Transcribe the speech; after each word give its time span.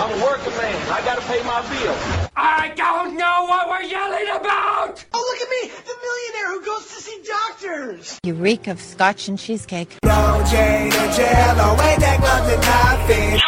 I'm 0.00 0.12
a 0.12 0.24
working 0.24 0.56
man. 0.56 0.92
I 0.92 1.00
gotta 1.04 1.22
pay 1.22 1.42
my 1.42 1.60
bills. 1.62 2.30
I 2.36 2.72
don't 2.76 3.16
know 3.16 3.46
what 3.48 3.68
we're 3.68 3.82
yelling 3.82 4.28
about! 4.28 5.04
Oh, 5.12 5.18
look 5.18 5.42
at 5.42 5.50
me, 5.50 5.72
the 5.84 5.96
millionaire 6.06 6.52
who 6.52 6.64
goes 6.64 6.86
to 6.86 7.02
see 7.02 7.20
doctors. 7.26 8.18
You 8.22 8.34
reek 8.34 8.68
of 8.68 8.80
scotch 8.80 9.26
and 9.26 9.36
cheesecake. 9.36 9.98
Go 10.04 10.44
Jane 10.48 10.92
and 10.92 11.12
Jello, 11.14 11.70
ain't 11.82 12.00
that 12.00 12.20
nothing 12.20 12.60
nothing? 12.60 13.40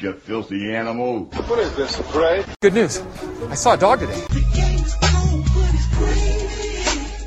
You 0.00 0.12
filthy 0.12 0.72
animal. 0.72 1.24
What 1.24 1.58
is 1.58 1.74
this, 1.74 1.98
a 1.98 2.02
parade? 2.04 2.44
Good 2.60 2.74
news. 2.74 3.02
I 3.48 3.54
saw 3.54 3.74
a 3.74 3.76
dog 3.76 4.00
today. 4.00 4.73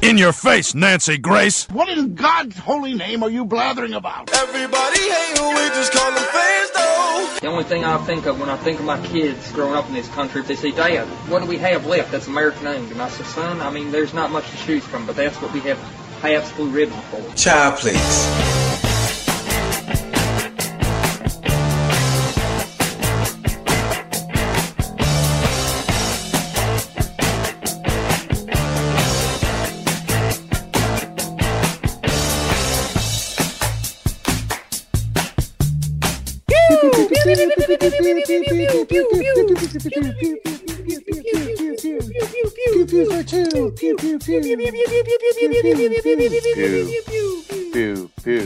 In 0.01 0.17
your 0.17 0.31
face, 0.31 0.75
Nancy 0.75 1.17
Grace. 1.17 1.67
What 1.69 1.89
in 1.89 2.13
God's 2.13 2.57
holy 2.57 2.93
name 2.93 3.23
are 3.23 3.29
you 3.29 3.45
blathering 3.45 3.93
about? 3.93 4.31
Everybody 4.31 4.99
hate 4.99 5.37
who 5.37 5.49
we 5.49 5.67
just 5.69 5.91
call 5.91 6.11
them 6.11 6.23
fans 6.23 6.71
though. 6.71 7.37
The 7.41 7.47
only 7.47 7.63
thing 7.63 7.83
I 7.83 7.97
think 8.05 8.27
of 8.27 8.39
when 8.39 8.47
I 8.49 8.57
think 8.57 8.79
of 8.79 8.85
my 8.85 9.03
kids 9.07 9.51
growing 9.51 9.73
up 9.73 9.87
in 9.87 9.95
this 9.95 10.07
country, 10.09 10.41
if 10.41 10.47
they 10.47 10.55
say, 10.55 10.71
Dad, 10.71 11.07
what 11.29 11.41
do 11.41 11.47
we 11.47 11.57
have 11.57 11.87
left 11.87 12.11
that's 12.11 12.27
American 12.27 12.67
owned? 12.67 12.91
And 12.91 13.01
I 13.01 13.09
say, 13.09 13.23
son, 13.23 13.59
I 13.59 13.71
mean, 13.71 13.91
there's 13.91 14.13
not 14.13 14.31
much 14.31 14.49
to 14.51 14.57
choose 14.57 14.83
from, 14.83 15.07
but 15.07 15.15
that's 15.15 15.41
what 15.41 15.51
we 15.51 15.61
have 15.61 15.79
Pabst 16.21 16.55
Blue 16.55 16.69
Ribbon 16.69 16.99
for. 17.09 17.33
Child, 17.33 17.79
please. 17.79 18.66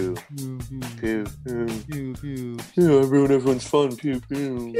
Pew, 0.02 1.26
pew, 1.26 1.26
pew, 1.88 2.14
pew. 2.16 2.58
Yeah, 2.76 3.00
everyone, 3.00 3.32
everyone's 3.32 3.68
fun. 3.68 3.96
Pew, 3.96 4.20
pew. 4.22 4.74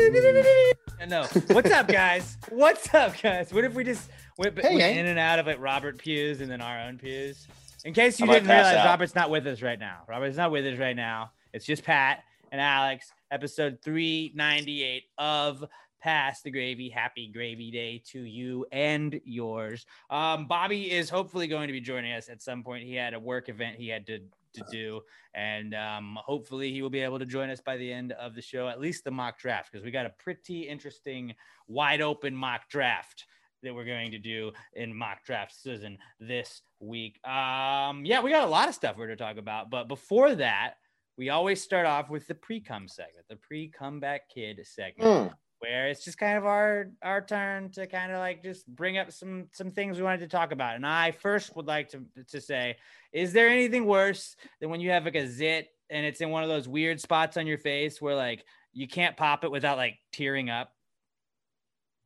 I 1.00 1.06
know. 1.06 1.26
What's 1.52 1.72
up, 1.72 1.88
guys? 1.88 2.38
What's 2.50 2.94
up, 2.94 3.22
guys? 3.22 3.54
What 3.54 3.64
if 3.66 3.74
we 3.74 3.84
just 3.84 4.10
went, 4.38 4.58
Hey, 4.60 4.70
went 4.70 4.82
Hank. 4.82 4.98
in 4.98 5.06
and 5.08 5.20
out 5.20 5.40
of 5.40 5.46
like 5.48 5.60
Robert 5.60 5.98
pews 5.98 6.42
and 6.42 6.50
then 6.50 6.62
our 6.62 6.80
own 6.80 6.98
pews? 6.98 7.48
In 7.86 7.94
case 7.94 8.20
you 8.20 8.26
I 8.26 8.28
might 8.28 8.34
didn't 8.36 8.48
pass 8.48 8.66
realize, 8.68 8.86
out. 8.86 8.90
Robert's 8.90 9.16
not 9.16 9.30
with 9.30 9.46
us 9.48 9.62
right 9.62 9.80
now. 9.80 10.00
Robert's 10.08 10.38
not 10.38 10.52
with 10.52 10.66
us 10.66 10.80
right 10.80 10.96
now. 10.96 11.32
It's 11.54 11.66
just 11.66 11.84
Pat 11.84 12.24
and 12.52 12.60
Alex, 12.60 13.12
episode 13.32 13.80
398 13.82 15.04
of 15.18 15.64
Pass 16.02 16.42
the 16.42 16.52
Gravy. 16.52 16.90
Happy 16.90 17.32
Gravy 17.32 17.72
Day 17.72 18.04
to 18.08 18.22
you 18.22 18.66
and 18.74 19.22
yours. 19.24 19.86
Um, 20.10 20.48
Bobby 20.48 20.92
is 20.92 21.10
hopefully 21.10 21.48
going 21.48 21.68
to 21.68 21.74
be 21.74 21.80
joining 21.80 22.12
us 22.12 22.28
at 22.28 22.42
some 22.42 22.62
point. 22.62 22.84
He 22.84 22.96
had 22.96 23.14
a 23.14 23.20
work 23.20 23.48
event 23.48 23.78
he 23.78 23.88
had 23.88 24.06
to 24.08 24.20
to 24.54 24.66
do, 24.70 25.00
and 25.34 25.74
um, 25.74 26.18
hopefully 26.26 26.74
he 26.74 26.82
will 26.82 26.90
be 26.90 27.00
able 27.00 27.18
to 27.18 27.26
join 27.26 27.50
us 27.50 27.62
by 27.62 27.78
the 27.78 27.90
end 27.90 28.12
of 28.12 28.36
the 28.36 28.42
show, 28.42 28.68
at 28.68 28.82
least 28.82 29.06
the 29.06 29.12
mock 29.12 29.40
draft, 29.40 29.72
because 29.72 29.86
we 29.86 29.92
got 29.92 30.06
a 30.06 30.14
pretty 30.20 30.64
interesting, 30.64 31.34
wide 31.70 32.02
open 32.02 32.36
mock 32.36 32.68
draft 32.68 33.28
that 33.64 33.74
we're 33.74 33.86
going 33.86 34.12
to 34.12 34.20
do 34.20 34.52
in 34.74 34.94
mock 34.94 35.24
draft 35.24 35.56
season 35.56 35.98
this 36.20 36.64
week. 36.82 37.26
Um, 37.26 38.04
yeah, 38.04 38.22
we 38.22 38.30
got 38.30 38.46
a 38.46 38.52
lot 38.52 38.68
of 38.68 38.76
stuff 38.76 38.98
we're 38.98 39.06
going 39.06 39.18
to 39.18 39.24
talk 39.24 39.38
about, 39.38 39.70
but 39.70 39.88
before 39.88 40.36
that, 40.36 40.74
we 41.18 41.30
always 41.30 41.62
start 41.62 41.86
off 41.86 42.10
with 42.10 42.28
the 42.28 42.36
pre-cum 42.36 42.88
segment, 42.88 43.26
the 43.30 43.36
pre-comeback 43.36 44.30
kid 44.34 44.60
segment. 44.64 45.30
Hmm. 45.30 45.34
Where 45.60 45.90
it's 45.90 46.04
just 46.04 46.18
kind 46.18 46.40
of 46.40 46.46
our 46.48 46.88
our 47.04 47.22
turn 47.22 47.70
to 47.74 47.86
kind 47.86 48.12
of 48.12 48.18
like 48.18 48.42
just 48.42 48.66
bring 48.66 48.98
up 48.98 49.12
some 49.12 49.46
some 49.52 49.70
things 49.70 49.98
we 49.98 50.04
wanted 50.04 50.22
to 50.22 50.28
talk 50.28 50.52
about, 50.52 50.76
and 50.76 50.84
I 50.84 51.12
first 51.12 51.56
would 51.56 51.68
like 51.68 51.90
to 51.90 52.04
to 52.30 52.42
say, 52.42 52.78
is 53.14 53.32
there 53.32 53.48
anything 53.48 53.86
worse 53.86 54.36
than 54.60 54.72
when 54.72 54.80
you 54.80 54.90
have 54.90 55.06
like 55.06 55.14
a 55.14 55.28
zit 55.28 55.68
and 55.92 56.04
it's 56.04 56.22
in 56.22 56.32
one 56.32 56.42
of 56.42 56.50
those 56.50 56.68
weird 56.68 57.00
spots 57.00 57.38
on 57.38 57.46
your 57.46 57.60
face 57.60 58.02
where 58.02 58.16
like 58.16 58.44
you 58.74 58.88
can't 58.88 59.16
pop 59.18 59.44
it 59.44 59.52
without 59.52 59.78
like 59.78 60.00
tearing 60.12 60.50
up? 60.50 60.72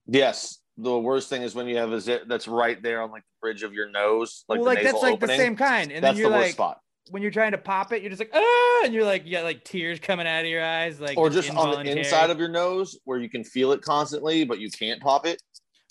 Yes. 0.08 0.60
The 0.78 0.98
worst 1.00 1.30
thing 1.30 1.42
is 1.42 1.56
when 1.56 1.68
you 1.68 1.78
have 1.78 1.94
a 1.94 2.02
zit 2.02 2.28
that's 2.28 2.50
right 2.50 2.82
there 2.84 3.02
on 3.02 3.12
like 3.12 3.24
the 3.24 3.38
bridge 3.42 3.64
of 3.64 3.74
your 3.74 3.90
nose, 3.90 4.44
like 4.50 4.60
well, 4.60 4.66
the 4.66 4.76
like 4.76 4.84
that's 4.84 4.96
nasal 4.96 5.02
like 5.02 5.14
opening. 5.14 5.38
the 5.38 5.44
same 5.44 5.56
kind, 5.56 5.92
and 5.92 6.04
that's 6.04 6.18
then 6.18 6.22
you're 6.22 6.30
the 6.30 6.38
worst 6.38 6.54
spot. 6.56 6.80
When 7.12 7.22
you're 7.22 7.32
trying 7.32 7.52
to 7.52 7.58
pop 7.58 7.94
it, 7.94 8.02
you're 8.02 8.10
just 8.10 8.20
like 8.20 8.32
ah, 8.34 8.82
and 8.84 8.94
you're 8.94 9.06
like 9.06 9.26
you 9.26 9.32
got 9.32 9.44
like 9.44 9.64
tears 9.64 10.00
coming 10.00 10.28
out 10.28 10.42
of 10.42 10.50
your 10.50 10.64
eyes, 10.64 11.00
like 11.00 11.18
or 11.18 11.30
just 11.30 11.54
on 11.56 11.84
the 11.84 11.98
inside 11.98 12.30
of 12.30 12.40
your 12.40 12.50
nose 12.50 12.98
where 13.06 13.20
you 13.20 13.30
can 13.30 13.44
feel 13.44 13.72
it 13.72 13.82
constantly, 13.82 14.44
but 14.44 14.60
you 14.60 14.70
can't 14.70 15.02
pop 15.02 15.26
it. 15.26 15.42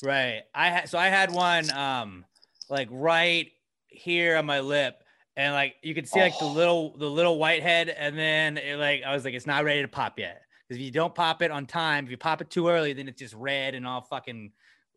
Right. 0.03 0.43
I 0.55 0.71
had 0.71 0.89
so 0.89 0.99
I 0.99 1.09
had 1.09 1.33
one 1.33 1.71
um 1.73 2.25
like 2.69 2.89
right 2.91 3.51
here 3.87 4.37
on 4.37 4.47
my 4.47 4.61
lip 4.61 5.03
and 5.37 5.55
like 5.55 5.77
you 5.83 5.95
could 5.95 6.09
see 6.09 6.21
like 6.21 6.39
the 6.39 6.45
Oh. 6.47 6.53
little 6.53 6.97
the 6.99 7.09
little 7.09 7.39
white 7.39 7.63
head 7.63 7.89
and 7.89 8.19
then 8.19 8.59
it 8.59 8.77
like 8.79 9.03
I 9.05 9.15
was 9.15 9.25
like 9.25 9.35
it's 9.35 9.47
not 9.47 9.65
ready 9.65 9.83
to 9.83 9.89
pop 9.89 10.19
yet. 10.19 10.43
Because 10.69 10.81
if 10.81 10.85
you 10.85 10.91
don't 10.91 11.15
pop 11.15 11.43
it 11.43 11.51
on 11.51 11.67
time, 11.67 12.05
if 12.05 12.11
you 12.11 12.17
pop 12.17 12.41
it 12.41 12.49
too 12.49 12.69
early, 12.69 12.95
then 12.95 13.07
it's 13.07 13.19
just 13.19 13.35
red 13.35 13.75
and 13.75 13.87
all 13.87 14.01
fucking 14.01 14.51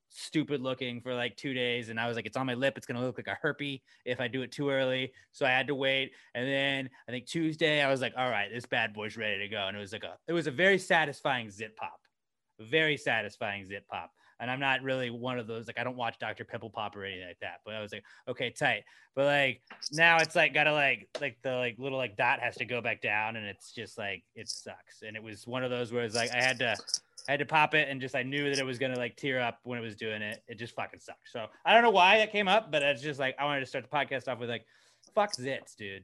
stupid 0.09 0.61
looking 0.61 1.01
for 1.01 1.13
like 1.13 1.35
two 1.37 1.53
days. 1.53 1.89
And 1.89 1.99
I 1.99 2.07
was 2.07 2.15
like, 2.15 2.25
it's 2.25 2.37
on 2.37 2.45
my 2.45 2.53
lip. 2.53 2.77
It's 2.77 2.85
gonna 2.85 3.01
look 3.01 3.17
like 3.17 3.27
a 3.27 3.37
herpy 3.45 3.81
if 4.05 4.19
I 4.19 4.27
do 4.27 4.41
it 4.41 4.51
too 4.51 4.69
early. 4.69 5.11
So 5.31 5.45
I 5.45 5.49
had 5.49 5.67
to 5.67 5.75
wait. 5.75 6.11
And 6.35 6.47
then 6.47 6.89
I 7.07 7.11
think 7.11 7.25
Tuesday 7.25 7.81
I 7.81 7.89
was 7.89 8.01
like, 8.01 8.13
all 8.17 8.29
right, 8.29 8.49
this 8.51 8.65
bad 8.65 8.93
boy's 8.93 9.17
ready 9.17 9.39
to 9.39 9.47
go. 9.47 9.67
And 9.67 9.75
it 9.75 9.79
was 9.79 9.93
like 9.93 10.03
a 10.03 10.17
it 10.27 10.33
was 10.33 10.47
a 10.47 10.51
very 10.51 10.77
satisfying 10.77 11.49
zit 11.49 11.75
pop. 11.75 11.99
Very 12.59 12.97
satisfying 12.97 13.65
zit 13.65 13.87
pop. 13.87 14.11
And 14.39 14.51
I'm 14.51 14.59
not 14.59 14.83
really 14.83 15.09
one 15.09 15.39
of 15.39 15.47
those 15.47 15.67
like 15.67 15.79
I 15.79 15.83
don't 15.83 15.97
watch 15.97 16.19
Dr. 16.19 16.45
Pimple 16.45 16.69
Pop 16.69 16.95
or 16.95 17.03
anything 17.03 17.27
like 17.27 17.39
that. 17.41 17.61
But 17.65 17.73
I 17.73 17.81
was 17.81 17.91
like, 17.91 18.03
okay, 18.27 18.51
tight. 18.51 18.83
But 19.15 19.25
like 19.25 19.61
now 19.91 20.17
it's 20.17 20.35
like 20.35 20.53
gotta 20.53 20.73
like 20.73 21.07
like 21.19 21.37
the 21.41 21.55
like 21.55 21.75
little 21.79 21.97
like 21.97 22.17
dot 22.17 22.39
has 22.39 22.55
to 22.57 22.65
go 22.65 22.81
back 22.81 23.01
down 23.01 23.35
and 23.35 23.45
it's 23.47 23.71
just 23.71 23.97
like 23.97 24.23
it 24.35 24.47
sucks. 24.47 25.01
And 25.05 25.15
it 25.15 25.23
was 25.23 25.47
one 25.47 25.63
of 25.63 25.71
those 25.71 25.91
where 25.91 26.03
it's 26.03 26.15
like 26.15 26.31
I 26.31 26.41
had 26.41 26.59
to 26.59 26.75
I 27.27 27.31
had 27.31 27.39
to 27.39 27.45
pop 27.45 27.73
it 27.73 27.89
and 27.89 27.99
just 27.99 28.15
I 28.15 28.23
knew 28.23 28.49
that 28.49 28.57
it 28.57 28.65
was 28.65 28.79
gonna 28.79 28.97
like 28.97 29.17
tear 29.17 29.41
up 29.41 29.59
when 29.63 29.77
it 29.77 29.81
was 29.81 29.95
doing 29.95 30.21
it. 30.21 30.43
It 30.47 30.55
just 30.55 30.73
fucking 30.75 30.99
sucked. 30.99 31.29
So 31.29 31.47
I 31.65 31.73
don't 31.73 31.83
know 31.83 31.91
why 31.91 32.17
that 32.19 32.31
came 32.31 32.47
up, 32.47 32.71
but 32.71 32.81
it's 32.81 33.01
just 33.01 33.19
like 33.19 33.35
I 33.37 33.45
wanted 33.45 33.61
to 33.61 33.65
start 33.65 33.85
the 33.89 33.95
podcast 33.95 34.27
off 34.27 34.39
with 34.39 34.49
like 34.49 34.65
fuck 35.13 35.33
zits, 35.33 35.75
dude. 35.75 36.03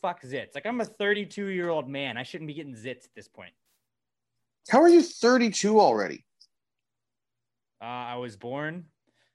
Fuck 0.00 0.22
zits. 0.22 0.54
Like 0.54 0.64
I'm 0.66 0.80
a 0.80 0.84
32 0.84 1.46
year 1.46 1.68
old 1.68 1.88
man. 1.88 2.16
I 2.16 2.22
shouldn't 2.22 2.48
be 2.48 2.54
getting 2.54 2.74
zits 2.74 3.04
at 3.04 3.14
this 3.14 3.28
point. 3.28 3.52
How 4.70 4.80
are 4.80 4.88
you 4.88 5.02
32 5.02 5.78
already? 5.78 6.24
Uh, 7.82 7.84
I 7.84 8.16
was 8.16 8.36
born. 8.36 8.84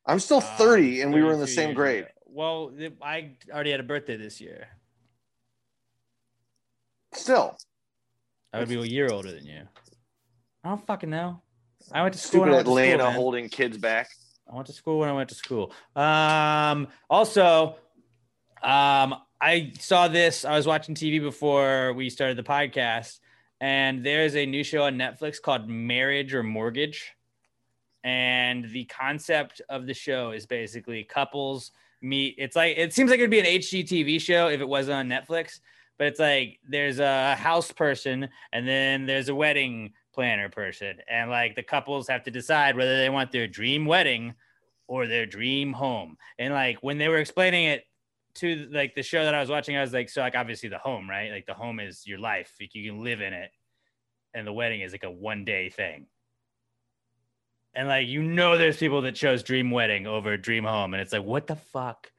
I'm 0.06 0.20
still 0.20 0.38
uh, 0.38 0.58
30 0.58 1.02
and 1.02 1.14
we 1.14 1.22
were 1.24 1.34
in 1.34 1.40
the 1.40 1.48
same 1.48 1.74
grade. 1.74 2.04
ago. 2.04 2.10
Well, 2.26 2.72
I 3.02 3.32
already 3.52 3.72
had 3.72 3.80
a 3.80 3.84
birthday 3.84 4.18
this 4.18 4.42
year. 4.42 4.68
Still. 7.14 7.58
I 8.54 8.60
would 8.60 8.70
be 8.70 8.76
a 8.76 8.84
year 8.84 9.10
older 9.12 9.32
than 9.32 9.46
you. 9.46 9.62
I 10.66 10.70
don't 10.70 10.88
fucking 10.88 11.12
know. 11.12 11.42
I 11.92 12.02
went 12.02 12.16
to 12.16 12.20
school. 12.20 12.42
Stupid 12.42 12.42
when 12.42 12.50
I 12.50 12.56
went 12.56 12.66
to 12.66 12.72
school, 12.72 12.80
Atlanta 12.80 13.12
holding 13.12 13.50
kids 13.50 13.78
back. 13.78 14.10
I 14.52 14.56
went 14.56 14.66
to 14.66 14.74
school 14.74 14.98
when 14.98 15.10
I 15.10 15.14
went 15.14 15.30
to 15.30 15.36
school. 15.36 15.72
Um, 15.96 16.88
also, 17.08 17.76
um, 18.64 19.16
I 19.40 19.74
saw 19.80 20.08
this. 20.08 20.44
I 20.44 20.56
was 20.56 20.66
watching 20.66 20.96
TV 20.96 21.22
before 21.22 21.94
we 21.94 22.10
started 22.10 22.36
the 22.36 22.44
podcast, 22.44 23.20
and 23.62 24.04
there's 24.04 24.36
a 24.36 24.48
new 24.48 24.64
show 24.64 24.84
on 24.84 24.96
Netflix 24.96 25.40
called 25.40 25.70
Marriage 25.70 26.34
or 26.34 26.42
Mortgage. 26.42 27.12
And 28.04 28.68
the 28.72 28.86
concept 28.86 29.62
of 29.70 29.86
the 29.86 29.94
show 29.94 30.32
is 30.32 30.48
basically 30.48 31.04
couples 31.04 31.72
meet. 32.02 32.36
It's 32.40 32.56
like 32.56 32.76
it 32.76 32.92
seems 32.92 33.12
like 33.12 33.20
it'd 33.20 33.30
be 33.30 33.40
an 33.40 33.46
HGTV 33.46 34.20
show 34.20 34.48
if 34.48 34.62
it 34.62 34.68
wasn't 34.68 34.98
on 34.98 35.10
Netflix, 35.10 35.60
but 36.00 36.08
it's 36.08 36.20
like 36.20 36.58
there's 36.68 36.98
a 36.98 37.36
house 37.36 37.72
person 37.72 38.30
and 38.52 38.68
then 38.68 39.06
there's 39.06 39.30
a 39.30 39.36
wedding 39.36 39.94
planner 40.16 40.50
person, 40.50 40.98
and 41.08 41.30
like 41.30 41.56
the 41.56 41.64
couples 41.64 42.08
have 42.08 42.24
to 42.24 42.32
decide 42.32 42.76
whether 42.76 42.98
they 42.98 43.10
want 43.10 43.32
their 43.32 43.48
dream 43.48 43.86
wedding 43.86 44.34
or 44.88 45.06
their 45.06 45.26
dream 45.26 45.74
home. 45.74 46.18
And 46.40 46.54
like 46.54 46.78
when 46.82 46.98
they 46.98 47.08
were 47.08 47.18
explaining 47.18 47.66
it 47.66 47.84
to 48.36 48.68
like 48.72 48.96
the 48.96 49.04
show 49.04 49.24
that 49.24 49.36
I 49.36 49.40
was 49.40 49.50
watching, 49.50 49.78
I 49.78 49.82
was 49.82 49.94
like, 49.94 50.10
so 50.10 50.22
like 50.22 50.36
obviously 50.36 50.70
the 50.70 50.78
home, 50.78 51.10
right? 51.10 51.32
Like 51.32 51.46
the 51.46 51.54
home 51.54 51.80
is 51.80 52.08
your 52.08 52.20
life, 52.20 52.54
like 52.60 52.74
you 52.74 52.90
can 52.90 53.04
live 53.04 53.22
in 53.22 53.34
it, 53.34 53.52
and 54.34 54.48
the 54.48 54.54
wedding 54.54 54.82
is 54.82 54.92
like 54.92 55.04
a 55.04 55.12
one 55.12 55.46
day 55.46 55.70
thing. 55.70 56.08
And 57.76 57.88
like 57.88 58.08
you 58.08 58.24
know, 58.24 58.58
there's 58.58 58.78
people 58.78 59.02
that 59.02 59.16
chose 59.16 59.44
dream 59.44 59.70
wedding 59.70 60.08
over 60.08 60.38
dream 60.38 60.64
home, 60.64 60.94
and 60.94 61.02
it's 61.02 61.14
like, 61.14 61.24
what 61.24 61.46
the 61.46 61.58
fuck 61.58 62.10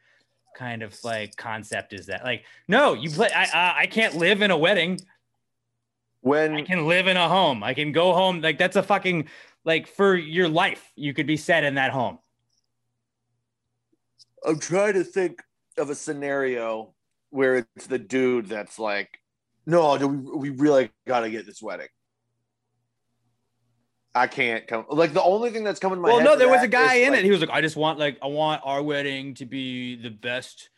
kind 0.56 0.82
of 0.82 0.96
like 1.04 1.36
concept 1.36 1.92
is 1.92 2.06
that? 2.06 2.24
Like, 2.24 2.44
no, 2.68 2.94
you 2.94 3.10
play. 3.10 3.30
I 3.34 3.44
uh, 3.44 3.74
I 3.76 3.86
can't 3.86 4.16
live 4.16 4.42
in 4.42 4.50
a 4.50 4.56
wedding. 4.56 5.00
When 6.26 6.56
I 6.56 6.62
can 6.62 6.88
live 6.88 7.06
in 7.06 7.16
a 7.16 7.28
home, 7.28 7.62
I 7.62 7.72
can 7.72 7.92
go 7.92 8.12
home. 8.12 8.40
Like 8.40 8.58
that's 8.58 8.74
a 8.74 8.82
fucking 8.82 9.28
like 9.64 9.86
for 9.86 10.16
your 10.16 10.48
life, 10.48 10.92
you 10.96 11.14
could 11.14 11.28
be 11.28 11.36
set 11.36 11.62
in 11.62 11.76
that 11.76 11.92
home. 11.92 12.18
I'm 14.44 14.58
trying 14.58 14.94
to 14.94 15.04
think 15.04 15.40
of 15.78 15.88
a 15.88 15.94
scenario 15.94 16.94
where 17.30 17.66
it's 17.76 17.86
the 17.86 18.00
dude 18.00 18.46
that's 18.46 18.76
like 18.76 19.20
No, 19.66 19.96
we, 19.96 20.06
we 20.06 20.50
really 20.50 20.90
got 21.06 21.20
to 21.20 21.30
get 21.30 21.46
this 21.46 21.62
wedding. 21.62 21.86
I 24.12 24.26
can't 24.26 24.66
come. 24.66 24.84
Like 24.90 25.12
the 25.12 25.22
only 25.22 25.50
thing 25.50 25.62
that's 25.62 25.78
coming 25.78 25.98
to 25.98 26.02
my 26.02 26.08
Well, 26.08 26.24
no, 26.24 26.34
there 26.34 26.48
was 26.48 26.64
a 26.64 26.68
guy 26.68 26.94
in 26.94 27.10
like, 27.10 27.20
it. 27.20 27.24
He 27.24 27.30
was 27.30 27.38
like, 27.38 27.50
I 27.50 27.60
just 27.60 27.76
want 27.76 28.00
like 28.00 28.18
I 28.20 28.26
want 28.26 28.62
our 28.64 28.82
wedding 28.82 29.34
to 29.34 29.46
be 29.46 29.94
the 29.94 30.10
best 30.10 30.70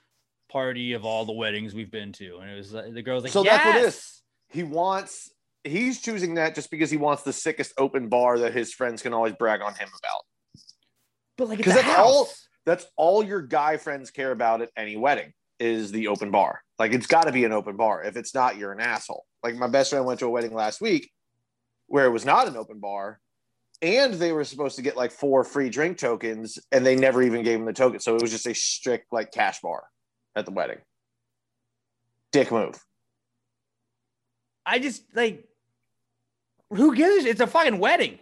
party 0.50 0.92
of 0.92 1.06
all 1.06 1.24
the 1.24 1.32
weddings 1.32 1.72
we've 1.72 1.90
been 1.90 2.12
to. 2.12 2.36
And 2.36 2.50
it 2.50 2.54
was 2.54 2.74
like 2.74 2.92
the 2.92 3.00
girl's 3.00 3.22
like, 3.22 3.32
So 3.32 3.42
that's 3.42 3.64
what 3.64 3.76
it 3.76 3.80
"Yes!" 3.80 3.94
is. 3.94 4.22
He 4.50 4.62
wants. 4.62 5.30
He's 5.64 6.00
choosing 6.00 6.34
that 6.34 6.54
just 6.54 6.70
because 6.70 6.90
he 6.90 6.96
wants 6.96 7.22
the 7.22 7.32
sickest 7.32 7.72
open 7.78 8.08
bar 8.08 8.38
that 8.38 8.54
his 8.54 8.72
friends 8.72 9.02
can 9.02 9.12
always 9.12 9.34
brag 9.34 9.60
on 9.60 9.74
him 9.74 9.88
about. 9.88 10.22
But 11.36 11.48
like, 11.48 11.58
Because 11.58 11.74
it's 11.74 11.82
a 11.82 11.86
that's 11.86 11.98
all 11.98 12.28
that's 12.64 12.86
all 12.96 13.22
your 13.22 13.42
guy 13.42 13.76
friends 13.76 14.10
care 14.10 14.30
about 14.30 14.62
at 14.62 14.70
any 14.76 14.96
wedding 14.96 15.32
is 15.58 15.90
the 15.90 16.08
open 16.08 16.30
bar. 16.30 16.60
Like 16.78 16.92
it's 16.92 17.06
got 17.06 17.24
to 17.24 17.32
be 17.32 17.44
an 17.44 17.52
open 17.52 17.76
bar. 17.76 18.02
If 18.02 18.16
it's 18.16 18.34
not, 18.34 18.56
you're 18.56 18.72
an 18.72 18.80
asshole. 18.80 19.24
Like 19.42 19.56
my 19.56 19.68
best 19.68 19.90
friend 19.90 20.04
went 20.04 20.20
to 20.20 20.26
a 20.26 20.30
wedding 20.30 20.54
last 20.54 20.80
week 20.80 21.10
where 21.86 22.04
it 22.04 22.10
was 22.10 22.24
not 22.24 22.46
an 22.46 22.56
open 22.56 22.78
bar, 22.78 23.18
and 23.80 24.14
they 24.14 24.32
were 24.32 24.44
supposed 24.44 24.76
to 24.76 24.82
get 24.82 24.96
like 24.96 25.10
four 25.10 25.44
free 25.44 25.70
drink 25.70 25.98
tokens, 25.98 26.58
and 26.70 26.84
they 26.84 26.94
never 26.94 27.22
even 27.22 27.42
gave 27.42 27.58
him 27.58 27.64
the 27.64 27.72
token. 27.72 28.00
So 28.00 28.14
it 28.14 28.22
was 28.22 28.30
just 28.30 28.46
a 28.46 28.54
strict 28.54 29.12
like 29.12 29.32
cash 29.32 29.60
bar 29.60 29.84
at 30.36 30.44
the 30.44 30.52
wedding. 30.52 30.78
Dick 32.32 32.52
move. 32.52 32.78
I 34.66 34.78
just 34.78 35.02
like 35.14 35.47
who 36.70 36.94
gives? 36.94 37.24
It's 37.24 37.40
a 37.40 37.46
fucking 37.46 37.78
wedding. 37.78 38.18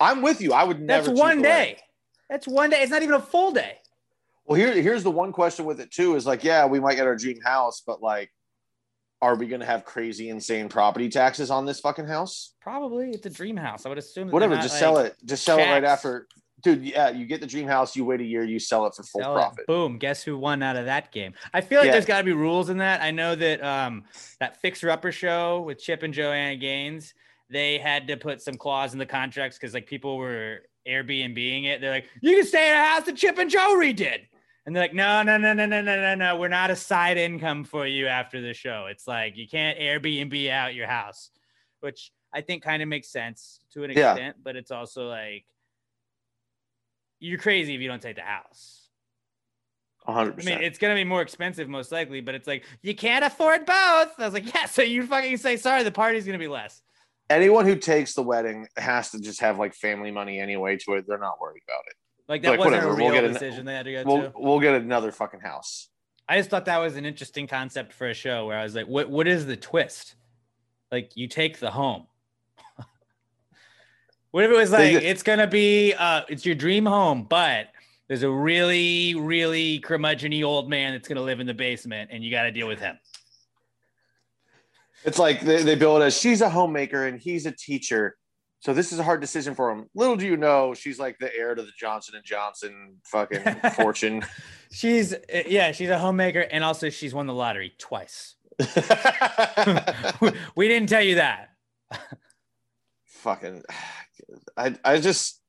I'm 0.00 0.22
with 0.22 0.40
you. 0.40 0.52
I 0.52 0.64
would 0.64 0.80
never. 0.80 1.06
That's 1.08 1.18
one 1.20 1.42
day. 1.42 1.78
That's 2.30 2.46
one 2.48 2.70
day. 2.70 2.80
It's 2.82 2.90
not 2.90 3.02
even 3.02 3.14
a 3.14 3.20
full 3.20 3.52
day. 3.52 3.78
Well, 4.44 4.58
here, 4.58 4.72
here's 4.72 5.02
the 5.02 5.10
one 5.10 5.32
question 5.32 5.64
with 5.64 5.80
it 5.80 5.90
too: 5.90 6.16
is 6.16 6.26
like, 6.26 6.44
yeah, 6.44 6.66
we 6.66 6.80
might 6.80 6.94
get 6.96 7.06
our 7.06 7.16
dream 7.16 7.40
house, 7.40 7.82
but 7.86 8.02
like, 8.02 8.30
are 9.20 9.36
we 9.36 9.46
going 9.46 9.60
to 9.60 9.66
have 9.66 9.84
crazy, 9.84 10.30
insane 10.30 10.68
property 10.68 11.08
taxes 11.08 11.50
on 11.50 11.64
this 11.66 11.80
fucking 11.80 12.06
house? 12.06 12.54
Probably 12.60 13.10
it's 13.10 13.26
a 13.26 13.30
dream 13.30 13.56
house. 13.56 13.86
I 13.86 13.88
would 13.88 13.98
assume. 13.98 14.30
Whatever, 14.30 14.56
just 14.56 14.78
sell 14.78 14.98
it. 14.98 15.14
Just 15.24 15.44
sell 15.44 15.58
it 15.58 15.66
right 15.70 15.84
after, 15.84 16.26
dude. 16.62 16.82
Yeah, 16.82 17.10
you 17.10 17.26
get 17.26 17.40
the 17.40 17.46
dream 17.46 17.68
house, 17.68 17.94
you 17.94 18.04
wait 18.04 18.20
a 18.20 18.24
year, 18.24 18.42
you 18.42 18.58
sell 18.58 18.86
it 18.86 18.94
for 18.94 19.02
full 19.04 19.20
Sell 19.20 19.36
it. 19.36 19.40
profit. 19.40 19.66
Boom. 19.66 19.98
Guess 19.98 20.22
who 20.24 20.36
won 20.38 20.62
out 20.62 20.76
of 20.76 20.86
that 20.86 21.12
game? 21.12 21.34
I 21.54 21.60
feel 21.60 21.78
like 21.78 21.86
Yeah. 21.86 21.92
there's 21.92 22.06
got 22.06 22.18
to 22.18 22.24
be 22.24 22.32
rules 22.32 22.68
in 22.70 22.78
that. 22.78 23.00
I 23.02 23.10
know 23.12 23.34
that 23.36 23.62
um 23.62 24.04
that 24.40 24.60
Fixer 24.60 24.90
Upper 24.90 25.12
show 25.12 25.60
with 25.60 25.78
Chip 25.80 26.02
and 26.02 26.12
Joanna 26.12 26.56
Gaines, 26.56 27.14
they 27.50 27.78
had 27.78 28.08
to 28.08 28.16
put 28.16 28.40
some 28.40 28.54
clause 28.54 28.92
in 28.92 28.98
the 28.98 29.06
contracts 29.06 29.58
because 29.58 29.74
like 29.74 29.86
people 29.86 30.16
were 30.16 30.60
Airbnbing 30.86 31.64
it. 31.64 31.80
They're 31.80 31.90
like, 31.90 32.06
you 32.20 32.36
can 32.36 32.46
stay 32.46 32.68
in 32.70 32.74
a 32.76 32.84
house 32.84 33.04
that 33.04 33.16
Chip 33.16 33.38
and 33.38 33.50
Joe 33.50 33.74
redid. 33.76 34.20
And 34.64 34.74
they're 34.74 34.84
like, 34.84 34.94
no, 34.94 35.22
no, 35.22 35.36
no, 35.38 35.52
no, 35.54 35.66
no, 35.66 35.80
no, 35.80 35.96
no, 35.96 36.14
no. 36.14 36.36
We're 36.36 36.48
not 36.48 36.70
a 36.70 36.76
side 36.76 37.18
income 37.18 37.64
for 37.64 37.86
you 37.86 38.06
after 38.06 38.40
the 38.40 38.54
show. 38.54 38.86
It's 38.88 39.06
like 39.08 39.36
you 39.36 39.48
can't 39.48 39.78
Airbnb 39.78 40.50
out 40.50 40.74
your 40.74 40.86
house, 40.86 41.30
which 41.80 42.12
I 42.32 42.40
think 42.42 42.62
kind 42.62 42.82
of 42.82 42.88
makes 42.88 43.08
sense 43.08 43.60
to 43.72 43.84
an 43.84 43.90
Yeah. 43.90 44.12
extent, 44.12 44.36
but 44.42 44.56
it's 44.56 44.70
also 44.70 45.08
like 45.08 45.44
you're 47.20 47.38
crazy 47.38 47.74
if 47.74 47.80
you 47.80 47.88
don't 47.88 48.02
take 48.02 48.16
the 48.16 48.22
house. 48.22 48.88
hundred 50.06 50.40
I 50.40 50.44
mean, 50.44 50.62
it's 50.62 50.78
gonna 50.78 50.94
be 50.94 51.04
more 51.04 51.22
expensive 51.22 51.68
most 51.68 51.92
likely, 51.92 52.20
but 52.20 52.34
it's 52.34 52.48
like 52.48 52.64
you 52.82 52.94
can't 52.94 53.24
afford 53.24 53.66
both. 53.66 54.18
I 54.18 54.24
was 54.24 54.32
like, 54.32 54.52
yeah, 54.52 54.66
so 54.66 54.82
you 54.82 55.06
fucking 55.06 55.36
say 55.36 55.56
sorry, 55.56 55.82
the 55.82 55.92
party's 55.92 56.24
gonna 56.24 56.38
be 56.38 56.48
less. 56.48 56.82
Anyone 57.30 57.64
who 57.66 57.76
takes 57.76 58.14
the 58.14 58.22
wedding 58.22 58.66
has 58.76 59.10
to 59.12 59.18
just 59.20 59.40
have 59.40 59.58
like 59.58 59.74
family 59.74 60.10
money 60.10 60.38
anyway 60.38 60.76
to 60.78 60.94
it. 60.94 61.06
They're 61.08 61.18
not 61.18 61.40
worried 61.40 61.62
about 61.66 61.82
it. 61.88 61.94
Like 62.28 62.42
that 62.42 62.50
Like, 62.50 62.58
wasn't 62.58 62.74
whatever, 62.84 62.92
a 62.92 62.96
we'll 62.96 63.06
real 63.12 63.14
get 63.14 63.24
an- 63.24 63.32
decision 63.32 63.64
they 63.64 63.74
had 63.74 63.84
to 63.86 63.92
go 63.92 64.02
We'll 64.06 64.22
to. 64.22 64.32
we'll 64.36 64.60
get 64.60 64.74
another 64.74 65.12
fucking 65.12 65.40
house. 65.40 65.88
I 66.28 66.38
just 66.38 66.50
thought 66.50 66.66
that 66.66 66.78
was 66.78 66.96
an 66.96 67.04
interesting 67.06 67.46
concept 67.46 67.92
for 67.92 68.08
a 68.08 68.14
show 68.14 68.46
where 68.46 68.58
I 68.58 68.62
was 68.62 68.74
like, 68.74 68.86
what 68.86 69.08
what 69.10 69.26
is 69.26 69.46
the 69.46 69.56
twist? 69.56 70.14
Like 70.90 71.16
you 71.16 71.26
take 71.26 71.58
the 71.58 71.70
home. 71.70 72.06
what 74.30 74.44
if 74.44 74.50
it 74.50 74.56
was 74.56 74.70
like 74.72 74.92
ju- 74.92 74.98
it's 75.06 75.22
gonna 75.22 75.46
be 75.46 75.94
uh 75.94 76.22
it's 76.28 76.44
your 76.46 76.54
dream 76.54 76.86
home, 76.86 77.24
but 77.28 77.68
there's 78.08 78.22
a 78.22 78.30
really, 78.30 79.14
really 79.14 79.80
curmudgeony 79.80 80.44
old 80.44 80.68
man 80.68 80.92
that's 80.92 81.08
gonna 81.08 81.22
live 81.22 81.40
in 81.40 81.46
the 81.46 81.54
basement 81.54 82.10
and 82.12 82.22
you 82.22 82.30
gotta 82.30 82.50
deal 82.52 82.68
with 82.68 82.78
him. 82.78 82.98
It's 85.04 85.18
like 85.18 85.40
they, 85.40 85.62
they 85.62 85.74
bill 85.74 86.00
it 86.00 86.04
as 86.04 86.18
she's 86.18 86.40
a 86.40 86.48
homemaker 86.48 87.06
and 87.06 87.20
he's 87.20 87.46
a 87.46 87.52
teacher. 87.52 88.16
So 88.60 88.72
this 88.72 88.92
is 88.92 89.00
a 89.00 89.02
hard 89.02 89.20
decision 89.20 89.56
for 89.56 89.70
him. 89.70 89.86
Little 89.94 90.16
do 90.16 90.24
you 90.24 90.36
know, 90.36 90.72
she's 90.72 90.98
like 91.00 91.18
the 91.18 91.34
heir 91.34 91.54
to 91.54 91.62
the 91.62 91.72
Johnson 91.76 92.14
and 92.14 92.24
Johnson 92.24 92.98
fucking 93.04 93.56
fortune. 93.74 94.22
She's 94.70 95.14
yeah, 95.46 95.72
she's 95.72 95.90
a 95.90 95.98
homemaker 95.98 96.40
and 96.40 96.62
also 96.62 96.88
she's 96.88 97.12
won 97.12 97.26
the 97.26 97.34
lottery 97.34 97.74
twice. 97.78 98.36
we 100.54 100.68
didn't 100.68 100.88
tell 100.88 101.02
you 101.02 101.16
that. 101.16 101.48
fucking, 103.06 103.64
I 104.56 104.76
I 104.84 105.00
just 105.00 105.40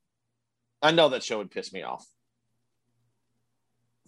I 0.81 0.91
know 0.91 1.09
that 1.09 1.23
show 1.23 1.37
would 1.37 1.51
piss 1.51 1.71
me 1.71 1.83
off. 1.83 2.07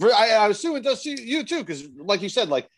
I, 0.01 0.31
I 0.31 0.49
assume 0.49 0.75
it 0.75 0.83
does 0.83 1.03
to 1.03 1.09
you 1.09 1.43
too, 1.43 1.59
because 1.59 1.87
like 1.97 2.21
you 2.21 2.29
said, 2.29 2.49
like 2.49 2.69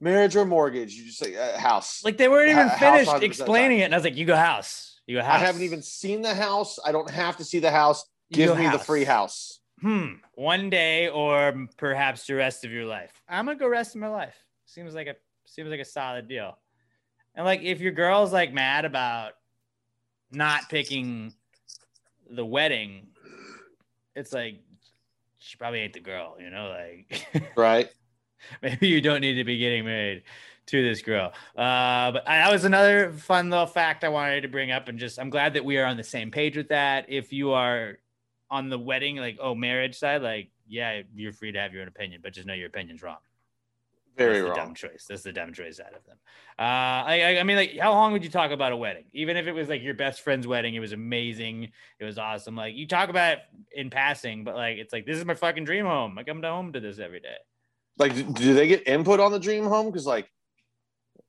marriage 0.00 0.36
or 0.36 0.44
mortgage, 0.44 0.94
you 0.94 1.06
just 1.06 1.18
say 1.18 1.36
uh, 1.36 1.58
house. 1.58 2.04
Like 2.04 2.16
they 2.16 2.28
weren't 2.28 2.50
even 2.50 2.68
finished 2.70 3.10
100% 3.10 3.22
explaining 3.22 3.80
it, 3.80 3.84
and 3.84 3.94
I 3.94 3.96
was 3.96 4.04
like, 4.04 4.16
"You 4.16 4.24
go 4.24 4.36
house, 4.36 5.00
you 5.06 5.16
go 5.16 5.22
house." 5.22 5.40
I 5.40 5.44
haven't 5.44 5.62
even 5.62 5.82
seen 5.82 6.22
the 6.22 6.34
house. 6.34 6.78
I 6.84 6.92
don't 6.92 7.10
have 7.10 7.36
to 7.38 7.44
see 7.44 7.58
the 7.58 7.70
house. 7.70 8.04
You 8.30 8.36
Give 8.36 8.58
me 8.58 8.68
the 8.68 8.78
free 8.78 9.04
house. 9.04 9.60
Hmm. 9.80 10.14
One 10.34 10.70
day, 10.70 11.08
or 11.08 11.68
perhaps 11.76 12.26
the 12.26 12.34
rest 12.34 12.64
of 12.64 12.72
your 12.72 12.86
life. 12.86 13.12
I'm 13.28 13.46
gonna 13.46 13.58
go 13.58 13.68
rest 13.68 13.94
of 13.94 14.00
my 14.00 14.08
life. 14.08 14.36
Seems 14.64 14.94
like 14.94 15.06
a 15.06 15.14
seems 15.44 15.70
like 15.70 15.80
a 15.80 15.84
solid 15.84 16.28
deal. 16.28 16.58
And 17.34 17.44
like, 17.44 17.62
if 17.62 17.80
your 17.80 17.92
girl's 17.92 18.32
like 18.32 18.52
mad 18.52 18.84
about 18.84 19.32
not 20.30 20.68
picking 20.70 21.34
the 22.30 22.44
wedding, 22.44 23.08
it's 24.14 24.32
like 24.32 24.60
she 25.38 25.56
probably 25.56 25.80
ain't 25.80 25.92
the 25.92 26.00
girl. 26.00 26.36
You 26.40 26.50
know, 26.50 26.68
like. 26.68 27.52
Right. 27.56 27.90
maybe 28.62 28.88
you 28.88 29.00
don't 29.00 29.20
need 29.20 29.34
to 29.34 29.44
be 29.44 29.58
getting 29.58 29.84
married 29.84 30.22
to 30.66 30.82
this 30.82 31.02
girl. 31.02 31.32
Uh, 31.56 32.12
but 32.12 32.24
that 32.26 32.50
was 32.50 32.64
another 32.64 33.12
fun 33.12 33.50
little 33.50 33.66
fact 33.66 34.04
I 34.04 34.08
wanted 34.08 34.42
to 34.42 34.48
bring 34.48 34.70
up, 34.70 34.88
and 34.88 34.98
just 34.98 35.18
I'm 35.18 35.30
glad 35.30 35.54
that 35.54 35.64
we 35.64 35.78
are 35.78 35.86
on 35.86 35.96
the 35.96 36.04
same 36.04 36.30
page 36.30 36.56
with 36.56 36.68
that. 36.68 37.06
If 37.08 37.32
you 37.32 37.52
are 37.52 37.98
on 38.50 38.68
the 38.68 38.78
wedding, 38.78 39.16
like 39.16 39.38
oh 39.40 39.54
marriage 39.54 39.98
side, 39.98 40.22
like 40.22 40.50
yeah, 40.68 41.02
you're 41.14 41.32
free 41.32 41.52
to 41.52 41.58
have 41.58 41.72
your 41.72 41.82
own 41.82 41.88
opinion, 41.88 42.20
but 42.22 42.32
just 42.32 42.46
know 42.46 42.54
your 42.54 42.68
opinion's 42.68 43.02
wrong. 43.02 43.18
Very 44.16 44.40
That's 44.40 44.42
the 44.42 44.48
wrong. 44.48 44.56
dumb 44.56 44.74
choice. 44.74 45.06
That's 45.08 45.22
the 45.22 45.32
dumb 45.32 45.52
choice 45.52 45.78
out 45.78 45.94
of 45.94 46.04
them. 46.06 46.16
Uh, 46.58 46.62
I, 46.62 47.20
I, 47.22 47.40
I 47.40 47.42
mean, 47.42 47.56
like, 47.56 47.78
how 47.78 47.92
long 47.92 48.12
would 48.12 48.24
you 48.24 48.30
talk 48.30 48.50
about 48.50 48.72
a 48.72 48.76
wedding? 48.76 49.04
Even 49.12 49.36
if 49.36 49.46
it 49.46 49.52
was 49.52 49.68
like 49.68 49.82
your 49.82 49.92
best 49.92 50.22
friend's 50.22 50.46
wedding, 50.46 50.74
it 50.74 50.80
was 50.80 50.92
amazing, 50.92 51.70
it 51.98 52.04
was 52.04 52.16
awesome. 52.16 52.56
Like, 52.56 52.74
you 52.74 52.86
talk 52.86 53.10
about 53.10 53.34
it 53.34 53.38
in 53.72 53.90
passing, 53.90 54.42
but 54.42 54.54
like, 54.54 54.78
it's 54.78 54.92
like 54.92 55.04
this 55.04 55.18
is 55.18 55.26
my 55.26 55.34
fucking 55.34 55.64
dream 55.64 55.84
home. 55.84 56.16
I 56.18 56.22
come 56.22 56.40
to 56.40 56.48
home 56.48 56.72
to 56.72 56.80
this 56.80 56.98
every 56.98 57.20
day. 57.20 57.36
Like, 57.98 58.14
do- 58.14 58.32
do 58.32 58.54
they 58.54 58.68
get 58.68 58.86
input 58.86 59.20
on 59.20 59.32
the 59.32 59.38
dream 59.38 59.64
home? 59.64 59.86
Because 59.86 60.06
like, 60.06 60.30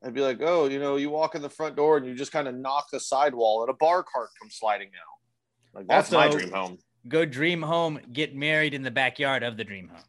I'd 0.04 0.14
be 0.14 0.22
like, 0.22 0.40
oh, 0.42 0.68
you 0.68 0.80
know, 0.80 0.96
you 0.98 1.10
walk 1.10 1.36
in 1.36 1.42
the 1.42 1.50
front 1.50 1.76
door 1.76 1.98
and 1.98 2.06
you 2.06 2.14
just 2.14 2.32
kind 2.32 2.48
of 2.48 2.56
knock 2.56 2.88
the 2.92 3.00
sidewall, 3.00 3.62
and 3.62 3.70
a 3.70 3.74
bar 3.74 4.04
cart 4.04 4.30
comes 4.40 4.56
sliding 4.56 4.90
out. 4.90 5.74
Like 5.74 5.88
that's 5.88 6.12
my 6.12 6.30
dream 6.30 6.52
home. 6.52 6.78
Go 7.08 7.26
dream 7.26 7.62
home, 7.62 8.00
get 8.12 8.36
married 8.36 8.74
in 8.74 8.84
the 8.84 8.92
backyard 8.92 9.44
of 9.44 9.58
the 9.58 9.64
dream 9.64 9.88
home. 9.88 10.04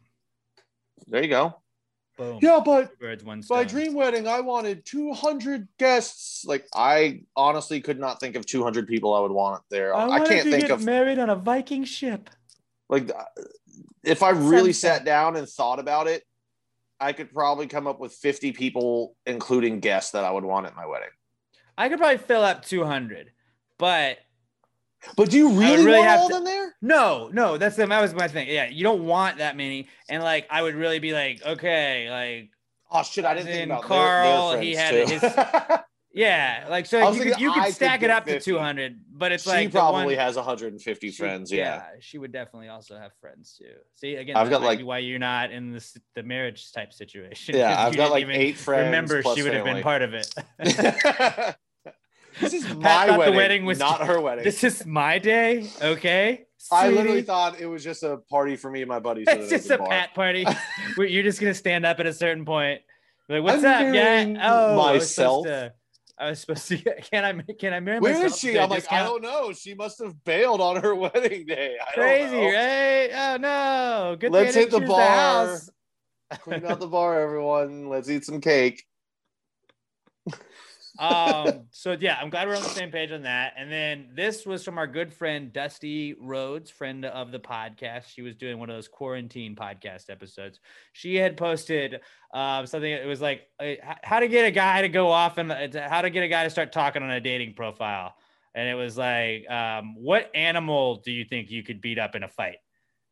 There 1.07 1.23
you 1.23 1.29
go. 1.29 1.55
Boom. 2.17 2.39
Yeah, 2.41 2.59
but 2.63 2.89
Two 2.89 2.97
birds, 2.99 3.23
one 3.23 3.41
my 3.49 3.63
dream 3.63 3.93
wedding, 3.93 4.27
I 4.27 4.41
wanted 4.41 4.85
200 4.85 5.69
guests. 5.77 6.43
Like, 6.45 6.67
I 6.75 7.21
honestly 7.33 7.79
could 7.79 7.97
not 7.97 8.19
think 8.19 8.35
of 8.35 8.45
200 8.45 8.87
people 8.89 9.13
I 9.13 9.21
would 9.21 9.31
want 9.31 9.63
there. 9.71 9.95
I, 9.95 10.05
wanted 10.05 10.27
can't 10.27 10.43
to 10.43 10.51
think 10.51 10.63
get 10.63 10.71
of 10.71 10.83
married 10.83 11.17
on 11.17 11.29
a 11.29 11.35
Viking 11.37 11.85
ship. 11.85 12.29
like 12.89 13.09
uh, 13.09 13.23
if 14.03 14.21
I 14.21 14.31
really 14.31 14.73
sat 14.73 15.05
down 15.05 15.37
and 15.37 15.47
thought 15.47 15.79
about 15.79 16.07
it, 16.07 16.23
I 16.99 17.13
could 17.13 17.33
probably 17.33 17.67
come 17.67 17.87
up 17.87 17.99
with 17.99 18.13
50 18.13 18.51
people, 18.51 19.15
including 19.25 19.79
guests, 19.79 20.11
that 20.11 20.23
I 20.23 20.31
would 20.31 20.43
want 20.43 20.65
at 20.65 20.75
my 20.75 20.85
wedding. 20.85 21.09
I 21.77 21.87
could 21.89 21.97
probably 21.97 22.17
fill 22.17 22.43
up 22.43 22.63
200, 22.65 23.31
but 23.77 24.17
But 25.15 25.29
do 25.29 25.37
you 25.37 25.51
really, 25.51 25.85
really 25.85 25.97
want 25.99 26.09
have 26.09 26.19
all 26.19 26.27
to- 26.27 26.33
them 26.35 26.43
there? 26.43 26.75
no, 26.81 27.29
no, 27.31 27.57
that's 27.57 27.77
the, 27.77 27.85
that 27.85 28.01
was 28.01 28.13
my 28.13 28.27
thing. 28.27 28.49
Yeah, 28.49 28.67
you 28.67 28.83
don't 28.83 29.05
want 29.05 29.37
that 29.37 29.55
many. 29.55 29.87
And 30.09 30.21
like, 30.21 30.45
I 30.49 30.61
would 30.61 30.75
really 30.75 30.99
be 30.99 31.13
like, 31.13 31.41
okay, 31.45 32.09
like, 32.09 32.51
Oh 32.91 33.03
shit! 33.03 33.23
I 33.23 33.35
didn't 33.35 33.49
think 33.49 33.65
about 33.67 33.83
Carl, 33.83 34.51
Their, 34.53 34.61
he 34.61 34.73
had 34.73 35.07
too. 35.07 35.19
yeah, 36.11 36.65
like, 36.69 36.85
so 36.85 37.11
you 37.11 37.23
could, 37.23 37.39
you 37.39 37.51
could 37.53 37.63
could 37.65 37.73
stack 37.73 37.99
it 37.99 38.07
get 38.07 38.09
up 38.09 38.25
to 38.25 38.39
200, 38.39 38.99
but 39.11 39.31
it's 39.31 39.43
she 39.43 39.49
like 39.49 39.71
the 39.71 39.77
probably 39.79 40.15
one- 40.15 40.25
has 40.25 40.35
150 40.35 41.11
she- 41.11 41.17
friends. 41.17 41.51
Yeah. 41.51 41.83
she 41.99 42.17
would 42.17 42.31
definitely 42.31 42.69
also 42.69 42.97
have 42.97 43.11
friends 43.21 43.55
too. 43.57 43.73
See, 43.95 44.15
again, 44.15 44.35
I've 44.35 44.49
got, 44.49 44.61
like- 44.61 44.81
why 44.81 44.99
you're 44.99 45.19
not 45.19 45.51
in 45.51 45.71
the 45.71 45.99
the 46.15 46.23
marriage 46.23 46.71
type 46.71 46.93
situation. 46.93 47.55
Yeah, 47.55 47.79
I've 47.85 47.95
got, 47.95 48.11
like, 48.11 48.27
eight 48.27 48.57
friends 48.57 48.85
Remember, 48.85 49.21
she 49.35 49.43
would 49.43 49.53
have 49.53 49.65
been 49.65 49.83
part 49.83 50.01
of 50.01 50.13
it. 50.13 50.33
this 52.39 52.53
is 52.53 52.73
my 52.75 53.17
wedding, 53.17 53.33
the 53.33 53.37
wedding 53.37 53.65
was 53.65 53.79
not 53.79 54.05
her 54.05 54.19
wedding. 54.19 54.43
This 54.43 54.63
is 54.63 54.85
my 54.85 55.19
day, 55.19 55.69
okay? 55.81 56.45
I 56.71 56.89
literally 56.89 57.21
thought 57.21 57.59
it 57.59 57.65
was 57.67 57.83
just 57.83 58.03
a 58.03 58.17
party 58.29 58.55
for 58.55 58.69
me 58.69 58.81
and 58.81 58.89
my 58.89 58.99
buddies. 58.99 59.27
it's 59.29 59.49
just 59.49 59.69
a 59.69 59.77
bar. 59.77 59.87
pat 59.87 60.13
party. 60.13 60.45
you're 60.97 61.23
just 61.23 61.39
gonna 61.39 61.53
stand 61.53 61.85
up 61.85 61.99
at 61.99 62.05
a 62.05 62.13
certain 62.13 62.45
point 62.45 62.81
Like, 63.29 63.43
what's 63.43 63.63
I'm 63.63 63.87
up, 63.89 63.93
yeah? 63.95 64.35
Oh, 64.41 64.75
myself. 64.75 65.47
I 66.19 66.29
was 66.31 66.41
supposed 66.41 66.67
to. 66.67 66.77
Can 67.11 67.23
I? 67.23 67.53
Can 67.53 67.73
I 67.73 67.79
marry 67.79 67.99
Where 67.99 68.13
myself? 68.13 68.33
is 68.33 68.39
she? 68.39 68.47
Did 68.51 68.57
I'm 68.57 68.69
like, 68.69 68.91
I 68.91 69.03
don't 69.03 69.21
know. 69.21 69.53
She 69.53 69.73
must 69.73 69.99
have 70.03 70.21
bailed 70.25 70.59
on 70.61 70.81
her 70.81 70.93
wedding 71.03 71.45
day. 71.45 71.77
I 71.81 71.95
don't 71.95 72.03
Crazy, 72.05 72.35
know. 72.35 72.51
right? 72.51 73.09
Oh 73.13 73.37
no! 73.37 74.17
Good 74.19 74.31
Let's 74.31 74.53
thing 74.53 74.63
hit 74.63 74.71
the 74.71 74.79
didn't 74.79 74.89
bar. 74.89 75.01
house. 75.47 75.69
Clean 76.41 76.65
out 76.65 76.79
the 76.79 76.87
bar, 76.87 77.19
everyone. 77.19 77.87
Let's 77.89 78.09
eat 78.09 78.25
some 78.25 78.41
cake. 78.41 78.83
Um 80.99 81.61
so 81.71 81.95
yeah 81.99 82.17
i'm 82.21 82.29
glad 82.29 82.47
we're 82.47 82.55
on 82.55 82.61
the 82.61 82.69
same 82.69 82.91
page 82.91 83.11
on 83.11 83.23
that. 83.23 83.53
And 83.57 83.71
then 83.71 84.09
this 84.13 84.45
was 84.45 84.63
from 84.63 84.77
our 84.77 84.87
good 84.87 85.13
friend 85.13 85.51
dusty 85.53 86.15
rhodes 86.19 86.69
friend 86.69 87.05
of 87.05 87.31
the 87.31 87.39
podcast. 87.39 88.07
She 88.07 88.21
was 88.21 88.35
doing 88.35 88.59
one 88.59 88.69
of 88.69 88.75
those 88.75 88.87
quarantine 88.87 89.55
podcast 89.55 90.09
episodes. 90.09 90.59
She 90.93 91.15
had 91.15 91.37
posted 91.37 92.01
um 92.33 92.67
something 92.67 92.91
it 92.91 93.07
was 93.07 93.21
like 93.21 93.47
uh, 93.59 93.73
how 94.03 94.19
to 94.19 94.27
get 94.27 94.45
a 94.45 94.51
guy 94.51 94.81
to 94.81 94.89
go 94.89 95.09
off 95.09 95.37
and 95.37 95.51
uh, 95.51 95.89
how 95.89 96.01
to 96.01 96.09
get 96.09 96.23
a 96.23 96.27
guy 96.27 96.43
to 96.43 96.49
start 96.49 96.71
talking 96.71 97.01
on 97.01 97.09
a 97.09 97.21
dating 97.21 97.53
profile. 97.53 98.13
And 98.53 98.67
it 98.67 98.75
was 98.75 98.97
like 98.97 99.49
um 99.49 99.95
what 99.95 100.29
animal 100.35 100.97
do 100.97 101.11
you 101.11 101.25
think 101.25 101.49
you 101.49 101.63
could 101.63 101.81
beat 101.81 101.97
up 101.97 102.15
in 102.15 102.23
a 102.23 102.29
fight 102.29 102.57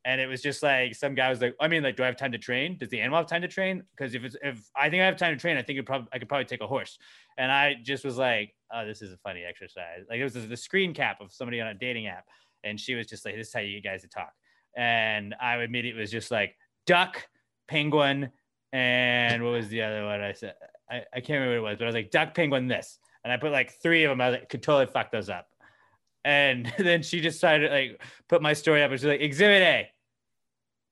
and 0.07 0.21
it 0.21 0.27
was 0.27 0.41
just 0.41 0.63
like 0.63 0.95
some 0.95 1.15
guy 1.15 1.29
was 1.29 1.41
like, 1.41 1.53
I 1.59 1.67
mean, 1.67 1.83
like, 1.83 1.97
do 1.97 2.03
I 2.03 2.05
have 2.05 2.15
time 2.15 2.31
to 2.31 2.37
train? 2.37 2.77
Does 2.77 2.87
the 2.87 3.01
animal 3.01 3.17
have 3.17 3.27
time 3.27 3.41
to 3.41 3.47
train? 3.49 3.83
Because 3.91 4.15
if 4.15 4.23
it's 4.23 4.37
if 4.41 4.69
I 4.73 4.89
think 4.89 5.01
I 5.01 5.05
have 5.05 5.17
time 5.17 5.35
to 5.35 5.39
train, 5.39 5.57
I 5.57 5.61
think 5.61 5.79
it 5.79 5.85
probably 5.85 6.07
I 6.13 6.17
could 6.17 6.29
probably 6.29 6.45
take 6.45 6.61
a 6.61 6.67
horse. 6.67 6.97
And 7.37 7.51
I 7.51 7.75
just 7.83 8.05
was 8.05 8.17
like, 8.17 8.55
oh, 8.73 8.85
this 8.85 9.01
is 9.01 9.11
a 9.11 9.17
funny 9.17 9.43
exercise. 9.43 10.05
Like 10.09 10.19
it 10.19 10.23
was 10.23 10.33
the 10.33 10.55
screen 10.55 10.93
cap 10.93 11.19
of 11.19 11.33
somebody 11.33 11.59
on 11.59 11.67
a 11.67 11.73
dating 11.73 12.07
app, 12.07 12.23
and 12.63 12.79
she 12.79 12.95
was 12.95 13.07
just 13.07 13.25
like, 13.25 13.35
this 13.35 13.49
is 13.49 13.53
how 13.53 13.59
you 13.59 13.81
guys 13.81 14.03
to 14.03 14.07
talk. 14.07 14.31
And 14.77 15.35
I 15.41 15.61
immediately 15.61 15.99
was 15.99 16.11
just 16.11 16.31
like, 16.31 16.55
duck, 16.85 17.27
penguin, 17.67 18.31
and 18.71 19.43
what 19.43 19.51
was 19.51 19.67
the 19.67 19.81
other 19.81 20.05
one 20.05 20.21
I 20.21 20.31
said? 20.31 20.53
I, 20.89 21.01
I 21.13 21.19
can't 21.19 21.41
remember 21.41 21.61
what 21.61 21.67
it 21.67 21.71
was, 21.71 21.77
but 21.79 21.83
I 21.83 21.87
was 21.87 21.95
like, 21.95 22.11
duck, 22.11 22.33
penguin, 22.33 22.69
this. 22.69 22.97
And 23.25 23.33
I 23.33 23.35
put 23.35 23.51
like 23.51 23.73
three 23.81 24.05
of 24.05 24.11
them. 24.11 24.21
I 24.21 24.29
was 24.29 24.39
like, 24.39 24.47
could 24.47 24.63
totally 24.63 24.85
fuck 24.85 25.11
those 25.11 25.29
up. 25.29 25.47
And 26.23 26.71
then 26.77 27.03
she 27.03 27.19
just 27.19 27.39
started 27.39 27.71
like 27.71 28.01
put 28.29 28.41
my 28.41 28.53
story 28.53 28.83
up 28.83 28.91
and 28.91 28.97
she's 28.97 29.05
like, 29.05 29.19
exhibit 29.19 29.63
A. 29.63 29.89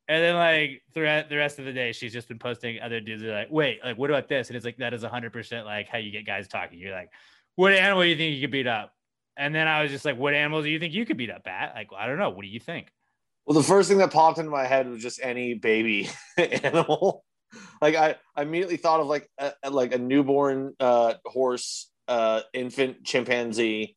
And 0.08 0.24
then 0.24 0.36
like 0.36 0.84
throughout 0.94 1.30
the 1.30 1.38
rest 1.38 1.58
of 1.58 1.66
the 1.66 1.74
day, 1.74 1.92
she's 1.92 2.14
just 2.14 2.28
been 2.28 2.38
posting 2.38 2.80
other 2.80 3.00
dudes 3.00 3.24
that 3.24 3.32
are 3.32 3.40
like, 3.40 3.52
wait, 3.52 3.80
like 3.84 3.98
what 3.98 4.10
about 4.10 4.28
this? 4.28 4.50
And 4.50 4.56
it's 4.56 4.66
like 4.66 4.78
that 4.78 4.94
is 4.94 5.04
hundred 5.04 5.34
percent 5.34 5.66
like 5.66 5.88
how 5.88 5.98
you 5.98 6.12
get 6.12 6.26
guys 6.26 6.48
talking. 6.48 6.78
You're 6.78 6.94
like, 6.94 7.10
what 7.56 7.74
animal 7.74 8.04
do 8.04 8.10
you 8.10 8.16
think 8.16 8.36
you 8.36 8.42
could 8.42 8.52
beat 8.52 8.68
up? 8.68 8.94
And 9.38 9.54
then 9.54 9.68
I 9.68 9.82
was 9.82 9.92
just 9.92 10.06
like, 10.06 10.18
what 10.18 10.34
animal 10.34 10.62
do 10.62 10.70
you 10.70 10.80
think 10.80 10.94
you 10.94 11.06
could 11.06 11.18
beat 11.18 11.32
up 11.32 11.48
at? 11.48 11.74
Like, 11.76 11.90
I 11.98 12.08
don't 12.08 12.20
know. 12.20 12.30
What 12.30 12.44
do 12.44 12.48
you 12.48 12.60
think? 12.60 12.88
Well, 13.46 13.56
the 13.56 13.64
first 13.64 13.90
thing 13.90 13.98
that 14.00 14.12
popped 14.12 14.38
into 14.38 14.50
my 14.50 14.66
head 14.66 14.90
was 14.90 15.02
just 15.02 15.20
any 15.22 15.54
baby 15.56 16.10
animal. 16.38 17.24
Like 17.82 17.96
I, 17.96 18.16
I 18.36 18.42
immediately 18.44 18.78
thought 18.78 19.00
of 19.00 19.08
like 19.08 19.30
a- 19.38 19.70
like 19.70 19.94
a 19.94 19.98
newborn 19.98 20.74
uh, 20.80 21.16
horse, 21.26 21.90
uh, 22.08 22.42
infant 22.54 23.04
chimpanzee. 23.04 23.96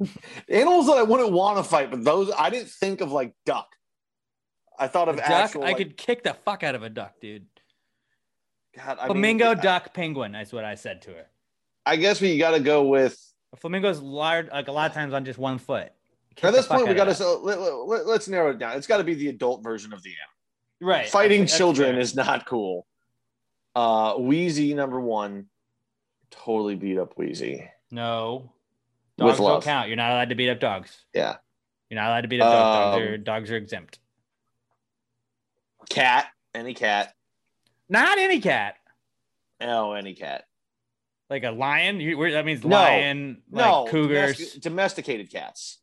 Animals 0.48 0.86
that 0.86 0.96
I 0.96 1.02
wouldn't 1.02 1.32
want 1.32 1.58
to 1.58 1.64
fight, 1.64 1.90
but 1.90 2.02
those 2.04 2.30
I 2.36 2.50
didn't 2.50 2.70
think 2.70 3.00
of 3.00 3.12
like 3.12 3.34
duck. 3.46 3.68
I 4.78 4.88
thought 4.88 5.08
of 5.08 5.16
a 5.16 5.20
duck. 5.20 5.30
actual. 5.30 5.62
I 5.62 5.68
like- 5.68 5.76
could 5.78 5.96
kick 5.96 6.22
the 6.22 6.34
fuck 6.34 6.62
out 6.62 6.74
of 6.74 6.82
a 6.82 6.88
duck, 6.90 7.20
dude. 7.20 7.46
God, 8.76 8.98
I 8.98 9.02
mean, 9.04 9.06
Flamingo, 9.14 9.54
duck, 9.54 9.94
penguin. 9.94 10.32
That's 10.32 10.52
what 10.52 10.64
I 10.64 10.74
said 10.74 11.02
to 11.02 11.10
her. 11.10 11.26
I 11.86 11.96
guess 11.96 12.20
we 12.20 12.38
got 12.38 12.52
to 12.52 12.60
go 12.60 12.84
with. 12.84 13.16
A 13.52 13.56
flamingo's 13.56 14.00
large, 14.00 14.48
like 14.50 14.66
a 14.68 14.72
lot 14.72 14.90
of 14.90 14.94
times 14.94 15.12
on 15.14 15.24
just 15.24 15.38
one 15.38 15.58
foot. 15.58 15.92
Kick 16.34 16.46
At 16.46 16.52
this 16.54 16.66
point, 16.66 16.88
we 16.88 16.94
got 16.94 17.04
to 17.04 17.14
so 17.14 17.38
let, 17.40 17.60
let, 17.60 18.06
let's 18.06 18.26
narrow 18.26 18.50
it 18.50 18.58
down. 18.58 18.76
It's 18.76 18.88
got 18.88 18.96
to 18.96 19.04
be 19.04 19.14
the 19.14 19.28
adult 19.28 19.62
version 19.62 19.92
of 19.92 20.02
the 20.02 20.10
animal. 20.10 20.92
right. 20.92 21.08
Fighting 21.08 21.46
children 21.46 21.92
fair. 21.92 22.00
is 22.00 22.16
not 22.16 22.46
cool. 22.46 22.84
Uh, 23.76 24.14
Wheezy 24.14 24.74
number 24.74 25.00
one, 25.00 25.46
totally 26.32 26.74
beat 26.74 26.98
up 26.98 27.16
Wheezy. 27.16 27.68
no. 27.92 28.50
With 29.16 29.26
Dogs 29.28 29.38
don't 29.38 29.46
love. 29.46 29.62
count. 29.64 29.86
You're 29.86 29.96
not 29.96 30.10
allowed 30.10 30.30
to 30.30 30.34
beat 30.34 30.50
up 30.50 30.58
dogs. 30.58 31.04
Yeah, 31.14 31.36
You're 31.88 32.00
not 32.00 32.08
allowed 32.08 32.22
to 32.22 32.28
beat 32.28 32.40
up 32.40 32.50
dogs. 32.50 32.96
Dogs 32.96 32.96
Um, 32.96 33.02
are, 33.14 33.18
dogs 33.18 33.50
are 33.52 33.56
exempt. 33.56 34.00
Cat, 35.88 36.26
any 36.54 36.74
cat. 36.74 37.14
Not 37.88 38.18
any 38.18 38.40
cat. 38.40 38.76
Oh, 39.60 39.92
any 39.92 40.14
cat. 40.14 40.44
Like 41.30 41.44
a 41.44 41.50
lion. 41.50 42.00
You, 42.00 42.18
where- 42.18 42.32
that 42.32 42.44
means 42.44 42.62
No. 42.64 42.76
lion. 42.76 43.42
Like 43.50 43.64
no, 43.66 43.86
cougars. 43.90 44.36
domestic- 44.36 44.62
domesticated 44.62 45.30
cats. 45.30 45.78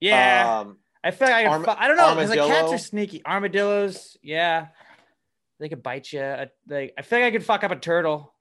yeah. 0.00 0.60
Um, 0.60 0.78
I 1.02 1.10
feel 1.10 1.28
like 1.28 1.46
I, 1.46 1.46
arm- 1.46 1.64
I 1.68 1.86
don't 1.88 1.96
know 1.96 2.14
because 2.14 2.30
like 2.30 2.38
cats 2.38 2.72
are 2.72 2.78
sneaky. 2.78 3.22
Armadillos. 3.26 4.16
Yeah. 4.22 4.68
They 5.60 5.68
could 5.68 5.82
bite 5.82 6.12
you. 6.12 6.20
Uh, 6.20 6.46
Like 6.68 6.94
I 6.98 7.02
feel 7.02 7.18
like 7.20 7.26
I 7.28 7.30
could 7.30 7.44
fuck 7.44 7.62
up 7.64 7.70
a 7.70 7.76
turtle. 7.76 8.32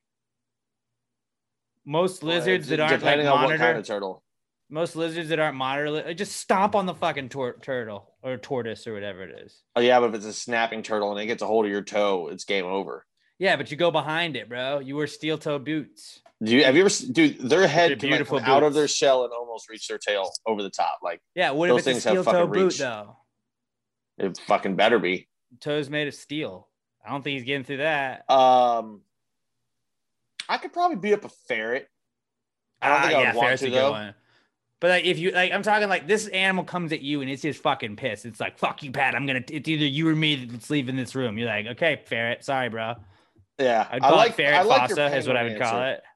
Most 1.86 2.24
lizards 2.24 2.70
that 2.70 2.80
aren't 2.80 2.92
like 2.94 3.00
depending 3.02 3.28
on 3.28 3.44
what 3.44 3.58
kind 3.58 3.78
of 3.78 3.86
turtle. 3.86 4.23
Most 4.74 4.96
lizards 4.96 5.30
that 5.30 5.40
aren't 5.40 5.56
like, 5.92 6.18
Just 6.18 6.36
stomp 6.38 6.76
on 6.76 6.86
the 6.88 6.96
fucking 6.96 7.30
tor- 7.30 7.58
turtle 7.62 8.10
or 8.24 8.38
tortoise 8.38 8.88
or 8.88 8.94
whatever 8.94 9.24
it 9.24 9.40
is. 9.46 9.62
Oh 9.76 9.82
yeah, 9.82 10.00
but 10.00 10.10
if 10.10 10.16
it's 10.16 10.26
a 10.26 10.34
snapping 10.34 10.82
turtle 10.82 11.12
and 11.12 11.22
it 11.22 11.28
gets 11.28 11.44
a 11.44 11.48
hold 11.48 11.66
of 11.66 11.72
your 11.72 11.84
toe, 11.84 12.28
it's 12.30 12.44
game 12.44 12.66
over. 12.66 13.06
Yeah, 13.38 13.56
but 13.56 13.70
you 13.72 13.78
go 13.78 13.92
behind 13.92 14.36
it, 14.36 14.50
bro. 14.50 14.80
You 14.80 14.96
wear 14.96 15.08
steel 15.08 15.38
toe 15.38 15.60
boots. 15.60 16.22
Do 16.44 16.52
you 16.56 16.64
have 16.66 16.76
you 16.76 16.86
ever 16.86 16.94
dude? 17.12 17.40
Their 17.40 17.68
head 17.68 18.00
can 18.00 18.10
like, 18.10 18.26
come 18.28 18.40
out 18.40 18.64
of 18.64 18.74
their 18.74 18.88
shell 18.88 19.24
and 19.24 19.32
almost 19.32 19.70
reach 19.70 19.88
their 19.88 19.98
tail 20.00 20.30
over 20.46 20.62
the 20.64 20.70
top. 20.70 21.00
Like 21.04 21.22
Yeah, 21.36 21.52
what 21.52 21.68
Those 21.70 21.82
if 21.88 21.88
it's 21.88 21.88
a 21.88 21.92
things 21.92 22.04
have 22.06 22.12
steel 22.14 22.24
toe 22.24 22.32
fucking 22.48 22.52
boot 22.54 22.66
reach. 22.66 22.80
though? 22.80 23.16
it 24.18 24.38
fucking 24.48 24.76
better 24.76 25.00
be. 25.00 25.28
Toes 25.62 25.90
made 25.90 26.08
of 26.08 26.16
steel. 26.16 26.68
I 27.06 27.12
don't 27.12 27.22
think 27.24 27.36
he's 27.36 27.46
getting 27.46 27.64
through 27.64 27.78
that. 27.78 28.30
Um, 28.30 29.02
I 30.50 30.58
could 30.58 30.74
probably 30.74 30.98
beat 30.98 31.14
up 31.14 31.26
a 31.26 31.30
ferret. 31.48 31.88
I 32.82 32.90
don't 32.90 32.98
Ah, 32.98 33.02
think 33.02 33.14
I 33.14 33.18
would 33.18 33.24
yeah, 33.24 33.36
want 33.36 33.60
to 33.60 33.68
a 33.68 33.70
though. 33.70 34.14
But 34.84 34.90
like, 34.90 35.06
if 35.06 35.18
you 35.18 35.32
like, 35.32 35.54
I'm 35.54 35.64
talking 35.64 35.88
like 35.88 36.08
this 36.08 36.28
animal 36.28 36.66
comes 36.66 36.92
at 36.92 37.00
you 37.00 37.22
and 37.22 37.30
it's 37.30 37.42
just 37.42 37.64
fucking 37.64 37.96
pissed. 37.96 38.26
It's 38.26 38.42
like, 38.42 38.60
fuck 38.60 38.84
you, 38.84 38.92
Pat. 38.92 39.16
I'm 39.16 39.26
gonna. 39.26 39.42
It's 39.50 39.70
either 39.70 39.86
you 39.86 40.10
or 40.10 40.14
me 40.14 40.44
that's 40.44 40.70
leaving 40.70 40.98
this 40.98 41.16
room. 41.16 41.38
You're 41.38 41.48
like, 41.48 41.68
okay, 41.68 42.02
ferret. 42.06 42.44
Sorry, 42.44 42.68
bro. 42.68 42.96
Yeah, 43.58 43.88
I'd 43.90 44.04
I 44.04 44.10
like 44.10 44.32
it 44.32 44.36
ferret 44.36 44.56
I 44.56 44.62
like 44.64 44.90
fossa 44.90 45.16
is 45.16 45.26
what 45.26 45.38
I 45.38 45.44
would 45.44 45.58
call 45.62 45.84
it. 45.84 46.02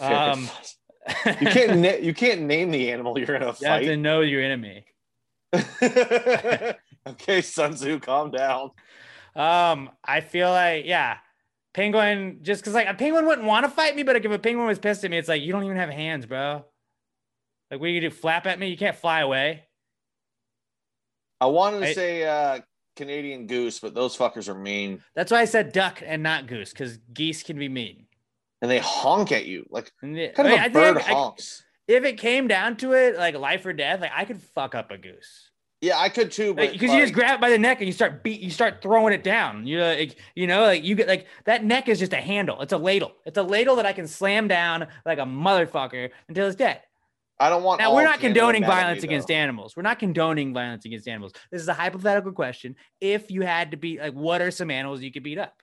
Um, 0.00 0.48
you 1.40 1.46
can't 1.48 1.78
na- 1.78 2.00
you 2.00 2.14
can't 2.14 2.42
name 2.42 2.70
the 2.70 2.90
animal 2.90 3.18
you're 3.18 3.26
gonna 3.26 3.40
You 3.60 3.66
have 3.66 3.80
to 3.82 3.88
fight. 3.88 3.98
know 3.98 4.22
your 4.22 4.42
enemy. 4.42 4.86
okay, 5.82 7.42
Sun 7.42 7.74
Tzu, 7.74 7.98
calm 7.98 8.30
down. 8.30 8.70
Um, 9.36 9.90
I 10.02 10.20
feel 10.20 10.48
like 10.50 10.86
yeah, 10.86 11.18
penguin. 11.74 12.38
Just 12.42 12.62
because 12.62 12.74
like 12.74 12.88
a 12.88 12.94
penguin 12.94 13.26
wouldn't 13.26 13.46
want 13.46 13.64
to 13.64 13.70
fight 13.70 13.94
me, 13.96 14.02
but 14.02 14.14
like, 14.14 14.24
if 14.24 14.30
a 14.32 14.38
penguin 14.38 14.66
was 14.66 14.78
pissed 14.78 15.04
at 15.04 15.10
me, 15.10 15.18
it's 15.18 15.28
like 15.28 15.42
you 15.42 15.52
don't 15.52 15.64
even 15.64 15.76
have 15.76 15.90
hands, 15.90 16.26
bro. 16.26 16.64
Like, 17.70 17.80
what 17.80 17.86
do 17.86 17.92
you 17.92 18.00
do? 18.00 18.10
Flap 18.10 18.46
at 18.46 18.58
me? 18.58 18.68
You 18.68 18.76
can't 18.76 18.96
fly 18.96 19.20
away. 19.20 19.64
I 21.40 21.46
wanted 21.46 21.80
to 21.80 21.88
I- 21.88 21.92
say 21.92 22.24
uh, 22.24 22.60
Canadian 22.96 23.46
goose, 23.46 23.78
but 23.78 23.94
those 23.94 24.16
fuckers 24.16 24.48
are 24.48 24.54
mean 24.54 25.02
That's 25.14 25.30
why 25.30 25.40
I 25.40 25.44
said 25.44 25.72
duck 25.72 26.02
and 26.04 26.22
not 26.22 26.46
goose, 26.46 26.70
because 26.70 26.98
geese 27.12 27.42
can 27.42 27.58
be 27.58 27.68
mean. 27.68 28.06
and 28.60 28.70
they 28.70 28.78
honk 28.80 29.30
at 29.32 29.44
you. 29.46 29.66
Like 29.70 29.92
And 30.02 30.16
the- 30.16 30.26
what 30.26 30.34
kind 30.34 30.48
I 30.48 30.50
of 30.50 30.56
mean, 30.56 30.60
a 30.60 30.62
I 30.62 30.64
think 30.64 30.96
bird 30.96 31.04
I- 31.04 31.10
I- 31.10 31.14
honks? 31.14 31.64
if 31.86 32.04
it 32.04 32.18
came 32.18 32.48
down 32.48 32.76
to 32.78 32.92
it, 32.94 33.16
like 33.16 33.34
life 33.36 33.64
or 33.66 33.72
death, 33.72 34.00
like 34.00 34.10
I 34.14 34.24
could 34.24 34.42
fuck 34.42 34.74
up 34.74 34.90
a 34.90 34.98
goose. 34.98 35.47
Yeah, 35.80 35.98
I 35.98 36.08
could 36.08 36.32
too, 36.32 36.54
but 36.54 36.72
Because 36.72 36.92
you 36.92 37.00
just 37.00 37.14
grab 37.14 37.36
it 37.36 37.40
by 37.40 37.50
the 37.50 37.58
neck 37.58 37.78
and 37.78 37.86
you 37.86 37.92
start 37.92 38.24
beat, 38.24 38.40
you 38.40 38.50
start 38.50 38.82
throwing 38.82 39.14
it 39.14 39.22
down. 39.22 39.64
You 39.64 39.80
like, 39.80 40.16
you 40.34 40.48
know, 40.48 40.62
like 40.62 40.82
you 40.82 40.96
get 40.96 41.06
like 41.06 41.26
that 41.44 41.64
neck 41.64 41.88
is 41.88 42.00
just 42.00 42.12
a 42.12 42.20
handle. 42.20 42.60
It's 42.62 42.72
a 42.72 42.78
ladle. 42.78 43.12
It's 43.24 43.38
a 43.38 43.44
ladle 43.44 43.76
that 43.76 43.86
I 43.86 43.92
can 43.92 44.08
slam 44.08 44.48
down 44.48 44.88
like 45.06 45.18
a 45.18 45.22
motherfucker 45.22 46.10
until 46.28 46.48
it's 46.48 46.56
dead. 46.56 46.80
I 47.38 47.48
don't 47.48 47.62
want. 47.62 47.80
Now 47.80 47.94
we're 47.94 48.02
not 48.02 48.18
condoning 48.18 48.64
violence 48.64 49.02
though. 49.02 49.06
against 49.06 49.30
animals. 49.30 49.76
We're 49.76 49.84
not 49.84 50.00
condoning 50.00 50.52
violence 50.52 50.84
against 50.84 51.06
animals. 51.06 51.32
This 51.52 51.62
is 51.62 51.68
a 51.68 51.74
hypothetical 51.74 52.32
question. 52.32 52.74
If 53.00 53.30
you 53.30 53.42
had 53.42 53.70
to 53.70 53.76
beat, 53.76 54.00
like, 54.00 54.14
what 54.14 54.40
are 54.40 54.50
some 54.50 54.72
animals 54.72 55.02
you 55.02 55.12
could 55.12 55.22
beat 55.22 55.38
up? 55.38 55.62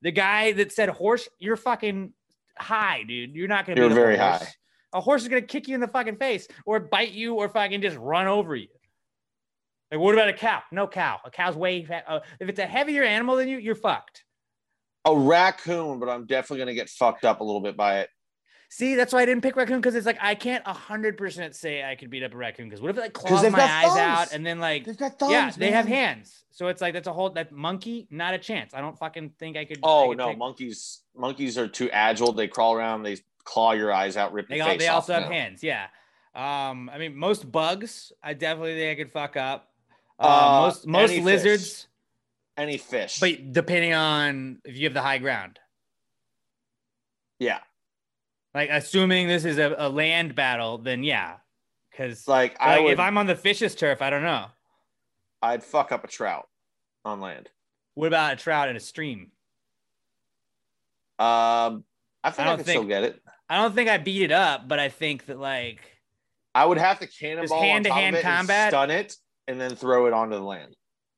The 0.00 0.12
guy 0.12 0.52
that 0.52 0.72
said 0.72 0.88
horse, 0.88 1.28
you're 1.38 1.58
fucking 1.58 2.14
high, 2.58 3.02
dude. 3.06 3.34
You're 3.34 3.48
not 3.48 3.66
gonna. 3.66 3.78
You're 3.78 3.90
beat 3.90 3.96
up 3.96 3.98
a 3.98 4.02
very 4.02 4.16
horse. 4.16 4.42
high. 4.42 4.48
A 4.94 5.00
horse 5.02 5.22
is 5.22 5.28
gonna 5.28 5.42
kick 5.42 5.68
you 5.68 5.74
in 5.74 5.82
the 5.82 5.88
fucking 5.88 6.16
face, 6.16 6.48
or 6.64 6.80
bite 6.80 7.12
you, 7.12 7.34
or 7.34 7.50
fucking 7.50 7.82
just 7.82 7.98
run 7.98 8.26
over 8.26 8.56
you. 8.56 8.68
Like, 9.90 10.00
what 10.00 10.14
about 10.14 10.28
a 10.28 10.32
cow? 10.32 10.62
No 10.70 10.86
cow. 10.86 11.18
A 11.24 11.30
cow's 11.30 11.56
way. 11.56 11.86
Uh, 12.06 12.20
if 12.38 12.48
it's 12.48 12.58
a 12.60 12.66
heavier 12.66 13.02
animal 13.02 13.36
than 13.36 13.48
you, 13.48 13.58
you're 13.58 13.74
fucked. 13.74 14.24
A 15.04 15.16
raccoon, 15.16 15.98
but 15.98 16.08
I'm 16.08 16.26
definitely 16.26 16.58
gonna 16.58 16.74
get 16.74 16.88
fucked 16.88 17.24
up 17.24 17.40
a 17.40 17.44
little 17.44 17.60
bit 17.62 17.76
by 17.76 18.00
it. 18.00 18.10
See, 18.72 18.94
that's 18.94 19.12
why 19.12 19.22
I 19.22 19.26
didn't 19.26 19.42
pick 19.42 19.56
raccoon 19.56 19.80
because 19.80 19.96
it's 19.96 20.06
like 20.06 20.18
I 20.20 20.36
can't 20.36 20.64
hundred 20.64 21.16
percent 21.16 21.56
say 21.56 21.82
I 21.82 21.96
could 21.96 22.08
beat 22.10 22.22
up 22.22 22.32
a 22.34 22.36
raccoon 22.36 22.68
because 22.68 22.80
what 22.80 22.90
if 22.90 22.98
it 22.98 23.00
like 23.00 23.12
claws 23.14 23.50
my 23.50 23.60
eyes 23.60 23.86
thumbs. 23.86 23.98
out 23.98 24.32
and 24.32 24.46
then 24.46 24.60
like 24.60 24.84
They've 24.84 24.96
got 24.96 25.18
thumbs. 25.18 25.32
yeah 25.32 25.50
they 25.56 25.72
have 25.72 25.86
hands 25.88 26.44
so 26.50 26.68
it's 26.68 26.80
like 26.80 26.92
that's 26.94 27.08
a 27.08 27.12
whole 27.12 27.30
that 27.30 27.50
monkey 27.50 28.06
not 28.12 28.32
a 28.34 28.38
chance 28.38 28.72
I 28.72 28.80
don't 28.80 28.96
fucking 28.96 29.30
think 29.40 29.56
I 29.56 29.64
could 29.64 29.78
I 29.78 29.80
Oh 29.82 30.08
could 30.10 30.18
no, 30.18 30.28
take- 30.28 30.38
monkeys! 30.38 31.00
Monkeys 31.16 31.58
are 31.58 31.66
too 31.66 31.90
agile. 31.90 32.32
They 32.32 32.46
crawl 32.46 32.74
around. 32.74 33.02
They 33.02 33.16
claw 33.42 33.72
your 33.72 33.92
eyes 33.92 34.16
out, 34.16 34.32
rip 34.32 34.48
they, 34.48 34.56
your 34.58 34.66
all, 34.66 34.70
face 34.70 34.78
they 34.80 34.86
off. 34.88 34.94
also 34.96 35.14
have 35.14 35.24
hands 35.24 35.64
yeah 35.64 35.86
um 36.36 36.88
I 36.94 36.98
mean 36.98 37.16
most 37.16 37.50
bugs 37.50 38.12
I 38.22 38.34
definitely 38.34 38.74
think 38.74 39.00
I 39.00 39.02
could 39.02 39.12
fuck 39.12 39.36
up 39.36 39.69
Uh, 40.20 40.24
Uh, 40.26 40.60
most 40.66 40.86
most 40.86 41.10
any 41.12 41.20
lizards, 41.22 41.70
fish. 41.82 41.86
Any 42.56 42.76
fish. 42.78 43.18
but 43.20 43.52
depending 43.52 43.94
on 43.94 44.60
if 44.64 44.76
you 44.76 44.84
have 44.84 44.94
the 44.94 45.02
high 45.02 45.18
ground. 45.18 45.58
yeah. 47.38 47.60
Like 48.52 48.68
assuming 48.70 49.28
this 49.28 49.44
is 49.44 49.58
a, 49.58 49.74
a 49.78 49.88
land 49.88 50.34
battle, 50.34 50.78
then 50.78 51.04
yeah. 51.04 51.36
Because 51.90 52.26
Like 52.26 52.56
I 52.60 52.76
like, 52.76 52.84
would 52.84 52.92
if 52.94 52.98
I'm 53.00 53.16
on 53.16 53.26
the 53.26 53.36
fish's 53.36 53.74
turf, 53.76 54.02
I 54.02 54.10
don't 54.10 54.24
know. 54.24 54.46
I'd 55.40 55.62
fuck 55.62 55.92
up 55.92 56.02
a 56.04 56.08
trout 56.08 56.48
on 57.04 57.20
land. 57.20 57.48
What 57.94 58.08
about 58.08 58.32
a 58.32 58.36
trout 58.36 58.68
in 58.68 58.76
a 58.76 58.80
stream? 58.80 59.30
Um 61.18 61.84
I 62.22 62.30
think 62.30 62.40
I 62.40 62.42
I, 62.42 62.44
don't 62.48 62.56
could 62.58 62.66
think- 62.66 62.76
still 62.80 62.88
get 62.88 63.04
it. 63.04 63.22
I 63.48 63.56
don't 63.56 63.74
think 63.74 63.88
I 63.88 63.98
beat 63.98 64.22
it 64.22 64.32
up, 64.32 64.68
but 64.68 64.78
I 64.78 64.88
think 64.90 65.26
that 65.26 65.38
like 65.38 65.80
I 66.54 66.64
would 66.66 66.78
have 66.78 66.98
to 67.00 67.06
cannonball 67.06 67.60
hand-to-hand 67.62 68.16
of 68.16 68.20
it 68.22 68.24
and 68.26 68.36
combat? 68.36 68.70
stun 68.70 68.90
it, 68.90 69.16
and 69.46 69.60
then 69.60 69.74
throw 69.74 70.06
it 70.06 70.12
onto 70.12 70.36
the 70.36 70.42
land. 70.42 70.74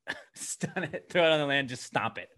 stun 0.35 0.85
it, 0.85 1.07
throw 1.11 1.25
it 1.25 1.33
on 1.33 1.41
the 1.41 1.47
land, 1.47 1.69
just 1.69 1.85
stomp 1.85 2.19
it. 2.19 2.29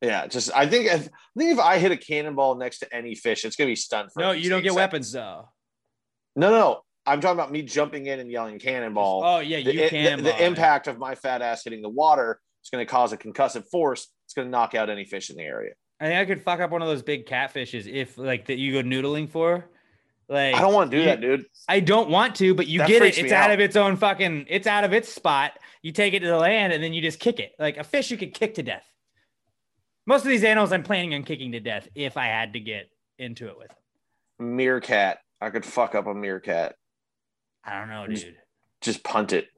Yeah, 0.00 0.26
just 0.26 0.50
I 0.54 0.66
think 0.66 0.86
if, 0.86 1.06
I 1.06 1.38
think 1.38 1.52
if 1.52 1.58
I 1.60 1.78
hit 1.78 1.92
a 1.92 1.96
cannonball 1.96 2.56
next 2.56 2.80
to 2.80 2.94
any 2.94 3.14
fish, 3.14 3.44
it's 3.44 3.56
gonna 3.56 3.68
be 3.68 3.76
stunned 3.76 4.10
for. 4.12 4.20
No, 4.20 4.32
you 4.32 4.50
don't 4.50 4.62
get 4.62 4.72
seconds. 4.72 4.76
weapons 4.76 5.12
though. 5.12 5.48
No, 6.34 6.50
no. 6.50 6.80
I'm 7.04 7.20
talking 7.20 7.38
about 7.38 7.50
me 7.50 7.62
jumping 7.62 8.06
in 8.06 8.20
and 8.20 8.30
yelling 8.30 8.58
cannonball. 8.58 9.22
Oh 9.24 9.38
yeah, 9.40 9.60
the, 9.60 9.74
you 9.74 9.80
the- 9.82 9.88
can. 9.88 10.22
the, 10.22 10.44
impact 10.44 10.86
of 10.86 10.98
my 10.98 11.14
fat 11.14 11.42
ass 11.42 11.64
hitting 11.64 11.82
the 11.82 11.88
water 11.88 12.40
is 12.62 12.70
going 12.70 12.84
to 12.84 12.90
cause 12.90 13.12
a 13.12 13.16
concussive 13.16 13.66
force. 13.70 14.08
It's 14.26 14.34
going 14.34 14.46
to 14.46 14.52
knock 14.52 14.74
out 14.74 14.88
any 14.88 15.04
fish 15.04 15.30
in 15.30 15.36
the 15.36 15.42
area. 15.42 15.72
I 16.00 16.06
think 16.06 16.18
I 16.18 16.24
could 16.24 16.42
fuck 16.42 16.60
up 16.60 16.70
one 16.70 16.82
of 16.82 16.88
those 16.88 17.02
big 17.02 17.26
catfishes 17.26 17.92
if 17.92 18.18
like 18.18 18.46
that 18.46 18.58
you 18.58 18.72
go 18.72 18.88
noodling 18.88 19.30
for. 19.30 19.68
Like 20.28 20.54
I 20.54 20.60
don't 20.60 20.72
want 20.72 20.90
to 20.90 20.96
do 20.96 21.00
you- 21.02 21.06
that, 21.08 21.20
dude. 21.20 21.46
I 21.68 21.80
don't 21.80 22.10
want 22.10 22.34
to, 22.36 22.54
but 22.54 22.66
you 22.66 22.78
That 22.78 22.88
get 22.88 23.02
it. 23.02 23.18
It's 23.18 23.32
out 23.32 23.44
out. 23.50 23.54
of 23.54 23.60
its 23.60 23.76
own 23.76 23.96
fucking. 23.96 24.46
It's 24.48 24.66
out 24.66 24.84
of 24.84 24.92
its 24.92 25.08
spot. 25.12 25.52
You 25.82 25.92
take 25.92 26.14
it 26.14 26.20
to 26.20 26.26
the 26.26 26.36
land 26.36 26.72
and 26.72 26.82
then 26.82 26.92
you 26.92 27.02
just 27.02 27.18
kick 27.20 27.38
it. 27.40 27.52
Like 27.58 27.76
a 27.76 27.84
fish, 27.84 28.10
you 28.10 28.16
could 28.16 28.34
kick 28.34 28.54
to 28.54 28.62
death. 28.62 28.86
Most 30.06 30.22
of 30.22 30.28
these 30.28 30.42
animals, 30.44 30.72
I'm 30.72 30.82
planning 30.82 31.14
on 31.14 31.22
kicking 31.24 31.52
to 31.52 31.60
death 31.60 31.88
if 31.94 32.16
I 32.16 32.26
had 32.26 32.52
to 32.54 32.60
get 32.60 32.88
into 33.18 33.48
it 33.48 33.56
with 33.58 33.68
them. 33.68 34.56
Meerkat. 34.56 35.18
I 35.40 35.50
could 35.50 35.64
fuck 35.64 35.94
up 35.94 36.06
a 36.06 36.14
meerkat. 36.14 36.76
I 37.64 37.78
don't 37.78 37.88
know, 37.88 38.06
Just- 38.08 38.24
dude. 38.24 38.36
Just 38.80 39.04
punt 39.04 39.32
it. 39.32 39.48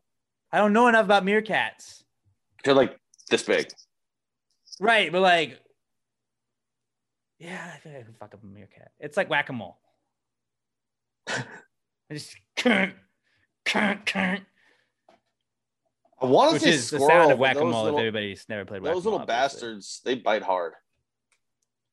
I 0.52 0.58
don't 0.58 0.72
know 0.74 0.86
enough 0.88 1.04
about 1.06 1.24
meerkats. 1.24 2.02
They're 2.62 2.74
like 2.74 2.98
this 3.30 3.42
big. 3.42 3.70
Right, 4.80 5.10
but 5.10 5.20
like, 5.22 5.58
yeah, 7.38 7.72
I 7.74 7.78
think 7.78 7.96
I 7.96 8.02
can 8.02 8.12
fuck 8.14 8.34
up 8.34 8.42
a 8.42 8.46
meerkat. 8.46 8.92
It's 9.00 9.16
like 9.16 9.28
whack 9.30 9.48
a 9.48 9.52
mole. 9.52 9.78
I 11.28 11.44
just 12.12 12.36
can't, 12.56 12.94
can't, 13.64 14.04
can't. 14.04 14.42
I 16.20 16.26
want 16.26 16.50
to 16.50 16.54
Which 16.54 16.62
say 16.62 16.70
is 16.70 16.90
the 16.90 17.00
sound 17.00 17.32
of 17.32 17.38
whack 17.38 17.56
a 17.56 17.64
mole 17.64 17.86
If 17.88 17.96
everybody's 17.96 18.46
never 18.48 18.64
played 18.64 18.82
Those 18.82 19.04
little 19.04 19.20
bastards, 19.20 20.00
they 20.04 20.14
bite 20.14 20.42
hard. 20.42 20.72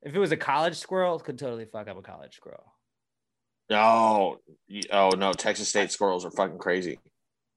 If 0.01 0.15
it 0.15 0.19
was 0.19 0.31
a 0.31 0.37
college 0.37 0.77
squirrel, 0.77 1.17
it 1.17 1.23
could 1.23 1.37
totally 1.37 1.65
fuck 1.65 1.87
up 1.87 1.97
a 1.97 2.01
college 2.01 2.35
squirrel. 2.35 2.73
No, 3.69 4.37
oh 4.91 5.09
no, 5.11 5.31
Texas 5.33 5.69
State 5.69 5.91
squirrels 5.91 6.25
are 6.25 6.31
fucking 6.31 6.57
crazy. 6.57 6.99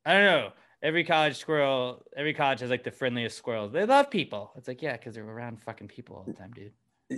I 0.04 0.12
don't 0.12 0.24
know. 0.24 0.52
Every 0.82 1.02
college 1.02 1.38
squirrel, 1.38 2.04
every 2.16 2.34
college 2.34 2.60
has 2.60 2.70
like 2.70 2.84
the 2.84 2.90
friendliest 2.90 3.38
squirrels. 3.38 3.72
They 3.72 3.86
love 3.86 4.10
people. 4.10 4.52
It's 4.56 4.68
like, 4.68 4.82
yeah, 4.82 4.92
because 4.92 5.14
they're 5.14 5.24
around 5.24 5.62
fucking 5.62 5.88
people 5.88 6.16
all 6.16 6.24
the 6.24 6.34
time, 6.34 6.52
dude. 6.54 6.72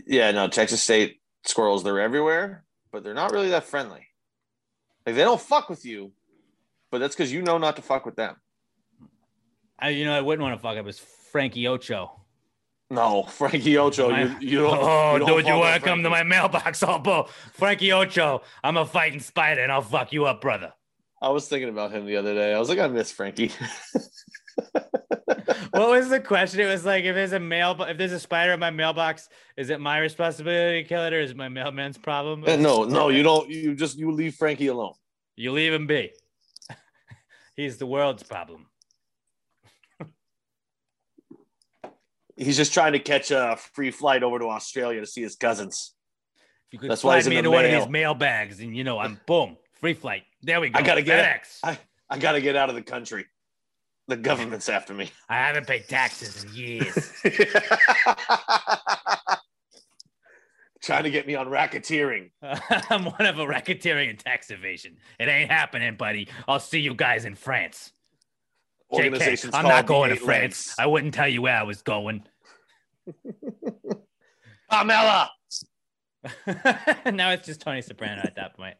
Yeah, 0.06 0.30
no, 0.30 0.48
Texas 0.48 0.82
State 0.82 1.20
squirrels, 1.44 1.82
they're 1.82 2.00
everywhere, 2.00 2.64
but 2.92 3.02
they're 3.02 3.14
not 3.14 3.32
really 3.32 3.50
that 3.50 3.64
friendly. 3.64 4.06
Like 5.06 5.14
they 5.14 5.22
don't 5.22 5.40
fuck 5.40 5.70
with 5.70 5.84
you, 5.84 6.12
but 6.90 6.98
that's 6.98 7.14
because 7.14 7.32
you 7.32 7.40
know 7.40 7.58
not 7.58 7.76
to 7.76 7.82
fuck 7.82 8.04
with 8.04 8.16
them. 8.16 8.36
I, 9.78 9.90
you 9.90 10.04
know, 10.04 10.12
I 10.12 10.20
wouldn't 10.20 10.42
want 10.42 10.56
to 10.56 10.60
fuck 10.60 10.76
up 10.76 10.86
is 10.88 10.98
Frankie 11.30 11.68
Ocho. 11.68 12.20
No, 12.90 13.22
Frankie 13.28 13.78
Ocho, 13.78 14.10
My- 14.10 14.22
you, 14.22 14.36
you 14.40 14.58
don't. 14.58 14.78
oh, 14.80 15.12
you 15.14 15.18
don't 15.20 15.28
dude, 15.28 15.46
you 15.46 15.54
want 15.54 15.80
to 15.80 15.88
come 15.88 16.02
to 16.02 16.10
my 16.10 16.24
mailbox, 16.24 16.82
oh, 16.86 16.98
bro? 16.98 17.28
Frankie 17.52 17.92
Ocho, 17.92 18.42
I'm 18.64 18.76
a 18.76 18.84
fighting 18.86 19.20
spider 19.20 19.62
and 19.62 19.70
I'll 19.70 19.82
fuck 19.82 20.12
you 20.12 20.24
up, 20.26 20.40
brother. 20.40 20.72
I 21.22 21.28
was 21.30 21.48
thinking 21.48 21.68
about 21.68 21.92
him 21.92 22.04
the 22.04 22.16
other 22.16 22.34
day. 22.34 22.52
I 22.52 22.58
was 22.58 22.68
like, 22.68 22.78
I 22.78 22.88
miss 22.88 23.10
Frankie. 23.10 23.50
what 25.70 25.88
was 25.88 26.08
the 26.10 26.20
question? 26.20 26.60
It 26.60 26.66
was 26.66 26.84
like, 26.84 27.04
if 27.04 27.14
there's 27.14 27.32
a 27.32 27.40
mail, 27.40 27.74
if 27.80 27.96
there's 27.96 28.12
a 28.12 28.20
spider 28.20 28.52
in 28.52 28.60
my 28.60 28.70
mailbox, 28.70 29.28
is 29.56 29.70
it 29.70 29.80
my 29.80 29.98
responsibility 29.98 30.82
to 30.82 30.88
kill 30.88 31.04
it 31.04 31.14
or 31.14 31.20
is 31.20 31.30
it 31.30 31.36
my 31.36 31.48
mailman's 31.48 31.96
problem? 31.96 32.44
Eh, 32.46 32.56
no, 32.56 32.84
no, 32.84 33.08
you 33.08 33.22
don't. 33.22 33.48
You 33.48 33.74
just 33.74 33.96
you 33.96 34.12
leave 34.12 34.34
Frankie 34.34 34.66
alone. 34.66 34.92
You 35.36 35.52
leave 35.52 35.72
him 35.72 35.86
be. 35.86 36.12
He's 37.56 37.76
the 37.76 37.86
world's 37.86 38.22
problem. 38.22 38.66
He's 42.36 42.56
just 42.56 42.74
trying 42.74 42.92
to 42.92 42.98
catch 42.98 43.30
a 43.30 43.56
free 43.72 43.90
flight 43.90 44.22
over 44.22 44.38
to 44.38 44.46
Australia 44.46 45.00
to 45.00 45.06
see 45.06 45.22
his 45.22 45.36
cousins. 45.36 45.94
You 46.70 46.78
could 46.78 46.90
That's 46.90 47.02
why 47.02 47.20
slide 47.20 47.30
me 47.30 47.38
into 47.38 47.50
one 47.50 47.64
of 47.64 47.70
these 47.70 47.88
mail 47.88 48.14
bags, 48.14 48.60
and 48.60 48.76
you 48.76 48.84
know, 48.84 48.98
I'm 48.98 49.18
boom, 49.26 49.56
free 49.80 49.94
flight. 49.94 50.24
There 50.42 50.60
we 50.60 50.68
go. 50.68 50.78
I 50.78 50.82
gotta 50.82 51.00
get. 51.00 51.46
I, 51.62 51.78
I 52.10 52.18
gotta 52.18 52.42
get 52.42 52.56
out 52.56 52.68
of 52.68 52.74
the 52.74 52.82
country. 52.82 53.24
The 54.08 54.16
government's 54.16 54.68
after 54.68 54.92
me. 54.92 55.10
I 55.28 55.38
haven't 55.38 55.66
paid 55.66 55.88
taxes 55.88 56.44
in 56.44 56.54
years. 56.54 57.12
Trying 60.86 61.02
to 61.02 61.10
get 61.10 61.26
me 61.26 61.34
on 61.34 61.48
racketeering. 61.48 62.30
I'm 62.90 63.06
one 63.06 63.26
of 63.26 63.40
a 63.40 63.44
racketeering 63.44 64.08
and 64.08 64.16
tax 64.16 64.52
evasion. 64.52 64.98
It 65.18 65.26
ain't 65.26 65.50
happening, 65.50 65.96
buddy. 65.96 66.28
I'll 66.46 66.60
see 66.60 66.78
you 66.78 66.94
guys 66.94 67.24
in 67.24 67.34
France. 67.34 67.90
JK, 68.92 69.50
I'm 69.52 69.64
not 69.64 69.86
going 69.86 70.10
to 70.10 70.16
France. 70.16 70.68
Legs. 70.68 70.74
I 70.78 70.86
wouldn't 70.86 71.12
tell 71.12 71.26
you 71.26 71.42
where 71.42 71.56
I 71.56 71.64
was 71.64 71.82
going. 71.82 72.22
Pamela. 74.70 75.28
now 77.12 77.32
it's 77.32 77.46
just 77.46 77.62
Tony 77.62 77.82
Soprano 77.82 78.22
at 78.22 78.36
that 78.36 78.56
point. 78.56 78.76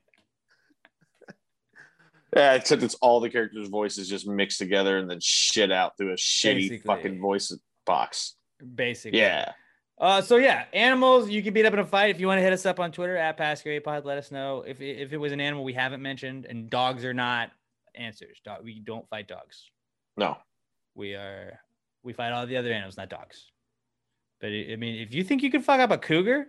Yeah, 2.37 2.55
except 2.55 2.85
it's 2.85 2.95
all 3.03 3.19
the 3.19 3.31
characters' 3.31 3.67
voices 3.67 4.09
just 4.09 4.29
mixed 4.29 4.59
together 4.59 4.99
and 4.99 5.11
then 5.11 5.19
shit 5.21 5.73
out 5.73 5.97
through 5.97 6.13
a 6.13 6.17
shitty 6.17 6.69
Basically. 6.69 6.79
fucking 6.79 7.21
voice 7.21 7.53
box. 7.85 8.37
Basically. 8.77 9.19
Yeah. 9.19 9.55
Uh, 9.99 10.21
so 10.21 10.37
yeah, 10.37 10.65
animals 10.73 11.31
you 11.31 11.43
can 11.43 11.55
beat 11.55 11.65
up 11.65 11.73
in 11.73 11.79
a 11.79 11.87
fight. 11.87 12.11
If 12.11 12.21
you 12.21 12.27
want 12.27 12.39
to 12.39 12.43
hit 12.43 12.53
us 12.53 12.67
up 12.67 12.79
on 12.79 12.93
Twitter 12.93 13.17
at 13.17 13.39
PassGravyPod, 13.39 14.05
let 14.05 14.19
us 14.19 14.31
know 14.31 14.63
if 14.67 14.81
it, 14.81 15.01
if 15.01 15.13
it 15.13 15.17
was 15.17 15.33
an 15.33 15.41
animal 15.41 15.65
we 15.65 15.73
haven't 15.73 16.03
mentioned 16.03 16.45
and 16.45 16.69
dogs 16.69 17.05
are 17.05 17.15
not 17.15 17.51
answers. 17.95 18.39
Dog, 18.45 18.63
we 18.63 18.79
don't 18.79 19.09
fight 19.09 19.27
dogs. 19.27 19.71
No. 20.17 20.37
We 20.95 21.15
are 21.15 21.61
we 22.03 22.13
fight 22.13 22.33
all 22.33 22.47
the 22.47 22.57
other 22.57 22.73
animals, 22.73 22.97
not 22.97 23.09
dogs. 23.09 23.51
But 24.41 24.49
I 24.49 24.77
mean, 24.79 25.01
if 25.01 25.15
you 25.15 25.25
think 25.25 25.43
you 25.43 25.51
can 25.51 25.63
fuck 25.63 25.81
up 25.81 25.91
a 25.91 25.99
cougar, 25.99 26.49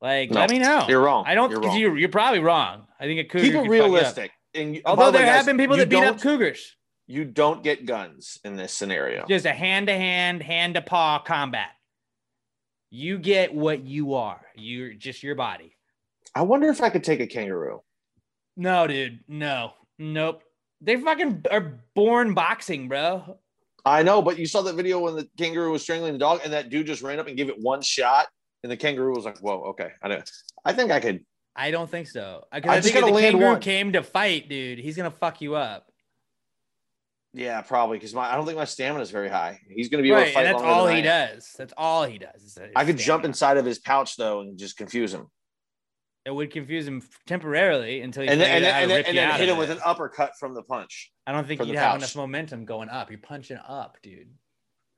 like 0.00 0.30
No, 0.30 0.40
let 0.40 0.50
me 0.50 0.58
know. 0.58 0.86
you're 0.88 1.02
wrong. 1.02 1.24
I 1.26 1.34
don't. 1.34 1.50
You're 1.50 1.60
wong. 1.60 1.78
You're, 1.78 1.96
you're 1.96 2.08
probably 2.08 2.40
wrong. 2.40 2.86
I 2.98 3.04
think 3.04 3.20
a 3.20 3.24
cougar. 3.24 3.44
Keep 3.44 3.52
could 3.52 3.60
it 3.60 3.64
you 3.64 3.70
realistic. 3.70 4.32
And 4.54 4.74
by 4.82 4.90
Although 4.90 5.12
there 5.12 5.26
have 5.26 5.46
been 5.46 5.56
people 5.56 5.76
that 5.76 5.88
beat 5.88 6.02
up 6.02 6.20
cougars. 6.20 6.76
You 7.06 7.24
don't 7.24 7.62
get 7.62 7.84
guns 7.84 8.38
in 8.44 8.56
this 8.56 8.72
scenario. 8.72 9.26
Just 9.28 9.44
a 9.44 9.52
hand 9.52 9.88
to 9.88 9.92
hand, 9.92 10.42
hand 10.42 10.74
to 10.74 10.80
paw 10.80 11.18
combat. 11.18 11.68
You 12.96 13.18
get 13.18 13.52
what 13.52 13.82
you 13.82 14.14
are. 14.14 14.40
You're 14.54 14.94
just 14.94 15.24
your 15.24 15.34
body. 15.34 15.76
I 16.32 16.42
wonder 16.42 16.68
if 16.68 16.80
I 16.80 16.90
could 16.90 17.02
take 17.02 17.18
a 17.18 17.26
kangaroo. 17.26 17.82
No, 18.56 18.86
dude. 18.86 19.18
No. 19.26 19.72
Nope. 19.98 20.44
They 20.80 20.94
fucking 20.94 21.44
are 21.50 21.80
born 21.96 22.34
boxing, 22.34 22.86
bro. 22.86 23.40
I 23.84 24.04
know, 24.04 24.22
but 24.22 24.38
you 24.38 24.46
saw 24.46 24.62
that 24.62 24.76
video 24.76 25.00
when 25.00 25.16
the 25.16 25.28
kangaroo 25.36 25.72
was 25.72 25.82
strangling 25.82 26.12
the 26.12 26.20
dog, 26.20 26.42
and 26.44 26.52
that 26.52 26.70
dude 26.70 26.86
just 26.86 27.02
ran 27.02 27.18
up 27.18 27.26
and 27.26 27.36
gave 27.36 27.48
it 27.48 27.56
one 27.58 27.82
shot, 27.82 28.28
and 28.62 28.70
the 28.70 28.76
kangaroo 28.76 29.12
was 29.16 29.24
like, 29.24 29.40
"Whoa, 29.40 29.64
okay." 29.70 29.90
I 30.00 30.06
don't. 30.06 30.30
I 30.64 30.72
think 30.72 30.92
I 30.92 31.00
could. 31.00 31.24
I 31.56 31.72
don't 31.72 31.90
think 31.90 32.06
so. 32.06 32.44
Because 32.52 32.70
I 32.70 32.76
I, 32.76 32.80
think 32.80 32.94
if 32.94 33.04
the 33.06 33.20
kangaroo 33.20 33.52
one. 33.54 33.60
came 33.60 33.92
to 33.94 34.04
fight, 34.04 34.48
dude, 34.48 34.78
he's 34.78 34.96
gonna 34.96 35.10
fuck 35.10 35.40
you 35.40 35.56
up. 35.56 35.90
Yeah, 37.36 37.60
probably 37.62 37.98
because 37.98 38.14
my 38.14 38.30
I 38.32 38.36
don't 38.36 38.46
think 38.46 38.56
my 38.56 38.64
stamina 38.64 39.02
is 39.02 39.10
very 39.10 39.28
high. 39.28 39.60
He's 39.68 39.88
going 39.88 39.98
to 39.98 40.08
be 40.08 40.12
able 40.14 40.24
to 40.24 40.32
fight 40.32 40.46
and 40.46 40.54
that's 40.54 40.62
all 40.62 40.86
he 40.86 41.02
does. 41.02 41.52
That's 41.58 41.74
all 41.76 42.04
he 42.04 42.18
does. 42.18 42.56
I 42.76 42.84
could 42.84 42.94
his 42.96 43.04
jump 43.04 43.24
inside 43.24 43.56
of 43.56 43.64
his 43.64 43.80
pouch 43.80 44.16
though 44.16 44.40
and 44.40 44.56
just 44.56 44.76
confuse 44.76 45.12
him, 45.12 45.26
It 46.24 46.30
would 46.32 46.52
confuse 46.52 46.86
him 46.86 47.02
temporarily 47.26 48.02
until 48.02 48.22
he 48.22 48.28
and 48.28 48.40
then 48.40 48.48
and 48.50 48.64
out 48.64 48.72
how 48.72 48.80
then, 48.80 48.82
and 48.82 48.90
then, 48.90 48.96
rip 48.98 49.08
and 49.08 49.18
then 49.18 49.38
hit 49.40 49.48
him 49.48 49.58
with 49.58 49.70
it. 49.70 49.76
an 49.78 49.82
uppercut 49.84 50.32
from 50.38 50.54
the 50.54 50.62
punch. 50.62 51.10
I 51.26 51.32
don't 51.32 51.46
think 51.46 51.64
you'd 51.66 51.74
have 51.76 51.96
enough 51.96 52.14
momentum 52.14 52.64
going 52.64 52.88
up. 52.88 53.10
You're 53.10 53.18
punching 53.18 53.58
up, 53.66 53.96
dude. 54.00 54.28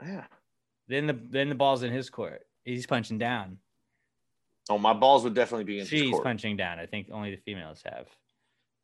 Yeah. 0.02 0.26
Then 0.88 1.06
the 1.06 1.14
then 1.30 1.48
the 1.48 1.54
ball's 1.54 1.82
in 1.82 1.90
his 1.90 2.10
court. 2.10 2.42
He's 2.64 2.86
punching 2.86 3.16
down. 3.18 3.58
Oh, 4.68 4.76
my 4.78 4.92
balls 4.92 5.24
would 5.24 5.34
definitely 5.34 5.64
be 5.64 5.74
in 5.74 5.80
his 5.80 5.88
She's 5.88 6.20
punching 6.20 6.56
down. 6.58 6.78
I 6.80 6.86
think 6.86 7.08
only 7.12 7.30
the 7.30 7.40
females 7.40 7.82
have 7.86 8.08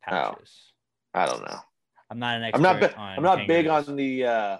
Oh. 0.07 0.31
pouches. 0.31 0.73
I 1.13 1.25
don't 1.27 1.41
know. 1.43 1.59
I'm 2.13 2.19
not 2.19 2.37
an 2.37 2.43
expert. 2.43 2.67
I'm 2.67 2.79
not. 2.79 3.17
I'm 3.17 3.23
not 3.23 3.47
big 3.47 3.65
on 3.65 3.95
the 3.95 4.25
uh, 4.25 4.57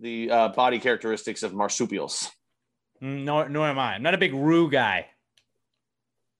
the 0.00 0.30
uh, 0.30 0.48
body 0.48 0.80
characteristics 0.80 1.44
of 1.44 1.54
marsupials. 1.54 2.28
Mm, 3.00 3.22
Nor, 3.22 3.48
nor 3.48 3.68
am 3.68 3.78
I. 3.78 3.94
I'm 3.94 4.02
not 4.02 4.14
a 4.14 4.18
big 4.18 4.34
roo 4.34 4.68
guy. 4.68 5.06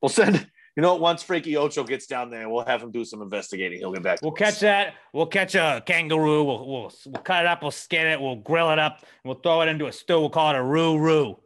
Well, 0.02 0.08
send 0.08 0.50
You 0.76 0.82
know, 0.82 0.96
once 0.96 1.22
Frankie 1.22 1.56
Ocho 1.56 1.84
gets 1.84 2.06
down 2.06 2.28
there, 2.28 2.48
we'll 2.48 2.64
have 2.64 2.82
him 2.82 2.90
do 2.90 3.04
some 3.04 3.22
investigating. 3.22 3.78
He'll 3.78 3.92
get 3.92 4.02
back. 4.02 4.18
We'll 4.20 4.32
catch 4.32 4.58
that. 4.60 4.94
We'll 5.12 5.26
catch 5.26 5.54
a 5.54 5.80
kangaroo. 5.86 6.42
We'll, 6.42 6.66
we'll 6.66 6.92
we'll 7.06 7.22
cut 7.22 7.44
it 7.44 7.46
up. 7.46 7.62
We'll 7.62 7.70
skin 7.70 8.08
it. 8.08 8.20
We'll 8.20 8.36
grill 8.36 8.72
it 8.72 8.80
up. 8.80 9.04
We'll 9.24 9.36
throw 9.36 9.60
it 9.60 9.68
into 9.68 9.86
a 9.86 9.92
stew. 9.92 10.18
We'll 10.18 10.30
call 10.30 10.50
it 10.50 10.56
a 10.56 10.62
roo 10.62 10.98
roo. 10.98 11.30
If 11.30 11.38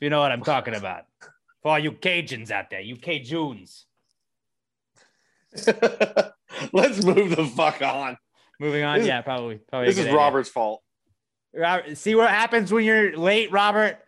you 0.00 0.08
know 0.08 0.20
what 0.20 0.32
I'm 0.32 0.42
talking 0.42 0.74
about. 0.74 1.04
For 1.62 1.72
all 1.72 1.78
you 1.78 1.92
Cajuns 1.92 2.50
out 2.50 2.70
there, 2.70 2.80
you 2.80 2.96
Cajuns. 2.96 3.84
Let's 6.72 7.04
move 7.04 7.36
the 7.36 7.44
fuck 7.46 7.82
on. 7.82 8.16
Moving 8.60 8.84
on. 8.84 8.98
This- 8.98 9.08
yeah, 9.08 9.20
probably. 9.22 9.56
Probably. 9.68 9.88
This 9.88 9.98
is 9.98 10.06
idea. 10.06 10.16
Robert's 10.16 10.48
fault. 10.48 10.82
Robert, 11.54 11.96
see 11.96 12.14
what 12.14 12.30
happens 12.30 12.72
when 12.72 12.84
you're 12.84 13.16
late, 13.16 13.52
Robert? 13.52 13.98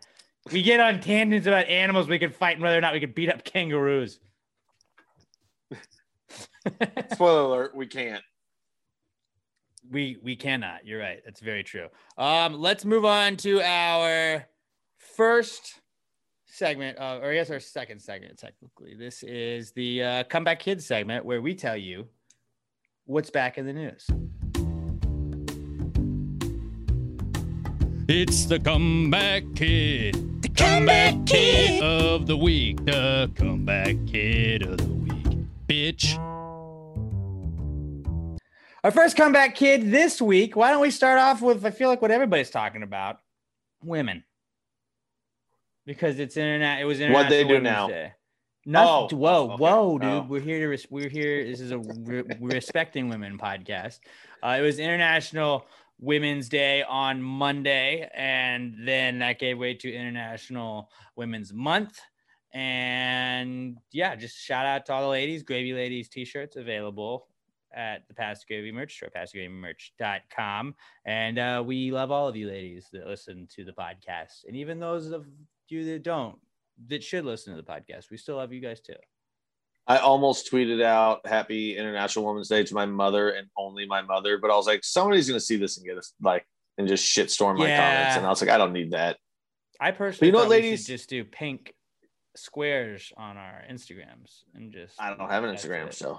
We 0.53 0.63
get 0.63 0.81
on 0.81 1.01
tangents 1.01 1.47
about 1.47 1.67
animals. 1.67 2.09
We 2.09 2.19
can 2.19 2.31
fight 2.31 2.57
and 2.57 2.63
whether 2.63 2.79
or 2.79 2.81
not 2.81 2.93
we 2.93 3.01
can 3.01 3.13
beat 3.13 3.31
up 3.31 3.45
kangaroos. 3.45 4.19
Spoiler 7.13 7.43
alert: 7.43 7.75
We 7.75 7.87
can't. 7.87 8.23
We 9.91 10.19
we 10.23 10.37
cannot. 10.37 10.87
You're 10.87 11.01
right. 11.01 11.21
That's 11.25 11.41
very 11.41 11.63
true. 11.65 11.89
Um, 12.19 12.55
let's 12.55 12.85
move 12.85 13.05
on 13.05 13.37
to 13.39 13.61
our 13.63 14.47
first 14.99 15.81
segment, 16.47 16.99
uh, 16.99 17.21
or 17.23 17.31
I 17.31 17.35
guess 17.35 17.51
our 17.51 17.61
second 17.61 18.01
segment. 18.01 18.39
Technically, 18.39 18.95
this 18.95 19.23
is 19.23 19.73
the 19.73 20.03
uh, 20.03 20.25
comeback 20.25 20.59
kids 20.61 20.87
segment 20.87 21.25
where 21.25 21.41
we 21.41 21.55
tell 21.55 21.77
you 21.77 22.09
what's 23.07 23.31
back 23.31 23.57
in 23.57 23.67
the 23.67 23.73
news. 23.73 24.07
It's 28.09 28.45
the 28.45 28.59
comeback 28.59 29.45
kid. 29.55 30.43
The 30.43 30.49
comeback 30.49 31.27
kid 31.27 31.83
of 31.83 32.27
the 32.27 32.37
week. 32.37 32.85
The 32.85 33.31
comeback 33.35 33.97
kid 34.07 34.63
of 34.63 34.79
the 34.79 34.93
week. 34.93 35.39
Bitch. 35.67 36.17
Our 38.85 38.91
first 38.93 39.17
comeback 39.17 39.57
kid 39.57 39.91
this 39.91 40.21
week. 40.21 40.55
Why 40.55 40.71
don't 40.71 40.83
we 40.83 40.93
start 40.93 41.19
off 41.19 41.43
with? 41.43 41.65
I 41.65 41.71
feel 41.71 41.89
like 41.89 42.01
what 42.03 42.13
everybody's 42.13 42.51
talking 42.51 42.85
about: 42.85 43.19
women, 43.83 44.23
because 45.85 46.21
it's 46.21 46.37
internet. 46.37 46.81
It 46.81 46.85
was 46.85 47.01
international. 47.01 47.25
What'd 47.25 47.33
they 47.33 47.43
do 47.43 47.55
Women's 47.55 47.65
now? 47.65 47.89
Day. 47.89 48.13
Nothing. 48.69 49.17
Oh, 49.17 49.17
whoa, 49.17 49.45
okay. 49.45 49.57
whoa, 49.63 49.99
dude. 49.99 50.11
Oh. 50.11 50.27
We're 50.29 50.41
here 50.41 50.77
to. 50.77 50.87
We're 50.91 51.09
here. 51.09 51.45
This 51.45 51.61
is 51.61 51.71
a 51.71 51.79
re- 51.79 52.25
respecting 52.41 53.09
women 53.09 53.39
podcast. 53.39 54.01
Uh, 54.43 54.57
it 54.59 54.63
was 54.63 54.81
International 54.81 55.65
Women's 56.01 56.49
Day 56.49 56.83
on 56.83 57.23
Monday, 57.23 58.11
and 58.13 58.75
then 58.85 59.21
that 59.21 59.39
gave 59.39 59.57
way 59.57 59.75
to 59.75 59.93
International 59.93 60.91
Women's 61.15 61.53
Month. 61.53 62.01
And 62.53 63.79
yeah, 63.93 64.17
just 64.17 64.37
shout 64.37 64.67
out 64.67 64.87
to 64.87 64.93
all 64.95 65.03
the 65.03 65.09
ladies. 65.09 65.45
Gravy 65.45 65.73
Ladies 65.73 66.09
t-shirts 66.09 66.57
available 66.57 67.29
at 67.73 68.09
the 68.09 68.15
Pass 68.15 68.45
Gravy 68.45 68.73
merch 68.73 68.97
store, 68.97 69.11
passgravymerch.com. 69.15 70.75
And 71.05 71.39
uh, 71.39 71.63
we 71.65 71.93
love 71.93 72.11
all 72.11 72.27
of 72.27 72.35
you 72.35 72.49
ladies 72.49 72.89
that 72.93 73.07
listen 73.07 73.47
to 73.55 73.65
the 73.65 73.73
podcast. 73.73 74.45
And 74.47 74.57
even 74.57 74.81
those 74.81 75.13
of 75.13 75.27
you 75.69 75.85
that 75.85 76.03
don't, 76.03 76.39
that 76.89 77.03
should 77.03 77.25
listen 77.25 77.55
to 77.57 77.63
the 77.63 77.67
podcast. 77.67 78.11
We 78.11 78.17
still 78.17 78.37
love 78.37 78.53
you 78.53 78.61
guys 78.61 78.81
too. 78.81 78.95
I 79.89 79.99
almost 79.99 80.51
tweeted 80.51 80.83
out 80.83 81.27
"Happy 81.27 81.77
International 81.77 82.25
Women's 82.27 82.49
Day" 82.49 82.65
to 82.65 82.75
my 82.75 82.87
mother 82.87 83.31
and 83.31 83.49
only 83.57 83.87
my 83.87 84.03
mother, 84.03 84.39
but 84.39 84.51
I 84.51 84.57
was 84.57 84.67
like, 84.67 84.83
somebody's 84.85 85.29
gonna 85.29 85.41
see 85.41 85.57
this 85.57 85.77
and 85.79 85.87
get 85.87 85.97
us 85.97 86.13
like 86.21 86.45
and 86.79 86.87
just 86.89 87.05
shitstorm 87.05 87.57
my 87.59 87.69
Yeah. 87.69 87.77
comments, 87.95 88.17
and 88.17 88.27
I 88.27 88.29
was 88.29 88.41
like, 88.41 88.51
I 88.51 88.59
don't 88.59 88.73
need 88.73 88.91
that. 88.93 89.17
I 89.81 89.91
personally 89.93 90.29
you 90.29 90.33
know 90.33 90.41
what, 90.41 90.49
ladies? 90.49 90.87
just 90.87 91.09
do 91.09 91.25
pink 91.25 91.73
squares 92.35 93.13
on 93.17 93.37
our 93.37 93.63
Instagrams 93.71 94.43
and 94.55 94.73
just 94.73 95.01
I 95.01 95.15
don't 95.15 95.31
have 95.31 95.45
an 95.45 95.55
Instagram, 95.55 95.89
it. 95.89 95.95
so 95.95 96.19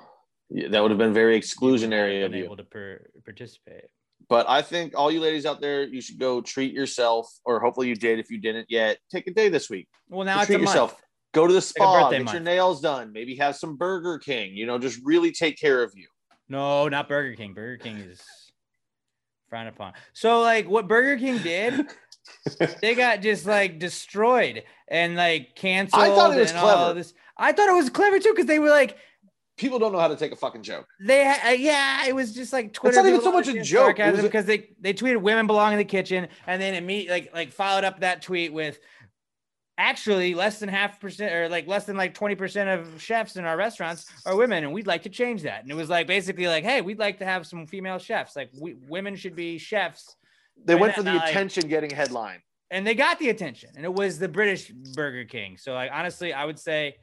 yeah, 0.50 0.70
that 0.70 0.82
would 0.82 0.91
have 0.91 0.98
been 0.98 1.13
very 1.13 1.39
exclusionary 1.39 2.24
of 2.26 2.32
Been 2.32 2.39
you. 2.39 2.46
able 2.46 2.58
to 2.58 2.63
per- 2.63 3.06
participate. 3.26 3.86
But 4.30 4.49
I 4.49 4.62
think 4.62 4.93
all 4.95 5.12
you 5.12 5.21
ladies 5.21 5.45
out 5.45 5.62
there, 5.62 5.84
you 5.84 6.01
should 6.01 6.19
go 6.19 6.41
treat 6.41 6.73
yourself, 6.73 7.32
or 7.45 7.60
hopefully 7.60 7.88
you 7.88 7.95
did 7.95 8.19
if 8.19 8.30
you 8.30 8.39
didn't 8.39 8.67
yet. 8.69 8.97
Take 9.10 9.27
a 9.27 9.32
day 9.34 9.49
this 9.49 9.69
week. 9.69 9.88
Well, 10.10 10.25
now 10.25 10.43
treat 10.43 10.56
a 10.56 10.58
month. 10.58 10.69
yourself. 10.69 11.01
Go 11.34 11.47
to 11.47 11.53
the 11.53 11.62
spa, 11.62 12.10
get 12.10 12.23
month. 12.23 12.34
your 12.34 12.41
nails 12.41 12.82
done, 12.82 13.12
maybe 13.13 13.36
have 13.36 13.56
some 13.56 13.77
Burger 13.77 14.17
King. 14.17 14.56
You 14.56 14.65
know, 14.65 14.80
just 14.80 14.99
really 15.03 15.32
take 15.32 15.58
care 15.60 15.84
of 15.84 15.93
you. 15.95 16.08
No, 16.49 16.88
not 16.88 17.08
Burger 17.08 17.36
King. 17.36 17.53
Burger 17.53 17.77
King 17.77 17.97
is 17.97 18.21
frowned 19.49 19.69
upon. 19.69 19.93
So, 20.13 20.41
like, 20.41 20.67
what 20.67 20.88
Burger 20.88 21.17
King 21.17 21.38
did, 21.39 21.88
they 22.82 22.95
got 22.95 23.21
just 23.21 23.45
like 23.45 23.80
destroyed 23.80 24.63
and 24.88 25.15
like 25.15 25.56
canceled. 25.56 26.01
I 26.01 26.08
thought 26.08 26.36
it 26.36 26.39
was 26.39 26.51
clever. 26.51 26.93
This. 26.93 27.13
I 27.38 27.51
thought 27.51 27.69
it 27.69 27.75
was 27.75 27.89
clever 27.89 28.19
too 28.19 28.32
because 28.32 28.47
they 28.47 28.60
were 28.60 28.69
like, 28.69 28.97
People 29.58 29.80
don't 29.80 29.91
know 29.91 30.00
how 30.00 30.08
to 30.08 30.15
take 30.15 30.32
a 30.32 30.36
fucking 30.36 30.62
joke. 30.63 30.86
they, 31.02 31.26
uh, 31.28 31.50
yeah, 31.50 32.06
it 32.06 32.13
was 32.15 32.34
just 32.34 32.54
like 32.54 32.74
Twitter. 32.74 32.89
It's 32.89 33.04
not 33.04 33.08
even 33.08 33.22
so 33.22 33.32
much 33.32 33.48
a 33.48 33.54
joke. 33.62 34.00
It 34.00 34.04
sarcasm 34.04 34.12
was 34.12 34.20
a- 34.20 34.24
because 34.28 34.46
they 34.46 34.70
they 34.80 34.93
tweeted 34.93 35.22
women 35.22 35.48
belong 35.48 35.72
in 35.74 35.78
the 35.80 35.86
kitchen 35.86 36.28
and 36.46 36.62
then 36.62 36.76
immediately 36.76 37.12
like 37.22 37.34
like 37.34 37.52
followed 37.52 37.84
up 37.84 38.00
that 38.02 38.22
tweet 38.22 38.54
with. 38.54 38.80
Actually, 39.80 40.34
less 40.34 40.58
than 40.60 40.70
half 40.70 41.00
percent, 41.00 41.32
or 41.32 41.48
like 41.50 41.67
less 41.67 41.86
than 41.86 41.96
like 41.96 42.15
twenty 42.15 42.34
percent 42.34 42.67
of 42.67 43.00
chefs 43.00 43.36
in 43.36 43.46
our 43.46 43.56
restaurants 43.56 44.08
are 44.26 44.36
women, 44.36 44.63
and 44.63 44.74
we'd 44.74 44.88
like 44.88 45.04
to 45.04 45.10
change 45.10 45.43
that. 45.43 45.62
And 45.62 45.70
it 45.72 45.76
was 45.76 45.88
like 45.88 46.08
basically 46.08 46.48
like, 46.48 46.63
hey, 46.63 46.82
we'd 46.82 46.98
like 46.98 47.20
to 47.20 47.26
have 47.26 47.46
some 47.46 47.67
female 47.67 48.00
chefs. 48.00 48.36
Like, 48.36 48.50
we, 48.60 48.74
women 48.89 49.15
should 49.15 49.36
be 49.36 49.60
chefs, 49.60 50.15
They 50.65 50.74
Right 50.74 50.82
went 50.82 50.96
for 50.96 51.04
now, 51.04 51.13
the 51.13 51.20
like- 51.20 51.30
attention 51.30 51.67
getting 51.70 51.91
headline. 51.91 52.39
and 52.72 52.88
they 52.88 52.96
got 52.96 53.20
the 53.20 53.30
attention. 53.30 53.70
And 53.76 53.86
it 53.86 53.93
was 53.93 54.17
the 54.17 54.28
British 54.28 54.72
Burger 54.96 55.26
King. 55.26 55.58
So, 55.58 55.74
like, 55.74 55.91
honestly, 55.93 56.34
I 56.34 56.43
would 56.46 56.58
say 56.58 56.96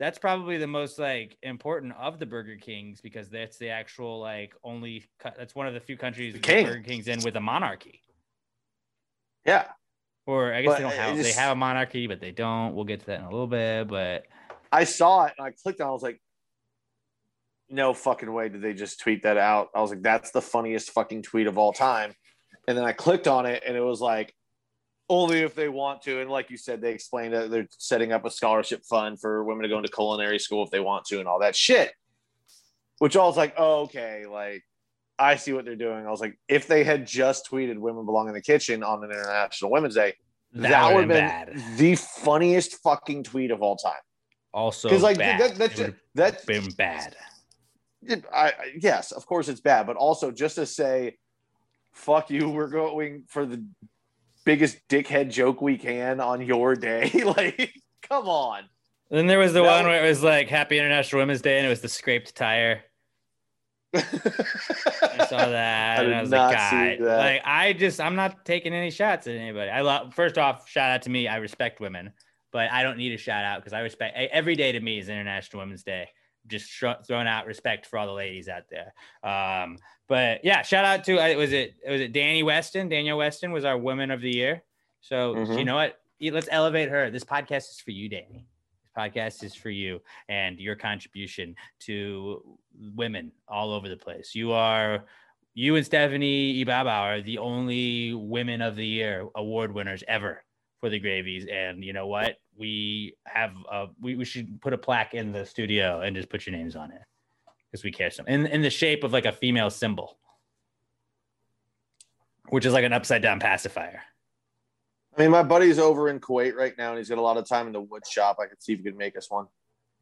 that's 0.00 0.18
probably 0.18 0.56
the 0.56 0.66
most 0.66 0.98
like 0.98 1.36
important 1.42 1.92
of 2.00 2.18
the 2.18 2.26
Burger 2.26 2.56
Kings 2.56 3.00
because 3.02 3.28
that's 3.28 3.58
the 3.58 3.68
actual 3.68 4.18
like 4.18 4.54
only. 4.64 5.04
That's 5.22 5.54
one 5.54 5.66
of 5.68 5.74
the 5.74 5.80
few 5.80 5.96
countries 5.96 6.32
that 6.32 6.42
king. 6.42 6.66
Burger 6.66 6.80
King's 6.80 7.06
in 7.06 7.20
with 7.22 7.36
a 7.36 7.40
monarchy. 7.40 8.00
Yeah. 9.46 9.66
Or 10.26 10.52
I 10.54 10.62
guess 10.62 10.70
But 10.72 10.76
they 10.78 10.82
don't 10.84 10.92
have. 10.94 11.16
just- 11.16 11.28
They 11.36 11.40
have 11.40 11.52
a 11.52 11.54
monarchy, 11.56 12.06
but 12.06 12.20
they 12.20 12.30
don't. 12.30 12.74
We'll 12.74 12.84
get 12.86 13.00
to 13.00 13.06
that 13.06 13.20
in 13.20 13.26
a 13.26 13.30
little 13.30 13.46
bit. 13.46 13.88
But 13.88 14.24
I 14.72 14.84
saw 14.84 15.26
it 15.26 15.34
and 15.38 15.46
I 15.46 15.50
clicked 15.62 15.80
on 15.80 15.88
it. 15.88 15.90
I 15.90 15.92
was 15.92 16.02
like, 16.02 16.20
no 17.68 17.92
fucking 17.94 18.32
way 18.32 18.48
did 18.48 18.62
they 18.62 18.72
just 18.72 19.00
tweet 19.00 19.22
that 19.24 19.36
out. 19.36 19.68
I 19.74 19.80
was 19.80 19.90
like, 19.90 20.02
that's 20.02 20.30
the 20.30 20.40
funniest 20.42 20.90
fucking 20.90 21.22
tweet 21.22 21.46
of 21.46 21.58
all 21.58 21.72
time. 21.72 22.14
And 22.66 22.76
then 22.76 22.84
I 22.84 22.92
clicked 22.92 23.28
on 23.28 23.46
it 23.46 23.62
and 23.66 23.76
it 23.76 23.80
was 23.82 24.00
like, 24.00 24.34
only 25.10 25.40
if 25.40 25.54
they 25.54 25.68
want 25.68 26.00
to. 26.02 26.20
And 26.20 26.30
like 26.30 26.48
you 26.50 26.56
said, 26.56 26.80
they 26.80 26.92
explained 26.92 27.34
that 27.34 27.50
they're 27.50 27.66
setting 27.76 28.12
up 28.12 28.24
a 28.24 28.30
scholarship 28.30 28.84
fund 28.84 29.20
for 29.20 29.44
women 29.44 29.64
to 29.64 29.68
go 29.68 29.76
into 29.76 29.90
culinary 29.90 30.38
school 30.38 30.62
if 30.64 30.70
they 30.70 30.80
want 30.80 31.04
to 31.06 31.18
and 31.18 31.28
all 31.28 31.40
that 31.40 31.54
shit. 31.56 31.92
Which 32.98 33.16
I 33.16 33.24
was 33.24 33.36
like, 33.36 33.54
oh, 33.58 33.82
okay, 33.82 34.24
like 34.30 34.62
I 35.18 35.36
see 35.36 35.52
what 35.52 35.64
they're 35.64 35.74
doing. 35.76 36.06
I 36.06 36.10
was 36.10 36.20
like, 36.20 36.38
if 36.48 36.66
they 36.68 36.84
had 36.84 37.06
just 37.06 37.50
tweeted 37.50 37.76
women 37.76 38.06
belong 38.06 38.28
in 38.28 38.34
the 38.34 38.40
kitchen 38.40 38.82
on 38.82 39.02
an 39.04 39.10
International 39.10 39.70
Women's 39.72 39.96
Day, 39.96 40.14
That 40.52 40.70
that, 40.70 40.94
would've 40.94 41.08
been 41.08 41.46
been 41.54 41.76
the 41.76 41.96
funniest 41.96 42.76
fucking 42.82 43.24
tweet 43.24 43.50
of 43.50 43.62
all 43.62 43.76
time. 43.76 44.00
also, 44.54 44.88
Because 44.88 45.02
like 45.02 45.18
bad. 45.18 45.40
That, 45.40 45.54
that's 45.56 45.80
it 45.80 45.94
that's 46.14 46.44
been 46.44 46.70
bad. 46.72 47.16
it, 48.02 48.24
I, 48.32 48.46
I- 48.48 48.54
yes, 48.80 49.10
of 49.12 49.26
course 49.26 49.48
it's 49.48 49.60
bad, 49.60 49.86
but 49.86 49.96
also 49.96 50.30
just 50.30 50.54
to 50.54 50.66
say, 50.66 51.16
fuck 51.92 52.30
you, 52.30 52.48
we're 52.48 52.68
going 52.68 53.24
for 53.28 53.44
the 53.44 53.64
biggest 54.50 54.88
dickhead 54.88 55.30
joke 55.30 55.62
we 55.62 55.78
can 55.78 56.20
on 56.20 56.40
your 56.42 56.74
day. 56.74 57.08
like, 57.36 57.72
come 58.02 58.26
on. 58.26 58.64
Then 59.08 59.28
there 59.28 59.38
was 59.38 59.52
the 59.52 59.62
one 59.62 59.84
where 59.84 60.04
it 60.04 60.08
was 60.08 60.24
like 60.24 60.48
Happy 60.48 60.76
International 60.76 61.22
Women's 61.22 61.40
Day, 61.40 61.58
and 61.58 61.66
it 61.66 61.70
was 61.70 61.80
the 61.80 61.88
scraped 61.88 62.34
tire. 62.34 62.82
I 63.94 64.00
saw 65.28 65.36
that, 65.50 66.00
I 66.00 66.02
and 66.02 66.14
I 66.14 66.20
was 66.20 66.30
like, 66.30 66.98
God, 67.00 67.06
like 67.06 67.42
I 67.44 67.72
just, 67.74 68.00
I'm 68.00 68.16
not 68.16 68.44
taking 68.44 68.72
any 68.72 68.90
shots 68.90 69.28
at 69.28 69.36
anybody. 69.36 69.70
I 69.70 69.82
love. 69.82 70.14
First 70.14 70.36
off, 70.36 70.68
shout 70.68 70.90
out 70.90 71.02
to 71.02 71.10
me. 71.10 71.28
I 71.28 71.36
respect 71.36 71.78
women, 71.78 72.12
but 72.50 72.72
I 72.72 72.82
don't 72.82 72.98
need 72.98 73.12
a 73.12 73.18
shout 73.18 73.44
out 73.44 73.60
because 73.60 73.72
I 73.72 73.80
respect 73.80 74.16
every 74.16 74.56
day 74.56 74.72
to 74.72 74.80
me 74.80 74.98
is 74.98 75.08
International 75.08 75.62
Women's 75.62 75.84
Day. 75.84 76.08
Just 76.46 76.68
sh- 76.68 76.84
throwing 77.06 77.26
out 77.26 77.46
respect 77.46 77.86
for 77.86 77.98
all 77.98 78.06
the 78.06 78.12
ladies 78.12 78.48
out 78.48 78.64
there. 78.70 78.92
Um, 79.22 79.76
but 80.08 80.44
yeah, 80.44 80.62
shout 80.62 80.84
out 80.84 81.04
to 81.04 81.18
uh, 81.18 81.36
was 81.36 81.52
it 81.52 81.74
was 81.88 82.00
it 82.00 82.12
Danny 82.12 82.42
Weston? 82.42 82.88
Daniel 82.88 83.18
Weston 83.18 83.52
was 83.52 83.64
our 83.64 83.78
Woman 83.78 84.10
of 84.10 84.20
the 84.20 84.30
Year. 84.34 84.62
So 85.00 85.34
Mhm. 85.34 85.58
you 85.58 85.64
know 85.64 85.76
what? 85.76 86.00
Let's 86.20 86.48
elevate 86.50 86.88
her. 86.90 87.10
This 87.10 87.24
podcast 87.24 87.70
is 87.70 87.80
for 87.80 87.92
you, 87.92 88.08
Danny. 88.08 88.44
This 88.82 88.92
podcast 88.96 89.44
is 89.44 89.54
for 89.54 89.70
you 89.70 90.00
and 90.28 90.58
your 90.58 90.76
contribution 90.76 91.54
to 91.80 92.58
women 92.94 93.32
all 93.48 93.72
over 93.72 93.88
the 93.88 93.96
place. 93.96 94.34
You 94.34 94.52
are 94.52 95.04
you 95.54 95.76
and 95.76 95.84
Stephanie 95.86 96.64
Ibaba 96.64 96.90
are 96.90 97.20
the 97.22 97.38
only 97.38 98.14
women 98.14 98.60
of 98.62 98.76
the 98.76 98.86
year 98.86 99.26
award 99.34 99.72
winners 99.72 100.02
ever 100.08 100.42
for 100.80 100.88
the 100.88 100.98
gravies. 100.98 101.46
And 101.50 101.84
you 101.84 101.92
know 101.92 102.06
what? 102.06 102.36
We 102.56 103.14
have 103.26 103.52
uh 103.70 103.86
we, 104.00 104.16
we 104.16 104.24
should 104.24 104.60
put 104.60 104.72
a 104.72 104.78
plaque 104.78 105.14
in 105.14 105.32
the 105.32 105.46
studio 105.46 106.00
and 106.00 106.16
just 106.16 106.28
put 106.28 106.46
your 106.46 106.56
names 106.56 106.76
on 106.76 106.90
it 106.90 107.00
because 107.70 107.84
we 107.84 107.92
care 107.92 108.10
so 108.10 108.24
in 108.26 108.46
in 108.46 108.62
the 108.62 108.70
shape 108.70 109.04
of 109.04 109.12
like 109.12 109.26
a 109.26 109.32
female 109.32 109.70
symbol, 109.70 110.18
which 112.48 112.66
is 112.66 112.72
like 112.72 112.84
an 112.84 112.92
upside 112.92 113.22
down 113.22 113.38
pacifier. 113.40 114.02
I 115.16 115.22
mean, 115.22 115.30
my 115.30 115.42
buddy's 115.42 115.78
over 115.78 116.08
in 116.08 116.20
Kuwait 116.20 116.54
right 116.54 116.76
now, 116.78 116.90
and 116.90 116.98
he's 116.98 117.08
got 117.08 117.18
a 117.18 117.22
lot 117.22 117.36
of 117.36 117.46
time 117.46 117.66
in 117.66 117.72
the 117.72 117.80
wood 117.80 118.06
shop. 118.06 118.38
I 118.40 118.46
could 118.46 118.62
see 118.62 118.72
if 118.72 118.78
he 118.78 118.84
could 118.84 118.96
make 118.96 119.16
us 119.16 119.30
one. 119.30 119.46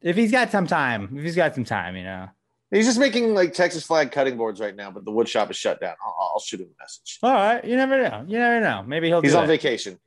If 0.01 0.15
he's 0.15 0.31
got 0.31 0.51
some 0.51 0.67
time, 0.67 1.09
if 1.15 1.23
he's 1.23 1.35
got 1.35 1.55
some 1.55 1.65
time, 1.65 1.95
you 1.95 2.03
know. 2.03 2.29
He's 2.71 2.85
just 2.85 2.99
making 2.99 3.33
like 3.33 3.53
Texas 3.53 3.83
flag 3.83 4.11
cutting 4.11 4.37
boards 4.37 4.59
right 4.59 4.75
now, 4.75 4.91
but 4.91 5.03
the 5.03 5.11
wood 5.11 5.27
shop 5.27 5.49
is 5.49 5.57
shut 5.57 5.81
down. 5.81 5.95
I'll, 6.05 6.31
I'll 6.33 6.39
shoot 6.39 6.59
him 6.59 6.67
a 6.67 6.83
message. 6.83 7.17
All 7.23 7.33
right, 7.33 7.65
you 7.65 7.75
never 7.75 8.01
know. 8.01 8.23
You 8.27 8.37
never 8.37 8.61
know. 8.61 8.83
Maybe 8.85 9.07
he'll. 9.07 9.21
He's 9.21 9.33
on 9.33 9.45
it. 9.45 9.47
vacation. 9.47 9.99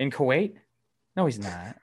In 0.00 0.10
Kuwait. 0.10 0.54
No, 1.14 1.26
he's 1.26 1.38
not. 1.38 1.76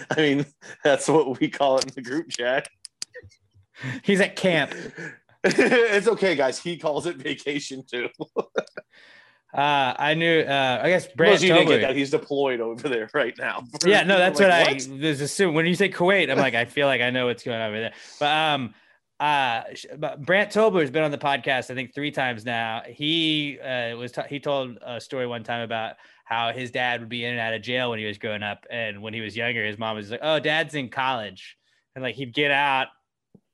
I 0.10 0.20
mean, 0.20 0.46
that's 0.84 1.08
what 1.08 1.40
we 1.40 1.48
call 1.48 1.78
it 1.78 1.86
in 1.86 1.94
the 1.94 2.02
group 2.02 2.28
chat. 2.28 2.68
He's 4.04 4.20
at 4.20 4.36
camp. 4.36 4.74
it's 5.42 6.06
okay, 6.06 6.36
guys. 6.36 6.58
He 6.58 6.76
calls 6.76 7.06
it 7.06 7.16
vacation 7.16 7.82
too. 7.90 8.08
Uh, 8.36 9.94
I 9.98 10.14
knew. 10.14 10.40
Uh, 10.40 10.80
I 10.82 10.90
guess 10.90 11.08
Brant 11.08 11.32
Most 11.32 11.42
you 11.42 11.54
didn't 11.54 11.68
get 11.68 11.80
that. 11.80 11.96
He's 11.96 12.10
deployed 12.10 12.60
over 12.60 12.88
there 12.88 13.08
right 13.14 13.34
now. 13.38 13.64
yeah, 13.84 14.02
no, 14.02 14.18
that's 14.18 14.38
I'm 14.40 14.48
what 14.48 14.52
I 14.52 14.74
was 14.74 15.20
assume 15.20 15.54
when 15.54 15.66
you 15.66 15.74
say 15.74 15.88
Kuwait. 15.88 16.30
I'm 16.30 16.38
like, 16.38 16.54
I 16.54 16.66
feel 16.66 16.86
like 16.86 17.00
I 17.00 17.10
know 17.10 17.26
what's 17.26 17.42
going 17.42 17.60
on 17.60 17.68
over 17.70 17.80
there. 17.80 17.92
But 18.20 18.30
um, 18.30 18.74
uh, 19.18 19.62
but 19.98 20.24
Brant 20.24 20.50
Tobler 20.52 20.80
has 20.80 20.90
been 20.90 21.02
on 21.02 21.10
the 21.10 21.18
podcast, 21.18 21.70
I 21.70 21.74
think 21.74 21.94
three 21.94 22.10
times 22.10 22.44
now. 22.44 22.82
He 22.86 23.58
uh 23.60 23.96
was 23.96 24.12
t- 24.12 24.22
he 24.28 24.40
told 24.40 24.78
a 24.82 25.00
story 25.00 25.26
one 25.26 25.42
time 25.42 25.62
about 25.62 25.96
how 26.30 26.52
his 26.52 26.70
dad 26.70 27.00
would 27.00 27.08
be 27.08 27.24
in 27.24 27.32
and 27.32 27.40
out 27.40 27.52
of 27.54 27.60
jail 27.60 27.90
when 27.90 27.98
he 27.98 28.04
was 28.06 28.16
growing 28.16 28.42
up, 28.44 28.64
and 28.70 29.02
when 29.02 29.12
he 29.12 29.20
was 29.20 29.36
younger, 29.36 29.64
his 29.66 29.76
mom 29.78 29.96
was 29.96 30.10
like, 30.10 30.20
"Oh, 30.22 30.38
dad's 30.38 30.74
in 30.74 30.88
college," 30.88 31.56
and 31.94 32.02
like 32.04 32.14
he'd 32.14 32.32
get 32.32 32.50
out, 32.52 32.86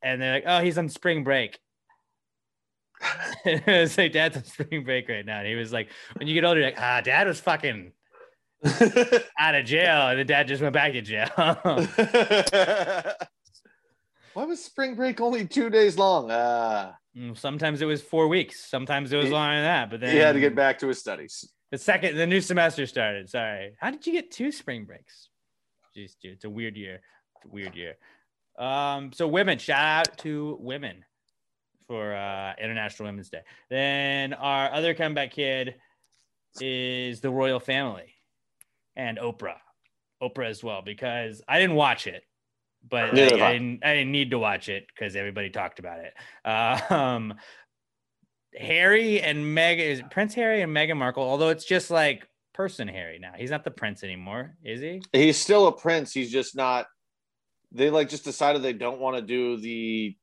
and 0.03 0.21
they're 0.21 0.35
like, 0.35 0.45
"Oh, 0.47 0.61
he's 0.61 0.77
on 0.79 0.89
spring 0.91 1.25
break." 1.25 1.59
it's 3.45 3.97
like 3.99 4.12
dad's 4.12 4.37
on 4.37 4.45
spring 4.45 4.85
break 4.85 5.09
right 5.09 5.25
now. 5.27 5.39
And 5.41 5.49
he 5.49 5.55
was 5.55 5.71
like, 5.73 5.89
when 6.17 6.27
you 6.29 6.35
get 6.35 6.45
older, 6.45 6.61
you're 6.61 6.71
like, 6.71 6.81
ah, 6.81 7.03
dad 7.03 7.27
was 7.27 7.39
fucking 7.41 7.93
out 9.39 9.55
of 9.55 9.65
jail, 9.67 10.09
and 10.09 10.19
the 10.19 10.25
dad 10.25 10.49
just 10.49 10.62
went 10.62 10.73
back 10.73 10.93
to 10.93 11.03
jail. 11.03 11.29
Why 14.33 14.45
was 14.45 14.62
spring 14.65 14.95
break 14.97 15.21
only 15.21 15.47
two 15.47 15.71
days 15.71 15.97
long? 15.99 16.31
Uh, 16.31 16.93
Sometimes 17.35 17.81
it 17.81 17.87
was 17.87 18.03
four 18.03 18.29
weeks. 18.29 18.65
Sometimes 18.69 19.11
it 19.12 19.17
was 19.17 19.27
He- 19.27 19.33
longer 19.33 19.57
than 19.57 19.65
that. 19.65 19.91
But 19.91 20.01
then 20.01 20.11
he 20.12 20.19
had 20.19 20.33
to 20.33 20.41
get 20.41 20.55
back 20.55 20.79
to 20.81 20.89
his 20.89 20.99
studies. 20.99 21.51
The 21.77 21.83
second, 21.83 22.17
the 22.17 22.27
new 22.27 22.41
semester 22.41 22.87
started. 22.87 23.29
Sorry. 23.29 23.77
How 23.79 23.91
did 23.91 24.07
you 24.07 24.15
get 24.15 24.31
two 24.31 24.51
spring 24.51 24.87
breaks? 24.87 25.29
Jeez, 25.95 26.17
dude, 26.23 26.33
it's 26.33 26.47
a 26.47 26.49
weird 26.49 26.75
year. 26.75 27.03
A 27.45 27.49
weird 27.49 27.75
year. 27.75 27.97
Um, 28.59 29.12
so 29.12 29.29
women, 29.29 29.59
shout 29.59 30.09
out 30.09 30.17
to 30.21 30.57
women 30.59 31.05
for 31.87 32.15
uh, 32.15 32.55
International 32.59 33.09
Women's 33.09 33.29
Day. 33.29 33.43
Then 33.69 34.33
our 34.33 34.73
other 34.73 34.95
comeback 34.95 35.33
kid 35.33 35.75
is 36.62 37.21
the 37.21 37.29
royal 37.29 37.61
family 37.61 38.15
and 38.97 39.19
Oprah, 39.19 39.59
Oprah 40.23 40.49
as 40.49 40.65
well, 40.65 40.81
because 40.81 41.43
I 41.47 41.61
didn't 41.61 41.77
watch 41.77 42.07
it, 42.07 42.23
but 42.89 43.12
Neither 43.12 43.33
like, 43.33 43.33
have 43.33 43.43
I. 43.43 43.49
I, 43.51 43.53
didn't, 43.53 43.85
I 43.85 43.95
didn't 43.97 44.12
need 44.12 44.31
to 44.31 44.39
watch 44.39 44.71
it 44.71 44.87
because 44.87 45.15
everybody 45.15 45.51
talked 45.51 45.79
about 45.79 45.99
it. 45.99 46.15
Uh, 46.43 46.81
um, 46.95 47.35
Harry 48.59 49.21
and 49.21 49.55
Meg 49.55 49.81
is 49.81 50.03
Prince 50.11 50.35
Harry 50.35 50.62
and 50.62 50.75
Meghan 50.75 50.97
Markle, 50.97 51.23
although 51.23 51.51
it's 51.51 51.64
just 51.64 51.90
like 51.90 52.29
person 52.55 52.88
Harry 52.88 53.19
now. 53.19 53.33
He's 53.37 53.51
not 53.51 53.64
the 53.64 53.71
prince 53.71 54.03
anymore, 54.03 54.57
is 54.64 54.81
he? 54.81 55.03
He's 55.12 55.37
still 55.37 55.66
a 55.66 55.73
prince. 55.73 56.12
He's 56.12 56.31
just 56.31 56.57
not. 56.57 56.87
They 57.73 57.90
like 57.90 58.09
just 58.09 58.25
decided 58.25 58.62
they 58.62 58.73
don't 58.73 59.01
want 59.01 59.16
to 59.16 59.23
do 59.23 59.59
the 59.59 60.16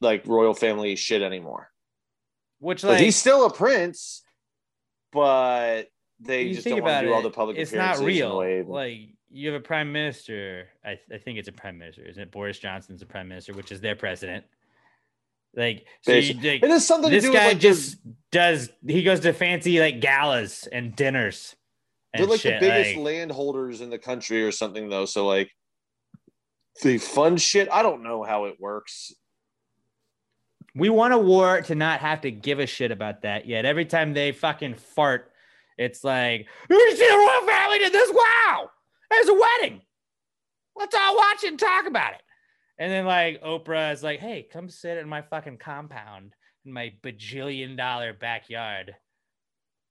like 0.00 0.26
royal 0.26 0.54
family 0.54 0.96
shit 0.96 1.22
anymore. 1.22 1.70
Which 2.58 2.82
Like, 2.82 2.94
like 2.94 3.02
he's 3.02 3.16
still 3.16 3.46
a 3.46 3.52
prince, 3.52 4.22
but 5.12 5.84
they 6.18 6.52
just 6.52 6.66
don't 6.66 6.82
want 6.82 7.00
to 7.00 7.06
do 7.06 7.12
all 7.14 7.20
it, 7.20 7.22
the 7.22 7.30
public 7.30 7.56
it's 7.56 7.70
appearances. 7.70 8.00
not 8.00 8.06
real. 8.06 8.66
Like 8.66 8.98
you 9.30 9.50
have 9.50 9.60
a 9.60 9.64
prime 9.64 9.92
minister. 9.92 10.68
I, 10.84 10.98
I 11.12 11.18
think 11.18 11.38
it's 11.38 11.48
a 11.48 11.52
prime 11.52 11.78
minister, 11.78 12.02
isn't 12.04 12.22
it? 12.22 12.30
Boris 12.30 12.58
Johnson's 12.58 13.02
a 13.02 13.06
prime 13.06 13.28
minister, 13.28 13.52
which 13.54 13.70
is 13.72 13.80
their 13.80 13.96
president. 13.96 14.44
Like, 15.54 15.84
so 16.02 16.12
you, 16.12 16.34
like 16.34 16.62
it 16.62 16.70
has 16.70 16.86
something 16.86 17.10
to 17.10 17.16
this 17.16 17.24
do 17.24 17.30
with, 17.30 17.38
guy 17.40 17.48
like, 17.48 17.58
just 17.58 17.96
does. 18.30 18.70
He 18.86 19.02
goes 19.02 19.20
to 19.20 19.32
fancy 19.32 19.80
like 19.80 20.00
galas 20.00 20.68
and 20.70 20.94
dinners. 20.94 21.56
They're 22.14 22.22
And 22.22 22.30
like 22.30 22.40
shit. 22.40 22.60
the 22.60 22.66
biggest 22.68 22.96
like- 22.96 23.04
landholders 23.04 23.80
in 23.80 23.90
the 23.90 23.98
country 23.98 24.44
or 24.44 24.52
something, 24.52 24.88
though. 24.88 25.06
So 25.06 25.26
like 25.26 25.50
the 26.82 26.98
fun 26.98 27.36
shit. 27.36 27.68
I 27.70 27.82
don't 27.82 28.02
know 28.02 28.22
how 28.22 28.44
it 28.44 28.56
works. 28.60 29.12
We 30.76 30.88
want 30.88 31.14
a 31.14 31.18
war 31.18 31.62
to 31.62 31.74
not 31.74 31.98
have 31.98 32.20
to 32.20 32.30
give 32.30 32.60
a 32.60 32.66
shit 32.66 32.92
about 32.92 33.22
that 33.22 33.46
yet. 33.46 33.64
Every 33.64 33.84
time 33.84 34.14
they 34.14 34.30
fucking 34.30 34.74
fart, 34.76 35.32
it's 35.76 36.04
like, 36.04 36.46
you 36.68 36.90
see 36.96 37.08
the 37.08 37.16
royal 37.16 37.46
family 37.46 37.78
did 37.78 37.92
this? 37.92 38.12
Wow, 38.14 38.70
there's 39.10 39.28
a 39.28 39.34
wedding. 39.34 39.80
Let's 40.76 40.94
all 40.94 41.16
watch 41.16 41.42
it 41.42 41.48
and 41.48 41.58
talk 41.58 41.86
about 41.88 42.12
it. 42.12 42.22
And 42.80 42.90
then 42.90 43.04
like 43.04 43.42
Oprah 43.42 43.92
is 43.92 44.02
like, 44.02 44.20
hey, 44.20 44.48
come 44.50 44.70
sit 44.70 44.96
in 44.96 45.06
my 45.06 45.20
fucking 45.20 45.58
compound 45.58 46.34
in 46.64 46.72
my 46.72 46.94
bajillion 47.04 47.76
dollar 47.76 48.14
backyard 48.14 48.96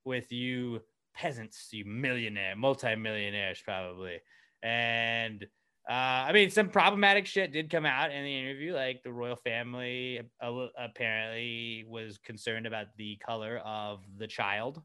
with 0.06 0.32
you 0.32 0.82
peasants, 1.16 1.70
you 1.72 1.86
millionaire, 1.86 2.56
multimillionaires 2.56 3.62
probably. 3.64 4.18
And 4.64 5.44
uh, 5.88 5.94
I 5.94 6.34
mean, 6.34 6.50
some 6.50 6.70
problematic 6.70 7.28
shit 7.28 7.52
did 7.52 7.70
come 7.70 7.86
out 7.86 8.12
in 8.12 8.24
the 8.24 8.38
interview. 8.40 8.74
Like 8.74 9.04
the 9.04 9.14
royal 9.14 9.36
family 9.36 10.22
apparently 10.42 11.86
was 11.88 12.18
concerned 12.18 12.66
about 12.66 12.88
the 12.98 13.18
color 13.26 13.58
of 13.60 14.00
the 14.18 14.28
child, 14.28 14.82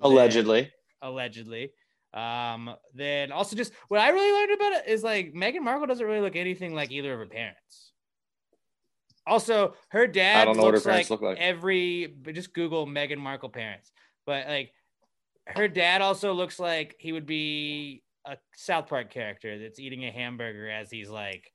Allegedly. 0.00 0.70
allegedly. 1.02 1.72
Um, 2.14 2.74
then 2.94 3.32
also 3.32 3.54
just 3.54 3.72
what 3.88 4.00
I 4.00 4.08
really 4.08 4.32
learned 4.32 4.52
about 4.60 4.72
it 4.72 4.88
is 4.88 5.02
like 5.02 5.34
Meghan 5.34 5.60
Markle 5.60 5.86
doesn't 5.86 6.04
really 6.04 6.20
look 6.20 6.36
anything 6.36 6.74
like 6.74 6.90
either 6.90 7.12
of 7.12 7.18
her 7.18 7.26
parents. 7.26 7.92
Also, 9.26 9.74
her 9.90 10.06
dad 10.06 10.42
I 10.42 10.44
don't 10.46 10.56
know 10.56 10.62
what 10.62 10.68
her 10.68 10.76
looks 10.76 10.86
parents 10.86 11.10
like, 11.10 11.20
look 11.20 11.28
like. 11.28 11.38
every. 11.38 12.14
Just 12.32 12.54
Google 12.54 12.86
Meghan 12.86 13.18
Markle 13.18 13.50
parents. 13.50 13.92
But 14.24 14.48
like, 14.48 14.72
her 15.46 15.68
dad 15.68 16.00
also 16.00 16.32
looks 16.32 16.58
like 16.58 16.96
he 16.98 17.12
would 17.12 17.26
be 17.26 18.02
a 18.26 18.36
South 18.54 18.88
Park 18.88 19.10
character 19.10 19.58
that's 19.58 19.78
eating 19.78 20.04
a 20.04 20.10
hamburger 20.10 20.70
as 20.70 20.90
he's 20.90 21.10
like 21.10 21.50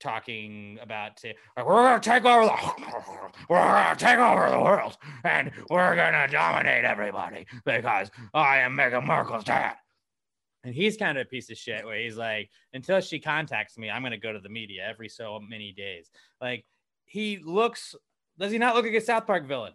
talking 0.00 0.78
about 0.82 1.16
to 1.18 1.28
like, 1.56 1.66
we're 1.66 1.82
gonna 1.84 2.00
take 2.00 2.24
over 2.24 2.44
the 2.46 3.32
we're 3.48 3.58
gonna 3.58 3.96
take 3.96 4.18
over 4.18 4.50
the 4.50 4.58
world 4.60 4.96
and 5.24 5.50
we're 5.70 5.94
gonna 5.94 6.26
dominate 6.28 6.84
everybody 6.84 7.46
because 7.64 8.10
I 8.34 8.58
am 8.58 8.76
Meghan 8.76 9.04
Markle's 9.06 9.44
dad. 9.44 9.74
And 10.64 10.74
he's 10.74 10.96
kind 10.96 11.16
of 11.16 11.22
a 11.26 11.28
piece 11.28 11.50
of 11.50 11.56
shit 11.56 11.84
where 11.86 11.98
he's 11.98 12.16
like, 12.18 12.50
until 12.74 13.00
she 13.00 13.18
contacts 13.18 13.78
me, 13.78 13.88
I'm 13.88 14.02
gonna 14.02 14.18
go 14.18 14.32
to 14.32 14.40
the 14.40 14.48
media 14.48 14.86
every 14.88 15.08
so 15.08 15.38
many 15.40 15.72
days. 15.72 16.10
Like 16.40 16.64
he 17.04 17.38
looks 17.38 17.94
does 18.38 18.50
he 18.52 18.58
not 18.58 18.74
look 18.74 18.84
like 18.86 18.94
a 18.94 19.00
South 19.00 19.26
Park 19.26 19.46
villain? 19.46 19.74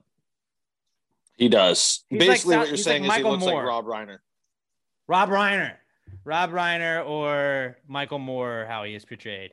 He 1.37 1.49
does. 1.49 2.03
He's 2.09 2.19
Basically, 2.19 2.53
Sou- 2.53 2.59
what 2.59 2.67
you're 2.67 2.77
he's 2.77 2.85
like 2.85 2.91
saying 2.93 3.03
is 3.03 3.07
Michael 3.07 3.31
he 3.31 3.37
looks 3.37 3.45
Moore. 3.51 3.63
like 3.63 3.67
Rob 3.67 3.85
Reiner. 3.85 4.17
Rob 5.07 5.29
Reiner. 5.29 5.73
Rob 6.23 6.51
Reiner 6.51 7.05
or 7.05 7.77
Michael 7.87 8.19
Moore, 8.19 8.65
how 8.67 8.83
he 8.83 8.95
is 8.95 9.05
portrayed 9.05 9.51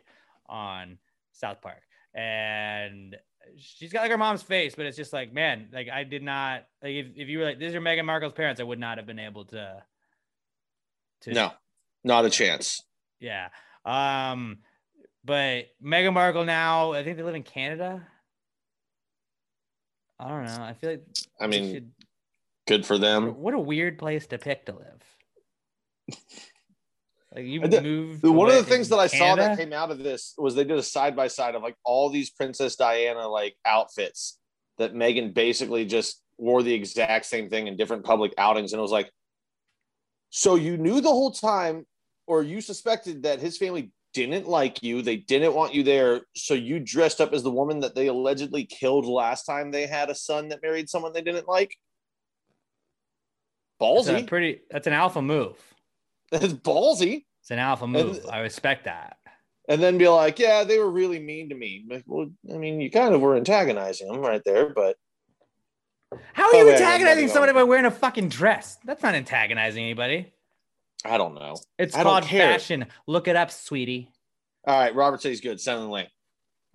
on 0.52 0.98
South 1.32 1.60
Park. 1.62 1.82
And 2.14 3.16
she's 3.56 3.92
got 3.92 4.02
like 4.02 4.10
her 4.10 4.18
mom's 4.18 4.42
face, 4.42 4.74
but 4.76 4.86
it's 4.86 4.96
just 4.96 5.12
like, 5.12 5.32
man, 5.32 5.68
like 5.72 5.88
I 5.88 6.04
did 6.04 6.22
not 6.22 6.66
like 6.82 6.92
if, 6.92 7.06
if 7.16 7.28
you 7.28 7.38
were 7.38 7.44
like, 7.46 7.58
these 7.58 7.74
are 7.74 7.80
Meghan 7.80 8.04
Markle's 8.04 8.34
parents, 8.34 8.60
I 8.60 8.64
would 8.64 8.78
not 8.78 8.98
have 8.98 9.06
been 9.06 9.18
able 9.18 9.46
to 9.46 9.82
to 11.22 11.32
No, 11.32 11.50
not 12.04 12.24
a 12.26 12.30
chance. 12.30 12.82
yeah. 13.18 13.48
Um, 13.84 14.58
but 15.24 15.66
Meghan 15.82 16.12
Markle 16.12 16.44
now, 16.44 16.92
I 16.92 17.02
think 17.02 17.16
they 17.16 17.22
live 17.22 17.34
in 17.34 17.42
Canada. 17.42 18.06
I 20.20 20.28
don't 20.28 20.44
know. 20.44 20.62
I 20.62 20.74
feel 20.74 20.90
like 20.90 21.06
I 21.40 21.46
mean, 21.48 21.74
should- 21.74 21.92
good 22.68 22.86
for 22.86 22.98
them. 22.98 23.40
what 23.40 23.54
a 23.54 23.58
weird 23.58 23.98
place 23.98 24.26
to 24.28 24.38
pick 24.38 24.66
to 24.66 24.72
live. 24.72 26.18
Like 27.34 27.46
you 27.46 27.62
And 27.62 27.72
the- 27.72 27.80
move. 27.80 28.20
The- 28.20 28.30
one 28.32 28.48
of 28.50 28.54
the 28.56 28.62
things 28.64 28.88
that 28.90 28.98
I 28.98 29.06
saw 29.06 29.34
that 29.36 29.56
came 29.58 29.72
out 29.72 29.90
of 29.90 29.98
this 29.98 30.34
was 30.36 30.54
they 30.54 30.64
did 30.64 30.78
a 30.78 30.82
side 30.82 31.16
by 31.16 31.28
side 31.28 31.54
of 31.54 31.62
like 31.62 31.76
all 31.84 32.10
these 32.10 32.30
Princess 32.30 32.76
Diana 32.76 33.26
like 33.28 33.56
outfits 33.64 34.38
that 34.78 34.94
Meghan 34.94 35.32
basically 35.32 35.84
just 35.86 36.20
wore 36.38 36.62
the 36.62 36.72
exact 36.74 37.26
same 37.26 37.48
thing 37.48 37.68
in 37.68 37.76
different 37.76 38.04
public 38.04 38.32
outings, 38.36 38.72
and 38.72 38.78
it 38.78 38.82
was 38.82 38.90
like, 38.90 39.10
so 40.30 40.54
you 40.56 40.76
knew 40.76 41.00
the 41.00 41.08
whole 41.10 41.30
time, 41.30 41.86
or 42.26 42.42
you 42.42 42.60
suspected 42.60 43.22
that 43.22 43.40
his 43.40 43.56
family 43.58 43.90
didn't 44.14 44.48
like 44.48 44.82
you, 44.82 45.00
they 45.02 45.16
didn't 45.16 45.54
want 45.54 45.72
you 45.74 45.82
there, 45.82 46.22
so 46.34 46.54
you 46.54 46.80
dressed 46.80 47.20
up 47.20 47.32
as 47.32 47.42
the 47.42 47.50
woman 47.50 47.80
that 47.80 47.94
they 47.94 48.08
allegedly 48.08 48.64
killed 48.64 49.06
last 49.06 49.44
time 49.44 49.70
they 49.70 49.86
had 49.86 50.10
a 50.10 50.14
son 50.14 50.48
that 50.48 50.60
married 50.62 50.88
someone 50.90 51.12
they 51.12 51.22
didn't 51.22 51.48
like. 51.48 51.76
That's 53.80 54.08
Ballsy. 54.08 54.26
pretty. 54.26 54.60
That's 54.70 54.86
an 54.86 54.92
alpha 54.92 55.22
move. 55.22 55.56
That's 56.40 56.52
ballsy. 56.54 57.24
It's 57.40 57.50
an 57.50 57.58
alpha 57.58 57.86
move. 57.86 58.24
I 58.30 58.40
respect 58.40 58.84
that. 58.84 59.16
and 59.68 59.82
then 59.82 59.98
be 59.98 60.08
like, 60.08 60.38
yeah, 60.38 60.64
they 60.64 60.78
were 60.78 60.90
really 60.90 61.18
mean 61.20 61.48
to 61.50 61.54
me. 61.54 61.84
Like, 61.88 62.04
well, 62.06 62.28
I 62.52 62.56
mean, 62.56 62.80
you 62.80 62.90
kind 62.90 63.14
of 63.14 63.20
were 63.20 63.36
antagonizing 63.36 64.08
them 64.08 64.20
right 64.20 64.42
there, 64.44 64.70
but 64.70 64.96
How 66.32 66.44
are 66.48 66.54
you 66.56 66.68
Oh, 66.68 66.72
antagonizing 66.72 67.28
somebody 67.28 67.52
by 67.52 67.62
wearing 67.62 67.84
a 67.84 67.90
fucking 67.90 68.28
dress? 68.28 68.78
That's 68.84 69.02
not 69.02 69.14
antagonizing 69.14 69.82
anybody. 69.84 70.32
I 71.04 71.18
don't 71.18 71.34
know. 71.34 71.56
It's 71.78 71.94
I 71.96 72.02
called 72.04 72.24
fashion. 72.24 72.86
Look 73.06 73.28
it 73.28 73.34
up, 73.36 73.50
sweetie. 73.50 74.08
All 74.66 74.78
right, 74.78 74.94
Robert 74.94 75.20
says 75.20 75.30
he's 75.30 75.40
good. 75.40 75.60
Send 75.60 75.80
him 75.80 75.86
the 75.86 75.92
link. 75.92 76.08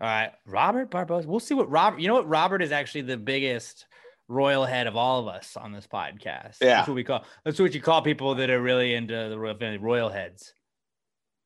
All 0.02 0.08
right, 0.08 0.32
Robert 0.46 0.92
Barbosa. 0.92 1.26
We'll 1.26 1.40
see 1.40 1.54
what 1.56 1.70
Robert. 1.72 2.00
You 2.02 2.08
know 2.10 2.16
what? 2.16 2.28
Robert 2.28 2.62
is 2.62 2.72
actually 2.74 3.02
the 3.02 3.16
biggest 3.18 3.86
royal 4.28 4.66
head 4.66 4.88
of 4.88 4.96
all 4.96 5.20
of 5.22 5.28
us 5.28 5.56
on 5.58 5.72
this 5.72 5.88
podcast. 5.88 6.58
Yeah. 6.62 6.78
that's 6.78 6.88
what 6.88 6.96
we 6.96 7.04
call. 7.04 7.24
That's 7.46 7.60
what 7.60 7.74
you 7.74 7.82
call 7.82 8.02
people 8.02 8.36
that 8.36 8.50
are 8.50 8.62
really 8.62 8.94
into 8.94 9.14
the 9.30 9.38
royal 9.40 9.56
family, 9.58 9.78
royal 9.78 10.10
heads. 10.10 10.54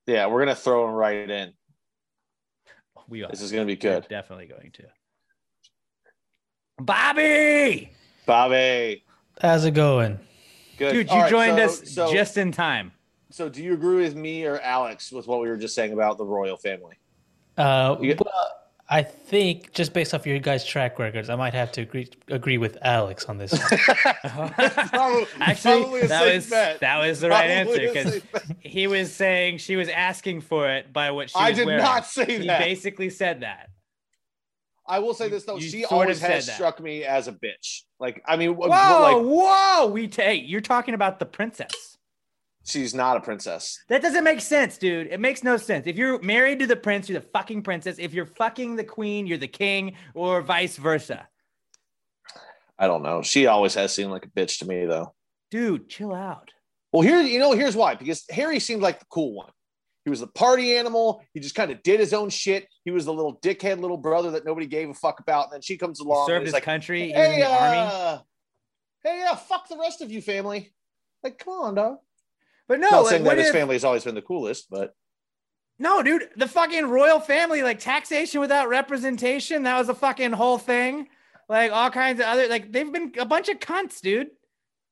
Yeah, 0.07 0.27
we're 0.27 0.39
gonna 0.39 0.55
throw 0.55 0.87
him 0.87 0.93
right 0.95 1.29
in. 1.29 1.53
We 3.07 3.23
are. 3.23 3.29
This 3.29 3.41
is 3.41 3.51
gonna 3.51 3.65
be 3.65 3.73
We're 3.73 3.99
good. 4.01 4.07
definitely 4.09 4.47
going 4.47 4.71
to. 4.73 4.83
Bobby, 6.79 7.91
Bobby, 8.25 9.03
How's 9.41 9.65
it 9.65 9.71
going? 9.71 10.19
good. 10.77 10.93
dude, 10.93 11.07
you 11.09 11.13
All 11.15 11.21
right, 11.21 11.29
joined 11.29 11.57
so- 11.57 11.63
us 11.65 11.91
So, 11.93 12.11
just 12.11 12.37
in 12.37 12.51
time. 12.51 12.91
so, 13.29 13.49
do 13.49 13.61
you 13.63 13.73
agree 13.73 13.97
with 14.03 14.15
me 14.15 14.45
or 14.45 14.59
Alex 14.59 15.11
with 15.11 15.27
what 15.27 15.39
we 15.41 15.47
were 15.49 15.57
just 15.57 15.75
saying 15.75 15.93
about 15.93 16.17
the 16.17 16.25
royal 16.25 16.57
family? 16.57 16.95
Uh, 17.57 17.97
You- 18.01 18.15
well, 18.19 18.60
I 18.93 19.03
think 19.03 19.71
just 19.71 19.93
based 19.93 20.13
off 20.13 20.27
your 20.27 20.37
guys' 20.39 20.65
track 20.65 20.99
records, 20.99 21.29
I 21.29 21.35
might 21.37 21.53
have 21.53 21.71
to 21.71 21.81
agree 21.81 22.09
agree 22.27 22.57
with 22.57 22.77
Alex 22.81 23.23
on 23.25 23.37
this. 23.37 23.53
one. 23.53 23.61
Probably, 24.89 25.25
Actually, 25.39 25.81
probably 25.83 26.07
that 26.07 26.33
was 26.33 26.49
bet. 26.49 26.81
that 26.81 26.97
was 26.97 27.21
the 27.21 27.29
right 27.29 27.49
answer 27.49 27.79
because 27.79 28.21
he 28.59 28.87
was 28.87 29.13
saying 29.13 29.59
she 29.59 29.77
was 29.77 29.87
asking 29.87 30.41
for 30.41 30.69
it 30.69 30.91
by 30.91 31.09
what 31.11 31.29
she 31.29 31.35
I 31.39 31.51
was 31.51 31.57
did 31.59 31.67
wearing. 31.67 31.81
not 31.81 32.05
say 32.05 32.25
He 32.39 32.45
that. 32.47 32.61
He 32.61 32.67
basically 32.67 33.09
said 33.09 33.39
that. 33.41 33.69
I 34.85 34.99
will 34.99 35.13
say 35.13 35.29
this 35.29 35.45
though, 35.45 35.55
You 35.55 35.69
she 35.69 35.81
sort 35.83 35.91
always 35.93 36.21
of 36.21 36.29
has 36.29 36.47
that. 36.47 36.55
struck 36.55 36.81
me 36.81 37.05
as 37.05 37.29
a 37.29 37.31
bitch. 37.31 37.83
Like, 37.97 38.21
I 38.27 38.35
mean, 38.35 38.55
Whoa, 38.57 38.67
like 38.67 39.15
whoa! 39.23 39.87
We 39.87 40.09
take. 40.09 40.43
You're 40.49 40.59
talking 40.59 40.95
about 40.95 41.17
the 41.19 41.25
princess. 41.25 41.90
She's 42.65 42.93
not 42.93 43.17
a 43.17 43.21
princess. 43.21 43.79
That 43.89 44.01
doesn't 44.01 44.23
make 44.23 44.41
sense, 44.41 44.77
dude. 44.77 45.07
It 45.07 45.19
makes 45.19 45.43
no 45.43 45.57
sense. 45.57 45.87
If 45.87 45.97
you're 45.97 46.21
married 46.21 46.59
to 46.59 46.67
the 46.67 46.75
prince, 46.75 47.09
you're 47.09 47.19
the 47.19 47.27
fucking 47.27 47.63
princess. 47.63 47.97
If 47.99 48.13
you're 48.13 48.25
fucking 48.25 48.75
the 48.75 48.83
queen, 48.83 49.27
you're 49.27 49.37
the 49.37 49.47
king, 49.47 49.95
or 50.13 50.41
vice 50.41 50.77
versa. 50.77 51.27
I 52.77 52.87
don't 52.87 53.03
know. 53.03 53.21
She 53.21 53.45
always 53.45 53.75
has 53.75 53.93
seemed 53.93 54.11
like 54.11 54.25
a 54.25 54.29
bitch 54.29 54.59
to 54.59 54.65
me 54.65 54.85
though. 54.85 55.13
Dude, 55.51 55.89
chill 55.89 56.13
out. 56.13 56.49
Well, 56.91 57.03
here, 57.03 57.21
you 57.21 57.39
know, 57.39 57.51
here's 57.53 57.75
why. 57.75 57.95
Because 57.95 58.25
Harry 58.29 58.59
seemed 58.59 58.81
like 58.81 58.99
the 58.99 59.05
cool 59.09 59.33
one. 59.33 59.51
He 60.03 60.09
was 60.09 60.19
the 60.19 60.27
party 60.27 60.75
animal. 60.75 61.23
He 61.33 61.39
just 61.39 61.53
kind 61.53 61.69
of 61.71 61.83
did 61.83 61.99
his 61.99 62.11
own 62.13 62.29
shit. 62.29 62.67
He 62.83 62.91
was 62.91 63.05
the 63.05 63.13
little 63.13 63.37
dickhead 63.37 63.79
little 63.79 63.97
brother 63.97 64.31
that 64.31 64.45
nobody 64.45 64.65
gave 64.65 64.89
a 64.89 64.93
fuck 64.95 65.19
about. 65.19 65.45
And 65.45 65.53
then 65.53 65.61
she 65.61 65.77
comes 65.77 65.99
along 65.99 66.21
and 66.21 66.27
served 66.27 66.45
his 66.45 66.53
like, 66.53 66.63
country. 66.63 67.11
"Hey, 67.11 67.39
the 67.39 67.47
army. 67.47 67.77
uh, 67.77 68.17
hey, 69.03 69.19
yeah, 69.19 69.35
fuck 69.35 69.69
the 69.69 69.77
rest 69.77 70.01
of 70.01 70.11
you, 70.11 70.21
family." 70.21 70.73
Like, 71.23 71.37
come 71.37 71.53
on, 71.53 71.75
dog. 71.75 71.97
But 72.71 72.79
no, 72.79 72.89
Not 72.89 73.01
like, 73.01 73.09
saying 73.09 73.23
that 73.25 73.37
his 73.37 73.47
if- 73.47 73.53
family 73.53 73.75
has 73.75 73.83
always 73.83 74.05
been 74.05 74.15
the 74.15 74.21
coolest, 74.21 74.69
but 74.69 74.95
No, 75.77 76.01
dude, 76.01 76.29
the 76.37 76.47
fucking 76.47 76.85
royal 76.85 77.19
family, 77.19 77.63
like 77.63 77.79
taxation 77.79 78.39
without 78.39 78.69
representation, 78.69 79.63
that 79.63 79.77
was 79.77 79.89
a 79.89 79.93
fucking 79.93 80.31
whole 80.31 80.57
thing. 80.57 81.09
Like 81.49 81.73
all 81.73 81.91
kinds 81.91 82.21
of 82.21 82.27
other, 82.27 82.47
like 82.47 82.71
they've 82.71 82.89
been 82.89 83.11
a 83.19 83.25
bunch 83.25 83.49
of 83.49 83.59
cunts, 83.59 83.99
dude. 83.99 84.29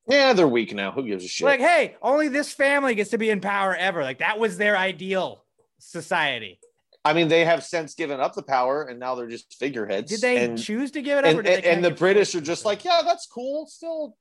yeah, 0.06 0.34
they're 0.34 0.46
weak 0.46 0.74
now. 0.74 0.92
Who 0.92 1.06
gives 1.06 1.24
a 1.24 1.28
shit? 1.28 1.46
Like, 1.46 1.60
hey, 1.60 1.96
only 2.02 2.28
this 2.28 2.52
family 2.52 2.94
gets 2.94 3.12
to 3.12 3.18
be 3.18 3.30
in 3.30 3.40
power 3.40 3.74
ever. 3.74 4.02
Like 4.02 4.18
that 4.18 4.38
was 4.38 4.58
their 4.58 4.76
ideal 4.76 5.46
society. 5.78 6.60
I 7.02 7.14
mean, 7.14 7.28
they 7.28 7.46
have 7.46 7.64
since 7.64 7.94
given 7.94 8.20
up 8.20 8.34
the 8.34 8.42
power, 8.42 8.82
and 8.82 9.00
now 9.00 9.14
they're 9.14 9.26
just 9.26 9.54
figureheads. 9.58 10.10
Did 10.10 10.20
they 10.20 10.44
and, 10.44 10.62
choose 10.62 10.90
to 10.90 11.00
give 11.00 11.16
it 11.16 11.24
up? 11.24 11.30
and, 11.30 11.38
or 11.38 11.42
did 11.42 11.64
they 11.64 11.68
and, 11.70 11.76
and 11.76 11.84
the 11.86 11.98
British 11.98 12.34
are 12.34 12.42
just 12.42 12.66
like, 12.66 12.84
yeah, 12.84 13.00
that's 13.02 13.26
cool. 13.26 13.64
Still 13.68 14.18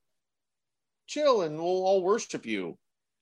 chill, 1.08 1.42
and 1.42 1.58
we'll 1.58 1.84
all 1.86 2.02
worship 2.02 2.46
you. 2.46 2.78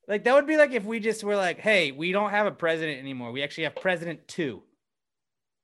Like 0.07 0.23
that 0.23 0.33
would 0.33 0.47
be 0.47 0.57
like 0.57 0.71
if 0.71 0.85
we 0.85 0.99
just 0.99 1.23
were 1.23 1.35
like, 1.35 1.59
hey, 1.59 1.91
we 1.91 2.11
don't 2.11 2.29
have 2.29 2.47
a 2.47 2.51
president 2.51 2.99
anymore. 2.99 3.31
We 3.31 3.43
actually 3.43 3.65
have 3.65 3.75
president 3.75 4.27
two. 4.27 4.63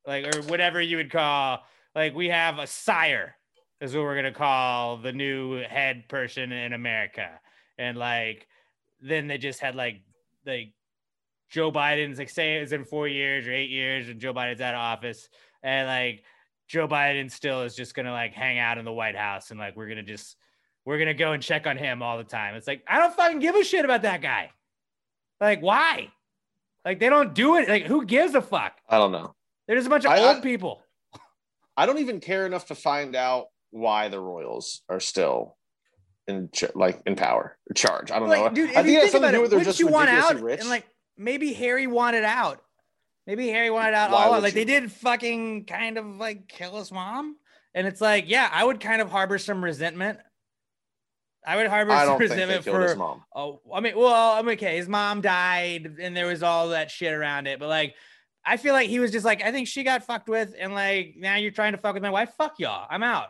Like, 0.05 0.35
or 0.35 0.41
whatever 0.43 0.81
you 0.81 0.97
would 0.97 1.11
call, 1.11 1.59
like 1.95 2.13
we 2.13 2.27
have 2.27 2.59
a 2.59 2.67
sire, 2.67 3.35
is 3.79 3.93
what 3.93 4.03
we're 4.03 4.15
gonna 4.15 4.33
call 4.33 4.97
the 4.97 5.13
new 5.13 5.61
head 5.61 6.09
person 6.09 6.51
in 6.51 6.73
America. 6.73 7.39
And 7.77 7.97
like 7.97 8.47
then 9.01 9.27
they 9.27 9.37
just 9.37 9.59
had 9.59 9.75
like 9.75 10.01
like 10.45 10.73
Joe 11.49 11.71
Biden's 11.71 12.17
like 12.17 12.29
say 12.29 12.55
it's 12.55 12.73
in 12.73 12.83
four 12.83 13.07
years 13.07 13.47
or 13.47 13.53
eight 13.53 13.69
years, 13.69 14.09
and 14.09 14.19
Joe 14.19 14.33
Biden's 14.33 14.61
out 14.61 14.73
of 14.73 14.79
office, 14.79 15.29
and 15.61 15.87
like 15.87 16.23
Joe 16.67 16.87
Biden 16.87 17.31
still 17.31 17.61
is 17.61 17.75
just 17.75 17.95
gonna 17.95 18.11
like 18.11 18.33
hang 18.33 18.59
out 18.59 18.77
in 18.77 18.83
the 18.83 18.91
White 18.91 19.15
House 19.15 19.51
and 19.51 19.59
like 19.59 19.77
we're 19.77 19.87
gonna 19.87 20.03
just 20.03 20.35
we're 20.85 20.99
gonna 20.99 21.13
go 21.13 21.31
and 21.31 21.41
check 21.41 21.67
on 21.67 21.77
him 21.77 22.01
all 22.01 22.17
the 22.17 22.23
time. 22.23 22.55
It's 22.55 22.67
like 22.67 22.83
I 22.87 22.99
don't 22.99 23.15
fucking 23.15 23.39
give 23.39 23.55
a 23.55 23.63
shit 23.63 23.85
about 23.85 24.01
that 24.03 24.21
guy. 24.21 24.51
Like 25.39 25.61
why? 25.61 26.09
Like 26.85 26.99
they 26.99 27.09
don't 27.09 27.33
do 27.33 27.55
it. 27.57 27.69
Like 27.69 27.83
who 27.85 28.05
gives 28.05 28.35
a 28.35 28.41
fuck? 28.41 28.73
I 28.89 28.97
don't 28.97 29.11
know. 29.11 29.35
They're 29.67 29.77
just 29.77 29.87
a 29.87 29.89
bunch 29.89 30.05
of 30.05 30.11
I- 30.11 30.19
old 30.19 30.43
people. 30.43 30.81
I 31.75 31.85
don't 31.85 31.97
even 31.99 32.19
care 32.19 32.45
enough 32.45 32.67
to 32.67 32.75
find 32.75 33.15
out 33.15 33.47
why 33.71 34.07
the 34.07 34.19
Royals 34.19 34.83
are 34.89 34.99
still 34.99 35.57
in 36.27 36.49
like 36.75 37.01
in 37.05 37.15
power 37.15 37.57
or 37.69 37.73
charge. 37.73 38.11
I 38.11 38.19
don't 38.19 38.29
know. 38.29 38.43
Like, 38.43 38.53
dude, 38.53 38.69
I 38.71 38.83
think 38.83 38.97
it 38.97 39.01
has 39.01 39.11
something 39.11 39.31
to 39.31 39.37
do 39.37 39.41
with 39.41 39.51
they're 39.51 39.63
just 39.63 39.79
you 39.79 39.87
want 39.87 40.09
out? 40.09 40.39
rich. 40.39 40.59
And 40.59 40.69
like 40.69 40.85
maybe 41.17 41.53
Harry 41.53 41.87
wanted 41.87 42.23
out. 42.23 42.61
Maybe 43.25 43.47
Harry 43.49 43.69
wanted 43.69 43.93
out 43.93 44.11
Why 44.11 44.25
all 44.25 44.33
out. 44.33 44.43
Like 44.43 44.53
you? 44.53 44.65
they 44.65 44.65
did 44.65 44.91
fucking 44.91 45.65
kind 45.65 45.97
of 45.97 46.05
like 46.17 46.47
kill 46.47 46.77
his 46.77 46.91
mom. 46.91 47.37
And 47.73 47.87
it's 47.87 48.01
like, 48.01 48.25
yeah, 48.27 48.47
I 48.51 48.63
would 48.63 48.79
kind 48.79 49.01
of 49.01 49.09
harbor 49.09 49.39
some 49.39 49.63
resentment. 49.63 50.19
I 51.45 51.57
would 51.57 51.67
harbor 51.67 51.91
I 51.91 52.05
don't 52.05 52.17
think 52.17 52.29
they 52.29 52.35
resentment 52.35 52.63
for 52.63 52.81
his 52.81 52.95
mom. 52.95 53.23
Oh, 53.35 53.59
I 53.73 53.79
mean, 53.79 53.97
well, 53.97 54.37
I'm 54.37 54.47
okay. 54.49 54.77
His 54.77 54.87
mom 54.87 55.21
died, 55.21 55.97
and 55.99 56.15
there 56.15 56.27
was 56.27 56.43
all 56.43 56.69
that 56.69 56.89
shit 56.89 57.13
around 57.13 57.47
it. 57.47 57.59
But 57.59 57.69
like, 57.69 57.95
I 58.45 58.57
feel 58.57 58.73
like 58.73 58.89
he 58.89 58.99
was 58.99 59.11
just 59.11 59.25
like, 59.25 59.43
I 59.43 59.51
think 59.51 59.67
she 59.67 59.83
got 59.83 60.03
fucked 60.03 60.29
with, 60.29 60.55
and 60.57 60.73
like 60.73 61.15
now 61.17 61.35
you're 61.35 61.51
trying 61.51 61.73
to 61.73 61.77
fuck 61.77 61.93
with 61.93 62.03
my 62.03 62.09
wife. 62.09 62.33
Fuck 62.37 62.59
y'all, 62.59 62.87
I'm 62.89 63.03
out. 63.03 63.29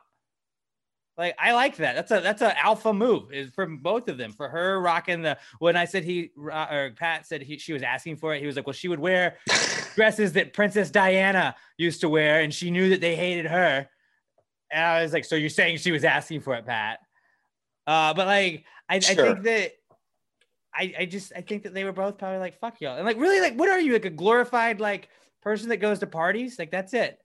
Like 1.18 1.36
I 1.40 1.54
like 1.54 1.78
that. 1.78 1.96
That's 1.96 2.12
a 2.12 2.22
that's 2.22 2.42
an 2.42 2.54
alpha 2.62 2.92
move 2.92 3.32
is 3.32 3.52
from 3.52 3.78
both 3.78 4.08
of 4.08 4.18
them. 4.18 4.32
For 4.32 4.50
her 4.50 4.82
rocking 4.82 5.22
the 5.22 5.38
when 5.60 5.76
I 5.76 5.86
said 5.86 6.04
he 6.04 6.32
uh, 6.52 6.68
or 6.72 6.92
Pat 6.96 7.28
said 7.28 7.44
he, 7.44 7.58
she 7.60 7.74
was 7.74 7.84
asking 7.84 8.18
for 8.18 8.34
it, 8.34 8.40
he 8.40 8.48
was 8.48 8.56
like, 8.56 8.66
well, 8.66 8.74
she 8.74 8.88
would 8.88 9.00
wear 9.00 9.38
dresses 9.96 10.34
that 10.34 10.54
Princess 10.54 10.90
Diana 10.90 11.56
used 11.78 12.02
to 12.02 12.10
wear, 12.10 12.42
and 12.42 12.54
she 12.54 12.72
knew 12.72 12.90
that 12.90 13.02
they 13.02 13.16
hated 13.16 13.46
her. 13.46 13.88
And 14.72 14.84
I 14.84 15.04
was 15.04 15.14
like, 15.14 15.26
so 15.26 15.36
you're 15.36 15.50
saying 15.50 15.78
she 15.78 15.92
was 15.92 16.04
asking 16.04 16.42
for 16.42 16.56
it, 16.56 16.66
Pat? 16.66 17.00
Uh, 17.86 18.14
but 18.14 18.28
like, 18.28 18.66
I, 18.90 19.00
Sure. 19.00 19.26
I 19.26 19.34
think 19.34 19.44
that 19.44 19.72
I, 20.76 20.94
I 21.00 21.06
just 21.06 21.34
I 21.36 21.42
think 21.42 21.64
that 21.64 21.74
they 21.74 21.84
were 21.84 21.92
both 21.92 22.18
probably 22.18 22.40
like 22.40 22.60
fuck 22.60 22.82
y'all. 22.82 22.98
And 22.98 23.06
like 23.06 23.18
really 23.18 23.40
like 23.40 23.56
what 23.56 23.70
are 23.70 23.80
you 23.80 23.94
like 23.94 24.06
a 24.06 24.10
glorified 24.10 24.80
like 24.80 25.10
person 25.42 25.70
that 25.70 25.78
goes 25.78 26.00
to 26.00 26.08
parties? 26.08 26.58
Like 26.58 26.72
that's 26.72 26.94
it. 26.94 27.20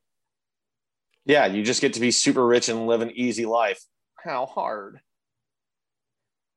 Yeah, 1.25 1.47
you 1.47 1.63
just 1.63 1.81
get 1.81 1.95
to 1.95 2.01
be 2.01 2.11
super 2.11 2.47
rich 2.47 2.69
and 2.69 2.87
live 2.87 3.01
an 3.01 3.11
easy 3.13 3.47
life. 3.47 3.83
How 4.23 4.47
hard? 4.47 5.01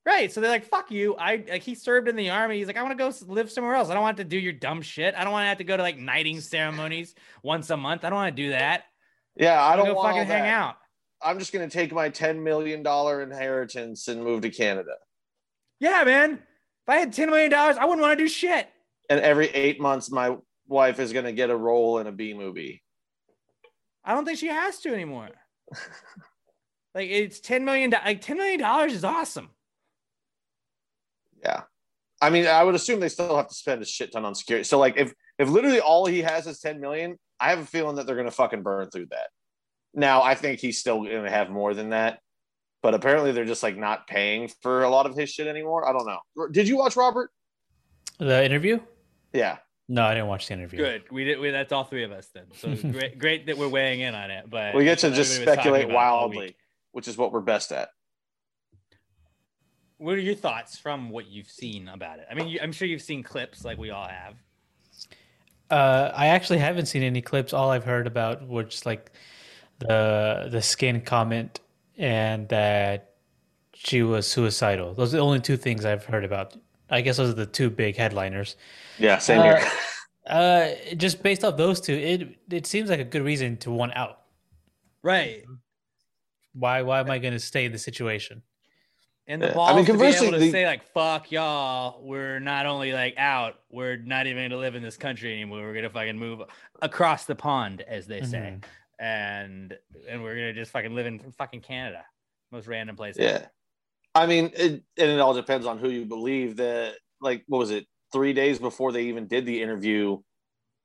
right 0.03 0.31
so 0.31 0.41
they're 0.41 0.49
like 0.49 0.65
fuck 0.65 0.89
you. 0.89 1.15
I 1.15 1.43
like 1.47 1.61
he 1.61 1.75
served 1.75 2.07
in 2.07 2.15
the 2.15 2.31
army. 2.31 2.57
He's 2.57 2.67
like 2.67 2.77
I 2.77 2.83
want 2.83 2.97
to 2.97 3.03
go 3.03 3.13
live 3.31 3.51
somewhere 3.51 3.75
else. 3.75 3.89
I 3.89 3.93
don't 3.93 4.03
want 4.03 4.17
to 4.17 4.23
do 4.23 4.37
your 4.37 4.53
dumb 4.53 4.81
shit. 4.81 5.13
I 5.15 5.23
don't 5.23 5.31
want 5.31 5.43
to 5.43 5.49
have 5.49 5.59
to 5.59 5.63
go 5.63 5.77
to 5.77 5.83
like 5.83 5.97
knighting 5.97 6.41
ceremonies 6.41 7.13
once 7.43 7.69
a 7.69 7.77
month. 7.77 8.03
I 8.03 8.09
don't 8.09 8.17
want 8.17 8.35
to 8.35 8.41
do 8.41 8.49
that. 8.49 8.83
Yeah, 9.35 9.61
I 9.61 9.69
wanna 9.69 9.83
don't 9.83 9.93
go 9.93 10.01
want 10.01 10.15
fucking 10.15 10.27
hang 10.27 10.49
out 10.49 10.75
I'm 11.23 11.39
just 11.39 11.53
gonna 11.53 11.69
take 11.69 11.91
my 11.93 12.09
ten 12.09 12.43
million 12.43 12.83
dollar 12.83 13.21
inheritance 13.21 14.07
and 14.07 14.23
move 14.23 14.41
to 14.41 14.49
Canada. 14.49 14.95
yeah 15.79 16.03
man 16.03 16.33
if 16.33 16.89
I 16.89 16.97
had 16.97 17.13
ten 17.13 17.29
million 17.29 17.51
dollars 17.51 17.77
I 17.77 17.85
wouldn't 17.85 18.01
want 18.01 18.17
to 18.17 18.23
do 18.23 18.27
shit 18.29 18.67
And 19.09 19.19
every 19.19 19.47
eight 19.49 19.79
months, 19.79 20.09
my 20.11 20.37
wife 20.67 20.99
is 20.99 21.13
gonna 21.13 21.31
get 21.33 21.49
a 21.49 21.55
role 21.55 21.99
in 21.99 22.07
a 22.07 22.11
B 22.11 22.33
movie. 22.33 22.81
I 24.03 24.13
don't 24.13 24.25
think 24.25 24.39
she 24.39 24.47
has 24.47 24.79
to 24.79 24.93
anymore 24.93 25.29
like 26.95 27.09
it's 27.09 27.39
ten 27.39 27.63
million 27.65 27.89
do- 27.91 27.97
like 28.05 28.21
ten 28.21 28.37
million 28.37 28.59
dollars 28.59 28.93
is 28.93 29.03
awesome 29.03 29.49
Yeah. 31.43 31.61
I 32.23 32.29
mean, 32.29 32.45
I 32.45 32.63
would 32.63 32.75
assume 32.75 32.99
they 32.99 33.09
still 33.09 33.35
have 33.35 33.47
to 33.47 33.55
spend 33.55 33.81
a 33.81 33.85
shit 33.85 34.11
ton 34.11 34.25
on 34.25 34.35
security. 34.35 34.63
So, 34.63 34.77
like, 34.77 34.95
if 34.95 35.11
if 35.39 35.49
literally 35.49 35.79
all 35.79 36.05
he 36.05 36.21
has 36.21 36.45
is 36.45 36.59
ten 36.59 36.79
million, 36.79 37.17
I 37.39 37.49
have 37.49 37.57
a 37.59 37.65
feeling 37.65 37.95
that 37.95 38.05
they're 38.05 38.15
gonna 38.15 38.29
fucking 38.29 38.61
burn 38.61 38.91
through 38.91 39.07
that. 39.07 39.29
Now, 39.93 40.21
I 40.21 40.35
think 40.35 40.59
he's 40.59 40.79
still 40.79 41.03
gonna 41.03 41.29
have 41.29 41.49
more 41.49 41.73
than 41.73 41.89
that, 41.89 42.19
but 42.81 42.93
apparently 42.93 43.31
they're 43.31 43.45
just 43.45 43.63
like 43.63 43.77
not 43.77 44.07
paying 44.07 44.49
for 44.61 44.83
a 44.83 44.89
lot 44.89 45.05
of 45.05 45.15
his 45.15 45.29
shit 45.29 45.47
anymore. 45.47 45.87
I 45.87 45.91
don't 45.93 46.05
know. 46.05 46.47
Did 46.51 46.67
you 46.67 46.77
watch 46.77 46.95
Robert? 46.95 47.31
The 48.17 48.43
interview? 48.45 48.79
Yeah. 49.33 49.57
No, 49.89 50.03
I 50.03 50.13
didn't 50.13 50.27
watch 50.27 50.47
the 50.47 50.53
interview. 50.53 50.79
Good. 50.79 51.03
We 51.11 51.25
did. 51.25 51.39
We, 51.39 51.49
that's 51.49 51.73
all 51.73 51.83
three 51.83 52.03
of 52.03 52.11
us 52.13 52.29
then. 52.33 52.45
So 52.55 52.73
great, 52.91 53.19
great 53.19 53.45
that 53.47 53.57
we're 53.57 53.67
weighing 53.67 53.99
in 53.99 54.15
on 54.15 54.31
it. 54.31 54.49
But 54.49 54.73
We 54.73 54.85
get 54.85 54.99
to 54.99 55.11
just 55.11 55.33
everybody 55.33 55.57
was 55.57 55.57
talking 55.57 55.71
speculate 55.71 55.85
about 55.91 56.13
all 56.13 56.29
week. 56.29 56.37
wildly, 56.37 56.55
which 56.93 57.07
is 57.09 57.17
what 57.17 57.33
we're 57.33 57.41
best 57.41 57.71
at. 57.73 57.89
What 59.97 60.15
are 60.15 60.19
your 60.21 60.35
thoughts 60.35 60.77
from 60.77 61.09
what 61.09 61.27
you've 61.27 61.49
seen 61.49 61.87
about 61.89 62.19
it? 62.19 62.25
I 62.31 62.33
mean, 62.33 62.47
you, 62.47 62.59
I'm 62.61 62.71
sure 62.71 62.87
you've 62.87 63.01
seen 63.01 63.21
clips 63.21 63.65
like 63.65 63.77
we 63.77 63.91
all 63.91 64.07
have. 64.07 64.35
Uh, 65.69 66.11
I 66.15 66.27
actually 66.27 66.59
haven't 66.59 66.87
seen 66.87 67.03
any 67.03 67.21
clips. 67.21 67.53
All 67.53 67.69
I've 67.69 67.83
heard 67.83 68.07
about 68.07 68.47
was 68.47 68.65
just 68.67 68.85
like 68.85 69.11
the 69.87 70.47
the 70.51 70.61
skin 70.61 71.01
comment 71.01 71.59
and 71.97 72.47
that 72.49 73.13
she 73.73 74.01
was 74.03 74.27
suicidal. 74.27 74.93
Those 74.93 75.13
are 75.13 75.17
the 75.17 75.23
only 75.23 75.39
two 75.39 75.57
things 75.57 75.85
I've 75.85 76.05
heard 76.05 76.23
about 76.25 76.55
I 76.89 77.01
guess 77.01 77.17
those 77.17 77.29
are 77.29 77.33
the 77.35 77.45
two 77.45 77.69
big 77.69 77.95
headliners. 77.95 78.57
Yeah, 78.99 79.17
same 79.17 79.39
Uh, 79.39 79.43
here. 79.43 79.61
Uh, 80.27 80.69
just 80.97 81.23
based 81.23 81.43
off 81.43 81.57
those 81.57 81.79
two, 81.81 81.93
it 81.93 82.37
it 82.53 82.67
seems 82.67 82.89
like 82.89 82.99
a 82.99 83.03
good 83.05 83.23
reason 83.23 83.57
to 83.57 83.71
want 83.71 83.95
out. 83.95 84.19
Right. 85.03 85.43
Why 86.53 86.81
why 86.83 86.99
am 86.99 87.09
I 87.09 87.17
going 87.17 87.33
to 87.33 87.39
stay 87.39 87.65
in 87.65 87.71
the 87.71 87.77
situation? 87.79 88.43
And 89.27 89.41
the 89.41 89.47
Yeah. 89.47 89.59
I 89.59 89.75
mean, 89.75 89.85
to 89.85 89.93
be 89.93 89.97
conversely, 89.99 90.27
able 90.27 90.37
to 90.39 90.43
the- 90.45 90.51
say 90.51 90.65
like 90.65 90.83
"fuck 90.93 91.31
y'all," 91.31 92.01
we're 92.03 92.39
not 92.39 92.65
only 92.65 92.91
like 92.91 93.15
out, 93.17 93.59
we're 93.71 93.95
not 93.97 94.27
even 94.27 94.49
gonna 94.49 94.59
live 94.59 94.75
in 94.75 94.83
this 94.83 94.97
country 94.97 95.31
anymore. 95.31 95.61
We're 95.61 95.73
gonna 95.73 95.89
fucking 95.89 96.17
move 96.19 96.41
across 96.81 97.25
the 97.25 97.35
pond, 97.35 97.81
as 97.87 98.05
they 98.07 98.21
say, 98.23 98.57
and 99.01 99.75
and 100.07 100.23
we're 100.23 100.35
gonna 100.35 100.53
just 100.53 100.71
fucking 100.71 100.93
live 100.93 101.07
in 101.07 101.19
fucking 101.37 101.61
Canada, 101.61 102.05
most 102.51 102.67
random 102.67 102.95
place. 102.95 103.15
Yeah. 103.17 103.47
I 104.13 104.27
mean, 104.27 104.51
it, 104.53 104.83
and 104.97 105.09
it 105.09 105.19
all 105.19 105.33
depends 105.33 105.65
on 105.65 105.79
who 105.79 105.89
you 105.89 106.05
believe. 106.05 106.57
That 106.57 106.93
like, 107.19 107.43
what 107.47 107.57
was 107.57 107.71
it? 107.71 107.87
Three 108.13 108.33
days 108.33 108.59
before 108.59 108.91
they 108.91 109.03
even 109.03 109.27
did 109.27 109.45
the 109.45 109.61
interview, 109.61 110.19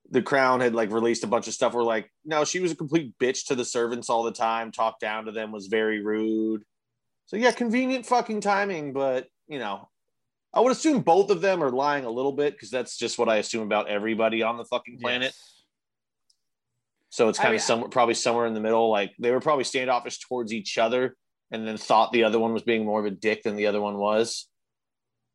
the 0.09 0.21
Crown 0.21 0.61
had 0.61 0.73
like 0.73 0.91
released 0.91 1.23
a 1.23 1.27
bunch 1.27 1.47
of 1.47 1.53
stuff. 1.53 1.73
Where 1.73 1.83
like, 1.83 2.11
no, 2.25 2.43
she 2.43 2.59
was 2.59 2.71
a 2.71 2.75
complete 2.75 3.13
bitch 3.19 3.45
to 3.47 3.55
the 3.55 3.65
servants 3.65 4.09
all 4.09 4.23
the 4.23 4.31
time. 4.31 4.71
Talked 4.71 5.01
down 5.01 5.25
to 5.25 5.31
them, 5.31 5.51
was 5.51 5.67
very 5.67 6.03
rude. 6.03 6.63
So 7.27 7.35
yeah, 7.35 7.51
convenient 7.51 8.05
fucking 8.05 8.41
timing, 8.41 8.93
but 8.93 9.27
you 9.47 9.59
know, 9.59 9.89
I 10.53 10.61
would 10.61 10.71
assume 10.71 11.01
both 11.01 11.29
of 11.29 11.41
them 11.41 11.63
are 11.63 11.69
lying 11.69 12.05
a 12.05 12.09
little 12.09 12.31
bit 12.31 12.53
because 12.53 12.71
that's 12.71 12.97
just 12.97 13.19
what 13.19 13.29
I 13.29 13.35
assume 13.35 13.63
about 13.63 13.89
everybody 13.89 14.41
on 14.41 14.57
the 14.57 14.65
fucking 14.65 14.97
planet. 14.99 15.33
Yes. 15.35 15.56
So 17.09 17.29
it's 17.29 17.39
oh, 17.39 17.41
I 17.41 17.43
kind 17.43 17.51
mean, 17.53 17.57
of 17.57 17.63
somewhere, 17.63 17.89
probably 17.89 18.13
somewhere 18.13 18.45
in 18.45 18.53
the 18.53 18.59
middle. 18.59 18.89
Like 18.89 19.13
they 19.19 19.31
were 19.31 19.39
probably 19.39 19.63
standoffish 19.63 20.19
towards 20.19 20.53
each 20.53 20.77
other, 20.77 21.15
and 21.51 21.67
then 21.67 21.77
thought 21.77 22.11
the 22.11 22.23
other 22.23 22.39
one 22.39 22.53
was 22.53 22.63
being 22.63 22.85
more 22.85 22.99
of 22.99 23.05
a 23.05 23.11
dick 23.11 23.43
than 23.43 23.55
the 23.55 23.67
other 23.67 23.81
one 23.81 23.97
was. 23.97 24.47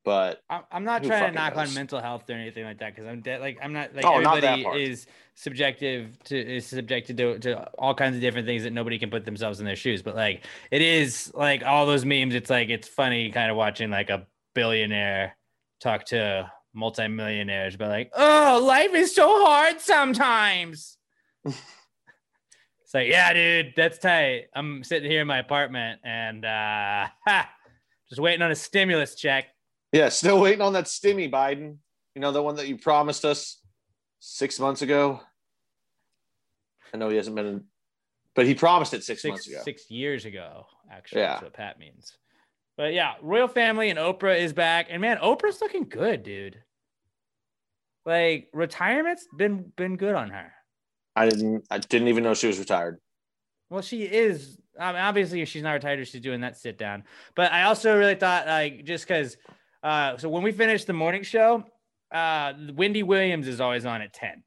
But 0.05 0.41
I'm, 0.51 0.83
not 0.83 1.05
trying 1.05 1.31
to 1.31 1.35
knock 1.35 1.55
knows? 1.55 1.69
on 1.69 1.75
mental 1.75 2.01
health 2.01 2.29
or 2.29 2.33
anything 2.33 2.65
like 2.65 2.81
that 2.81 2.93
because 2.93 3.09
I'm 3.09 3.21
de- 3.21 3.39
like 3.39 3.59
I'm 3.63 3.73
not 3.73 3.95
like 3.95 4.05
Oh, 4.05 4.17
everybody 4.17 4.65
part. 4.65 4.77
is 4.77 5.07
subjective 5.37 6.19
to 6.25 6.37
is 6.37 6.67
subjected 6.67 7.17
to, 7.19 7.39
to 7.39 7.69
all 7.79 7.95
kinds 7.95 8.17
of 8.17 8.21
different 8.21 8.49
things 8.49 8.65
that 8.65 8.73
nobody 8.73 8.99
can 8.99 9.11
put 9.11 9.25
themselves 9.25 9.61
in 9.61 9.67
their 9.67 9.77
shoes. 9.77 10.03
But 10.03 10.17
like 10.17 10.45
it 10.73 10.83
is 10.83 11.31
like 11.35 11.65
all 11.65 11.87
those 11.87 12.05
memes. 12.05 12.35
It's 12.35 12.51
like 12.51 12.69
it's 12.69 12.89
funny 12.89 13.31
kind 13.31 13.49
of 13.49 13.57
watching 13.57 13.91
like 13.91 14.11
a 14.11 14.27
billionaire 14.57 15.37
talk 15.81 16.07
to 16.07 16.51
multimillionaires, 16.75 17.77
but 17.77 17.89
like 17.89 18.11
oh 18.17 18.61
life 18.65 18.95
is 18.95 19.15
so 19.15 19.47
hard 19.47 19.81
sometimes. 19.81 20.99
it's 21.45 22.95
like 22.95 23.09
yeah, 23.09 23.33
dude, 23.33 23.75
that's 23.77 23.99
tight. 23.99 24.47
I'm 24.55 24.85
sitting 24.85 25.11
here 25.11 25.21
in 25.23 25.27
my 25.27 25.39
apartment 25.39 26.01
and 26.05 26.45
uh, 26.45 27.07
ha, 27.27 27.51
just 28.09 28.21
waiting 28.21 28.43
on 28.43 28.51
a 28.51 28.55
stimulus 28.55 29.15
check. 29.15 29.47
yeah, 29.93 30.09
still 30.09 30.41
waiting 30.41 30.61
on 30.61 30.73
that 30.75 30.85
stimmy, 30.85 31.31
Biden. 31.31 31.77
You 32.15 32.21
know 32.21 32.33
the 32.33 32.43
one 32.43 32.57
that 32.57 32.69
you 32.69 32.77
promised 32.77 33.25
us 33.25 33.61
six 34.19 34.61
months 34.61 34.83
ago. 34.83 35.21
I 36.93 36.99
know 36.99 37.09
he 37.09 37.17
hasn't 37.17 37.37
been, 37.37 37.47
in, 37.47 37.65
but 38.35 38.47
he 38.47 38.55
promised 38.55 38.93
it 38.93 39.03
six, 39.03 39.25
months 39.25 39.47
ago. 39.49 39.63
six 39.65 39.91
years 39.91 40.27
ago. 40.27 40.67
Actually, 40.91 41.23
Yeah. 41.23 41.29
that's 41.29 41.43
what 41.45 41.53
Pat 41.55 41.79
means. 41.79 42.19
But 42.77 42.93
yeah, 42.93 43.15
royal 43.23 43.49
family 43.49 43.89
and 43.91 43.99
Oprah 43.99 44.39
is 44.39 44.53
back, 44.53 44.89
and 44.91 45.01
man, 45.01 45.17
Oprah's 45.19 45.61
looking 45.63 45.85
good, 45.89 46.23
dude. 46.23 46.63
Like 48.05 48.49
retirement's 48.53 49.27
been 49.37 49.73
been 49.77 49.97
good 49.97 50.15
on 50.15 50.31
her. 50.31 50.53
I 51.15 51.29
didn't. 51.29 51.65
I 51.71 51.79
didn't 51.79 52.09
even 52.09 52.25
know 52.25 52.35
she 52.35 52.47
was 52.47 52.59
retired. 52.59 52.99
Well, 53.71 53.83
she 53.83 54.03
is. 54.03 54.59
I 54.79 54.93
mean, 54.93 55.03
obviously, 55.03 55.43
if 55.43 55.49
she's 55.49 55.63
not 55.63 55.73
retired, 55.73 56.07
she's 56.09 56.21
doing 56.21 56.41
that 56.41 56.57
sit 56.57 56.79
down. 56.79 57.05
But 57.35 57.53
I 57.53 57.65
also 57.65 57.97
really 57.97 58.15
thought, 58.15 58.47
like, 58.47 58.85
just 58.85 59.07
because. 59.07 59.37
Uh, 59.83 60.17
so 60.17 60.29
when 60.29 60.43
we 60.45 60.53
finished 60.53 60.87
the 60.87 60.93
morning 60.93 61.25
show, 61.25 61.65
uh, 62.13 62.53
Wendy 62.75 63.03
Williams 63.03 63.49
is 63.49 63.61
always 63.61 63.85
on 63.85 64.01
at 64.01 64.13
ten, 64.13 64.45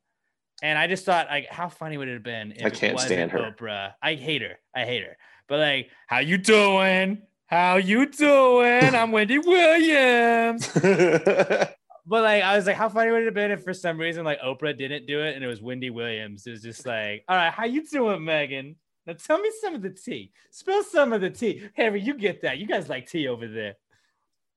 and 0.64 0.80
I 0.80 0.88
just 0.88 1.06
thought, 1.06 1.28
like, 1.28 1.48
how 1.50 1.68
funny 1.68 1.98
would 1.98 2.08
it 2.08 2.14
have 2.14 2.24
been 2.24 2.54
if 2.54 2.66
I 2.66 2.70
can't 2.70 2.94
wasn't 2.94 3.10
stand 3.10 3.32
her. 3.32 3.40
Oprah? 3.40 3.94
I 4.02 4.16
hate 4.16 4.42
her. 4.42 4.58
I 4.74 4.86
hate 4.86 5.04
her. 5.04 5.18
But 5.48 5.60
like, 5.60 5.90
how 6.08 6.20
you 6.20 6.38
doing? 6.38 7.22
How 7.48 7.76
you 7.76 8.08
doing? 8.08 8.96
I'm 8.96 9.12
Wendy 9.12 9.38
Williams. 9.38 10.68
But 12.08 12.24
like, 12.24 12.44
I 12.44 12.56
was 12.56 12.68
like, 12.68 12.76
how 12.76 12.90
funny 12.90 13.12
would 13.12 13.24
it 13.24 13.26
have 13.26 13.34
been 13.34 13.52
if 13.52 13.64
for 13.64 13.74
some 13.74 14.00
reason 14.00 14.24
like 14.24 14.40
Oprah 14.42 14.78
didn't 14.78 15.08
do 15.08 15.22
it 15.22 15.36
and 15.36 15.44
it 15.44 15.48
was 15.48 15.62
Wendy 15.62 15.90
Williams? 15.90 16.46
It 16.46 16.52
was 16.52 16.62
just 16.62 16.86
like, 16.86 17.24
all 17.28 17.36
right, 17.36 17.52
how 17.52 17.66
you 17.66 17.86
doing, 17.86 18.22
Meghan? 18.22 18.76
Now 19.08 19.14
tell 19.14 19.40
me 19.40 19.52
some 19.62 19.74
of 19.76 19.82
the 19.82 19.90
tea. 19.90 20.32
Spill 20.52 20.84
some 20.84 21.14
of 21.14 21.22
the 21.22 21.30
tea. 21.30 21.68
Harry, 21.76 22.02
you 22.02 22.14
get 22.14 22.44
that. 22.44 22.58
You 22.60 22.68
guys 22.68 22.90
like 22.90 23.10
tea 23.10 23.28
over 23.28 23.48
there. 23.48 23.76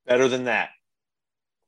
Better 0.07 0.29
than 0.29 0.45
that. 0.45 0.71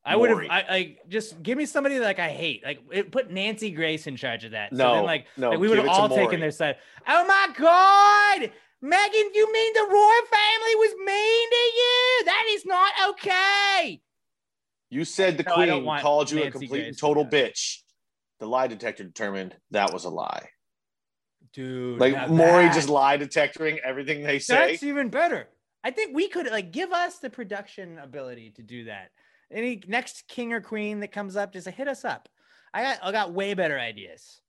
I 0.03 0.15
would 0.15 0.31
have, 0.31 0.39
I 0.49 0.65
like, 0.67 0.99
just 1.07 1.41
give 1.43 1.57
me 1.57 1.67
somebody 1.67 1.99
like 1.99 2.17
I 2.17 2.29
hate. 2.29 2.63
Like, 2.63 2.79
it, 2.91 3.11
put 3.11 3.29
Nancy 3.29 3.69
Grace 3.69 4.07
in 4.07 4.15
charge 4.15 4.43
of 4.43 4.51
that. 4.51 4.71
so 4.71 4.77
No, 4.77 4.93
then, 4.95 5.03
like, 5.05 5.27
no, 5.37 5.51
like 5.51 5.59
we 5.59 5.67
would 5.67 5.77
have 5.77 5.87
all 5.87 6.09
taken 6.09 6.39
their 6.39 6.49
side. 6.49 6.77
Oh 7.07 7.25
my 7.25 7.49
God, 7.55 8.51
Meghan, 8.83 9.29
you 9.35 9.53
mean 9.53 9.73
the 9.73 9.87
royal 9.91 10.25
family 10.25 10.75
was 10.75 10.93
mean 11.05 11.49
to 11.49 11.71
you? 11.77 12.25
That 12.25 12.45
is 12.49 12.65
not 12.65 12.91
okay. 13.09 14.01
You 14.91 15.05
said 15.05 15.37
the 15.37 15.43
No, 15.43 15.53
queen 15.55 15.99
called 16.01 16.29
you 16.29 16.43
a 16.43 16.51
complete 16.51 16.69
Grace 16.69 16.87
and 16.89 16.97
total 16.97 17.25
bitch. 17.25 17.77
The 18.39 18.45
lie 18.45 18.67
detector 18.67 19.03
determined 19.05 19.55
that 19.71 19.93
was 19.93 20.03
a 20.03 20.09
lie. 20.09 20.49
Dude, 21.53 21.99
Like 21.99 22.29
Maury 22.29 22.65
that- 22.65 22.75
just 22.75 22.89
lie 22.89 23.17
detectoring 23.17 23.79
everything 23.83 24.21
they 24.23 24.37
say. 24.39 24.71
That's 24.71 24.83
even 24.83 25.09
better. 25.09 25.47
I 25.83 25.91
think 25.91 26.13
we 26.15 26.27
could 26.27 26.47
like 26.51 26.71
give 26.71 26.91
us 26.91 27.17
the 27.19 27.29
production 27.29 27.97
ability 27.99 28.51
to 28.57 28.61
do 28.63 28.83
that. 28.85 29.11
Any 29.51 29.81
next 29.87 30.27
king 30.27 30.53
or 30.53 30.61
queen 30.61 30.99
that 30.99 31.11
comes 31.11 31.35
up, 31.35 31.53
just 31.53 31.67
hit 31.67 31.87
us 31.87 32.05
up. 32.05 32.29
I 32.73 32.83
got 32.83 32.99
I 33.01 33.11
got 33.11 33.33
way 33.33 33.53
better 33.53 33.79
ideas. 33.79 34.41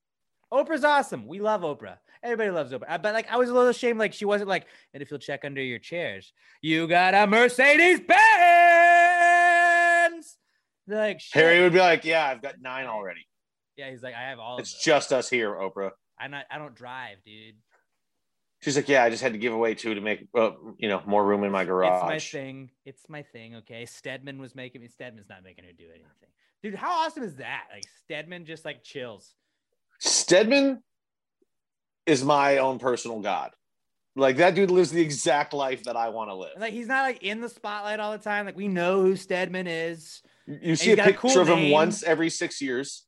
Oprah's 0.53 0.85
awesome. 0.85 1.27
We 1.27 1.41
love 1.41 1.63
Oprah. 1.63 1.99
Everybody 2.23 2.51
loves 2.51 2.73
Oprah. 2.73 2.85
Uh, 2.89 2.99
But 2.99 3.15
like 3.15 3.31
I 3.31 3.37
was 3.37 3.49
a 3.49 3.55
little 3.55 3.69
ashamed, 3.71 3.99
like 3.99 4.13
she 4.13 4.25
wasn't 4.27 4.49
like, 4.51 4.67
and 4.93 5.03
if 5.03 5.11
you'll 5.11 5.19
check 5.21 5.45
under 5.45 5.63
your 5.63 5.79
chairs, 5.79 6.33
you 6.61 6.87
got 6.87 7.15
a 7.15 7.27
Mercedes 7.27 8.01
Benz. 8.01 8.62
Like 10.87 11.21
shit. 11.21 11.41
Harry 11.41 11.61
would 11.61 11.73
be 11.73 11.79
like, 11.79 12.05
"Yeah, 12.05 12.27
I've 12.27 12.43
got 12.43 12.57
nine 12.61 12.87
already. 12.87 13.27
Yeah, 13.77 13.91
he's 13.91 14.03
like, 14.03 14.15
I 14.15 14.23
have 14.29 14.39
all 14.39 14.59
It's 14.59 14.83
just 14.83 15.13
us 15.13 15.29
here, 15.31 15.51
Oprah." 15.55 15.91
I'm 16.19 16.31
not 16.31 16.45
I 16.51 16.59
don't 16.59 16.75
drive, 16.75 17.19
dude. 17.25 17.57
She's 18.61 18.77
like, 18.77 18.89
"Yeah, 18.89 19.05
I 19.05 19.11
just 19.11 19.23
had 19.23 19.33
to 19.33 19.39
give 19.39 19.53
away 19.53 19.75
two 19.75 19.95
to 19.95 20.01
make, 20.01 20.27
uh, 20.37 20.53
you 20.79 20.89
know, 20.89 21.03
more 21.07 21.25
room 21.25 21.45
in 21.45 21.51
my 21.51 21.65
garage. 21.65 22.03
It's 22.03 22.35
my 22.35 22.41
thing. 22.41 22.71
It's 22.85 23.09
my 23.09 23.23
thing. 23.23 23.57
Okay. 23.57 23.87
Stedman 23.87 24.41
was 24.41 24.55
making 24.55 24.81
me. 24.81 24.89
Stedman's 24.89 25.29
not 25.29 25.43
making 25.43 25.65
her 25.65 25.73
do 25.73 25.87
anything. 25.91 26.29
Dude, 26.63 26.75
how 26.77 27.05
awesome 27.05 27.25
is 27.25 27.37
that? 27.37 27.65
Like 27.73 27.85
Stedman 28.05 28.45
just 28.45 28.65
like 28.65 28.85
chills. 28.85 29.35
Stedman 29.99 30.83
is 32.07 32.25
my 32.25 32.59
own 32.59 32.79
personal 32.79 33.21
god. 33.21 33.51
Like 34.15 34.37
that 34.37 34.55
dude 34.55 34.71
lives 34.71 34.91
the 34.91 35.01
exact 35.01 35.55
life 35.55 35.85
that 35.85 35.97
I 35.97 36.11
want 36.11 36.31
to 36.31 36.35
live. 36.35 36.53
Like 36.59 36.73
he's 36.73 36.87
not 36.87 37.03
like 37.03 37.23
in 37.23 37.41
the 37.41 37.49
spotlight 37.49 37.99
all 37.99 38.13
the 38.13 38.19
time. 38.19 38.47
Like 38.47 38.57
we 38.57 38.69
know 38.69 39.03
who 39.03 39.17
Stedman 39.17 39.67
is. 39.67 40.23
You 40.47 40.77
see 40.77 40.93
a 40.93 40.97
got 40.97 41.07
a 41.07 41.11
picture 41.11 41.29
cool 41.29 41.43
of 41.43 41.49
him 41.49 41.57
name. 41.57 41.73
once 41.73 42.03
every 42.03 42.31
six 42.31 42.61
years. 42.61 43.05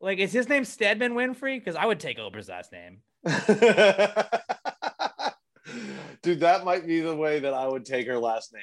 Like 0.00 0.18
is 0.18 0.32
his 0.32 0.48
name 0.48 0.64
Stedman 0.64 1.14
Winfrey? 1.14 1.58
Because 1.58 1.76
I 1.76 1.86
would 1.86 2.00
take 2.00 2.18
Oprah's 2.18 2.48
last 2.48 2.72
name. 2.72 3.00
Dude, 6.22 6.40
that 6.40 6.64
might 6.64 6.86
be 6.86 7.00
the 7.00 7.16
way 7.16 7.40
that 7.40 7.54
I 7.54 7.66
would 7.66 7.84
take 7.84 8.06
her 8.06 8.18
last 8.18 8.52
name. 8.52 8.62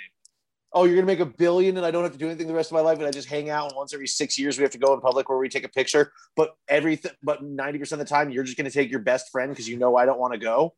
Oh, 0.74 0.86
you're 0.86 0.96
gonna 0.96 1.08
make 1.08 1.20
a 1.20 1.26
billion 1.26 1.76
and 1.78 1.86
I 1.86 1.92
don't 1.92 2.04
have 2.04 2.14
to 2.14 2.18
do 2.18 2.28
anything 2.28 2.48
the 2.48 2.54
rest 2.54 2.72
of 2.72 2.76
my 2.76 2.82
life, 2.82 2.98
and 2.98 3.08
I 3.08 3.12
just 3.12 3.28
hang 3.28 3.50
out 3.50 3.70
and 3.70 3.76
once 3.76 3.94
every 3.94 4.08
six 4.08 4.40
years 4.40 4.58
we 4.58 4.64
have 4.64 4.72
to 4.72 4.78
go 4.78 4.94
in 4.94 5.02
public 5.02 5.28
where 5.28 5.38
we 5.38 5.50
take 5.50 5.66
a 5.66 5.70
picture. 5.70 6.14
But 6.36 6.52
everything 6.70 7.12
but 7.24 7.44
90% 7.44 7.92
of 7.94 8.00
the 8.00 8.06
time 8.06 8.30
you're 8.30 8.44
just 8.44 8.58
gonna 8.58 8.72
take 8.72 8.90
your 8.90 9.02
best 9.02 9.32
friend 9.32 9.52
because 9.52 9.68
you 9.68 9.78
know 9.78 9.98
I 9.98 10.06
don't 10.06 10.20
want 10.20 10.34
to 10.34 10.40
go. 10.40 10.76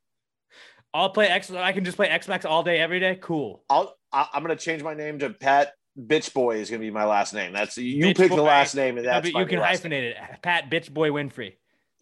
I'll 0.93 1.09
play 1.09 1.27
X. 1.27 1.51
I 1.51 1.73
can 1.73 1.83
just 1.83 1.97
play 1.97 2.07
Xbox 2.07 2.45
all 2.45 2.63
day, 2.63 2.79
every 2.79 2.99
day. 2.99 3.17
Cool. 3.21 3.63
I'll 3.69 3.95
I, 4.11 4.27
I'm 4.33 4.43
gonna 4.43 4.55
change 4.55 4.81
my 4.81 4.93
name 4.93 5.19
to 5.19 5.29
Pat 5.29 5.73
Bitch 5.99 6.33
Boy 6.33 6.57
is 6.57 6.69
gonna 6.69 6.79
be 6.81 6.89
my 6.91 7.05
last 7.05 7.33
name. 7.33 7.53
That's 7.53 7.77
you 7.77 8.05
Bitch 8.07 8.17
pick 8.17 8.29
the 8.31 8.41
last 8.41 8.75
name 8.75 8.97
and 8.97 9.05
that's 9.05 9.27
you 9.29 9.45
can 9.45 9.59
last 9.59 9.83
name. 9.83 9.91
hyphenate 9.93 10.03
it. 10.11 10.17
Pat 10.41 10.69
Bitch 10.69 10.91
Boy 10.91 11.09
Winfrey. 11.09 11.53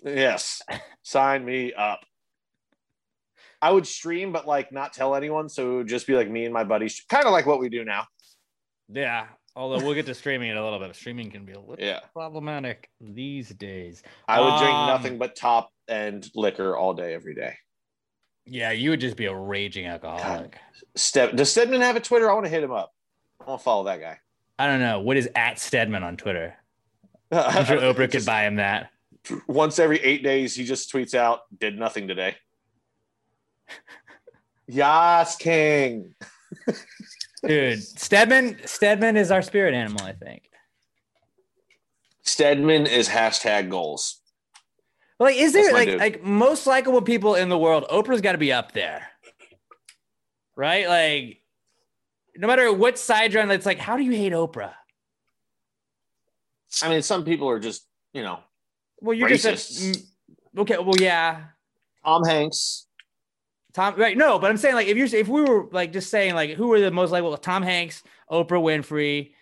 Yes. 0.03 0.61
Sign 1.03 1.43
me 1.45 1.73
up. 1.73 1.99
I 3.61 3.69
would 3.71 3.85
stream, 3.85 4.31
but 4.31 4.47
like 4.47 4.71
not 4.71 4.93
tell 4.93 5.13
anyone. 5.15 5.49
So 5.49 5.73
it 5.73 5.75
would 5.77 5.87
just 5.87 6.07
be 6.07 6.15
like 6.15 6.29
me 6.29 6.45
and 6.45 6.53
my 6.53 6.63
buddies, 6.63 7.03
kind 7.09 7.25
of 7.25 7.31
like 7.31 7.45
what 7.45 7.59
we 7.59 7.69
do 7.69 7.83
now. 7.83 8.05
Yeah. 8.87 9.27
Although 9.55 9.83
we'll 9.85 9.93
get 9.93 10.05
to 10.05 10.13
streaming 10.15 10.49
in 10.49 10.55
a 10.57 10.63
little 10.63 10.79
bit. 10.79 10.95
Streaming 10.95 11.29
can 11.29 11.43
be 11.45 11.51
a 11.51 11.59
little 11.59 11.75
Yeah. 11.77 11.99
problematic 12.13 12.89
these 13.01 13.49
days. 13.49 14.01
I 14.27 14.39
would 14.39 14.57
drink 14.59 14.73
Um, 14.73 14.87
nothing 14.87 15.17
but 15.17 15.35
top 15.35 15.69
and 15.89 16.25
liquor 16.33 16.77
all 16.77 16.93
day, 16.93 17.13
every 17.13 17.35
day. 17.35 17.55
Yeah, 18.45 18.71
you 18.71 18.91
would 18.91 19.01
just 19.01 19.17
be 19.17 19.25
a 19.25 19.35
raging 19.35 19.85
alcoholic. 19.85 20.57
Step, 20.95 21.35
does 21.35 21.51
Stedman 21.51 21.81
have 21.81 21.97
a 21.97 21.99
Twitter? 21.99 22.31
I 22.31 22.33
want 22.33 22.45
to 22.45 22.49
hit 22.49 22.63
him 22.63 22.71
up. 22.71 22.91
I 23.45 23.49
want 23.49 23.61
to 23.61 23.63
follow 23.63 23.83
that 23.85 23.99
guy. 23.99 24.19
I 24.59 24.67
don't 24.67 24.79
know. 24.79 24.99
What 24.99 25.17
is 25.17 25.29
at 25.35 25.59
Stedman 25.59 26.03
on 26.03 26.17
Twitter? 26.17 26.55
I'm 27.31 27.65
sure 27.65 27.77
Oprah 27.77 27.95
could 27.95 28.11
Just 28.11 28.27
buy 28.27 28.45
him 28.45 28.55
that. 28.55 28.91
Once 29.47 29.79
every 29.79 29.99
eight 29.99 30.23
days, 30.23 30.55
he 30.55 30.65
just 30.65 30.91
tweets 30.91 31.13
out, 31.13 31.41
did 31.57 31.77
nothing 31.77 32.07
today. 32.07 32.35
Yas 34.67 35.35
King. 35.35 36.13
Dude, 37.45 37.81
Stedman 37.81 38.59
Stedman 38.65 39.17
is 39.17 39.31
our 39.31 39.41
spirit 39.41 39.73
animal, 39.73 40.05
I 40.05 40.13
think. 40.13 40.43
Stedman 42.23 42.85
is 42.85 43.09
hashtag 43.09 43.69
goals. 43.69 44.21
Like, 45.19 45.35
is 45.35 45.53
there 45.53 45.73
like 45.73 45.89
dude. 45.89 45.99
like 45.99 46.23
most 46.23 46.67
likable 46.67 47.01
people 47.01 47.35
in 47.35 47.49
the 47.49 47.57
world? 47.57 47.85
Oprah's 47.89 48.21
got 48.21 48.33
to 48.33 48.37
be 48.37 48.51
up 48.53 48.71
there, 48.71 49.07
right? 50.55 50.87
Like, 50.87 51.40
no 52.41 52.47
matter 52.47 52.73
what 52.73 52.97
side 52.97 53.33
you're 53.33 53.43
on, 53.43 53.51
it's 53.51 53.67
like, 53.67 53.77
how 53.77 53.95
do 53.95 54.03
you 54.03 54.11
hate 54.13 54.33
Oprah? 54.33 54.73
I 56.81 56.89
mean, 56.89 57.03
some 57.03 57.23
people 57.23 57.47
are 57.47 57.59
just, 57.59 57.85
you 58.13 58.23
know, 58.23 58.39
Well, 58.99 59.15
you're 59.15 59.29
Racists. 59.29 59.93
just 59.93 60.05
a, 60.57 60.61
okay. 60.61 60.77
Well, 60.79 60.95
yeah, 60.99 61.43
Tom 62.03 62.25
Hanks. 62.25 62.87
Tom. 63.73 63.95
Right? 63.95 64.17
No, 64.17 64.39
but 64.39 64.49
I'm 64.49 64.57
saying 64.57 64.73
like 64.75 64.87
if 64.87 64.97
you're 64.97 65.05
if 65.19 65.27
we 65.27 65.41
were 65.43 65.69
like 65.71 65.93
just 65.93 66.09
saying 66.09 66.33
like 66.33 66.51
who 66.51 66.73
are 66.73 66.79
the 66.79 66.89
most 66.91 67.11
likable? 67.11 67.37
Tom 67.37 67.61
Hanks, 67.61 68.01
Oprah 68.29 68.59
Winfrey, 68.59 69.33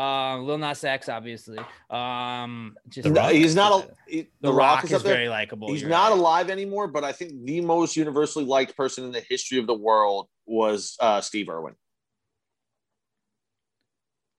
um, 0.00 0.46
Lil 0.46 0.58
Nas 0.58 0.84
X, 0.84 1.08
obviously. 1.08 1.58
Um, 1.90 2.76
just 2.88 3.08
No, 3.08 3.28
he's 3.28 3.56
not 3.56 3.84
a 3.84 3.90
he- 4.06 4.28
The 4.42 4.52
Rock 4.52 4.84
is 4.84 4.92
is 4.92 5.02
very 5.02 5.28
likable. 5.28 5.68
He's 5.68 5.82
not 5.82 6.10
right. 6.10 6.18
alive 6.18 6.50
anymore, 6.50 6.86
but 6.86 7.02
I 7.02 7.10
think 7.12 7.32
the 7.44 7.60
most 7.62 7.96
universally 7.96 8.44
liked 8.44 8.76
person 8.76 9.04
in 9.04 9.10
the 9.12 9.24
history 9.28 9.58
of 9.58 9.66
the 9.66 9.74
world 9.74 10.28
was 10.46 10.96
uh, 11.00 11.20
Steve 11.20 11.48
Irwin. 11.48 11.74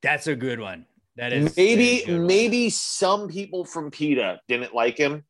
That's 0.02 0.28
a 0.28 0.36
good 0.36 0.60
one. 0.60 0.86
That 1.16 1.34
is 1.34 1.56
maybe 1.58 2.04
a 2.04 2.06
good 2.06 2.18
one. 2.20 2.28
maybe 2.28 2.70
some 2.70 3.28
people 3.28 3.66
from 3.66 3.92
PETA 3.92 4.40
didn't 4.48 4.74
like 4.74 4.98
him, 4.98 5.24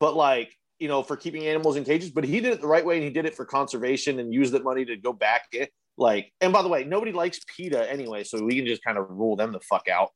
but 0.00 0.16
like 0.16 0.52
you 0.78 0.86
know, 0.86 1.02
for 1.02 1.16
keeping 1.16 1.44
animals 1.46 1.74
in 1.76 1.82
cages, 1.84 2.10
but 2.10 2.22
he 2.22 2.38
did 2.40 2.52
it 2.52 2.60
the 2.60 2.66
right 2.68 2.84
way 2.84 2.94
and 2.94 3.02
he 3.02 3.10
did 3.10 3.26
it 3.26 3.34
for 3.34 3.44
conservation 3.44 4.20
and 4.20 4.32
used 4.32 4.52
that 4.52 4.62
money 4.62 4.84
to 4.84 4.96
go 4.96 5.12
back. 5.12 5.42
It 5.50 5.72
like, 5.96 6.32
and 6.40 6.52
by 6.52 6.62
the 6.62 6.68
way, 6.68 6.84
nobody 6.84 7.10
likes 7.10 7.40
PETA 7.56 7.90
anyway, 7.90 8.22
so 8.22 8.44
we 8.44 8.54
can 8.54 8.64
just 8.64 8.84
kind 8.84 8.96
of 8.96 9.06
rule 9.10 9.34
them 9.34 9.50
the 9.50 9.58
fuck 9.58 9.88
out. 9.88 10.10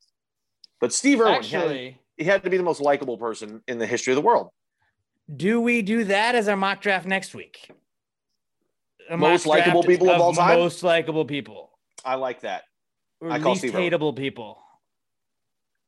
But 0.79 0.93
Steve 0.93 1.19
Irwin, 1.19 1.43
he 1.43 1.49
had- 1.55 1.95
he 2.17 2.23
had 2.23 2.43
to 2.45 2.49
be 2.49 2.55
the 2.55 2.63
most 2.63 2.79
likable 2.79 3.17
person 3.17 3.61
in 3.67 3.77
the 3.77 3.85
history 3.87 4.13
of 4.13 4.15
the 4.15 4.21
world. 4.21 4.51
do 5.35 5.59
we 5.59 5.81
do 5.81 6.03
that 6.05 6.35
as 6.35 6.47
our 6.47 6.55
mock 6.55 6.79
draft 6.81 7.05
next 7.07 7.33
week? 7.33 7.69
A 9.09 9.17
Most 9.17 9.45
likable 9.45 9.81
draft 9.81 9.87
people 9.87 10.09
of 10.09 10.21
all 10.21 10.33
time? 10.33 10.59
Most 10.59 10.83
likable 10.83 11.25
people. 11.25 11.71
I 12.05 12.15
like 12.15 12.41
that. 12.41 12.63
Or 13.23 13.31
I 13.31 13.39
call 13.39 13.51
least 13.51 13.61
Steve 13.61 13.75
Irwin. 13.75 13.91
hateable 13.91 14.15
people. 14.15 14.59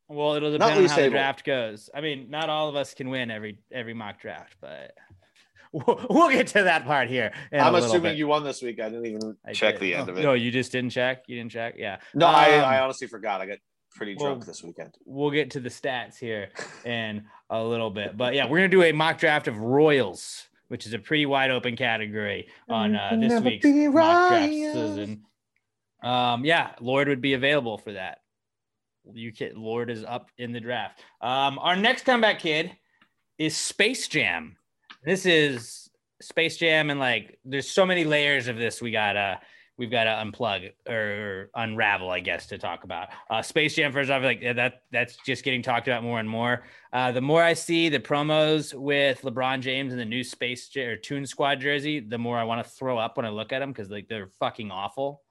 Well, 0.07 0.35
it'll 0.35 0.51
Not 0.51 0.57
depend 0.59 0.73
on 0.77 0.81
least 0.83 0.93
how 0.95 1.01
the 1.01 1.09
draft 1.09 1.43
goes. 1.45 1.89
I 1.93 2.01
mean, 2.01 2.29
not 2.29 2.49
all 2.49 2.69
of 2.69 2.75
us 2.75 2.93
can 2.93 3.09
win 3.09 3.31
every 3.31 3.59
every 3.71 3.93
mock 3.93 4.19
draft, 4.21 4.55
but 4.61 4.93
we'll, 5.71 6.05
we'll 6.09 6.29
get 6.29 6.47
to 6.47 6.63
that 6.63 6.85
part 6.85 7.09
here. 7.09 7.31
in 7.51 7.59
a 7.59 7.63
I'm 7.63 7.73
little 7.73 7.87
assuming 7.89 8.11
bit. 8.11 8.17
you 8.17 8.27
won 8.27 8.43
this 8.43 8.61
week. 8.61 8.79
I 8.79 8.89
didn't 8.89 9.07
even 9.07 9.35
I 9.45 9.53
check 9.53 9.75
did. 9.75 9.81
the 9.81 9.95
end 9.95 10.09
Oh, 10.09 10.11
of 10.13 10.17
it. 10.19 10.23
No, 10.23 10.33
you 10.33 10.51
just 10.51 10.71
didn't 10.71 10.91
check. 10.91 11.23
You 11.27 11.37
didn't 11.37 11.51
check. 11.51 11.73
Yeah. 11.77 11.97
No, 12.13 12.27
I, 12.27 12.57
Um, 12.59 12.65
I 12.65 12.79
honestly 12.79 13.07
forgot. 13.07 13.41
I 13.41 13.47
got 13.47 13.57
pretty 13.95 14.15
well, 14.15 14.27
drunk 14.27 14.45
this 14.45 14.61
weekend. 14.63 14.93
we'll 15.05 15.31
get 15.31 15.51
to 15.51 15.59
the 15.59 15.69
stats 15.69 16.17
here 16.19 16.49
in 16.85 17.23
a 17.49 17.63
little 17.63 17.89
bit. 17.89 18.15
But 18.15 18.35
yeah, 18.35 18.47
we're 18.47 18.57
gonna 18.59 18.67
do 18.69 18.83
a 18.83 18.91
mock 18.91 19.17
draft 19.17 19.47
of 19.47 19.57
Royals, 19.57 20.47
which 20.67 20.85
is 20.85 20.93
a 20.93 20.99
pretty 20.99 21.25
wide 21.25 21.49
open 21.49 21.75
category 21.75 22.47
on 22.69 22.95
uh, 22.95 23.17
this 23.19 23.41
week's 23.41 23.65
mock 23.65 24.29
draft 24.29 24.51
season. 24.51 25.23
Um, 26.05 26.45
yeah, 26.45 26.71
Lord 26.79 27.07
would 27.07 27.21
be 27.21 27.33
available 27.33 27.77
for 27.77 27.93
that. 27.93 28.19
You 29.11 29.33
can 29.33 29.55
Lord 29.55 29.89
is 29.89 30.03
up 30.03 30.29
in 30.37 30.51
the 30.51 30.59
draft. 30.59 31.01
Um, 31.19 31.59
our 31.59 31.75
next 31.75 32.05
comeback 32.05 32.39
kid 32.39 32.71
is 33.37 33.57
Space 33.57 34.07
Jam. 34.07 34.55
This 35.03 35.25
is 35.25 35.89
Space 36.21 36.57
Jam, 36.57 36.89
and 36.89 36.99
like 36.99 37.39
there's 37.43 37.69
so 37.69 37.85
many 37.85 38.03
layers 38.03 38.47
of 38.47 38.57
this 38.57 38.81
we 38.81 38.91
gotta 38.91 39.39
we've 39.77 39.91
got 39.91 40.05
to 40.05 40.09
unplug 40.09 40.71
or 40.87 41.49
unravel, 41.55 42.09
I 42.09 42.19
guess, 42.19 42.47
to 42.47 42.57
talk 42.57 42.83
about. 42.83 43.09
Uh, 43.29 43.41
Space 43.41 43.75
Jam, 43.75 43.91
first 43.91 44.09
off, 44.09 44.23
like 44.23 44.41
that 44.41 44.83
that's 44.91 45.17
just 45.25 45.43
getting 45.43 45.61
talked 45.61 45.87
about 45.87 46.03
more 46.03 46.19
and 46.19 46.29
more. 46.29 46.63
Uh, 46.93 47.11
the 47.11 47.21
more 47.21 47.43
I 47.43 47.53
see 47.53 47.89
the 47.89 47.99
promos 47.99 48.73
with 48.73 49.21
LeBron 49.21 49.61
James 49.61 49.91
and 49.91 49.99
the 49.99 50.05
new 50.05 50.23
Space 50.23 50.69
Jam 50.69 50.89
or 50.89 50.95
Toon 50.95 51.25
Squad 51.25 51.59
jersey, 51.59 51.99
the 51.99 52.17
more 52.17 52.37
I 52.37 52.43
want 52.43 52.63
to 52.63 52.69
throw 52.69 52.97
up 52.97 53.17
when 53.17 53.25
I 53.25 53.29
look 53.29 53.51
at 53.51 53.59
them 53.59 53.71
because 53.71 53.89
like 53.89 54.07
they're 54.07 54.29
fucking 54.39 54.71
awful. 54.71 55.24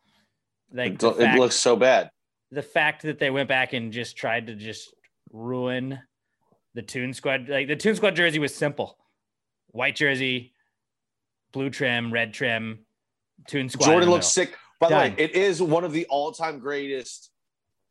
Like 0.72 1.02
It, 1.02 1.16
fact, 1.16 1.38
looks 1.38 1.56
so 1.56 1.76
bad. 1.76 2.10
the 2.50 2.62
fact 2.62 3.02
that 3.02 3.18
they 3.18 3.30
went 3.30 3.48
back 3.48 3.72
and 3.72 3.92
just 3.92 4.16
tried 4.16 4.46
to 4.48 4.54
just 4.54 4.94
ruin 5.32 5.98
the 6.74 6.82
Toon 6.82 7.12
Squad, 7.12 7.48
like 7.48 7.68
the 7.68 7.76
Toon 7.76 7.94
Squad 7.96 8.16
jersey 8.16 8.38
was 8.38 8.54
simple: 8.54 8.98
white 9.68 9.94
jersey, 9.96 10.52
blue 11.52 11.70
trim, 11.70 12.12
red 12.12 12.32
trim, 12.34 12.80
Toon 13.48 13.68
Squad. 13.68 13.86
Jordan 13.86 14.10
looks 14.10 14.26
sick. 14.26 14.56
By 14.80 14.88
the 14.88 14.94
way, 14.96 15.14
it 15.18 15.32
is 15.36 15.62
one 15.62 15.84
of 15.84 15.92
the 15.92 16.04
all-time 16.06 16.58
greatest 16.58 17.30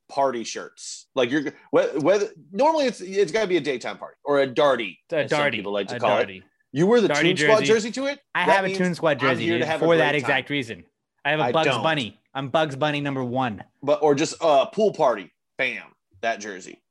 party 0.09 0.43
shirts. 0.43 1.07
Like 1.15 1.31
you're 1.31 1.43
whether, 1.71 2.27
normally 2.51 2.85
it's 2.85 2.99
it's 2.99 3.31
got 3.31 3.41
to 3.43 3.47
be 3.47 3.57
a 3.57 3.61
daytime 3.61 3.97
party 3.97 4.17
or 4.25 4.41
a 4.41 4.47
darty. 4.47 4.97
A 5.11 5.23
darty, 5.25 5.51
people 5.51 5.71
like 5.71 5.87
to 5.87 5.99
call 5.99 6.19
darty. 6.21 6.39
it. 6.39 6.43
You 6.73 6.87
wear 6.87 6.99
the 7.01 7.07
Darty 7.07 7.35
Toon 7.35 7.37
Squad 7.37 7.63
jersey. 7.63 7.91
to 7.91 8.07
it. 8.07 8.19
I 8.35 8.45
That 8.47 8.55
have 8.55 8.65
a 8.65 8.75
Toon 8.75 8.95
Squad 8.95 9.19
jersey 9.19 9.43
here 9.45 9.53
to 9.53 9.59
dude, 9.59 9.67
have 9.67 9.81
a 9.81 9.85
for 9.85 9.95
that 9.97 10.15
exact 10.15 10.47
time. 10.49 10.53
reason. 10.53 10.83
I 11.23 11.29
have 11.31 11.39
a 11.39 11.43
I 11.43 11.51
Bugs 11.51 11.67
don't. 11.67 11.83
Bunny. 11.83 12.19
I'm 12.33 12.49
Bugs 12.49 12.75
Bunny 12.75 13.01
number 13.01 13.23
one. 13.23 13.63
But 13.81 14.01
or 14.01 14.15
just 14.15 14.35
a 14.41 14.67
pool 14.67 14.93
party. 14.93 15.31
Bam, 15.57 15.83
that 16.21 16.39
jersey. 16.39 16.81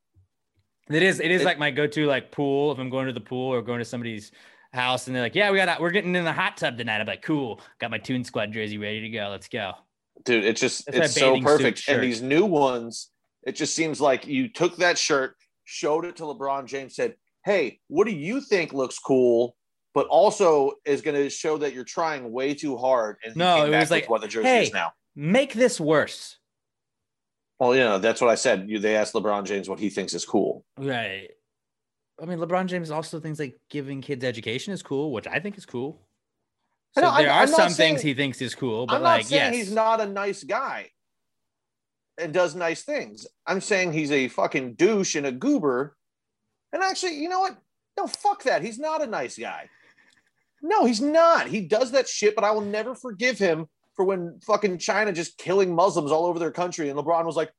It 0.89 1.03
is. 1.03 1.19
It 1.19 1.31
is 1.31 1.41
It- 1.41 1.45
like 1.45 1.59
my 1.59 1.71
go-to 1.71 2.05
like 2.05 2.31
pool 2.31 2.71
if 2.71 2.79
I'm 2.79 2.89
going 2.89 3.07
to 3.07 3.13
the 3.13 3.21
pool 3.21 3.53
or 3.53 3.61
going 3.61 3.79
to 3.79 3.85
somebody's 3.85 4.31
house 4.73 5.07
and 5.07 5.15
they're 5.15 5.23
like, 5.23 5.35
"Yeah, 5.35 5.51
we 5.51 5.57
got 5.57 5.79
we're 5.79 5.91
getting 5.91 6.15
in 6.15 6.23
the 6.23 6.33
hot 6.33 6.57
tub 6.57 6.77
tonight." 6.77 6.99
I'm 6.99 7.07
like, 7.07 7.21
"Cool, 7.21 7.61
got 7.79 7.91
my 7.91 7.97
Toon 7.97 8.23
Squad 8.23 8.51
jersey 8.51 8.77
ready 8.77 9.01
to 9.01 9.09
go. 9.09 9.29
Let's 9.29 9.47
go." 9.47 9.73
dude 10.25 10.45
it's 10.45 10.61
just 10.61 10.85
That's 10.85 10.97
it's 10.97 11.15
so 11.15 11.39
perfect 11.41 11.83
and 11.87 12.01
these 12.01 12.21
new 12.21 12.45
ones 12.45 13.09
it 13.43 13.53
just 13.53 13.75
seems 13.75 13.99
like 13.99 14.25
you 14.27 14.47
took 14.47 14.77
that 14.77 14.97
shirt 14.97 15.35
showed 15.65 16.05
it 16.05 16.15
to 16.17 16.23
lebron 16.23 16.65
james 16.65 16.95
said 16.95 17.15
hey 17.43 17.79
what 17.87 18.05
do 18.07 18.13
you 18.13 18.39
think 18.39 18.73
looks 18.73 18.99
cool 18.99 19.55
but 19.93 20.07
also 20.07 20.73
is 20.85 21.01
going 21.01 21.15
to 21.15 21.29
show 21.29 21.57
that 21.57 21.73
you're 21.73 21.83
trying 21.83 22.31
way 22.31 22.53
too 22.53 22.77
hard 22.77 23.17
and 23.25 23.35
No, 23.35 23.65
it 23.65 23.69
was 23.69 23.91
like, 23.91 24.09
what 24.09 24.21
the 24.21 24.27
jersey 24.27 24.47
"Hey, 24.47 24.63
is 24.63 24.73
now 24.73 24.93
Make 25.15 25.53
this 25.53 25.79
worse. 25.79 26.37
well 27.59 27.75
you 27.75 27.81
know 27.83 27.99
that's 27.99 28.19
what 28.19 28.29
i 28.31 28.35
said 28.35 28.67
you 28.69 28.79
they 28.79 28.95
asked 28.95 29.13
lebron 29.13 29.45
james 29.45 29.69
what 29.69 29.79
he 29.79 29.89
thinks 29.89 30.13
is 30.13 30.25
cool 30.25 30.65
Right. 30.77 31.29
I 32.21 32.25
mean, 32.25 32.37
LeBron 32.37 32.67
James 32.67 32.91
also 32.91 33.19
thinks 33.19 33.39
like 33.39 33.59
giving 33.71 33.99
kids 33.99 34.23
education 34.23 34.71
is 34.71 34.83
cool, 34.83 35.11
which 35.11 35.25
I 35.25 35.39
think 35.39 35.57
is 35.57 35.65
cool. 35.65 35.99
I 36.95 37.01
So 37.01 37.01
know, 37.01 37.13
I'm- 37.13 37.23
there 37.23 37.31
are 37.33 37.41
I'm 37.41 37.47
some 37.47 37.69
saying- 37.71 37.95
things 37.95 38.01
he 38.03 38.13
thinks 38.13 38.39
is 38.39 38.53
cool, 38.53 38.85
but 38.85 38.95
i'm 38.95 39.01
not 39.01 39.17
like, 39.17 39.25
saying 39.25 39.53
yes, 39.53 39.55
he's 39.65 39.71
not 39.73 39.99
a 39.99 40.05
nice 40.05 40.43
guy 40.43 40.91
and 42.19 42.31
does 42.31 42.53
nice 42.55 42.83
things 42.83 43.25
i'm 43.47 43.59
saying 43.59 43.91
he's 43.93 44.11
a 44.11 44.27
fucking 44.27 44.75
douche 44.75 45.15
and 45.15 45.25
a 45.25 45.31
goober 45.31 45.97
and 46.71 46.83
actually 46.83 47.15
you 47.15 47.27
know 47.29 47.39
what 47.39 47.57
no 47.97 48.05
fuck 48.05 48.43
that 48.43 48.61
he's 48.61 48.77
not 48.77 49.01
a 49.01 49.07
nice 49.07 49.37
guy 49.37 49.67
No, 50.61 50.85
he's 50.85 51.01
not. 51.01 51.47
He 51.47 51.59
does 51.61 51.91
that 51.91 52.07
shit, 52.07 52.35
but 52.35 52.45
I 52.45 52.51
will 52.51 52.61
never 52.79 52.95
forgive 52.95 53.37
him 53.37 53.67
for 53.95 54.05
when 54.05 54.39
fucking 54.45 54.77
China 54.79 55.11
just 55.13 55.37
killing 55.37 55.73
Muslims 55.73 56.11
all 56.11 56.25
over 56.25 56.39
their 56.39 56.51
country. 56.51 56.89
And 56.89 56.97
LeBron 56.97 57.25
was 57.25 57.35
like, 57.35 57.51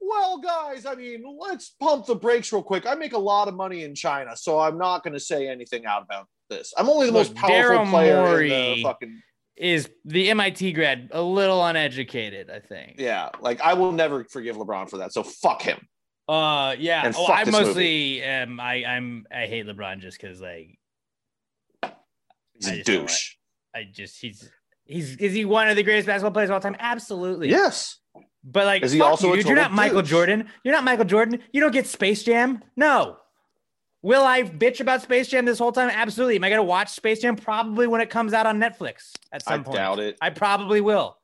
well, 0.00 0.38
guys, 0.38 0.86
I 0.86 0.94
mean, 0.94 1.24
let's 1.40 1.70
pump 1.80 2.06
the 2.06 2.14
brakes 2.14 2.52
real 2.52 2.62
quick. 2.62 2.86
I 2.86 2.94
make 2.94 3.14
a 3.14 3.18
lot 3.18 3.48
of 3.48 3.54
money 3.54 3.84
in 3.84 3.94
China, 3.94 4.36
so 4.36 4.60
I'm 4.60 4.78
not 4.78 5.02
going 5.02 5.14
to 5.14 5.20
say 5.20 5.48
anything 5.48 5.86
out 5.86 6.02
about 6.02 6.26
this. 6.50 6.72
I'm 6.76 6.88
only 6.88 7.06
the 7.06 7.12
Look, 7.12 7.28
most 7.28 7.34
powerful 7.34 7.84
Daryl 7.86 7.90
player 7.90 8.42
in 8.42 8.76
the 8.76 8.82
fucking. 8.82 9.22
is 9.56 9.88
the 10.04 10.30
MIT 10.30 10.72
grad 10.72 11.08
a 11.12 11.22
little 11.22 11.64
uneducated, 11.64 12.50
I 12.50 12.60
think. 12.60 12.96
Yeah, 12.98 13.30
like 13.40 13.60
I 13.62 13.74
will 13.74 13.92
never 13.92 14.24
forgive 14.24 14.56
LeBron 14.56 14.90
for 14.90 14.98
that. 14.98 15.12
So 15.12 15.22
fuck 15.22 15.62
him. 15.62 15.78
Uh, 16.28 16.74
yeah. 16.78 17.10
Oh, 17.16 17.26
I 17.32 17.44
mostly 17.44 18.22
am. 18.22 18.60
I 18.60 18.84
I'm 18.84 19.26
I 19.32 19.46
hate 19.46 19.66
LeBron 19.66 20.00
just 20.00 20.20
because 20.20 20.40
like 20.40 20.78
He's 22.54 22.68
I 22.68 22.74
a 22.74 22.84
douche. 22.84 23.34
I 23.74 23.84
just 23.90 24.20
he's 24.20 24.48
he's 24.86 25.16
is 25.16 25.32
he 25.32 25.44
one 25.44 25.68
of 25.68 25.76
the 25.76 25.82
greatest 25.82 26.06
basketball 26.06 26.32
players 26.32 26.50
of 26.50 26.54
all 26.54 26.60
time? 26.60 26.76
Absolutely. 26.78 27.48
Yes. 27.50 27.98
But 28.44 28.66
like, 28.66 28.82
Is 28.82 28.92
he 28.92 29.00
also 29.00 29.28
you, 29.30 29.36
dude, 29.36 29.46
you're 29.46 29.56
not 29.56 29.62
total 29.70 29.76
Michael? 29.76 30.02
Jordan. 30.02 30.48
You're 30.64 30.74
not 30.74 30.84
Michael 30.84 31.06
Jordan. 31.06 31.40
You 31.52 31.62
don't 31.62 31.72
get 31.72 31.86
Space 31.86 32.22
Jam. 32.22 32.62
No. 32.76 33.16
Will 34.02 34.22
I 34.22 34.42
bitch 34.42 34.80
about 34.80 35.00
Space 35.00 35.28
Jam 35.28 35.46
this 35.46 35.58
whole 35.58 35.72
time? 35.72 35.88
Absolutely. 35.90 36.36
Am 36.36 36.44
I 36.44 36.50
gonna 36.50 36.62
watch 36.62 36.90
Space 36.90 37.20
Jam? 37.20 37.36
Probably 37.36 37.86
when 37.86 38.02
it 38.02 38.10
comes 38.10 38.34
out 38.34 38.44
on 38.44 38.60
Netflix 38.60 39.12
at 39.32 39.42
some 39.42 39.60
I 39.60 39.62
point. 39.64 39.76
doubt 39.76 39.98
it. 39.98 40.18
I 40.20 40.28
probably 40.28 40.82
will. 40.82 41.16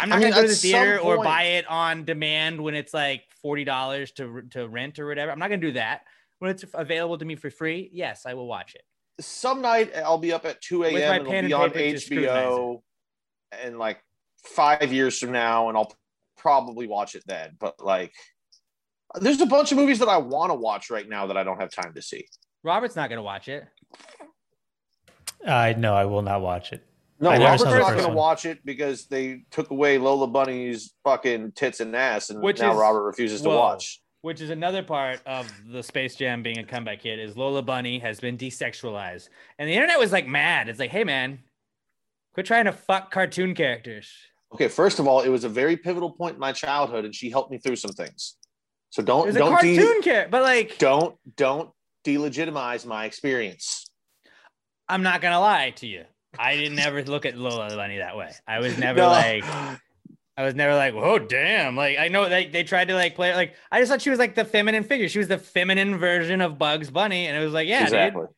I'm 0.00 0.08
not 0.08 0.16
I 0.16 0.18
mean, 0.18 0.30
gonna 0.30 0.42
go 0.42 0.48
to 0.48 0.52
the 0.52 0.58
theater 0.58 0.98
or 0.98 1.22
buy 1.22 1.42
it 1.44 1.66
on 1.68 2.04
demand 2.04 2.60
when 2.60 2.74
it's 2.74 2.92
like 2.92 3.22
forty 3.40 3.62
dollars 3.62 4.10
to 4.12 4.42
to 4.50 4.66
rent 4.66 4.98
or 4.98 5.06
whatever. 5.06 5.30
I'm 5.30 5.38
not 5.38 5.48
gonna 5.48 5.60
do 5.60 5.72
that. 5.72 6.02
When 6.40 6.50
it's 6.50 6.64
available 6.74 7.18
to 7.18 7.24
me 7.24 7.36
for 7.36 7.50
free, 7.50 7.88
yes, 7.92 8.26
I 8.26 8.34
will 8.34 8.48
watch 8.48 8.74
it. 8.74 8.82
Some 9.20 9.62
night 9.62 9.92
I'll 9.96 10.18
be 10.18 10.32
up 10.32 10.44
at 10.44 10.60
2 10.60 10.84
a.m. 10.84 10.96
and 10.96 11.26
it'll 11.28 11.48
be 11.48 11.52
on 11.52 11.70
paper 11.70 11.96
to 11.96 12.00
scrutinize 12.00 12.46
HBO 12.46 12.82
and 13.62 13.78
like 13.78 14.02
five 14.44 14.92
years 14.92 15.18
from 15.18 15.32
now, 15.32 15.68
and 15.68 15.78
I'll 15.78 15.94
probably 16.36 16.86
watch 16.86 17.14
it 17.14 17.22
then. 17.26 17.56
But 17.58 17.82
like, 17.82 18.12
there's 19.20 19.40
a 19.40 19.46
bunch 19.46 19.70
of 19.70 19.78
movies 19.78 20.00
that 20.00 20.08
I 20.08 20.16
want 20.16 20.50
to 20.50 20.54
watch 20.54 20.90
right 20.90 21.08
now 21.08 21.26
that 21.28 21.36
I 21.36 21.44
don't 21.44 21.60
have 21.60 21.70
time 21.70 21.94
to 21.94 22.02
see. 22.02 22.26
Robert's 22.64 22.96
not 22.96 23.08
gonna 23.08 23.22
watch 23.22 23.48
it. 23.48 23.64
I 25.46 25.74
no, 25.74 25.94
I 25.94 26.06
will 26.06 26.22
not 26.22 26.40
watch 26.40 26.72
it. 26.72 26.84
No, 27.20 27.30
I 27.30 27.38
Robert's 27.38 27.64
not 27.64 27.92
going 27.92 28.04
to 28.04 28.12
watch 28.12 28.44
it 28.44 28.64
because 28.64 29.06
they 29.06 29.42
took 29.50 29.70
away 29.70 29.98
Lola 29.98 30.26
Bunny's 30.26 30.92
fucking 31.04 31.52
tits 31.52 31.80
and 31.80 31.94
ass, 31.94 32.30
and 32.30 32.42
Which 32.42 32.60
now 32.60 32.72
is- 32.72 32.78
Robert 32.78 33.04
refuses 33.04 33.40
to 33.42 33.48
Whoa. 33.48 33.58
watch. 33.58 34.00
Which 34.24 34.40
is 34.40 34.48
another 34.48 34.82
part 34.82 35.20
of 35.26 35.52
the 35.70 35.82
Space 35.82 36.16
Jam 36.16 36.42
being 36.42 36.56
a 36.56 36.64
comeback 36.64 37.02
kid 37.02 37.18
is 37.18 37.36
Lola 37.36 37.60
Bunny 37.60 37.98
has 37.98 38.20
been 38.20 38.38
desexualized. 38.38 39.28
And 39.58 39.68
the 39.68 39.74
internet 39.74 39.98
was 39.98 40.12
like 40.12 40.26
mad. 40.26 40.70
It's 40.70 40.78
like, 40.78 40.88
hey 40.88 41.04
man, 41.04 41.40
quit 42.32 42.46
trying 42.46 42.64
to 42.64 42.72
fuck 42.72 43.10
cartoon 43.10 43.54
characters. 43.54 44.10
Okay, 44.54 44.68
first 44.68 44.98
of 44.98 45.06
all, 45.06 45.20
it 45.20 45.28
was 45.28 45.44
a 45.44 45.48
very 45.50 45.76
pivotal 45.76 46.10
point 46.10 46.36
in 46.36 46.40
my 46.40 46.52
childhood, 46.52 47.04
and 47.04 47.14
she 47.14 47.28
helped 47.28 47.50
me 47.50 47.58
through 47.58 47.76
some 47.76 47.90
things. 47.92 48.36
So 48.88 49.02
don't 49.02 49.26
don't 49.34 49.60
de- 49.60 49.76
cartoon 49.76 50.00
character, 50.00 50.30
but 50.30 50.40
like 50.42 50.78
don't 50.78 51.16
don't 51.36 51.68
delegitimize 52.06 52.86
my 52.86 53.04
experience. 53.04 53.84
I'm 54.88 55.02
not 55.02 55.20
gonna 55.20 55.40
lie 55.40 55.72
to 55.76 55.86
you. 55.86 56.04
I 56.38 56.56
didn't 56.56 56.78
ever 56.78 57.04
look 57.04 57.26
at 57.26 57.36
Lola 57.36 57.68
Bunny 57.76 57.98
that 57.98 58.16
way. 58.16 58.32
I 58.48 58.60
was 58.60 58.78
never 58.86 59.00
No. 59.00 59.08
like 59.08 59.44
I 60.36 60.42
was 60.42 60.54
never 60.54 60.74
like, 60.74 60.94
oh 60.94 61.18
damn. 61.18 61.76
Like 61.76 61.98
I 61.98 62.08
know 62.08 62.28
they, 62.28 62.46
they 62.46 62.64
tried 62.64 62.88
to 62.88 62.94
like 62.94 63.14
play 63.14 63.34
like 63.34 63.54
I 63.70 63.80
just 63.80 63.90
thought 63.90 64.02
she 64.02 64.10
was 64.10 64.18
like 64.18 64.34
the 64.34 64.44
feminine 64.44 64.82
figure. 64.82 65.08
She 65.08 65.18
was 65.18 65.28
the 65.28 65.38
feminine 65.38 65.96
version 65.98 66.40
of 66.40 66.58
Bugs 66.58 66.90
Bunny. 66.90 67.26
And 67.26 67.36
it 67.36 67.44
was 67.44 67.52
like, 67.52 67.68
yeah, 67.68 67.84
exactly. 67.84 68.22
dude, 68.22 68.30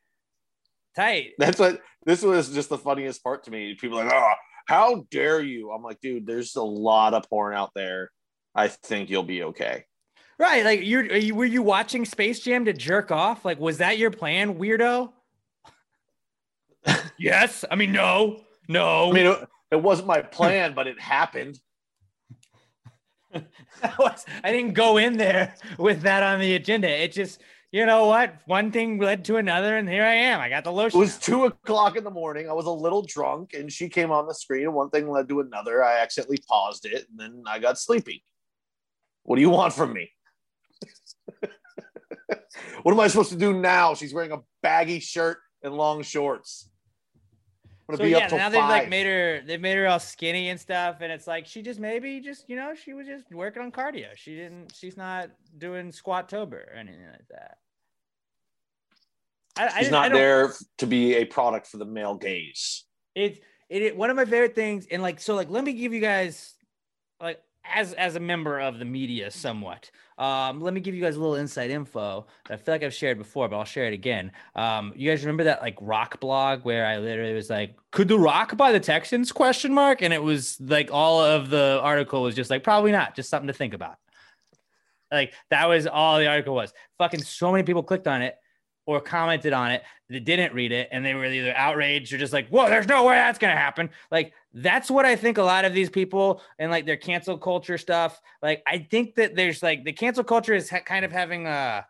tight. 0.94 1.30
That's 1.38 1.58
what 1.58 1.80
this 2.04 2.22
was 2.22 2.50
just 2.50 2.68
the 2.68 2.78
funniest 2.78 3.22
part 3.24 3.44
to 3.44 3.50
me. 3.50 3.74
People 3.74 3.98
are 3.98 4.04
like, 4.04 4.14
oh, 4.14 4.32
how 4.66 5.04
dare 5.10 5.40
you? 5.40 5.70
I'm 5.70 5.82
like, 5.82 6.00
dude, 6.00 6.26
there's 6.26 6.54
a 6.56 6.62
lot 6.62 7.14
of 7.14 7.28
porn 7.30 7.54
out 7.54 7.70
there. 7.74 8.10
I 8.54 8.68
think 8.68 9.08
you'll 9.08 9.22
be 9.22 9.44
okay. 9.44 9.84
Right. 10.38 10.64
Like 10.66 10.80
you're 10.82 11.16
you 11.16 11.34
were 11.34 11.46
you 11.46 11.62
watching 11.62 12.04
Space 12.04 12.40
Jam 12.40 12.66
to 12.66 12.74
jerk 12.74 13.10
off? 13.10 13.44
Like, 13.44 13.58
was 13.58 13.78
that 13.78 13.96
your 13.96 14.10
plan, 14.10 14.58
weirdo? 14.58 15.12
yes. 17.18 17.64
I 17.70 17.74
mean, 17.74 17.92
no, 17.92 18.42
no. 18.68 19.10
I 19.10 19.12
mean, 19.12 19.26
it, 19.26 19.48
it 19.70 19.82
wasn't 19.82 20.08
my 20.08 20.20
plan, 20.20 20.74
but 20.74 20.86
it 20.86 21.00
happened. 21.00 21.58
I 24.44 24.52
didn't 24.52 24.72
go 24.72 24.96
in 24.96 25.16
there 25.16 25.54
with 25.78 26.02
that 26.02 26.22
on 26.22 26.40
the 26.40 26.54
agenda. 26.54 26.88
It 26.88 27.12
just, 27.12 27.40
you 27.72 27.86
know 27.86 28.06
what? 28.06 28.36
One 28.46 28.70
thing 28.70 28.98
led 28.98 29.24
to 29.26 29.36
another, 29.36 29.76
and 29.76 29.88
here 29.88 30.04
I 30.04 30.14
am. 30.14 30.40
I 30.40 30.48
got 30.48 30.64
the 30.64 30.72
lotion. 30.72 30.98
It 30.98 31.00
was 31.00 31.18
two 31.18 31.44
o'clock 31.46 31.96
in 31.96 32.04
the 32.04 32.10
morning. 32.10 32.48
I 32.48 32.52
was 32.52 32.66
a 32.66 32.70
little 32.70 33.02
drunk, 33.02 33.54
and 33.54 33.70
she 33.70 33.88
came 33.88 34.10
on 34.10 34.26
the 34.26 34.34
screen, 34.34 34.64
and 34.64 34.74
one 34.74 34.90
thing 34.90 35.08
led 35.08 35.28
to 35.28 35.40
another. 35.40 35.84
I 35.84 36.00
accidentally 36.00 36.42
paused 36.48 36.86
it, 36.86 37.06
and 37.10 37.18
then 37.18 37.42
I 37.46 37.58
got 37.58 37.78
sleepy. 37.78 38.24
What 39.24 39.36
do 39.36 39.42
you 39.42 39.50
want 39.50 39.72
from 39.72 39.92
me? 39.92 40.10
what 42.82 42.92
am 42.92 43.00
I 43.00 43.08
supposed 43.08 43.30
to 43.30 43.38
do 43.38 43.52
now? 43.52 43.94
She's 43.94 44.14
wearing 44.14 44.32
a 44.32 44.38
baggy 44.62 45.00
shirt 45.00 45.38
and 45.62 45.74
long 45.74 46.02
shorts. 46.02 46.70
Gonna 47.88 47.98
So 47.98 48.02
be 48.04 48.10
yeah, 48.10 48.18
up 48.18 48.28
till 48.30 48.38
now 48.38 48.44
five. 48.44 48.52
they've 48.52 48.62
like 48.62 48.88
made 48.88 49.06
her, 49.06 49.42
they've 49.46 49.60
made 49.60 49.76
her 49.76 49.86
all 49.86 50.00
skinny 50.00 50.48
and 50.48 50.58
stuff, 50.58 50.96
and 51.02 51.12
it's 51.12 51.26
like 51.28 51.46
she 51.46 51.62
just 51.62 51.78
maybe 51.78 52.20
just 52.20 52.48
you 52.48 52.56
know 52.56 52.74
she 52.74 52.94
was 52.94 53.06
just 53.06 53.30
working 53.32 53.62
on 53.62 53.70
cardio. 53.70 54.08
She 54.16 54.34
didn't, 54.34 54.74
she's 54.74 54.96
not 54.96 55.30
doing 55.56 55.92
squat 55.92 56.28
tober 56.28 56.68
or 56.72 56.76
anything 56.76 57.06
like 57.06 57.28
that. 57.30 57.58
I, 59.56 59.66
I 59.66 59.68
She's 59.78 59.84
didn't- 59.88 59.94
I 59.94 60.08
there 60.08 60.52
to 60.78 60.86
be 60.86 61.14
a 61.14 61.24
product 61.24 61.66
for 61.68 61.76
the 61.76 61.84
male 61.86 62.16
gaze. 62.16 62.84
It's 63.14 63.38
it, 63.68 63.82
it 63.82 63.96
one 63.96 64.10
of 64.10 64.16
my 64.16 64.24
favorite 64.24 64.54
things, 64.54 64.86
and 64.90 65.00
like 65.02 65.20
so, 65.20 65.34
like 65.34 65.48
let 65.50 65.64
me 65.64 65.72
give 65.72 65.92
you 65.92 66.00
guys 66.00 66.54
like 67.20 67.40
as 67.74 67.92
as 67.94 68.16
a 68.16 68.20
member 68.20 68.60
of 68.60 68.78
the 68.78 68.84
media 68.84 69.30
somewhat. 69.30 69.90
Um, 70.18 70.60
let 70.60 70.72
me 70.72 70.80
give 70.80 70.94
you 70.94 71.02
guys 71.02 71.16
a 71.16 71.20
little 71.20 71.34
inside 71.34 71.70
info 71.70 72.26
that 72.48 72.54
I 72.54 72.56
feel 72.56 72.74
like 72.74 72.82
I've 72.82 72.94
shared 72.94 73.18
before, 73.18 73.48
but 73.48 73.56
I'll 73.58 73.64
share 73.64 73.86
it 73.86 73.92
again. 73.92 74.32
Um, 74.54 74.92
you 74.96 75.10
guys 75.10 75.22
remember 75.22 75.44
that 75.44 75.60
like 75.60 75.76
rock 75.80 76.20
blog 76.20 76.64
where 76.64 76.86
I 76.86 76.98
literally 76.98 77.34
was 77.34 77.50
like, 77.50 77.76
"Could 77.90 78.08
the 78.08 78.18
Rock 78.18 78.56
buy 78.56 78.72
the 78.72 78.80
Texans?" 78.80 79.32
Question 79.32 79.74
mark, 79.74 80.02
and 80.02 80.14
it 80.14 80.22
was 80.22 80.58
like 80.60 80.90
all 80.92 81.20
of 81.20 81.50
the 81.50 81.80
article 81.82 82.22
was 82.22 82.34
just 82.34 82.50
like, 82.50 82.64
"Probably 82.64 82.92
not," 82.92 83.14
just 83.14 83.28
something 83.30 83.48
to 83.48 83.52
think 83.52 83.74
about. 83.74 83.96
Like 85.12 85.34
that 85.50 85.68
was 85.68 85.86
all 85.86 86.18
the 86.18 86.26
article 86.26 86.54
was. 86.54 86.72
Fucking 86.98 87.22
so 87.22 87.52
many 87.52 87.64
people 87.64 87.82
clicked 87.82 88.08
on 88.08 88.22
it 88.22 88.36
or 88.86 89.00
commented 89.00 89.52
on 89.52 89.70
it 89.70 89.82
that 90.08 90.24
didn't 90.24 90.54
read 90.54 90.72
it 90.72 90.88
and 90.92 91.04
they 91.04 91.14
were 91.14 91.26
either 91.26 91.54
outraged 91.56 92.12
or 92.12 92.18
just 92.18 92.32
like, 92.32 92.48
whoa, 92.48 92.68
there's 92.68 92.86
no 92.86 93.04
way 93.04 93.16
that's 93.16 93.38
gonna 93.38 93.56
happen. 93.56 93.90
Like 94.10 94.32
that's 94.54 94.90
what 94.90 95.04
I 95.04 95.16
think 95.16 95.38
a 95.38 95.42
lot 95.42 95.64
of 95.64 95.74
these 95.74 95.90
people 95.90 96.40
and 96.58 96.70
like 96.70 96.86
their 96.86 96.96
cancel 96.96 97.36
culture 97.36 97.76
stuff. 97.76 98.20
Like 98.42 98.62
I 98.66 98.78
think 98.78 99.16
that 99.16 99.34
there's 99.34 99.62
like 99.62 99.84
the 99.84 99.92
cancel 99.92 100.24
culture 100.24 100.54
is 100.54 100.70
ha- 100.70 100.80
kind 100.80 101.04
of 101.04 101.12
having 101.12 101.46
a 101.46 101.84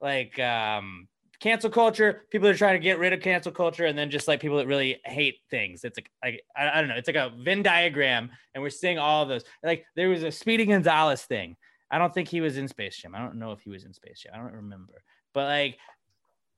like 0.00 0.38
um 0.38 1.08
cancel 1.42 1.70
culture. 1.70 2.22
People 2.30 2.48
are 2.48 2.54
trying 2.54 2.74
to 2.74 2.82
get 2.82 2.98
rid 2.98 3.12
of 3.12 3.20
cancel 3.20 3.52
culture, 3.52 3.86
and 3.86 3.98
then 3.98 4.10
just 4.10 4.28
like 4.28 4.40
people 4.40 4.58
that 4.58 4.66
really 4.66 5.00
hate 5.04 5.38
things. 5.50 5.84
It's 5.84 5.98
like 5.98 6.10
like 6.22 6.42
I, 6.56 6.78
I 6.78 6.80
don't 6.80 6.88
know. 6.88 6.96
It's 6.96 7.08
like 7.08 7.16
a 7.16 7.32
Venn 7.42 7.62
diagram, 7.62 8.30
and 8.54 8.62
we're 8.62 8.70
seeing 8.70 8.98
all 8.98 9.22
of 9.22 9.28
those. 9.28 9.44
Like 9.62 9.84
there 9.96 10.08
was 10.08 10.22
a 10.22 10.30
Speedy 10.30 10.64
Gonzalez 10.64 11.22
thing. 11.22 11.56
I 11.90 11.98
don't 11.98 12.14
think 12.14 12.28
he 12.28 12.40
was 12.40 12.56
in 12.56 12.68
Space 12.68 12.96
Jam. 12.96 13.14
I 13.14 13.18
don't 13.18 13.34
know 13.34 13.52
if 13.52 13.60
he 13.60 13.70
was 13.70 13.84
in 13.84 13.92
Space 13.92 14.20
Jam. 14.20 14.32
I 14.34 14.38
don't 14.38 14.54
remember. 14.54 15.02
But 15.34 15.44
like 15.44 15.78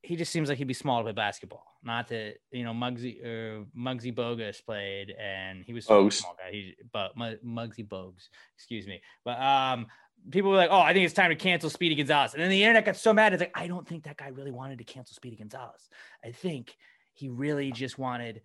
he 0.05 0.17
just 0.17 0.31
seems 0.31 0.49
like 0.49 0.59
he'd 0.59 0.67
be 0.69 0.75
small 0.75 0.99
to 0.99 1.05
play 1.05 1.13
basketball. 1.13 1.65
Not 1.83 2.09
that 2.09 2.35
you 2.51 2.63
know 2.65 2.73
Muggsy 2.73 3.25
or 3.25 3.65
Muggsy 3.77 4.15
Bogues 4.15 4.65
played, 4.65 5.15
and 5.19 5.65
he 5.65 5.73
was 5.73 5.87
a 5.87 6.11
small 6.11 6.37
guy. 6.39 6.51
He 6.53 6.75
but 6.93 7.17
Mu- 7.17 7.39
Muggsy 7.45 7.87
Bogues, 7.87 8.29
excuse 8.57 8.87
me. 8.87 9.01
But 9.25 9.41
um, 9.41 9.87
people 10.31 10.51
were 10.51 10.57
like, 10.57 10.71
"Oh, 10.71 10.81
I 10.81 10.93
think 10.93 11.05
it's 11.05 11.15
time 11.15 11.31
to 11.31 11.37
cancel 11.37 11.71
Speedy 11.71 11.95
Gonzalez," 11.95 12.35
and 12.35 12.43
then 12.43 12.51
the 12.51 12.63
internet 12.63 12.85
got 12.85 12.97
so 12.97 13.13
mad. 13.13 13.33
It's 13.33 13.41
like 13.41 13.53
I 13.55 13.67
don't 13.67 13.87
think 13.89 14.05
that 14.05 14.17
guy 14.17 14.29
really 14.29 14.53
wanted 14.53 14.79
to 14.79 14.85
cancel 14.85 15.15
Speedy 15.15 15.37
Gonzalez. 15.37 15.89
I 16.25 16.33
think 16.33 16.77
he 17.15 17.29
really 17.29 17.73
just 17.73 17.99
wanted 17.99 18.43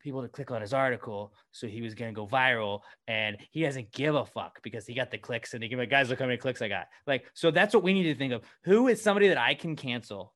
people 0.00 0.22
to 0.22 0.28
click 0.28 0.50
on 0.50 0.60
his 0.60 0.72
article, 0.72 1.32
so 1.50 1.66
he 1.66 1.82
was 1.82 1.94
gonna 1.94 2.12
go 2.12 2.26
viral, 2.26 2.80
and 3.06 3.36
he 3.50 3.62
doesn't 3.62 3.90
give 3.92 4.14
a 4.14 4.24
fuck 4.24 4.62
because 4.62 4.86
he 4.86 4.94
got 4.94 5.10
the 5.10 5.18
clicks, 5.18 5.54
and 5.54 5.62
he 5.62 5.68
can 5.68 5.78
like, 5.78 5.90
"Guys, 5.90 6.10
look 6.10 6.18
how 6.18 6.26
many 6.26 6.38
clicks 6.38 6.60
I 6.62 6.68
got." 6.68 6.86
Like, 7.06 7.30
so 7.34 7.50
that's 7.50 7.74
what 7.74 7.82
we 7.82 7.94
need 7.94 8.04
to 8.04 8.14
think 8.14 8.32
of. 8.32 8.42
Who 8.64 8.88
is 8.88 9.02
somebody 9.02 9.28
that 9.28 9.38
I 9.38 9.54
can 9.54 9.74
cancel? 9.74 10.34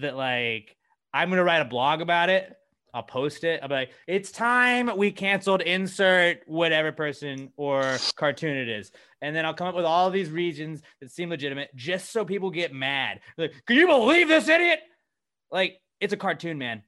That 0.00 0.16
like 0.16 0.76
I'm 1.12 1.30
gonna 1.30 1.44
write 1.44 1.60
a 1.60 1.66
blog 1.66 2.00
about 2.00 2.30
it. 2.30 2.54
I'll 2.94 3.02
post 3.02 3.44
it. 3.44 3.60
I'll 3.62 3.68
be 3.68 3.74
like, 3.74 3.90
it's 4.06 4.32
time 4.32 4.90
we 4.96 5.10
canceled 5.10 5.60
insert 5.60 6.40
whatever 6.46 6.90
person 6.90 7.52
or 7.56 7.98
cartoon 8.16 8.56
it 8.56 8.68
is. 8.68 8.90
And 9.20 9.36
then 9.36 9.44
I'll 9.44 9.54
come 9.54 9.66
up 9.66 9.74
with 9.74 9.84
all 9.84 10.10
these 10.10 10.30
reasons 10.30 10.80
that 11.00 11.10
seem 11.10 11.28
legitimate 11.28 11.68
just 11.74 12.10
so 12.10 12.24
people 12.24 12.50
get 12.50 12.72
mad. 12.72 13.20
Like, 13.36 13.52
can 13.66 13.76
you 13.76 13.86
believe 13.86 14.28
this 14.28 14.48
idiot? 14.48 14.80
Like, 15.50 15.78
it's 16.00 16.12
a 16.12 16.16
cartoon, 16.16 16.56
man. 16.56 16.82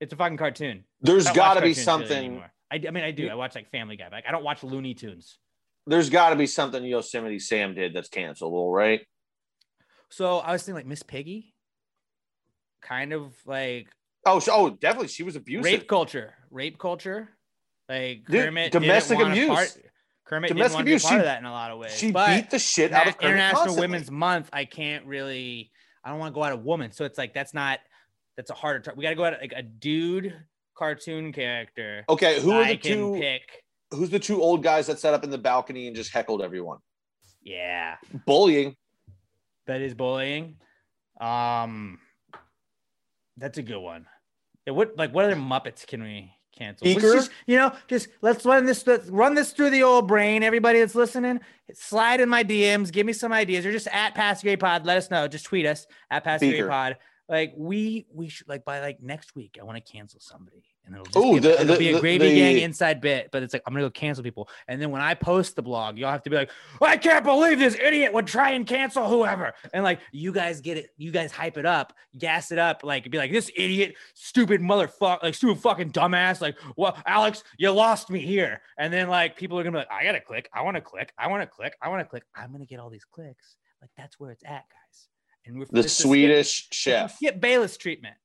It's 0.00 0.12
a 0.12 0.16
fucking 0.16 0.36
cartoon. 0.36 0.84
There's 1.00 1.28
got 1.30 1.54
to 1.54 1.62
be 1.62 1.74
something. 1.74 2.42
I, 2.70 2.76
I 2.76 2.90
mean, 2.90 3.04
I 3.04 3.10
do. 3.10 3.28
I 3.28 3.34
watch 3.34 3.54
like 3.54 3.70
Family 3.70 3.96
Guy, 3.96 4.04
but 4.04 4.12
like, 4.12 4.24
I 4.28 4.30
don't 4.30 4.44
watch 4.44 4.62
Looney 4.62 4.94
Tunes. 4.94 5.38
There's 5.86 6.10
got 6.10 6.30
to 6.30 6.36
be 6.36 6.46
something 6.46 6.84
Yosemite 6.84 7.38
Sam 7.38 7.74
did 7.74 7.94
that's 7.94 8.08
cancelable, 8.08 8.72
right? 8.72 9.00
So 10.10 10.38
I 10.38 10.52
was 10.52 10.62
thinking 10.62 10.76
like 10.76 10.86
Miss 10.86 11.02
Piggy, 11.02 11.54
kind 12.82 13.12
of 13.12 13.34
like 13.46 13.88
Oh, 14.26 14.40
so, 14.40 14.52
oh, 14.54 14.70
definitely. 14.70 15.08
She 15.08 15.22
was 15.22 15.36
abusive. 15.36 15.64
rape 15.64 15.88
culture, 15.88 16.34
rape 16.50 16.78
culture, 16.78 17.30
like 17.88 18.24
Dude, 18.26 18.44
Kermit 18.46 18.72
domestic 18.72 19.16
didn't 19.18 19.28
want 19.30 19.38
a 19.38 19.42
abuse. 19.42 19.56
Part, 19.56 19.76
Kermit 20.26 20.48
Domestic 20.48 20.56
didn't 20.70 20.74
want 20.74 20.84
be 20.86 20.92
abuse. 20.92 21.02
part 21.04 21.12
She- 21.12 21.18
of 21.20 21.24
that 21.24 21.38
in 21.38 21.44
a 21.46 21.52
lot 21.52 21.70
of 21.70 21.78
ways. 21.78 21.96
She 21.96 22.10
But 22.12 22.36
beat 22.36 22.50
the 22.50 22.58
shit 22.58 22.92
out 22.92 23.06
of 23.08 23.16
Kermit 23.16 23.30
International 23.32 23.60
constantly. 23.62 23.80
Women's 23.80 24.10
Month, 24.10 24.50
I 24.52 24.64
can't 24.66 25.06
really. 25.06 25.70
I 26.04 26.10
don't 26.10 26.18
want 26.18 26.34
to 26.34 26.38
go 26.38 26.44
out 26.44 26.52
a 26.52 26.56
woman, 26.56 26.92
so 26.92 27.04
it's 27.04 27.16
like 27.16 27.32
that's 27.32 27.54
not. 27.54 27.78
That's 28.36 28.50
a 28.50 28.54
harder. 28.54 28.92
We 28.96 29.02
got 29.02 29.10
to 29.10 29.16
go 29.16 29.24
at 29.24 29.40
like 29.40 29.52
a 29.56 29.62
dude 29.62 30.34
cartoon 30.76 31.32
character. 31.32 32.04
Okay, 32.08 32.40
who 32.40 32.52
are 32.52 32.62
I 32.62 32.72
the 32.72 32.76
can 32.76 32.92
two? 32.98 33.18
pick? 33.20 33.42
Who's 33.92 34.10
the 34.10 34.18
two 34.18 34.42
old 34.42 34.62
guys 34.62 34.86
that 34.88 34.98
sat 34.98 35.14
up 35.14 35.24
in 35.24 35.30
the 35.30 35.38
balcony 35.38 35.86
and 35.86 35.96
just 35.96 36.12
heckled 36.12 36.42
everyone? 36.42 36.78
Yeah, 37.42 37.96
Bullying. 38.26 38.76
that 39.66 39.80
is 39.80 39.94
bullying. 39.94 40.56
Um, 41.20 41.98
that's 43.38 43.58
a 43.58 43.62
good 43.62 43.80
one. 43.80 44.06
Yeah, 44.66 44.72
what 44.72 44.96
like 44.96 45.12
what 45.14 45.24
other 45.24 45.36
Muppets 45.36 45.86
can 45.86 46.02
we 46.02 46.32
cancel? 46.56 46.86
Just, 46.86 47.30
you 47.46 47.56
know, 47.56 47.72
just 47.86 48.08
let's 48.20 48.44
run 48.44 48.66
this 48.66 48.86
let's 48.86 49.08
run 49.08 49.34
this 49.34 49.52
through 49.52 49.70
the 49.70 49.82
old 49.82 50.08
brain. 50.08 50.42
Everybody 50.42 50.80
that's 50.80 50.94
listening, 50.94 51.40
slide 51.72 52.20
in 52.20 52.28
my 52.28 52.44
DMs, 52.44 52.92
give 52.92 53.06
me 53.06 53.12
some 53.12 53.32
ideas, 53.32 53.64
or 53.64 53.72
just 53.72 53.88
at 53.88 54.14
PassGravyPod. 54.14 54.84
Let 54.84 54.98
us 54.98 55.10
know. 55.10 55.28
Just 55.28 55.46
tweet 55.46 55.66
us 55.66 55.86
at 56.10 56.24
Pass 56.24 56.40
Beaker. 56.40 56.68
Pod. 56.68 56.96
Like 57.28 57.52
we 57.56 58.06
we 58.12 58.28
should 58.28 58.48
like 58.48 58.64
by 58.64 58.80
like 58.80 59.02
next 59.02 59.34
week, 59.34 59.58
I 59.60 59.64
want 59.64 59.84
to 59.84 59.92
cancel 59.92 60.20
somebody, 60.20 60.64
and 60.88 60.96
it'll 60.96 61.04
just 61.04 61.16
Ooh, 61.16 61.32
be, 61.32 61.36
a- 61.38 61.40
the- 61.40 61.60
it'll 61.60 61.72
the- 61.74 61.78
be 61.78 61.92
a 61.92 62.00
gravy 62.00 62.28
the- 62.30 62.34
gang 62.34 62.58
inside 62.58 63.00
bit. 63.00 63.28
But 63.30 63.42
it's 63.42 63.52
like 63.52 63.62
I'm 63.66 63.74
gonna 63.74 63.84
go 63.84 63.90
cancel 63.90 64.24
people, 64.24 64.48
and 64.66 64.80
then 64.82 64.90
when 64.90 65.02
I 65.02 65.14
post 65.14 65.54
the 65.54 65.62
blog, 65.62 65.98
y'all 65.98 66.10
have 66.10 66.22
to 66.22 66.30
be 66.30 66.36
like, 66.36 66.50
I 66.80 66.96
can't 66.96 67.24
believe 67.24 67.58
this 67.58 67.74
idiot 67.76 68.12
would 68.12 68.26
try 68.26 68.52
and 68.52 68.66
cancel 68.66 69.06
whoever, 69.08 69.52
and 69.74 69.84
like 69.84 70.00
you 70.12 70.32
guys 70.32 70.60
get 70.62 70.78
it, 70.78 70.90
you 70.96 71.10
guys 71.12 71.30
hype 71.30 71.58
it 71.58 71.66
up, 71.66 71.92
gas 72.16 72.50
it 72.50 72.58
up, 72.58 72.82
like 72.82 73.10
be 73.10 73.18
like 73.18 73.30
this 73.30 73.50
idiot, 73.54 73.94
stupid 74.14 74.60
motherfucker, 74.62 75.22
like 75.22 75.34
stupid 75.34 75.60
fucking 75.62 75.92
dumbass, 75.92 76.40
like 76.40 76.56
well, 76.76 76.96
Alex, 77.06 77.44
you 77.58 77.70
lost 77.70 78.08
me 78.10 78.20
here, 78.20 78.62
and 78.78 78.90
then 78.92 79.08
like 79.08 79.36
people 79.36 79.58
are 79.58 79.62
gonna 79.62 79.72
be 79.74 79.78
like, 79.78 79.90
I 79.92 80.02
gotta 80.04 80.20
click, 80.20 80.48
I 80.54 80.62
want 80.62 80.76
to 80.76 80.80
click, 80.80 81.12
I 81.18 81.28
want 81.28 81.42
to 81.42 81.46
click, 81.46 81.74
I 81.82 81.88
want 81.90 82.00
to 82.00 82.08
click, 82.08 82.24
I'm 82.34 82.50
gonna 82.50 82.64
get 82.66 82.80
all 82.80 82.88
these 82.90 83.04
clicks, 83.04 83.56
like 83.82 83.90
that's 83.98 84.18
where 84.18 84.30
it's 84.30 84.42
at, 84.44 84.64
guys. 84.70 85.08
And 85.46 85.58
we're 85.58 85.66
The 85.70 85.88
Swedish 85.88 86.66
it's 86.68 86.76
chef. 86.76 87.18
Get 87.20 87.40
Bayless 87.40 87.76
treatment. 87.78 88.16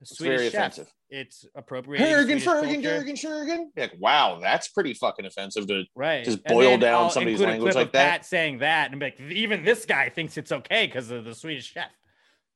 It's 0.00 0.16
Swedish 0.16 0.38
very 0.38 0.50
chef. 0.50 0.60
offensive. 0.72 0.92
It's 1.10 1.44
appropriate. 1.56 2.00
Hergen, 2.00 2.40
Fergen, 2.40 2.82
Gergen, 2.82 3.12
Shergen. 3.14 3.66
Like, 3.76 3.94
wow, 3.98 4.38
that's 4.40 4.68
pretty 4.68 4.94
fucking 4.94 5.26
offensive 5.26 5.66
to 5.66 5.84
Right. 5.96 6.24
just 6.24 6.44
boil 6.44 6.78
down 6.78 7.04
I'll 7.04 7.10
somebody's 7.10 7.40
include 7.40 7.48
a 7.48 7.52
language 7.52 7.72
clip 7.72 7.80
like 7.82 7.86
of 7.88 7.92
that. 7.92 8.10
Pat 8.10 8.26
saying 8.26 8.58
that 8.58 8.92
and 8.92 9.00
be 9.00 9.06
like, 9.06 9.20
even 9.20 9.64
this 9.64 9.84
guy 9.84 10.08
thinks 10.08 10.36
it's 10.36 10.52
okay 10.52 10.86
because 10.86 11.10
of 11.10 11.24
the 11.24 11.34
Swedish 11.34 11.72
chef. 11.72 11.90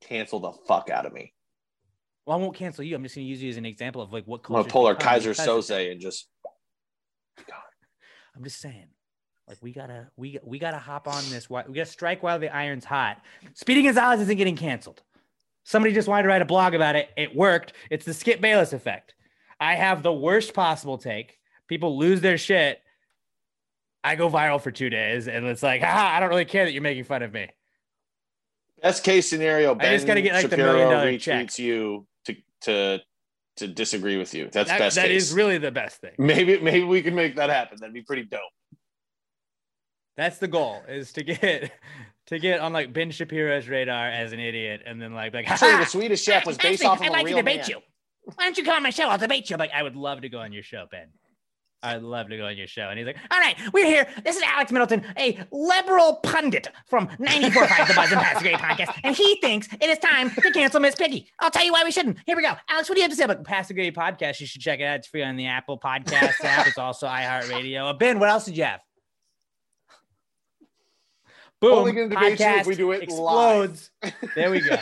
Cancel 0.00 0.38
the 0.38 0.52
fuck 0.68 0.88
out 0.88 1.04
of 1.04 1.12
me. 1.12 1.32
Well, 2.26 2.38
I 2.38 2.40
won't 2.40 2.54
cancel 2.54 2.84
you. 2.84 2.94
I'm 2.94 3.02
just 3.02 3.16
going 3.16 3.26
to 3.26 3.30
use 3.30 3.42
you 3.42 3.50
as 3.50 3.56
an 3.56 3.66
example 3.66 4.00
of 4.00 4.12
like 4.12 4.24
what 4.24 4.42
I'm 4.48 4.54
gonna 4.54 4.64
pull 4.64 4.86
our 4.86 4.94
Keyser 4.94 5.34
Söze 5.34 5.90
and 5.90 6.00
just 6.00 6.28
I'm 8.36 8.42
just 8.42 8.60
saying, 8.60 8.86
like 9.46 9.58
we 9.60 9.72
gotta 9.72 10.08
we 10.16 10.38
we 10.42 10.58
gotta 10.58 10.78
hop 10.78 11.06
on 11.06 11.22
this. 11.30 11.50
We 11.50 11.60
gotta 11.60 11.86
strike 11.86 12.22
while 12.22 12.38
the 12.38 12.54
iron's 12.54 12.84
hot. 12.84 13.20
Speedy 13.54 13.82
Gonzalez 13.82 14.20
isn't 14.22 14.36
getting 14.36 14.56
canceled. 14.56 15.02
Somebody 15.64 15.94
just 15.94 16.08
wanted 16.08 16.24
to 16.24 16.28
write 16.28 16.42
a 16.42 16.46
blog 16.46 16.74
about 16.74 16.94
it. 16.94 17.08
It 17.16 17.34
worked. 17.34 17.72
It's 17.90 18.04
the 18.04 18.14
Skip 18.14 18.40
Bayless 18.40 18.72
effect. 18.72 19.14
I 19.58 19.74
have 19.74 20.02
the 20.02 20.12
worst 20.12 20.52
possible 20.54 20.98
take. 20.98 21.38
People 21.68 21.98
lose 21.98 22.20
their 22.20 22.36
shit. 22.38 22.80
I 24.02 24.16
go 24.16 24.28
viral 24.28 24.60
for 24.60 24.70
two 24.70 24.90
days, 24.90 25.26
and 25.28 25.46
it's 25.46 25.62
like, 25.62 25.80
ha! 25.80 26.12
I 26.14 26.20
don't 26.20 26.28
really 26.28 26.44
care 26.44 26.66
that 26.66 26.72
you're 26.72 26.82
making 26.82 27.04
fun 27.04 27.22
of 27.22 27.32
me. 27.32 27.48
best 28.82 29.02
case 29.02 29.30
scenario. 29.30 29.74
Ben 29.74 29.88
I 29.92 29.96
just 29.96 30.06
gotta 30.06 30.20
get, 30.20 30.34
like, 30.34 30.50
the 30.50 30.58
million 30.58 30.90
dollar 30.90 31.16
check. 31.16 31.58
you 31.58 32.06
to 32.26 32.36
to 32.62 32.98
to 33.56 33.66
disagree 33.68 34.18
with 34.18 34.34
you. 34.34 34.50
That's 34.52 34.68
That, 34.68 34.78
best 34.78 34.96
that 34.96 35.10
is 35.10 35.32
really 35.32 35.56
the 35.56 35.70
best 35.70 36.02
thing. 36.02 36.12
maybe 36.18 36.60
maybe 36.60 36.84
we 36.84 37.00
can 37.00 37.14
make 37.14 37.36
that 37.36 37.48
happen. 37.48 37.78
That'd 37.80 37.94
be 37.94 38.02
pretty 38.02 38.24
dope. 38.24 38.40
That's 40.18 40.36
the 40.38 40.48
goal 40.48 40.82
is 40.86 41.12
to 41.14 41.24
get 41.24 41.72
to 42.26 42.38
get 42.38 42.60
on 42.60 42.72
like 42.72 42.92
Ben 42.92 43.10
Shapiro's 43.10 43.68
radar 43.68 44.08
as 44.08 44.32
an 44.32 44.40
idiot, 44.40 44.82
and 44.86 45.00
then 45.00 45.12
like 45.12 45.34
like 45.34 45.50
Actually, 45.50 45.76
the 45.76 45.84
Swedish 45.86 46.22
chef 46.22 46.46
was 46.46 46.56
based 46.56 46.82
Actually, 46.82 46.86
off 46.86 46.96
of 46.98 47.02
real 47.02 47.12
I'd 47.12 47.14
a 47.14 47.16
like 47.18 47.26
real 47.26 47.36
to 47.36 47.42
debate 47.42 47.60
man. 47.60 47.68
you. 47.70 47.78
Why 48.34 48.44
don't 48.44 48.56
you 48.58 48.64
come 48.64 48.76
on 48.76 48.82
my 48.82 48.90
show? 48.90 49.08
I'll 49.08 49.18
debate 49.18 49.50
you. 49.50 49.54
I'm 49.54 49.60
like, 49.60 49.72
I 49.74 49.82
would 49.82 49.96
love 49.96 50.22
to 50.22 50.28
go 50.28 50.38
on 50.38 50.52
your 50.52 50.62
show, 50.62 50.86
Ben. 50.90 51.08
I'd 51.82 52.00
love 52.02 52.30
to 52.30 52.36
go 52.38 52.46
on 52.46 52.56
your 52.56 52.66
show. 52.66 52.88
And 52.88 52.98
he's 52.98 53.04
like, 53.06 53.18
all 53.30 53.38
right, 53.38 53.54
we're 53.74 53.84
here. 53.84 54.08
This 54.24 54.36
is 54.36 54.42
Alex 54.42 54.72
Middleton, 54.72 55.04
a 55.18 55.38
liberal 55.52 56.14
pundit 56.22 56.68
from 56.86 57.08
94.5 57.08 57.88
The 57.88 57.94
Buzz 57.94 58.10
and 58.10 58.20
Pass 58.22 58.40
Gravy 58.40 58.56
podcast. 58.56 58.98
And 59.04 59.14
he 59.14 59.36
thinks 59.42 59.68
it 59.70 59.90
is 59.90 59.98
time 59.98 60.30
to 60.30 60.50
cancel 60.50 60.80
Miss 60.80 60.94
Piggy. 60.94 61.28
I'll 61.40 61.50
tell 61.50 61.62
you 61.62 61.72
why 61.72 61.84
we 61.84 61.90
shouldn't. 61.92 62.16
Here 62.24 62.36
we 62.36 62.42
go. 62.42 62.54
Alex, 62.70 62.88
what 62.88 62.94
do 62.94 63.00
you 63.00 63.02
have 63.02 63.10
to 63.10 63.16
say 63.16 63.24
about 63.24 63.44
Pass 63.44 63.68
the 63.68 63.74
Gravy 63.74 63.94
podcast? 63.94 64.40
You 64.40 64.46
should 64.46 64.62
check 64.62 64.80
it 64.80 64.84
out. 64.84 64.96
It's 65.00 65.08
free 65.08 65.22
on 65.22 65.36
the 65.36 65.46
Apple 65.46 65.78
Podcast 65.78 66.42
app. 66.42 66.66
It's 66.66 66.78
also 66.78 67.06
iHeartRadio. 67.06 67.90
Uh, 67.90 67.92
ben, 67.92 68.18
what 68.18 68.30
else 68.30 68.46
did 68.46 68.56
you 68.56 68.64
have? 68.64 68.80
Boom. 71.64 71.78
Only 71.78 71.92
gonna 71.92 72.08
debate 72.08 72.38
you 72.38 72.46
if 72.46 72.64
podcast 72.64 72.66
we 72.66 72.74
do 72.74 72.92
it 72.92 73.02
explodes. 73.02 73.90
There 74.34 74.50
we 74.50 74.60
go. 74.60 74.76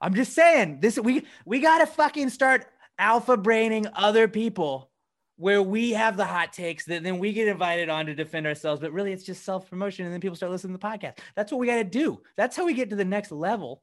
I'm 0.00 0.14
just 0.14 0.32
saying 0.32 0.80
this. 0.80 0.98
We 0.98 1.26
we 1.44 1.60
gotta 1.60 1.86
fucking 1.86 2.30
start 2.30 2.66
alpha 2.98 3.36
braining 3.36 3.86
other 3.94 4.28
people 4.28 4.90
where 5.36 5.62
we 5.62 5.90
have 5.90 6.16
the 6.16 6.24
hot 6.24 6.52
takes 6.52 6.84
that 6.86 7.02
then 7.02 7.18
we 7.18 7.32
get 7.32 7.48
invited 7.48 7.88
on 7.88 8.06
to 8.06 8.14
defend 8.14 8.46
ourselves. 8.46 8.80
But 8.80 8.92
really, 8.92 9.12
it's 9.12 9.24
just 9.24 9.44
self 9.44 9.68
promotion, 9.68 10.06
and 10.06 10.14
then 10.14 10.20
people 10.20 10.36
start 10.36 10.52
listening 10.52 10.74
to 10.74 10.80
the 10.80 10.86
podcast. 10.86 11.18
That's 11.36 11.52
what 11.52 11.58
we 11.58 11.66
gotta 11.66 11.84
do. 11.84 12.22
That's 12.38 12.56
how 12.56 12.64
we 12.64 12.72
get 12.72 12.88
to 12.90 12.96
the 12.96 13.04
next 13.04 13.30
level. 13.30 13.82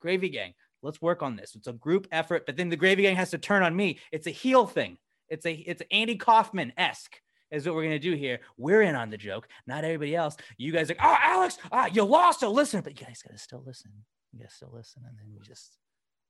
Gravy 0.00 0.28
Gang, 0.28 0.54
let's 0.82 1.00
work 1.00 1.22
on 1.22 1.36
this. 1.36 1.54
It's 1.54 1.68
a 1.68 1.72
group 1.72 2.08
effort, 2.10 2.46
but 2.46 2.56
then 2.56 2.68
the 2.68 2.76
Gravy 2.76 3.02
Gang 3.02 3.16
has 3.16 3.30
to 3.30 3.38
turn 3.38 3.62
on 3.62 3.76
me. 3.76 4.00
It's 4.10 4.26
a 4.26 4.30
heel 4.30 4.66
thing. 4.66 4.98
It's 5.28 5.46
a 5.46 5.52
it's 5.52 5.82
Andy 5.92 6.16
Kaufman 6.16 6.72
esque. 6.76 7.20
Is 7.50 7.66
what 7.66 7.74
we're 7.74 7.84
gonna 7.84 7.98
do 7.98 8.14
here. 8.14 8.40
We're 8.56 8.82
in 8.82 8.94
on 8.94 9.08
the 9.10 9.16
joke, 9.16 9.48
not 9.66 9.84
everybody 9.84 10.14
else. 10.14 10.36
You 10.58 10.70
guys 10.72 10.90
are 10.90 10.94
like, 10.94 11.02
oh, 11.02 11.16
Alex, 11.20 11.58
ah, 11.72 11.86
you 11.86 12.04
lost 12.04 12.42
a 12.42 12.48
listener, 12.48 12.82
but 12.82 12.98
you 13.00 13.06
guys 13.06 13.22
gotta 13.26 13.38
still 13.38 13.62
listen. 13.66 13.90
You 14.32 14.40
gotta 14.40 14.54
still 14.54 14.70
listen, 14.72 15.02
and 15.08 15.16
then 15.18 15.26
we 15.32 15.46
just 15.46 15.78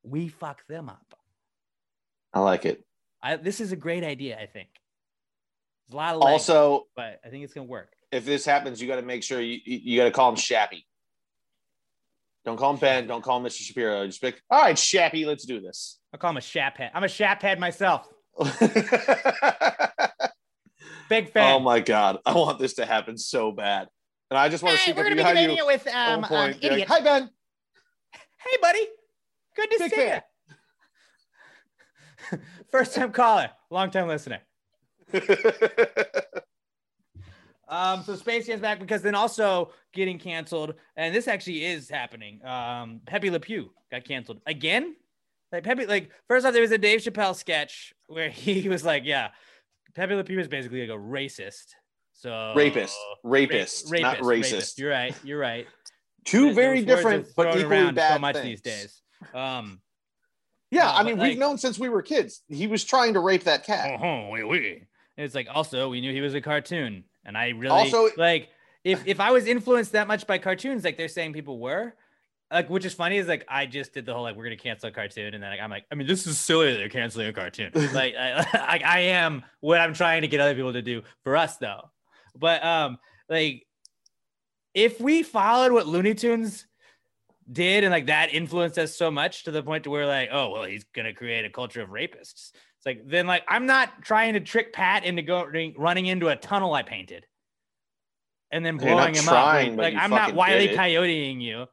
we 0.05 0.29
fuck 0.29 0.65
them 0.69 0.89
up. 0.89 1.15
I 2.33 2.41
like 2.41 2.65
it. 2.67 2.85
I, 3.21 3.37
this 3.37 3.61
is 3.61 3.73
a 3.73 3.77
great 3.77 4.05
idea. 4.05 4.39
I 4.39 4.47
think. 4.47 4.69
There's 5.89 5.95
a 5.95 5.97
lot 5.97 6.15
of 6.15 6.23
Also, 6.23 6.87
but 6.95 7.19
I 7.25 7.31
think 7.31 7.43
it's 7.45 7.55
gonna 7.55 7.67
work. 7.67 7.93
if 8.13 8.25
this 8.25 8.45
happens, 8.45 8.81
you 8.81 8.87
got 8.87 8.97
to 8.97 9.03
make 9.03 9.23
sure 9.25 9.41
you 9.41 9.59
you, 9.65 9.99
got 9.99 10.05
to 10.05 10.11
call 10.13 10.29
him 10.31 10.37
Shappy. 10.37 10.85
Don't 12.45 12.57
call 12.57 12.75
him 12.75 12.79
Ben. 12.79 13.07
Don't 13.09 13.23
call 13.23 13.39
him 13.39 13.45
Mr. 13.45 13.61
Shapiro. 13.63 14.07
Just 14.07 14.21
pick. 14.23 14.41
All 14.51 14.63
right, 14.63 14.77
Shappy, 14.77 15.27
let's 15.27 15.45
do 15.45 15.61
this. 15.61 15.99
I 16.15 16.17
call 16.17 16.31
him 16.31 16.37
a 16.37 16.43
shap 16.43 16.79
head. 16.79 16.93
I'm 16.95 17.05
a 17.05 17.09
shap 17.09 17.43
head 17.43 17.59
myself. 17.59 18.07
Big 21.09 21.31
fan. 21.33 21.55
Oh 21.55 21.61
my 21.61 21.81
god, 21.81 22.19
I 22.27 22.35
want 22.35 22.59
this 22.59 22.75
to 22.75 22.87
happen 22.87 23.17
so 23.17 23.53
bad, 23.53 23.89
and 24.31 24.39
I 24.39 24.49
just 24.49 24.63
want 24.63 24.77
to 24.77 24.79
Hey, 24.79 24.85
sneak 24.87 24.97
we're 24.97 25.03
up 25.03 25.07
gonna 25.07 25.17
be 25.17 25.21
behind 25.21 25.37
debating 25.37 25.59
it 25.59 25.67
with 25.67 25.87
um, 25.89 26.25
um. 26.25 26.29
Be 26.29 26.35
like, 26.35 26.65
idiot. 26.65 26.89
Hi 26.89 27.01
Ben. 27.01 27.31
Hey, 28.13 28.57
buddy. 28.61 28.87
Good 29.57 29.71
to 29.71 29.79
Big 29.79 29.91
see 29.91 29.97
fan. 29.97 30.23
you. 32.33 32.39
First 32.71 32.95
time 32.95 33.13
caller, 33.13 33.51
long 33.71 33.91
time 33.91 34.09
listener. 34.09 34.41
Um, 37.69 38.03
so 38.03 38.17
Space 38.17 38.47
Jam's 38.47 38.63
back 38.63 38.81
because 38.81 39.03
then 39.03 39.15
also 39.15 39.73
getting 39.93 40.19
canceled, 40.19 40.75
and 40.97 41.15
this 41.15 41.29
actually 41.29 41.65
is 41.67 41.91
happening. 41.91 42.45
Um, 42.45 43.01
Pepe 43.07 43.31
Le 43.31 43.41
Pew 43.41 43.71
got 43.91 44.05
canceled 44.05 44.41
again. 44.47 44.97
Like 45.53 45.65
Pepe, 45.65 45.87
like 45.87 46.11
first 46.29 46.47
off, 46.47 46.55
there 46.55 46.63
was 46.63 46.73
a 46.73 46.79
Dave 46.79 47.01
Chappelle 47.01 47.37
sketch 47.37 47.93
where 48.07 48.31
he 48.31 48.69
was 48.69 48.85
like, 48.85 49.05
"Yeah, 49.05 49.29
Pepe 49.95 50.15
Le 50.15 50.25
Pew 50.25 50.39
is 50.39 50.49
basically 50.49 50.81
like 50.87 50.97
a 50.97 51.01
racist." 51.01 51.75
So 52.15 52.53
Rapist. 52.57 52.97
Rapist, 53.23 53.91
Ra- 53.93 54.01
not 54.01 54.19
racist. 54.19 54.79
You're 54.79 54.91
right. 54.91 55.15
You're 55.23 55.39
right. 55.39 55.67
Two 56.25 56.53
very 56.53 56.85
different 56.85 57.29
but 57.37 57.57
equally 57.57 57.93
bad 57.93 58.15
so 58.15 58.19
much 58.19 58.35
things. 58.37 58.47
these 58.47 58.61
days. 58.61 59.03
Um, 59.35 59.81
Yeah, 60.71 60.91
Uh, 60.91 60.95
I 60.99 61.03
mean, 61.03 61.17
like- 61.17 61.31
we've 61.31 61.39
known 61.39 61.57
since 61.57 61.79
we 61.79 61.89
were 61.89 62.03
kids. 62.03 62.43
He 62.49 62.67
was 62.67 62.85
trying 62.85 63.15
to 63.15 63.21
rape 63.21 63.45
that 63.45 63.65
cat. 63.65 63.99
Oh, 64.03 64.29
wait, 64.29 64.45
wait. 64.47 64.83
And 65.17 65.25
it's 65.25 65.35
like 65.35 65.49
also 65.51 65.89
we 65.89 66.01
knew 66.03 66.13
he 66.13 66.21
was 66.21 66.35
a 66.35 66.41
cartoon, 66.43 67.05
and 67.25 67.39
I 67.39 67.49
really 67.51 67.69
Also- 67.71 68.11
like 68.19 68.51
if 68.85 69.07
if 69.07 69.19
I 69.21 69.31
was 69.31 69.47
influenced 69.47 69.93
that 69.93 70.07
much 70.09 70.27
by 70.27 70.39
cartoons, 70.39 70.85
like 70.85 70.97
they're 70.99 71.09
saying 71.09 71.33
people 71.33 71.59
were, 71.59 71.95
like 72.51 72.71
which 72.71 72.85
is 72.85 72.95
funny 72.95 73.19
is 73.19 73.29
like 73.29 73.45
I 73.49 73.67
just 73.67 73.93
did 73.93 74.07
the 74.07 74.15
whole 74.15 74.23
like 74.23 74.37
we're 74.37 74.45
gonna 74.45 74.57
cancel 74.57 74.89
a 74.89 74.93
cartoon, 74.93 75.35
and 75.35 75.43
then 75.43 75.51
like, 75.51 75.61
I'm 75.61 75.71
like 75.71 75.85
I 75.93 75.95
mean 75.95 76.07
this 76.07 76.27
is 76.27 76.39
silly 76.39 76.73
that 76.73 76.79
they're 76.79 76.89
canceling 76.89 77.29
a 77.29 77.33
cartoon. 77.33 77.71
like 77.93 78.15
I, 78.15 78.47
I 78.55 78.81
I 78.85 78.99
am 79.01 79.45
what 79.61 79.81
I'm 79.81 79.95
trying 79.95 80.23
to 80.23 80.29
get 80.29 80.41
other 80.41 80.55
people 80.55 80.73
to 80.73 80.83
do 80.83 81.03
for 81.25 81.37
us 81.37 81.57
though, 81.57 81.91
but 82.37 82.65
um 82.65 82.99
like 83.29 83.67
if 84.75 85.01
we 85.01 85.23
followed 85.23 85.73
what 85.73 85.87
Looney 85.87 86.15
Tunes 86.15 86.67
did 87.51 87.85
and 87.85 87.91
like 87.91 88.07
that 88.07 88.33
influenced 88.33 88.79
us 88.79 88.95
so 88.95 89.11
much 89.11 89.45
to 89.45 89.51
the 89.51 89.63
point 89.63 89.85
to 89.85 89.91
where 89.91 90.07
like 90.07 90.29
oh 90.31 90.51
well 90.51 90.65
he's 90.65 90.85
gonna 90.95 91.15
create 91.15 91.45
a 91.45 91.51
culture 91.51 91.81
of 91.81 91.89
rapists 91.89 92.53
it's 92.53 92.85
like 92.85 93.01
then 93.07 93.27
like 93.27 93.43
i'm 93.49 93.65
not 93.65 94.03
trying 94.03 94.35
to 94.35 94.41
trick 94.41 94.73
pat 94.73 95.03
into 95.05 95.23
going 95.23 95.75
running 95.79 96.05
into 96.05 96.29
a 96.29 96.37
tunnel 96.37 96.75
i 96.75 96.83
painted 96.83 97.25
and 98.51 98.65
then 98.67 98.77
blowing 98.77 99.15
him 99.15 99.25
trying, 99.25 99.71
up 99.71 99.77
but 99.77 99.83
like 99.83 99.95
i'm 99.95 100.11
not 100.11 100.35
wily 100.35 100.69
coyoteing 100.69 101.41
you 101.41 101.65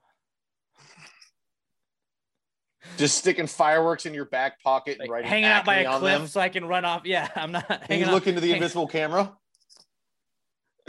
Just 2.98 3.18
sticking 3.18 3.48
fireworks 3.48 4.06
in 4.06 4.14
your 4.14 4.26
back 4.26 4.62
pocket 4.62 4.98
and 5.00 5.10
writing 5.10 5.30
hanging 5.30 5.46
out 5.50 5.66
by 5.66 5.78
a 5.78 6.00
cliff 6.00 6.02
them. 6.20 6.28
so 6.28 6.40
i 6.40 6.48
can 6.50 6.66
run 6.66 6.86
off 6.86 7.02
yeah 7.06 7.28
i'm 7.36 7.52
not 7.52 7.68
Can 7.68 7.80
hanging 7.90 8.06
you 8.08 8.12
look 8.14 8.26
into 8.28 8.40
the 8.40 8.48
hang- 8.48 8.56
invisible 8.58 8.88
camera? 8.88 9.34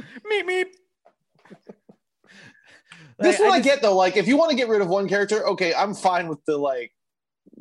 meep 0.01 0.45
meep 0.45 0.67
This 3.19 3.39
Like, 3.41 3.49
one 3.49 3.55
I, 3.55 3.59
just- 3.63 3.69
get 3.69 3.83
though. 3.83 3.97
Like, 3.97 4.17
if 4.17 4.29
you 4.29 4.37
want 4.37 4.51
to 4.51 4.57
get 4.57 4.69
rid 4.69 4.83
of 4.83 4.89
one 4.89 5.09
character, 5.09 5.47
okay, 5.49 5.73
I'm 5.75 5.95
fine 5.95 6.29
with 6.29 6.45
the 6.47 6.59
like 6.59 6.93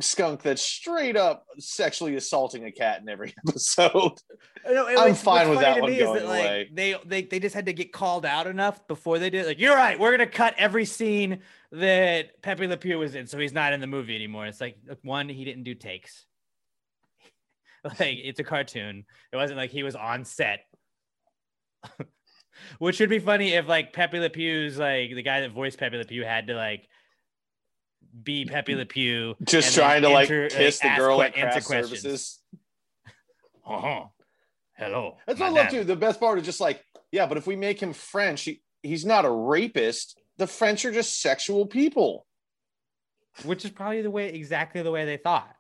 skunk 0.02 0.42
that's 0.42 0.62
straight 0.62 1.16
up 1.16 1.46
sexually 1.58 2.16
assaulting 2.18 2.66
a 2.66 2.72
cat 2.74 3.00
in 3.02 3.08
every 3.08 3.34
episode. 3.48 4.20
No, 4.70 4.88
it 4.88 5.00
I'm 5.00 5.16
fine 5.16 5.48
what's 5.48 5.52
with 5.52 5.60
that 5.62 5.80
one 5.82 5.96
going 5.98 6.14
that, 6.16 6.26
like, 6.26 6.40
away. 6.44 6.70
They, 6.74 6.96
they 7.06 7.22
they 7.22 7.40
just 7.40 7.56
had 7.56 7.68
to 7.68 7.74
get 7.74 7.94
called 7.94 8.26
out 8.26 8.48
enough 8.48 8.86
before 8.90 9.18
they 9.18 9.30
did. 9.30 9.46
Like, 9.46 9.60
you're 9.60 9.76
right. 9.76 9.98
We're 9.98 10.12
gonna 10.12 10.28
cut 10.28 10.56
every 10.58 10.84
scene 10.84 11.40
that 11.80 12.42
Pepe 12.42 12.68
Le 12.68 12.78
Pew 12.78 12.98
was 13.00 13.16
in, 13.16 13.28
so 13.28 13.38
he's 13.38 13.54
not 13.54 13.74
in 13.74 13.82
the 13.82 13.88
movie 13.88 14.16
anymore. 14.16 14.46
It's 14.46 14.62
like 14.62 14.78
one, 15.02 15.30
he 15.30 15.46
didn't 15.46 15.64
do 15.64 15.76
takes. 15.76 16.26
like 17.84 18.18
it's 18.24 18.40
a 18.40 18.44
cartoon. 18.44 19.06
It 19.32 19.36
wasn't 19.36 19.58
like 19.58 19.72
he 19.72 19.84
was 19.84 19.96
on 19.96 20.26
set. 20.26 20.62
Which 22.80 23.00
would 23.00 23.10
be 23.10 23.20
funny 23.20 23.54
if 23.54 23.68
like 23.68 23.94
Pepe 23.94 24.20
Le 24.20 24.30
Pew's 24.30 24.78
like 24.78 25.14
the 25.14 25.22
guy 25.22 25.42
that 25.42 25.52
voiced 25.52 25.78
Pepe 25.78 25.98
Le 25.98 26.06
Pew 26.06 26.24
had 26.24 26.48
to 26.48 26.56
like 26.56 26.88
be 28.24 28.46
Pepe 28.46 28.76
Le 28.76 28.86
Pew, 28.86 29.36
Just 29.44 29.76
trying 29.76 30.02
to 30.04 30.10
like 30.10 30.30
enter- 30.30 30.50
kiss 30.50 30.80
the 30.80 30.94
girl 30.96 31.22
at 31.22 31.34
craft 31.34 31.66
questions. 31.66 32.02
services. 32.02 32.40
Uh-huh. 33.68 34.04
Hello. 34.78 35.18
That's 35.26 35.40
what 35.40 35.48
I 35.48 35.50
love 35.50 35.70
too. 35.70 35.84
The 35.84 35.96
best 35.96 36.20
part 36.20 36.38
is 36.38 36.46
just 36.46 36.62
like, 36.62 36.84
yeah, 37.12 37.26
but 37.26 37.38
if 37.38 37.48
we 37.48 37.56
make 37.56 37.82
him 37.82 37.94
French, 37.94 38.44
he, 38.44 38.62
he's 38.84 39.08
not 39.08 39.26
a 39.26 39.32
rapist. 39.32 40.22
The 40.38 40.48
French 40.48 40.84
are 40.86 40.92
just 40.92 41.22
sexual 41.22 41.66
people. 41.66 42.26
which 43.44 43.66
is 43.66 43.72
probably 43.72 44.02
the 44.02 44.10
way 44.12 44.30
exactly 44.30 44.82
the 44.82 44.92
way 44.92 45.04
they 45.06 45.18
thought. 45.18 45.54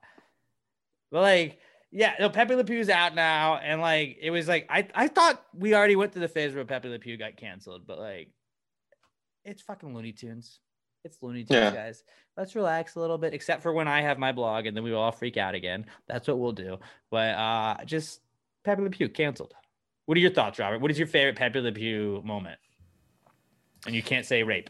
But 1.12 1.22
like, 1.22 1.60
yeah, 1.92 2.14
no, 2.20 2.30
Pepe 2.30 2.56
Le 2.56 2.64
Pew's 2.64 2.90
out 2.90 3.16
now, 3.16 3.56
and 3.58 3.82
like 3.82 4.18
it 4.22 4.32
was 4.32 4.48
like 4.48 4.66
I 4.70 4.88
I 4.96 5.08
thought 5.08 5.44
we 5.54 5.74
already 5.76 5.96
went 5.96 6.12
through 6.14 6.22
the 6.22 6.28
phase 6.30 6.54
where 6.54 6.66
Pepe 6.66 6.88
Le 6.90 7.00
Pew 7.00 7.18
got 7.18 7.36
canceled, 7.38 7.86
but 7.88 8.00
like 8.00 8.30
it's 9.44 9.62
fucking 9.62 9.94
Looney 9.94 10.12
Tunes. 10.14 10.60
It's 11.04 11.22
Looney 11.22 11.44
Tunes, 11.44 11.52
Yeah. 11.52 11.72
guys. 11.72 12.04
Let's 12.36 12.56
relax 12.56 12.96
a 12.96 13.00
little 13.00 13.18
bit, 13.20 13.34
except 13.34 13.62
for 13.62 13.72
when 13.72 13.88
I 13.88 14.02
have 14.02 14.18
my 14.18 14.32
blog, 14.32 14.66
and 14.66 14.76
then 14.76 14.84
we 14.84 14.92
will 14.92 15.00
all 15.00 15.12
freak 15.12 15.38
out 15.38 15.54
again. 15.54 15.86
That's 16.08 16.28
what 16.28 16.40
we'll 16.40 16.52
do. 16.54 16.80
But 17.12 17.36
uh, 17.36 17.78
just 17.86 18.22
Pepe 18.64 18.82
Le 18.82 18.90
Pew 18.90 19.08
canceled. 19.10 19.54
What 20.06 20.18
are 20.18 20.22
your 20.22 20.32
thoughts, 20.32 20.58
Robert? 20.60 20.80
What 20.82 20.92
is 20.92 20.98
your 20.98 21.08
favorite 21.08 21.36
Pepe 21.38 21.60
Le 21.62 21.72
Pew 21.72 22.22
moment? 22.26 22.58
And 23.86 23.94
you 23.96 24.02
can't 24.04 24.26
say 24.26 24.44
rape 24.44 24.70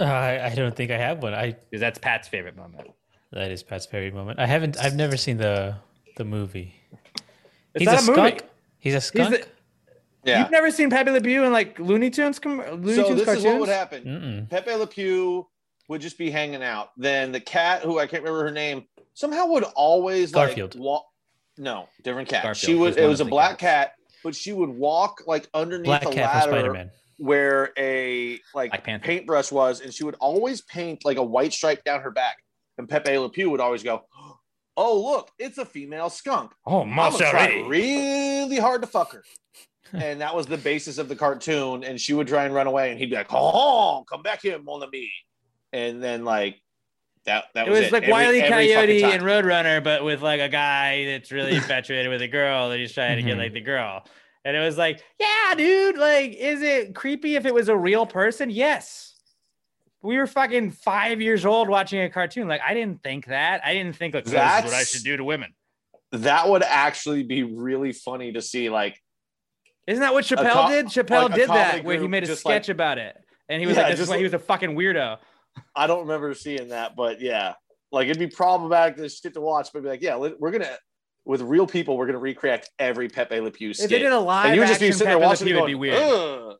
Uh, 0.00 0.04
I, 0.04 0.46
I 0.46 0.54
don't 0.54 0.74
think 0.76 0.90
I 0.90 0.96
have 0.98 1.22
one. 1.22 1.34
I 1.34 1.52
because 1.52 1.80
that's 1.80 1.98
Pat's 1.98 2.28
favorite 2.28 2.56
moment. 2.56 2.88
that 3.32 3.50
is 3.50 3.62
Pat's 3.62 3.86
favorite 3.86 4.14
moment. 4.14 4.38
I 4.38 4.46
haven't. 4.46 4.76
I've 4.78 4.94
never 4.96 5.16
seen 5.16 5.36
the 5.36 5.76
the 6.16 6.24
movie. 6.24 6.74
It's 7.74 7.80
He's 7.80 7.86
not 7.86 7.94
a 7.96 7.98
a 7.98 8.06
movie. 8.06 8.12
skunk. 8.38 8.42
He's 8.78 8.94
a 8.94 9.00
skunk. 9.00 9.30
the- 9.30 9.46
Yeah. 10.24 10.40
You've 10.42 10.50
never 10.50 10.70
seen 10.70 10.90
Pepe 10.90 11.10
Le 11.10 11.20
Pew 11.20 11.44
in 11.44 11.52
like 11.52 11.78
Looney 11.78 12.10
Tunes? 12.10 12.38
Com- 12.38 12.58
Looney 12.58 12.94
so 12.96 13.04
Tunes 13.04 13.16
this 13.16 13.24
cartoons? 13.24 13.44
is 13.44 13.50
what 13.50 13.60
would 13.60 13.68
happen. 13.68 14.04
Mm-mm. 14.04 14.50
Pepe 14.50 14.74
Le 14.74 14.86
Pew 14.86 15.46
would 15.88 16.00
just 16.00 16.18
be 16.18 16.30
hanging 16.30 16.62
out. 16.62 16.90
Then 16.96 17.32
the 17.32 17.40
cat, 17.40 17.82
who 17.82 17.98
I 17.98 18.06
can't 18.06 18.22
remember 18.22 18.44
her 18.44 18.50
name, 18.52 18.84
somehow 19.14 19.46
would 19.46 19.64
always 19.74 20.32
Garfield. 20.32 20.74
like 20.74 20.82
walk. 20.84 21.06
No, 21.56 21.88
different 22.04 22.28
cat. 22.28 22.42
Garfield 22.44 22.68
She 22.70 22.74
would. 22.76 22.96
It 22.96 23.06
was 23.06 23.20
a 23.20 23.24
black 23.24 23.58
cats. 23.58 23.60
cat, 23.60 23.94
but 24.22 24.34
she 24.34 24.52
would 24.52 24.70
walk 24.70 25.22
like 25.26 25.48
underneath 25.54 25.86
Black 25.86 26.02
a 26.06 26.10
cat 26.12 26.30
from 26.44 26.52
ladder 26.52 26.60
Spider 26.60 26.72
Man. 26.72 26.90
Where 27.18 27.72
a 27.76 28.40
like 28.54 28.70
Black 28.70 28.84
Panther. 28.84 29.04
paintbrush 29.06 29.52
was, 29.52 29.80
and 29.80 29.92
she 29.92 30.04
would 30.04 30.16
always 30.20 30.62
paint 30.62 31.04
like 31.04 31.16
a 31.18 31.22
white 31.22 31.52
stripe 31.52 31.84
down 31.84 32.00
her 32.00 32.10
back. 32.10 32.38
And 32.78 32.88
Pepe 32.88 33.18
Le 33.18 33.28
Pew 33.28 33.50
would 33.50 33.60
always 33.60 33.82
go, 33.82 34.04
"Oh 34.76 35.00
look, 35.02 35.30
it's 35.38 35.58
a 35.58 35.64
female 35.66 36.10
skunk. 36.10 36.52
Oh, 36.66 36.82
I'm 36.82 37.12
try 37.12 37.64
really 37.66 38.58
hard 38.58 38.80
to 38.82 38.86
fuck 38.88 39.12
her." 39.12 39.24
and 39.92 40.20
that 40.20 40.34
was 40.34 40.46
the 40.46 40.58
basis 40.58 40.98
of 40.98 41.08
the 41.08 41.16
cartoon. 41.16 41.82
And 41.84 42.00
she 42.00 42.14
would 42.14 42.28
try 42.28 42.44
and 42.44 42.54
run 42.54 42.66
away, 42.66 42.90
and 42.90 42.98
he'd 42.98 43.10
be 43.10 43.16
like, 43.16 43.32
"Oh, 43.32 44.04
come 44.08 44.22
back 44.22 44.42
here, 44.42 44.58
mon 44.60 44.82
ami." 44.82 45.10
And 45.72 46.02
then 46.02 46.24
like 46.24 46.60
that 47.24 47.46
that 47.54 47.66
It 47.66 47.70
was, 47.70 47.80
was 47.80 47.92
like 47.92 48.02
Every- 48.04 48.12
Wiley 48.12 48.40
every 48.42 48.68
Coyote 48.72 49.00
time. 49.02 49.10
and 49.12 49.22
Roadrunner, 49.22 49.82
but 49.82 50.04
with 50.04 50.22
like 50.22 50.40
a 50.40 50.48
guy 50.48 51.04
that's 51.04 51.32
really 51.32 51.54
infatuated 51.56 52.10
with 52.10 52.22
a 52.22 52.28
girl 52.28 52.68
that 52.70 52.78
he's 52.78 52.92
trying 52.92 53.16
to 53.16 53.22
get 53.22 53.36
Mhm. 53.36 53.40
like 53.40 53.52
the 53.54 53.60
girl. 53.60 54.04
And 54.44 54.56
it 54.56 54.60
was 54.60 54.78
like, 54.78 55.02
yeah, 55.20 55.54
dude, 55.56 55.98
like, 55.98 56.32
is 56.32 56.62
it 56.62 56.94
creepy 56.94 57.36
if 57.36 57.44
it 57.44 57.52
was 57.52 57.68
a 57.68 57.76
real 57.76 58.06
person? 58.06 58.50
Yes. 58.50 59.14
We 60.00 60.16
were 60.16 60.26
fucking 60.26 60.70
five 60.70 61.20
years 61.20 61.44
old 61.44 61.68
watching 61.68 62.00
a 62.02 62.08
cartoon. 62.08 62.46
Like, 62.48 62.60
I 62.66 62.72
didn't 62.72 63.02
think 63.02 63.26
that. 63.26 63.62
I 63.64 63.74
didn't 63.74 63.96
think 63.96 64.14
like 64.14 64.24
this 64.24 64.32
is 64.32 64.38
what 64.38 64.74
I 64.74 64.84
should 64.84 65.02
do 65.02 65.16
to 65.16 65.24
women. 65.24 65.54
that 66.12 66.48
would 66.48 66.62
actually 66.62 67.24
be 67.24 67.42
really 67.42 67.92
funny 67.92 68.32
to 68.32 68.40
see. 68.40 68.70
Like, 68.70 69.02
Isn't 69.86 70.00
that 70.00 70.12
what 70.14 70.24
Chappelle 70.24 70.52
co- 70.66 70.68
did? 70.68 70.86
Chappelle 70.86 71.24
like 71.24 71.34
did 71.34 71.48
that 71.48 71.84
where 71.84 72.00
he 72.00 72.06
made 72.06 72.22
a 72.24 72.36
sketch 72.36 72.68
like- 72.68 72.74
about 72.74 72.98
it. 72.98 73.16
And 73.48 73.60
he 73.60 73.66
was 73.66 73.76
Yeah, 73.76 73.84
like, 73.84 73.92
this 73.92 74.00
is 74.00 74.08
why 74.08 74.18
he 74.18 74.24
was 74.24 74.34
a 74.34 74.38
fucking 74.38 74.76
weirdo. 74.76 75.18
I 75.74 75.86
don't 75.86 76.00
remember 76.02 76.32
seeing 76.34 76.68
that, 76.68 76.94
but 76.94 77.20
yeah, 77.20 77.54
like 77.90 78.06
it'd 78.06 78.18
be 78.20 78.26
problematic 78.28 78.96
to 78.98 79.08
shit 79.08 79.34
to 79.34 79.40
watch, 79.40 79.70
but 79.72 79.82
be 79.82 79.88
like, 79.88 80.02
yeah, 80.02 80.16
we're 80.16 80.50
gonna 80.50 80.76
with 81.28 81.42
real 81.42 81.66
people, 81.66 81.98
we're 81.98 82.06
gonna 82.06 82.18
recreate 82.18 82.66
every 82.78 83.08
Pepe 83.10 83.38
Le 83.38 83.50
Pew 83.50 83.74
skit. 83.74 83.84
If 83.84 83.90
they 83.90 83.98
did 83.98 84.12
a 84.12 84.18
live 84.18 84.46
and 84.46 84.54
you 84.54 84.62
would 84.62 84.66
just 84.66 84.80
be 84.80 84.86
action 84.86 84.98
sitting 84.98 85.10
there 85.10 85.18
Pepe 85.18 85.24
Le 85.24 85.28
watching, 85.28 85.46
Pew, 85.46 85.54
it 85.54 85.58
it'd 85.58 85.66
be 85.66 85.74
weird. 85.74 86.02
"Ugh, 86.02 86.56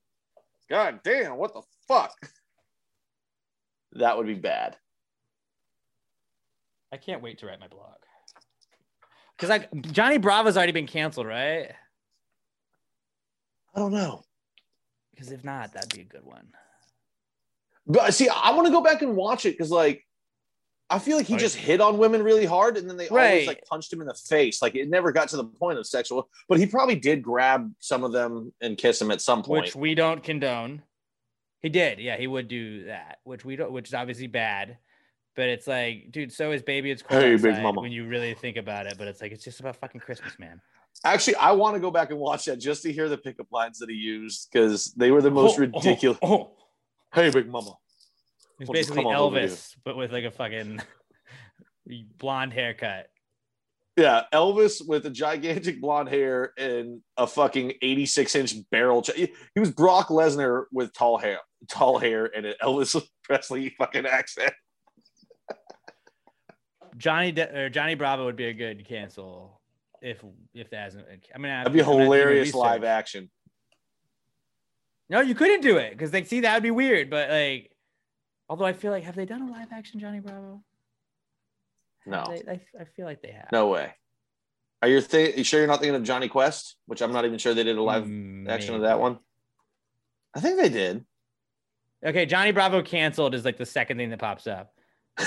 God 0.69 1.01
damn, 1.03 1.37
what 1.37 1.55
the 1.55 1.63
fuck? 1.89 2.15
That 3.93 4.19
would 4.19 4.27
be 4.27 4.35
bad. 4.35 4.77
I 6.93 6.99
can't 6.99 7.23
wait 7.23 7.39
to 7.39 7.47
write 7.47 7.59
my 7.59 7.69
blog. 7.69 7.97
Because 9.35 9.49
like 9.49 9.73
Johnny 9.93 10.19
Bravo's 10.19 10.59
already 10.59 10.73
been 10.73 10.87
canceled, 10.87 11.27
right? 11.27 11.73
I 13.75 13.79
don't 13.79 13.93
know. 13.93 14.25
Because 15.11 15.33
if 15.33 15.43
not, 15.43 15.73
that'd 15.73 15.93
be 15.93 16.03
a 16.03 16.05
good 16.05 16.23
one. 16.23 16.49
But 17.87 18.13
see, 18.13 18.29
I 18.29 18.51
want 18.51 18.67
to 18.67 18.73
go 18.73 18.83
back 18.83 19.01
and 19.01 19.17
watch 19.17 19.47
it 19.47 19.53
because, 19.53 19.71
like, 19.71 20.07
I 20.91 20.99
feel 20.99 21.17
like 21.19 21.27
he 21.27 21.35
Right. 21.35 21.41
just 21.41 21.57
hit 21.57 21.81
on 21.83 21.99
women 21.99 22.23
really 22.23 22.47
hard, 22.47 22.77
and 22.79 22.89
then 22.89 22.97
they 22.97 23.09
Right. 23.09 23.31
always 23.31 23.47
like 23.47 23.65
punched 23.67 23.93
him 23.93 24.01
in 24.01 24.07
the 24.07 24.15
face. 24.15 24.63
Like 24.63 24.75
it 24.75 24.89
never 24.89 25.13
got 25.13 25.29
to 25.31 25.37
the 25.37 25.45
point 25.45 25.79
of 25.79 25.87
sexual, 25.87 26.31
but 26.49 26.59
he 26.59 26.67
probably 26.67 26.95
did 26.97 27.23
grab 27.23 27.71
some 27.79 28.05
of 28.05 28.13
them 28.13 28.53
and 28.63 28.79
kiss 28.79 28.99
them 28.99 29.11
at 29.11 29.21
some 29.21 29.43
point. 29.43 29.65
Which 29.67 29.77
we 29.77 29.95
don't 29.95 30.23
condone. 30.23 30.83
He 31.61 31.69
did, 31.69 31.99
yeah, 31.99 32.17
he 32.17 32.27
would 32.27 32.49
do 32.49 32.85
that, 32.85 33.19
which 33.25 33.45
we 33.45 33.57
don't, 33.57 33.73
which 33.73 33.89
is 33.89 33.95
obviously 33.95 34.29
bad. 34.29 34.79
But 35.37 35.49
it's 35.51 35.67
like, 35.67 36.11
dude, 36.11 36.33
so 36.33 36.53
is 36.53 36.63
baby. 36.63 36.91
It's 36.91 37.03
cold 37.03 37.23
Hey, 37.23 37.37
big 37.37 37.63
mama. 37.63 37.81
when 37.81 37.93
you 37.93 38.07
really 38.09 38.35
think 38.35 38.57
about 38.57 38.87
it. 38.87 38.97
But 38.99 39.09
it's 39.09 39.21
like 39.21 39.31
it's 39.33 39.45
just 39.45 39.61
about 39.61 39.77
fucking 39.77 40.01
Christmas, 40.01 40.39
man. 40.39 40.61
Actually, 41.05 41.37
I 41.37 41.53
want 41.53 41.75
to 41.75 41.81
go 41.81 41.91
back 41.93 42.11
and 42.11 42.19
watch 42.19 42.47
that 42.47 42.57
just 42.57 42.83
to 42.85 42.93
hear 42.93 43.09
the 43.09 43.19
pickup 43.19 43.47
lines 43.53 43.79
that 43.79 43.89
he 43.89 43.95
used 43.95 44.49
because 44.51 44.93
they 44.95 45.11
were 45.13 45.23
the 45.23 45.31
most 45.31 45.53
Oh, 45.59 45.63
oh, 45.63 45.79
ridiculous. 45.79 46.19
Oh, 46.23 46.51
Hey, 47.15 47.31
big 47.31 47.49
mama. 47.49 47.73
He's 48.59 48.69
basically 48.69 49.03
come 49.03 49.07
on 49.07 49.15
over 49.17 49.39
here? 49.39 49.49
Elvis, 49.49 49.77
but 49.85 49.97
with 49.97 50.13
like 50.13 50.25
a 50.25 50.31
fucking 50.31 50.81
blonde 52.19 52.53
haircut. 52.53 53.09
Yeah, 53.97 54.25
Elvis 54.33 54.87
with 54.87 55.07
a 55.07 55.11
gigantic 55.11 55.81
blonde 55.81 56.09
hair 56.09 56.53
and 56.57 57.01
a 57.17 57.27
fucking 57.27 57.73
86 57.83 58.35
inch 58.37 58.55
barrel. 58.71 59.03
Ch- 59.03 59.13
he 59.17 59.33
he 59.55 59.61
was 59.61 59.73
Brock 59.73 60.09
Lesnar 60.09 60.65
with 60.73 60.93
tall 60.93 61.19
hair, 61.19 61.39
tall 61.69 61.99
hair, 61.99 62.27
and 62.27 62.47
an 62.47 62.55
Elvis 62.63 63.01
Presley 63.25 63.71
fucking 63.71 64.07
accent. 64.07 64.53
Johnny 66.97 67.33
De- 67.33 67.57
or 67.57 67.69
Johnny 67.69 67.95
Bravo 67.95 68.25
would 68.27 68.37
be 68.37 68.47
a 68.47 68.53
good 68.53 68.87
cancel 68.87 69.61
if 70.03 70.23
if 70.55 70.71
that 70.71 70.85
hasn't. 70.85 71.07
I 71.35 71.39
mean, 71.39 71.51
That'd 71.51 71.73
be 71.73 71.83
hilarious 71.83 72.55
live 72.55 72.85
action. 72.85 73.31
No, 75.11 75.21
you 75.21 75.35
couldn't 75.35 75.63
do 75.63 75.79
it 75.79 75.91
because 75.91 76.13
like, 76.13 76.27
see, 76.27 76.41
that 76.41 76.55
would 76.55 76.63
be 76.63 76.71
weird. 76.71 77.09
But 77.11 77.31
like, 77.31 77.73
although 78.49 78.65
I 78.67 78.73
feel 78.73 78.91
like 78.93 79.05
have 79.05 79.15
they 79.17 79.25
done 79.27 79.43
a 79.43 79.51
live 79.51 79.69
action 79.73 80.01
Johnny 80.01 80.21
Bravo? 80.21 80.63
No, 82.07 82.25
They- 82.29 82.53
I, 82.53 82.61
I 82.81 82.85
feel 82.85 83.05
like 83.07 83.21
they 83.23 83.33
have. 83.33 83.49
no 83.53 83.69
way. 83.69 83.93
Are 84.81 84.89
you, 84.89 85.01
th- 85.01 85.37
you 85.37 85.43
sure 85.45 85.59
you're 85.61 85.67
not 85.67 85.81
thinking 85.81 85.97
of 85.97 86.05
Jonny 86.05 86.29
Quest? 86.29 86.77
Which 86.87 87.03
I'm 87.03 87.13
not 87.13 87.25
even 87.25 87.39
sure 87.39 87.53
they 87.53 87.65
did 87.65 87.77
a 87.77 87.83
live 87.83 88.05
action 88.49 88.75
of 88.77 88.83
that 88.83 89.01
one. 89.01 89.19
I 90.35 90.41
think 90.41 90.59
they 90.61 90.69
did. 90.69 91.05
Okay, 92.07 92.27
Johnny 92.27 92.53
Bravo 92.53 92.81
canceled 92.83 93.35
is 93.35 93.45
like 93.45 93.57
the 93.57 93.67
second 93.67 93.97
thing 93.97 94.11
that 94.11 94.21
pops 94.21 94.47
up. 94.47 94.73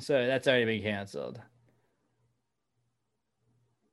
So 0.00 0.26
that's 0.28 0.46
already 0.46 0.64
been 0.64 0.82
canceled. 0.82 1.40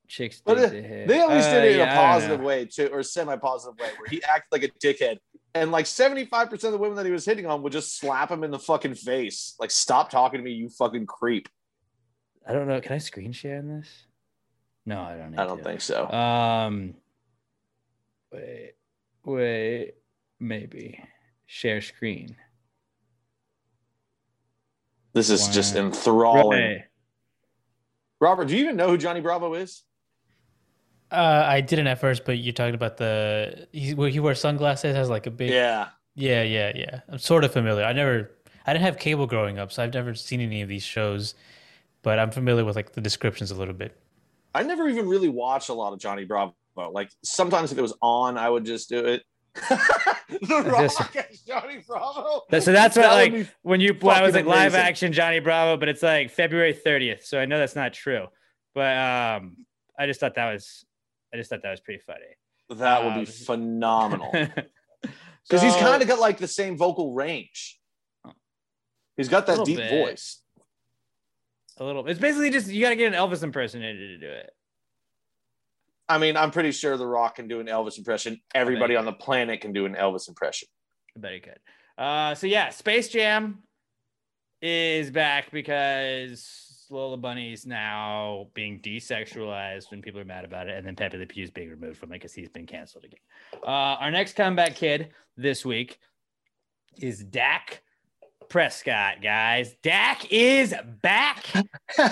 Chicks 0.07 0.39
But 0.45 0.55
dig 0.55 0.63
it- 0.65 0.69
the 0.69 0.81
hit. 0.88 1.07
they 1.07 1.19
at 1.19 1.29
least 1.29 1.49
did 1.49 1.63
Uh, 1.63 1.65
it 1.65 1.71
in 1.71 1.77
yeah, 1.79 1.93
a 1.93 1.95
positive 1.95 2.39
way 2.41 2.65
too, 2.65 2.89
or 2.91 3.01
semi-positive 3.01 3.79
way, 3.79 3.89
where 3.97 4.07
he 4.09 4.21
acted 4.23 4.45
like 4.51 4.63
a 4.63 4.67
dickhead, 4.86 5.17
and 5.55 5.71
like 5.71 5.87
seventy-five 5.87 6.49
percent 6.49 6.73
of 6.73 6.79
the 6.79 6.81
women 6.81 6.97
that 6.97 7.05
he 7.05 7.11
was 7.11 7.25
hitting 7.25 7.45
on 7.47 7.63
would 7.63 7.71
just 7.71 7.97
slap 7.97 8.29
him 8.29 8.43
in 8.43 8.51
the 8.51 8.59
fucking 8.59 8.93
face, 8.93 9.55
like 9.59 9.71
"Stop 9.71 10.11
talking 10.11 10.37
to 10.37 10.43
me, 10.43 10.51
you 10.51 10.69
fucking 10.69 11.07
creep." 11.07 11.49
I 12.45 12.53
don't 12.53 12.67
know. 12.67 12.79
Can 12.81 12.91
I 12.91 12.97
screen 12.99 13.31
share 13.31 13.57
in 13.57 13.69
this? 13.69 13.87
No, 14.85 15.01
I 15.01 15.15
don't. 15.15 15.39
I 15.39 15.45
don't 15.45 15.57
to. 15.57 15.63
think 15.63 15.81
so. 15.81 16.11
Um, 16.11 16.93
wait, 18.31 18.73
wait, 19.23 19.93
maybe 20.39 21.01
share 21.47 21.81
screen. 21.81 22.35
This 25.13 25.29
is 25.29 25.47
just 25.47 25.75
enthralling. 25.75 26.59
Right. 26.59 26.83
Robert, 28.19 28.49
do 28.49 28.57
you 28.57 28.63
even 28.63 28.75
know 28.75 28.89
who 28.89 28.97
Johnny 28.97 29.21
Bravo 29.21 29.53
is? 29.53 29.83
Uh, 31.16 31.45
I 31.47 31.61
didn't 31.61 31.88
at 31.88 31.99
first, 31.99 32.26
but 32.26 32.38
you're 32.38 32.53
talking 32.53 32.76
about 32.76 32.97
the 32.97 33.68
he, 33.72 33.93
he 34.11 34.20
wears 34.20 34.39
sunglasses, 34.39 34.95
has 34.95 35.09
like 35.09 35.28
a 35.28 35.32
big 35.32 35.49
Yeah, 35.49 35.89
yeah, 36.16 36.43
yeah, 36.43 36.72
yeah. 36.76 37.01
I'm 37.09 37.20
sort 37.20 37.43
of 37.43 37.53
familiar. 37.53 37.84
I 37.84 37.93
never, 37.93 38.32
I 38.66 38.74
didn't 38.74 38.86
have 38.86 38.97
cable 38.97 39.28
growing 39.28 39.57
up, 39.59 39.72
so 39.72 39.84
I've 39.84 39.93
never 39.93 40.13
seen 40.13 40.41
any 40.41 40.61
of 40.61 40.70
these 40.70 40.84
shows, 40.84 41.36
but 42.01 42.20
I'm 42.20 42.32
familiar 42.32 42.66
with 42.66 42.76
like 42.76 42.93
the 42.93 43.01
descriptions 43.01 43.51
a 43.51 43.55
little 43.55 43.74
bit. 43.74 43.97
I 44.53 44.63
never 44.63 44.88
even 44.88 45.07
really 45.07 45.30
watched 45.30 45.70
a 45.70 45.74
lot 45.74 45.93
of 45.93 45.99
Johnny 45.99 46.26
Bravo. 46.26 46.53
Like 46.76 47.09
sometimes 47.24 47.72
if 47.72 47.78
it 47.78 47.82
was 47.82 47.93
on, 48.01 48.38
I 48.38 48.49
would 48.49 48.66
just 48.66 48.89
do 48.89 48.99
it. 49.05 49.24
the 49.70 50.63
Rock 50.66 51.16
as 51.16 51.39
Johnny 51.41 51.82
Bravo. 51.88 52.41
So 52.59 52.72
that's 52.72 52.95
what 52.95 53.03
That 53.03 53.13
like 53.13 53.47
when 53.61 53.80
you 53.80 53.93
when 53.99 54.16
I 54.16 54.22
was 54.22 54.34
like 54.34 54.45
fucking 54.45 54.59
live 54.59 54.74
amazing. 54.74 54.88
action 54.88 55.13
Johnny 55.13 55.39
Bravo, 55.39 55.78
but 55.78 55.88
it's 55.88 56.03
like 56.03 56.32
February 56.32 56.74
30th. 56.74 57.24
So 57.24 57.39
I 57.39 57.45
know 57.45 57.57
that's 57.57 57.76
not 57.76 57.93
true. 57.93 58.28
But 58.74 58.97
um 58.97 59.66
I 59.97 60.07
just 60.07 60.20
thought 60.20 60.36
that 60.36 60.51
was 60.51 60.84
I 61.36 61.38
just 61.38 61.49
thought 61.49 61.63
that 61.63 61.71
was 61.71 61.81
pretty 61.81 61.99
funny. 61.99 62.79
That 62.79 63.03
would 63.03 63.11
Um, 63.13 63.19
be 63.19 63.25
phenomenal. 63.49 64.31
Because 65.47 65.61
he's 65.61 65.75
kind 65.75 66.01
of 66.01 66.07
got 66.07 66.17
like 66.19 66.39
the 66.39 66.47
same 66.47 66.75
vocal 66.75 67.13
range. 67.13 67.79
He's 69.15 69.29
got 69.29 69.45
that 69.45 69.63
deep 69.63 69.77
bit. 69.77 69.91
voice. 69.91 70.41
a 71.77 71.83
little 71.83 72.07
it's 72.07 72.19
basically 72.19 72.49
just 72.49 72.67
you 72.67 72.81
gotta 72.81 72.95
get 72.95 73.13
an 73.13 73.19
Elvis 73.19 73.43
impersonator 73.43 73.93
to 73.99 74.17
do 74.17 74.27
it. 74.27 74.49
I 76.09 76.17
mean, 76.17 76.36
I'm 76.36 76.49
pretty 76.49 76.71
sure 76.71 76.97
The 76.97 77.05
Rock 77.05 77.36
can 77.36 77.47
do 77.47 77.59
an 77.59 77.67
Elvis 77.67 77.99
impression. 77.99 78.41
Everybody 78.55 78.95
on 78.95 79.05
the 79.05 79.13
planet 79.13 79.61
can 79.61 79.71
do 79.71 79.86
an 79.86 79.93
Elvis 79.93 80.27
impression. 80.27 80.67
I 81.15 81.19
bet 81.19 81.33
he 81.33 81.39
could. 81.41 81.59
Uh, 81.95 82.33
so 82.33 82.47
yeah, 82.47 82.69
Space 82.71 83.09
Jam 83.09 83.59
is 84.63 85.11
back 85.11 85.51
because 85.51 86.64
Lola 86.89 87.17
Bunny's 87.17 87.65
now 87.65 88.47
being 88.53 88.79
desexualized 88.79 89.91
when 89.91 90.01
people 90.01 90.19
are 90.19 90.25
mad 90.25 90.45
about 90.45 90.67
it, 90.67 90.77
and 90.77 90.86
then 90.86 90.95
Pepe 90.95 91.17
Le 91.17 91.25
Pew's 91.25 91.51
being 91.51 91.69
removed 91.69 91.97
from 91.97 92.11
it 92.11 92.15
because 92.15 92.33
he's 92.33 92.49
been 92.49 92.65
canceled 92.65 93.05
again. 93.05 93.19
Uh, 93.63 93.97
our 93.99 94.11
next 94.11 94.36
comeback 94.36 94.75
kid 94.75 95.09
this 95.38 95.65
week 95.65 95.99
is 96.97 97.23
Dak 97.23 97.81
Prescott, 98.49 99.21
guys. 99.21 99.75
Dak 99.81 100.31
is 100.31 100.73
back. 101.01 101.45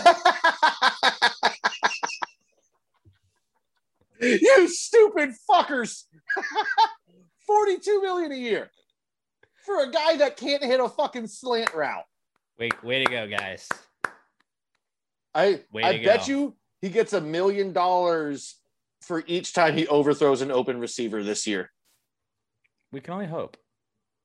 you 4.22 4.68
stupid 4.68 5.32
fuckers. 5.50 6.04
42 7.46 8.02
million 8.02 8.32
a 8.32 8.36
year 8.36 8.72
for 9.66 9.84
a 9.84 9.92
guy 9.92 10.18
that 10.18 10.38
can't 10.38 10.64
hit 10.64 10.80
a 10.80 10.88
fucking 10.90 11.28
slant 11.28 11.74
route. 11.74 12.06
Wait, 12.58 12.84
way 12.84 13.04
to 13.04 13.12
go, 13.12 13.28
guys. 13.28 13.68
I 15.36 15.62
Way 15.72 15.84
I 15.84 16.04
bet 16.04 16.22
go. 16.22 16.32
you 16.32 16.56
he 16.82 16.90
gets 16.90 17.14
a 17.14 17.22
million 17.22 17.74
dollars 17.74 18.56
for 19.02 19.24
each 19.28 19.54
time 19.54 19.76
he 19.78 19.88
overthrows 19.88 20.42
an 20.42 20.52
open 20.52 20.80
receiver 20.80 21.24
this 21.24 21.48
year. 21.48 21.72
We 22.92 23.02
can 23.02 23.14
only 23.14 23.26
hope. 23.26 23.58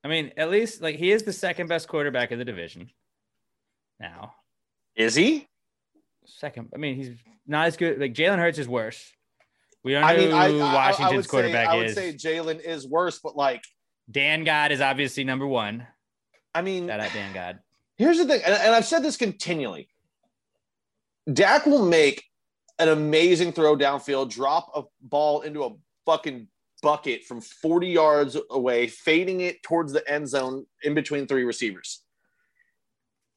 I 0.04 0.08
mean, 0.08 0.32
at 0.36 0.50
least 0.50 0.82
like 0.82 0.96
he 0.96 1.10
is 1.10 1.22
the 1.22 1.32
second 1.32 1.68
best 1.68 1.88
quarterback 1.88 2.30
of 2.30 2.38
the 2.38 2.44
division. 2.44 2.90
Now, 4.00 4.34
Is 4.94 5.14
he? 5.14 5.48
second. 6.26 6.68
I 6.74 6.76
mean, 6.78 6.94
he's 6.96 7.10
not 7.46 7.66
as 7.68 7.76
good. 7.76 7.98
Like 7.98 8.12
Jalen 8.14 8.38
Hurts 8.38 8.58
is 8.58 8.68
worse. 8.68 9.12
We 9.82 9.92
don't 9.92 10.02
know 10.02 10.08
I 10.08 10.16
mean, 10.16 10.32
I, 10.32 10.48
who 10.50 10.60
I- 10.60 10.70
I 10.70 10.74
Washington's 10.74 11.16
would 11.16 11.24
say, 11.24 11.30
quarterback 11.30 11.68
I 11.68 11.76
would 11.76 11.86
is. 11.86 11.94
say 11.94 12.12
Jalen 12.12 12.60
is 12.60 12.86
worse, 12.86 13.18
but 13.18 13.34
like, 13.36 13.64
Dan 14.10 14.44
God 14.44 14.70
is 14.72 14.80
obviously 14.80 15.24
number 15.24 15.46
one. 15.46 15.86
I 16.54 16.62
mean, 16.62 16.86
Shout 16.88 17.00
out 17.00 17.12
Dan 17.12 17.32
God. 17.32 17.58
here's 17.96 18.18
the 18.18 18.24
thing, 18.26 18.40
and, 18.44 18.54
and 18.54 18.74
I've 18.74 18.84
said 18.84 19.02
this 19.02 19.16
continually. 19.16 19.88
Dak 21.32 21.66
will 21.66 21.84
make 21.84 22.24
an 22.78 22.88
amazing 22.88 23.52
throw 23.52 23.76
downfield, 23.76 24.30
drop 24.30 24.70
a 24.74 24.82
ball 25.00 25.42
into 25.42 25.64
a 25.64 25.70
fucking 26.06 26.48
bucket 26.82 27.24
from 27.24 27.40
40 27.40 27.88
yards 27.88 28.36
away, 28.50 28.86
fading 28.86 29.40
it 29.40 29.62
towards 29.62 29.92
the 29.92 30.08
end 30.10 30.28
zone 30.28 30.64
in 30.82 30.94
between 30.94 31.26
three 31.26 31.44
receivers. 31.44 32.02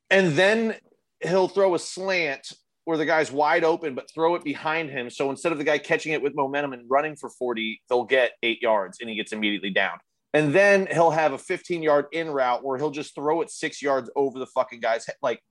And 0.10 0.34
then 0.34 0.76
he'll 1.22 1.48
throw 1.48 1.76
a 1.76 1.80
slant 1.80 2.54
where 2.86 2.98
the 2.98 3.06
guy's 3.06 3.32
wide 3.32 3.64
open, 3.64 3.96
but 3.96 4.10
throw 4.14 4.36
it 4.36 4.44
behind 4.44 4.90
him. 4.90 5.10
So 5.10 5.30
instead 5.30 5.52
of 5.52 5.58
the 5.58 5.64
guy 5.64 5.78
catching 5.78 6.14
it 6.14 6.22
with 6.22 6.36
momentum 6.36 6.74
and 6.74 6.90
running 6.90 7.16
for 7.16 7.30
40, 7.30 7.82
they'll 7.90 8.04
get 8.04 8.34
eight 8.44 8.62
yards 8.62 9.00
and 9.00 9.10
he 9.10 9.16
gets 9.16 9.32
immediately 9.32 9.70
down. 9.70 9.98
And 10.34 10.54
then 10.54 10.88
he'll 10.92 11.12
have 11.12 11.34
a 11.34 11.38
15 11.38 11.84
yard 11.84 12.06
in 12.12 12.30
route 12.30 12.64
where 12.64 12.78
he'll 12.78 12.92
just 12.92 13.16
throw 13.16 13.42
it 13.42 13.52
six 13.52 13.82
yards 13.82 14.10
over 14.16 14.40
the 14.40 14.48
fucking 14.48 14.80
guy's 14.80 15.06
head. 15.06 15.16
Like 15.22 15.42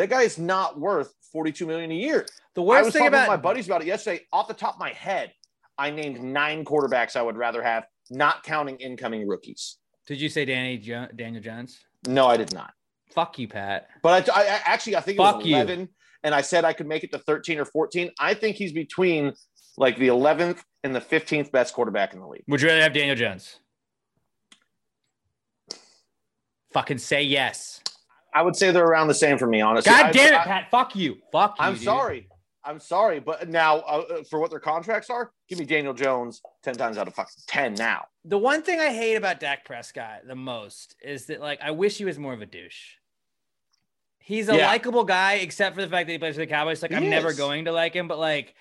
that 0.00 0.08
guy 0.08 0.22
is 0.22 0.38
not 0.38 0.80
worth 0.80 1.12
42 1.30 1.66
million 1.66 1.90
a 1.90 1.94
year. 1.94 2.26
The 2.54 2.62
I 2.62 2.64
worst 2.64 2.84
was 2.86 2.92
thing 2.94 3.00
talking 3.00 3.08
about 3.08 3.24
to 3.26 3.30
my 3.32 3.36
buddies 3.36 3.66
about 3.66 3.82
it 3.82 3.86
yesterday. 3.86 4.24
Off 4.32 4.48
the 4.48 4.54
top 4.54 4.74
of 4.74 4.80
my 4.80 4.90
head, 4.94 5.30
I 5.76 5.90
named 5.90 6.22
nine 6.22 6.64
quarterbacks 6.64 7.16
I 7.16 7.22
would 7.22 7.36
rather 7.36 7.62
have, 7.62 7.84
not 8.10 8.42
counting 8.42 8.76
incoming 8.76 9.28
rookies. 9.28 9.76
Did 10.06 10.18
you 10.18 10.30
say 10.30 10.46
Danny 10.46 10.78
jo- 10.78 11.08
Daniel 11.14 11.42
Jones? 11.42 11.78
No, 12.08 12.26
I 12.28 12.38
did 12.38 12.54
not. 12.54 12.72
Fuck 13.14 13.38
you, 13.38 13.46
Pat. 13.46 13.88
But 14.02 14.30
I, 14.30 14.40
I 14.40 14.44
I- 14.54 14.60
actually 14.64 14.96
I 14.96 15.00
think 15.00 15.16
it 15.18 15.22
Fuck 15.22 15.36
was 15.36 15.46
you. 15.46 15.56
11, 15.56 15.88
and 16.22 16.34
I 16.34 16.40
said 16.40 16.64
I 16.64 16.72
could 16.72 16.86
make 16.86 17.04
it 17.04 17.12
to 17.12 17.18
13 17.18 17.58
or 17.58 17.66
14. 17.66 18.10
I 18.18 18.32
think 18.32 18.56
he's 18.56 18.72
between 18.72 19.34
like 19.76 19.98
the 19.98 20.08
11th 20.08 20.60
and 20.82 20.94
the 20.94 21.00
15th 21.00 21.52
best 21.52 21.74
quarterback 21.74 22.14
in 22.14 22.20
the 22.20 22.26
league. 22.26 22.44
Would 22.48 22.62
you 22.62 22.68
rather 22.68 22.80
have 22.80 22.94
Daniel 22.94 23.16
Jones? 23.16 23.60
Fucking 26.72 26.98
say 26.98 27.22
yes. 27.22 27.82
I 28.32 28.42
would 28.42 28.56
say 28.56 28.70
they're 28.70 28.84
around 28.86 29.08
the 29.08 29.14
same 29.14 29.38
for 29.38 29.46
me, 29.46 29.60
honestly. 29.60 29.90
God 29.90 30.06
I- 30.06 30.12
damn 30.12 30.34
it, 30.34 30.40
I- 30.40 30.44
Pat. 30.44 30.70
Fuck 30.70 30.94
you. 30.96 31.18
Fuck 31.32 31.56
you. 31.58 31.64
I'm 31.64 31.74
dude. 31.74 31.82
sorry. 31.82 32.28
I'm 32.62 32.78
sorry, 32.78 33.20
but 33.20 33.48
now 33.48 33.78
uh, 33.78 34.22
for 34.28 34.38
what 34.38 34.50
their 34.50 34.60
contracts 34.60 35.08
are, 35.08 35.30
give 35.48 35.58
me 35.58 35.64
Daniel 35.64 35.94
Jones 35.94 36.42
10 36.62 36.74
times 36.74 36.98
out 36.98 37.08
of 37.08 37.14
fucking 37.14 37.32
10 37.46 37.72
now. 37.74 38.04
The 38.26 38.36
one 38.36 38.60
thing 38.60 38.78
I 38.80 38.92
hate 38.92 39.14
about 39.14 39.40
Dak 39.40 39.64
Prescott 39.64 40.26
the 40.28 40.34
most 40.34 40.94
is 41.02 41.24
that 41.26 41.40
like 41.40 41.60
I 41.62 41.70
wish 41.70 41.96
he 41.96 42.04
was 42.04 42.18
more 42.18 42.34
of 42.34 42.42
a 42.42 42.46
douche. 42.46 42.96
He's 44.18 44.50
a 44.50 44.56
Yeah. 44.58 44.66
likable 44.66 45.04
guy, 45.04 45.34
except 45.36 45.74
for 45.74 45.80
the 45.80 45.88
fact 45.88 46.06
that 46.06 46.12
he 46.12 46.18
plays 46.18 46.34
for 46.34 46.40
the 46.42 46.46
Cowboys. 46.46 46.82
Like 46.82 46.90
He 46.90 46.98
I'm 46.98 47.08
never 47.08 47.32
going 47.32 47.64
to 47.64 47.72
like 47.72 47.94
him, 47.94 48.06
but 48.08 48.18
like 48.18 48.54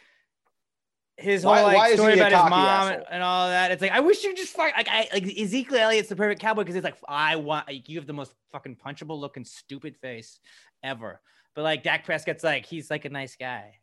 his 1.20 1.44
whole 1.44 1.52
Why- 1.54 1.62
like 1.62 1.78
why 1.78 1.94
story 1.96 2.14
about 2.14 2.32
his 2.32 2.50
mom 2.50 2.54
and, 2.88 2.94
asshole? 2.96 3.06
and 3.12 3.24
all 3.24 3.50
that. 3.50 3.72
It's 3.72 3.82
like 3.82 3.92
I 3.92 4.00
wish 4.00 4.24
you 4.24 4.36
just 4.36 4.54
fuck 4.56 4.72
like 4.76 4.88
I 4.90 5.08
like 5.14 5.24
Ezekiel 5.38 5.78
Elliott's 5.78 6.10
the 6.10 6.16
perfect 6.16 6.42
cowboy 6.42 6.62
because 6.62 6.76
it's 6.76 6.84
like 6.84 6.98
I 7.08 7.36
want 7.36 7.68
like, 7.68 7.88
you 7.90 7.98
have 7.98 8.08
the 8.08 8.14
most 8.14 8.34
fucking 8.52 8.78
punchable 8.78 9.20
looking 9.20 9.46
stupid 9.46 9.96
face 9.98 10.40
ever. 10.84 11.22
But 11.56 11.64
like 11.64 11.84
Dak 11.84 12.06
Prescott's 12.06 12.44
like 12.44 12.66
he's 12.66 12.90
like 12.90 13.06
a 13.06 13.10
nice 13.10 13.36
guy. 13.36 13.76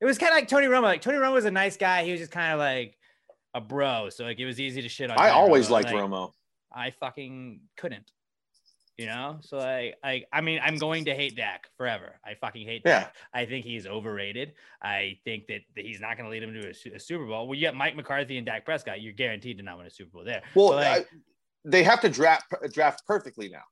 It 0.00 0.04
was 0.04 0.18
kind 0.18 0.30
of 0.30 0.36
like 0.36 0.48
Tony 0.48 0.66
Romo. 0.66 0.82
Like 0.82 1.02
Tony 1.02 1.18
Romo 1.18 1.32
was 1.32 1.44
a 1.44 1.50
nice 1.50 1.76
guy. 1.76 2.04
He 2.04 2.12
was 2.12 2.20
just 2.20 2.30
kind 2.32 2.52
of 2.52 2.58
like 2.58 2.96
a 3.54 3.60
bro. 3.60 4.08
So 4.10 4.24
like 4.24 4.38
it 4.38 4.46
was 4.46 4.60
easy 4.60 4.82
to 4.82 4.88
shit 4.88 5.10
on. 5.10 5.18
I 5.18 5.28
Tony 5.28 5.32
always 5.32 5.66
Romo. 5.66 5.70
liked 5.70 5.92
Like, 5.92 5.96
Romo. 5.96 6.32
I 6.72 6.90
fucking 6.92 7.60
couldn't. 7.76 8.10
You 8.98 9.06
know, 9.06 9.38
so 9.42 9.60
I, 9.60 9.92
I, 10.02 10.24
I 10.32 10.40
mean, 10.40 10.58
I'm 10.60 10.76
going 10.76 11.04
to 11.04 11.14
hate 11.14 11.36
Dak 11.36 11.68
forever. 11.76 12.18
I 12.24 12.34
fucking 12.34 12.66
hate 12.66 12.82
Yeah. 12.84 13.00
Dak. 13.04 13.14
I 13.32 13.46
think 13.46 13.64
he's 13.64 13.86
overrated. 13.86 14.54
I 14.82 15.18
think 15.24 15.46
that, 15.46 15.60
that 15.76 15.84
he's 15.84 16.00
not 16.00 16.16
going 16.16 16.24
to 16.24 16.30
lead 16.32 16.42
him 16.42 16.52
to 16.52 16.66
a, 16.66 16.96
a 16.96 16.98
Super 16.98 17.24
Bowl. 17.24 17.46
Well, 17.46 17.54
you 17.56 17.64
got 17.64 17.76
Mike 17.76 17.94
McCarthy 17.94 18.38
and 18.38 18.44
Dak 18.44 18.64
Prescott. 18.64 19.00
You're 19.00 19.12
guaranteed 19.12 19.58
to 19.58 19.62
not 19.62 19.78
win 19.78 19.86
a 19.86 19.90
Super 19.90 20.10
Bowl 20.10 20.24
there. 20.24 20.42
Well, 20.56 20.70
like, 20.70 21.02
I, 21.02 21.04
they 21.64 21.84
have 21.84 22.00
to 22.00 22.08
draft 22.08 22.52
draft 22.72 23.06
perfectly 23.06 23.48
now. 23.48 23.62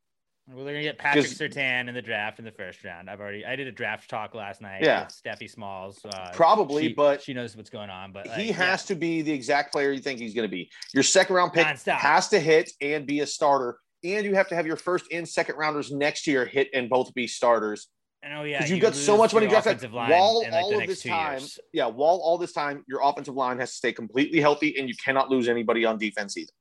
well, 0.49 0.65
they're 0.65 0.75
gonna 0.75 0.85
get 0.85 0.97
Patrick 0.99 1.27
Surtain 1.27 1.89
in 1.89 1.95
the 1.95 2.03
draft 2.03 2.39
in 2.39 2.45
the 2.45 2.53
first 2.53 2.85
round. 2.85 3.11
I've 3.11 3.21
already, 3.21 3.45
I 3.45 3.57
did 3.57 3.67
a 3.67 3.73
draft 3.73 4.09
talk 4.09 4.33
last 4.33 4.61
night. 4.61 4.83
Yeah. 4.85 5.07
with 5.07 5.21
Steffi 5.25 5.51
Smalls. 5.51 5.99
Uh, 6.05 6.31
Probably, 6.35 6.89
she- 6.89 6.95
but 6.95 7.21
she 7.21 7.35
knows 7.35 7.57
what's 7.57 7.71
going 7.71 7.91
on. 7.91 8.13
But 8.13 8.29
he 8.29 8.47
like, 8.49 8.57
has 8.57 8.85
to 8.85 8.95
be 8.95 9.23
the 9.23 9.33
exact 9.33 9.73
player 9.73 9.91
you 9.91 9.99
think 10.01 10.21
he's 10.21 10.35
going 10.35 10.49
to 10.49 10.55
be. 10.55 10.71
Your 10.95 11.03
second 11.03 11.35
round 11.35 11.53
pick 11.53 11.67
Nonstop. 11.67 11.97
has 11.97 12.29
to 12.29 12.39
hit 12.39 12.71
and 12.81 13.07
be 13.09 13.21
a 13.21 13.27
starter, 13.27 13.79
and 14.15 14.25
you 14.25 14.35
have 14.35 14.49
to 14.49 14.55
have 14.55 14.67
your 14.67 14.77
first 14.77 15.07
and 15.13 15.29
second 15.29 15.57
rounders 15.57 15.91
next 15.91 16.27
year 16.27 16.45
hit 16.45 16.69
and 16.73 16.89
both 16.89 17.13
be 17.15 17.27
starters. 17.27 17.89
And 18.23 18.33
oh 18.35 18.43
yeah, 18.45 18.59
Because 18.59 18.71
you 18.71 18.77
you 18.77 18.83
got 18.83 18.95
so 18.95 19.17
much 19.17 19.33
money 19.35 19.45
your 19.45 19.51
drafted. 19.51 19.73
offensive 19.73 19.93
line 19.93 20.11
While 20.11 20.43
like, 20.43 20.53
all 20.53 20.81
of 20.81 20.87
this 20.87 21.03
time, 21.03 21.33
years. 21.41 21.59
yeah, 21.73 21.87
while 21.87 22.17
all 22.23 22.39
this 22.39 22.53
time, 22.53 22.83
your 22.89 23.01
offensive 23.03 23.35
line 23.35 23.59
has 23.59 23.71
to 23.71 23.77
stay 23.77 23.93
completely 23.93 24.41
healthy, 24.41 24.79
and 24.79 24.89
you 24.89 24.95
cannot 25.05 25.31
lose 25.31 25.49
anybody 25.49 25.85
on 25.85 25.99
defense 25.99 26.37
either. 26.37 26.53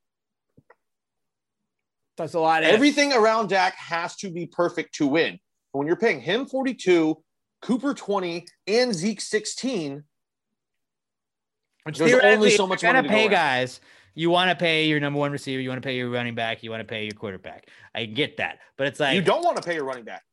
That's 2.18 2.34
a 2.34 2.40
lot. 2.40 2.64
Of 2.64 2.70
Everything 2.70 3.14
around 3.14 3.50
Dak 3.50 3.76
has 3.76 4.16
to 4.18 4.30
be 4.32 4.46
perfect 4.46 4.96
to 4.96 5.08
win. 5.08 5.40
When 5.74 5.88
you're 5.88 5.98
paying 5.98 6.22
him 6.22 6.46
42, 6.46 7.22
Cooper 7.62 7.94
20, 7.94 8.46
and 8.68 8.94
Zeke 8.94 9.20
16, 9.20 10.04
Which 11.84 11.98
There's 11.98 12.14
only 12.24 12.52
so 12.52 12.66
much 12.68 12.84
you're 12.84 12.94
money 12.94 13.08
gonna 13.08 13.08
to 13.08 13.10
go 13.10 13.30
pay 13.30 13.34
around. 13.36 13.80
You 14.16 14.30
want 14.30 14.50
to 14.50 14.56
pay 14.56 14.88
your 14.88 15.00
number 15.00 15.20
one 15.20 15.32
receiver. 15.32 15.62
You 15.62 15.70
want 15.70 15.82
to 15.82 15.86
pay 15.86 15.96
your 15.96 16.10
running 16.10 16.36
back. 16.36 16.64
You 16.64 16.72
want 16.72 16.82
to 16.82 16.86
pay 16.86 17.04
your 17.04 17.14
quarterback. 17.14 17.70
I 17.94 18.06
get 18.06 18.38
that, 18.38 18.60
but 18.78 18.88
it's 18.88 19.00
like 19.00 19.16
you 19.16 19.22
don't 19.22 19.44
want 19.44 19.58
to 19.58 19.64
pay 19.64 19.76
your 19.76 19.86
running 19.86 20.06
back. 20.06 20.24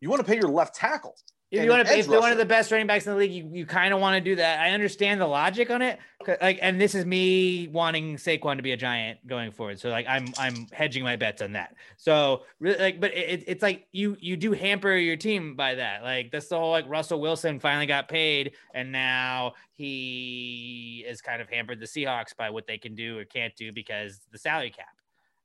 You 0.00 0.08
want 0.08 0.20
to 0.20 0.26
pay 0.26 0.36
your 0.36 0.48
left 0.48 0.74
tackle. 0.74 1.14
If 1.50 1.64
you 1.64 1.70
want 1.70 1.86
to, 1.86 1.98
if 1.98 2.06
they're 2.06 2.20
one 2.20 2.32
of 2.32 2.36
the 2.36 2.44
best 2.44 2.70
running 2.70 2.86
backs 2.86 3.06
in 3.06 3.12
the 3.12 3.18
league, 3.18 3.32
you, 3.32 3.48
you 3.50 3.64
kind 3.64 3.94
of 3.94 4.00
want 4.00 4.16
to 4.16 4.20
do 4.20 4.36
that. 4.36 4.60
I 4.60 4.72
understand 4.72 5.18
the 5.18 5.26
logic 5.26 5.70
on 5.70 5.80
it. 5.80 5.98
Like, 6.42 6.58
and 6.60 6.78
this 6.78 6.94
is 6.94 7.06
me 7.06 7.68
wanting 7.68 8.16
Saquon 8.16 8.56
to 8.56 8.62
be 8.62 8.72
a 8.72 8.76
giant 8.76 9.26
going 9.26 9.52
forward. 9.52 9.80
So 9.80 9.88
like, 9.88 10.06
I'm 10.06 10.26
I'm 10.36 10.66
hedging 10.72 11.04
my 11.04 11.16
bets 11.16 11.40
on 11.40 11.52
that. 11.52 11.74
So 11.96 12.42
really, 12.60 12.78
like, 12.78 13.00
but 13.00 13.14
it, 13.16 13.44
it's 13.46 13.62
like 13.62 13.86
you 13.92 14.16
you 14.20 14.36
do 14.36 14.52
hamper 14.52 14.94
your 14.94 15.16
team 15.16 15.56
by 15.56 15.76
that. 15.76 16.02
Like 16.02 16.30
that's 16.30 16.48
the 16.48 16.58
whole 16.58 16.70
like 16.70 16.86
Russell 16.86 17.20
Wilson 17.20 17.60
finally 17.60 17.86
got 17.86 18.08
paid, 18.08 18.52
and 18.74 18.92
now 18.92 19.54
he 19.72 21.04
is 21.08 21.22
kind 21.22 21.40
of 21.40 21.48
hampered 21.48 21.80
the 21.80 21.86
Seahawks 21.86 22.36
by 22.36 22.50
what 22.50 22.66
they 22.66 22.76
can 22.76 22.94
do 22.94 23.18
or 23.18 23.24
can't 23.24 23.56
do 23.56 23.72
because 23.72 24.20
the 24.32 24.38
salary 24.38 24.70
cap. 24.70 24.88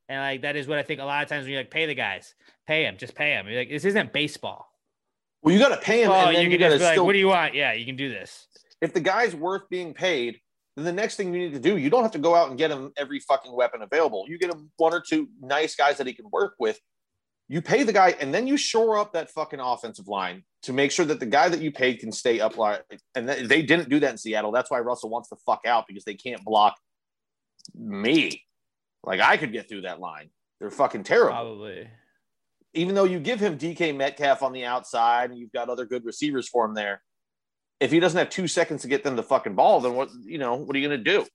And 0.10 0.20
like 0.20 0.42
that 0.42 0.58
is 0.58 0.68
what 0.68 0.80
I 0.80 0.84
think 0.84 1.00
a 1.00 1.06
lot 1.06 1.24
of 1.24 1.30
times 1.30 1.44
when 1.44 1.54
you 1.54 1.58
like 1.60 1.72
pay 1.72 1.86
the 1.86 1.96
guys, 1.96 2.36
pay 2.68 2.84
him, 2.84 2.98
just 2.98 3.16
pay 3.16 3.32
him. 3.32 3.48
You're 3.48 3.60
like 3.60 3.70
this 3.70 3.86
isn't 3.86 4.12
baseball. 4.12 4.73
Well, 5.44 5.54
you 5.54 5.60
got 5.60 5.70
to 5.70 5.78
pay 5.78 6.04
him, 6.04 6.12
Oh, 6.12 6.14
and 6.16 6.36
then 6.36 6.46
you 6.46 6.52
you, 6.52 6.58
got 6.58 6.70
to 6.70 6.78
just 6.80 6.92
be 6.94 6.98
like, 6.98 7.06
what 7.06 7.14
do 7.14 7.20
you 7.20 7.28
want? 7.28 7.54
Yeah, 7.54 7.74
you 7.74 7.86
can 7.86 7.96
do 7.98 8.10
this. 8.10 8.48
if 8.82 8.94
the 8.94 9.00
guy's 9.02 9.36
worth 9.36 9.70
being 9.70 9.94
paid, 9.94 10.40
then 10.76 10.86
the 10.86 10.92
next 10.94 11.18
thing 11.18 11.34
you 11.34 11.40
need 11.40 11.54
to 11.54 11.60
do, 11.60 11.78
you 11.78 11.90
don't 11.90 12.02
have 12.02 12.14
to 12.14 12.20
go 12.20 12.34
out 12.34 12.50
and 12.50 12.58
get 12.58 12.72
him 12.72 12.92
every 12.98 13.20
fucking 13.20 13.54
weapon 13.54 13.82
available. 13.82 14.26
You 14.28 14.40
get 14.40 14.50
him 14.52 14.72
one 14.78 14.94
or 14.94 15.04
two 15.08 15.28
nice 15.42 15.76
guys 15.76 15.98
that 15.98 16.08
he 16.08 16.14
can 16.14 16.26
work 16.32 16.56
with. 16.60 16.80
You 17.50 17.62
pay 17.62 17.84
the 17.84 17.94
guy, 17.94 18.16
and 18.20 18.34
then 18.34 18.48
you 18.48 18.56
shore 18.58 18.98
up 18.98 19.14
that 19.14 19.30
fucking 19.30 19.60
offensive 19.60 20.08
line 20.08 20.44
to 20.64 20.72
make 20.74 20.92
sure 20.92 21.06
that 21.06 21.20
the 21.20 21.26
guy 21.26 21.50
that 21.50 21.60
you 21.60 21.72
paid 21.72 22.00
can 22.00 22.12
stay 22.12 22.40
up. 22.40 22.54
And 23.14 23.28
they 23.30 23.62
didn't 23.62 23.90
do 23.90 24.00
that 24.00 24.12
in 24.12 24.18
Seattle. 24.18 24.52
That's 24.52 24.72
why 24.72 24.80
Russell 24.80 25.10
wants 25.10 25.30
to 25.30 25.36
fuck 25.46 25.60
out 25.68 25.86
because 25.88 26.06
they 26.06 26.16
can't 26.16 26.44
block 26.44 26.76
me. 27.76 28.44
Like 29.04 29.20
I 29.20 29.36
could 29.38 29.52
get 29.52 29.68
through 29.68 29.82
that 29.82 30.00
line. 30.00 30.30
They're 30.60 30.72
fucking 30.72 31.04
terrible. 31.04 31.32
Probably. 31.32 31.88
Even 32.74 32.96
though 32.96 33.04
you 33.04 33.20
give 33.20 33.40
him 33.40 33.58
DK 33.58 33.96
Metcalf 33.96 34.42
on 34.42 34.52
the 34.54 34.66
outside 34.66 35.30
and 35.30 35.40
you've 35.40 35.52
got 35.52 35.70
other 35.70 35.86
good 35.86 36.06
receivers 36.06 36.48
for 36.48 36.66
him 36.66 36.74
there, 36.74 37.02
if 37.80 37.92
he 37.92 38.00
doesn't 38.00 38.18
have 38.18 38.30
two 38.30 38.48
seconds 38.48 38.82
to 38.82 38.88
get 38.88 39.04
them 39.04 39.16
the 39.16 39.24
fucking 39.24 39.56
ball, 39.56 39.82
then 39.82 39.96
what 39.96 40.10
you 40.24 40.38
know, 40.38 40.56
what 40.56 40.76
are 40.76 40.80
you 40.80 40.88
gonna 40.88 41.04
do? 41.04 41.26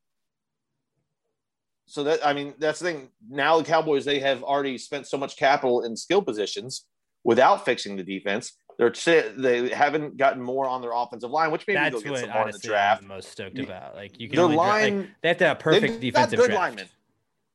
So 1.86 2.04
that 2.04 2.26
I 2.26 2.32
mean, 2.32 2.54
that's 2.58 2.80
the 2.80 2.86
thing. 2.86 3.08
Now 3.28 3.58
the 3.58 3.64
Cowboys 3.64 4.04
they 4.04 4.20
have 4.20 4.42
already 4.42 4.78
spent 4.78 5.06
so 5.06 5.16
much 5.16 5.36
capital 5.36 5.84
in 5.84 5.96
skill 5.96 6.22
positions 6.22 6.86
without 7.24 7.64
fixing 7.64 7.96
the 7.96 8.02
defense. 8.02 8.52
They're 8.78 8.92
they 9.36 9.70
haven't 9.70 10.16
gotten 10.16 10.40
more 10.40 10.66
on 10.66 10.80
their 10.80 10.92
offensive 10.92 11.30
line, 11.30 11.50
which 11.50 11.66
maybe 11.66 11.78
That's 11.78 12.02
they'll 12.02 12.14
get 12.14 12.20
some 12.20 12.30
more 12.30 12.46
in 12.46 12.52
the 12.52 12.58
draft. 12.58 13.02
I'm 13.02 13.08
most 13.08 13.30
stoked 13.30 13.58
about. 13.58 13.96
Like 13.96 14.20
you 14.20 14.28
can 14.28 14.36
Their 14.36 14.44
only 14.44 14.56
dra- 14.56 14.64
like, 14.64 14.92
line- 14.92 15.14
they 15.20 15.28
have 15.28 15.38
to 15.38 15.46
have 15.46 15.58
perfect 15.58 16.00
defensive 16.00 16.12
got 16.12 16.30
good 16.30 16.50
draft. 16.52 16.60
linemen. 16.60 16.86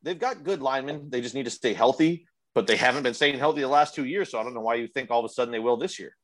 They've 0.03 0.19
got 0.19 0.43
good 0.43 0.61
linemen. 0.61 1.09
They 1.09 1.21
just 1.21 1.33
need 1.33 1.45
to 1.45 1.51
stay 1.51 1.73
healthy. 1.73 2.27
But 2.55 2.67
they 2.67 2.75
haven't 2.77 3.03
been 3.03 3.13
staying 3.13 3.37
healthy 3.39 3.61
the 3.61 3.67
last 3.67 3.95
two 3.95 4.05
years. 4.05 4.29
So 4.31 4.39
I 4.39 4.43
don't 4.43 4.53
know 4.53 4.61
why 4.61 4.75
you 4.75 4.87
think 4.87 5.09
all 5.11 5.19
of 5.19 5.25
a 5.25 5.33
sudden 5.33 5.51
they 5.51 5.59
will 5.59 5.77
this 5.77 5.99
year. 5.99 6.15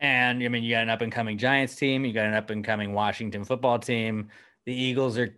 And 0.00 0.42
I 0.42 0.48
mean, 0.48 0.62
you 0.62 0.70
got 0.74 0.84
an 0.84 0.90
up 0.90 1.00
and 1.00 1.10
coming 1.12 1.38
Giants 1.38 1.74
team, 1.74 2.04
you 2.04 2.12
got 2.12 2.26
an 2.26 2.34
up 2.34 2.50
and 2.50 2.64
coming 2.64 2.92
Washington 2.92 3.44
football 3.44 3.78
team. 3.78 4.28
The 4.64 4.72
Eagles 4.74 5.18
are 5.18 5.36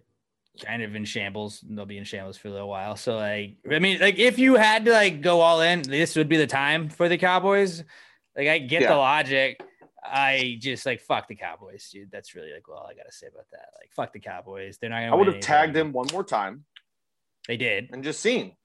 kind 0.62 0.82
of 0.82 0.94
in 0.94 1.04
shambles. 1.06 1.64
They'll 1.66 1.86
be 1.86 1.96
in 1.96 2.04
shambles 2.04 2.36
for 2.36 2.48
a 2.48 2.50
little 2.50 2.68
while. 2.68 2.96
So 2.96 3.16
like, 3.16 3.56
I 3.70 3.78
mean, 3.78 4.00
like 4.00 4.18
if 4.18 4.38
you 4.38 4.56
had 4.56 4.84
to 4.84 4.92
like 4.92 5.22
go 5.22 5.40
all 5.40 5.62
in, 5.62 5.80
this 5.82 6.14
would 6.16 6.28
be 6.28 6.36
the 6.36 6.46
time 6.46 6.90
for 6.90 7.08
the 7.08 7.16
Cowboys. 7.16 7.82
Like 8.36 8.48
I 8.48 8.58
get 8.58 8.82
Yeah. 8.82 8.88
the 8.90 8.96
logic. 8.96 9.60
I 10.04 10.56
just 10.60 10.84
like 10.84 11.00
fuck 11.00 11.28
the 11.28 11.36
Cowboys, 11.36 11.88
dude. 11.90 12.10
That's 12.10 12.34
really 12.34 12.52
like 12.52 12.68
all 12.68 12.86
I 12.90 12.94
gotta 12.94 13.12
say 13.12 13.28
about 13.28 13.46
that. 13.52 13.66
Like 13.80 13.92
fuck 13.92 14.12
the 14.12 14.20
Cowboys. 14.20 14.76
They're 14.78 14.90
not 14.90 15.00
gonna. 15.00 15.12
I 15.12 15.14
would 15.14 15.26
have 15.28 15.40
tagged 15.40 15.76
him 15.76 15.92
one 15.92 16.06
more 16.12 16.24
time 16.24 16.64
They 17.48 17.56
did. 17.56 17.88
and 17.92 18.04
just 18.04 18.20
seen. 18.20 18.56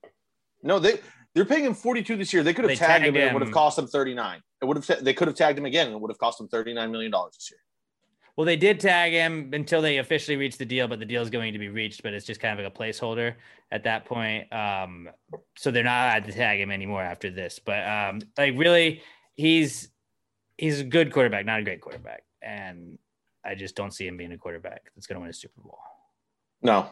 No, 0.66 0.80
they 0.80 1.00
they're 1.34 1.46
paying 1.46 1.64
him 1.64 1.74
42 1.74 2.18
this 2.18 2.34
year. 2.34 2.44
They 2.44 2.54
could 2.54 2.64
have 2.66 2.70
They 2.70 2.76
tagged, 2.76 3.06
him 3.06 3.14
tagged 3.14 3.18
and 3.18 3.32
it 3.32 3.34
would 3.34 3.44
have 3.44 3.54
cost 3.54 3.76
them 3.76 3.88
39. 3.88 4.42
It 4.62 4.66
would 4.66 4.78
have 4.78 5.04
they 5.04 5.14
could 5.14 5.28
have 5.28 5.38
tagged 5.38 5.58
him 5.58 5.66
again 5.66 5.88
and 5.88 5.96
it 5.96 6.02
would 6.02 6.12
have 6.12 6.18
cost 6.18 6.40
them 6.40 6.48
39 6.48 6.92
million 6.92 7.12
dollars 7.12 7.36
this 7.36 7.52
year. 7.52 7.60
Well, 8.36 8.46
they 8.46 8.58
did 8.58 8.82
tag 8.82 9.14
him 9.14 9.52
until 9.54 9.82
they 9.82 10.00
officially 10.00 10.36
reached 10.36 10.58
the 10.60 10.66
deal, 10.66 10.90
but 10.90 11.00
the 11.00 11.06
deal 11.06 11.22
is 11.22 11.30
going 11.30 11.54
to 11.54 11.60
be 11.60 11.70
reached, 11.70 12.04
but 12.04 12.14
it's 12.14 12.26
just 12.26 12.42
kind 12.42 12.60
of 12.60 12.66
like 12.66 12.74
a 12.74 12.78
placeholder 12.78 13.36
at 13.72 13.86
that 13.86 14.04
point. 14.04 14.52
Um, 14.52 15.10
so 15.56 15.72
they're 15.72 15.86
not 15.86 16.10
allowed 16.10 16.26
to 16.26 16.34
tag 16.34 16.60
him 16.60 16.70
anymore 16.70 17.02
after 17.02 17.32
this. 17.32 17.60
But 17.64 17.88
um, 17.88 18.20
like 18.38 18.58
really, 18.58 19.04
he's 19.36 19.90
he's 20.58 20.82
a 20.82 20.84
good 20.84 21.14
quarterback, 21.14 21.46
not 21.46 21.60
a 21.60 21.64
great 21.64 21.80
quarterback, 21.80 22.24
and 22.42 22.98
I 23.46 23.56
just 23.56 23.76
don't 23.76 23.92
see 23.92 24.08
him 24.08 24.18
being 24.18 24.34
a 24.34 24.38
quarterback 24.38 24.92
that's 24.96 25.08
going 25.08 25.16
to 25.16 25.22
win 25.22 25.30
a 25.30 25.34
Super 25.34 25.62
Bowl. 25.62 25.80
No. 26.62 26.90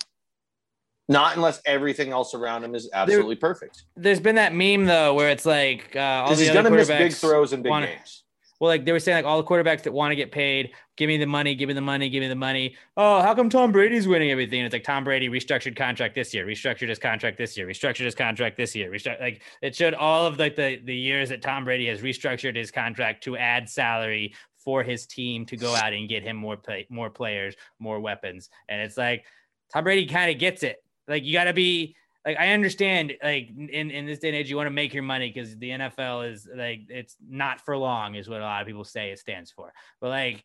Not 1.09 1.35
unless 1.35 1.61
everything 1.65 2.11
else 2.11 2.33
around 2.33 2.63
him 2.63 2.75
is 2.75 2.89
absolutely 2.93 3.35
perfect. 3.35 3.83
There's 3.97 4.21
been 4.21 4.35
that 4.35 4.53
meme 4.53 4.85
though 4.85 5.13
where 5.13 5.29
it's 5.29 5.45
like 5.45 5.95
uh, 5.95 5.99
all 5.99 6.29
the 6.29 6.35
he's 6.37 6.49
other 6.49 6.63
gonna 6.63 6.75
miss 6.75 6.87
big 6.87 7.13
throws 7.13 7.53
and 7.53 7.61
big 7.63 7.69
wanna- 7.69 7.87
games. 7.87 8.19
Well, 8.59 8.69
like 8.69 8.85
they 8.85 8.93
were 8.93 8.99
saying, 9.01 9.17
like 9.17 9.25
all 9.25 9.41
the 9.41 9.47
quarterbacks 9.47 9.83
that 9.83 9.91
want 9.91 10.13
to 10.13 10.15
get 10.15 10.31
paid, 10.31 10.71
give 10.95 11.09
me 11.09 11.17
the 11.17 11.25
money, 11.25 11.53
give 11.53 11.67
me 11.67 11.73
the 11.73 11.81
money, 11.81 12.07
give 12.09 12.21
me 12.21 12.29
the 12.29 12.35
money. 12.35 12.77
Oh, 12.95 13.21
how 13.21 13.35
come 13.35 13.49
Tom 13.49 13.73
Brady's 13.73 14.07
winning 14.07 14.31
everything? 14.31 14.63
It's 14.63 14.71
like 14.71 14.85
Tom 14.85 15.03
Brady 15.03 15.27
restructured 15.27 15.75
contract 15.75 16.15
this 16.15 16.33
year, 16.33 16.45
restructured 16.45 16.87
his 16.87 16.97
contract 16.97 17.37
this 17.37 17.57
year, 17.57 17.67
restructured 17.67 18.05
his 18.05 18.15
contract 18.15 18.55
this 18.55 18.73
year. 18.73 18.89
Restruct- 18.89 19.19
like 19.19 19.41
it 19.61 19.75
showed 19.75 19.93
all 19.95 20.25
of 20.25 20.39
like 20.39 20.55
the 20.55 20.79
the 20.85 20.95
years 20.95 21.27
that 21.29 21.41
Tom 21.41 21.65
Brady 21.65 21.87
has 21.87 21.99
restructured 22.01 22.55
his 22.55 22.71
contract 22.71 23.23
to 23.25 23.35
add 23.35 23.67
salary 23.67 24.33
for 24.63 24.81
his 24.81 25.05
team 25.07 25.45
to 25.47 25.57
go 25.57 25.75
out 25.75 25.91
and 25.91 26.07
get 26.07 26.23
him 26.23 26.37
more 26.37 26.55
play, 26.55 26.87
more 26.89 27.09
players, 27.09 27.55
more 27.79 27.99
weapons. 27.99 28.49
And 28.69 28.79
it's 28.79 28.95
like 28.95 29.25
Tom 29.73 29.83
Brady 29.83 30.05
kind 30.05 30.31
of 30.31 30.37
gets 30.39 30.63
it. 30.63 30.81
Like 31.07 31.23
you 31.23 31.33
got 31.33 31.45
to 31.45 31.53
be 31.53 31.95
like 32.25 32.37
I 32.39 32.49
understand 32.49 33.13
like 33.21 33.49
in 33.49 33.91
in 33.91 34.05
this 34.05 34.19
day 34.19 34.29
and 34.29 34.37
age 34.37 34.49
you 34.49 34.55
want 34.55 34.67
to 34.67 34.71
make 34.71 34.93
your 34.93 35.03
money 35.03 35.31
because 35.31 35.57
the 35.57 35.69
NFL 35.69 36.31
is 36.31 36.47
like 36.55 36.81
it's 36.89 37.15
not 37.27 37.61
for 37.61 37.77
long 37.77 38.15
is 38.15 38.29
what 38.29 38.41
a 38.41 38.43
lot 38.43 38.61
of 38.61 38.67
people 38.67 38.83
say 38.83 39.11
it 39.11 39.19
stands 39.19 39.51
for. 39.51 39.73
But 39.99 40.09
like 40.09 40.43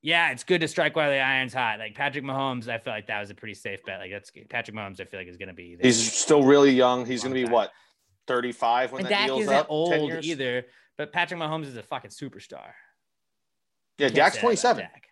yeah, 0.00 0.30
it's 0.30 0.44
good 0.44 0.60
to 0.60 0.68
strike 0.68 0.94
while 0.94 1.10
the 1.10 1.18
iron's 1.18 1.52
hot. 1.52 1.80
Like 1.80 1.94
Patrick 1.94 2.24
Mahomes, 2.24 2.68
I 2.68 2.78
feel 2.78 2.92
like 2.92 3.08
that 3.08 3.20
was 3.20 3.30
a 3.30 3.34
pretty 3.34 3.54
safe 3.54 3.80
bet. 3.84 3.98
Like 3.98 4.12
that's 4.12 4.30
Patrick 4.48 4.76
Mahomes. 4.76 5.00
I 5.00 5.04
feel 5.04 5.18
like 5.18 5.28
is 5.28 5.36
going 5.36 5.48
to 5.48 5.54
be. 5.54 5.74
there. 5.74 5.84
He's 5.84 6.12
still 6.12 6.44
really 6.44 6.70
young. 6.70 7.04
He's 7.04 7.22
going 7.22 7.34
to 7.34 7.40
be 7.40 7.44
time. 7.44 7.52
what? 7.52 7.72
35 8.28 8.92
when 8.92 9.00
and 9.00 9.06
that 9.06 9.10
Dak 9.10 9.26
deal's 9.26 9.42
isn't 9.42 9.54
up? 9.54 9.66
old 9.68 10.24
either. 10.24 10.66
But 10.96 11.12
Patrick 11.12 11.40
Mahomes 11.40 11.66
is 11.66 11.76
a 11.76 11.82
fucking 11.82 12.10
superstar. 12.10 12.70
Yeah, 13.98 14.06
Can't 14.06 14.14
Dak's 14.14 14.34
say 14.36 14.40
that 14.40 14.46
about 14.62 14.76
27. 14.76 14.82
Dak. 14.84 15.07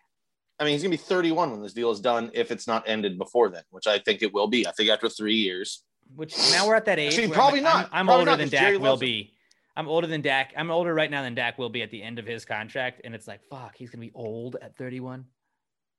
I 0.58 0.64
mean, 0.64 0.72
he's 0.72 0.82
going 0.82 0.90
to 0.90 0.96
be 0.96 1.02
31 1.02 1.50
when 1.50 1.62
this 1.62 1.74
deal 1.74 1.90
is 1.90 2.00
done 2.00 2.30
if 2.32 2.50
it's 2.50 2.66
not 2.66 2.84
ended 2.86 3.18
before 3.18 3.50
then, 3.50 3.62
which 3.70 3.86
I 3.86 3.98
think 3.98 4.22
it 4.22 4.32
will 4.32 4.46
be. 4.46 4.66
I 4.66 4.72
think 4.72 4.88
after 4.88 5.08
3 5.08 5.34
years. 5.34 5.84
Which 6.14 6.36
now 6.52 6.66
we're 6.66 6.76
at 6.76 6.84
that 6.86 6.98
age. 6.98 7.12
Actually, 7.12 7.32
probably 7.34 7.58
I'm, 7.58 7.64
not. 7.64 7.76
I'm, 7.86 7.90
I'm 7.92 8.06
Probably 8.06 8.20
older 8.20 8.30
not, 8.30 8.38
than 8.38 8.48
Dak 8.48 8.78
will 8.80 8.96
be. 8.96 9.34
I'm 9.76 9.88
older 9.88 10.06
than 10.06 10.22
Dak. 10.22 10.54
I'm 10.56 10.70
older 10.70 10.94
right 10.94 11.10
now 11.10 11.22
than 11.22 11.34
Dak 11.34 11.58
will 11.58 11.68
be 11.68 11.82
at 11.82 11.90
the 11.90 12.02
end 12.02 12.18
of 12.18 12.26
his 12.26 12.44
contract, 12.44 13.02
and 13.04 13.14
it's 13.14 13.26
like, 13.26 13.40
fuck, 13.50 13.74
he's 13.76 13.90
gonna 13.90 14.06
be 14.06 14.12
old 14.14 14.56
at 14.62 14.76
31. 14.76 15.24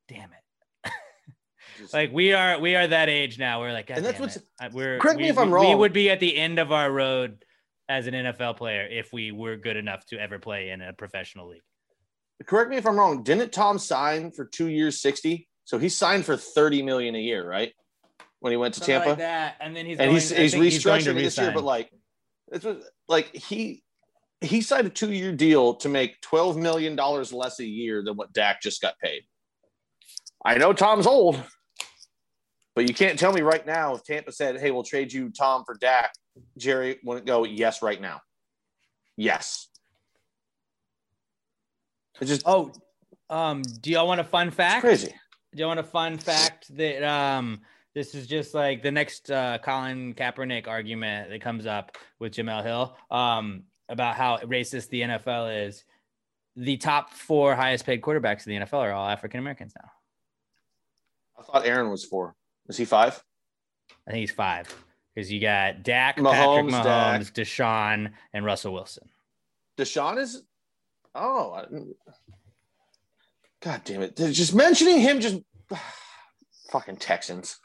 Damn 0.07 0.29
it. 0.31 0.91
like 1.93 2.11
we 2.11 2.33
are, 2.33 2.59
we 2.59 2.75
are 2.75 2.87
that 2.87 3.09
age 3.09 3.37
now. 3.37 3.59
We're 3.59 3.73
like, 3.73 3.89
And 3.89 4.03
that's 4.03 4.19
what's- 4.19 4.37
it. 4.37 4.43
We're 4.71 4.97
correct 4.97 5.19
me 5.19 5.29
if 5.29 5.37
I'm 5.37 5.51
we- 5.51 5.67
We 5.67 5.75
would 5.75 5.93
be 5.93 6.09
at 6.09 6.19
the 6.19 6.35
end 6.37 6.57
of 6.57 6.71
our 6.71 6.89
road 6.91 7.43
as 7.89 8.07
an 8.07 8.13
NFL 8.13 8.57
player 8.57 8.87
if 8.89 9.11
we 9.13 9.31
were 9.31 9.57
good 9.57 9.77
enough 9.77 10.05
to 10.07 10.17
ever 10.19 10.39
play 10.39 10.69
in 10.69 10.81
a 10.81 10.93
professional 10.93 11.49
league. 11.49 11.61
Correct 12.45 12.69
me 12.69 12.77
if 12.77 12.85
I'm 12.85 12.97
wrong. 12.97 13.23
Didn't 13.23 13.51
Tom 13.51 13.79
sign 13.79 14.31
for 14.31 14.45
2 14.45 14.67
years 14.67 15.01
60? 15.01 15.47
So 15.65 15.77
he 15.77 15.89
signed 15.89 16.25
for 16.25 16.37
30 16.37 16.83
million 16.83 17.15
a 17.15 17.19
year, 17.19 17.47
right? 17.47 17.73
When 18.39 18.51
he 18.51 18.57
went 18.57 18.75
to 18.75 18.79
Something 18.81 18.95
Tampa. 18.95 19.09
like 19.09 19.17
that, 19.17 19.55
and 19.59 19.75
then 19.75 19.85
he's 19.85 19.97
and 19.97 20.07
going, 20.07 20.13
he's 20.13 20.29
he's 20.29 20.51
think 20.53 20.63
he's 20.63 20.83
restructuring 20.83 21.15
this 21.15 21.37
year, 21.37 21.51
but 21.51 21.63
like 21.63 21.91
it's 22.51 22.65
like 23.07 23.35
he 23.35 23.83
he 24.41 24.61
signed 24.61 24.85
a 24.85 24.91
two 24.91 25.11
year 25.11 25.31
deal 25.31 25.73
to 25.75 25.89
make 25.89 26.21
twelve 26.21 26.55
million 26.55 26.95
dollars 26.95 27.33
less 27.33 27.59
a 27.59 27.65
year 27.65 28.03
than 28.03 28.15
what 28.15 28.31
Dak 28.33 28.61
just 28.61 28.79
got 28.81 28.97
paid. 28.99 29.23
I 30.45 30.59
know 30.59 30.71
Tom's 30.71 31.07
old, 31.07 31.41
but 32.75 32.87
you 32.87 32.93
can't 32.93 33.17
tell 33.17 33.33
me 33.33 33.41
right 33.41 33.65
now 33.65 33.95
if 33.95 34.03
Tampa 34.03 34.31
said, 34.31 34.59
"Hey, 34.59 34.69
we'll 34.69 34.83
trade 34.83 35.11
you 35.11 35.31
Tom 35.31 35.63
for 35.65 35.73
Dak." 35.73 36.13
Jerry 36.57 36.99
wouldn't 37.03 37.25
go, 37.25 37.43
"Yes, 37.43 37.81
right 37.81 37.99
now." 37.99 38.21
Yes. 39.17 39.67
It's 42.19 42.29
just 42.29 42.43
Oh, 42.45 42.71
um, 43.29 43.61
do 43.81 43.91
y'all 43.91 44.07
want 44.07 44.19
a 44.19 44.23
fun 44.23 44.51
fact? 44.51 44.81
crazy. 44.81 45.13
Do 45.53 45.59
y'all 45.61 45.69
want 45.69 45.79
a 45.79 45.83
fun 45.83 46.17
fact 46.17 46.75
that 46.77 47.03
um 47.03 47.61
this 47.93 48.13
is 48.13 48.27
just 48.27 48.53
like 48.53 48.83
the 48.83 48.91
next 48.91 49.31
uh, 49.31 49.57
Colin 49.57 50.13
Kaepernick 50.13 50.67
argument 50.67 51.29
that 51.29 51.41
comes 51.41 51.65
up 51.65 51.97
with 52.19 52.33
Jemele 52.33 52.63
Hill 52.63 52.97
um 53.09 53.63
about 53.89 54.15
how 54.15 54.37
racist 54.39 54.89
the 54.89 55.01
NFL 55.01 55.67
is. 55.67 55.83
The 56.55 56.77
top 56.77 57.13
four 57.13 57.55
highest 57.55 57.85
paid 57.85 58.01
quarterbacks 58.01 58.45
in 58.47 58.59
the 58.59 58.65
NFL 58.65 58.79
are 58.79 58.91
all 58.91 59.07
African 59.07 59.39
Americans 59.39 59.73
now. 59.75 59.91
I 61.39 61.43
thought 61.43 61.65
Aaron 61.65 61.89
was 61.89 62.03
four. 62.03 62.35
Is 62.67 62.77
he 62.77 62.85
five? 62.85 63.23
I 64.07 64.11
think 64.11 64.21
he's 64.21 64.31
five 64.31 64.73
because 65.13 65.31
you 65.31 65.39
got 65.39 65.83
Dak, 65.83 66.17
Mahomes, 66.17 66.31
Patrick 66.31 66.71
Dak. 66.71 67.21
Mahomes, 67.21 67.31
Deshaun, 67.31 68.11
and 68.33 68.45
Russell 68.45 68.73
Wilson. 68.73 69.07
Deshaun 69.77 70.17
is. 70.17 70.43
Oh, 71.17 71.53
I 71.53 71.65
God 73.61 73.81
damn 73.85 74.01
it! 74.01 74.15
Just 74.15 74.53
mentioning 74.53 74.99
him, 74.99 75.19
just 75.19 75.39
fucking 76.71 76.97
Texans. 76.97 77.57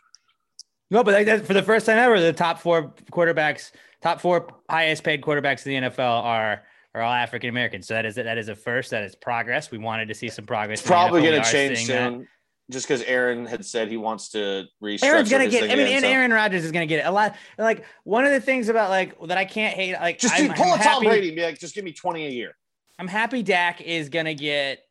No, 0.90 1.04
but 1.04 1.14
like 1.14 1.26
that, 1.26 1.46
for 1.46 1.54
the 1.54 1.62
first 1.62 1.86
time 1.86 1.98
ever, 1.98 2.20
the 2.20 2.32
top 2.32 2.58
four 2.58 2.94
quarterbacks, 3.12 3.70
top 4.02 4.20
four 4.20 4.48
highest 4.68 5.04
paid 5.04 5.22
quarterbacks 5.22 5.66
in 5.66 5.82
the 5.82 5.88
NFL 5.90 6.22
are 6.22 6.62
are 6.94 7.02
all 7.02 7.12
African 7.12 7.50
Americans. 7.50 7.86
So 7.86 7.94
that 7.94 8.04
is 8.06 8.14
that 8.16 8.38
is 8.38 8.48
a 8.48 8.54
first. 8.54 8.90
That 8.90 9.02
is 9.02 9.14
progress. 9.14 9.70
We 9.70 9.78
wanted 9.78 10.08
to 10.08 10.14
see 10.14 10.28
some 10.28 10.46
progress. 10.46 10.80
It's 10.80 10.88
probably 10.88 11.22
going 11.22 11.42
to 11.42 11.50
change 11.50 11.78
seeing 11.78 11.88
that. 11.88 12.12
soon, 12.12 12.28
just 12.70 12.86
because 12.86 13.02
Aaron 13.02 13.46
had 13.46 13.64
said 13.64 13.88
he 13.88 13.96
wants 13.96 14.30
to 14.30 14.64
restructure. 14.82 15.04
Aaron's 15.04 15.30
gonna 15.30 15.48
get. 15.48 15.62
thing 15.62 15.72
I 15.72 15.76
mean, 15.76 15.86
and 15.88 16.02
so- 16.02 16.10
Aaron 16.10 16.32
Rodgers 16.32 16.64
is 16.64 16.72
gonna 16.72 16.86
get 16.86 17.00
it. 17.00 17.06
a 17.06 17.10
lot. 17.10 17.36
Like 17.58 17.84
one 18.04 18.24
of 18.24 18.32
the 18.32 18.40
things 18.40 18.68
about 18.68 18.90
like 18.90 19.14
that 19.26 19.38
I 19.38 19.44
can't 19.44 19.74
hate. 19.74 19.94
Like 19.94 20.18
Just 20.18 20.34
I'm, 20.34 20.48
dude, 20.48 20.56
pull 20.56 20.72
I'm 20.72 20.80
a 20.80 20.84
Tom 20.84 21.04
Brady 21.04 21.34
be 21.34 21.42
like, 21.42 21.58
just 21.58 21.74
give 21.74 21.84
me 21.84 21.92
twenty 21.92 22.26
a 22.26 22.30
year. 22.30 22.54
I'm 23.02 23.08
happy 23.08 23.42
Dak 23.42 23.80
is 23.80 24.08
gonna 24.08 24.34
get. 24.34 24.84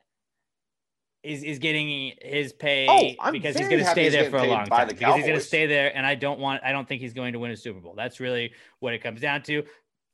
Is, 1.23 1.43
is 1.43 1.59
getting 1.59 2.13
his 2.19 2.51
pay 2.51 2.87
Oh, 2.89 3.23
I'm 3.23 3.31
because 3.31 3.55
he's 3.55 3.67
going 3.67 3.83
to 3.83 3.85
stay 3.85 4.09
there 4.09 4.31
for 4.31 4.37
a 4.37 4.47
long 4.47 4.65
time 4.65 4.87
because 4.87 5.17
he's 5.17 5.23
going 5.23 5.37
to 5.37 5.45
stay 5.45 5.67
there 5.67 5.95
and 5.95 6.03
I 6.03 6.15
don't 6.15 6.39
want 6.39 6.63
I 6.65 6.71
don't 6.71 6.87
think 6.87 6.99
he's 6.99 7.13
going 7.13 7.33
to 7.33 7.39
win 7.39 7.51
a 7.51 7.55
Super 7.55 7.79
Bowl. 7.79 7.93
That's 7.95 8.19
really 8.19 8.53
what 8.79 8.95
it 8.95 9.03
comes 9.03 9.21
down 9.21 9.43
to. 9.43 9.63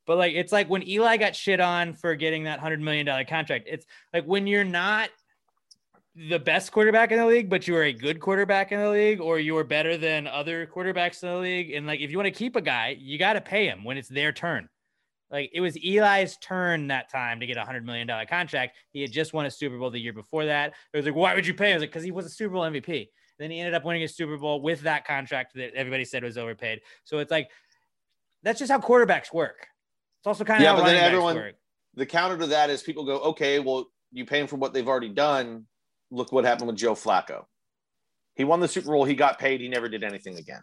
But 0.06 0.18
like 0.18 0.34
it's 0.36 0.52
like 0.52 0.70
when 0.70 0.86
Eli 0.86 1.16
got 1.16 1.34
shit 1.34 1.62
on 1.62 1.94
for 1.94 2.14
getting 2.16 2.44
that 2.44 2.58
100 2.58 2.82
million 2.82 3.06
dollar 3.06 3.24
contract. 3.24 3.70
It's 3.70 3.86
like 4.14 4.26
when 4.26 4.48
you're 4.48 4.66
not 4.66 5.10
the 6.30 6.40
best 6.40 6.74
quarterback 6.74 7.12
in 7.14 7.20
the 7.20 7.26
league, 7.26 7.50
but 7.50 7.68
you 7.68 7.76
are 7.78 7.84
a 7.84 7.94
good 7.94 8.20
quarterback 8.20 8.72
in 8.72 8.80
the 8.80 8.90
league, 8.90 9.22
or 9.22 9.40
you 9.40 9.56
are 9.58 9.64
better 9.64 9.98
than 9.98 10.28
other 10.28 10.66
quarterbacks 10.66 11.22
in 11.24 11.30
the 11.30 11.38
league. 11.38 11.72
And 11.72 11.86
like, 11.86 12.00
if 12.00 12.10
you 12.10 12.18
want 12.18 12.26
to 12.26 12.32
keep 12.32 12.56
a 12.56 12.62
guy, 12.62 12.98
you 13.00 13.18
got 13.18 13.34
to 13.34 13.42
pay 13.42 13.68
him 13.68 13.84
when 13.84 13.98
it's 13.98 14.10
their 14.10 14.32
turn. 14.32 14.68
Like 15.30 15.52
it 15.54 15.60
was 15.62 15.76
Eli's 15.78 16.38
turn 16.38 16.88
that 16.88 17.10
time 17.12 17.40
to 17.42 17.46
get 17.46 17.58
a 17.58 17.64
hundred 17.66 17.86
million 17.86 18.08
dollar 18.08 18.26
contract. 18.26 18.78
He 18.92 19.02
had 19.02 19.12
just 19.12 19.34
won 19.34 19.46
a 19.46 19.52
Super 19.52 19.78
Bowl 19.78 19.90
the 19.90 20.00
year 20.00 20.14
before 20.14 20.46
that. 20.46 20.74
It 20.94 20.98
was 20.98 21.06
like, 21.06 21.16
why 21.16 21.36
would 21.36 21.46
you 21.46 21.54
pay? 21.54 21.68
him? 21.68 21.72
I 21.72 21.76
was 21.76 21.82
like, 21.84 21.90
because 21.90 22.04
he 22.04 22.12
was 22.12 22.26
a 22.26 22.30
Super 22.30 22.54
Bowl 22.54 22.64
MVP. 22.64 23.10
Then 23.40 23.52
he 23.52 23.60
ended 23.60 23.74
up 23.76 23.84
winning 23.86 24.04
a 24.04 24.08
Super 24.08 24.38
Bowl 24.38 24.62
with 24.62 24.82
that 24.82 25.06
contract 25.06 25.54
that 25.56 25.74
everybody 25.76 26.06
said 26.06 26.24
was 26.24 26.38
overpaid. 26.38 26.80
So 27.04 27.20
it's 27.20 27.32
like 27.32 27.50
that's 28.44 28.60
just 28.60 28.72
how 28.72 28.80
quarterbacks 28.80 29.34
work. 29.34 29.68
It's 30.20 30.28
also 30.28 30.44
kind 30.44 30.60
of 30.60 30.64
Yeah, 30.64 30.76
but 30.76 30.86
then 30.86 31.04
everyone- 31.04 31.36
work. 31.36 31.56
The 31.96 32.06
counter 32.06 32.38
to 32.38 32.48
that 32.48 32.70
is 32.70 32.84
people 32.84 33.06
go, 33.06 33.18
okay, 33.20 33.60
well, 33.60 33.88
you 34.12 34.24
pay 34.24 34.40
him 34.40 34.46
for 34.46 34.56
what 34.56 34.72
they've 34.72 34.88
already 34.88 35.10
done. 35.10 35.66
Look 36.12 36.32
what 36.32 36.46
happened 36.46 36.68
with 36.68 36.78
Joe 36.78 36.94
Flacco. 36.94 37.46
He 38.36 38.44
won 38.44 38.60
the 38.60 38.68
Super 38.68 38.92
Bowl. 38.92 39.04
He 39.04 39.16
got 39.16 39.40
paid. 39.40 39.62
He 39.62 39.68
never 39.68 39.90
did 39.90 40.04
anything 40.04 40.38
again. 40.38 40.62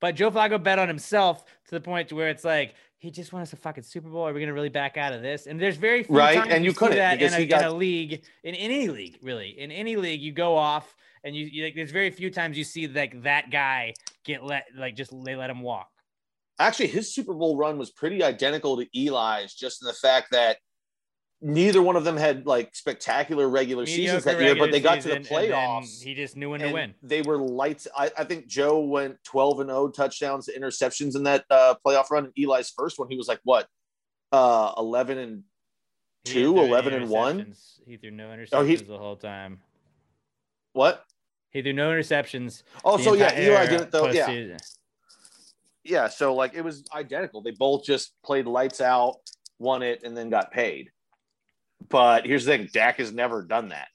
But 0.00 0.14
Joe 0.14 0.30
Flacco 0.30 0.62
bet 0.62 0.78
on 0.78 0.88
himself 0.88 1.44
to 1.68 1.70
the 1.74 1.80
point 1.80 2.08
to 2.10 2.14
where 2.14 2.28
it's 2.28 2.44
like 2.44 2.74
he 2.98 3.10
just 3.10 3.32
won 3.32 3.42
us 3.42 3.52
a 3.52 3.56
fucking 3.56 3.82
Super 3.84 4.08
Bowl. 4.08 4.26
Are 4.26 4.32
we 4.32 4.40
gonna 4.40 4.52
really 4.52 4.68
back 4.68 4.96
out 4.96 5.12
of 5.12 5.22
this? 5.22 5.46
And 5.46 5.60
there's 5.60 5.76
very 5.76 6.02
few 6.02 6.14
Right, 6.16 6.36
times 6.36 6.50
and 6.52 6.64
you 6.64 6.70
see 6.70 6.76
couldn't, 6.76 6.96
that 6.96 7.22
in 7.22 7.32
a, 7.32 7.46
got- 7.46 7.62
in 7.62 7.66
a 7.68 7.72
league, 7.72 8.24
in 8.44 8.54
any 8.54 8.88
league, 8.88 9.18
really, 9.22 9.58
in 9.58 9.70
any 9.72 9.96
league, 9.96 10.20
you 10.20 10.32
go 10.32 10.56
off 10.56 10.94
and 11.24 11.34
you, 11.34 11.46
you 11.46 11.64
like. 11.64 11.74
There's 11.74 11.90
very 11.92 12.10
few 12.10 12.30
times 12.30 12.56
you 12.58 12.64
see 12.64 12.86
like 12.86 13.22
that 13.22 13.50
guy 13.50 13.94
get 14.24 14.44
let 14.44 14.64
like 14.76 14.96
just 14.96 15.12
they 15.24 15.34
let 15.36 15.50
him 15.50 15.60
walk. 15.62 15.88
actually 16.58 16.88
his 16.88 17.14
Super 17.14 17.34
Bowl 17.34 17.56
run 17.56 17.78
was 17.78 17.90
pretty 17.90 18.22
identical 18.22 18.76
to 18.76 18.86
Eli's, 18.94 19.54
just 19.54 19.82
in 19.82 19.86
the 19.86 19.92
fact 19.94 20.28
that 20.32 20.58
neither 21.40 21.82
one 21.82 21.96
of 21.96 22.04
them 22.04 22.16
had 22.16 22.46
like 22.46 22.74
spectacular 22.74 23.48
regular 23.48 23.86
seasons 23.86 24.24
that 24.24 24.40
year, 24.40 24.54
but 24.56 24.72
they 24.72 24.80
got 24.80 25.00
to 25.02 25.08
the 25.08 25.20
playoffs. 25.20 26.02
He 26.02 26.14
just 26.14 26.36
knew 26.36 26.50
when 26.50 26.60
to 26.60 26.72
win. 26.72 26.94
They 27.02 27.22
were 27.22 27.38
lights. 27.38 27.86
I, 27.96 28.10
I, 28.16 28.24
think 28.24 28.46
Joe 28.46 28.80
went 28.80 29.22
12 29.24 29.60
and 29.60 29.70
0 29.70 29.88
touchdowns, 29.88 30.48
interceptions 30.54 31.16
in 31.16 31.24
that 31.24 31.44
uh, 31.50 31.74
playoff 31.84 32.10
run. 32.10 32.24
And 32.24 32.32
Eli's 32.38 32.70
first 32.70 32.98
one, 32.98 33.08
he 33.08 33.16
was 33.16 33.28
like 33.28 33.40
what, 33.44 33.66
uh, 34.32 34.72
11 34.78 35.18
and 35.18 35.42
two, 36.24 36.58
11 36.58 36.94
and 36.94 37.10
one. 37.10 37.54
He 37.86 37.96
threw 37.96 38.10
no 38.10 38.28
interceptions 38.28 38.48
oh, 38.52 38.64
he, 38.64 38.76
the 38.76 38.98
whole 38.98 39.16
time. 39.16 39.60
What? 40.72 41.04
He 41.50 41.62
threw 41.62 41.72
no 41.72 41.90
interceptions. 41.90 42.62
Oh, 42.84 42.98
so 42.98 43.14
yeah, 43.14 43.38
Eli 43.38 43.66
didn't 43.66 43.90
though. 43.90 44.10
Yeah. 44.10 44.56
Yeah, 45.84 46.08
so 46.08 46.34
like 46.34 46.54
it 46.54 46.62
was 46.62 46.84
identical. 46.92 47.42
They 47.42 47.52
both 47.52 47.84
just 47.84 48.12
played 48.24 48.46
lights 48.46 48.80
out, 48.80 49.18
won 49.60 49.84
it, 49.84 50.02
and 50.02 50.16
then 50.16 50.30
got 50.30 50.50
paid. 50.50 50.90
But 51.88 52.26
here's 52.26 52.44
the 52.44 52.56
thing: 52.56 52.68
Dak 52.72 52.98
has 52.98 53.12
never 53.12 53.42
done 53.42 53.68
that. 53.68 53.88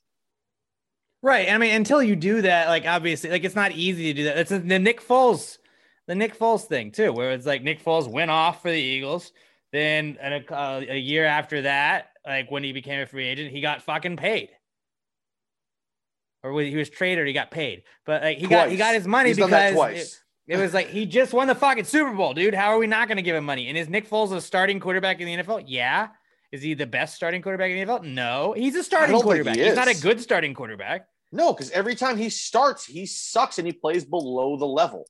Right. 1.23 1.51
I 1.51 1.57
mean, 1.57 1.75
until 1.75 2.01
you 2.01 2.15
do 2.15 2.41
that, 2.41 2.67
like 2.67 2.85
obviously, 2.85 3.29
like 3.29 3.43
it's 3.43 3.55
not 3.55 3.73
easy 3.73 4.05
to 4.05 4.13
do 4.13 4.23
that. 4.25 4.37
It's 4.37 4.49
the 4.49 4.79
Nick 4.79 5.05
Foles, 5.05 5.59
the 6.07 6.15
Nick 6.15 6.37
Foles 6.37 6.63
thing 6.65 6.91
too, 6.91 7.13
where 7.13 7.31
it's 7.31 7.45
like 7.45 7.63
Nick 7.63 7.83
Foles 7.83 8.07
went 8.07 8.31
off 8.31 8.61
for 8.61 8.71
the 8.71 8.77
Eagles. 8.77 9.31
Then 9.71 10.17
a, 10.21 10.43
uh, 10.51 10.81
a 10.89 10.97
year 10.97 11.25
after 11.25 11.61
that, 11.61 12.09
like 12.25 12.49
when 12.49 12.63
he 12.63 12.73
became 12.73 13.01
a 13.01 13.05
free 13.05 13.27
agent, 13.27 13.51
he 13.51 13.61
got 13.61 13.83
fucking 13.83 14.17
paid. 14.17 14.49
Or 16.43 16.59
he 16.59 16.75
was 16.75 16.89
traded, 16.89 17.27
he 17.27 17.33
got 17.33 17.51
paid. 17.51 17.83
But 18.05 18.23
like 18.23 18.37
he 18.39 18.47
twice. 18.47 18.57
got 18.57 18.69
he 18.71 18.77
got 18.77 18.95
his 18.95 19.07
money 19.07 19.29
He's 19.29 19.37
because 19.37 19.75
it, 19.75 20.55
it, 20.55 20.57
was 20.57 20.73
like 20.73 20.87
he 20.87 21.05
just 21.05 21.33
won 21.33 21.47
the 21.47 21.55
fucking 21.55 21.83
Super 21.83 22.13
Bowl, 22.13 22.33
dude. 22.33 22.55
How 22.55 22.69
are 22.69 22.79
we 22.79 22.87
not 22.87 23.07
going 23.07 23.17
to 23.17 23.23
give 23.23 23.35
him 23.35 23.45
money? 23.45 23.67
And 23.67 23.77
is 23.77 23.87
Nick 23.87 24.09
Foles 24.09 24.31
a 24.35 24.41
starting 24.41 24.79
quarterback 24.79 25.21
in 25.21 25.27
the 25.27 25.43
NFL? 25.43 25.65
Yeah. 25.67 26.07
Is 26.52 26.61
he 26.61 26.73
the 26.73 26.86
best 26.86 27.15
starting 27.15 27.41
quarterback 27.41 27.72
in 27.72 27.88
the 27.88 27.94
NFL? 27.94 28.03
No, 28.03 28.53
he's 28.53 28.76
a 28.76 28.84
starting 28.84 29.19
quarterback. 29.19 29.56
He 29.56 29.64
he's 29.64 29.76
not 29.76 29.88
a 29.88 29.99
good 29.99 30.19
starting 30.19 30.53
quarterback. 30.53 31.07
No, 31.32 31.53
because 31.53 31.72
every 31.72 31.95
time 31.95 32.18
he 32.18 32.30
starts, 32.30 32.86
he 32.86 33.06
sucks 33.06 33.57
and 33.57 33.65
he 33.65 33.72
plays 33.72 34.03
below 34.03 34.57
the 34.57 34.68
level. 34.68 35.06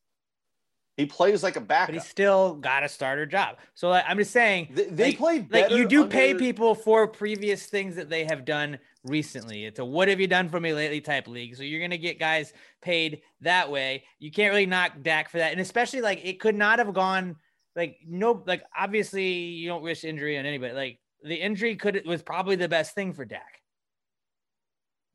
He 0.98 1.08
plays 1.08 1.42
like 1.42 1.56
a 1.56 1.62
backup. 1.62 1.88
But 1.88 1.96
he 1.96 2.08
still 2.08 2.54
got 2.56 2.84
a 2.84 2.90
starter 2.90 3.26
job. 3.26 3.58
So 3.74 3.90
like, 3.90 4.04
I'm 4.08 4.18
just 4.18 4.32
saying 4.32 4.70
they, 4.72 4.84
they 4.86 5.06
like, 5.06 5.18
played 5.18 5.52
like 5.52 5.72
you 5.72 5.88
do 5.88 6.04
under... 6.04 6.14
pay 6.14 6.34
people 6.36 6.76
for 6.76 7.08
previous 7.08 7.66
things 7.66 7.96
that 7.96 8.10
they 8.10 8.26
have 8.26 8.46
done 8.46 8.78
recently. 9.06 9.66
It's 9.66 9.80
a 9.80 9.86
what 9.86 10.10
have 10.10 10.20
you 10.20 10.28
done 10.28 10.50
for 10.50 10.60
me 10.60 10.74
lately 10.74 11.02
type 11.02 11.28
league. 11.28 11.56
So 11.56 11.64
you're 11.64 11.82
gonna 11.82 11.98
get 11.98 12.20
guys 12.20 12.54
paid 12.82 13.22
that 13.42 13.72
way. 13.72 14.04
You 14.20 14.32
can't 14.32 14.52
really 14.52 14.68
knock 14.68 15.02
Dak 15.02 15.30
for 15.30 15.40
that. 15.40 15.54
And 15.54 15.62
especially 15.62 16.02
like 16.02 16.24
it 16.24 16.40
could 16.40 16.56
not 16.56 16.78
have 16.78 16.94
gone 16.94 17.38
like 17.76 17.98
no 18.06 18.44
like 18.46 18.64
obviously 18.78 19.32
you 19.32 19.70
don't 19.70 19.82
wish 19.82 20.04
injury 20.04 20.38
on 20.38 20.46
anybody. 20.46 20.74
Like 20.74 21.00
the 21.24 21.36
injury 21.36 21.76
could 21.76 22.02
was 22.06 22.22
probably 22.22 22.56
the 22.56 22.70
best 22.70 22.96
thing 22.96 23.14
for 23.14 23.26
Dak. 23.26 23.62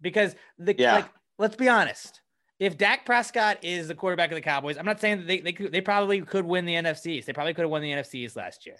Because 0.00 0.34
the 0.58 0.74
yeah. 0.76 0.94
like 0.94 1.08
let's 1.38 1.56
be 1.56 1.68
honest. 1.68 2.20
If 2.58 2.78
Dak 2.78 3.04
Prescott 3.04 3.58
is 3.62 3.88
the 3.88 3.94
quarterback 3.94 4.30
of 4.30 4.34
the 4.34 4.40
Cowboys, 4.40 4.78
I'm 4.78 4.86
not 4.86 5.00
saying 5.00 5.18
that 5.18 5.26
they 5.26 5.40
they, 5.40 5.52
could, 5.52 5.72
they 5.72 5.82
probably 5.82 6.22
could 6.22 6.46
win 6.46 6.64
the 6.64 6.74
NFCs. 6.74 7.26
They 7.26 7.32
probably 7.32 7.52
could 7.52 7.62
have 7.62 7.70
won 7.70 7.82
the 7.82 7.92
NFCs 7.92 8.34
last 8.34 8.64
year. 8.64 8.76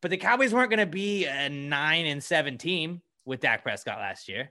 But 0.00 0.10
the 0.10 0.16
Cowboys 0.16 0.54
weren't 0.54 0.70
going 0.70 0.78
to 0.78 0.86
be 0.86 1.26
a 1.26 1.50
9 1.50 2.06
and 2.06 2.24
7 2.24 2.56
team 2.56 3.02
with 3.26 3.40
Dak 3.40 3.62
Prescott 3.62 3.98
last 3.98 4.30
year. 4.30 4.50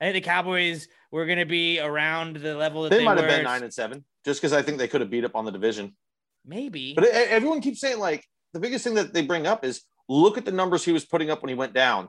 I 0.00 0.06
think 0.06 0.14
the 0.14 0.28
Cowboys 0.28 0.88
were 1.12 1.24
going 1.24 1.38
to 1.38 1.46
be 1.46 1.78
around 1.78 2.36
the 2.36 2.56
level 2.56 2.82
that 2.82 2.90
they, 2.90 2.98
they 2.98 3.04
might 3.04 3.14
were. 3.14 3.22
have 3.22 3.30
been 3.30 3.44
9 3.44 3.62
and 3.62 3.72
7 3.72 4.04
just 4.24 4.40
cuz 4.40 4.52
I 4.52 4.62
think 4.62 4.78
they 4.78 4.88
could 4.88 5.00
have 5.00 5.10
beat 5.10 5.24
up 5.24 5.36
on 5.36 5.44
the 5.44 5.52
division. 5.52 5.96
Maybe. 6.44 6.94
But 6.94 7.04
everyone 7.04 7.60
keeps 7.60 7.80
saying 7.80 8.00
like 8.00 8.26
the 8.52 8.60
biggest 8.60 8.82
thing 8.82 8.94
that 8.94 9.12
they 9.12 9.22
bring 9.22 9.46
up 9.46 9.64
is 9.64 9.82
Look 10.08 10.38
at 10.38 10.44
the 10.44 10.52
numbers 10.52 10.84
he 10.84 10.92
was 10.92 11.04
putting 11.04 11.30
up 11.30 11.42
when 11.42 11.48
he 11.48 11.54
went 11.54 11.72
down. 11.72 12.08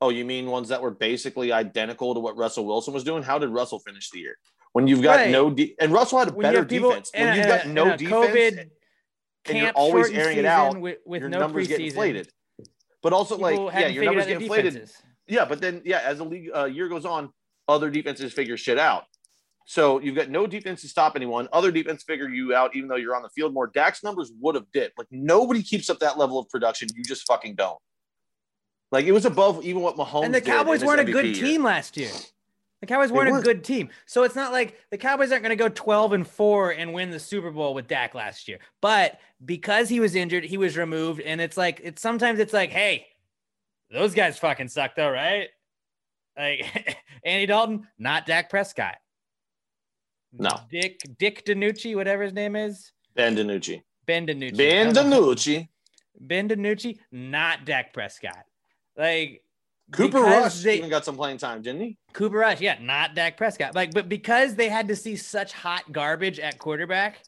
Oh, 0.00 0.10
you 0.10 0.24
mean 0.24 0.46
ones 0.46 0.68
that 0.68 0.82
were 0.82 0.90
basically 0.90 1.52
identical 1.52 2.14
to 2.14 2.20
what 2.20 2.36
Russell 2.36 2.66
Wilson 2.66 2.92
was 2.92 3.04
doing? 3.04 3.22
How 3.22 3.38
did 3.38 3.48
Russell 3.50 3.78
finish 3.78 4.10
the 4.10 4.18
year? 4.18 4.36
When 4.72 4.86
you've 4.86 5.02
got 5.02 5.16
right. 5.16 5.30
no 5.30 5.48
de- 5.48 5.74
and 5.80 5.92
Russell 5.92 6.18
had 6.18 6.28
a 6.28 6.32
better 6.32 6.64
defense. 6.64 7.10
When 7.14 7.36
you've 7.36 7.46
got 7.46 7.66
no 7.66 7.96
defense 7.96 8.10
COVID 8.10 8.70
and 9.46 9.58
you're 9.58 9.70
always 9.70 10.10
airing 10.10 10.38
it 10.38 10.44
out, 10.44 10.78
with, 10.78 10.98
with 11.06 11.22
your 11.22 11.30
no 11.30 11.38
numbers 11.38 11.66
preseason. 11.66 11.70
get 11.70 11.80
inflated. 11.80 12.28
But 13.02 13.12
also, 13.12 13.36
People 13.38 13.66
like, 13.66 13.74
yeah, 13.74 13.86
your 13.86 14.04
numbers 14.04 14.26
get 14.26 14.42
inflated. 14.42 14.74
Defenses. 14.74 15.02
Yeah, 15.28 15.44
but 15.44 15.60
then, 15.60 15.82
yeah, 15.84 16.00
as 16.04 16.18
the 16.18 16.24
league 16.24 16.50
uh, 16.54 16.64
year 16.66 16.88
goes 16.88 17.04
on, 17.04 17.30
other 17.68 17.88
defenses 17.90 18.32
figure 18.32 18.56
shit 18.56 18.78
out. 18.78 19.04
So 19.66 20.00
you've 20.00 20.14
got 20.14 20.30
no 20.30 20.46
defense 20.46 20.80
to 20.82 20.88
stop 20.88 21.16
anyone. 21.16 21.48
Other 21.52 21.72
defense 21.72 22.04
figure 22.04 22.28
you 22.28 22.54
out, 22.54 22.74
even 22.76 22.88
though 22.88 22.96
you're 22.96 23.16
on 23.16 23.22
the 23.22 23.28
field 23.30 23.52
more. 23.52 23.66
Dak's 23.66 24.02
numbers 24.04 24.32
would 24.40 24.54
have 24.54 24.70
dipped. 24.72 24.96
Like 24.96 25.08
nobody 25.10 25.62
keeps 25.62 25.90
up 25.90 25.98
that 25.98 26.16
level 26.16 26.38
of 26.38 26.48
production. 26.48 26.88
You 26.94 27.02
just 27.02 27.26
fucking 27.26 27.56
don't. 27.56 27.78
Like 28.92 29.06
it 29.06 29.12
was 29.12 29.24
above 29.24 29.64
even 29.64 29.82
what 29.82 29.96
Mahomes. 29.96 30.24
And 30.24 30.34
the 30.34 30.40
Cowboys 30.40 30.84
weren't 30.84 31.00
MVP 31.00 31.08
a 31.08 31.12
good 31.12 31.26
year. 31.36 31.44
team 31.44 31.64
last 31.64 31.96
year. 31.96 32.12
The 32.80 32.86
Cowboys 32.86 33.10
weren't, 33.10 33.32
weren't, 33.32 33.44
a 33.44 33.44
good 33.44 33.64
team. 33.64 33.88
So 34.04 34.22
it's 34.22 34.36
not 34.36 34.52
like 34.52 34.78
the 34.90 34.98
Cowboys 34.98 35.32
aren't 35.32 35.42
going 35.42 35.56
to 35.56 35.62
go 35.62 35.68
12 35.68 36.12
and 36.12 36.26
4 36.26 36.72
and 36.72 36.92
win 36.92 37.10
the 37.10 37.18
Super 37.18 37.50
Bowl 37.50 37.74
with 37.74 37.88
Dak 37.88 38.14
last 38.14 38.48
year. 38.48 38.58
But 38.82 39.18
because 39.44 39.88
he 39.88 39.98
was 39.98 40.14
injured, 40.14 40.44
he 40.44 40.58
was 40.58 40.76
removed. 40.76 41.20
And 41.20 41.40
it's 41.40 41.56
like, 41.56 41.80
it's 41.82 42.02
sometimes 42.02 42.38
it's 42.38 42.52
like, 42.52 42.70
hey, 42.70 43.06
those 43.90 44.14
guys 44.14 44.38
fucking 44.38 44.68
suck 44.68 44.94
though, 44.94 45.10
right? 45.10 45.48
Like 46.36 46.98
Andy 47.24 47.46
Dalton, 47.46 47.88
not 47.98 48.26
Dak 48.26 48.50
Prescott. 48.50 48.96
No. 50.32 50.50
Dick 50.70 51.00
Dick 51.18 51.44
DiNucci, 51.44 51.94
whatever 51.94 52.22
his 52.22 52.32
name 52.32 52.56
is. 52.56 52.92
Ben 53.14 53.36
DiNucci. 53.36 53.82
Ben 54.06 54.26
DiNucci. 54.26 54.56
Ben 54.56 54.92
DiNucci. 54.92 55.68
Ben 56.20 56.48
DiNucci, 56.48 56.98
not 57.12 57.64
Dak 57.64 57.92
Prescott. 57.92 58.44
Like 58.96 59.42
Cooper 59.92 60.20
Rush 60.20 60.62
they, 60.62 60.78
even 60.78 60.90
got 60.90 61.04
some 61.04 61.16
playing 61.16 61.38
time, 61.38 61.62
didn't 61.62 61.80
he? 61.80 61.98
Cooper 62.12 62.38
Rush, 62.38 62.60
yeah, 62.60 62.76
not 62.80 63.14
Dak 63.14 63.36
Prescott. 63.36 63.74
Like, 63.74 63.92
but 63.92 64.08
because 64.08 64.54
they 64.54 64.68
had 64.68 64.88
to 64.88 64.96
see 64.96 65.16
such 65.16 65.52
hot 65.52 65.90
garbage 65.92 66.38
at 66.40 66.58
quarterback, 66.58 67.22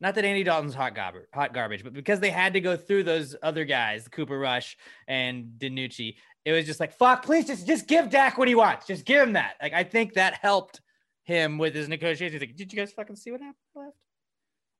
not 0.00 0.14
that 0.14 0.24
Andy 0.24 0.42
Dalton's 0.42 0.74
hot 0.74 0.94
garbage, 0.94 1.26
hot 1.32 1.52
garbage, 1.52 1.84
but 1.84 1.92
because 1.92 2.20
they 2.20 2.30
had 2.30 2.52
to 2.54 2.60
go 2.60 2.76
through 2.76 3.04
those 3.04 3.36
other 3.42 3.64
guys, 3.64 4.08
Cooper 4.08 4.38
Rush 4.38 4.76
and 5.06 5.52
DiNucci, 5.58 6.16
it 6.44 6.52
was 6.52 6.66
just 6.66 6.80
like, 6.80 6.92
fuck, 6.92 7.24
please 7.24 7.46
just 7.46 7.66
just 7.66 7.86
give 7.86 8.10
Dak 8.10 8.38
what 8.38 8.48
he 8.48 8.54
wants. 8.54 8.86
Just 8.86 9.04
give 9.04 9.22
him 9.22 9.34
that. 9.34 9.54
Like, 9.62 9.72
I 9.72 9.84
think 9.84 10.14
that 10.14 10.34
helped 10.40 10.80
him 11.28 11.58
with 11.58 11.74
his 11.74 11.88
negotiations. 11.88 12.40
Like, 12.40 12.56
did 12.56 12.72
you 12.72 12.78
guys 12.78 12.90
fucking 12.90 13.14
see 13.14 13.30
what 13.30 13.40
happened 13.40 13.56
left? 13.76 13.96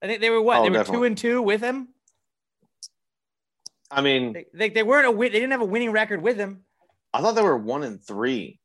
I 0.01 0.07
think 0.07 0.19
they 0.19 0.31
were 0.31 0.41
what? 0.41 0.57
Oh, 0.57 0.63
they 0.63 0.69
were 0.69 0.77
definitely. 0.77 0.97
two 0.97 1.03
and 1.03 1.17
two 1.17 1.41
with 1.43 1.61
him. 1.61 1.89
I 3.91 4.01
mean, 4.01 4.33
they, 4.33 4.45
they, 4.53 4.69
they 4.69 4.83
weren't 4.83 5.05
a 5.05 5.11
win. 5.11 5.31
They 5.31 5.39
didn't 5.39 5.51
have 5.51 5.61
a 5.61 5.65
winning 5.65 5.91
record 5.91 6.21
with 6.21 6.37
him. 6.37 6.63
I 7.13 7.21
thought 7.21 7.35
they 7.35 7.43
were 7.43 7.57
one 7.57 7.83
and 7.83 8.01
three. 8.03 8.59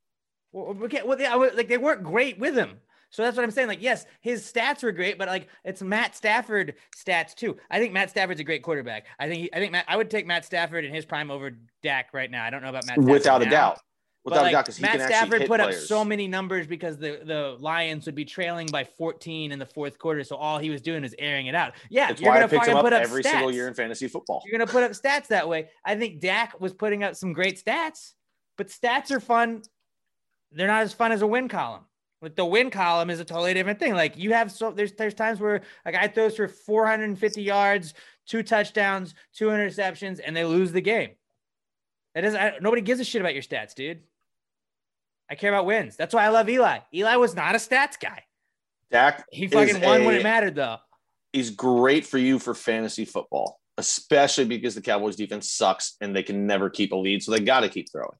Well, 0.52 0.76
okay, 0.84 1.02
well, 1.04 1.18
they, 1.18 1.28
like 1.28 1.68
they 1.68 1.78
weren't 1.78 2.02
great 2.02 2.38
with 2.38 2.54
him. 2.54 2.80
So 3.10 3.22
that's 3.22 3.36
what 3.36 3.44
I'm 3.44 3.50
saying. 3.50 3.68
Like, 3.68 3.82
yes, 3.82 4.06
his 4.22 4.50
stats 4.50 4.82
were 4.82 4.90
great, 4.90 5.18
but 5.18 5.28
like 5.28 5.48
it's 5.62 5.82
Matt 5.82 6.16
Stafford 6.16 6.74
stats 6.96 7.34
too. 7.34 7.56
I 7.70 7.78
think 7.78 7.92
Matt 7.92 8.10
Stafford's 8.10 8.40
a 8.40 8.44
great 8.44 8.62
quarterback. 8.62 9.04
I 9.18 9.28
think 9.28 9.42
he, 9.42 9.52
I 9.52 9.58
think 9.58 9.72
Matt, 9.72 9.84
I 9.88 9.96
would 9.96 10.10
take 10.10 10.26
Matt 10.26 10.46
Stafford 10.46 10.86
in 10.86 10.94
his 10.94 11.04
prime 11.04 11.30
over 11.30 11.52
Dak 11.82 12.14
right 12.14 12.30
now. 12.30 12.44
I 12.44 12.50
don't 12.50 12.62
know 12.62 12.70
about 12.70 12.86
Matt 12.86 12.94
Stafford 12.94 13.10
without 13.10 13.42
now. 13.42 13.46
a 13.46 13.50
doubt. 13.50 13.78
Without 14.24 14.42
like, 14.42 14.52
a 14.52 14.52
doubt, 14.52 14.64
because 14.64 14.80
Matt 14.80 14.96
can 14.96 15.06
Stafford 15.06 15.46
put 15.46 15.60
players. 15.60 15.76
up 15.76 15.82
so 15.82 16.02
many 16.02 16.26
numbers 16.26 16.66
because 16.66 16.96
the, 16.96 17.20
the 17.24 17.58
Lions 17.60 18.06
would 18.06 18.14
be 18.14 18.24
trailing 18.24 18.66
by 18.68 18.82
14 18.82 19.52
in 19.52 19.58
the 19.58 19.66
fourth 19.66 19.98
quarter. 19.98 20.24
So 20.24 20.36
all 20.36 20.58
he 20.58 20.70
was 20.70 20.80
doing 20.80 21.04
is 21.04 21.14
airing 21.18 21.46
it 21.46 21.54
out. 21.54 21.74
Yeah, 21.90 22.08
That's 22.08 22.22
you're 22.22 22.30
why 22.30 22.38
gonna 22.38 22.48
picked 22.48 22.66
him 22.66 22.76
up 22.76 22.84
put 22.84 22.94
up 22.94 23.02
every 23.02 23.22
stats. 23.22 23.32
single 23.32 23.52
year 23.52 23.68
in 23.68 23.74
fantasy 23.74 24.08
football. 24.08 24.42
You're 24.46 24.58
gonna 24.58 24.70
put 24.70 24.82
up 24.82 24.92
stats 24.92 25.26
that 25.26 25.46
way. 25.46 25.68
I 25.84 25.94
think 25.96 26.20
Dak 26.20 26.58
was 26.58 26.72
putting 26.72 27.04
up 27.04 27.16
some 27.16 27.34
great 27.34 27.62
stats, 27.62 28.14
but 28.56 28.68
stats 28.68 29.10
are 29.10 29.20
fun. 29.20 29.60
They're 30.52 30.68
not 30.68 30.82
as 30.82 30.94
fun 30.94 31.12
as 31.12 31.20
a 31.20 31.26
win 31.26 31.48
column. 31.48 31.84
Like 32.22 32.34
the 32.34 32.46
win 32.46 32.70
column 32.70 33.10
is 33.10 33.20
a 33.20 33.24
totally 33.26 33.52
different 33.52 33.78
thing. 33.78 33.92
Like 33.92 34.16
you 34.16 34.32
have 34.32 34.50
so 34.50 34.70
there's 34.70 34.92
there's 34.94 35.12
times 35.12 35.38
where 35.38 35.60
a 35.84 35.92
guy 35.92 36.08
throws 36.08 36.36
for 36.36 36.48
450 36.48 37.42
yards, 37.42 37.92
two 38.26 38.42
touchdowns, 38.42 39.14
two 39.34 39.48
interceptions, 39.48 40.20
and 40.24 40.34
they 40.34 40.46
lose 40.46 40.72
the 40.72 40.80
game. 40.80 41.10
It 42.14 42.22
doesn't. 42.22 42.40
I, 42.40 42.54
nobody 42.62 42.80
gives 42.80 43.00
a 43.00 43.04
shit 43.04 43.20
about 43.20 43.34
your 43.34 43.42
stats, 43.42 43.74
dude. 43.74 44.00
I 45.30 45.34
care 45.36 45.52
about 45.52 45.66
wins. 45.66 45.96
That's 45.96 46.14
why 46.14 46.24
I 46.24 46.28
love 46.28 46.48
Eli. 46.48 46.78
Eli 46.92 47.16
was 47.16 47.34
not 47.34 47.54
a 47.54 47.58
stats 47.58 47.98
guy. 47.98 48.22
Dak, 48.90 49.24
He 49.32 49.48
fucking 49.48 49.80
won 49.80 50.02
a- 50.02 50.04
when 50.04 50.14
it 50.16 50.22
mattered, 50.22 50.54
though. 50.54 50.78
He's 51.32 51.50
great 51.50 52.06
for 52.06 52.18
you 52.18 52.38
for 52.38 52.54
fantasy 52.54 53.04
football, 53.04 53.58
especially 53.78 54.44
because 54.44 54.74
the 54.74 54.82
Cowboys 54.82 55.16
defense 55.16 55.50
sucks 55.50 55.96
and 56.00 56.14
they 56.14 56.22
can 56.22 56.46
never 56.46 56.70
keep 56.70 56.92
a 56.92 56.96
lead, 56.96 57.22
so 57.22 57.32
they 57.32 57.40
got 57.40 57.60
to 57.60 57.68
keep 57.68 57.90
throwing. 57.90 58.16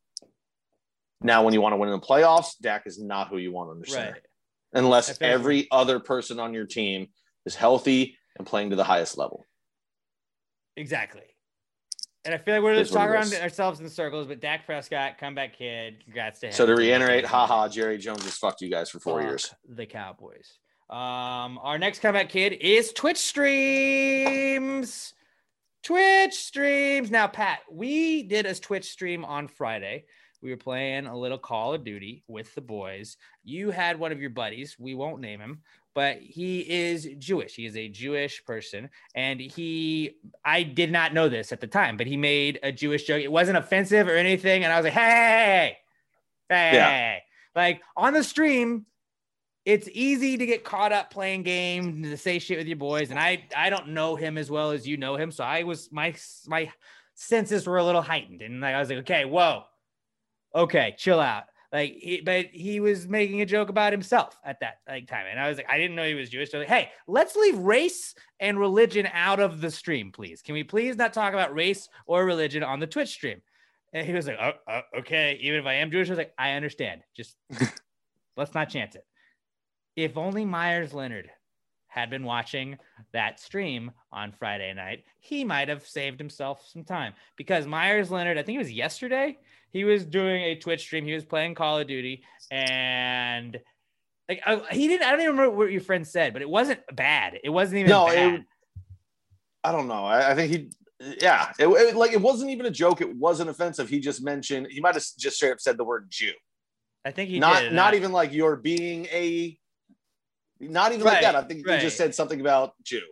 Now, 1.21 1.45
when 1.45 1.55
you 1.55 1.61
want 1.61 1.75
to 1.75 1.77
win 1.77 1.91
in 1.91 1.99
the 2.01 2.05
playoffs, 2.05 2.59
Dak 2.61 2.87
is 2.87 3.01
not 3.01 3.29
who 3.29 3.39
you 3.39 3.53
want 3.53 3.71
under 3.71 3.87
center, 3.87 4.13
Right. 4.13 4.23
unless 4.73 5.21
every 5.21 5.69
other 5.71 6.01
person 6.01 6.41
on 6.41 6.55
your 6.55 6.67
team 6.67 7.09
is 7.47 7.55
healthy 7.55 8.19
and 8.37 8.47
playing 8.47 8.71
to 8.71 8.77
the 8.77 8.85
highest 8.85 9.17
level. 9.17 9.47
Exactly. 10.77 11.23
And 12.25 12.35
I 12.35 12.39
feel 12.39 12.55
like 12.55 12.63
we're 12.63 12.77
just 12.77 12.93
talking 12.93 13.13
around 13.13 13.35
ourselves 13.35 13.81
in 13.81 13.89
circles, 13.91 14.27
but 14.27 14.41
Dak 14.41 14.65
Prescott, 14.65 15.19
comeback 15.19 15.57
kid, 15.57 16.03
congrats 16.05 16.41
to 16.41 16.47
him. 16.47 16.53
So 16.53 16.65
to 16.65 16.75
reiterate, 16.75 17.27
haha, 17.27 17.69
Jerry 17.69 17.99
Jones 17.99 18.25
has 18.25 18.39
fucked 18.39 18.63
you 18.63 18.71
guys 18.71 18.89
for 18.89 18.99
four 18.99 19.19
Fuck 19.19 19.29
years. 19.29 19.55
The 19.69 19.85
Cowboys. 19.85 20.59
Um, 20.89 21.59
our 21.63 21.79
next 21.79 21.99
comeback 22.01 22.31
kid 22.31 22.55
is 22.55 22.93
Twitch 22.95 23.19
streams. 23.19 25.13
Twitch 25.83 26.33
streams. 26.33 27.11
Now, 27.11 27.27
Pat, 27.27 27.61
we 27.71 28.23
did 28.23 28.47
a 28.47 28.55
Twitch 28.55 28.91
stream 28.91 29.23
on 29.25 29.47
Friday. 29.47 30.07
We 30.41 30.51
were 30.51 30.57
playing 30.57 31.07
a 31.07 31.17
little 31.17 31.39
Call 31.39 31.75
of 31.75 31.85
Duty 31.85 32.23
with 32.27 32.55
the 32.55 32.61
boys. 32.63 33.19
You 33.45 33.71
had 33.71 33.99
one 33.99 34.13
of 34.13 34.21
your 34.21 34.31
buddies, 34.31 34.77
we 34.79 34.95
won't 34.95 35.21
name 35.21 35.41
him, 35.41 35.63
but 35.95 36.19
he 36.21 36.61
is 36.61 37.09
Jewish. 37.19 37.55
He 37.55 37.67
is 37.67 37.77
a 37.77 37.89
Jewish 37.89 38.45
person. 38.45 38.91
And 39.15 39.41
he, 39.41 40.17
I 40.45 40.65
did 40.65 40.91
not 40.91 41.15
know 41.15 41.29
this 41.29 41.53
at 41.53 41.61
the 41.61 41.67
time, 41.69 41.97
but 41.97 42.07
he 42.07 42.17
made 42.17 42.59
a 42.63 42.73
Jewish 42.73 43.05
joke. 43.05 43.23
It 43.23 43.31
wasn't 43.31 43.59
offensive 43.59 44.09
or 44.09 44.17
anything. 44.17 44.65
And 44.65 44.73
I 44.73 44.77
was 44.77 44.85
like, 44.85 44.93
hey, 44.93 45.77
hey, 46.49 46.71
Yeah. 46.75 47.19
like 47.55 47.81
on 47.97 48.13
the 48.13 48.25
stream, 48.25 48.87
it's 49.65 49.89
easy 49.93 50.37
to 50.37 50.45
get 50.45 50.65
caught 50.65 50.93
up 50.93 51.11
playing 51.11 51.43
games 51.45 51.87
and 51.87 52.05
to 52.05 52.17
say 52.17 52.39
shit 52.39 52.59
with 52.59 52.67
your 52.67 52.77
boys. 52.77 53.11
And 53.11 53.19
I, 53.19 53.45
I 53.57 53.71
don't 53.71 53.89
know 53.91 54.17
him 54.17 54.37
as 54.37 54.51
well 54.51 54.73
as 54.73 54.87
you 54.87 54.97
know 54.97 55.17
him. 55.17 55.31
So 55.31 55.45
I 55.45 55.63
was, 55.63 55.91
my, 55.93 56.15
my 56.47 56.71
senses 57.15 57.67
were 57.67 57.79
a 57.79 57.85
little 57.85 58.03
heightened. 58.03 58.43
And 58.43 58.65
I 58.67 58.79
was 58.81 58.91
like, 58.91 58.99
okay, 58.99 59.25
whoa, 59.25 59.63
okay, 60.55 60.95
chill 60.99 61.21
out. 61.21 61.45
Like, 61.75 61.97
he, 62.01 62.21
but 62.21 62.47
he 62.53 62.79
was 62.79 63.09
making 63.09 63.41
a 63.41 63.47
joke 63.47 63.69
about 63.69 63.93
himself 63.93 64.39
at 64.45 64.61
that 64.61 64.79
like 64.89 65.09
time, 65.09 65.27
and 65.29 65.41
I 65.41 65.49
was 65.49 65.57
like, 65.57 65.67
I 65.69 65.77
didn't 65.77 65.97
know 65.97 66.07
he 66.07 66.15
was 66.15 66.31
Jewish. 66.31 66.53
So 66.53 66.59
like, 66.59 66.69
hey, 66.69 66.93
let's 67.09 67.35
leave 67.35 67.59
race 67.59 68.15
and 68.39 68.61
religion 68.61 69.09
out 69.13 69.41
of 69.41 69.61
the 69.61 69.73
stream, 69.73 70.13
please. 70.13 70.41
Can 70.41 70.55
we 70.55 70.63
please 70.63 70.97
not 70.97 71.13
talk 71.13 71.33
about 71.33 71.53
race 71.53 71.89
or 72.07 72.25
religion 72.25 72.63
on 72.63 72.79
the 72.79 72.87
Twitch 72.87 73.09
stream? 73.09 73.43
And 73.93 74.07
he 74.07 74.13
was 74.13 74.29
like, 74.29 74.39
oh, 74.41 74.53
oh, 74.69 74.81
okay, 75.01 75.37
even 75.43 75.59
if 75.59 75.67
I 75.67 75.75
am 75.75 75.91
Jewish, 75.91 76.07
I 76.07 76.13
was 76.13 76.19
like, 76.19 76.33
I 76.39 76.53
understand. 76.53 77.01
Just 77.17 77.35
let's 78.37 78.55
not 78.55 78.69
chance 78.69 78.95
it. 78.95 79.05
If 79.97 80.17
only 80.17 80.45
Meyers 80.45 80.95
Leonard 80.95 81.29
had 81.89 82.09
been 82.09 82.23
watching 82.23 82.79
that 83.13 83.41
stream 83.41 83.91
on 84.13 84.31
Friday 84.31 84.73
night, 84.75 85.03
he 85.19 85.43
might 85.43 85.69
have 85.69 85.85
saved 85.85 86.21
himself 86.21 86.65
some 86.69 86.85
time 86.85 87.15
because 87.37 87.67
Meyers 87.67 88.13
Leonard, 88.13 88.39
I 88.39 88.45
think 88.45 88.55
it 88.57 88.63
was 88.63 88.73
yesterday, 88.73 89.39
he 89.75 89.85
was 89.85 90.07
doing 90.07 90.43
a 90.45 90.55
Twitch 90.55 90.81
stream. 90.83 91.05
He 91.05 91.13
was 91.13 91.25
playing 91.25 91.57
Call 91.57 91.79
of 91.81 91.87
Duty 91.87 92.25
and 92.51 93.61
like 94.29 94.41
I, 94.47 94.63
he 94.71 94.89
didn't. 94.89 95.07
I 95.07 95.11
don't 95.11 95.21
even 95.21 95.37
remember 95.37 95.55
what 95.57 95.71
your 95.73 95.83
friend 95.83 96.07
said, 96.07 96.33
but 96.33 96.41
it 96.41 96.49
wasn't 96.49 96.81
bad. 96.95 97.39
It 97.45 97.51
wasn't 97.51 97.81
even 97.81 97.91
No, 97.91 98.09
it, 98.09 98.41
I 99.65 99.73
don't 99.73 99.89
know. 99.89 100.05
I, 100.05 100.31
I 100.31 100.35
think 100.35 100.51
he, 100.53 100.71
yeah, 101.21 101.53
it, 101.59 101.67
it- 101.67 101.97
like 101.97 102.13
it 102.13 102.21
wasn't 102.23 102.51
even 102.53 102.65
a 102.67 102.71
joke. 102.71 103.01
It 103.03 103.15
wasn't 103.17 103.51
offensive. 103.51 103.89
He 103.91 104.01
just 104.01 104.23
mentioned 104.23 104.69
he 104.71 104.81
might 104.81 104.95
have 104.95 105.05
just 105.19 105.37
straight 105.37 105.53
up 105.53 105.61
said 105.61 105.77
the 105.77 105.85
word 105.85 106.07
Jew. 106.09 106.33
I 107.05 107.11
think 107.11 107.29
he 107.29 107.39
not 107.39 107.63
did. 107.65 107.73
not 107.73 107.93
I- 107.93 107.97
even 107.97 108.13
like 108.13 108.33
you're 108.33 108.57
being 108.57 109.07
a, 109.07 109.59
not 110.61 110.93
even 110.93 111.05
Right, 111.05 111.15
like 111.15 111.23
that. 111.23 111.35
I 111.35 111.43
think 111.43 111.67
he 111.69 111.79
just 111.79 111.97
said 111.99 112.15
something 112.15 112.41
about 112.41 112.73
Jew, 112.85 113.03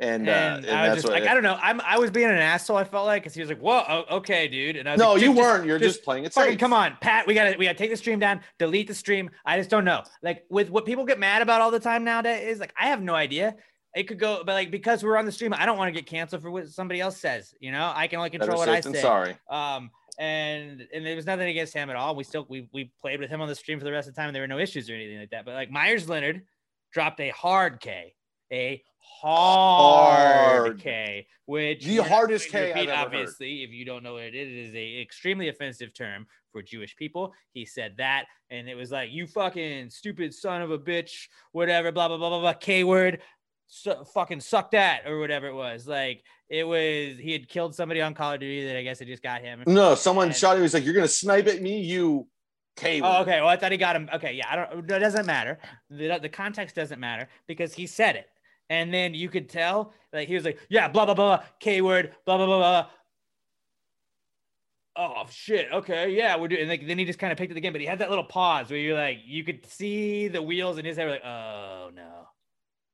and, 0.00 0.28
And, 0.28 0.64
uh, 0.64 0.68
and 0.68 0.76
I 0.78 0.88
was 0.88 1.02
just 1.02 1.08
like, 1.08 1.24
I 1.24 1.34
don't 1.34 1.42
know. 1.44 1.56
I'm 1.62 1.80
I 1.80 1.98
was 1.98 2.10
being 2.10 2.26
an 2.28 2.36
asshole. 2.36 2.76
I 2.76 2.84
felt 2.84 3.06
like 3.06 3.22
because 3.22 3.34
he 3.34 3.40
was 3.40 3.48
like, 3.48 3.60
"Whoa, 3.60 3.84
oh, 3.88 4.16
okay, 4.16 4.48
dude." 4.48 4.76
And 4.76 4.88
I 4.88 4.92
was 4.92 5.00
like, 5.00 5.06
no, 5.06 5.12
like, 5.14 5.22
you 5.22 5.28
"Just- 5.28 5.36
just- 5.38 5.46
weren't. 5.48 5.66
You're 5.66 5.78
just, 5.78 6.02
playing 6.04 6.24
it 6.24 6.34
safe. 6.34 6.58
come 6.58 6.72
on, 6.72 6.96
Pat. 7.00 7.26
We 7.26 7.34
gotta 7.34 7.56
we 7.58 7.64
gotta 7.66 7.78
take 7.78 7.90
the 7.90 7.96
stream 7.96 8.18
down, 8.18 8.40
delete 8.58 8.88
the 8.88 8.94
stream. 8.94 9.30
I 9.44 9.56
just 9.58 9.70
don't 9.70 9.84
know. 9.84 10.02
Like 10.22 10.44
with 10.50 10.68
what 10.70 10.84
people 10.84 11.04
get 11.04 11.18
mad 11.20 11.42
about 11.42 11.60
all 11.60 11.70
the 11.70 11.78
time 11.80 12.02
nowadays 12.04 12.44
is 12.48 12.58
like 12.60 12.74
I 12.78 12.88
have 12.88 13.00
no 13.02 13.14
idea. 13.14 13.54
It 13.94 14.08
could 14.08 14.18
go, 14.18 14.42
but 14.44 14.54
like 14.54 14.72
because 14.72 15.04
we're 15.04 15.16
on 15.16 15.26
the 15.26 15.30
stream, 15.32 15.54
I 15.54 15.64
don't 15.64 15.78
want 15.78 15.94
to 15.94 16.00
get 16.00 16.08
canceled 16.08 16.42
for 16.42 16.50
what 16.50 16.68
somebody 16.68 17.00
else 17.00 17.16
says. 17.16 17.54
You 17.60 17.70
know, 17.70 17.92
I 17.94 18.08
can 18.08 18.18
only 18.18 18.30
Better 18.30 18.46
control 18.46 18.58
what 18.58 18.68
I 18.68 18.80
say. 18.80 19.00
sorry. 19.00 19.36
Um, 19.48 19.90
and 20.18 20.84
and 20.92 21.06
there 21.06 21.14
was 21.14 21.26
nothing 21.26 21.48
against 21.48 21.72
him 21.72 21.88
at 21.90 21.94
all. 21.96 22.16
We 22.16 22.24
still 22.24 22.44
we 22.48 22.68
we 22.72 22.90
played 23.00 23.20
with 23.20 23.30
him 23.30 23.40
on 23.40 23.46
the 23.46 23.54
stream 23.54 23.78
for 23.78 23.84
the 23.84 23.92
rest 23.92 24.08
of 24.08 24.14
the 24.14 24.20
time. 24.20 24.28
And 24.30 24.34
there 24.34 24.42
were 24.42 24.48
no 24.48 24.58
issues 24.58 24.90
or 24.90 24.94
anything 24.94 25.18
like 25.20 25.30
that. 25.30 25.44
But 25.44 25.54
like 25.54 25.70
Meyers 25.70 26.08
Leonard 26.08 26.42
dropped 26.92 27.20
a 27.20 27.30
hard 27.30 27.78
K, 27.80 28.14
a 28.52 28.82
hard, 29.04 30.66
Hard. 30.66 30.80
K, 30.80 31.26
which 31.46 31.84
The 31.84 31.98
hardest 31.98 32.48
K 32.50 32.68
repeat, 32.68 32.88
ever 32.88 32.90
heard. 32.96 33.06
Obviously, 33.06 33.62
if 33.62 33.70
you 33.70 33.84
don't 33.84 34.02
know 34.02 34.14
what 34.14 34.22
it 34.24 34.34
is, 34.34 34.48
it 34.48 34.58
is 34.68 34.74
a 34.74 35.00
extremely 35.00 35.48
offensive 35.48 35.94
term 35.94 36.26
for 36.52 36.62
Jewish 36.62 36.94
people. 36.96 37.32
He 37.52 37.64
said 37.66 37.94
that, 37.98 38.26
and 38.50 38.68
it 38.68 38.74
was 38.74 38.90
like, 38.90 39.10
"You 39.10 39.26
fucking 39.26 39.90
stupid 39.90 40.34
son 40.34 40.62
of 40.62 40.70
a 40.70 40.78
bitch," 40.78 41.28
whatever, 41.52 41.92
blah 41.92 42.08
blah 42.08 42.16
blah 42.18 42.28
blah 42.30 42.40
blah, 42.40 42.52
K 42.54 42.84
word. 42.84 43.20
So, 43.66 44.04
fucking 44.04 44.40
suck 44.40 44.70
that 44.72 45.06
or 45.06 45.18
whatever 45.18 45.46
it 45.46 45.54
was 45.54 45.88
like 45.88 46.22
it 46.50 46.64
was 46.64 47.18
he 47.18 47.32
had 47.32 47.48
killed 47.48 47.74
somebody 47.74 48.02
on 48.02 48.12
call 48.12 48.34
of 48.34 48.38
duty 48.40 48.66
that 48.66 48.76
i 48.76 48.82
guess 48.82 49.00
it 49.00 49.06
just 49.06 49.22
got 49.22 49.40
him 49.40 49.64
No, 49.66 49.94
someone 49.94 50.28
And- 50.28 50.36
shot 50.36 50.56
him. 50.56 50.62
He's 50.62 50.74
like, 50.74 50.84
"You're 50.84 50.92
gonna 50.94 51.08
snipe 51.08 51.46
at 51.46 51.62
me, 51.62 51.80
you." 51.80 52.28
K. 52.76 53.00
Oh, 53.00 53.22
okay. 53.22 53.40
Well, 53.40 53.48
I 53.48 53.56
thought 53.56 53.70
he 53.72 53.78
got 53.78 53.94
him. 53.96 54.10
Okay, 54.14 54.32
yeah. 54.34 54.46
I 54.50 54.56
don't. 54.56 54.90
It 54.90 54.98
doesn't 54.98 55.26
matter. 55.26 55.58
The, 55.90 56.18
the 56.20 56.28
context 56.28 56.74
doesn't 56.76 56.98
matter 57.00 57.28
because 57.46 57.72
he 57.72 57.86
said 57.86 58.16
it, 58.16 58.26
and 58.70 58.92
then 58.92 59.14
you 59.14 59.28
could 59.28 59.48
tell 59.48 59.92
like 60.12 60.28
he 60.28 60.34
was 60.34 60.44
like, 60.44 60.58
yeah, 60.68 60.88
blah 60.88 61.04
blah 61.04 61.14
blah, 61.14 61.42
K 61.60 61.82
word, 61.82 62.14
blah 62.24 62.36
blah 62.36 62.46
blah 62.46 62.58
blah. 62.58 62.86
Oh 64.96 65.26
shit. 65.28 65.72
Okay, 65.72 66.10
yeah, 66.10 66.36
we're 66.36 66.48
doing. 66.48 66.62
And 66.62 66.70
like, 66.70 66.86
then 66.86 66.98
he 66.98 67.04
just 67.04 67.18
kind 67.18 67.32
of 67.32 67.38
picked 67.38 67.50
it 67.50 67.56
again, 67.56 67.72
but 67.72 67.80
he 67.80 67.86
had 67.86 67.98
that 67.98 68.10
little 68.10 68.24
pause 68.24 68.70
where 68.70 68.78
you're 68.78 68.96
like, 68.96 69.18
you 69.24 69.42
could 69.42 69.66
see 69.66 70.28
the 70.28 70.40
wheels 70.40 70.78
in 70.78 70.84
his 70.84 70.96
head. 70.96 71.10
Like, 71.10 71.24
oh 71.24 71.90
no. 71.94 72.28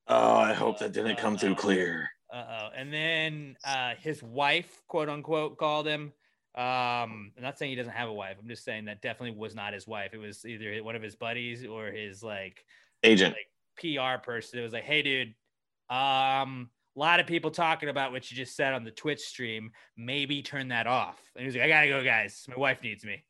Oh, 0.09 0.37
I 0.37 0.55
hope 0.55 0.79
that 0.79 0.93
didn't 0.93 1.17
come 1.17 1.37
through 1.37 1.57
clear. 1.57 2.09
Uh 2.33 2.45
oh. 2.49 2.69
And 2.77 2.93
then 2.93 3.57
uh, 3.65 3.95
his 4.01 4.23
wife, 4.23 4.83
quote 4.89 5.09
unquote, 5.09 5.59
called 5.59 5.87
him. 5.87 6.13
Um, 6.57 7.33
I'm 7.37 7.43
not 7.43 7.59
saying 7.59 7.71
he 7.71 7.77
doesn't 7.77 7.93
have 7.93 8.09
a 8.09 8.13
wife. 8.13 8.37
I'm 8.41 8.49
just 8.49 8.65
saying 8.65 8.87
that 8.87 9.03
definitely 9.03 9.39
was 9.39 9.55
not 9.55 9.73
his 9.73 9.87
wife. 9.87 10.15
It 10.15 10.19
was 10.19 10.45
either 10.45 10.83
one 10.83 10.97
of 10.97 11.03
his 11.03 11.15
buddies 11.17 11.65
or 11.65 11.87
his 11.87 12.23
like 12.23 12.65
Agent. 13.03 13.35
like 13.35 13.47
PR 13.79 14.21
person. 14.23 14.59
It 14.59 14.63
was 14.63 14.73
like, 14.73 14.85
hey, 14.85 15.03
dude, 15.03 15.35
um, 15.91 16.71
a 16.97 16.99
lot 16.99 17.21
of 17.21 17.27
people 17.27 17.51
talking 17.51 17.89
about 17.89 18.13
what 18.13 18.31
you 18.31 18.37
just 18.37 18.57
said 18.57 18.73
on 18.73 18.85
the 18.85 18.91
Twitch 18.91 19.21
stream. 19.21 19.71
Maybe 19.97 20.43
turn 20.43 20.69
that 20.69 20.87
off. 20.87 21.19
And 21.35 21.43
he 21.43 21.47
was 21.47 21.55
like, 21.55 21.65
I 21.65 21.69
gotta 21.69 21.89
go, 21.89 22.05
guys. 22.05 22.45
My 22.49 22.57
wife 22.57 22.83
needs 22.83 23.05
me. 23.05 23.25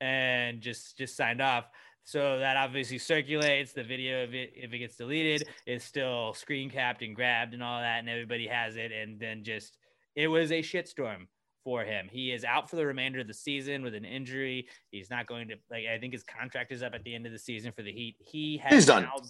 And 0.00 0.60
just 0.60 0.96
just 0.98 1.16
signed 1.16 1.40
off. 1.40 1.66
So 2.04 2.38
that 2.38 2.56
obviously 2.56 2.98
circulates. 2.98 3.72
The 3.72 3.84
video 3.84 4.24
of 4.24 4.34
it, 4.34 4.52
if 4.54 4.72
it 4.72 4.78
gets 4.78 4.96
deleted, 4.96 5.48
is 5.66 5.82
still 5.82 6.34
screen 6.34 6.70
capped 6.70 7.02
and 7.02 7.16
grabbed 7.16 7.54
and 7.54 7.62
all 7.62 7.80
that, 7.80 8.00
and 8.00 8.08
everybody 8.08 8.46
has 8.46 8.76
it. 8.76 8.92
And 8.92 9.18
then 9.18 9.42
just 9.42 9.78
it 10.14 10.28
was 10.28 10.52
a 10.52 10.60
shitstorm 10.60 11.26
for 11.62 11.82
him. 11.82 12.08
He 12.10 12.30
is 12.30 12.44
out 12.44 12.68
for 12.68 12.76
the 12.76 12.84
remainder 12.84 13.20
of 13.20 13.26
the 13.26 13.34
season 13.34 13.82
with 13.82 13.94
an 13.94 14.04
injury. 14.04 14.68
He's 14.90 15.08
not 15.08 15.26
going 15.26 15.48
to 15.48 15.54
like. 15.70 15.86
I 15.86 15.98
think 15.98 16.12
his 16.12 16.24
contract 16.24 16.72
is 16.72 16.82
up 16.82 16.94
at 16.94 17.04
the 17.04 17.14
end 17.14 17.26
of 17.26 17.32
the 17.32 17.38
season 17.38 17.72
for 17.72 17.82
the 17.82 17.92
Heat. 17.92 18.16
He 18.18 18.58
has 18.58 18.72
He's 18.72 18.86
done. 18.86 19.04
now 19.04 19.22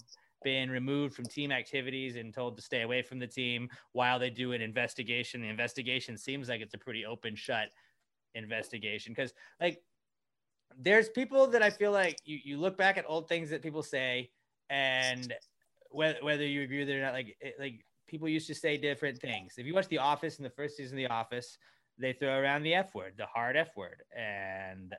been 0.44 0.70
removed 0.70 1.14
from 1.14 1.24
team 1.24 1.50
activities 1.50 2.16
and 2.16 2.32
told 2.32 2.56
to 2.56 2.62
stay 2.62 2.82
away 2.82 3.02
from 3.02 3.18
the 3.18 3.26
team 3.26 3.68
while 3.92 4.18
they 4.18 4.30
do 4.30 4.52
an 4.52 4.60
investigation. 4.60 5.40
The 5.40 5.48
investigation 5.48 6.16
seems 6.16 6.48
like 6.48 6.60
it's 6.60 6.74
a 6.74 6.78
pretty 6.78 7.04
open 7.04 7.34
shut 7.34 7.70
investigation 8.34 9.12
because 9.14 9.32
like 9.60 9.82
there's 10.78 11.08
people 11.08 11.46
that 11.48 11.62
I 11.62 11.70
feel 11.70 11.92
like 11.92 12.18
you, 12.24 12.38
you 12.44 12.56
look 12.58 12.76
back 12.76 12.98
at 12.98 13.04
old 13.08 13.28
things 13.28 13.50
that 13.50 13.62
people 13.62 13.82
say 13.82 14.30
and 14.70 15.32
whether, 15.90 16.18
whether 16.22 16.44
you 16.44 16.62
agree 16.62 16.80
with 16.80 16.88
it 16.88 16.96
or 16.96 17.02
not, 17.02 17.12
like, 17.12 17.36
it, 17.40 17.54
like 17.58 17.84
people 18.08 18.28
used 18.28 18.46
to 18.48 18.54
say 18.54 18.76
different 18.76 19.18
things. 19.20 19.54
If 19.56 19.66
you 19.66 19.74
watch 19.74 19.88
The 19.88 19.98
Office 19.98 20.38
in 20.38 20.44
the 20.44 20.50
first 20.50 20.76
season 20.76 20.98
of 20.98 21.08
The 21.08 21.12
Office, 21.14 21.58
they 21.96 22.12
throw 22.12 22.36
around 22.36 22.64
the 22.64 22.74
F 22.74 22.94
word, 22.94 23.14
the 23.16 23.26
hard 23.26 23.56
F 23.56 23.76
word. 23.76 24.02
And 24.16 24.94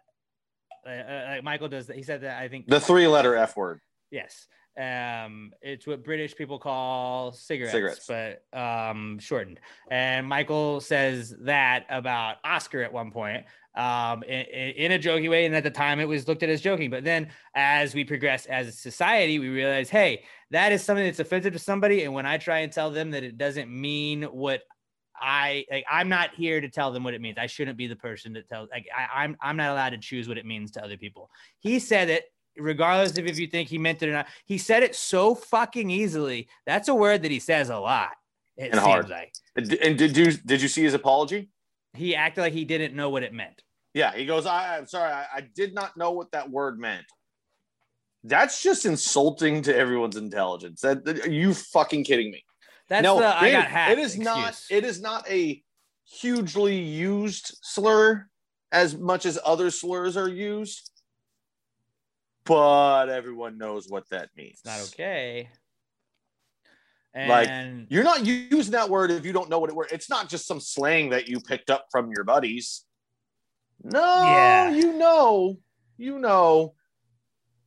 uh, 0.88 0.90
uh, 0.90 1.26
like 1.32 1.44
Michael 1.44 1.68
does 1.68 1.88
that. 1.88 1.98
He 1.98 2.04
said 2.04 2.22
that 2.22 2.42
I 2.42 2.48
think 2.48 2.68
The 2.68 2.80
three-letter 2.80 3.36
F 3.36 3.58
word. 3.58 3.82
Yes. 4.12 4.48
Um, 4.78 5.54
it's 5.62 5.88
what 5.88 6.04
British 6.04 6.36
people 6.36 6.60
call 6.60 7.32
cigarettes, 7.32 7.72
Cigarettes. 7.72 8.08
but 8.08 8.58
um, 8.58 9.20
shortened. 9.20 9.60
And 9.90 10.28
Michael 10.28 10.82
says 10.82 11.34
that 11.42 11.86
about 11.90 12.38
Oscar 12.44 12.82
at 12.84 12.92
one 12.92 13.12
point, 13.12 13.46
um, 13.76 14.24
in, 14.24 14.46
in 14.46 14.92
a 14.92 15.00
joking 15.00 15.30
way. 15.30 15.46
And 15.46 15.56
at 15.56 15.64
the 15.64 15.72
time, 15.72 16.00
it 16.00 16.08
was 16.08 16.28
looked 16.28 16.44
at 16.44 16.50
as 16.50 16.62
joking. 16.62 16.90
But 16.90 17.04
then, 17.04 17.30
as 17.56 17.94
we 17.94 18.04
progress 18.04 18.46
as 18.48 18.68
a 18.68 18.72
society, 18.72 19.40
we 19.40 19.50
realize, 19.50 19.90
hey, 19.90 20.24
that 20.52 20.72
is 20.72 20.84
something 20.84 21.06
that's 21.06 21.20
offensive 21.20 21.54
to 21.54 21.60
somebody. 21.60 22.04
And 22.04 22.14
when 22.14 22.26
I 22.26 22.38
try 22.38 22.60
and 22.60 22.72
tell 22.72 22.92
them 22.92 23.12
that 23.12 23.24
it 23.24 23.38
doesn't 23.38 23.70
mean 23.70 24.24
what 24.24 24.62
I 25.18 25.66
like, 25.72 25.86
I'm 25.90 26.10
not 26.10 26.32
here 26.36 26.60
to 26.60 26.70
tell 26.70 26.92
them 26.92 27.04
what 27.04 27.14
it 27.14 27.22
means. 27.22 27.38
I 27.38 27.48
shouldn't 27.48 27.78
be 27.78 27.88
the 27.88 27.96
person 27.96 28.34
to 28.34 28.44
tell. 28.44 28.68
Like, 28.70 28.88
I, 28.96 29.24
I'm 29.24 29.38
I'm 29.42 29.56
not 29.56 29.72
allowed 29.72 29.92
to 29.92 29.98
choose 29.98 30.28
what 30.28 30.38
it 30.38 30.46
means 30.46 30.72
to 30.72 30.84
other 30.84 30.98
people. 30.98 31.30
He 31.60 31.80
said 31.80 32.10
it 32.10 32.26
regardless 32.58 33.18
of 33.18 33.26
if 33.26 33.38
you 33.40 33.48
think 33.48 33.70
he 33.70 33.78
meant 33.78 34.02
it 34.04 34.10
or 34.10 34.14
not. 34.14 34.28
He 34.46 34.58
said 34.58 34.84
it 34.84 34.96
so 34.96 35.36
fucking 35.36 35.90
easily. 35.90 36.48
That's 36.66 36.88
a 36.88 36.96
word 36.96 37.24
that 37.24 37.32
he 37.32 37.40
says 37.40 37.70
a 37.70 37.78
lot. 37.78 38.12
It 38.58 38.66
And 38.72 38.76
seems 38.76 38.84
hard. 38.86 39.10
like 39.10 39.34
And 39.56 39.98
did 39.98 40.16
you 40.16 40.32
did 40.32 40.62
you 40.62 40.68
see 40.68 40.84
his 40.84 40.94
apology? 40.94 41.50
he 41.94 42.14
acted 42.14 42.42
like 42.42 42.52
he 42.54 42.66
didn't 42.66 42.94
know 42.94 43.10
what 43.10 43.24
it 43.24 43.32
meant. 43.34 43.62
Yeah, 43.94 44.14
he 44.14 44.26
goes, 44.26 44.46
I, 44.46 44.78
I'm 44.78 44.86
sorry, 44.88 45.12
I, 45.14 45.26
I 45.36 45.42
did 45.56 45.74
not 45.74 45.96
know 45.96 46.12
what 46.12 46.30
that 46.32 46.50
word 46.50 46.78
meant. 46.78 47.06
That's 48.26 48.62
just 48.62 48.86
insulting 48.86 49.62
to 49.62 49.76
everyone's 49.76 50.18
intelligence. 50.18 50.82
That, 50.82 51.06
that- 51.06 51.26
are 51.26 51.32
you 51.32 51.54
fucking 51.54 52.04
kidding 52.04 52.32
me? 52.32 52.44
That's 52.90 53.04
no, 53.04 53.20
the 53.20 53.28
I 53.28 53.48
it- 53.48 53.52
got 53.54 53.68
hacked. 53.68 53.92
It 53.94 54.00
is 54.00 54.18
not. 54.18 54.60
It 54.70 54.84
is 54.84 55.02
not 55.02 55.30
a 55.30 55.64
hugely 56.06 56.76
used 56.78 57.58
slur 57.62 58.28
as 58.72 58.96
much 58.98 59.26
as 59.26 59.40
other 59.46 59.72
slurs 59.72 60.18
are 60.18 60.28
used. 60.28 60.92
But 62.46 63.10
everyone 63.10 63.58
knows 63.58 63.88
what 63.90 64.08
that 64.10 64.30
means. 64.36 64.62
It's 64.64 64.66
not 64.66 64.80
okay. 64.94 65.50
And 67.14 67.30
Like 67.30 67.88
you're 67.90 68.04
not 68.04 68.26
using 68.26 68.74
that 68.74 68.90
word 68.90 69.10
if 69.12 69.26
you 69.26 69.32
don't 69.34 69.50
know 69.50 69.60
what 69.60 69.70
it 69.70 69.76
word. 69.76 69.88
It's 69.92 70.10
not 70.10 70.28
just 70.30 70.48
some 70.48 70.60
slang 70.60 71.10
that 71.12 71.28
you 71.28 71.40
picked 71.40 71.70
up 71.70 71.86
from 71.92 72.12
your 72.12 72.24
buddies. 72.26 72.84
No, 73.84 74.24
Yeah. 74.24 74.72
you 74.72 74.94
know, 74.94 75.58
you 75.98 76.20
know, 76.20 76.76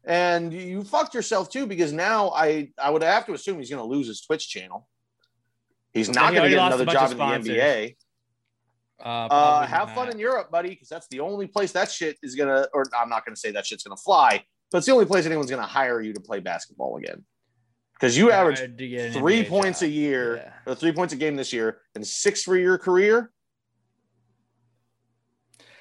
and 0.05 0.52
you 0.52 0.84
fucked 0.84 1.14
yourself 1.14 1.50
too 1.50 1.66
because 1.66 1.92
now 1.92 2.30
I 2.30 2.72
I 2.78 2.90
would 2.90 3.02
have 3.02 3.26
to 3.26 3.32
assume 3.32 3.59
he's 3.59 3.70
going 3.70 3.82
to 3.82 3.88
lose 3.88 4.06
his 4.06 4.20
Twitch 4.20 4.48
channel. 4.48 4.88
He's 5.92 6.09
not 6.10 6.32
going 6.34 6.44
to 6.44 6.50
get 6.50 6.59
another 6.66 6.84
job 6.86 7.10
in 7.12 7.16
the. 7.42 7.50
NBA. 7.59 7.96
uh, 9.00 9.05
Uh, 9.30 9.66
have 9.66 9.88
not. 9.88 9.94
fun 9.94 10.10
in 10.10 10.18
Europe, 10.18 10.50
buddy, 10.50 10.70
because 10.70 10.88
that's 10.88 11.09
the 11.09 11.20
only 11.20 11.46
place 11.46 11.72
that 11.72 11.90
shit 11.90 12.18
is 12.22 12.34
gonna. 12.34 12.68
Or 12.74 12.84
I'm 12.98 13.09
not 13.09 13.24
gonna 13.24 13.36
say 13.36 13.50
that 13.52 13.64
shit's 13.66 13.82
gonna 13.84 13.96
fly, 13.96 14.44
but 14.70 14.78
it's 14.78 14.86
the 14.86 14.93
only 14.93 15.07
place 15.07 15.27
anyone's 15.27 15.51
gonna 15.51 15.62
hire 15.66 16.01
you 16.01 16.12
to 16.12 16.20
play 16.20 16.40
basketball 16.40 16.97
again. 16.97 17.24
Because 17.95 18.16
you 18.16 18.31
average 18.31 18.61
to 18.61 18.69
get 18.89 19.07
an 19.07 19.12
three 19.20 19.43
NBA 19.45 19.49
points 19.49 19.82
a 19.82 19.89
year, 19.89 20.36
Yeah. 20.36 20.53
or 20.73 20.74
three 20.77 20.93
points 20.93 21.12
a 21.12 21.16
game 21.16 21.35
this 21.36 21.53
year, 21.53 21.81
and 21.95 22.07
six 22.07 22.43
for 22.45 22.57
your 22.57 22.78
career. 22.78 23.32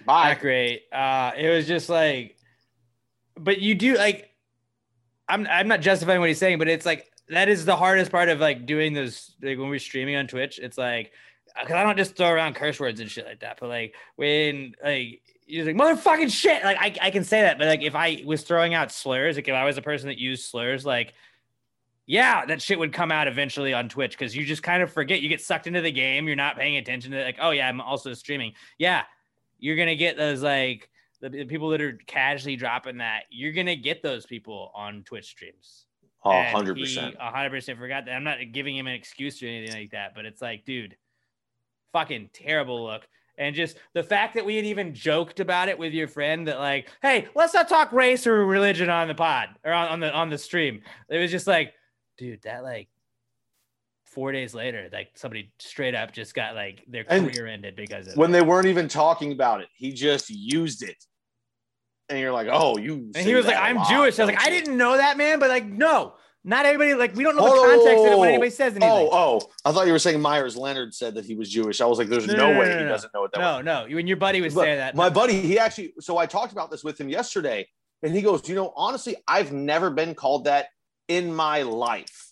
Bye. 0.05 0.30
not 0.30 0.39
great. 0.39 0.84
Uh, 0.91 1.31
it 1.38 1.49
was 1.49 1.68
just 1.68 1.89
like, 1.89 2.38
but 3.35 3.59
you 3.59 3.76
do 3.76 3.95
like, 3.97 4.30
I'm 5.27 5.45
I'm 5.47 5.68
not 5.68 5.81
justifying 5.81 6.19
what 6.22 6.30
he's 6.30 6.38
saying, 6.39 6.57
but 6.59 6.69
it's 6.69 6.85
like 6.85 7.05
that 7.30 7.49
is 7.49 7.65
the 7.65 7.76
hardest 7.76 8.09
part 8.11 8.30
of 8.30 8.39
like 8.39 8.65
doing 8.65 8.93
those 8.93 9.35
like 9.41 9.57
when 9.57 9.68
we're 9.69 9.80
streaming 9.80 10.15
on 10.15 10.27
Twitch. 10.27 10.59
It's 10.59 10.77
like 10.77 11.11
because 11.59 11.76
I 11.76 11.84
don't 11.84 11.97
just 11.97 12.15
throw 12.15 12.30
around 12.30 12.55
curse 12.55 12.80
words 12.80 12.99
and 13.01 13.11
shit 13.11 13.26
like 13.26 13.41
that, 13.41 13.57
but 13.59 13.68
like 13.68 13.93
when 14.15 14.73
like 14.84 15.22
you're 15.47 15.65
like 15.65 15.75
motherfucking 15.75 16.31
shit, 16.31 16.63
like 16.63 16.77
I 16.77 17.07
I 17.07 17.11
can 17.11 17.23
say 17.23 17.41
that, 17.41 17.57
but 17.57 17.67
like 17.67 17.81
if 17.81 17.95
I 17.95 18.21
was 18.25 18.43
throwing 18.43 18.73
out 18.73 18.91
slurs, 18.91 19.35
like 19.37 19.47
if 19.47 19.55
I 19.55 19.65
was 19.65 19.77
a 19.77 19.81
person 19.81 20.07
that 20.09 20.17
used 20.17 20.45
slurs, 20.45 20.85
like. 20.85 21.13
Yeah, 22.09 22.45
that 22.45 22.61
shit 22.61 22.79
would 22.79 22.93
come 22.93 23.11
out 23.11 23.27
eventually 23.27 23.73
on 23.73 23.89
Twitch 23.89 24.17
because 24.17 24.33
you 24.33 24.45
just 24.45 24.63
kind 24.63 24.81
of 24.81 24.89
forget. 24.89 25.19
You 25.19 25.27
get 25.27 25.41
sucked 25.41 25.67
into 25.67 25.81
the 25.81 25.91
game. 25.91 26.25
You're 26.25 26.37
not 26.37 26.55
paying 26.55 26.77
attention 26.77 27.11
to 27.11 27.19
it. 27.19 27.25
Like, 27.25 27.37
oh 27.41 27.51
yeah, 27.51 27.67
I'm 27.67 27.81
also 27.81 28.13
streaming. 28.13 28.53
Yeah, 28.77 29.03
you're 29.59 29.75
gonna 29.75 29.97
get 29.97 30.15
those 30.15 30.41
like 30.41 30.89
the, 31.19 31.27
the 31.27 31.43
people 31.43 31.67
that 31.71 31.81
are 31.81 31.99
casually 32.07 32.55
dropping 32.55 32.99
that. 32.99 33.23
You're 33.29 33.51
gonna 33.51 33.75
get 33.75 34.01
those 34.01 34.25
people 34.25 34.71
on 34.73 35.03
Twitch 35.03 35.25
streams. 35.25 35.85
And 36.23 36.53
100 36.53 36.77
he 36.77 36.83
percent. 36.83 37.17
100% 37.19 37.77
forgot 37.77 38.05
that. 38.05 38.11
I'm 38.13 38.23
not 38.23 38.37
giving 38.53 38.77
him 38.77 38.87
an 38.87 38.93
excuse 38.93 39.43
or 39.43 39.47
anything 39.47 39.77
like 39.77 39.91
that, 39.91 40.15
but 40.15 40.25
it's 40.25 40.41
like, 40.41 40.63
dude, 40.63 40.95
fucking 41.91 42.29
terrible 42.31 42.85
look. 42.85 43.05
And 43.38 43.55
just 43.55 43.77
the 43.93 44.03
fact 44.03 44.34
that 44.35 44.45
we 44.45 44.55
had 44.55 44.65
even 44.65 44.93
joked 44.93 45.39
about 45.39 45.69
it 45.69 45.77
with 45.77 45.93
your 45.93 46.07
friend 46.07 46.47
that 46.47 46.59
like, 46.59 46.88
hey, 47.01 47.27
let's 47.35 47.53
not 47.53 47.69
talk 47.69 47.91
race 47.91 48.26
or 48.26 48.45
religion 48.45 48.89
on 48.89 49.07
the 49.07 49.15
pod 49.15 49.49
or 49.64 49.72
on, 49.72 49.88
on 49.89 49.99
the 49.99 50.11
on 50.11 50.30
the 50.30 50.38
stream. 50.38 50.81
It 51.09 51.19
was 51.19 51.30
just 51.30 51.45
like, 51.45 51.73
dude, 52.18 52.41
that 52.43 52.64
like 52.64 52.88
four 54.05 54.31
days 54.31 54.55
later, 54.55 54.89
like 54.91 55.09
somebody 55.15 55.51
straight 55.59 55.93
up 55.93 56.11
just 56.14 56.34
got 56.34 56.55
like 56.55 56.84
their 56.88 57.05
And 57.07 57.31
career 57.31 57.45
ended 57.45 57.76
because 57.76 58.07
of 58.07 58.18
When 58.18 58.31
it. 58.31 58.34
they 58.34 58.41
weren't 58.41 58.65
even 58.68 58.88
talking 58.88 59.31
about 59.31 59.61
it, 59.61 59.68
he 59.76 59.91
just 59.93 60.31
used 60.31 60.81
it, 60.81 60.97
and 62.09 62.19
you're 62.19 62.31
like, 62.31 62.47
"Oh, 62.49 62.77
you." 62.80 63.11
And 63.14 63.26
he 63.27 63.35
was 63.35 63.45
like, 63.45 63.57
I'm 63.57 63.76
lot, 63.76 63.89
Jewish. 63.89 64.18
I 64.18 64.23
was 64.23 64.34
like, 64.34 64.41
I 64.41 64.49
didn't 64.49 64.76
know 64.76 64.97
that, 64.97 65.18
man. 65.18 65.38
But 65.39 65.49
like, 65.49 65.65
no, 65.68 66.15
not 66.47 66.65
everybody, 66.65 66.93
like, 66.93 67.13
we 67.13 67.23
don't 67.23 67.35
know 67.35 67.43
Oh, 67.45 67.61
the 67.61 67.75
context 67.75 68.05
of 68.05 68.13
it 68.13 68.17
when 68.19 68.29
anybody 68.29 68.49
says 68.49 68.71
anything. 68.71 68.89
Oh, 68.89 69.09
oh, 69.11 69.41
I 69.65 69.73
thought 69.73 69.85
you 69.85 69.91
were 69.91 69.99
saying 69.99 70.21
Meyers 70.21 70.55
Leonard 70.55 70.93
said 70.93 71.13
that 71.15 71.25
he 71.25 71.35
was 71.35 71.49
Jewish. 71.49 71.81
I 71.81 71.85
was 71.85 71.97
like, 71.97 72.07
there's 72.07 72.25
no, 72.25 72.57
way 72.57 72.79
he 72.79 72.85
doesn't 72.85 73.13
know 73.13 73.19
what 73.19 73.33
that 73.33 73.41
was. 73.41 73.65
No, 73.65 73.83
no. 73.85 73.93
When 73.93 74.07
your 74.07 74.15
buddy 74.15 74.39
was 74.39 74.55
But 74.55 74.61
saying 74.61 74.77
that, 74.77 74.95
My 74.95 75.09
buddy, 75.09 75.41
he 75.41 75.59
actually, 75.59 75.93
so 75.99 76.17
I 76.17 76.25
talked 76.25 76.53
about 76.53 76.71
this 76.71 76.85
with 76.85 76.99
him 77.01 77.09
yesterday, 77.09 77.67
and 78.01 78.15
he 78.15 78.21
goes, 78.21 78.47
You 78.47 78.55
know, 78.55 78.71
honestly, 78.77 79.17
I've 79.27 79.51
never 79.51 79.89
been 79.89 80.15
called 80.15 80.45
that 80.45 80.67
in 81.09 81.35
my 81.35 81.63
life. 81.63 82.31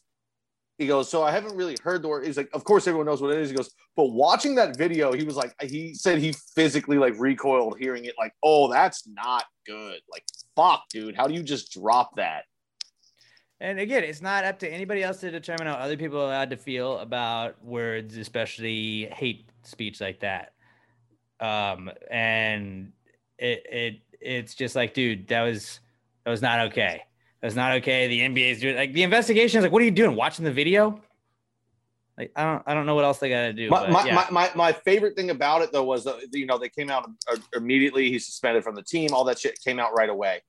He 0.78 0.88
goes, 0.88 1.10
So 1.10 1.22
I 1.22 1.32
haven't 1.32 1.58
really 1.58 1.76
heard 1.84 2.02
the 2.02 2.08
word. 2.08 2.26
He's 2.26 2.38
like, 2.38 2.50
Of 2.54 2.64
course, 2.64 2.88
everyone 2.88 3.08
knows 3.08 3.22
what 3.22 3.34
it 3.34 3.40
is. 3.42 3.50
He 3.50 3.56
goes, 3.58 3.70
But 3.98 4.12
watching 4.14 4.56
that 4.56 4.78
video, 4.78 5.12
he 5.12 5.26
was 5.26 5.36
like, 5.36 5.54
He 5.62 5.94
said 5.94 6.20
he 6.20 6.34
physically 6.56 6.98
like 6.98 7.16
recoiled 7.18 7.78
hearing 7.80 8.06
it, 8.06 8.16
like, 8.18 8.32
Oh, 8.42 8.72
that's 8.72 9.06
not 9.10 9.44
good. 9.66 10.00
Like, 10.10 10.24
fuck, 10.56 10.84
dude. 10.90 11.16
How 11.18 11.28
do 11.28 11.34
you 11.34 11.44
just 11.44 11.74
drop 11.74 12.16
that? 12.16 12.44
And 13.62 13.80
again, 13.80 14.04
it's 14.04 14.22
not 14.22 14.44
up 14.44 14.60
to 14.60 14.70
anybody 14.70 15.02
else 15.02 15.22
to 15.22 15.32
determine 15.32 15.68
how 15.68 15.74
other 15.76 15.96
people 15.96 16.20
are 16.20 16.26
allowed 16.26 16.50
to 16.50 16.58
feel 16.58 17.00
about 17.00 17.64
words, 17.64 18.18
especially 18.18 19.06
hate 19.14 19.50
speech 19.64 20.02
like 20.02 20.20
that. 20.20 20.54
Um, 21.40 21.90
and 22.12 22.92
it 23.38 23.66
it 23.70 24.00
it's 24.20 24.56
just 24.56 24.76
like, 24.76 24.94
dude, 24.94 25.28
that 25.30 25.44
was 25.44 25.80
that 26.26 26.32
was 26.32 26.42
not 26.42 26.60
okay. 26.68 27.04
That 27.42 27.48
was 27.48 27.56
not 27.56 27.74
okay. 27.78 28.08
The 28.08 28.22
NBA 28.22 28.52
is 28.52 28.60
doing 28.60 28.76
like 28.76 28.94
the 28.94 29.04
investigation 29.04 29.60
is 29.60 29.64
like, 29.64 29.72
what 29.72 29.82
are 29.82 29.86
you 29.86 29.92
doing? 29.92 30.16
Watching 30.16 30.44
the 30.44 30.52
video? 30.52 31.02
Like, 32.18 32.32
I 32.36 32.44
don't 32.44 32.64
I 32.66 32.74
don't 32.74 32.86
know 32.86 32.96
what 32.96 33.06
else 33.06 33.20
they 33.20 33.30
gotta 33.30 33.54
do. 33.54 33.70
My, 33.70 33.80
but 33.82 33.92
my, 33.92 34.06
yeah. 34.06 34.16
my, 34.16 34.28
my, 34.32 34.52
my 34.56 34.72
favorite 34.72 35.16
thing 35.16 35.30
about 35.30 35.62
it 35.62 35.72
though 35.72 35.84
was 35.84 36.04
that 36.06 36.16
you 36.34 36.46
know 36.46 36.58
they 36.58 36.70
came 36.70 36.90
out 36.90 37.10
uh, 37.32 37.38
immediately. 37.54 38.10
He's 38.10 38.26
suspended 38.26 38.64
from 38.64 38.76
the 38.76 38.84
team. 38.84 39.10
All 39.14 39.24
that 39.26 39.40
shit 39.40 39.60
came 39.62 39.80
out 39.80 39.94
right 39.94 40.10
away. 40.10 40.42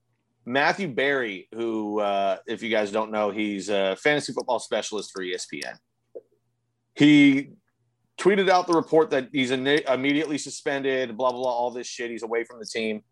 Matthew 0.47 0.87
Berry, 0.87 1.49
who 1.53 1.99
uh, 2.01 2.37
if 2.47 2.63
you 2.63 2.71
guys 2.71 2.93
don't 2.93 3.11
know, 3.11 3.31
he's 3.31 3.69
a 3.69 3.97
fantasy 3.97 4.33
football 4.33 4.61
specialist 4.61 5.11
for 5.13 5.23
ESPN. 5.23 5.77
He 6.95 7.51
tweeted 8.19 8.49
out 8.49 8.69
the 8.69 8.73
report 8.73 9.11
that 9.11 9.29
he's 9.33 9.51
in- 9.51 9.67
immediately 9.67 10.39
suspended. 10.39 11.17
Blah 11.17 11.33
blah 11.33 11.43
blah. 11.43 11.51
All 11.51 11.73
this 11.73 11.89
shit. 11.89 12.13
He's 12.13 12.23
away 12.23 12.45
from 12.45 12.61
the 12.61 12.67
team. 12.67 13.03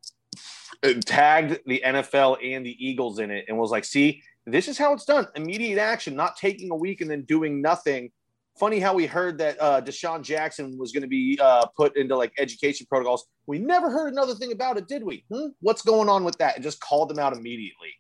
Uh, 0.83 0.95
Tagged 1.05 1.59
the 1.67 1.83
NFL 1.85 2.39
and 2.43 2.65
the 2.65 2.77
Eagles 2.79 3.19
in 3.19 3.33
it, 3.33 3.47
and 3.49 3.59
was 3.59 3.73
like, 3.73 3.85
"See, 3.85 4.23
this 4.47 4.69
is 4.69 4.79
how 4.79 4.93
it's 4.95 5.05
done. 5.05 5.27
Immediate 5.35 5.81
action, 5.81 6.15
not 6.15 6.37
taking 6.37 6.71
a 6.71 6.77
week 6.77 7.01
and 7.01 7.11
then 7.11 7.23
doing 7.23 7.61
nothing." 7.61 8.13
Funny 8.59 8.79
how 8.79 8.95
we 8.95 9.07
heard 9.07 9.39
that 9.39 9.61
uh, 9.61 9.81
DeSean 9.81 10.23
Jackson 10.23 10.79
was 10.79 10.93
going 10.93 11.03
to 11.03 11.09
be 11.09 11.37
uh, 11.43 11.67
put 11.77 11.97
into 11.97 12.17
like 12.17 12.33
education 12.39 12.87
protocols. 12.89 13.27
We 13.47 13.59
never 13.59 13.91
heard 13.91 14.13
another 14.13 14.35
thing 14.35 14.53
about 14.53 14.77
it, 14.79 14.87
did 14.87 15.03
we? 15.03 15.25
Hmm? 15.33 15.49
What's 15.61 15.83
going 15.83 16.09
on 16.09 16.23
with 16.23 16.39
that? 16.39 16.55
And 16.55 16.63
just 16.63 16.81
called 16.81 17.09
them 17.11 17.19
out 17.19 17.33
immediately. 17.37 17.91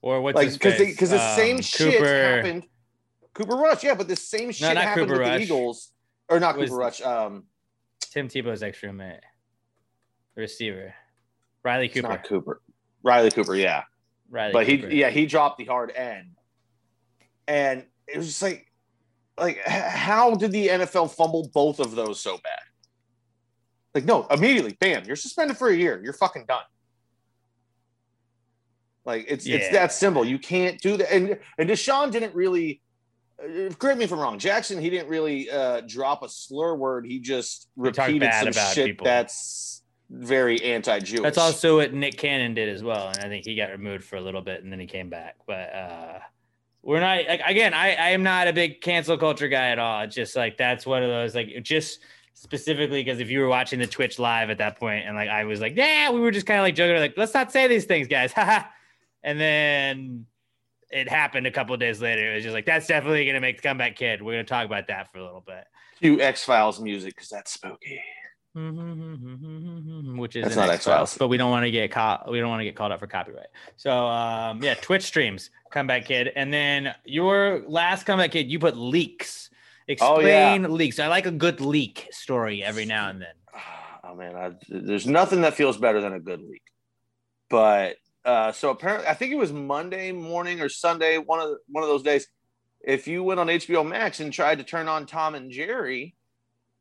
or 0.00 0.20
what's 0.22 0.36
like 0.36 0.52
because 0.52 0.78
because 0.78 1.10
the 1.10 1.20
Um, 1.22 1.36
same 1.36 1.60
shit 1.60 2.02
happened. 2.02 2.64
Cooper 3.34 3.54
Rush, 3.56 3.84
yeah, 3.84 3.94
but 3.94 4.08
the 4.08 4.16
same 4.16 4.50
shit 4.50 4.74
not 4.74 4.82
happened 4.82 5.08
Cooper 5.08 5.20
with 5.20 5.28
Rush. 5.28 5.38
the 5.38 5.44
Eagles, 5.44 5.92
or 6.28 6.40
not 6.40 6.54
Cooper 6.56 6.74
Rush. 6.74 7.00
Um, 7.02 7.44
Tim 8.00 8.28
Tebow's 8.28 8.62
ex 8.62 8.82
roommate, 8.82 9.20
the 10.34 10.40
receiver, 10.40 10.94
Riley 11.62 11.88
Cooper. 11.88 12.08
not 12.08 12.24
Cooper, 12.24 12.60
Riley 13.02 13.30
Cooper, 13.30 13.54
yeah. 13.54 13.82
Riley 14.30 14.52
but 14.54 14.66
Cooper. 14.66 14.88
he, 14.88 15.00
yeah, 15.00 15.10
he 15.10 15.26
dropped 15.26 15.58
the 15.58 15.66
hard 15.66 15.92
end, 15.94 16.36
and 17.46 17.84
it 18.08 18.16
was 18.16 18.26
just 18.26 18.42
like, 18.42 18.67
like, 19.38 19.58
how 19.66 20.34
did 20.34 20.52
the 20.52 20.68
NFL 20.68 21.10
fumble 21.14 21.50
both 21.52 21.80
of 21.80 21.94
those 21.94 22.20
so 22.20 22.38
bad? 22.38 22.60
Like, 23.94 24.04
no, 24.04 24.26
immediately, 24.30 24.76
bam, 24.78 25.04
you're 25.06 25.16
suspended 25.16 25.56
for 25.56 25.68
a 25.68 25.76
year. 25.76 26.00
You're 26.02 26.12
fucking 26.12 26.44
done. 26.46 26.62
Like, 29.04 29.24
it's 29.28 29.46
it's 29.46 29.70
that 29.70 29.92
simple. 29.92 30.24
You 30.24 30.38
can't 30.38 30.78
do 30.80 30.98
that. 30.98 31.12
And 31.12 31.38
and 31.58 31.68
DeSean 31.68 32.10
didn't 32.10 32.34
really. 32.34 32.82
Uh, 33.42 33.72
correct 33.74 33.98
me 33.98 34.04
if 34.04 34.12
I'm 34.12 34.18
wrong. 34.18 34.38
Jackson, 34.38 34.80
he 34.80 34.90
didn't 34.90 35.08
really 35.08 35.48
uh, 35.48 35.82
drop 35.86 36.22
a 36.24 36.28
slur 36.28 36.74
word. 36.74 37.06
He 37.06 37.20
just 37.20 37.68
repeated 37.76 38.30
some 38.34 38.52
shit 38.52 38.86
people. 38.86 39.04
that's 39.04 39.82
very 40.10 40.62
anti-Jewish. 40.62 41.22
That's 41.22 41.38
also 41.38 41.76
what 41.76 41.92
Nick 41.92 42.16
Cannon 42.16 42.54
did 42.54 42.68
as 42.68 42.82
well, 42.82 43.08
and 43.08 43.18
I 43.18 43.28
think 43.28 43.44
he 43.44 43.54
got 43.54 43.70
removed 43.70 44.04
for 44.04 44.16
a 44.16 44.20
little 44.20 44.40
bit 44.40 44.62
and 44.62 44.72
then 44.72 44.80
he 44.80 44.86
came 44.86 45.08
back. 45.08 45.36
But 45.46 45.74
uh 45.74 46.18
we're 46.88 47.00
not 47.00 47.28
like 47.28 47.42
again. 47.44 47.74
I 47.74 47.94
I 47.96 48.08
am 48.10 48.22
not 48.22 48.48
a 48.48 48.52
big 48.54 48.80
cancel 48.80 49.18
culture 49.18 49.46
guy 49.46 49.68
at 49.68 49.78
all. 49.78 50.00
It's 50.00 50.14
just 50.14 50.34
like 50.34 50.56
that's 50.56 50.86
one 50.86 51.02
of 51.02 51.10
those 51.10 51.34
like 51.34 51.62
just 51.62 52.00
specifically 52.32 53.04
because 53.04 53.20
if 53.20 53.28
you 53.28 53.40
were 53.40 53.46
watching 53.46 53.78
the 53.78 53.86
Twitch 53.86 54.18
live 54.18 54.48
at 54.48 54.56
that 54.56 54.80
point 54.80 55.04
and 55.06 55.14
like 55.14 55.28
I 55.28 55.44
was 55.44 55.60
like, 55.60 55.76
yeah, 55.76 56.10
we 56.10 56.18
were 56.18 56.30
just 56.30 56.46
kind 56.46 56.58
of 56.58 56.62
like 56.62 56.74
joking, 56.74 56.96
like 56.96 57.12
let's 57.18 57.34
not 57.34 57.52
say 57.52 57.66
these 57.68 57.84
things, 57.84 58.08
guys, 58.08 58.32
and 59.22 59.38
then 59.38 60.24
it 60.88 61.10
happened 61.10 61.46
a 61.46 61.50
couple 61.50 61.74
of 61.74 61.80
days 61.80 62.00
later. 62.00 62.32
It 62.32 62.36
was 62.36 62.44
just 62.44 62.54
like 62.54 62.64
that's 62.64 62.86
definitely 62.86 63.26
gonna 63.26 63.42
make 63.42 63.60
the 63.60 63.68
comeback 63.68 63.94
kid. 63.94 64.22
We're 64.22 64.32
gonna 64.32 64.44
talk 64.44 64.64
about 64.64 64.86
that 64.86 65.12
for 65.12 65.18
a 65.18 65.24
little 65.24 65.44
bit. 65.46 65.64
cue 66.00 66.22
X 66.22 66.42
Files 66.42 66.80
music 66.80 67.14
because 67.14 67.28
that's 67.28 67.52
spooky. 67.52 68.00
Mm-hmm, 68.58 69.02
mm-hmm, 69.02 69.88
mm-hmm, 69.98 70.18
which 70.18 70.36
is 70.36 70.44
That's 70.44 70.56
not 70.56 70.68
X-Files, 70.68 71.10
X-Files. 71.10 71.18
but 71.18 71.28
we 71.28 71.36
don't 71.36 71.50
want 71.50 71.64
to 71.64 71.70
get 71.70 71.90
caught. 71.92 72.30
We 72.30 72.40
don't 72.40 72.48
want 72.48 72.60
to 72.60 72.64
get 72.64 72.74
called 72.74 72.92
out 72.92 72.98
for 72.98 73.06
copyright. 73.06 73.46
So 73.76 74.06
um, 74.06 74.62
yeah, 74.62 74.74
Twitch 74.74 75.04
streams, 75.04 75.50
comeback 75.70 76.06
kid, 76.06 76.32
and 76.34 76.52
then 76.52 76.94
your 77.04 77.62
last 77.66 78.04
comeback 78.04 78.32
kid, 78.32 78.50
you 78.50 78.58
put 78.58 78.76
leaks. 78.76 79.50
Oh, 80.00 80.20
yeah. 80.20 80.54
Explain 80.54 80.74
leaks. 80.74 80.98
I 80.98 81.06
like 81.06 81.26
a 81.26 81.30
good 81.30 81.60
leak 81.60 82.08
story 82.10 82.62
every 82.62 82.84
now 82.84 83.08
and 83.08 83.22
then. 83.22 83.34
Oh 84.10 84.14
man, 84.14 84.34
I, 84.36 84.52
there's 84.70 85.06
nothing 85.06 85.42
that 85.42 85.52
feels 85.52 85.76
better 85.76 86.00
than 86.00 86.14
a 86.14 86.20
good 86.20 86.40
leak. 86.40 86.62
But 87.50 87.96
uh, 88.24 88.52
so 88.52 88.70
apparently, 88.70 89.06
I 89.06 89.12
think 89.12 89.32
it 89.32 89.36
was 89.36 89.52
Monday 89.52 90.12
morning 90.12 90.62
or 90.62 90.70
Sunday, 90.70 91.18
one 91.18 91.40
of 91.40 91.58
one 91.68 91.84
of 91.84 91.90
those 91.90 92.02
days. 92.02 92.26
If 92.80 93.06
you 93.06 93.22
went 93.22 93.38
on 93.38 93.48
HBO 93.48 93.86
Max 93.86 94.20
and 94.20 94.32
tried 94.32 94.58
to 94.58 94.64
turn 94.64 94.88
on 94.88 95.04
Tom 95.04 95.34
and 95.34 95.50
Jerry, 95.50 96.14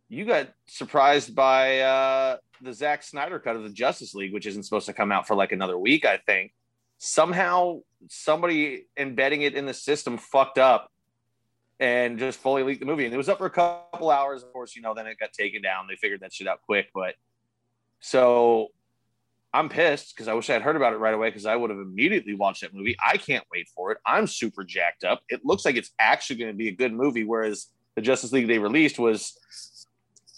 you 0.10 0.26
got 0.26 0.50
surprised 0.68 1.36
by 1.36 1.80
uh, 1.82 2.38
the 2.62 2.74
Zack 2.74 3.04
Snyder 3.04 3.40
cut 3.40 3.56
of 3.56 3.64
the 3.64 3.70
Justice 3.70 4.14
League, 4.16 4.34
which 4.34 4.46
isn't 4.46 4.64
supposed 4.64 4.86
to 4.86 4.94
come 4.94 5.12
out 5.12 5.28
for 5.28 5.36
like 5.36 5.52
another 5.52 5.78
week, 5.78 6.06
I 6.06 6.18
think. 6.18 6.54
somehow 6.98 7.82
somebody 8.10 8.88
embedding 8.98 9.42
it 9.42 9.54
in 9.54 9.66
the 9.66 9.74
system 9.74 10.18
fucked 10.18 10.58
up 10.58 10.92
and 11.80 12.18
just 12.18 12.40
fully 12.40 12.64
leaked 12.64 12.80
the 12.80 12.86
movie. 12.86 13.06
And 13.06 13.14
it 13.14 13.18
was 13.18 13.30
up 13.30 13.38
for 13.38 13.46
a 13.46 13.52
couple 13.52 14.10
hours. 14.10 14.44
Of 14.44 14.52
course, 14.52 14.76
you 14.76 14.82
know, 14.82 14.94
then 14.94 15.08
it 15.08 15.20
got 15.20 15.34
taken 15.34 15.62
down. 15.62 15.86
They 15.88 15.96
figured 15.96 16.22
that 16.22 16.34
shit 16.34 16.48
out 16.48 16.62
quick. 16.64 16.90
But 16.94 17.16
so 18.00 18.70
I'm 19.54 19.70
pissed 19.70 20.16
because 20.16 20.28
I 20.28 20.34
wish 20.34 20.50
I 20.50 20.54
had 20.54 20.64
heard 20.64 20.76
about 20.76 20.94
it 20.94 20.98
right 20.98 21.14
away 21.14 21.30
because 21.30 21.46
I 21.46 21.56
would 21.56 21.70
have 21.70 21.80
immediately 21.80 22.34
watched 22.34 22.62
that 22.62 22.74
movie. 22.74 22.96
I 23.06 23.18
can't 23.18 23.46
wait 23.52 23.70
for 23.76 23.92
it. 23.92 24.00
I'm 24.06 24.28
super 24.28 24.64
jacked 24.64 25.04
up. 25.04 25.22
It 25.30 25.46
looks 25.46 25.66
like 25.66 25.76
it's 25.76 25.92
actually 26.00 26.38
going 26.38 26.52
to 26.52 26.58
be 26.58 26.68
a 26.70 26.76
good 26.76 26.94
movie, 26.94 27.24
whereas 27.24 27.68
the 27.96 28.02
Justice 28.02 28.32
League 28.32 28.48
they 28.48 28.60
released 28.60 29.00
was 29.00 29.40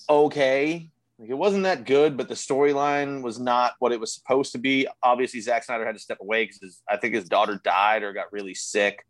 okay. 0.09 0.89
Like, 1.19 1.29
it 1.29 1.37
wasn't 1.37 1.63
that 1.63 1.85
good, 1.85 2.15
but 2.15 2.29
the 2.29 2.35
storyline 2.35 3.21
was 3.21 3.39
not 3.39 3.73
what 3.79 3.91
it 3.91 3.99
was 3.99 4.13
supposed 4.13 4.53
to 4.53 4.57
be. 4.57 4.87
Obviously, 5.03 5.41
Zack 5.41 5.63
Snyder 5.63 5.85
had 5.85 5.95
to 5.95 6.01
step 6.01 6.19
away 6.21 6.45
because 6.45 6.81
I 6.89 6.97
think 6.97 7.13
his 7.13 7.25
daughter 7.25 7.59
died 7.63 8.03
or 8.03 8.13
got 8.13 8.31
really 8.31 8.53
sick, 8.53 9.05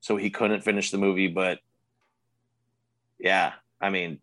so 0.00 0.16
he 0.16 0.30
couldn't 0.30 0.62
finish 0.62 0.90
the 0.90 0.98
movie. 0.98 1.28
But 1.28 1.58
yeah, 3.18 3.52
I 3.80 3.90
mean, 3.90 4.20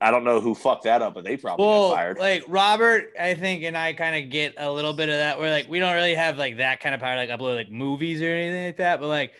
I 0.00 0.10
don't 0.10 0.24
know 0.24 0.40
who 0.40 0.54
fucked 0.54 0.84
that 0.84 1.00
up, 1.00 1.14
but 1.14 1.24
they 1.24 1.36
probably 1.36 1.64
well, 1.64 1.90
got 1.90 1.96
fired. 1.96 2.18
like 2.18 2.44
Robert, 2.48 3.12
I 3.18 3.34
think, 3.34 3.62
and 3.62 3.76
I 3.76 3.92
kind 3.92 4.24
of 4.24 4.30
get 4.30 4.54
a 4.56 4.70
little 4.70 4.92
bit 4.92 5.08
of 5.08 5.16
that. 5.16 5.38
Where 5.38 5.50
like 5.50 5.68
we 5.68 5.78
don't 5.78 5.94
really 5.94 6.14
have 6.14 6.38
like 6.38 6.56
that 6.56 6.80
kind 6.80 6.94
of 6.94 7.00
power, 7.00 7.16
like 7.16 7.30
upload 7.30 7.54
like 7.54 7.70
movies 7.70 8.20
or 8.20 8.26
anything 8.26 8.66
like 8.66 8.76
that. 8.78 8.98
But 8.98 9.06
like, 9.06 9.32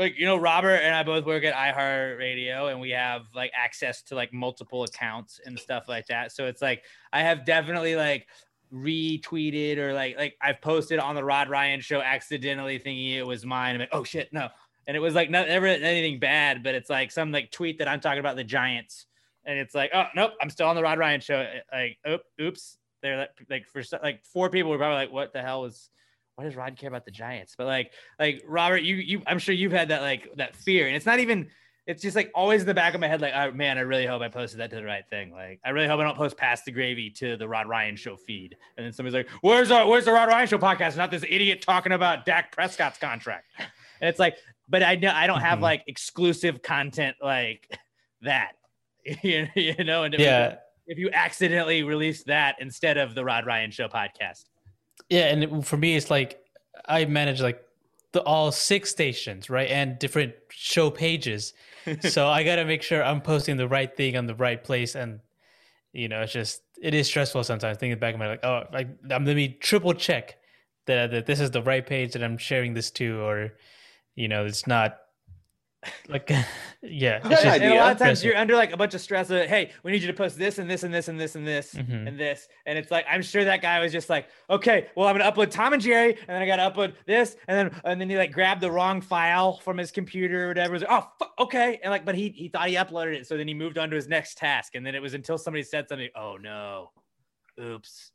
like 0.00 0.18
you 0.18 0.24
know, 0.24 0.36
Robert 0.36 0.76
and 0.76 0.94
I 0.94 1.02
both 1.02 1.26
work 1.26 1.44
at 1.44 1.54
iHeartRadio, 1.54 2.70
and 2.70 2.80
we 2.80 2.90
have 2.90 3.26
like 3.34 3.52
access 3.54 4.02
to 4.04 4.14
like 4.14 4.32
multiple 4.32 4.82
accounts 4.82 5.40
and 5.44 5.58
stuff 5.58 5.88
like 5.88 6.06
that. 6.06 6.32
So 6.32 6.46
it's 6.46 6.62
like 6.62 6.84
I 7.12 7.20
have 7.20 7.44
definitely 7.44 7.94
like 7.96 8.26
retweeted 8.72 9.76
or 9.76 9.92
like 9.92 10.16
like 10.16 10.36
I've 10.40 10.60
posted 10.62 10.98
on 10.98 11.14
the 11.14 11.24
Rod 11.24 11.50
Ryan 11.50 11.80
show 11.80 12.00
accidentally 12.00 12.78
thinking 12.78 13.12
it 13.12 13.26
was 13.26 13.44
mine. 13.44 13.74
I'm 13.74 13.80
like, 13.80 13.90
oh 13.92 14.02
shit, 14.02 14.32
no. 14.32 14.48
And 14.86 14.96
it 14.96 15.00
was 15.00 15.14
like 15.14 15.30
not 15.30 15.48
never 15.48 15.66
anything 15.66 16.18
bad, 16.18 16.62
but 16.62 16.74
it's 16.74 16.88
like 16.88 17.10
some 17.12 17.30
like 17.30 17.50
tweet 17.50 17.78
that 17.78 17.88
I'm 17.88 18.00
talking 18.00 18.20
about 18.20 18.36
the 18.36 18.44
Giants 18.44 19.06
and 19.44 19.58
it's 19.58 19.74
like, 19.74 19.90
oh 19.94 20.04
nope, 20.16 20.32
I'm 20.40 20.50
still 20.50 20.66
on 20.66 20.76
the 20.76 20.82
Rod 20.82 20.98
Ryan 20.98 21.20
show. 21.20 21.46
Like, 21.72 21.98
oop, 22.08 22.22
oops. 22.40 22.78
They're 23.02 23.18
like, 23.18 23.30
like 23.48 23.66
for 23.66 23.82
like 24.02 24.24
four 24.24 24.50
people 24.50 24.70
were 24.70 24.78
probably 24.78 24.96
like, 24.96 25.12
what 25.12 25.32
the 25.32 25.42
hell 25.42 25.62
was? 25.62 25.90
Why 26.36 26.44
does 26.44 26.56
Rod 26.56 26.76
care 26.76 26.88
about 26.88 27.04
the 27.04 27.10
Giants? 27.10 27.54
But 27.56 27.66
like, 27.66 27.92
like 28.18 28.42
Robert, 28.46 28.82
you, 28.82 28.96
you, 28.96 29.22
I'm 29.26 29.38
sure 29.38 29.54
you've 29.54 29.72
had 29.72 29.88
that 29.88 30.02
like 30.02 30.28
that 30.36 30.56
fear, 30.56 30.86
and 30.86 30.96
it's 30.96 31.06
not 31.06 31.20
even. 31.20 31.48
It's 31.86 32.02
just 32.02 32.14
like 32.14 32.30
always 32.36 32.60
in 32.60 32.68
the 32.68 32.74
back 32.74 32.94
of 32.94 33.00
my 33.00 33.08
head, 33.08 33.20
like, 33.20 33.32
oh, 33.34 33.50
man, 33.50 33.76
I 33.76 33.80
really 33.80 34.06
hope 34.06 34.22
I 34.22 34.28
posted 34.28 34.60
that 34.60 34.70
to 34.70 34.76
the 34.76 34.84
right 34.84 35.02
thing. 35.10 35.32
Like, 35.32 35.58
I 35.64 35.70
really 35.70 35.88
hope 35.88 35.98
I 35.98 36.04
don't 36.04 36.16
post 36.16 36.36
Pass 36.36 36.62
the 36.62 36.70
Gravy 36.70 37.10
to 37.16 37.36
the 37.36 37.48
Rod 37.48 37.66
Ryan 37.66 37.96
show 37.96 38.16
feed. 38.16 38.54
And 38.76 38.86
then 38.86 38.92
somebody's 38.92 39.14
like, 39.14 39.28
where's 39.40 39.72
our, 39.72 39.88
where's 39.88 40.04
the 40.04 40.12
Rod 40.12 40.28
Ryan 40.28 40.46
show 40.46 40.58
podcast? 40.58 40.96
Not 40.96 41.10
this 41.10 41.24
idiot 41.28 41.62
talking 41.62 41.90
about 41.90 42.26
Dak 42.26 42.54
Prescott's 42.54 42.98
contract. 42.98 43.46
And 43.58 44.08
it's 44.08 44.20
like, 44.20 44.36
but 44.68 44.84
I 44.84 44.94
know 44.94 45.10
I 45.12 45.26
don't 45.26 45.40
have 45.40 45.54
mm-hmm. 45.54 45.64
like 45.64 45.84
exclusive 45.88 46.62
content 46.62 47.16
like 47.20 47.66
that. 48.22 48.52
you, 49.22 49.48
you 49.54 49.84
know, 49.84 50.04
and 50.04 50.14
yeah. 50.14 50.56
if 50.86 50.98
you 50.98 51.10
accidentally 51.12 51.82
release 51.82 52.22
that 52.24 52.56
instead 52.60 52.96
of 52.98 53.14
the 53.14 53.24
Rod 53.24 53.46
Ryan 53.46 53.70
Show 53.70 53.88
podcast. 53.88 54.44
Yeah, 55.08 55.26
and 55.26 55.66
for 55.66 55.76
me, 55.76 55.96
it's 55.96 56.10
like 56.10 56.44
I 56.86 57.04
manage 57.04 57.40
like 57.40 57.64
the 58.12 58.22
all 58.22 58.52
six 58.52 58.90
stations, 58.90 59.48
right, 59.48 59.70
and 59.70 59.98
different 59.98 60.34
show 60.50 60.90
pages. 60.90 61.52
so 62.00 62.28
I 62.28 62.42
got 62.42 62.56
to 62.56 62.64
make 62.64 62.82
sure 62.82 63.02
I'm 63.02 63.20
posting 63.20 63.56
the 63.56 63.68
right 63.68 63.94
thing 63.94 64.16
on 64.16 64.26
the 64.26 64.34
right 64.34 64.62
place, 64.62 64.94
and 64.94 65.20
you 65.92 66.08
know, 66.08 66.22
it's 66.22 66.32
just 66.32 66.62
it 66.80 66.94
is 66.94 67.06
stressful 67.06 67.44
sometimes. 67.44 67.78
Thinking 67.78 67.98
back, 67.98 68.14
I'm 68.14 68.20
like, 68.20 68.44
oh, 68.44 68.64
like 68.72 68.88
I'm 69.10 69.24
let 69.24 69.36
me 69.36 69.48
triple 69.48 69.94
check 69.94 70.36
that 70.86 71.10
that 71.10 71.26
this 71.26 71.40
is 71.40 71.50
the 71.50 71.62
right 71.62 71.86
page 71.86 72.12
that 72.12 72.22
I'm 72.22 72.38
sharing 72.38 72.74
this 72.74 72.90
to, 72.92 73.20
or 73.20 73.54
you 74.14 74.28
know, 74.28 74.44
it's 74.44 74.66
not 74.66 74.99
like 76.08 76.30
yeah, 76.82 77.20
just, 77.20 77.44
and 77.44 77.64
a 77.64 77.74
lot 77.76 77.92
of 77.92 77.98
times 77.98 78.22
you're 78.22 78.36
under 78.36 78.54
like 78.54 78.72
a 78.72 78.76
bunch 78.76 78.94
of 78.94 79.00
stress 79.00 79.30
of 79.30 79.46
hey 79.46 79.70
we 79.82 79.92
need 79.92 80.02
you 80.02 80.08
to 80.08 80.14
post 80.14 80.36
this 80.36 80.58
and 80.58 80.68
this 80.68 80.82
and 80.82 80.92
this 80.92 81.08
and 81.08 81.18
this 81.18 81.36
and 81.36 81.46
this 81.46 81.74
mm-hmm. 81.74 82.06
and 82.06 82.20
this. 82.20 82.48
And 82.66 82.78
it's 82.78 82.90
like 82.90 83.06
i'm 83.10 83.22
sure 83.22 83.44
that 83.44 83.62
guy 83.62 83.80
was 83.80 83.90
just 83.92 84.10
like 84.10 84.28
okay 84.50 84.88
well 84.94 85.08
i'm 85.08 85.16
gonna 85.16 85.30
upload 85.30 85.50
tom 85.50 85.72
and 85.72 85.80
jerry 85.80 86.12
and 86.12 86.28
then 86.28 86.42
i 86.42 86.46
gotta 86.46 86.70
upload 86.70 86.94
this 87.06 87.36
and 87.48 87.56
then 87.56 87.80
and 87.84 88.00
then 88.00 88.10
he 88.10 88.16
like 88.16 88.32
grabbed 88.32 88.60
the 88.60 88.70
wrong 88.70 89.00
file 89.00 89.58
from 89.58 89.78
his 89.78 89.90
computer 89.90 90.44
or 90.44 90.48
whatever 90.48 90.74
was 90.74 90.82
like, 90.82 90.90
oh 90.90 91.08
fuck, 91.18 91.32
okay. 91.38 91.80
And 91.82 91.90
like 91.90 92.04
but 92.04 92.14
he 92.14 92.28
he 92.30 92.48
thought 92.48 92.68
he 92.68 92.74
uploaded 92.74 93.14
it 93.14 93.26
so 93.26 93.36
then 93.36 93.48
he 93.48 93.54
moved 93.54 93.78
on 93.78 93.88
to 93.90 93.96
his 93.96 94.08
next 94.08 94.36
task 94.36 94.74
and 94.74 94.84
then 94.84 94.94
it 94.94 95.00
was 95.00 95.14
until 95.14 95.38
somebody 95.38 95.62
said 95.62 95.88
something 95.88 96.08
oh 96.14 96.36
no. 96.36 96.90
Oops. 97.60 98.12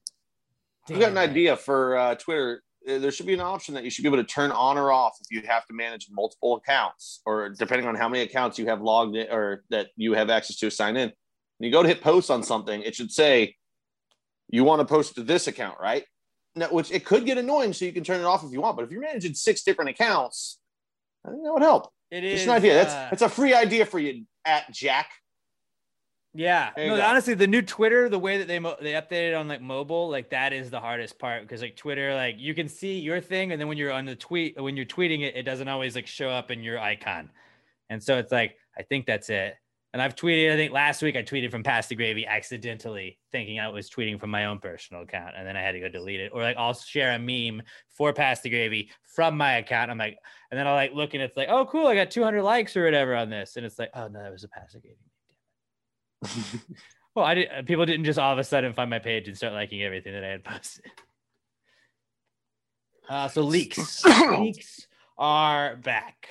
Damn. 0.88 0.98
i 0.98 1.00
got 1.00 1.12
an 1.12 1.18
idea 1.18 1.58
for 1.58 1.98
uh, 1.98 2.16
twitter 2.16 2.62
there 2.86 3.12
should 3.12 3.26
be 3.26 3.34
an 3.34 3.42
option 3.42 3.74
that 3.74 3.84
you 3.84 3.90
should 3.90 4.04
be 4.04 4.10
able 4.10 4.18
to 4.18 4.24
turn 4.24 4.52
on 4.52 4.78
or 4.78 4.92
off 4.92 5.18
if 5.22 5.28
you 5.32 5.48
have 5.48 5.66
to 5.66 5.74
manage 5.74 6.08
multiple 6.12 6.56
accounts 6.56 7.22
or 7.26 7.50
depending 7.50 7.88
on 7.88 7.96
how 7.96 8.08
many 8.08 8.24
accounts 8.24 8.60
you 8.60 8.68
have 8.68 8.82
logged 8.82 9.16
in 9.16 9.28
or 9.32 9.64
that 9.70 9.88
you 9.96 10.14
have 10.14 10.30
access 10.30 10.58
to 10.58 10.70
sign 10.70 10.96
in. 10.96 11.12
When 11.58 11.68
you 11.68 11.72
go 11.72 11.82
to 11.82 11.88
hit 11.88 12.02
post 12.02 12.30
on 12.30 12.44
something, 12.44 12.82
it 12.82 12.96
should 12.96 13.12
say 13.12 13.56
you 14.50 14.64
want 14.64 14.82
to 14.82 14.86
post 14.86 15.16
to 15.16 15.24
this 15.24 15.48
account, 15.48 15.80
right? 15.82 16.04
Now, 16.56 16.68
which 16.68 16.92
it 16.92 17.06
could 17.06 17.26
get 17.26 17.38
annoying, 17.38 17.74
so 17.74 17.86
you 17.86 17.92
can 17.92 18.04
turn 18.04 18.22
it 18.22 18.26
off 18.26 18.44
if 18.44 18.52
you 18.52 18.62
want. 18.62 18.78
But 18.78 18.86
if 18.86 18.92
you're 18.92 19.02
managing 19.02 19.34
six 19.34 19.64
different 19.64 19.90
accounts, 19.90 20.60
I 21.26 21.32
think 21.32 21.44
that 21.44 21.54
would 21.54 21.64
help. 21.64 21.92
It 22.12 22.24
is 22.24 22.44
an 22.44 22.52
idea. 22.52 22.74
Uh, 22.74 22.84
that's 22.84 22.94
that's 22.94 23.22
a 23.24 23.30
free 23.30 23.54
idea 23.54 23.86
for 23.86 24.00
you 24.00 24.26
at 24.46 24.72
Jack. 24.72 25.10
Yeah, 26.38 26.72
no, 26.76 27.02
honestly, 27.02 27.34
the 27.34 27.48
new 27.48 27.62
Twitter, 27.62 28.10
the 28.10 28.20
way 28.20 28.38
that 28.40 28.48
they 28.50 28.60
mo- 28.60 28.76
they 28.82 28.92
updated 28.92 29.40
on 29.40 29.48
like 29.48 29.62
mobile, 29.62 30.10
like 30.10 30.30
that 30.32 30.52
is 30.52 30.70
the 30.70 30.82
hardest 30.82 31.18
part 31.18 31.44
because 31.44 31.62
like 31.62 31.78
Twitter, 31.78 32.14
like 32.14 32.36
you 32.38 32.54
can 32.54 32.68
see 32.68 33.00
your 33.00 33.22
thing, 33.22 33.54
and 33.54 33.62
then 33.62 33.70
when 33.70 33.78
you're 33.78 33.94
on 33.94 34.04
the 34.06 34.18
tweet, 34.18 34.62
when 34.62 34.76
you're 34.76 34.86
tweeting 34.86 35.22
it, 35.22 35.38
it 35.38 35.44
doesn't 35.44 35.70
always 35.70 35.96
like 35.96 36.08
show 36.08 36.30
up 36.30 36.52
in 36.52 36.62
your 36.62 36.78
icon, 36.78 37.30
and 37.90 38.04
so 38.04 38.18
it's 38.18 38.34
like 38.34 38.58
I 38.78 38.84
think 38.84 39.06
that's 39.06 39.30
it. 39.30 39.56
And 39.94 40.02
I've 40.02 40.18
tweeted, 40.18 40.52
I 40.52 40.58
think 40.58 40.74
last 40.74 41.02
week 41.02 41.16
I 41.16 41.24
tweeted 41.24 41.52
from 41.52 41.64
Pass 41.64 41.88
the 41.88 41.96
Gravy 41.96 42.26
accidentally, 42.26 43.18
thinking 43.32 43.62
I 43.62 43.70
was 43.70 43.90
tweeting 43.90 44.20
from 44.20 44.30
my 44.30 44.44
own 44.44 44.60
personal 44.60 45.04
account, 45.04 45.36
and 45.38 45.48
then 45.48 45.56
I 45.56 45.62
had 45.62 45.72
to 45.72 45.80
go 45.80 45.88
delete 45.88 46.20
it. 46.20 46.34
Or 46.34 46.42
like 46.42 46.58
I'll 46.58 46.74
share 46.74 47.14
a 47.14 47.20
meme 47.20 47.64
for 47.88 48.12
Pass 48.12 48.42
the 48.42 48.50
Gravy 48.50 48.92
from 49.16 49.38
my 49.38 49.54
account. 49.54 49.90
I'm 49.90 49.98
like, 49.98 50.18
and 50.52 50.60
then 50.60 50.68
I'll 50.68 50.76
like 50.76 50.94
look 50.94 51.14
and 51.14 51.24
it's 51.24 51.38
like, 51.38 51.48
oh 51.50 51.66
cool, 51.66 51.88
I 51.88 51.96
got 51.96 52.12
200 52.12 52.44
likes 52.44 52.76
or 52.76 52.84
whatever 52.84 53.16
on 53.16 53.30
this, 53.30 53.56
and 53.56 53.66
it's 53.66 53.80
like, 53.80 53.92
oh 53.94 54.10
no, 54.10 54.22
that 54.22 54.34
was 54.34 54.44
a 54.44 54.50
Pass 54.50 54.74
the 54.74 54.82
Gravy 54.82 54.98
well, 57.16 57.26
I 57.26 57.34
did. 57.36 57.66
People 57.66 57.86
didn't 57.86 58.06
just 58.06 58.20
all 58.20 58.34
of 58.34 58.40
a 58.40 58.44
sudden 58.44 58.74
find 58.74 58.90
my 58.90 59.00
page 59.00 59.28
and 59.28 59.38
start 59.38 59.54
liking 59.54 59.84
everything 59.84 60.14
that 60.14 60.24
I 60.24 60.30
had 60.30 60.44
posted. 60.44 60.86
Uh, 63.08 63.28
so 63.28 63.42
leaks, 63.42 64.04
leaks 64.40 64.88
are 65.18 65.76
back. 65.78 66.30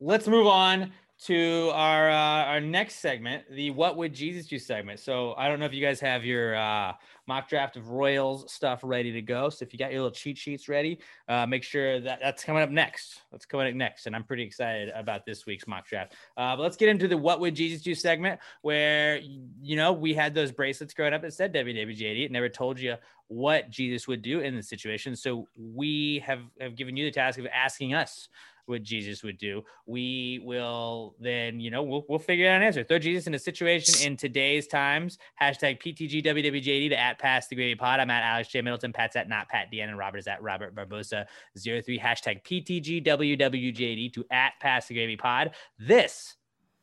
Let's 0.00 0.26
move 0.26 0.46
on 0.46 0.92
to 1.24 1.70
our 1.72 2.10
uh, 2.10 2.44
our 2.44 2.60
next 2.60 2.96
segment, 2.96 3.44
the 3.50 3.70
"What 3.70 3.96
Would 3.96 4.12
Jesus 4.12 4.46
Do" 4.46 4.58
segment. 4.58 5.00
So 5.00 5.34
I 5.38 5.48
don't 5.48 5.58
know 5.58 5.64
if 5.64 5.72
you 5.72 5.84
guys 5.84 5.98
have 6.00 6.22
your 6.22 6.54
uh, 6.54 6.92
mock 7.26 7.48
draft 7.48 7.76
of 7.76 7.88
Royals 7.88 8.52
stuff 8.52 8.80
ready 8.82 9.10
to 9.12 9.22
go. 9.22 9.48
So 9.48 9.62
if 9.64 9.72
you 9.72 9.78
got 9.78 9.90
your 9.90 10.02
little 10.02 10.14
cheat 10.14 10.36
sheets 10.36 10.68
ready, 10.68 10.98
uh, 11.28 11.46
make 11.46 11.62
sure 11.62 11.98
that 12.00 12.18
that's 12.20 12.44
coming 12.44 12.62
up 12.62 12.68
next. 12.68 13.22
That's 13.32 13.46
coming 13.46 13.68
up 13.68 13.74
next, 13.74 14.06
and 14.06 14.14
I'm 14.14 14.24
pretty 14.24 14.42
excited 14.42 14.90
about 14.94 15.24
this 15.24 15.46
week's 15.46 15.66
mock 15.66 15.86
draft. 15.86 16.14
Uh, 16.36 16.56
but 16.56 16.62
let's 16.62 16.76
get 16.76 16.90
into 16.90 17.08
the 17.08 17.16
"What 17.16 17.40
Would 17.40 17.54
Jesus 17.54 17.80
Do" 17.80 17.94
segment, 17.94 18.38
where 18.60 19.18
you 19.62 19.76
know 19.76 19.94
we 19.94 20.12
had 20.12 20.34
those 20.34 20.52
bracelets 20.52 20.92
growing 20.92 21.14
up 21.14 21.22
that 21.22 21.32
said 21.32 21.54
WWJD. 21.54 22.26
It 22.26 22.32
never 22.32 22.50
told 22.50 22.78
you 22.78 22.96
what 23.28 23.70
Jesus 23.70 24.06
would 24.06 24.20
do 24.20 24.40
in 24.40 24.54
the 24.54 24.62
situation. 24.62 25.16
So 25.16 25.48
we 25.56 26.22
have 26.26 26.40
have 26.60 26.76
given 26.76 26.98
you 26.98 27.06
the 27.06 27.10
task 27.10 27.38
of 27.38 27.46
asking 27.46 27.94
us 27.94 28.28
what 28.66 28.82
Jesus 28.82 29.22
would 29.22 29.38
do. 29.38 29.62
We 29.86 30.40
will 30.42 31.14
then, 31.20 31.60
you 31.60 31.70
know, 31.70 31.82
we'll, 31.82 32.04
we'll 32.08 32.18
figure 32.18 32.48
out 32.48 32.56
an 32.56 32.62
answer. 32.62 32.84
Throw 32.84 32.98
Jesus 32.98 33.26
in 33.26 33.34
a 33.34 33.38
situation 33.38 34.06
in 34.06 34.16
today's 34.16 34.66
times. 34.66 35.18
Hashtag 35.40 35.80
PTGWWJD 35.82 36.90
to 36.90 36.98
at 36.98 37.18
Pass 37.18 37.48
the 37.48 37.56
Gravy 37.56 37.74
Pod. 37.74 38.00
I'm 38.00 38.10
at 38.10 38.22
Alex 38.22 38.48
J. 38.48 38.62
Middleton. 38.62 38.92
Pat's 38.92 39.16
at 39.16 39.28
not 39.28 39.48
Pat 39.48 39.68
Deanna. 39.72 39.88
and 39.88 39.98
Robert 39.98 40.18
is 40.18 40.26
at 40.26 40.42
Robert 40.42 40.74
Barbosa 40.74 41.26
03. 41.58 41.98
Hashtag 41.98 42.42
PTGWWJD 42.44 44.12
to 44.14 44.24
at 44.30 44.52
Pass 44.60 44.88
the 44.88 44.94
Gravy 44.94 45.16
Pod. 45.16 45.52
This 45.78 46.36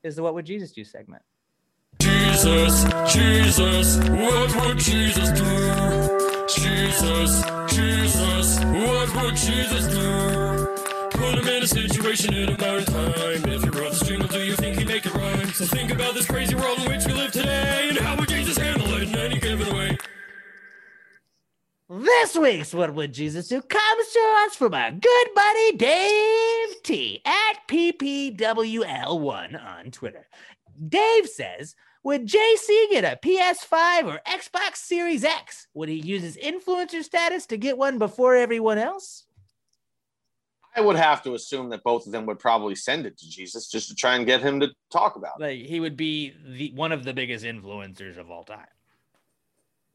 is 0.04 0.16
the 0.16 0.24
What 0.24 0.34
Would 0.34 0.46
Jesus 0.46 0.72
Do 0.72 0.84
segment. 0.84 1.22
Jesus, 2.00 2.86
Jesus, 3.14 3.98
what 4.10 4.66
would 4.66 4.80
Jesus 4.80 5.30
do? 5.32 6.48
Jesus, 6.48 7.44
Jesus, 7.70 8.60
what 8.64 9.24
would 9.24 9.36
Jesus 9.36 9.88
do? 9.88 10.51
Put 11.32 11.46
him 11.46 11.48
in 11.48 11.64
a 11.64 11.68
situation 11.68 12.34
in 12.34 12.58
time. 12.58 12.84
If 12.86 13.64
you 13.64 13.72
wrote 13.72 13.92
this 13.92 14.04
jingle, 14.06 14.28
do 14.28 14.44
you 14.44 14.54
think 14.58 14.78
he'd 14.78 14.88
make 14.88 15.06
it 15.06 15.14
rhyme? 15.14 15.48
So 15.54 15.64
think 15.64 15.90
about 15.90 16.14
this 16.14 16.26
crazy 16.26 16.56
world 16.56 16.80
in 16.80 16.92
which 16.92 17.06
we 17.06 17.14
live 17.14 17.32
today, 17.32 17.88
and 17.88 17.98
how 18.00 18.18
would 18.18 18.28
Jesus 18.28 18.58
handle 18.58 18.94
it 18.96 19.04
in 19.04 19.16
any 19.16 19.40
given 19.40 19.74
way? 19.74 19.98
This 21.90 22.36
week's 22.36 22.74
What 22.74 22.94
Would 22.96 23.14
Jesus 23.14 23.48
Do 23.48 23.62
comes 23.62 24.08
to 24.12 24.34
us 24.40 24.58
from 24.58 24.74
our 24.74 24.92
good 24.92 25.28
buddy 25.34 25.78
Dave 25.78 26.84
T 26.84 27.22
at 27.24 27.66
PPWL1 27.70 29.64
on 29.66 29.92
Twitter. 29.92 30.28
Dave 30.86 31.30
says, 31.30 31.78
Would 32.04 32.28
JC 32.28 32.90
get 32.90 33.06
a 33.06 33.18
PS5 33.26 34.04
or 34.04 34.22
Xbox 34.28 34.76
Series 34.76 35.24
X? 35.24 35.68
Would 35.76 35.88
he 35.88 35.96
use 35.96 36.24
his 36.24 36.36
influencer 36.36 37.02
status 37.02 37.46
to 37.46 37.56
get 37.56 37.78
one 37.78 38.00
before 38.00 38.36
everyone 38.36 38.78
else? 38.78 39.24
I 40.76 40.82
would 40.82 40.96
have 40.96 41.22
to 41.24 41.34
assume 41.34 41.70
that 41.70 41.84
both 41.84 42.06
of 42.06 42.14
them 42.14 42.26
would 42.28 42.40
probably 42.40 42.76
send 42.76 43.06
it 43.06 43.18
to 43.18 43.30
Jesus 43.30 43.68
just 43.70 43.90
to 43.90 43.96
try 43.96 44.16
and 44.16 44.26
get 44.26 44.42
him 44.42 44.62
to 44.62 44.70
talk 44.92 45.18
about 45.18 45.34
it. 45.40 45.44
Like 45.44 45.60
he 45.60 45.80
would 45.80 45.98
be 45.98 46.34
the 46.48 46.72
one 46.74 46.92
of 46.92 47.04
the 47.04 47.14
biggest 47.14 47.44
influencers 47.44 48.18
of 48.18 48.32
all 48.32 48.44
time. 48.44 48.66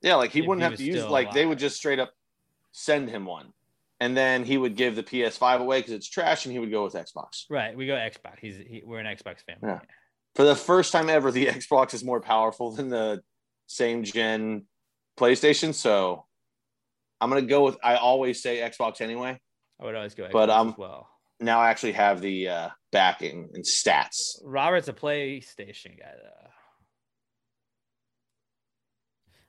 Yeah, 0.02 0.16
like 0.16 0.32
he 0.32 0.40
If 0.40 0.46
wouldn't 0.46 0.64
he 0.64 0.70
have 0.70 0.78
to 0.78 0.84
use 0.84 1.04
like 1.06 1.32
they 1.32 1.46
would 1.46 1.58
just 1.58 1.76
straight 1.76 1.98
up 1.98 2.12
send 2.72 3.08
him 3.08 3.24
one, 3.24 3.52
and 4.00 4.14
then 4.14 4.44
he 4.44 4.58
would 4.58 4.76
give 4.76 4.96
the 4.96 5.02
PS5 5.02 5.60
away 5.60 5.78
because 5.78 5.94
it's 5.94 6.08
trash, 6.08 6.44
and 6.44 6.52
he 6.52 6.58
would 6.58 6.70
go 6.70 6.84
with 6.84 6.92
Xbox. 6.92 7.44
Right. 7.48 7.74
We 7.74 7.86
go 7.86 7.94
Xbox. 7.94 8.38
He's 8.40 8.56
he, 8.56 8.82
we're 8.84 8.98
an 8.98 9.06
Xbox 9.06 9.40
family. 9.40 9.62
Yeah. 9.62 9.80
For 10.34 10.44
the 10.44 10.54
first 10.54 10.92
time 10.92 11.08
ever, 11.08 11.30
the 11.30 11.46
Xbox 11.46 11.94
is 11.94 12.04
more 12.04 12.20
powerful 12.20 12.72
than 12.72 12.90
the 12.90 13.22
same 13.66 14.04
gen 14.04 14.66
PlayStation. 15.18 15.72
So 15.72 16.26
I'm 17.20 17.30
gonna 17.30 17.42
go 17.42 17.64
with. 17.64 17.78
I 17.82 17.96
always 17.96 18.42
say 18.42 18.58
Xbox 18.58 19.00
anyway. 19.00 19.40
I 19.80 19.84
would 19.84 19.94
always 19.94 20.14
go 20.14 20.24
Xbox 20.24 20.32
But, 20.32 20.50
um, 20.50 20.68
as 20.70 20.78
well. 20.78 21.08
Now 21.40 21.60
I 21.60 21.68
actually 21.70 21.92
have 21.92 22.20
the 22.22 22.48
uh, 22.48 22.68
backing 22.92 23.50
and 23.54 23.62
stats. 23.64 24.40
Robert's 24.42 24.88
a 24.88 24.92
PlayStation 24.92 25.98
guy 25.98 26.12
though. 26.22 26.48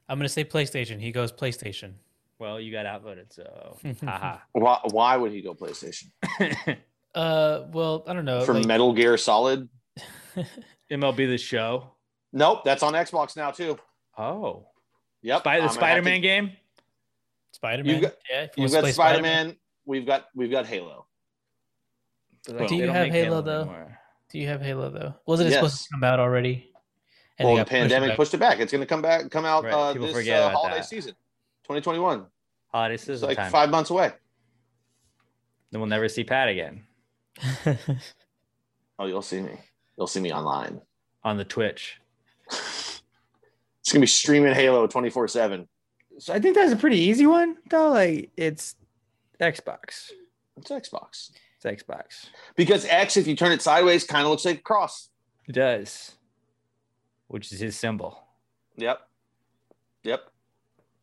I'm 0.10 0.18
gonna 0.18 0.30
say 0.30 0.44
PlayStation. 0.46 1.00
He 1.00 1.12
goes 1.12 1.32
PlayStation. 1.32 1.94
Well, 2.40 2.60
you 2.60 2.72
got 2.72 2.86
outvoted, 2.86 3.34
so 3.34 3.78
haha. 4.06 4.38
Why, 4.54 4.80
why 4.92 5.18
would 5.18 5.32
he 5.32 5.42
go 5.42 5.54
PlayStation 5.54 6.10
Uh, 7.16 7.64
well, 7.72 8.04
I 8.06 8.14
don't 8.14 8.26
know. 8.26 8.42
for 8.46 8.54
like- 8.54 8.66
Metal 8.66 8.94
Gear 8.94 9.18
Solid? 9.18 9.68
MLB 10.92 11.16
the 11.28 11.38
Show. 11.38 11.92
Nope, 12.32 12.64
that's 12.64 12.84
on 12.84 12.94
Xbox 12.94 13.36
now 13.36 13.50
too. 13.52 13.80
Oh, 14.18 14.68
Yep, 15.24 15.40
Spy- 15.40 15.58
the 15.58 15.64
I'm 15.64 15.70
Spider-Man 15.70 16.14
to- 16.16 16.20
game. 16.20 16.52
Spider-Man. 17.54 17.92
You've 17.94 18.02
got, 18.04 18.14
yeah, 18.30 18.48
you've 18.56 18.72
got 18.72 18.82
play 18.82 18.92
Spider 18.92 19.16
Spider-Man. 19.16 19.48
Man. 19.48 19.56
We've 19.88 20.06
got 20.06 20.26
we've 20.36 20.52
got 20.52 20.68
Halo. 20.68 21.08
Like, 22.48 22.68
Do 22.68 22.76
you 22.76 22.88
have 22.90 23.08
make 23.08 23.14
Halo, 23.14 23.42
though? 23.42 23.62
anymore. 23.62 24.00
Do 24.30 24.38
you 24.40 24.48
have 24.48 24.62
Halo 24.62 24.90
though? 24.92 25.16
Wasn't 25.26 25.50
it 25.50 25.54
supposed 25.54 25.82
to 25.84 25.90
come 25.94 26.04
out 26.04 26.20
already? 26.20 26.72
And 27.40 27.48
well, 27.48 27.56
they 27.56 27.62
the 27.62 27.66
got 27.66 27.70
pushed 27.70 27.82
pandemic 27.82 28.10
back. 28.10 28.18
pushed 28.18 28.34
it 28.34 28.38
back. 28.40 28.60
It's 28.60 28.72
going 28.72 28.82
to 28.82 28.86
come 28.88 29.02
back, 29.02 29.30
come 29.32 29.46
out 29.46 29.64
Right, 29.64 29.74
uh, 29.74 29.94
this 29.94 30.28
uh, 30.28 30.50
holiday 30.50 30.78
that. 30.78 30.86
season, 30.86 31.12
2021. 31.64 32.26
Holiday 32.72 32.96
It's 32.96 33.04
season 33.04 33.28
like 33.28 33.38
time. 33.38 33.52
five 33.52 33.70
months 33.70 33.90
away. 33.92 34.12
Then 35.72 35.80
we'll 35.82 35.90
never 35.90 36.08
see 36.10 36.24
Pat 36.24 36.48
again 36.50 36.84
Oh, 39.00 39.06
you'll 39.06 39.22
see 39.22 39.42
me. 39.42 39.52
You'll 39.98 40.08
see 40.08 40.20
me 40.20 40.34
online. 40.34 40.82
on 41.24 41.38
the 41.38 41.46
Twitch. 41.46 42.00
It's 42.50 43.02
gonna 43.92 44.02
be 44.02 44.08
streaming 44.08 44.54
Halo 44.54 44.88
24 44.88 45.28
seven. 45.28 45.68
So 46.20 46.34
I 46.34 46.40
think 46.40 46.56
that's 46.56 46.72
a 46.72 46.76
pretty 46.78 46.98
easy 46.98 47.28
one, 47.28 47.58
though. 47.70 47.90
Like 47.92 48.32
it's 48.36 48.76
Xbox. 49.40 50.12
It's 50.58 50.72
Xbox 50.72 51.32
It's 51.62 51.84
Xbox. 51.84 52.28
because 52.56 52.86
X, 52.86 53.18
if 53.18 53.28
you 53.28 53.36
turn 53.36 53.52
it 53.52 53.62
sideways, 53.62 54.04
kind 54.04 54.24
of 54.24 54.30
looks 54.32 54.46
like 54.46 54.60
a 54.60 54.62
cross. 54.62 55.10
It 55.48 55.54
does, 55.54 56.14
which 57.28 57.52
is 57.52 57.60
his 57.60 57.76
symbol. 57.78 58.24
Yep, 58.78 59.00
yep. 60.04 60.22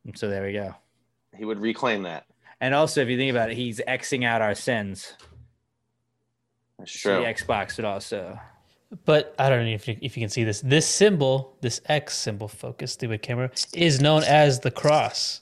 And 0.05 0.17
so 0.17 0.29
there 0.29 0.43
we 0.45 0.53
go. 0.53 0.75
He 1.35 1.45
would 1.45 1.59
reclaim 1.59 2.03
that. 2.03 2.25
And 2.61 2.73
also, 2.73 3.01
if 3.01 3.09
you 3.09 3.17
think 3.17 3.31
about 3.31 3.51
it, 3.51 3.57
he's 3.57 3.81
Xing 3.87 4.23
out 4.25 4.41
our 4.41 4.55
sins. 4.55 5.13
That's 6.79 6.91
true. 6.91 7.15
the 7.17 7.23
Xbox 7.25 7.77
would 7.77 7.85
also. 7.85 8.39
But 9.03 9.33
I 9.39 9.49
don't 9.49 9.65
know 9.65 9.71
if 9.71 9.87
you, 9.87 9.97
if 10.01 10.15
you 10.15 10.21
can 10.21 10.29
see 10.29 10.43
this. 10.43 10.61
This 10.61 10.85
symbol, 10.85 11.57
this 11.61 11.81
X 11.87 12.17
symbol, 12.17 12.47
focus, 12.47 12.93
stupid 12.93 13.21
camera, 13.21 13.51
is 13.73 13.99
known 13.99 14.23
as 14.23 14.59
the 14.59 14.71
cross. 14.71 15.41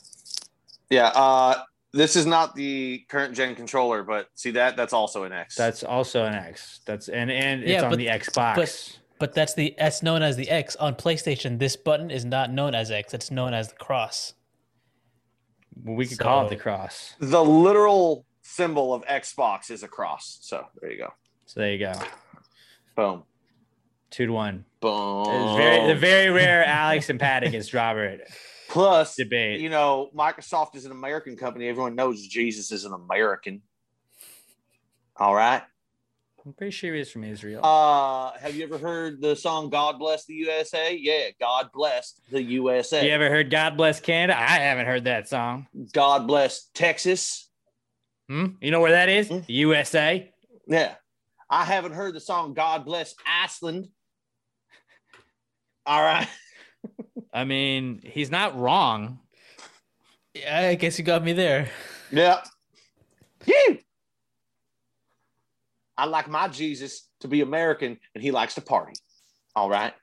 Yeah. 0.89 1.07
Uh, 1.09 1.61
this 1.93 2.15
is 2.15 2.25
not 2.25 2.55
the 2.55 3.05
current 3.07 3.35
gen 3.35 3.55
controller, 3.55 4.03
but 4.03 4.27
see 4.35 4.51
that 4.51 4.75
that's 4.75 4.93
also 4.93 5.23
an 5.23 5.31
X. 5.31 5.55
That's 5.55 5.83
also 5.83 6.25
an 6.25 6.33
X. 6.33 6.81
That's 6.85 7.07
and 7.09 7.31
and 7.31 7.61
it's 7.63 7.71
Yeah, 7.71 7.83
on 7.83 7.89
but- 7.91 7.97
the 7.99 8.07
Xbox. 8.07 8.55
But 8.55 8.99
but 9.19 9.33
that's 9.33 9.53
the 9.53 9.73
that's 9.77 10.03
known 10.03 10.21
as 10.21 10.35
the 10.35 10.49
X 10.49 10.75
on 10.77 10.95
PlayStation. 10.95 11.59
This 11.59 11.75
button 11.75 12.11
is 12.11 12.25
not 12.25 12.51
known 12.51 12.75
as 12.75 12.91
X. 12.91 13.13
It's 13.13 13.31
known 13.31 13.53
as 13.53 13.69
the 13.69 13.75
cross. 13.75 14.33
Well, 15.83 15.95
we 15.95 16.05
could 16.07 16.19
call 16.19 16.45
it 16.45 16.49
the 16.49 16.55
So- 16.57 16.61
cross. 16.61 17.15
the 17.19 17.43
literal 17.43 18.25
symbol 18.41 18.93
of 18.93 19.03
Xbox 19.05 19.71
is 19.71 19.83
a 19.83 19.87
cross. 19.87 20.39
So 20.41 20.67
there 20.81 20.91
you 20.91 20.97
go. 20.97 21.13
So 21.45 21.59
there 21.59 21.71
you 21.71 21.79
go. 21.79 21.93
Boom. 22.95 23.23
Two 24.11 24.27
to 24.27 24.33
one. 24.33 24.65
Boom. 24.81 25.25
It's 25.27 25.55
very 25.57 25.87
the 25.93 25.99
very 25.99 26.29
rare 26.29 26.63
Alex 26.65 27.09
and 27.09 27.19
Pat 27.19 27.43
against 27.43 27.73
Robert 27.73 28.21
Plus, 28.73 29.15
debate. 29.15 29.61
you 29.61 29.69
know, 29.69 30.09
Microsoft 30.15 30.75
is 30.75 30.85
an 30.85 30.91
American 30.91 31.37
company. 31.37 31.67
Everyone 31.67 31.93
knows 31.93 32.25
Jesus 32.25 32.71
is 32.71 32.85
an 32.85 32.93
American. 32.93 33.61
All 35.15 35.35
right. 35.35 35.61
I'm 36.43 36.53
pretty 36.53 36.71
sure 36.71 36.93
he 36.93 36.99
is 36.99 37.11
from 37.11 37.23
Israel. 37.23 37.63
Uh, 37.63 38.31
have 38.39 38.55
you 38.55 38.63
ever 38.63 38.79
heard 38.79 39.21
the 39.21 39.35
song 39.35 39.69
"God 39.69 39.99
Bless 39.99 40.25
the 40.25 40.33
USA"? 40.33 40.97
Yeah, 40.99 41.29
God 41.39 41.69
bless 41.71 42.19
the 42.31 42.41
USA. 42.41 43.05
you 43.05 43.13
ever 43.13 43.29
heard 43.29 43.51
"God 43.51 43.77
Bless 43.77 43.99
Canada"? 43.99 44.37
I 44.37 44.57
haven't 44.57 44.87
heard 44.87 45.03
that 45.03 45.29
song. 45.29 45.67
God 45.93 46.27
bless 46.27 46.65
Texas. 46.73 47.47
Hmm? 48.27 48.47
You 48.59 48.71
know 48.71 48.81
where 48.81 48.91
that 48.91 49.07
is? 49.07 49.29
Hmm? 49.29 49.39
USA. 49.47 50.33
Yeah, 50.67 50.95
I 51.47 51.63
haven't 51.63 51.93
heard 51.93 52.15
the 52.15 52.19
song 52.19 52.55
"God 52.55 52.85
Bless 52.85 53.13
Iceland." 53.25 53.87
All 55.85 56.01
right. 56.01 56.27
I 57.33 57.43
mean, 57.45 58.01
he's 58.03 58.29
not 58.31 58.57
wrong. 58.57 59.19
Yeah, 60.33 60.67
I 60.69 60.75
guess 60.75 60.97
you 60.97 61.05
got 61.05 61.23
me 61.23 61.33
there. 61.33 61.69
Yeah. 62.11 62.41
You. 63.45 63.79
I 65.97 66.05
like 66.05 66.27
my 66.27 66.47
Jesus 66.47 67.07
to 67.19 67.27
be 67.27 67.41
American, 67.41 67.97
and 68.15 68.23
he 68.23 68.31
likes 68.31 68.55
to 68.55 68.61
party. 68.61 68.93
All 69.55 69.69
right. 69.69 69.93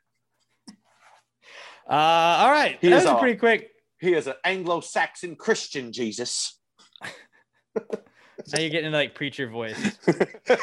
Uh, 1.88 1.92
all 1.92 2.50
right. 2.50 2.78
He 2.80 2.88
that 2.88 2.96
is 2.98 3.02
was 3.04 3.12
a 3.12 3.16
a- 3.16 3.18
pretty 3.18 3.38
quick. 3.38 3.70
He 3.98 4.14
is 4.14 4.26
an 4.26 4.34
Anglo-Saxon 4.44 5.36
Christian 5.36 5.92
Jesus. 5.92 6.58
Now 8.52 8.58
you're 8.58 8.70
getting 8.70 8.86
into 8.86 8.96
like 8.96 9.14
preacher 9.14 9.48
voice. 9.48 9.98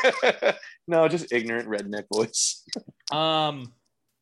no, 0.88 1.08
just 1.08 1.32
ignorant 1.32 1.70
redneck 1.70 2.06
voice. 2.12 2.64
Um. 3.12 3.72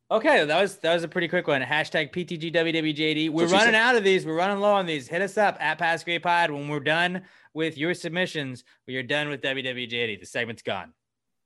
Okay, 0.08 0.44
that 0.44 0.60
was 0.62 0.76
that 0.78 0.94
was 0.94 1.02
a 1.02 1.08
pretty 1.08 1.26
quick 1.26 1.48
one. 1.48 1.62
Hashtag 1.62 2.12
PTGWWJD. 2.12 3.30
We're 3.30 3.48
running 3.48 3.74
out 3.74 3.96
of 3.96 4.04
these. 4.04 4.24
We're 4.24 4.36
running 4.36 4.60
low 4.60 4.72
on 4.72 4.86
these. 4.86 5.08
Hit 5.08 5.20
us 5.20 5.36
up 5.36 5.56
at 5.58 5.80
PassGravyPod 5.80 6.50
when 6.50 6.68
we're 6.68 6.78
done 6.78 7.22
with 7.54 7.76
your 7.76 7.92
submissions. 7.92 8.62
We 8.86 8.96
are 8.96 9.02
done 9.02 9.28
with 9.28 9.42
WWJD. 9.42 10.20
The 10.20 10.26
segment's 10.26 10.62
gone. 10.62 10.92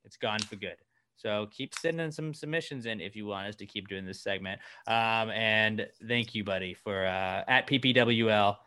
It's 0.05 0.17
gone 0.17 0.39
for 0.39 0.57
good. 0.57 0.75
So 1.15 1.47
keep 1.51 1.73
sending 1.73 2.11
some 2.11 2.35
submissions 2.35 2.85
in 2.85 3.01
if 3.01 3.15
you 3.15 3.25
want 3.25 3.47
us 3.47 3.55
to 3.57 3.65
keep 3.65 3.87
doing 3.87 4.05
this 4.05 4.21
segment. 4.21 4.59
Um, 4.85 5.31
and 5.31 5.87
thank 6.07 6.35
you, 6.35 6.43
buddy, 6.43 6.75
for 6.75 7.05
uh, 7.05 7.43
at 7.47 7.65
PPWL. 7.67 8.57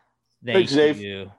Thank 0.45 0.57
Thanks, 0.57 0.73
Dave. 0.73 1.01
you. 1.01 1.31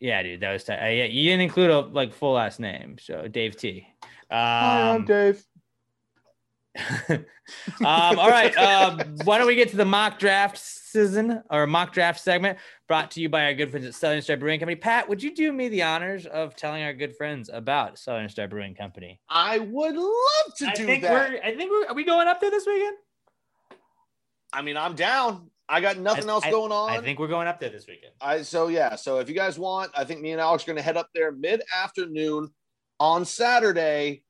Yeah, 0.00 0.22
dude, 0.22 0.40
that 0.40 0.52
was 0.52 0.64
tight. 0.64 0.80
Uh, 0.80 0.90
yeah, 0.90 1.04
you 1.04 1.30
didn't 1.30 1.42
include 1.42 1.70
a 1.70 1.80
like 1.80 2.12
full 2.12 2.34
last 2.34 2.60
name, 2.60 2.98
so 3.00 3.26
Dave 3.26 3.56
T. 3.56 3.86
Um, 4.30 4.38
Hi, 4.38 4.90
I'm 4.90 5.04
Dave. 5.04 5.44
um, 7.10 7.24
all 7.80 8.30
right. 8.30 8.56
Um, 8.56 9.16
why 9.24 9.38
don't 9.38 9.46
we 9.46 9.54
get 9.54 9.70
to 9.70 9.76
the 9.76 9.84
mock 9.84 10.18
draft 10.18 10.58
season 10.58 11.42
or 11.50 11.66
mock 11.66 11.92
draft 11.92 12.20
segment 12.20 12.58
brought 12.86 13.10
to 13.12 13.20
you 13.20 13.28
by 13.28 13.44
our 13.44 13.54
good 13.54 13.70
friends 13.70 13.86
at 13.86 13.94
Southern 13.94 14.22
Star 14.22 14.36
Brewing 14.36 14.60
Company? 14.60 14.76
Pat, 14.76 15.08
would 15.08 15.22
you 15.22 15.34
do 15.34 15.52
me 15.52 15.68
the 15.68 15.82
honors 15.82 16.26
of 16.26 16.56
telling 16.56 16.82
our 16.82 16.92
good 16.92 17.16
friends 17.16 17.50
about 17.52 17.98
Southern 17.98 18.28
Star 18.28 18.48
Brewing 18.48 18.74
Company? 18.74 19.20
I 19.28 19.58
would 19.58 19.96
love 19.96 20.54
to 20.58 20.66
I 20.66 20.72
do 20.74 20.86
think 20.86 21.02
that. 21.02 21.12
we're. 21.12 21.40
I 21.42 21.54
think 21.56 21.70
we're. 21.70 21.86
Are 21.88 21.94
we 21.94 22.04
going 22.04 22.28
up 22.28 22.40
there 22.40 22.50
this 22.50 22.66
weekend? 22.66 22.96
I 24.52 24.62
mean, 24.62 24.76
I'm 24.76 24.94
down. 24.94 25.50
I 25.68 25.80
got 25.80 25.98
nothing 25.98 26.28
I- 26.28 26.32
else 26.32 26.44
I- 26.44 26.50
going 26.50 26.72
on. 26.72 26.90
I 26.90 27.00
think 27.00 27.18
we're 27.18 27.28
going 27.28 27.48
up 27.48 27.60
there 27.60 27.70
this 27.70 27.86
weekend. 27.86 28.12
I 28.20 28.42
so 28.42 28.68
yeah. 28.68 28.96
So 28.96 29.18
if 29.18 29.28
you 29.28 29.34
guys 29.34 29.58
want, 29.58 29.90
I 29.96 30.04
think 30.04 30.20
me 30.20 30.32
and 30.32 30.40
Alex 30.40 30.64
are 30.64 30.66
going 30.66 30.76
to 30.76 30.82
head 30.82 30.96
up 30.96 31.10
there 31.14 31.32
mid 31.32 31.62
afternoon 31.82 32.50
on 33.00 33.24
Saturday 33.24 34.22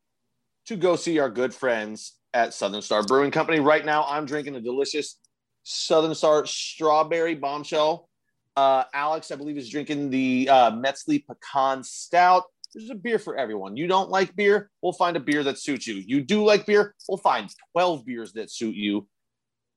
to 0.66 0.76
go 0.76 0.96
see 0.96 1.18
our 1.18 1.30
good 1.30 1.54
friends 1.54 2.14
at 2.38 2.54
Southern 2.54 2.82
Star 2.82 3.02
Brewing 3.02 3.32
Company. 3.32 3.58
Right 3.58 3.84
now, 3.84 4.04
I'm 4.08 4.24
drinking 4.24 4.54
a 4.54 4.60
delicious 4.60 5.18
Southern 5.64 6.14
Star 6.14 6.46
strawberry 6.46 7.34
bombshell. 7.34 8.08
Uh, 8.56 8.84
Alex, 8.94 9.32
I 9.32 9.36
believe, 9.36 9.58
is 9.58 9.68
drinking 9.68 10.10
the 10.10 10.48
uh, 10.48 10.70
Metzley 10.70 11.24
pecan 11.26 11.82
stout. 11.82 12.44
There's 12.72 12.90
a 12.90 12.94
beer 12.94 13.18
for 13.18 13.36
everyone. 13.36 13.76
You 13.76 13.88
don't 13.88 14.08
like 14.08 14.36
beer? 14.36 14.70
We'll 14.82 14.92
find 14.92 15.16
a 15.16 15.20
beer 15.20 15.42
that 15.42 15.58
suits 15.58 15.86
you. 15.86 15.96
You 15.96 16.22
do 16.22 16.44
like 16.44 16.64
beer? 16.64 16.94
We'll 17.08 17.18
find 17.18 17.50
12 17.72 18.06
beers 18.06 18.32
that 18.34 18.52
suit 18.52 18.76
you. 18.76 19.08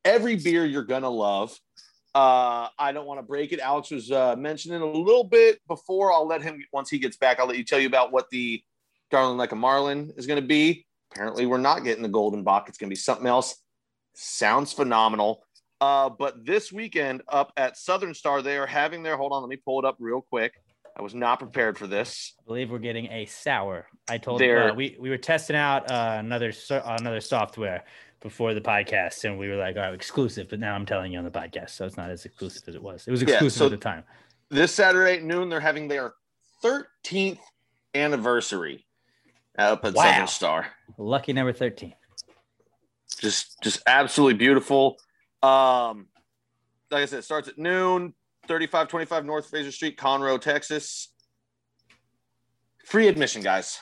Every 0.06 0.36
beer 0.36 0.64
you're 0.66 0.84
going 0.84 1.04
to 1.04 1.10
love. 1.10 1.58
Uh, 2.14 2.68
I 2.78 2.92
don't 2.92 3.08
want 3.08 3.20
to 3.20 3.24
break 3.24 3.54
it. 3.54 3.60
Alex 3.60 3.90
was 3.90 4.12
uh, 4.12 4.36
mentioning 4.36 4.82
a 4.82 4.86
little 4.86 5.24
bit 5.24 5.60
before. 5.68 6.14
I'll 6.14 6.28
let 6.28 6.44
him, 6.44 6.64
once 6.72 6.90
he 6.92 7.00
gets 7.00 7.18
back, 7.18 7.40
I'll 7.40 7.48
let 7.48 7.58
you 7.58 7.64
tell 7.64 7.80
you 7.80 7.88
about 7.88 8.12
what 8.12 8.30
the 8.30 8.62
Darling 9.10 9.38
Like 9.38 9.52
a 9.52 9.56
Marlin 9.56 10.14
is 10.16 10.28
going 10.28 10.42
to 10.42 10.48
be. 10.48 10.86
Apparently, 11.12 11.46
we're 11.46 11.58
not 11.58 11.84
getting 11.84 12.04
the 12.04 12.10
Golden 12.10 12.44
Bach. 12.44 12.70
It's 12.70 12.78
going 12.78 12.90
to 12.90 12.92
be 12.92 12.96
something 13.00 13.28
else. 13.28 13.56
Sounds 14.14 14.72
phenomenal. 14.74 15.44
Uh, 15.80 16.10
but 16.10 16.46
this 16.46 16.72
weekend 16.72 17.22
up 17.28 17.52
at 17.58 17.78
Southern 17.78 18.14
Star, 18.14 18.42
they 18.42 18.58
are 18.58 18.68
having 18.68 19.04
their, 19.04 19.18
hold 19.18 19.32
on, 19.34 19.42
let 19.42 19.50
me 19.50 19.56
pull 19.58 19.80
it 19.80 19.86
up 19.86 19.98
real 20.00 20.22
quick. 20.22 20.54
I 20.96 21.02
was 21.02 21.16
not 21.16 21.40
prepared 21.40 21.78
for 21.78 21.88
this. 21.88 22.34
I 22.40 22.44
believe 22.46 22.70
we're 22.70 22.78
getting 22.80 23.08
a 23.08 23.26
sour. 23.26 23.88
I 24.10 24.18
told 24.18 24.42
uh, 24.42 24.74
we 24.76 24.98
we 25.00 25.10
were 25.10 25.18
testing 25.18 25.56
out 25.56 25.90
uh, 25.90 26.18
another 26.20 26.52
so- 26.52 26.84
another 26.86 27.22
software 27.22 27.86
before 28.20 28.54
the 28.54 28.60
podcast, 28.62 29.24
and 29.24 29.40
we 29.40 29.48
were 29.48 29.56
like, 29.56 29.78
"All 29.78 29.84
right, 29.84 29.94
exclusive." 29.94 30.50
But 30.50 30.60
now 30.60 30.76
I'm 30.76 30.86
telling 30.86 31.14
you 31.14 31.18
on 31.18 31.24
the 31.24 31.32
podcast, 31.32 31.70
so 31.72 31.86
it's 31.86 31.96
not 31.96 32.10
as 32.12 32.26
exclusive 32.26 32.64
as 32.68 32.76
it 32.76 32.84
was. 32.84 33.08
It 33.08 33.12
was 33.12 33.22
Yeah, 33.22 33.30
exclusive 33.36 33.58
so- 33.58 33.66
at 33.68 33.72
the 33.72 33.78
time. 33.78 34.04
This 34.50 34.74
Saturday 34.74 35.16
at 35.16 35.24
noon, 35.24 35.48
they're 35.48 35.62
having 35.62 35.88
their 35.88 36.14
13th 36.62 37.40
anniversary 37.96 38.86
up 39.58 39.86
at 39.86 39.94
Wow. 39.94 40.04
Southern 40.04 40.28
Star. 40.28 40.68
Lucky 40.98 41.34
number 41.34 41.54
thirteen. 41.54 41.94
Just, 43.20 43.62
just 43.62 43.82
absolutely 43.86 44.36
beautiful. 44.36 44.98
Um, 45.44 46.08
like 46.90 47.04
I 47.04 47.06
said, 47.06 47.20
it 47.20 47.24
starts 47.24 47.48
at 47.48 47.58
noon. 47.58 48.14
3525 48.48 49.26
North 49.26 49.50
Fraser 49.50 49.72
Street, 49.72 49.98
Conroe, 49.98 50.40
Texas. 50.42 51.14
Free 52.86 53.08
admission, 53.08 53.42
guys. 53.44 53.80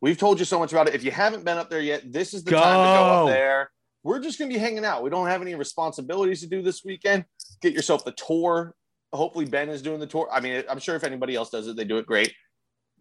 We've 0.00 0.16
told 0.16 0.38
you 0.38 0.44
so 0.44 0.58
much 0.58 0.70
about 0.72 0.88
it. 0.88 0.94
If 0.94 1.02
you 1.02 1.10
haven't 1.10 1.44
been 1.44 1.58
up 1.58 1.68
there 1.70 1.80
yet, 1.80 2.12
this 2.12 2.32
is 2.32 2.44
the 2.44 2.52
time 2.52 2.60
to 2.62 2.66
go 2.66 3.04
Go. 3.04 3.22
up 3.24 3.28
there. 3.28 3.70
We're 4.04 4.20
just 4.20 4.38
going 4.38 4.50
to 4.50 4.54
be 4.54 4.60
hanging 4.60 4.84
out. 4.84 5.02
We 5.02 5.10
don't 5.10 5.26
have 5.26 5.42
any 5.42 5.54
responsibilities 5.56 6.40
to 6.42 6.46
do 6.46 6.62
this 6.62 6.84
weekend. 6.84 7.24
Get 7.60 7.72
yourself 7.74 8.04
the 8.04 8.12
tour. 8.12 8.74
Hopefully, 9.12 9.46
Ben 9.46 9.68
is 9.68 9.82
doing 9.82 9.98
the 9.98 10.06
tour. 10.06 10.28
I 10.32 10.40
mean, 10.40 10.62
I'm 10.70 10.78
sure 10.78 10.94
if 10.94 11.02
anybody 11.02 11.34
else 11.34 11.50
does 11.50 11.66
it, 11.66 11.76
they 11.76 11.84
do 11.84 11.98
it 11.98 12.06
great. 12.06 12.32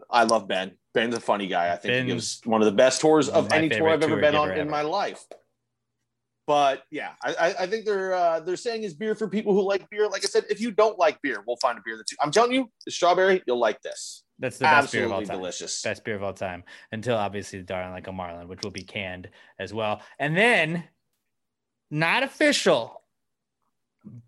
I 0.10 0.24
love 0.24 0.48
Ben. 0.48 0.74
Ben's 0.94 1.16
a 1.16 1.20
funny 1.20 1.48
guy. 1.48 1.72
I 1.72 1.78
think 1.78 1.94
he 1.94 2.14
gives 2.14 2.42
one 2.44 2.62
of 2.62 2.66
the 2.66 2.72
best 2.72 3.02
tours 3.02 3.30
of 3.30 3.52
any 3.52 3.70
tour 3.70 3.90
I've 3.90 4.02
ever 4.02 4.18
been 4.18 4.36
on 4.36 4.50
giver 4.50 4.62
in 4.62 4.70
my 4.70 4.82
life. 4.82 5.26
But 6.48 6.84
yeah, 6.90 7.12
I, 7.22 7.34
I, 7.34 7.48
I 7.64 7.68
think 7.68 7.86
they're 7.86 8.14
uh, 8.14 8.40
they're 8.40 8.56
saying 8.56 8.84
is 8.84 8.94
beer 8.94 9.16
for 9.16 9.28
people 9.28 9.54
who 9.54 9.62
like 9.62 9.90
beer. 9.90 10.08
Like 10.08 10.24
I 10.24 10.28
said, 10.28 10.46
if 10.50 10.62
you 10.62 10.72
don't 10.72 10.98
like 10.98 11.22
beer, 11.22 11.44
we'll 11.46 11.58
find 11.58 11.78
a 11.78 11.82
beer 11.84 11.98
that's. 11.98 12.14
I'm 12.22 12.32
telling 12.32 12.54
you, 12.54 12.72
the 12.86 12.92
strawberry, 12.92 13.44
you'll 13.46 13.60
like 13.60 13.82
this. 13.82 14.24
That's 14.40 14.58
the 14.58 14.64
best 14.64 14.94
beer 14.94 15.06
of 15.06 15.12
all 15.12 15.22
time. 15.22 15.38
delicious. 15.38 15.82
Best 15.82 16.06
beer 16.06 16.16
of 16.16 16.24
all 16.24 16.34
time. 16.34 16.64
Until 16.94 17.18
obviously 17.18 17.60
the 17.60 17.66
Darling 17.66 17.92
Like 17.92 18.08
a 18.08 18.14
Marlin, 18.14 18.48
which 18.48 18.62
will 18.64 18.72
be 18.72 18.84
canned 18.84 19.30
as 19.60 19.74
well. 19.74 20.02
And 20.20 20.38
then, 20.38 20.86
not 21.92 22.24
official, 22.24 23.02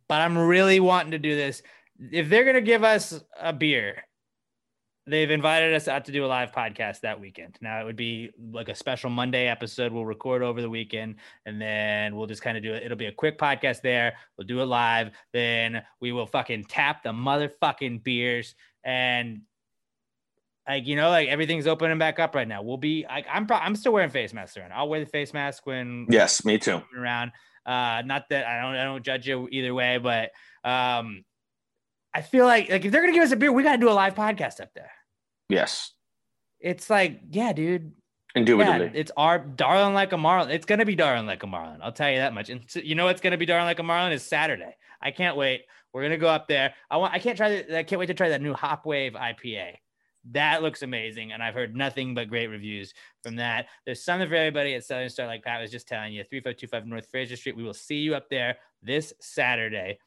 but 0.10 0.20
I'm 0.20 0.38
really 0.38 0.82
wanting 0.82 1.12
to 1.12 1.20
do 1.20 1.36
this. 1.38 1.64
If 2.12 2.28
they're 2.28 2.46
gonna 2.46 2.60
give 2.60 2.84
us 2.84 3.24
a 3.40 3.54
beer, 3.54 4.04
they've 5.10 5.31
invited 5.31 5.73
us 5.73 5.88
out 5.88 6.06
to 6.06 6.11
do 6.11 6.26
a 6.26 6.27
live 6.27 6.52
podcast 6.52 7.02
that 7.02 7.19
weekend. 7.19 7.57
Now 7.61 7.81
it 7.81 7.86
would 7.86 7.95
be 7.95 8.30
like 8.52 8.69
a 8.69 8.76
special 8.76 9.10
Monday 9.10 9.48
episode. 9.48 9.91
We'll 9.91 10.06
record 10.06 10.44
over 10.44 10.61
the 10.61 10.69
weekend 10.69 11.15
and 11.45 11.60
then 11.61 12.15
we'll 12.15 12.27
just 12.27 12.41
kind 12.41 12.56
of 12.57 12.64
do 12.64 12.73
it. 12.73 12.84
It'll 12.84 12.98
be 12.98 13.07
a 13.07 13.11
quick 13.11 13.38
podcast 13.38 13.81
there. 13.81 14.14
We'll 14.38 14.48
do 14.48 14.61
it 14.61 14.65
live. 14.65 15.11
Then 15.34 15.81
we 15.99 16.11
will 16.11 16.27
fucking 16.27 16.65
tap 16.65 17.03
the 17.03 17.11
motherfucking 17.11 18.03
beers 18.03 18.56
and 18.84 19.41
like 20.68 20.86
you 20.86 20.95
know, 20.95 21.10
like 21.10 21.30
everything's 21.30 21.65
opening 21.65 21.98
back 21.98 22.19
up 22.19 22.36
right 22.36 22.48
now. 22.48 22.61
We'll 22.61 22.77
be 22.77 23.06
like 23.10 23.26
I'm 23.31 23.48
pro- 23.48 23.57
I'm 23.57 23.76
still 23.76 23.91
wearing 23.94 24.11
face 24.11 24.34
masks 24.34 24.56
around. 24.56 24.72
I'll 24.73 24.88
wear 24.88 24.99
the 24.99 25.07
face 25.07 25.34
mask 25.34 25.65
when 25.65 26.06
Yes, 26.10 26.45
me 26.45 26.60
too. 26.60 26.81
around. 26.95 27.31
Uh, 27.65 28.03
not 28.06 28.26
that 28.30 28.45
I 28.45 28.61
don't 28.61 28.76
I 28.76 28.84
don't 28.84 29.03
judge 29.03 29.27
you 29.27 29.48
either 29.52 29.73
way, 29.73 29.98
but 29.98 30.30
um, 30.64 31.23
I 32.14 32.22
feel 32.22 32.45
like 32.45 32.69
like 32.69 32.86
if 32.86 32.91
they're 32.91 33.02
gonna 33.02 33.14
give 33.14 33.23
us 33.23 33.31
a 33.31 33.36
beer, 33.36 33.52
we 33.52 33.64
gotta 33.64 33.80
do 33.80 33.90
a 33.90 33.91
live 33.91 34.14
podcast 34.14 34.61
up 34.61 34.69
there. 34.76 34.91
Yes, 35.50 35.92
It's 36.60 36.90
like, 36.90 37.22
yeah, 37.32 37.54
dude. 37.54 37.94
Yeah, 38.36 38.42
indubitably. 38.42 38.92
it's 38.94 39.12
our 39.18 39.40
darling 39.40 39.96
like 39.96 40.12
a 40.12 40.18
marlin. 40.18 40.52
It's 40.52 40.66
gonna 40.68 40.86
be 40.86 40.96
darling 40.96 41.26
like 41.26 41.42
a 41.44 41.48
marlin. 41.48 41.82
I'll 41.82 41.92
tell 41.92 42.12
you 42.12 42.18
that 42.18 42.34
much. 42.34 42.50
And 42.50 42.62
so- 42.70 42.80
you 42.82 42.94
know 42.96 43.06
what's 43.06 43.22
gonna 43.22 43.38
be 43.38 43.46
darling 43.48 43.66
like 43.66 43.80
a 43.80 43.84
marlin 43.84 44.12
is 44.12 44.22
Saturday. 44.24 44.76
I 45.02 45.10
can't 45.12 45.36
wait. 45.36 45.66
We're 45.94 46.04
gonna 46.04 46.18
go 46.18 46.28
up 46.28 46.48
there. 46.48 46.76
I 46.92 46.98
want. 46.98 47.14
I 47.14 47.20
can't 47.20 47.36
try. 47.36 47.66
I 47.74 47.82
can't 47.84 48.00
wait 48.00 48.06
to 48.08 48.14
try 48.14 48.30
that 48.30 48.42
new 48.42 48.54
Hop 48.54 48.86
Wave 48.86 49.14
IPA. 49.14 49.78
That 50.32 50.62
looks 50.62 50.84
amazing, 50.84 51.32
and 51.32 51.42
I've 51.42 51.56
heard 51.56 51.76
nothing 51.76 52.14
but 52.14 52.28
great 52.30 52.48
reviews 52.48 52.94
from 53.24 53.38
that. 53.38 53.68
There's 53.86 54.04
something 54.04 54.30
for 54.30 54.36
everybody 54.36 54.76
at 54.76 54.84
Southern 54.84 55.10
Star, 55.10 55.26
like 55.26 55.44
Pat 55.44 55.60
was 55.62 55.72
just 55.72 55.88
telling 55.88 56.14
you. 56.14 56.24
3525 56.26 56.86
North 56.86 57.08
Fraser 57.10 57.36
Street. 57.38 57.56
We 57.58 57.64
will 57.64 57.74
see 57.74 57.98
you 58.00 58.14
up 58.14 58.30
there 58.30 58.58
this 58.84 59.14
Saturday. 59.20 59.98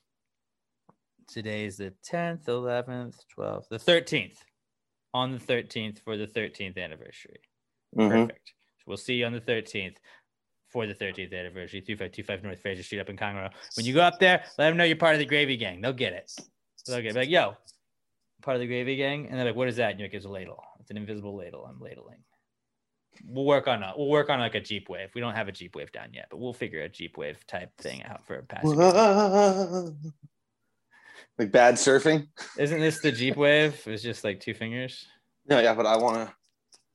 Today's 1.27 1.79
the 1.79 1.95
10th, 2.09 2.45
11th, 2.45 3.25
12th, 3.37 3.69
the 3.69 3.79
13th. 3.79 4.37
On 5.15 5.31
the 5.33 5.39
13th 5.39 5.99
for 6.01 6.17
the 6.17 6.27
13th 6.27 6.79
anniversary. 6.79 7.41
Mhm. 7.97 8.09
Perfect. 8.27 8.53
So 8.79 8.85
we'll 8.87 8.97
see 8.97 9.15
you 9.15 9.27
on 9.27 9.33
the 9.33 9.41
13th 9.41 9.99
for 10.69 10.87
the 10.87 10.95
13th 10.95 11.33
anniversary, 11.35 11.81
3525 11.83 12.43
North 12.43 12.61
Fraser 12.61 12.83
Street 12.83 13.01
up 13.01 13.11
in 13.11 13.17
Conroe. 13.17 13.53
When 13.77 13.85
you 13.85 13.93
go 13.93 14.01
up 14.01 14.19
there, 14.19 14.45
let 14.57 14.69
them 14.69 14.77
know 14.79 14.85
you're 14.85 14.97
part 14.97 15.15
of 15.15 15.19
the 15.19 15.27
Gravy 15.27 15.57
Gang. 15.59 15.81
They'll 15.83 15.93
get 15.93 16.15
it. 16.15 16.33
They'll 16.87 17.03
get 17.03 17.15
it. 17.15 17.17
Like, 17.17 17.29
yo, 17.29 17.57
part 18.41 18.57
of 18.57 18.61
the 18.61 18.67
Gravy 18.67 18.97
Gang. 18.97 19.27
And 19.29 19.39
they're 19.39 19.45
like, 19.45 19.55
what 19.55 19.69
is 19.69 19.77
that? 19.77 19.91
And 19.91 20.01
you're 20.01 20.09
like, 20.09 20.15
it's 20.15 20.25
a 20.25 20.31
ladle. 20.31 20.65
It's 20.81 20.91
an 20.91 20.97
invisible 20.97 21.37
ladle. 21.37 21.67
I'm 21.67 21.79
ladling. 21.79 22.25
We'll 23.27 23.45
work 23.45 23.69
on 23.69 23.83
a 23.83 23.93
we'll 23.95 24.09
work 24.09 24.31
on 24.31 24.41
like 24.41 24.55
a 24.55 24.61
Jeep 24.61 24.89
wave. 24.89 25.11
We 25.15 25.21
don't 25.21 25.35
have 25.35 25.47
a 25.47 25.53
Jeep 25.53 25.77
wave 25.77 25.93
down 25.93 26.15
yet, 26.15 26.29
but 26.31 26.39
we'll 26.39 26.55
figure 26.55 26.81
a 26.81 26.89
Jeep 26.89 27.19
wave 27.19 27.47
type 27.47 27.77
thing 27.77 28.03
out 28.05 28.27
for 28.27 28.37
a 28.37 28.43
passenger. 28.43 29.95
Like 31.39 31.53
bad 31.53 31.75
surfing. 31.75 32.29
Isn't 32.59 32.81
this 32.81 33.01
the 33.01 33.13
Jeep 33.13 33.37
wave? 33.37 33.81
It's 33.87 34.03
just 34.03 34.25
like 34.25 34.41
two 34.41 34.55
fingers. 34.55 35.07
No, 35.47 35.61
yeah, 35.61 35.75
but 35.75 35.87
I 35.87 35.97
want 35.97 36.17
to. 36.17 36.35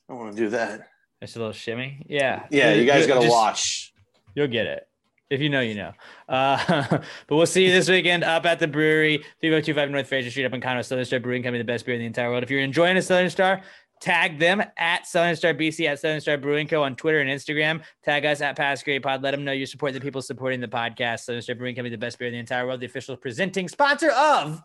I 0.10 0.14
want 0.14 0.36
to 0.36 0.42
do 0.42 0.50
that. 0.50 0.88
It's 1.22 1.36
a 1.36 1.40
little 1.40 1.54
shimmy. 1.54 2.06
Yeah. 2.08 2.46
Yeah, 2.50 2.74
you 2.74 2.86
guys 2.86 3.08
got 3.08 3.22
to 3.22 3.30
watch. 3.30 3.94
You'll 4.36 4.48
get 4.48 4.68
it. 4.68 4.88
If 5.30 5.42
you 5.42 5.50
know, 5.50 5.60
you 5.60 5.76
know. 5.76 5.92
Uh, 6.30 6.86
but 7.28 7.36
we'll 7.36 7.46
see 7.46 7.66
you 7.66 7.72
this 7.72 7.90
weekend 7.90 8.24
up 8.24 8.46
at 8.46 8.60
the 8.60 8.68
brewery, 8.68 9.18
3025 9.42 9.90
North 9.90 10.08
Fraser 10.08 10.32
Street 10.32 10.46
up 10.46 10.54
in 10.54 10.62
Conroe, 10.62 10.86
Southern 10.86 11.04
Star 11.04 11.20
Brewing 11.20 11.44
Company, 11.44 11.58
the 11.58 11.66
best 11.66 11.86
beer 11.86 11.96
in 11.96 12.00
the 12.00 12.06
entire 12.06 12.30
world. 12.30 12.44
If 12.44 12.52
you're 12.52 12.62
enjoying 12.62 12.96
a 12.96 13.02
Southern 13.02 13.30
Star, 13.30 13.62
tag 14.02 14.40
them 14.40 14.64
at 14.78 15.08
Southern 15.08 15.36
Star 15.36 15.54
BC 15.54 15.88
at 15.88 16.00
Southern 16.00 16.22
Star 16.22 16.38
Brewing 16.38 16.68
Co. 16.68 16.84
on 16.84 16.96
Twitter 16.96 17.20
and 17.20 17.30
Instagram. 17.30 17.82
Tag 18.04 18.26
us 18.26 18.42
at 18.42 18.58
PassGravyPod. 18.58 19.24
Let 19.24 19.32
them 19.32 19.44
know 19.44 19.52
you 19.52 19.66
support 19.66 19.94
the 19.94 20.02
people 20.02 20.22
supporting 20.22 20.60
the 20.60 20.68
podcast. 20.68 21.22
Southern 21.22 21.42
Star 21.42 21.56
Brewing 21.56 21.76
Company, 21.76 21.90
the 21.90 21.98
best 21.98 22.20
beer 22.20 22.28
in 22.28 22.34
the 22.34 22.40
entire 22.40 22.66
world, 22.66 22.80
the 22.80 22.86
official 22.86 23.18
presenting 23.18 23.68
sponsor 23.68 24.12
of 24.12 24.62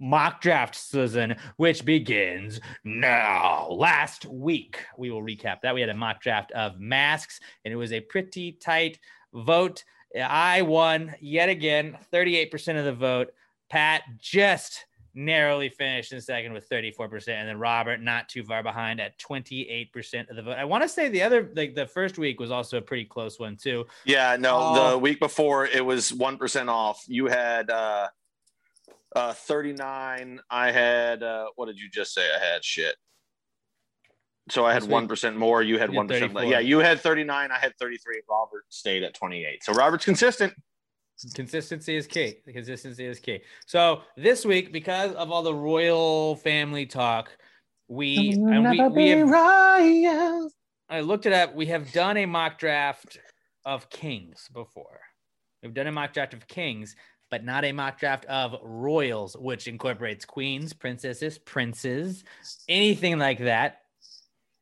mock 0.00 0.40
draft 0.40 0.74
season, 0.74 1.36
which 1.56 1.84
begins 1.84 2.60
now. 2.84 3.68
Last 3.70 4.26
week, 4.26 4.84
we 4.96 5.10
will 5.10 5.22
recap 5.22 5.60
that. 5.62 5.74
We 5.74 5.80
had 5.80 5.90
a 5.90 5.94
mock 5.94 6.20
draft 6.20 6.52
of 6.52 6.78
masks, 6.78 7.40
and 7.64 7.72
it 7.72 7.76
was 7.76 7.92
a 7.92 8.00
pretty 8.00 8.52
tight 8.52 8.98
vote. 9.34 9.84
I 10.18 10.62
won 10.62 11.14
yet 11.20 11.48
again, 11.48 11.98
38% 12.12 12.78
of 12.78 12.84
the 12.84 12.92
vote. 12.92 13.32
Pat 13.68 14.02
just 14.18 14.86
narrowly 15.18 15.68
finished 15.68 16.12
in 16.12 16.20
second 16.20 16.52
with 16.52 16.68
34%, 16.68 17.28
and 17.28 17.48
then 17.48 17.58
Robert 17.58 18.00
not 18.00 18.28
too 18.28 18.44
far 18.44 18.62
behind 18.62 19.00
at 19.00 19.18
28% 19.18 20.30
of 20.30 20.36
the 20.36 20.42
vote. 20.42 20.56
I 20.56 20.64
want 20.64 20.82
to 20.84 20.88
say 20.88 21.08
the 21.08 21.22
other, 21.22 21.50
like 21.56 21.74
the 21.74 21.86
first 21.86 22.18
week 22.18 22.38
was 22.38 22.52
also 22.52 22.78
a 22.78 22.80
pretty 22.80 23.04
close 23.04 23.38
one, 23.38 23.56
too. 23.56 23.84
Yeah, 24.04 24.36
no, 24.38 24.56
Oh. 24.58 24.90
the 24.92 24.98
week 24.98 25.18
before 25.18 25.66
it 25.66 25.84
was 25.84 26.12
1% 26.12 26.68
off. 26.68 27.04
You 27.08 27.26
had 27.26 27.68
uh, 27.68 28.08
uh, 29.16 29.32
39. 29.32 30.40
I 30.50 30.70
had, 30.70 31.22
uh, 31.22 31.46
what 31.56 31.66
did 31.66 31.80
you 31.80 31.90
just 31.90 32.14
say? 32.14 32.22
I 32.32 32.38
had 32.38 32.64
shit. 32.64 32.94
So 34.50 34.64
I 34.64 34.72
had 34.72 34.84
1% 34.84 35.36
more. 35.36 35.62
You 35.62 35.78
had 35.78 35.90
1% 35.90 36.32
less. 36.32 36.46
Yeah, 36.48 36.60
you 36.60 36.78
had 36.78 37.00
39. 37.00 37.50
I 37.50 37.58
had 37.58 37.76
33. 37.78 38.22
Robert 38.30 38.64
stayed 38.68 39.02
at 39.02 39.14
28. 39.14 39.64
So 39.64 39.74
Robert's 39.74 40.04
consistent. 40.04 40.54
Consistency 41.34 41.96
is 41.96 42.06
key. 42.06 42.36
Consistency 42.46 43.04
is 43.06 43.18
key. 43.18 43.40
So 43.66 44.02
this 44.16 44.44
week, 44.44 44.72
because 44.72 45.12
of 45.14 45.30
all 45.30 45.42
the 45.42 45.54
royal 45.54 46.36
family 46.36 46.86
talk, 46.86 47.36
we 47.88 48.34
we, 48.70 48.78
we 48.94 49.08
have, 49.08 49.28
I 50.88 51.00
looked 51.00 51.26
it 51.26 51.32
up. 51.32 51.54
We 51.54 51.66
have 51.66 51.90
done 51.92 52.16
a 52.18 52.26
mock 52.26 52.58
draft 52.58 53.18
of 53.64 53.90
kings 53.90 54.48
before. 54.52 55.00
We've 55.62 55.74
done 55.74 55.86
a 55.88 55.92
mock 55.92 56.12
draft 56.12 56.34
of 56.34 56.46
kings, 56.46 56.94
but 57.30 57.44
not 57.44 57.64
a 57.64 57.72
mock 57.72 57.98
draft 57.98 58.24
of 58.26 58.56
royals, 58.62 59.36
which 59.36 59.66
incorporates 59.66 60.24
queens, 60.24 60.72
princesses, 60.72 61.38
princes, 61.38 62.24
anything 62.68 63.18
like 63.18 63.40
that. 63.40 63.80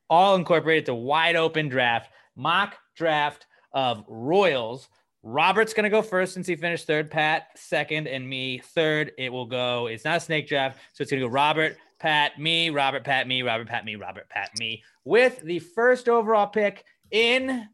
All 0.08 0.36
incorporated 0.36 0.86
to 0.86 0.94
wide 0.94 1.36
open 1.36 1.68
draft, 1.68 2.10
mock 2.34 2.76
draft 2.96 3.46
of 3.72 4.04
royals. 4.08 4.88
Robert's 5.22 5.74
gonna 5.74 5.90
go 5.90 6.02
first 6.02 6.34
since 6.34 6.46
he 6.46 6.54
finished 6.56 6.86
third. 6.86 7.10
Pat 7.10 7.48
second, 7.56 8.06
and 8.06 8.28
me 8.28 8.58
third. 8.58 9.12
It 9.18 9.32
will 9.32 9.46
go. 9.46 9.86
It's 9.88 10.04
not 10.04 10.18
a 10.18 10.20
snake 10.20 10.46
draft, 10.48 10.78
so 10.92 11.02
it's 11.02 11.10
gonna 11.10 11.22
go 11.22 11.28
Robert, 11.28 11.76
Pat, 11.98 12.38
me, 12.38 12.70
Robert, 12.70 13.04
Pat, 13.04 13.26
me, 13.26 13.42
Robert, 13.42 13.66
Pat, 13.68 13.84
me, 13.84 13.96
Robert, 13.96 14.28
Pat, 14.28 14.50
me, 14.58 14.82
with 15.04 15.40
the 15.42 15.58
first 15.58 16.08
overall 16.08 16.46
pick 16.46 16.84
in 17.10 17.68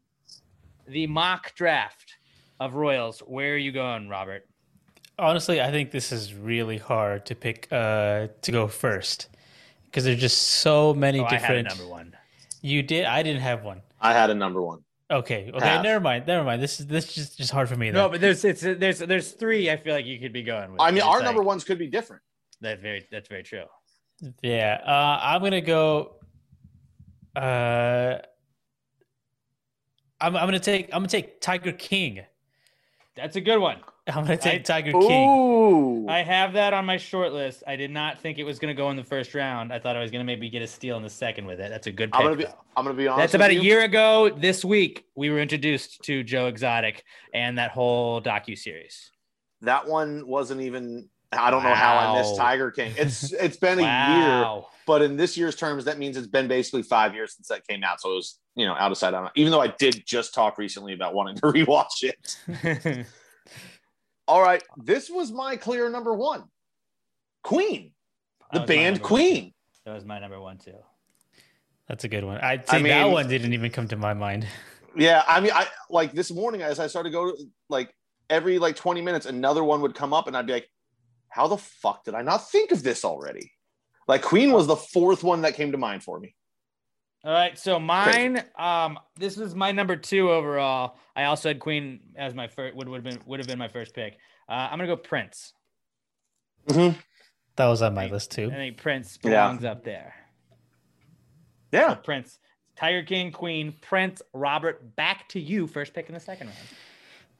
the 0.87 1.07
mock 1.07 1.53
draft 1.55 2.15
of 2.59 2.73
Royals. 2.75 3.19
Where 3.19 3.53
are 3.53 3.57
you 3.57 3.71
going, 3.71 4.09
Robert? 4.09 4.47
Honestly, 5.19 5.61
I 5.61 5.69
think 5.69 5.91
this 5.91 6.11
is 6.11 6.33
really 6.33 6.77
hard 6.79 7.25
to 7.27 7.35
pick 7.35 7.67
uh 7.71 8.27
to 8.41 8.51
go 8.51 8.67
first 8.67 9.27
because 9.85 10.05
there's 10.05 10.19
just 10.19 10.39
so 10.41 10.93
many 10.93 11.19
Oh, 11.19 11.25
I 11.25 11.35
had 11.35 11.35
a 11.35 11.39
different. 11.63 11.67
number 11.77 11.87
one. 11.91 12.15
You 12.63 12.81
did. 12.81 13.05
I 13.05 13.21
didn't 13.21 13.41
have 13.41 13.63
one. 13.63 13.81
I 14.01 14.13
had 14.13 14.29
a 14.31 14.33
number 14.33 14.61
one. 14.61 14.79
Okay. 15.13 15.51
Okay. 15.53 15.65
Half. 15.65 15.83
Never 15.83 15.99
mind. 15.99 16.25
Never 16.27 16.43
mind. 16.43 16.61
This 16.61 16.79
is 16.79 16.87
this 16.87 17.07
is 17.07 17.13
just 17.13 17.37
just 17.37 17.51
hard 17.51 17.69
for 17.69 17.75
me. 17.75 17.91
No, 17.91 18.09
but 18.09 18.19
there's 18.19 18.43
it's 18.43 18.61
there's 18.61 18.99
there's 18.99 19.31
three. 19.31 19.69
I 19.69 19.77
feel 19.77 19.93
like 19.93 20.05
you 20.05 20.19
could 20.19 20.33
be 20.33 20.43
going 20.43 20.71
with. 20.71 20.81
I 20.81 20.89
mean, 20.89 20.97
It's 20.97 21.05
our 21.05 21.17
like- 21.17 21.25
number 21.25 21.43
ones 21.43 21.63
could 21.63 21.77
be 21.77 21.87
different. 21.87 22.23
That's 22.61 22.81
very 22.81 23.07
that's 23.11 23.27
very 23.29 23.43
true. 23.43 23.65
Yeah, 24.41 24.79
uh, 24.85 25.19
I'm 25.21 25.41
gonna 25.41 25.61
go. 25.61 26.15
Uh, 27.35 28.17
I'm, 30.21 30.35
I'm 30.35 30.45
gonna 30.47 30.59
take. 30.59 30.85
I'm 30.93 31.01
gonna 31.01 31.07
take 31.09 31.41
Tiger 31.41 31.73
King. 31.73 32.21
That's 33.15 33.35
a 33.35 33.41
good 33.41 33.59
one. 33.59 33.77
I'm 34.07 34.23
gonna 34.23 34.37
take 34.37 34.61
I- 34.61 34.63
Tiger 34.81 34.91
King. 34.91 35.29
Ooh. 35.29 36.07
I 36.09 36.19
have 36.23 36.53
that 36.53 36.73
on 36.73 36.85
my 36.85 36.97
short 36.97 37.31
list. 37.31 37.63
I 37.65 37.75
did 37.75 37.91
not 37.91 38.19
think 38.19 38.37
it 38.37 38.43
was 38.43 38.59
going 38.59 38.75
to 38.75 38.77
go 38.77 38.89
in 38.89 38.97
the 38.97 39.03
first 39.03 39.33
round. 39.33 39.71
I 39.71 39.79
thought 39.79 39.95
I 39.95 40.01
was 40.01 40.11
going 40.11 40.19
to 40.19 40.25
maybe 40.25 40.49
get 40.49 40.61
a 40.61 40.67
steal 40.67 40.97
in 40.97 41.03
the 41.03 41.09
second 41.09 41.45
with 41.45 41.61
it. 41.61 41.69
That's 41.69 41.87
a 41.87 41.91
good 41.91 42.11
pick. 42.11 42.19
I'm 42.19 42.25
gonna 42.25 42.35
be. 42.35 42.43
though. 42.43 42.53
I'm 42.75 42.83
gonna 42.83 42.97
be 42.97 43.07
honest. 43.07 43.21
That's 43.21 43.33
about 43.35 43.49
with 43.51 43.59
a 43.59 43.63
you. 43.63 43.69
year 43.69 43.83
ago 43.83 44.29
this 44.29 44.65
week. 44.65 45.05
We 45.15 45.29
were 45.29 45.39
introduced 45.39 46.01
to 46.03 46.23
Joe 46.23 46.47
Exotic 46.47 47.03
and 47.33 47.57
that 47.57 47.71
whole 47.71 48.21
docu 48.21 48.57
series. 48.57 49.11
That 49.61 49.87
one 49.87 50.27
wasn't 50.27 50.61
even. 50.61 51.09
I 51.31 51.49
don't 51.49 51.63
know 51.63 51.73
how 51.73 51.97
I 51.97 52.19
missed 52.19 52.35
Tiger 52.35 52.69
King. 52.69 52.93
It's 52.97 53.31
it's 53.33 53.57
been 53.57 53.79
a 53.79 53.81
year, 53.81 54.61
but 54.85 55.01
in 55.01 55.17
this 55.17 55.35
year's 55.37 55.55
terms, 55.55 55.85
that 55.85 55.97
means 55.97 56.15
it's 56.15 56.27
been 56.27 56.47
basically 56.47 56.83
five 56.83 57.15
years 57.15 57.33
since 57.35 57.47
that 57.47 57.65
came 57.67 57.83
out. 57.83 58.01
So 58.01 58.11
it 58.11 58.15
was 58.15 58.39
you 58.55 58.65
know 58.65 58.73
out 58.73 58.91
of 58.91 58.97
sight. 58.97 59.13
Out 59.13 59.25
of, 59.25 59.31
even 59.35 59.51
though 59.51 59.61
I 59.61 59.67
did 59.67 60.03
just 60.05 60.33
talk 60.33 60.57
recently 60.57 60.93
about 60.93 61.15
wanting 61.15 61.37
to 61.37 61.41
rewatch 61.43 62.03
it. 62.03 63.05
All 64.27 64.41
right, 64.41 64.63
this 64.77 65.09
was 65.09 65.31
my 65.31 65.55
clear 65.55 65.89
number 65.89 66.13
one. 66.13 66.43
Queen, 67.43 67.91
the 68.51 68.59
That 68.59 68.61
was 68.61 68.69
my 68.69 68.75
band 68.75 68.95
number 68.95 69.03
one, 69.03 69.09
Queen. 69.09 69.53
That 69.85 69.93
was 69.93 70.05
my 70.05 70.19
number 70.19 70.39
one 70.39 70.57
too. 70.57 70.77
That's 71.87 72.05
a 72.05 72.07
good 72.07 72.23
one. 72.23 72.37
I'd 72.37 72.63
I 72.69 72.81
say 72.81 72.83
that 72.83 73.05
one 73.05 73.27
didn't 73.27 73.53
even 73.53 73.71
come 73.71 73.87
to 73.89 73.97
my 73.97 74.13
mind. 74.13 74.47
Yeah, 74.95 75.23
I 75.27 75.39
mean, 75.39 75.51
I 75.51 75.65
like 75.89 76.11
this 76.11 76.29
morning 76.29 76.61
as 76.61 76.79
I 76.79 76.85
started 76.85 77.09
to 77.09 77.13
go 77.13 77.33
like 77.67 77.91
every 78.29 78.59
like 78.59 78.75
20 78.75 79.01
minutes, 79.01 79.25
another 79.25 79.63
one 79.63 79.81
would 79.81 79.95
come 79.95 80.13
up, 80.13 80.27
and 80.27 80.37
I'd 80.37 80.45
be 80.45 80.53
like, 80.53 80.69
"How 81.29 81.47
the 81.47 81.57
fuck 81.57 82.03
did 82.03 82.13
I 82.13 82.21
not 82.21 82.47
think 82.51 82.71
of 82.71 82.83
this 82.83 83.03
already?" 83.03 83.51
Like 84.07 84.21
Queen 84.21 84.51
was 84.51 84.67
the 84.67 84.75
fourth 84.75 85.23
one 85.23 85.41
that 85.41 85.55
came 85.55 85.71
to 85.71 85.79
mind 85.79 86.03
for 86.03 86.19
me. 86.19 86.35
All 87.25 87.31
right, 87.31 87.57
so 87.57 87.79
mine, 87.79 88.43
um, 88.57 88.99
this 89.17 89.37
was 89.37 89.55
my 89.55 89.71
number 89.71 89.95
two 89.95 90.29
overall. 90.29 90.97
I 91.15 91.23
also 91.25 91.49
had 91.49 91.59
Queen 91.59 92.01
as 92.17 92.33
my 92.33 92.47
first. 92.47 92.75
Would 92.75 92.89
would 92.89 92.97
have 92.97 93.03
been 93.03 93.21
would 93.25 93.39
have 93.39 93.47
been 93.47 93.59
my 93.59 93.69
first 93.69 93.93
pick. 93.93 94.17
Uh, 94.49 94.67
I'm 94.69 94.77
gonna 94.77 94.87
go 94.87 94.97
Prince. 94.97 95.53
Mm-hmm. 96.67 96.99
That 97.55 97.67
was 97.67 97.81
on 97.81 97.93
my 97.93 98.07
list 98.07 98.31
too. 98.31 98.49
I 98.51 98.55
think 98.55 98.77
Prince 98.77 99.17
Yeah. 99.23 99.29
belongs 99.47 99.63
up 99.63 99.83
there. 99.85 100.15
Yeah, 101.71 101.93
Prince, 101.95 102.39
Tiger 102.75 103.03
King, 103.03 103.31
Queen, 103.31 103.73
Prince, 103.81 104.21
Robert. 104.33 104.95
Back 104.97 105.29
to 105.29 105.39
you. 105.39 105.65
First 105.65 105.93
pick 105.93 106.07
in 106.09 106.13
the 106.13 106.19
second 106.19 106.47
round. 106.47 106.59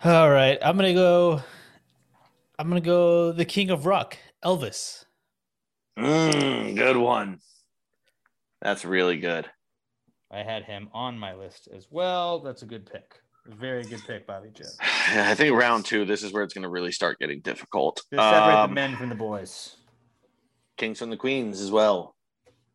All 0.06 0.30
right, 0.30 0.58
I'm 0.62 0.78
gonna 0.78 0.94
go. 0.94 1.42
I'm 2.58 2.70
gonna 2.70 2.80
go 2.80 3.34
the 3.34 3.46
King 3.46 3.70
of 3.70 3.86
Rock, 3.86 4.18
Elvis. 4.46 5.04
Mm, 6.00 6.76
good 6.78 6.96
one. 6.98 7.40
That's 8.62 8.86
really 8.86 9.18
good. 9.18 9.50
I 10.34 10.42
had 10.44 10.64
him 10.64 10.90
on 10.94 11.18
my 11.20 11.36
list 11.36 11.68
as 11.76 11.88
well. 11.92 12.40
That's 12.40 12.64
a 12.64 12.66
good 12.66 12.86
pick. 12.92 13.20
Very 13.46 13.84
good 13.84 14.02
pick, 14.08 14.26
Bobby 14.26 14.50
Joe. 14.54 14.66
I 14.82 15.36
think 15.36 15.56
round 15.56 15.86
two, 15.86 16.06
this 16.06 16.24
is 16.24 16.34
where 16.34 16.44
it's 16.44 16.54
going 16.54 16.64
to 16.64 16.70
really 16.70 16.92
start 16.92 17.20
getting 17.20 17.40
difficult. 17.42 17.98
To 18.12 18.18
separate 18.18 18.56
Um, 18.64 18.70
the 18.72 18.74
men 18.76 18.96
from 18.96 19.10
the 19.10 19.16
boys. 19.16 19.76
Kings 20.78 21.02
and 21.04 21.12
the 21.12 21.18
Queens 21.18 21.62
as 21.62 21.70
well. 21.70 22.16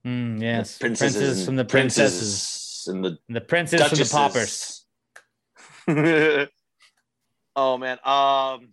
Mm, 0.07 0.41
yes, 0.41 0.79
Princesses 0.79 1.17
princes 1.17 1.39
and- 1.41 1.47
from 1.47 1.57
the 1.57 1.65
princesses, 1.65 2.85
and 2.87 3.05
the 3.05 3.19
and 3.27 3.37
the 3.37 3.41
princes 3.41 3.81
from 3.81 3.89
the 3.91 3.97
duchesses. 3.97 4.87
paupers. 5.89 6.49
oh 7.57 7.77
man. 7.79 7.99
Um 8.05 8.69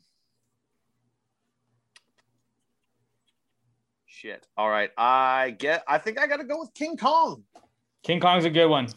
shit. 4.05 4.45
All 4.55 4.69
right. 4.69 4.91
I 4.97 5.55
get 5.57 5.83
I 5.87 5.97
think 5.97 6.19
I 6.19 6.27
gotta 6.27 6.43
go 6.43 6.59
with 6.59 6.73
King 6.73 6.97
Kong. 6.97 7.43
King 8.06 8.19
Kong's 8.19 8.45
a 8.45 8.49
good 8.52 8.68
one. 8.68 8.88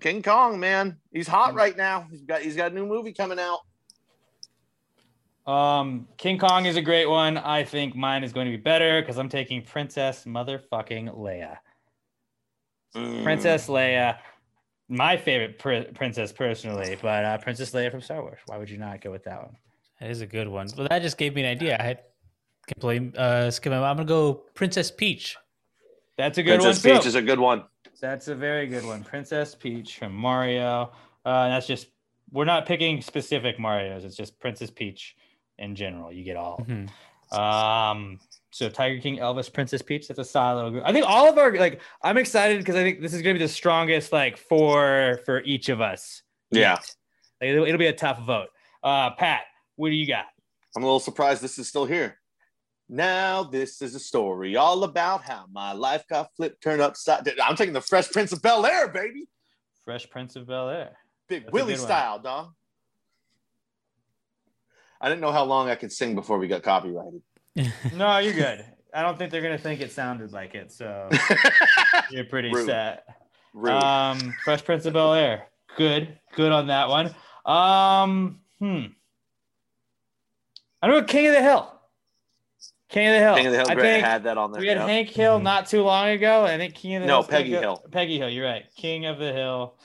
King 0.00 0.22
Kong, 0.22 0.60
man. 0.60 0.98
He's 1.10 1.26
Mm. 1.26 1.30
hot 1.32 1.54
right 1.54 1.76
now. 1.76 2.06
He's 2.10 2.20
got 2.22 2.42
he's 2.42 2.54
got 2.54 2.70
a 2.70 2.74
new 2.74 2.84
movie 2.86 3.12
coming 3.14 3.38
out. 3.38 3.60
Um, 5.50 6.06
King 6.18 6.38
Kong 6.38 6.66
is 6.66 6.76
a 6.76 6.82
great 6.82 7.06
one. 7.06 7.38
I 7.38 7.64
think 7.64 7.96
mine 7.96 8.22
is 8.22 8.32
going 8.32 8.46
to 8.46 8.50
be 8.56 8.62
better 8.62 9.00
because 9.00 9.18
I'm 9.18 9.28
taking 9.30 9.62
Princess 9.62 10.24
motherfucking 10.26 11.16
Leia. 11.16 11.56
Mm. 12.94 13.22
Princess 13.22 13.66
Leia, 13.68 14.18
my 14.88 15.16
favorite 15.16 15.58
pr- 15.58 15.92
princess 15.94 16.30
personally, 16.32 16.98
but 17.00 17.24
uh, 17.24 17.38
Princess 17.38 17.70
Leia 17.72 17.90
from 17.90 18.00
Star 18.02 18.20
Wars. 18.22 18.38
Why 18.46 18.58
would 18.58 18.68
you 18.68 18.78
not 18.78 19.00
go 19.00 19.10
with 19.10 19.24
that 19.24 19.42
one? 19.42 19.56
That 19.98 20.10
is 20.10 20.20
a 20.20 20.26
good 20.26 20.46
one. 20.46 20.68
Well, 20.76 20.86
that 20.90 21.00
just 21.02 21.16
gave 21.16 21.34
me 21.34 21.42
an 21.42 21.48
idea. 21.48 21.76
I 21.80 21.82
had 21.82 22.00
can 22.66 22.78
play. 22.78 23.10
Uh, 23.16 23.50
skip. 23.50 23.72
I'm 23.72 23.80
gonna 23.80 24.04
go 24.04 24.34
Princess 24.54 24.90
Peach. 24.90 25.36
That's 26.18 26.36
a 26.38 26.42
good 26.42 26.60
Princess 26.60 26.84
one 26.84 26.94
Peach 26.94 27.02
too. 27.04 27.08
is 27.08 27.14
a 27.14 27.22
good 27.22 27.40
one. 27.40 27.64
That's 28.00 28.28
a 28.28 28.34
very 28.34 28.66
good 28.66 28.84
one. 28.84 29.04
Princess 29.04 29.54
Peach 29.54 29.98
from 29.98 30.14
Mario. 30.14 30.92
Uh, 31.24 31.48
that's 31.48 31.66
just 31.66 31.88
we're 32.32 32.44
not 32.44 32.66
picking 32.66 33.02
specific 33.02 33.58
Mario's. 33.58 34.04
It's 34.04 34.16
just 34.16 34.38
Princess 34.38 34.70
Peach 34.70 35.16
in 35.58 35.74
general. 35.74 36.12
You 36.12 36.24
get 36.24 36.36
all. 36.36 36.64
Mhm. 36.66 36.88
Um, 37.36 38.18
so 38.50 38.68
Tiger 38.68 39.00
King, 39.00 39.18
Elvis, 39.18 39.52
Princess 39.52 39.82
Peach. 39.82 40.08
That's 40.08 40.18
a 40.18 40.24
solid 40.24 40.56
little 40.56 40.70
group. 40.70 40.84
I 40.86 40.92
think 40.92 41.06
all 41.06 41.28
of 41.28 41.38
our 41.38 41.54
like. 41.56 41.80
I'm 42.02 42.16
excited 42.16 42.58
because 42.58 42.76
I 42.76 42.82
think 42.82 43.00
this 43.00 43.14
is 43.14 43.22
gonna 43.22 43.34
be 43.34 43.40
the 43.40 43.48
strongest 43.48 44.12
like 44.12 44.36
four 44.36 45.20
for 45.24 45.42
each 45.42 45.68
of 45.68 45.80
us. 45.80 46.22
Yeah. 46.50 46.78
Like, 47.40 47.50
it'll, 47.50 47.64
it'll 47.64 47.78
be 47.78 47.86
a 47.86 47.92
tough 47.92 48.24
vote. 48.24 48.48
Uh, 48.82 49.10
Pat, 49.10 49.42
what 49.76 49.90
do 49.90 49.94
you 49.94 50.06
got? 50.06 50.26
I'm 50.76 50.82
a 50.82 50.86
little 50.86 51.00
surprised 51.00 51.42
this 51.42 51.58
is 51.58 51.68
still 51.68 51.84
here. 51.84 52.19
Now 52.92 53.44
this 53.44 53.82
is 53.82 53.94
a 53.94 54.00
story 54.00 54.56
all 54.56 54.82
about 54.82 55.22
how 55.22 55.44
my 55.52 55.72
life 55.72 56.04
got 56.08 56.34
flipped, 56.34 56.60
turned 56.60 56.82
upside 56.82 57.24
down. 57.24 57.36
I'm 57.46 57.54
taking 57.54 57.72
the 57.72 57.80
Fresh 57.80 58.10
Prince 58.10 58.32
of 58.32 58.42
Bel 58.42 58.66
Air, 58.66 58.88
baby. 58.88 59.28
Fresh 59.84 60.10
Prince 60.10 60.34
of 60.34 60.48
Bel 60.48 60.68
Air. 60.68 60.96
Big 61.28 61.44
That's 61.44 61.52
Willie 61.52 61.76
style, 61.76 62.18
dog. 62.18 62.52
I 65.00 65.08
didn't 65.08 65.20
know 65.20 65.30
how 65.30 65.44
long 65.44 65.70
I 65.70 65.76
could 65.76 65.92
sing 65.92 66.16
before 66.16 66.38
we 66.38 66.48
got 66.48 66.64
copyrighted. 66.64 67.22
No, 67.94 68.18
you're 68.18 68.32
good. 68.32 68.64
I 68.92 69.02
don't 69.02 69.16
think 69.16 69.30
they're 69.30 69.42
gonna 69.42 69.56
think 69.56 69.80
it 69.80 69.92
sounded 69.92 70.32
like 70.32 70.56
it, 70.56 70.72
so 70.72 71.08
you're 72.10 72.24
pretty 72.24 72.50
Rude. 72.52 72.66
set. 72.66 73.04
Rude. 73.54 73.70
Um, 73.72 74.34
Fresh 74.42 74.64
Prince 74.64 74.84
of 74.86 74.94
Bel 74.94 75.14
Air. 75.14 75.46
Good, 75.76 76.18
good 76.34 76.50
on 76.50 76.66
that 76.66 76.88
one. 76.88 77.14
Um, 77.46 78.40
hmm. 78.58 78.86
I 80.82 80.88
don't 80.88 81.00
know 81.00 81.04
King 81.04 81.28
of 81.28 81.34
the 81.34 81.42
Hill. 81.42 81.79
King 82.90 83.06
of 83.08 83.14
the 83.14 83.18
Hill. 83.20 83.34
King 83.36 83.46
of 83.46 83.52
the 83.52 83.58
Hill 83.58 83.66
I 83.70 83.74
Grant 83.74 83.86
think 83.94 84.04
had 84.04 84.24
that 84.24 84.36
on 84.38 84.52
there. 84.52 84.60
we 84.60 84.66
had 84.68 84.78
yeah. 84.78 84.86
Hank 84.86 85.08
Hill 85.08 85.36
mm-hmm. 85.36 85.44
not 85.44 85.66
too 85.66 85.82
long 85.82 86.08
ago. 86.08 86.44
I 86.44 86.56
think 86.58 86.74
King 86.74 86.96
of 86.96 87.02
the 87.02 87.06
Hill. 87.06 87.08
No, 87.08 87.14
Hill's 87.22 87.26
gonna 87.28 87.38
Peggy 87.38 87.50
go- 87.52 87.60
Hill. 87.60 87.84
Peggy 87.90 88.18
Hill. 88.18 88.28
You're 88.30 88.46
right. 88.46 88.64
King 88.76 89.06
of 89.06 89.18
the 89.18 89.32
Hill 89.32 89.76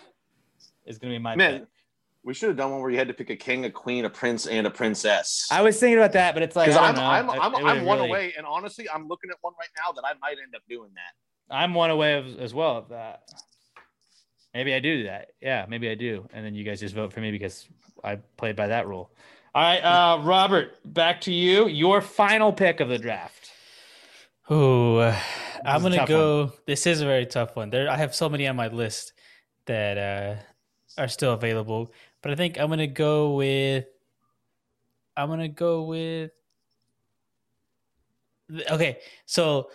is 0.86 0.98
gonna 0.98 1.14
be 1.14 1.19
my 1.19 1.36
Man, 1.36 1.60
pick. 1.61 1.68
we 2.23 2.34
should 2.34 2.49
have 2.49 2.57
done 2.57 2.72
one 2.72 2.82
where 2.82 2.90
you 2.91 2.98
had 2.98 3.07
to 3.07 3.14
pick 3.14 3.30
a 3.30 3.36
king, 3.36 3.65
a 3.65 3.69
queen, 3.69 4.06
a 4.06 4.10
prince, 4.10 4.48
and 4.48 4.65
a 4.65 4.72
princess. 4.72 5.48
I 5.52 5.61
was 5.61 5.80
thinking 5.80 5.98
about 5.98 6.14
that, 6.14 6.34
but 6.34 6.41
it's 6.44 6.56
like 6.56 6.68
Because 6.68 6.82
I 6.82 6.90
I'm 6.90 6.95
don't. 6.95 7.03
I'm 7.03 7.30
It- 7.30 7.32
I'm, 7.41 7.53
it 7.53 7.57
I'm 7.57 7.64
would've 7.65 7.84
one 7.84 7.98
really- 7.99 8.10
away, 8.10 8.34
and 8.38 8.45
honestly, 8.48 8.88
I'm 8.90 9.07
looking 9.07 9.30
at 9.30 9.38
one 9.41 9.53
right 9.60 9.69
now 9.86 9.91
that 9.94 10.03
I 10.06 10.14
might 10.22 10.38
end 10.41 10.56
up 10.56 10.61
doing 10.68 10.90
that. 10.95 11.56
I'm 11.56 11.76
one 11.76 11.91
away 11.91 12.14
of, 12.15 12.40
as 12.40 12.56
well 12.56 12.77
of 12.77 12.90
that. 12.90 13.22
Maybe 14.56 14.73
I 14.73 14.80
do 14.80 15.03
that. 15.03 15.27
Yeah, 15.41 15.65
maybe 15.69 15.90
I 15.90 15.95
do. 15.95 16.27
And 16.34 16.44
then 16.45 16.56
you 16.56 16.64
guys 16.64 16.80
just 16.80 16.95
vote 16.95 17.14
for 17.14 17.19
me 17.19 17.30
because 17.30 17.68
I 18.03 18.15
played 18.38 18.56
by 18.56 18.68
that 18.68 18.88
rule. 18.88 19.11
All 19.56 19.61
right, 19.61 19.80
uh, 19.80 20.19
Robert, 20.22 20.77
back 20.84 21.22
to 21.22 21.32
you. 21.32 21.69
Your 21.69 22.02
final 22.02 22.52
pick 22.52 22.82
of 22.82 22.90
the 22.90 22.98
draft. 22.98 23.52
Ooh, 24.52 24.98
uh, 24.98 25.18
I'm 25.64 25.82
gonna 25.82 26.06
go. 26.06 26.52
This 26.68 26.86
is 26.86 26.99
a 26.99 27.06
very 27.06 27.26
tough 27.26 27.56
one. 27.56 27.69
There, 27.69 27.90
I 27.90 27.95
have 27.95 28.14
so 28.14 28.27
many 28.27 28.49
on 28.49 28.57
my 28.57 28.68
list 28.68 29.14
that 29.65 29.98
uh, 29.98 31.02
are 31.02 31.07
still 31.07 31.32
available, 31.32 31.94
but 32.22 32.34
I 32.34 32.36
think 32.36 32.60
I'm 32.60 32.68
gonna 32.68 32.86
go 32.86 33.36
with. 33.36 33.86
I'm 35.15 35.30
gonna 35.30 35.48
go 35.48 35.84
with. 35.84 36.32
Okay, 38.69 38.98
so 39.26 39.69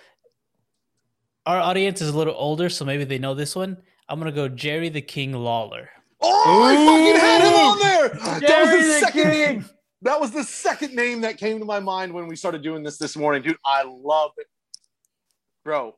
our 1.46 1.58
audience 1.58 2.02
is 2.02 2.10
a 2.10 2.16
little 2.18 2.34
older, 2.36 2.68
so 2.68 2.84
maybe 2.84 3.04
they 3.04 3.18
know 3.18 3.34
this 3.34 3.56
one. 3.56 3.78
I'm 4.10 4.18
gonna 4.18 4.30
go 4.30 4.46
Jerry 4.46 4.90
the 4.90 5.00
King 5.00 5.32
Lawler. 5.32 5.88
Oh, 6.22 6.62
I 6.62 6.76
fucking 6.76 7.20
had 7.20 7.42
him 7.42 7.54
on 7.54 7.78
there. 7.78 8.40
that 8.40 8.62
was 8.62 8.70
the, 8.70 8.92
the 8.92 8.98
second. 9.00 9.30
King. 9.30 9.64
That 10.02 10.20
was 10.20 10.30
the 10.30 10.44
second 10.44 10.94
name 10.94 11.20
that 11.22 11.36
came 11.36 11.58
to 11.58 11.64
my 11.64 11.78
mind 11.80 12.12
when 12.12 12.26
we 12.26 12.34
started 12.36 12.62
doing 12.62 12.82
this 12.82 12.96
this 12.98 13.16
morning, 13.16 13.42
dude. 13.42 13.56
I 13.64 13.82
love 13.84 14.30
it, 14.38 14.46
bro. 15.64 15.96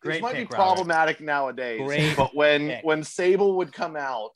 Great 0.00 0.14
this 0.14 0.22
might 0.22 0.34
pick, 0.34 0.48
be 0.48 0.54
Robert. 0.54 0.74
problematic 0.76 1.20
nowadays, 1.20 1.80
Great 1.84 2.16
but 2.16 2.34
when 2.34 2.68
pick. 2.68 2.84
when 2.84 3.02
Sable 3.02 3.56
would 3.56 3.72
come 3.72 3.96
out 3.96 4.32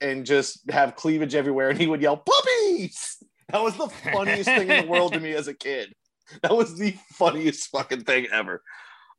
and 0.00 0.26
just 0.26 0.68
have 0.70 0.94
cleavage 0.96 1.34
everywhere, 1.34 1.70
and 1.70 1.78
he 1.78 1.86
would 1.86 2.02
yell 2.02 2.16
"puppies," 2.16 3.16
that 3.48 3.62
was 3.62 3.76
the 3.76 3.88
funniest 3.88 4.44
thing 4.48 4.68
in 4.68 4.84
the 4.86 4.90
world 4.90 5.12
to 5.14 5.20
me 5.20 5.32
as 5.32 5.48
a 5.48 5.54
kid. 5.54 5.94
That 6.42 6.54
was 6.54 6.76
the 6.76 6.94
funniest 7.12 7.70
fucking 7.70 8.02
thing 8.04 8.26
ever. 8.32 8.62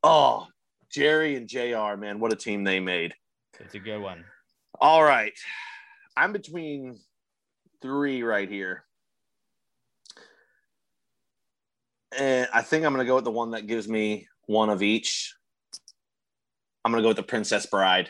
Oh, 0.03 0.45
Jerry 0.91 1.35
and 1.35 1.47
Jr. 1.47 1.95
Man, 1.97 2.19
what 2.19 2.31
a 2.31 2.35
team 2.35 2.64
they 2.64 2.80
made. 2.80 3.14
It's 3.60 3.73
a 3.73 3.80
good 3.80 3.99
one. 3.99 4.23
All 4.80 5.03
right. 5.03 5.34
I'm 6.15 6.34
between 6.34 6.99
three 7.81 8.23
right 8.23 8.49
here. 8.49 8.84
And 12.18 12.47
I 12.53 12.61
think 12.61 12.85
I'm 12.85 12.93
going 12.93 13.06
to 13.06 13.07
go 13.07 13.15
with 13.15 13.26
the 13.26 13.31
one 13.31 13.51
that 13.51 13.68
gives 13.68 13.88
me 13.88 14.27
one 14.47 14.69
of 14.69 14.81
each. 14.81 15.35
I'm 16.84 16.91
gonna 16.91 17.03
go 17.03 17.10
with 17.10 17.18
the 17.18 17.23
Princess 17.23 17.65
Bride. 17.68 18.10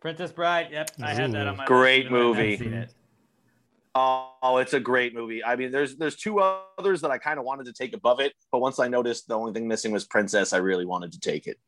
Princess 0.00 0.32
Bride. 0.32 0.68
Yep, 0.70 0.92
I 1.02 1.12
had 1.12 1.32
that 1.32 1.46
on 1.46 1.58
my 1.58 1.66
Great 1.66 2.10
list, 2.10 2.12
even 2.12 2.16
I 2.16 2.20
hadn't 2.20 2.36
movie. 2.38 2.56
seen 2.56 2.72
it. 2.72 2.94
Oh, 3.94 4.56
it's 4.58 4.72
a 4.72 4.80
great 4.80 5.14
movie. 5.14 5.44
I 5.44 5.56
mean, 5.56 5.70
there's 5.70 5.96
there's 5.96 6.16
two 6.16 6.40
others 6.40 7.02
that 7.02 7.10
I 7.10 7.18
kind 7.18 7.38
of 7.38 7.44
wanted 7.44 7.66
to 7.66 7.72
take 7.72 7.92
above 7.92 8.20
it, 8.20 8.32
but 8.50 8.60
once 8.60 8.78
I 8.78 8.88
noticed 8.88 9.28
the 9.28 9.34
only 9.34 9.52
thing 9.52 9.68
missing 9.68 9.92
was 9.92 10.06
Princess, 10.06 10.52
I 10.52 10.58
really 10.58 10.86
wanted 10.86 11.12
to 11.12 11.20
take 11.20 11.46
it. 11.46 11.58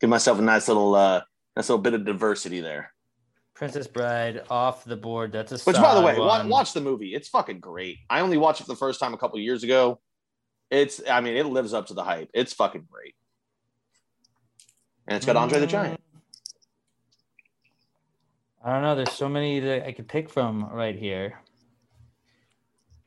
Give 0.00 0.10
myself 0.10 0.38
a 0.38 0.42
nice 0.42 0.68
little 0.68 0.94
uh 0.94 1.22
nice 1.56 1.68
little 1.68 1.82
bit 1.82 1.94
of 1.94 2.04
diversity 2.04 2.60
there. 2.60 2.92
Princess 3.54 3.86
Bride 3.86 4.42
off 4.50 4.84
the 4.84 4.96
board. 4.96 5.32
That's 5.32 5.52
a. 5.52 5.58
Which, 5.58 5.76
by 5.76 5.94
the 5.94 6.00
way, 6.00 6.18
wa- 6.18 6.26
one. 6.26 6.48
watch 6.48 6.72
the 6.72 6.80
movie. 6.80 7.14
It's 7.14 7.28
fucking 7.28 7.60
great. 7.60 7.98
I 8.08 8.20
only 8.20 8.38
watched 8.38 8.60
it 8.60 8.64
for 8.64 8.72
the 8.72 8.76
first 8.76 8.98
time 8.98 9.14
a 9.14 9.18
couple 9.18 9.38
years 9.38 9.62
ago. 9.62 10.00
It's, 10.70 11.02
I 11.08 11.20
mean, 11.20 11.36
it 11.36 11.44
lives 11.44 11.74
up 11.74 11.88
to 11.88 11.94
the 11.94 12.02
hype. 12.02 12.30
It's 12.32 12.54
fucking 12.54 12.88
great. 12.90 13.14
And 15.06 15.16
it's 15.16 15.26
got 15.26 15.36
Andre 15.36 15.60
the 15.60 15.66
Giant. 15.66 16.00
Mm. 16.00 16.20
I 18.64 18.72
don't 18.72 18.82
know. 18.82 18.94
There's 18.94 19.12
so 19.12 19.28
many 19.28 19.60
that 19.60 19.86
I 19.86 19.92
could 19.92 20.08
pick 20.08 20.30
from 20.30 20.64
right 20.72 20.96
here. 20.96 21.40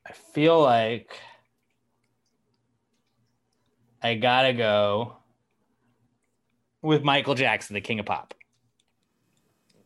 I 0.06 0.12
feel 0.12 0.62
like 0.62 1.18
I 4.04 4.16
gotta 4.16 4.54
go 4.54 5.18
with 6.86 7.04
Michael 7.04 7.36
Jackson, 7.36 7.74
the 7.74 7.82
King 7.82 8.00
of 8.00 8.06
Pop. 8.06 8.34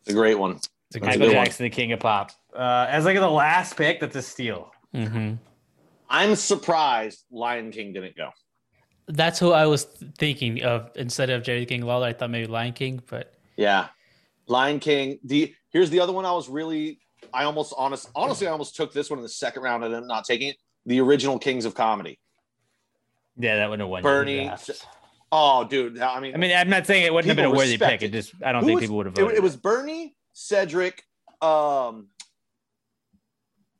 It's 0.02 0.10
a 0.10 0.14
great 0.14 0.38
one. 0.38 0.52
It's 0.52 0.68
a 0.96 1.00
Michael 1.00 1.28
good 1.28 1.36
one. 1.36 1.46
Jackson, 1.46 1.64
the 1.64 1.70
King 1.70 1.92
of 1.94 2.00
Pop. 2.00 2.32
Uh, 2.54 2.86
as 2.90 3.06
like 3.06 3.16
the 3.16 3.28
last 3.30 3.76
pick, 3.78 4.00
that's 4.00 4.16
a 4.16 4.22
steal. 4.22 4.72
Mm-hmm. 4.94 5.36
I'm 6.10 6.36
surprised 6.36 7.24
Lion 7.32 7.72
King 7.72 7.94
didn't 7.94 8.18
go. 8.18 8.30
That's 9.08 9.40
who 9.40 9.52
I 9.52 9.66
was 9.66 9.86
thinking 10.18 10.64
of 10.64 10.92
instead 10.96 11.30
of 11.30 11.44
Jerry 11.44 11.66
King 11.66 11.82
Lawler. 11.82 12.08
I 12.08 12.14
thought 12.14 12.30
maybe 12.30 12.48
Lion 12.48 12.74
King, 12.74 13.02
but 13.10 13.34
Yeah. 13.58 13.88
Lion 14.48 14.80
King. 14.80 15.20
The 15.24 15.54
here's 15.72 15.90
the 15.90 16.00
other 16.00 16.12
one 16.14 16.26
I 16.26 16.32
was 16.32 16.50
really 16.50 17.00
I 17.34 17.44
almost 17.44 17.74
honest 17.78 18.10
honestly 18.16 18.48
I 18.48 18.52
almost 18.52 18.76
took 18.76 18.92
this 18.94 19.10
one 19.10 19.20
in 19.20 19.24
the 19.24 19.30
second 19.30 19.62
round 19.64 19.84
and 19.84 19.96
I'm 19.96 20.08
not 20.08 20.26
taking 20.26 20.50
it. 20.50 20.58
The 20.86 21.00
original 21.02 21.38
Kings 21.38 21.66
of 21.66 21.76
Comedy. 21.76 22.20
Yeah, 23.38 23.58
that 23.58 23.70
wouldn't 23.70 23.82
have 23.86 23.90
won. 23.92 24.02
Bernie. 24.04 24.52
Oh, 25.32 25.64
dude. 25.64 26.00
I 26.00 26.20
mean, 26.20 26.34
I 26.34 26.38
mean, 26.38 26.56
I'm 26.56 26.70
not 26.70 26.88
saying 26.88 27.06
it 27.06 27.14
wouldn't 27.14 27.28
have 27.28 27.36
been 27.36 27.46
a 27.46 27.52
worthy 27.56 27.78
pick. 27.78 28.02
It 28.02 28.08
it. 28.08 28.12
just, 28.12 28.34
I 28.44 28.52
don't 28.52 28.62
who 28.64 28.68
think 28.68 28.78
was- 28.78 28.84
people 28.84 28.98
would 28.98 29.06
have 29.06 29.16
voted. 29.16 29.38
It, 29.38 29.44
was 29.44 29.56
Bernie, 29.56 30.16
Cedric. 30.34 31.04
Um, 31.42 32.08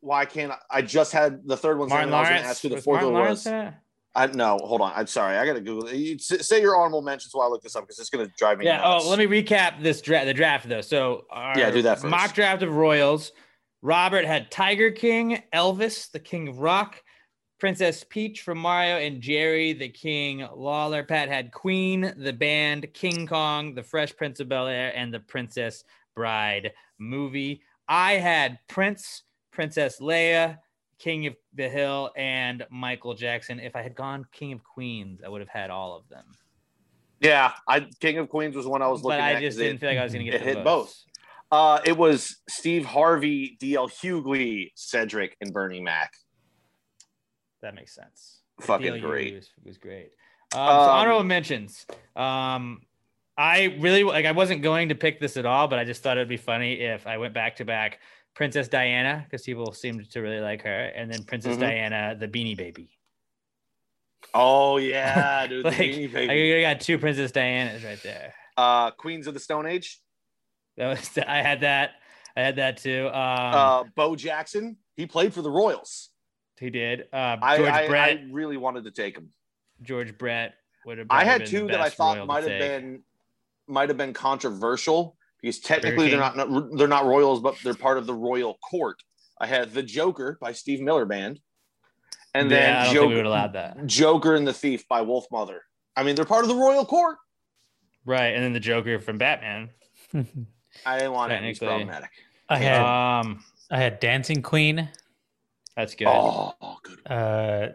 why 0.02 0.26
can't 0.26 0.52
I? 0.52 0.58
I 0.72 0.82
just 0.82 1.12
had 1.12 1.46
the 1.46 1.58
third 1.58 1.78
one. 1.80 1.90
Martin 1.90 2.14
I 2.14 2.20
was 2.22 2.30
Lawrence. 2.30 2.48
ask 2.48 2.62
who 2.62 2.70
the 2.70 2.76
Was 2.76 2.84
fourth 2.84 2.96
Martin 3.02 3.14
one 3.14 3.22
Lawrence 3.22 3.46
was. 3.46 3.74
I 4.16 4.28
no, 4.28 4.58
hold 4.64 4.82
on. 4.82 4.92
I'm 4.96 5.08
sorry. 5.08 5.38
I 5.38 5.46
got 5.46 5.54
to 5.54 5.62
Google. 5.62 5.92
You, 5.94 6.18
say 6.20 6.62
your 6.62 6.76
honorable 6.76 7.02
mentions 7.02 7.34
while 7.34 7.48
I 7.48 7.50
look 7.50 7.62
this 7.62 7.76
up 7.76 7.84
because 7.84 8.00
it's 8.00 8.10
going 8.10 8.26
to 8.26 8.34
drive 8.38 8.58
me. 8.58 8.66
Yeah. 8.66 8.78
nuts. 8.78 9.06
Oh, 9.06 9.10
let 9.10 9.20
me 9.20 9.26
recap 9.26 9.84
this 9.84 10.02
draft. 10.02 10.26
The 10.26 10.34
draft 10.34 10.68
though. 10.70 10.82
So 10.82 11.26
our 11.30 11.58
Yeah, 11.58 11.70
do 11.72 11.82
that 11.84 12.00
first. 12.00 12.10
Mock 12.10 12.34
draft 12.34 12.64
of 12.64 12.74
Royals. 12.76 13.32
Robert 13.82 14.26
had 14.26 14.52
Tiger 14.52 14.92
King, 14.92 15.44
Elvis, 15.54 16.12
the 16.12 16.20
King 16.20 16.48
of 16.50 16.60
Rock, 16.60 17.02
Princess 17.60 18.06
Peach 18.08 18.42
from 18.42 18.58
Mario, 18.58 18.98
and 18.98 19.22
Jerry, 19.22 19.74
the 19.74 19.90
King 19.90 20.48
Lawler. 20.56 21.04
Pat 21.04 21.28
had 21.28 21.52
Queen, 21.52 22.14
the 22.18 22.32
band, 22.34 22.92
King 22.94 23.28
Kong, 23.28 23.76
the 23.76 23.84
Fresh 23.84 24.16
Prince 24.16 24.40
of 24.40 24.48
Bel 24.48 24.68
Air, 24.68 24.94
and 24.96 25.14
the 25.14 25.20
Princess 25.20 25.84
Bride 26.16 26.72
movie. 26.98 27.62
I 27.88 28.14
had 28.14 28.60
Prince, 28.70 29.24
Princess 29.52 30.00
Leia, 30.00 30.58
King 31.00 31.28
of 31.28 31.36
the 31.54 31.68
Hill, 31.68 32.12
and 32.16 32.66
Michael 32.70 33.14
Jackson. 33.14 33.60
If 33.60 33.76
I 33.76 33.82
had 33.82 33.96
gone 33.96 34.26
King 34.32 34.54
of 34.54 34.64
Queens, 34.64 35.22
I 35.26 35.28
would 35.30 35.42
have 35.42 35.50
had 35.50 35.70
all 35.70 35.98
of 35.98 36.08
them. 36.08 36.26
Yeah, 37.20 37.52
I 37.68 37.82
King 38.00 38.20
of 38.20 38.30
Queens 38.30 38.56
was 38.56 38.66
one 38.66 38.82
I 38.82 38.88
was 38.88 39.04
looking 39.04 39.20
But 39.20 39.24
I 39.24 39.34
at. 39.34 39.42
just 39.42 39.58
'cause 39.58 39.64
didn't 39.64 39.76
it, 39.76 39.80
feel 39.82 39.90
like 39.90 39.98
I 40.00 40.04
was 40.04 40.14
going 40.14 40.26
to 40.26 40.32
get 40.32 40.42
it 40.42 40.46
the 40.46 40.54
hit 40.54 40.64
both. 40.64 40.96
Uh, 41.52 41.80
it 41.84 41.98
was 41.98 42.38
Steve 42.48 42.86
Harvey, 42.86 43.58
DL 43.60 43.90
Hughley, 43.90 44.72
Cedric, 44.76 45.36
and 45.42 45.52
Bernie 45.52 45.82
Mac. 45.82 46.14
That 47.62 47.76
makes 47.76 47.94
sense. 47.94 48.42
Fucking 48.62 49.02
great. 49.02 49.36
Was, 49.36 49.50
was 49.64 49.78
great. 49.78 50.12
Um, 50.54 50.58
so 50.58 50.60
Um, 50.60 50.90
honorable 50.90 51.24
mentions. 51.24 51.86
Um, 52.16 52.82
I 53.38 53.76
really 53.80 54.04
like. 54.04 54.26
I 54.26 54.32
wasn't 54.34 54.62
going 54.62 54.90
to 54.90 54.96
pick 54.96 55.20
this 55.20 55.38
at 55.38 55.46
all, 55.46 55.68
but 55.68 55.80
I 55.80 55.86
just 55.86 56.04
thought 56.04 56.18
it'd 56.18 56.28
be 56.28 56.38
funny 56.38 56.74
if 56.82 57.08
I 57.08 57.18
went 57.18 57.34
back 57.34 57.56
to 57.58 57.66
back 57.66 58.00
Princess 58.36 58.68
Diana 58.68 59.24
because 59.26 59.44
people 59.44 59.72
seemed 59.74 60.10
to 60.12 60.22
really 60.22 60.42
like 60.42 60.62
her, 60.64 60.86
and 60.96 61.12
then 61.12 61.24
Princess 61.24 61.56
Mhm. 61.56 61.62
Diana, 61.62 62.16
the 62.20 62.28
Beanie 62.28 62.58
Baby. 62.58 62.90
Oh 64.34 64.78
yeah, 64.78 65.48
dude. 65.48 65.66
the 65.66 65.70
like, 65.70 65.78
Beanie 65.78 66.12
Baby. 66.12 66.56
I 66.66 66.74
got 66.74 66.82
two 66.82 66.98
Princess 66.98 67.32
Dianas 67.32 67.84
right 67.84 68.02
there. 68.04 68.34
Uh, 68.58 68.92
Queens 68.92 69.28
of 69.28 69.34
the 69.34 69.40
Stone 69.40 69.66
Age. 69.66 70.02
That 70.78 70.88
was 70.88 71.18
I 71.26 71.42
had 71.42 71.62
that. 71.62 71.92
I 72.36 72.42
had 72.42 72.58
that 72.58 72.78
too. 72.78 73.08
Um, 73.08 73.14
uh, 73.16 73.84
Bo 73.96 74.16
Jackson. 74.16 74.78
He 74.96 75.06
played 75.06 75.34
for 75.34 75.42
the 75.42 75.50
Royals. 75.52 76.09
He 76.60 76.70
did. 76.70 77.08
Uh, 77.14 77.38
George 77.58 77.70
I, 77.70 77.88
Brett. 77.88 78.10
I 78.10 78.26
really 78.32 78.58
wanted 78.58 78.84
to 78.86 78.92
take 78.92 79.18
him. 79.18 79.30
George 79.82 80.18
Brett 80.18 80.56
would 80.86 80.98
have. 80.98 81.08
I 81.10 81.24
had 81.24 81.40
been 81.42 81.48
two 81.50 81.62
the 81.62 81.68
that 81.68 81.82
I 81.82 81.90
thought 81.90 82.26
might 82.28 82.44
have 82.44 82.60
been 82.60 83.02
might 83.68 83.90
have 83.90 83.98
been 83.98 84.14
controversial 84.14 85.16
because 85.42 85.60
technically 85.60 86.10
they're 86.10 86.20
not 86.20 86.36
they're 86.78 86.88
not 86.88 87.06
Royals, 87.06 87.40
but 87.42 87.56
they're 87.64 87.74
part 87.74 87.98
of 87.98 88.06
the 88.06 88.14
Royal 88.14 88.56
Court. 88.70 88.98
I 89.40 89.48
had 89.48 89.72
The 89.74 89.84
Joker 89.84 90.38
by 90.42 90.52
Steve 90.52 90.82
Miller 90.82 91.06
Band, 91.06 91.40
and 92.34 92.52
Yeah, 92.52 92.58
I 92.58 92.60
then 92.60 92.74
don't 92.74 92.94
think 92.94 93.10
we 93.10 93.16
would 93.16 93.24
Joker, 93.24 93.52
that. 93.54 93.86
Joker 93.86 94.36
and 94.36 94.46
the 94.46 94.54
Thief 94.54 94.86
by 94.90 95.02
Wolfmother. 95.02 95.60
I 95.96 96.04
mean, 96.04 96.16
they're 96.16 96.26
part 96.26 96.44
of 96.44 96.50
the 96.50 96.56
Royal 96.56 96.86
Court. 96.86 97.18
Right, 98.06 98.34
and 98.34 98.44
then 98.44 98.52
the 98.54 98.60
Joker 98.60 99.00
from 99.00 99.18
Batman. 99.18 99.70
I 100.86 100.98
didn't 100.98 101.14
want 101.14 101.32
it. 101.32 101.42
He's 101.44 101.60
Technically. 101.60 101.68
problematic. 101.86 102.10
I 102.50 102.58
had 102.58 102.82
Um, 102.82 103.44
I 103.72 103.78
had 103.78 104.00
Dancing 104.00 104.42
Queen, 104.42 104.90
that's 105.80 105.96
good. 105.96 106.08
Oh, 106.08 106.54
good. 106.84 107.12
uh, 107.12 107.68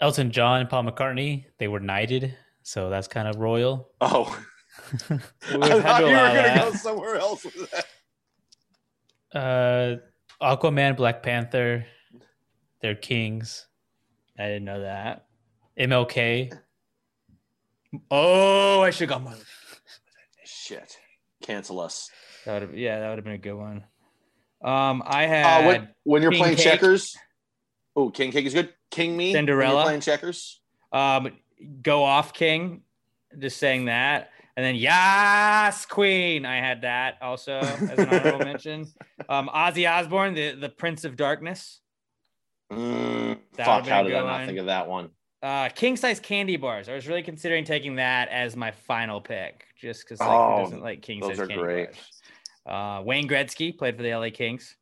Elton 0.00 0.30
John, 0.30 0.60
and 0.60 0.68
Paul 0.70 0.84
McCartney. 0.84 1.44
They 1.58 1.68
were 1.68 1.80
knighted, 1.80 2.34
so 2.62 2.88
that's 2.90 3.08
kind 3.08 3.28
of 3.28 3.36
royal. 3.36 3.90
Oh, 4.00 4.24
We 5.10 5.16
I 5.60 5.80
thought 5.80 6.00
you 6.00 6.06
were 6.06 6.12
going 6.12 6.54
to 6.54 6.60
go 6.60 6.72
somewhere 6.72 7.16
else 7.16 7.44
with 7.44 7.70
that. 7.72 7.86
Uh, 9.32 9.96
Aquaman, 10.44 10.96
Black 10.96 11.22
Panther, 11.22 11.84
they're 12.80 12.94
kings. 12.94 13.66
I 14.38 14.44
didn't 14.44 14.64
know 14.64 14.80
that. 14.80 15.26
MLK, 15.78 16.52
Oh, 18.10 18.80
I 18.82 18.90
should 18.90 19.10
have 19.10 19.24
gone. 19.24 19.36
Shit, 20.44 20.96
cancel 21.42 21.80
us. 21.80 22.08
That 22.46 22.62
would 22.68 22.78
yeah, 22.78 23.00
that 23.00 23.08
would 23.08 23.18
have 23.18 23.24
been 23.24 23.34
a 23.34 23.38
good 23.38 23.54
one. 23.54 23.84
Um, 24.62 25.02
I 25.04 25.24
Uh, 25.24 25.28
had 25.28 25.66
when, 25.66 25.88
when 26.04 26.22
you're 26.22 26.30
King 26.30 26.40
playing 26.40 26.56
Cake. 26.56 26.64
checkers, 26.64 27.16
oh, 28.06 28.10
King 28.10 28.32
Cake 28.32 28.46
is 28.46 28.54
good. 28.54 28.72
King 28.90 29.16
Me, 29.16 29.32
Cinderella. 29.32 29.84
playing 29.84 30.00
checkers. 30.00 30.60
um, 30.92 31.30
go 31.82 32.02
off 32.04 32.32
King, 32.32 32.82
just 33.38 33.58
saying 33.58 33.84
that, 33.86 34.30
and 34.56 34.64
then 34.64 34.74
Yas 34.74 35.86
Queen. 35.86 36.44
I 36.44 36.56
had 36.56 36.82
that 36.82 37.18
also 37.22 37.58
as 37.58 37.80
an 37.98 38.08
honorable 38.08 38.38
mention. 38.44 38.86
Um, 39.28 39.48
Ozzy 39.54 39.88
Osbourne, 39.90 40.34
the 40.34 40.52
the 40.54 40.68
Prince 40.68 41.04
of 41.04 41.16
Darkness. 41.16 41.80
Mm, 42.72 43.38
fuck, 43.54 43.86
how 43.86 44.02
did 44.02 44.14
I 44.14 44.20
not 44.20 44.46
think 44.46 44.58
of 44.58 44.66
that 44.66 44.88
one? 44.88 45.10
Uh, 45.42 45.68
king 45.70 45.96
size 45.96 46.20
candy 46.20 46.56
bars. 46.56 46.88
I 46.88 46.94
was 46.94 47.08
really 47.08 47.22
considering 47.22 47.64
taking 47.64 47.96
that 47.96 48.28
as 48.28 48.56
my 48.56 48.70
final 48.70 49.20
pick, 49.20 49.64
just 49.80 50.04
because 50.04 50.20
like, 50.20 50.28
Oh, 50.28 50.62
doesn't 50.64 50.82
like 50.82 51.00
king 51.02 51.20
those 51.20 51.30
size 51.30 51.40
are 51.40 51.46
candy 51.46 51.62
great. 51.62 51.88
bars? 52.66 53.00
Uh, 53.00 53.02
Wayne 53.04 53.26
Gretzky 53.28 53.76
played 53.76 53.96
for 53.96 54.02
the 54.02 54.14
LA 54.14 54.28
Kings. 54.30 54.76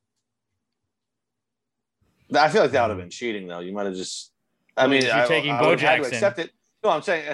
I 2.35 2.49
feel 2.49 2.63
like 2.63 2.73
that 2.73 2.83
would 2.83 2.91
have 2.91 2.99
been 2.99 3.11
cheating, 3.11 3.47
though. 3.49 3.61
You 3.61 3.73
might 3.73 3.87
have 3.87 3.95
just. 3.95 4.33
I 4.77 4.87
mean, 4.87 5.03
you're 5.03 5.15
I, 5.15 5.27
taking 5.27 5.53
I 5.53 5.61
Bo 5.61 5.71
would 5.71 5.81
have 5.81 5.97
to 5.97 6.03
Jackson. 6.03 6.15
accept 6.15 6.39
it. 6.39 6.51
No, 6.85 6.91
I'm 6.91 7.03
saying 7.03 7.27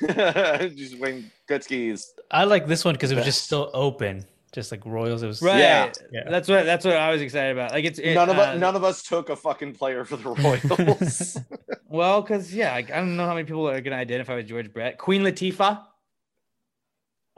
just 0.76 0.98
Wayne 0.98 1.30
Gretzky 1.48 1.90
is. 1.92 2.10
I 2.30 2.44
like 2.44 2.66
this 2.66 2.84
one 2.84 2.94
because 2.94 3.10
it 3.10 3.16
was 3.16 3.24
just 3.26 3.38
Best. 3.40 3.44
still 3.46 3.70
open, 3.74 4.24
just 4.52 4.72
like 4.72 4.86
Royals. 4.86 5.22
It 5.22 5.26
was 5.26 5.42
Right. 5.42 5.58
Yeah. 5.58 5.92
Yeah. 6.10 6.30
That's 6.30 6.48
what 6.48 6.64
that's 6.64 6.86
what 6.86 6.96
I 6.96 7.10
was 7.10 7.20
excited 7.20 7.52
about. 7.52 7.72
Like 7.72 7.84
it's 7.84 7.98
it, 7.98 8.14
none 8.14 8.30
of 8.30 8.38
uh, 8.38 8.42
us, 8.42 8.58
none 8.58 8.74
of 8.76 8.84
us 8.84 9.02
took 9.02 9.28
a 9.28 9.36
fucking 9.36 9.74
player 9.74 10.06
for 10.06 10.16
the 10.16 10.30
Royals. 10.30 11.38
Well, 11.90 12.20
because 12.20 12.54
yeah, 12.54 12.72
like, 12.72 12.90
I 12.90 12.96
don't 12.96 13.16
know 13.16 13.24
how 13.24 13.32
many 13.34 13.46
people 13.46 13.66
are 13.68 13.80
gonna 13.80 13.96
identify 13.96 14.34
with 14.34 14.46
George 14.46 14.70
Brett. 14.72 14.98
Queen 14.98 15.22
Latifah 15.22 15.82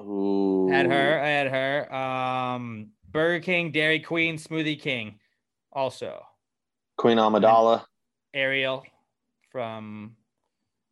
Ooh. 0.01 0.69
had 0.71 0.87
her. 0.87 1.21
I 1.21 1.29
had 1.29 1.47
her. 1.49 1.95
Um, 1.95 2.89
Burger 3.11 3.41
King, 3.45 3.71
Dairy 3.71 4.01
Queen, 4.01 4.37
Smoothie 4.39 4.81
King, 4.81 5.19
also 5.73 6.25
Queen 7.01 7.17
Amidala. 7.17 7.83
Ariel 8.35 8.85
from 9.51 10.17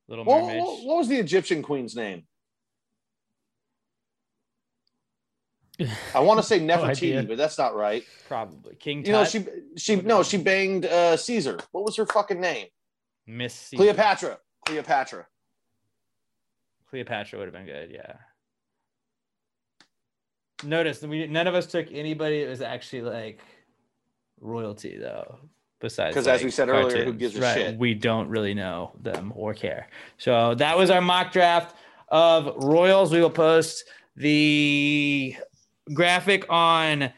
Little 0.09 0.25
Mermaid. 0.25 0.59
what, 0.59 0.85
what 0.87 0.97
was 0.97 1.09
the 1.09 1.17
Egyptian 1.17 1.63
queen's 1.63 1.95
name? 1.95 2.23
I 6.15 6.21
want 6.21 6.41
to 6.41 6.43
say 6.43 6.61
No. 6.65 6.79
Nefertiti, 6.79 7.29
but 7.29 7.37
that's 7.37 7.59
not 7.59 7.77
right. 7.77 8.05
Probably 8.27 8.75
King. 8.77 9.05
You 9.05 9.13
know, 9.13 9.25
Tut, 9.27 9.31
she 9.31 9.45
she 9.77 9.97
no, 9.97 10.23
she 10.23 10.39
banged 10.39 10.87
uh, 10.87 11.19
Caesar. 11.19 11.59
What 11.73 11.85
was 11.85 11.95
her 11.97 12.07
fucking 12.07 12.41
name? 12.41 12.69
Miss 13.27 13.53
Caesar. 13.55 13.83
Cleopatra. 13.83 14.39
Cleopatra. 14.65 15.27
Cleopatra 16.89 17.39
would 17.39 17.49
have 17.49 17.55
been 17.55 17.67
good. 17.67 17.91
Yeah. 17.93 18.15
Notice 20.65 21.01
that 21.01 21.09
we 21.11 21.27
none 21.27 21.47
of 21.47 21.55
us 21.55 21.67
took 21.67 21.93
anybody 21.93 22.45
that 22.45 22.49
was 22.49 22.63
actually 22.63 23.03
like 23.03 23.41
royalty 24.41 24.97
though. 24.97 25.39
Besides, 25.81 26.15
'Cause 26.15 26.27
as 26.27 26.41
like, 26.41 26.45
we 26.45 26.51
said 26.51 26.69
earlier, 26.69 27.05
who 27.05 27.13
gives 27.13 27.37
a 27.37 27.41
Right, 27.41 27.55
shit? 27.55 27.79
We 27.79 27.95
don't 27.95 28.29
really 28.29 28.53
know 28.53 28.97
them 29.01 29.33
or 29.37 29.55
care. 29.55 29.89
So 30.17 30.57
that 30.57 30.77
was 30.77 30.91
our 30.91 31.01
mock 31.01 31.31
draft 31.31 31.77
of 32.09 32.57
Royals. 32.57 33.13
We 33.13 33.21
will 33.21 33.31
post 33.31 33.85
the 34.17 35.37
graphic 35.95 36.47
on 36.51 37.13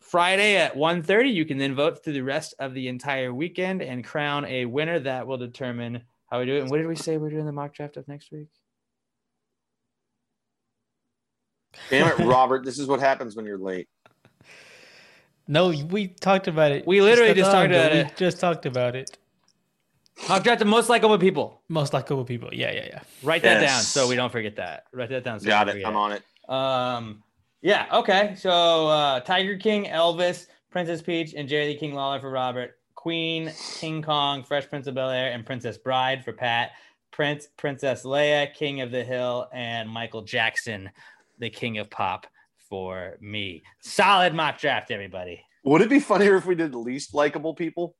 Friday 0.00 0.56
at 0.56 0.76
1:30. 0.76 1.30
You 1.30 1.46
can 1.46 1.56
then 1.56 1.74
vote 1.74 2.04
through 2.04 2.12
the 2.12 2.22
rest 2.22 2.54
of 2.58 2.74
the 2.74 2.88
entire 2.88 3.32
weekend 3.32 3.80
and 3.80 4.04
crown 4.04 4.44
a 4.44 4.66
winner 4.66 4.98
that 4.98 5.26
will 5.26 5.38
determine 5.38 6.02
how 6.26 6.40
we 6.40 6.46
do 6.46 6.56
it. 6.56 6.60
And 6.60 6.70
what 6.70 6.76
did 6.76 6.86
we 6.86 6.96
say 6.96 7.16
we're 7.16 7.30
doing 7.30 7.46
the 7.46 7.52
mock 7.52 7.72
draft 7.72 7.96
of 7.96 8.06
next 8.06 8.30
week? 8.30 8.48
Damn 11.88 12.20
it, 12.20 12.24
Robert. 12.24 12.64
This 12.64 12.78
is 12.78 12.86
what 12.86 13.00
happens 13.00 13.34
when 13.34 13.46
you're 13.46 13.56
late. 13.56 13.88
No, 15.46 15.68
we 15.90 16.08
talked 16.08 16.48
about 16.48 16.72
it. 16.72 16.86
We 16.86 17.00
literally 17.02 17.30
not 17.30 17.36
just 17.36 17.50
talked 17.50 17.66
ago. 17.70 17.80
about 17.80 17.92
We 17.92 17.98
it. 17.98 18.16
just 18.16 18.40
talked 18.40 18.66
about 18.66 18.96
it. 18.96 19.18
Mock 20.28 20.44
draft 20.44 20.60
the 20.60 20.64
most 20.64 20.88
likable 20.88 21.18
people. 21.18 21.60
Most 21.68 21.92
likable 21.92 22.24
people. 22.24 22.48
Yeah, 22.52 22.70
yeah, 22.72 22.86
yeah. 22.86 23.00
Write 23.22 23.42
that 23.42 23.60
down 23.60 23.80
so 23.82 24.08
we 24.08 24.14
don't 24.16 24.30
forget 24.30 24.56
that. 24.56 24.84
Write 24.92 25.10
that 25.10 25.24
down. 25.24 25.40
So 25.40 25.46
Got 25.46 25.68
it. 25.68 25.84
I'm 25.84 25.96
on 25.96 26.12
it. 26.12 26.22
Um, 26.48 27.22
yeah, 27.62 27.86
okay. 27.92 28.34
So 28.38 28.50
uh, 28.88 29.20
Tiger 29.20 29.56
King, 29.56 29.86
Elvis, 29.86 30.46
Princess 30.70 31.02
Peach, 31.02 31.34
and 31.34 31.48
Jerry 31.48 31.66
the 31.68 31.74
King 31.76 31.94
Lawler 31.94 32.20
for 32.20 32.30
Robert. 32.30 32.78
Queen, 32.94 33.52
King 33.80 34.02
Kong, 34.02 34.44
Fresh 34.44 34.68
Prince 34.70 34.86
of 34.86 34.94
Bel 34.94 35.10
Air, 35.10 35.32
and 35.32 35.44
Princess 35.44 35.76
Bride 35.76 36.24
for 36.24 36.32
Pat. 36.32 36.70
Prince, 37.10 37.48
Princess 37.56 38.02
Leia, 38.04 38.52
King 38.54 38.80
of 38.80 38.90
the 38.90 39.04
Hill, 39.04 39.48
and 39.52 39.88
Michael 39.88 40.22
Jackson, 40.22 40.90
the 41.38 41.50
King 41.50 41.78
of 41.78 41.90
Pop 41.90 42.26
for 42.68 43.16
me. 43.20 43.62
Solid 43.82 44.34
mock 44.34 44.58
draft, 44.58 44.90
everybody. 44.90 45.42
Would 45.64 45.82
it 45.82 45.88
be 45.90 46.00
funnier 46.00 46.36
if 46.36 46.46
we 46.46 46.54
did 46.54 46.72
the 46.72 46.78
least 46.78 47.14
likable 47.14 47.54
people? 47.54 47.96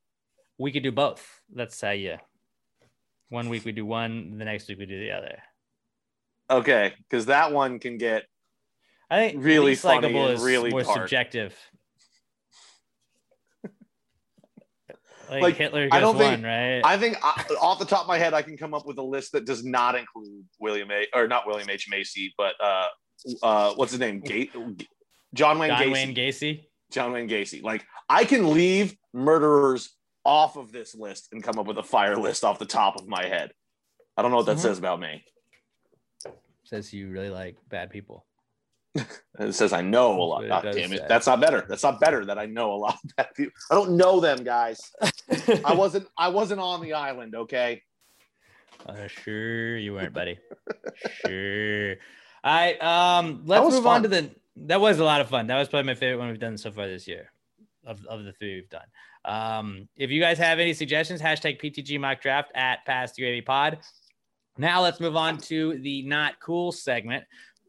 We 0.59 0.71
could 0.73 0.83
do 0.83 0.93
both. 0.93 1.27
Let's 1.55 1.77
say 1.77 1.97
yeah. 1.97 2.19
One 3.31 3.49
week 3.49 3.65
we 3.65 3.73
do 3.73 3.85
one, 3.87 4.39
the 4.39 4.45
next 4.45 4.69
week 4.69 4.79
we 4.79 4.87
do 4.87 4.99
the 5.01 5.11
other. 5.13 5.39
Okay, 6.51 6.93
because 7.09 7.27
that 7.27 7.53
one 7.53 7.79
can 7.79 7.97
get 7.99 8.25
I 9.11 9.17
think 9.31 9.45
Really 9.45 9.67
least 9.71 9.85
likable 9.85 10.29
is 10.29 10.43
really 10.43 10.71
more 10.71 10.83
dark. 10.83 10.99
subjective. 11.01 11.57
like, 15.31 15.43
Like, 15.43 15.57
Hitler 15.57 15.89
I 15.91 16.01
don't 16.01 16.17
one, 16.17 16.25
think- 16.37 16.45
right? 16.45 16.81
I 16.85 16.99
think 16.99 17.17
I, 17.23 17.45
off 17.61 17.79
the 17.79 17.85
top 17.87 18.03
of 18.03 18.09
my 18.09 18.19
head, 18.19 18.35
I 18.35 18.43
can 18.43 18.57
come 18.57 18.75
up 18.75 18.87
with 18.87 18.99
a 18.99 19.03
list 19.03 19.33
that 19.33 19.45
does 19.47 19.65
not 19.65 19.95
include 19.95 20.45
William 20.61 20.91
A. 20.91 21.07
or 21.15 21.27
not 21.27 21.47
William 21.47 21.69
H 21.71 21.89
Macy, 21.91 22.35
but 22.37 22.55
uh, 22.63 22.89
uh, 23.43 23.73
what's 23.75 23.93
his 23.93 24.01
name? 24.01 24.21
Gate, 24.21 24.53
John 25.35 25.59
Wayne 25.59 25.71
John 25.71 25.81
Gacy. 25.83 25.93
Wayne 25.93 26.15
Gacy. 26.15 26.65
John 26.93 27.13
Wayne 27.13 27.29
Gacy. 27.29 27.63
Like 27.63 27.85
I 28.09 28.25
can 28.25 28.53
leave 28.55 28.97
murderers 29.13 29.91
off 30.25 30.57
of 30.57 30.73
this 30.73 30.95
list 30.95 31.29
and 31.33 31.43
come 31.43 31.59
up 31.59 31.67
with 31.67 31.79
a 31.79 31.83
fire 31.83 32.17
list 32.17 32.45
off 32.45 32.59
the 32.59 32.65
top 32.67 32.97
of 32.97 33.07
my 33.09 33.25
head. 33.27 33.53
I 34.17 34.23
don't 34.23 34.31
know 34.31 34.39
what 34.39 34.47
that 34.47 34.57
Mhm. 34.59 34.61
says 34.61 34.79
about 34.79 35.01
me. 35.01 35.25
Says 36.65 36.93
you 36.93 37.11
really 37.11 37.31
like 37.31 37.57
bad 37.69 37.91
people. 37.91 38.25
It 39.37 39.53
says 39.53 39.73
I 39.73 39.81
know 39.83 40.13
a 40.13 40.23
lot. 40.23 40.45
It 40.45 40.49
God 40.49 40.63
damn 40.63 40.93
it. 40.93 40.99
say. 41.01 41.07
That's 41.09 41.27
not 41.27 41.41
better. 41.41 41.67
That's 41.69 41.83
not 41.83 41.99
better 41.99 42.25
that 42.27 42.39
I 42.39 42.47
know 42.47 42.73
a 42.73 42.77
lot 42.77 42.99
of 43.03 43.17
bad 43.17 43.35
people. 43.35 43.53
I 43.69 43.75
don't 43.75 43.97
know 43.97 44.21
them 44.21 44.45
guys. 44.45 44.81
I 45.65 45.75
wasn't 45.77 46.07
I 46.17 46.29
wasn't 46.29 46.61
on 46.61 46.81
the 46.81 46.93
island, 46.93 47.35
okay? 47.35 47.83
Uh, 48.87 49.09
sure 49.09 49.77
you 49.77 49.95
weren't, 49.95 50.13
buddy. 50.15 50.39
sure. 51.27 51.97
All 52.45 52.55
right. 52.55 52.81
Um, 52.83 53.43
let's 53.47 53.75
move 53.75 53.87
on 53.87 54.03
to 54.03 54.09
the. 54.09 54.31
That 54.57 54.81
was 54.81 54.99
a 54.99 55.05
lot 55.05 55.23
of 55.23 55.29
fun. 55.29 55.47
That 55.47 55.59
was 55.59 55.69
probably 55.69 55.87
my 55.87 55.95
favorite 55.95 56.19
one 56.19 56.29
we've 56.29 56.39
done 56.39 56.59
so 56.59 56.71
far 56.71 56.87
this 56.87 57.09
year, 57.09 57.33
of, 57.87 58.05
of 58.05 58.25
the 58.25 58.33
three 58.33 58.57
we've 58.57 58.69
done. 58.69 58.87
Um, 59.25 59.89
if 59.97 60.11
you 60.11 60.21
guys 60.21 60.37
have 60.39 60.59
any 60.59 60.75
suggestions, 60.75 61.23
hashtag 61.23 61.61
PTG 61.61 61.99
mock 61.99 62.21
draft 62.21 62.53
at 62.55 62.87
PassGravyPod. 62.87 63.79
Now 64.59 64.83
let's 64.83 65.01
move 65.01 65.17
on 65.17 65.39
to 65.39 65.79
the 65.79 66.03
not 66.03 66.39
cool 66.39 66.71
segment, 66.71 67.25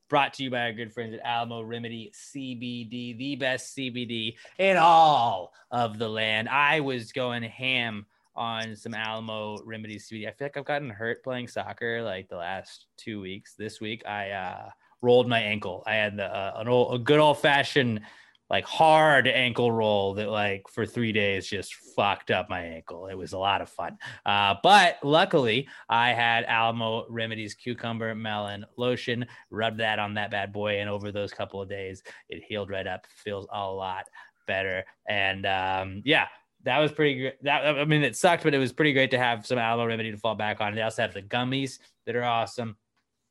brought 0.10 0.34
to 0.34 0.44
you 0.44 0.52
by 0.52 0.60
our 0.60 0.74
good 0.74 0.94
friends 0.94 1.14
at 1.14 1.22
Alamo 1.24 1.62
Remedy 1.62 2.12
CBD, 2.14 3.18
the 3.18 3.36
best 3.38 3.76
CBD 3.76 4.36
in 4.60 4.76
all 4.78 5.54
of 5.72 5.98
the 5.98 6.10
land. 6.10 6.50
I 6.50 6.82
was 6.82 7.14
going 7.14 7.44
ham 7.44 8.06
on 8.36 8.76
some 8.76 8.94
Alamo 8.94 9.58
Remedy 9.64 9.98
CBD. 9.98 10.28
I 10.28 10.32
feel 10.32 10.46
like 10.46 10.58
I've 10.58 10.66
gotten 10.66 10.90
hurt 10.90 11.24
playing 11.24 11.48
soccer 11.48 12.02
like 12.02 12.30
the 12.30 12.38
last 12.38 12.88
two 12.98 13.22
weeks. 13.22 13.56
This 13.58 13.80
week 13.80 14.06
I 14.06 14.32
uh, 14.32 14.70
rolled 15.02 15.28
my 15.28 15.40
ankle. 15.40 15.84
I 15.86 15.96
had 15.96 16.18
the, 16.18 16.26
uh, 16.26 16.54
an 16.58 16.68
old, 16.68 16.96
a 16.96 17.04
good 17.04 17.20
old 17.20 17.40
fashioned 17.40 18.02
like 18.50 18.66
hard 18.66 19.28
ankle 19.28 19.72
roll 19.72 20.14
that 20.14 20.30
like 20.30 20.64
for 20.70 20.86
three 20.86 21.12
days 21.12 21.48
just 21.48 21.74
fucked 21.96 22.30
up 22.30 22.50
my 22.50 22.62
ankle. 22.62 23.08
It 23.08 23.16
was 23.16 23.34
a 23.34 23.38
lot 23.38 23.62
of 23.62 23.70
fun. 23.70 23.98
Uh, 24.26 24.56
but 24.62 24.98
luckily 25.04 25.68
I 25.90 26.14
had 26.14 26.46
Alamo 26.46 27.06
Remedies 27.10 27.56
cucumber 27.56 28.14
melon 28.14 28.66
lotion, 28.78 29.26
rubbed 29.50 29.80
that 29.80 29.98
on 29.98 30.14
that 30.16 30.32
bad 30.32 30.54
boy. 30.54 30.80
And 30.80 30.90
over 30.90 31.12
those 31.12 31.32
couple 31.32 31.62
of 31.62 31.70
days, 31.70 32.04
it 32.30 32.44
healed 32.48 32.70
right 32.70 32.86
up, 32.86 33.08
feels 33.16 33.48
a 33.52 33.66
lot 33.66 34.06
better. 34.46 34.84
And 35.10 35.46
um, 35.48 36.02
yeah, 36.06 36.28
that 36.66 36.80
was 36.80 36.92
pretty 36.92 37.20
great. 37.20 37.44
That 37.44 37.66
I 37.66 37.86
mean, 37.86 38.04
it 38.04 38.16
sucked, 38.16 38.44
but 38.44 38.54
it 38.54 38.58
was 38.58 38.74
pretty 38.74 38.94
great 38.94 39.12
to 39.12 39.18
have 39.18 39.46
some 39.46 39.58
Alamo 39.58 39.86
Remedy 39.86 40.12
to 40.12 40.18
fall 40.18 40.36
back 40.36 40.62
on. 40.62 40.76
They 40.76 40.82
also 40.82 41.04
have 41.04 41.14
the 41.14 41.22
gummies 41.22 41.80
that 42.06 42.16
are 42.16 42.24
awesome. 42.24 42.76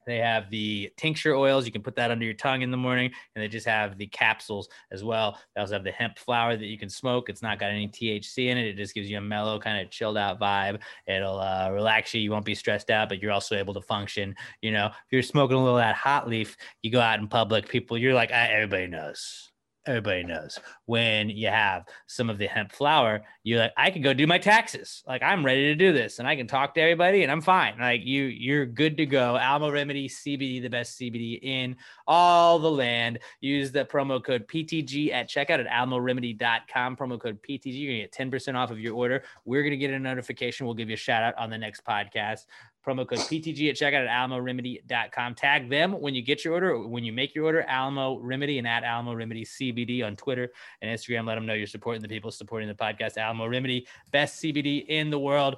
They 0.06 0.18
have 0.18 0.50
the 0.50 0.90
tincture 0.96 1.34
oils. 1.34 1.64
You 1.64 1.72
can 1.72 1.82
put 1.82 1.96
that 1.96 2.10
under 2.10 2.24
your 2.24 2.34
tongue 2.34 2.62
in 2.62 2.70
the 2.70 2.76
morning, 2.76 3.10
and 3.34 3.42
they 3.42 3.48
just 3.48 3.66
have 3.66 3.96
the 3.96 4.06
capsules 4.06 4.68
as 4.92 5.02
well. 5.02 5.38
They 5.54 5.62
also 5.62 5.72
have 5.74 5.84
the 5.84 5.92
hemp 5.92 6.18
flower 6.18 6.56
that 6.56 6.66
you 6.66 6.78
can 6.78 6.90
smoke. 6.90 7.28
It's 7.28 7.42
not 7.42 7.58
got 7.58 7.70
any 7.70 7.88
THC 7.88 8.48
in 8.48 8.58
it. 8.58 8.66
It 8.66 8.76
just 8.76 8.94
gives 8.94 9.10
you 9.10 9.18
a 9.18 9.22
mellow, 9.22 9.58
kind 9.58 9.84
of 9.84 9.90
chilled 9.90 10.18
out 10.18 10.38
vibe. 10.38 10.80
It'll 11.06 11.38
uh, 11.38 11.70
relax 11.72 12.12
you. 12.14 12.20
You 12.20 12.30
won't 12.30 12.44
be 12.44 12.54
stressed 12.54 12.90
out, 12.90 13.08
but 13.08 13.20
you're 13.20 13.32
also 13.32 13.56
able 13.56 13.74
to 13.74 13.82
function. 13.82 14.34
You 14.60 14.72
know, 14.72 14.86
if 14.86 15.10
you're 15.10 15.22
smoking 15.22 15.56
a 15.56 15.60
little 15.60 15.78
of 15.78 15.82
that 15.82 15.96
hot 15.96 16.28
leaf, 16.28 16.56
you 16.82 16.90
go 16.90 17.00
out 17.00 17.18
in 17.18 17.26
public, 17.26 17.68
people, 17.68 17.96
you're 17.96 18.14
like, 18.14 18.30
everybody 18.30 18.86
knows. 18.86 19.53
Everybody 19.86 20.24
knows 20.24 20.58
when 20.86 21.28
you 21.28 21.48
have 21.48 21.84
some 22.06 22.30
of 22.30 22.38
the 22.38 22.46
hemp 22.46 22.72
flower, 22.72 23.22
you're 23.42 23.58
like, 23.58 23.72
I 23.76 23.90
can 23.90 24.00
go 24.00 24.14
do 24.14 24.26
my 24.26 24.38
taxes. 24.38 25.02
Like 25.06 25.22
I'm 25.22 25.44
ready 25.44 25.64
to 25.64 25.74
do 25.74 25.92
this 25.92 26.18
and 26.18 26.26
I 26.26 26.36
can 26.36 26.46
talk 26.46 26.74
to 26.74 26.80
everybody 26.80 27.22
and 27.22 27.30
I'm 27.30 27.42
fine. 27.42 27.78
Like 27.78 28.00
you, 28.02 28.24
you're 28.24 28.64
good 28.64 28.96
to 28.96 29.04
go. 29.04 29.36
Alamo 29.36 29.70
Remedy 29.70 30.08
CBD, 30.08 30.62
the 30.62 30.68
best 30.68 30.98
CBD 30.98 31.38
in 31.42 31.76
all 32.06 32.58
the 32.58 32.70
land. 32.70 33.18
Use 33.40 33.72
the 33.72 33.84
promo 33.84 34.24
code 34.24 34.48
PTG 34.48 35.12
at 35.12 35.28
checkout 35.28 35.60
at 35.60 35.66
alamoremedy.com. 35.66 36.96
Promo 36.96 37.20
code 37.20 37.38
PTG. 37.42 37.62
You're 37.64 37.92
gonna 37.92 38.30
get 38.32 38.32
10% 38.32 38.54
off 38.54 38.70
of 38.70 38.80
your 38.80 38.94
order. 38.94 39.22
We're 39.44 39.62
gonna 39.62 39.76
get 39.76 39.90
a 39.90 39.98
notification. 39.98 40.64
We'll 40.64 40.74
give 40.74 40.88
you 40.88 40.94
a 40.94 40.98
shout 40.98 41.22
out 41.22 41.36
on 41.36 41.50
the 41.50 41.58
next 41.58 41.84
podcast. 41.84 42.46
Promo 42.84 43.08
code 43.08 43.18
PTG 43.18 43.70
at 43.70 43.76
checkout 43.76 44.06
at 44.06 44.28
alamoremedy.com. 44.28 45.34
Tag 45.34 45.70
them 45.70 45.92
when 45.92 46.14
you 46.14 46.22
get 46.22 46.44
your 46.44 46.54
order, 46.54 46.78
when 46.78 47.04
you 47.04 47.12
make 47.12 47.34
your 47.34 47.44
order, 47.44 47.62
Alamo 47.62 48.18
Remedy 48.18 48.58
and 48.58 48.66
at 48.66 48.84
Alamo 48.84 49.14
Remedy 49.14 49.44
CBD 49.44 50.04
on 50.04 50.16
Twitter 50.16 50.50
and 50.82 50.98
Instagram. 50.98 51.26
Let 51.26 51.36
them 51.36 51.46
know 51.46 51.54
you're 51.54 51.66
supporting 51.66 52.02
the 52.02 52.08
people 52.08 52.30
supporting 52.30 52.68
the 52.68 52.74
podcast. 52.74 53.16
Alamo 53.16 53.46
Remedy, 53.46 53.86
best 54.10 54.42
CBD 54.42 54.86
in 54.88 55.10
the 55.10 55.18
world, 55.18 55.56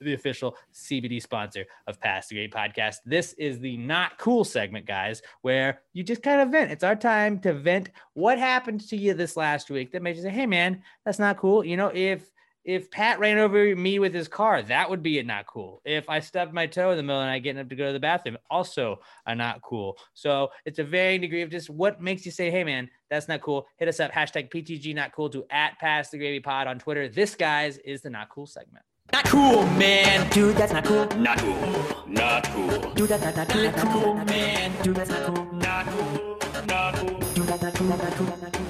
the 0.00 0.14
official 0.14 0.56
CBD 0.74 1.22
sponsor 1.22 1.64
of 1.86 2.00
Pass 2.00 2.28
the 2.28 2.36
Gravy 2.36 2.50
Podcast. 2.50 2.96
This 3.04 3.34
is 3.34 3.58
the 3.60 3.76
not 3.76 4.18
cool 4.18 4.44
segment, 4.44 4.86
guys, 4.86 5.22
where 5.42 5.82
you 5.92 6.02
just 6.02 6.22
kind 6.22 6.40
of 6.40 6.50
vent. 6.50 6.70
It's 6.70 6.84
our 6.84 6.96
time 6.96 7.38
to 7.40 7.52
vent 7.52 7.90
what 8.14 8.38
happened 8.38 8.86
to 8.88 8.96
you 8.96 9.14
this 9.14 9.36
last 9.36 9.70
week 9.70 9.92
that 9.92 10.02
made 10.02 10.16
you 10.16 10.22
say, 10.22 10.30
hey, 10.30 10.46
man, 10.46 10.82
that's 11.04 11.18
not 11.18 11.36
cool. 11.36 11.64
You 11.64 11.76
know, 11.76 11.90
if 11.94 12.30
if 12.64 12.90
Pat 12.90 13.18
ran 13.18 13.38
over 13.38 13.74
me 13.74 13.98
with 13.98 14.12
his 14.12 14.28
car, 14.28 14.62
that 14.62 14.88
would 14.90 15.02
be 15.02 15.18
a 15.18 15.22
not 15.22 15.46
cool. 15.46 15.80
If 15.84 16.08
I 16.08 16.20
stubbed 16.20 16.52
my 16.52 16.66
toe 16.66 16.90
in 16.90 16.96
the 16.96 17.02
middle 17.02 17.22
and 17.22 17.30
I 17.30 17.38
get 17.38 17.56
up 17.56 17.68
to 17.68 17.76
go 17.76 17.86
to 17.86 17.92
the 17.92 18.00
bathroom, 18.00 18.38
also 18.50 19.00
a 19.26 19.34
not 19.34 19.62
cool. 19.62 19.96
So 20.14 20.50
it's 20.64 20.78
a 20.78 20.84
varying 20.84 21.20
degree 21.20 21.42
of 21.42 21.50
just 21.50 21.70
what 21.70 22.00
makes 22.00 22.24
you 22.26 22.32
say, 22.32 22.50
hey 22.50 22.64
man, 22.64 22.90
that's 23.08 23.28
not 23.28 23.40
cool. 23.40 23.66
Hit 23.78 23.88
us 23.88 24.00
up, 24.00 24.12
hashtag 24.12 24.50
PTG 24.50 24.94
not 24.94 25.12
cool 25.12 25.30
to 25.30 25.44
at 25.50 25.78
pass 25.78 26.10
the 26.10 26.18
gravy 26.18 26.40
pod 26.40 26.66
on 26.66 26.78
Twitter. 26.78 27.08
This 27.08 27.34
guys 27.34 27.78
is 27.78 28.02
the 28.02 28.10
not 28.10 28.28
cool 28.28 28.46
segment. 28.46 28.84
Not 29.12 29.24
cool, 29.24 29.66
man. 29.70 30.30
Dude, 30.30 30.56
that's 30.56 30.72
not 30.72 30.84
cool. 30.84 31.06
Not 31.16 31.38
cool. 31.38 32.04
Not 32.06 32.44
cool. 32.50 32.92
Dude, 32.94 33.08
that's 33.08 33.24
not, 33.24 33.36
not, 33.36 33.48
not, 33.48 33.74
not 33.74 33.92
cool, 33.92 34.14
man. 34.14 34.82
Dude, 34.82 34.94
that's 34.94 35.10
not 35.10 35.34
cool. 35.34 35.52
Not 35.54 35.86
cool. 35.86 36.38
Not 36.66 36.94
cool. 36.94 37.18
Dude, 37.34 37.46
that's 37.46 37.62
not 37.62 37.74
cool. 37.74 37.86
Not 37.88 38.12
cool. 38.12 38.26
Not 38.26 38.52
cool. 38.52 38.69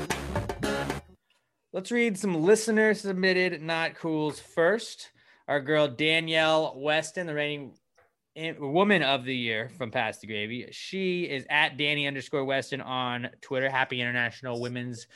Let's 1.72 1.92
read 1.92 2.18
some 2.18 2.42
listener 2.42 2.94
submitted 2.94 3.62
not 3.62 3.94
cools 3.94 4.40
first. 4.40 5.12
Our 5.46 5.60
girl 5.60 5.86
Danielle 5.86 6.74
Weston, 6.76 7.28
the 7.28 7.34
reigning 7.34 7.76
woman 8.58 9.04
of 9.04 9.24
the 9.24 9.36
year 9.36 9.70
from 9.78 9.92
Pass 9.92 10.18
the 10.18 10.26
Gravy. 10.26 10.66
She 10.72 11.22
is 11.22 11.46
at 11.48 11.76
Danny 11.76 12.08
underscore 12.08 12.44
Weston 12.44 12.80
on 12.80 13.30
Twitter. 13.40 13.70
Happy 13.70 14.00
International 14.00 14.60
Women's 14.60 15.06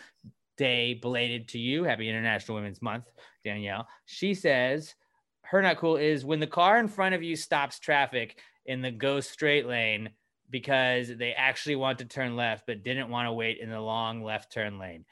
Day 0.56 0.94
belated 0.94 1.48
to 1.48 1.59
you. 1.59 1.82
Happy 1.82 2.09
International 2.09 2.55
Women's 2.55 2.81
Month, 2.81 3.06
Danielle. 3.43 3.89
She 4.05 4.32
says 4.32 4.94
her 5.43 5.60
not 5.60 5.78
cool 5.78 5.97
is 5.97 6.24
when 6.24 6.39
the 6.39 6.47
car 6.47 6.78
in 6.78 6.86
front 6.86 7.16
of 7.16 7.22
you 7.24 7.35
stops 7.35 7.81
traffic 7.81 8.39
in 8.66 8.81
the 8.81 8.93
go 8.93 9.18
straight 9.18 9.66
lane 9.66 10.10
because 10.51 11.09
they 11.09 11.32
actually 11.32 11.74
want 11.74 11.98
to 11.98 12.05
turn 12.05 12.36
left 12.36 12.64
but 12.64 12.85
didn't 12.85 13.09
want 13.09 13.26
to 13.26 13.32
wait 13.32 13.59
in 13.59 13.70
the 13.70 13.81
long 13.81 14.22
left 14.22 14.52
turn 14.52 14.78
lane. 14.78 15.05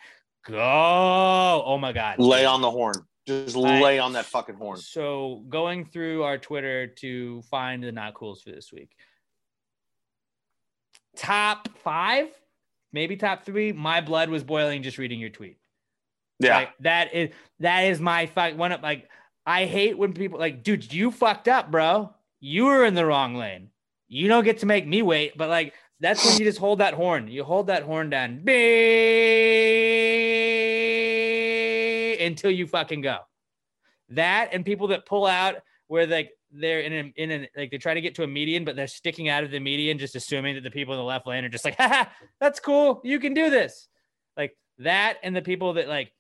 Go! 0.47 1.62
Oh 1.66 1.78
my 1.78 1.93
God. 1.93 2.19
Lay 2.19 2.44
on 2.44 2.60
the 2.60 2.70
horn. 2.70 2.94
Just 3.27 3.55
lay 3.55 3.98
on 4.01 4.14
that 4.14 4.27
fucking 4.27 4.56
horn. 4.56 4.78
So 4.78 5.44
going 5.48 5.85
through 5.85 6.24
our 6.24 6.39
Twitter 6.39 6.89
to 6.89 7.43
find 7.43 7.82
the 7.82 7.93
not 7.93 8.14
cools 8.14 8.43
for 8.43 8.51
this 8.51 8.73
week. 8.73 8.90
Top 11.16 11.69
five, 11.85 12.28
maybe 12.93 13.16
top 13.16 13.44
three. 13.44 13.73
My 13.73 14.01
blood 14.01 14.28
was 14.28 14.43
boiling 14.43 14.82
just 14.82 14.98
reading 14.98 15.20
your 15.20 15.31
tweet. 15.31 15.59
Yeah. 16.40 16.56
Like, 16.56 16.70
that 16.81 17.14
is 17.14 17.31
that 17.60 17.82
is 17.82 18.01
my 18.01 18.27
fuck 18.27 18.56
one 18.56 18.73
of 18.73 18.82
like 18.82 19.09
I 19.47 19.66
hate 19.66 19.97
when 19.97 20.12
people 20.14 20.40
like, 20.40 20.64
dude, 20.64 20.93
you 20.93 21.12
fucked 21.12 21.47
up, 21.47 21.70
bro. 21.70 22.12
You 22.40 22.64
were 22.64 22.85
in 22.85 22.94
the 22.94 23.06
wrong 23.06 23.36
lane. 23.36 23.69
You 24.09 24.27
don't 24.27 24.44
get 24.44 24.59
to 24.59 24.66
make 24.66 24.86
me 24.86 25.02
wait, 25.02 25.39
but 25.39 25.48
like 25.48 25.74
that's 26.01 26.24
when 26.24 26.36
you 26.39 26.44
just 26.44 26.59
hold 26.59 26.81
that 26.81 26.94
horn. 26.94 27.28
You 27.28 27.44
hold 27.44 27.69
that 27.69 27.85
horn 27.85 28.10
down 28.10 28.39
Beep, 28.39 28.47
until 32.27 32.51
you 32.51 32.66
fucking 32.66 33.01
go. 33.01 33.19
That 34.11 34.51
and 34.53 34.65
people 34.65 34.89
that 34.89 35.07
pull 35.07 35.27
out 35.27 35.57
where 35.86 36.07
like 36.07 36.31
they're 36.51 36.81
in 36.81 36.93
a, 36.93 37.20
in 37.20 37.47
like 37.57 37.70
they 37.70 37.78
try 37.78 37.94
to 37.94 38.01
get 38.01 38.15
to 38.16 38.24
a 38.24 38.27
median, 38.27 38.65
but 38.65 38.77
they're 38.77 38.86
sticking 38.86 39.28
out 39.28 39.44
of 39.44 39.51
the 39.51 39.61
median, 39.61 39.99
just 39.99 40.16
assuming 40.16 40.55
that 40.55 40.65
the 40.65 40.70
people 40.70 40.94
in 40.94 40.99
the 40.99 41.05
left 41.05 41.27
lane 41.27 41.44
are 41.44 41.49
just 41.49 41.65
like, 41.65 41.77
Haha, 41.77 42.05
that's 42.40 42.61
cool. 42.61 43.01
You 43.05 43.19
can 43.19 43.35
do 43.35 43.51
this. 43.51 43.89
Like 44.36 44.57
that, 44.78 45.19
and 45.23 45.35
the 45.35 45.43
people 45.43 45.74
that 45.74 45.89
like 45.89 46.12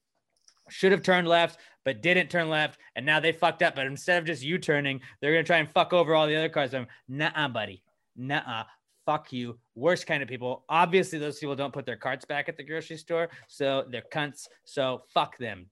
should 0.68 0.92
have 0.92 1.02
turned 1.02 1.28
left 1.28 1.58
but 1.84 2.02
didn't 2.02 2.30
turn 2.30 2.48
left, 2.48 2.78
and 2.94 3.04
now 3.04 3.20
they 3.20 3.32
fucked 3.32 3.62
up. 3.62 3.74
But 3.74 3.86
instead 3.86 4.18
of 4.18 4.24
just 4.24 4.42
you 4.42 4.58
turning, 4.58 5.00
they're 5.20 5.32
gonna 5.32 5.42
try 5.42 5.58
and 5.58 5.68
fuck 5.68 5.92
over 5.92 6.14
all 6.14 6.26
the 6.26 6.36
other 6.36 6.48
cars. 6.48 6.74
I'm 6.74 6.86
nah, 7.08 7.48
buddy, 7.48 7.82
nah, 8.16 8.64
fuck 9.04 9.32
you. 9.32 9.58
Worst 9.74 10.06
kind 10.06 10.22
of 10.22 10.28
people. 10.28 10.64
Obviously, 10.68 11.18
those 11.18 11.38
people 11.38 11.56
don't 11.56 11.72
put 11.72 11.86
their 11.86 11.96
carts 11.96 12.24
back 12.24 12.48
at 12.48 12.56
the 12.56 12.64
grocery 12.64 12.96
store, 12.96 13.28
so 13.48 13.84
they're 13.90 14.04
cunts. 14.12 14.46
So 14.64 15.02
fuck 15.12 15.36
them. 15.38 15.66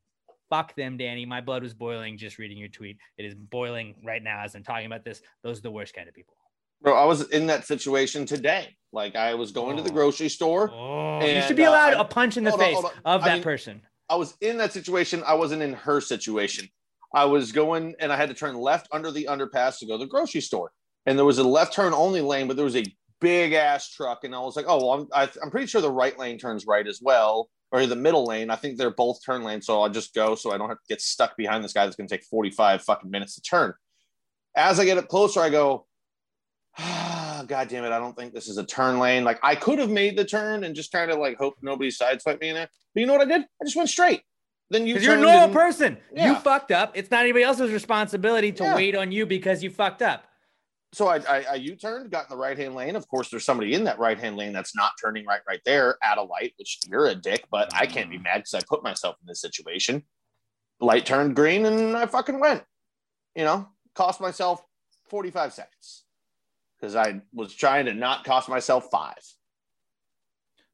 Fuck 0.50 0.74
them, 0.74 0.96
Danny. 0.96 1.24
My 1.24 1.40
blood 1.40 1.62
was 1.62 1.72
boiling 1.72 2.18
just 2.18 2.38
reading 2.38 2.58
your 2.58 2.68
tweet. 2.68 2.98
It 3.16 3.24
is 3.24 3.34
boiling 3.34 3.94
right 4.04 4.22
now 4.22 4.42
as 4.42 4.54
I'm 4.54 4.64
talking 4.64 4.86
about 4.86 5.04
this. 5.04 5.22
Those 5.44 5.58
are 5.58 5.62
the 5.62 5.70
worst 5.70 5.94
kind 5.94 6.08
of 6.08 6.14
people. 6.14 6.34
Bro, 6.82 6.96
I 6.96 7.04
was 7.04 7.22
in 7.28 7.46
that 7.46 7.66
situation 7.66 8.26
today. 8.26 8.76
Like 8.92 9.14
I 9.14 9.34
was 9.34 9.52
going 9.52 9.76
to 9.76 9.82
the 9.82 9.90
grocery 9.90 10.28
store. 10.28 10.70
Oh, 10.72 11.24
you 11.24 11.40
should 11.42 11.56
be 11.56 11.64
uh, 11.64 11.70
allowed 11.70 11.94
I- 11.94 12.00
a 12.00 12.04
punch 12.04 12.36
in 12.36 12.44
the 12.44 12.50
hold 12.50 12.62
on, 12.62 12.68
face 12.68 12.84
on. 12.84 12.90
of 13.04 13.22
I 13.22 13.28
that 13.28 13.34
mean, 13.34 13.42
person. 13.42 13.82
I 14.08 14.16
was 14.16 14.34
in 14.40 14.56
that 14.58 14.72
situation. 14.72 15.22
I 15.24 15.34
wasn't 15.34 15.62
in 15.62 15.72
her 15.74 16.00
situation. 16.00 16.68
I 17.14 17.24
was 17.26 17.52
going 17.52 17.94
and 18.00 18.12
I 18.12 18.16
had 18.16 18.28
to 18.28 18.34
turn 18.34 18.56
left 18.56 18.88
under 18.92 19.10
the 19.12 19.26
underpass 19.30 19.78
to 19.78 19.86
go 19.86 19.98
to 19.98 20.04
the 20.04 20.10
grocery 20.10 20.40
store. 20.40 20.72
And 21.06 21.16
there 21.16 21.24
was 21.24 21.38
a 21.38 21.44
left 21.44 21.72
turn 21.74 21.92
only 21.94 22.20
lane, 22.20 22.48
but 22.48 22.56
there 22.56 22.64
was 22.64 22.76
a 22.76 22.84
big 23.20 23.52
ass 23.52 23.90
truck. 23.90 24.24
And 24.24 24.34
I 24.34 24.40
was 24.40 24.56
like, 24.56 24.66
oh, 24.68 24.78
well, 24.78 24.92
I'm, 24.92 25.08
I, 25.12 25.30
I'm 25.42 25.50
pretty 25.50 25.66
sure 25.66 25.80
the 25.80 25.90
right 25.90 26.18
lane 26.18 26.38
turns 26.38 26.66
right 26.66 26.86
as 26.86 27.00
well, 27.02 27.48
or 27.72 27.86
the 27.86 27.96
middle 27.96 28.24
lane. 28.24 28.50
I 28.50 28.56
think 28.56 28.76
they're 28.78 28.90
both 28.90 29.24
turn 29.24 29.42
lanes. 29.44 29.66
So 29.66 29.80
I'll 29.82 29.88
just 29.88 30.14
go 30.14 30.34
so 30.34 30.52
I 30.52 30.58
don't 30.58 30.68
have 30.68 30.78
to 30.78 30.88
get 30.88 31.00
stuck 31.00 31.36
behind 31.36 31.62
this 31.62 31.72
guy 31.72 31.84
that's 31.84 31.96
going 31.96 32.08
to 32.08 32.14
take 32.16 32.24
45 32.24 32.82
fucking 32.82 33.10
minutes 33.10 33.34
to 33.36 33.42
turn. 33.42 33.72
As 34.56 34.80
I 34.80 34.84
get 34.84 34.98
up 34.98 35.08
closer, 35.08 35.40
I 35.40 35.50
go, 35.50 35.86
ah, 36.78 37.44
God 37.48 37.68
damn 37.68 37.84
it. 37.84 37.92
I 37.92 37.98
don't 37.98 38.16
think 38.16 38.34
this 38.34 38.48
is 38.48 38.58
a 38.58 38.64
turn 38.64 38.98
lane. 38.98 39.24
Like 39.24 39.38
I 39.42 39.54
could 39.54 39.78
have 39.78 39.90
made 39.90 40.16
the 40.16 40.24
turn 40.24 40.64
and 40.64 40.74
just 40.74 40.92
kind 40.92 41.10
of 41.10 41.18
like 41.18 41.36
hope 41.38 41.54
nobody 41.62 41.90
sideswiped 41.90 42.40
me 42.40 42.48
in 42.48 42.54
there. 42.54 42.68
But 42.94 43.00
you 43.00 43.06
know 43.06 43.12
what 43.14 43.22
I 43.22 43.38
did? 43.38 43.42
I 43.42 43.64
just 43.64 43.76
went 43.76 43.88
straight. 43.88 44.22
Then 44.70 44.86
you 44.86 44.96
you're 44.98 45.14
a 45.14 45.20
normal 45.20 45.44
and- 45.44 45.52
person. 45.52 45.98
You 46.14 46.36
fucked 46.36 46.70
up. 46.70 46.92
It's 46.94 47.10
not 47.10 47.20
anybody 47.20 47.44
else's 47.44 47.72
responsibility 47.72 48.52
to 48.52 48.62
Yeah. 48.64 48.76
wait 48.76 48.94
on 48.94 49.10
you 49.10 49.26
because 49.26 49.62
you 49.64 49.70
fucked 49.70 50.02
up. 50.02 50.24
So 50.92 51.06
I, 51.08 51.18
I, 51.18 51.44
I 51.50 51.54
U-turned, 51.54 52.10
got 52.10 52.24
in 52.24 52.30
the 52.30 52.36
right-hand 52.42 52.74
lane. 52.74 52.96
Of 52.96 53.06
course, 53.08 53.30
there's 53.30 53.44
somebody 53.44 53.74
in 53.74 53.84
that 53.84 53.98
right-hand 53.98 54.36
lane 54.36 54.52
that's 54.52 54.74
not 54.74 54.92
turning 55.02 55.24
right 55.24 55.40
right 55.46 55.60
there 55.64 55.96
at 56.02 56.18
a 56.18 56.22
light, 56.22 56.52
which 56.58 56.80
you're 56.88 57.06
a 57.06 57.14
dick, 57.14 57.44
but 57.50 57.72
I 57.74 57.86
can't 57.86 58.10
be 58.10 58.18
mm. 58.18 58.24
mad 58.24 58.38
because 58.38 58.54
I 58.54 58.60
put 58.68 58.82
myself 58.82 59.16
in 59.20 59.26
this 59.26 59.40
situation. 59.40 60.02
Light 60.80 61.06
turned 61.06 61.36
green 61.36 61.66
and 61.66 61.96
I 61.96 62.06
fucking 62.06 62.40
went. 62.40 62.64
You 63.36 63.44
know, 63.44 63.68
cost 63.94 64.20
myself 64.20 64.64
45 65.08 65.52
seconds 65.52 66.04
because 66.80 66.96
I 66.96 67.20
was 67.32 67.54
trying 67.54 67.86
to 67.86 67.94
not 67.94 68.24
cost 68.24 68.48
myself 68.48 68.88
five. 68.90 69.18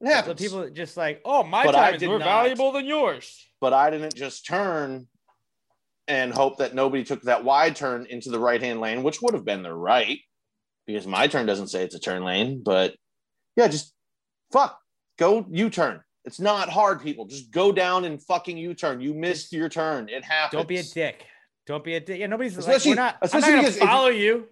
It 0.00 0.06
So 0.08 0.14
happens. 0.14 0.40
people 0.40 0.70
just 0.70 0.96
like, 0.96 1.20
oh, 1.24 1.42
my 1.42 1.64
But 1.64 1.72
time 1.72 1.94
is 1.94 2.02
more 2.02 2.18
not. 2.18 2.24
valuable 2.24 2.72
than 2.72 2.86
yours. 2.86 3.44
but 3.60 3.72
I 3.72 3.90
didn't 3.90 4.14
just 4.14 4.46
turn 4.46 5.08
and 6.08 6.32
hope 6.32 6.58
that 6.58 6.74
nobody 6.74 7.04
took 7.04 7.22
that 7.22 7.44
wide 7.44 7.76
turn 7.76 8.06
into 8.06 8.30
the 8.30 8.38
right 8.38 8.62
hand 8.62 8.80
lane, 8.80 9.02
which 9.02 9.20
would 9.22 9.34
have 9.34 9.44
been 9.44 9.62
the 9.62 9.74
right 9.74 10.20
because 10.86 11.06
my 11.06 11.26
turn 11.26 11.46
doesn't 11.46 11.68
say 11.68 11.82
it's 11.82 11.94
a 11.94 12.00
turn 12.00 12.24
lane. 12.24 12.62
But 12.64 12.94
yeah, 13.56 13.68
just 13.68 13.92
fuck, 14.52 14.78
go 15.18 15.46
U 15.50 15.70
turn. 15.70 16.00
It's 16.24 16.40
not 16.40 16.68
hard, 16.68 17.02
people. 17.02 17.26
Just 17.26 17.50
go 17.52 17.70
down 17.72 18.04
and 18.04 18.22
fucking 18.22 18.56
U 18.56 18.74
turn. 18.74 19.00
You 19.00 19.14
missed 19.14 19.52
your 19.52 19.68
turn. 19.68 20.08
It 20.08 20.24
happens. 20.24 20.58
Don't 20.58 20.68
be 20.68 20.78
a 20.78 20.82
dick. 20.82 21.24
Don't 21.66 21.84
be 21.84 21.94
a 21.94 22.00
dick. 22.00 22.18
Yeah, 22.20 22.26
nobody's 22.26 22.56
Especially- 22.56 22.92
like, 22.92 22.98
we're 22.98 23.02
not, 23.02 23.14
I'm 23.14 23.18
not 23.20 23.24
especially 23.24 23.50
going 23.52 23.60
because 23.62 23.76
to 23.76 23.82
if- 23.82 23.88
follow 23.88 24.08
you. 24.08 24.48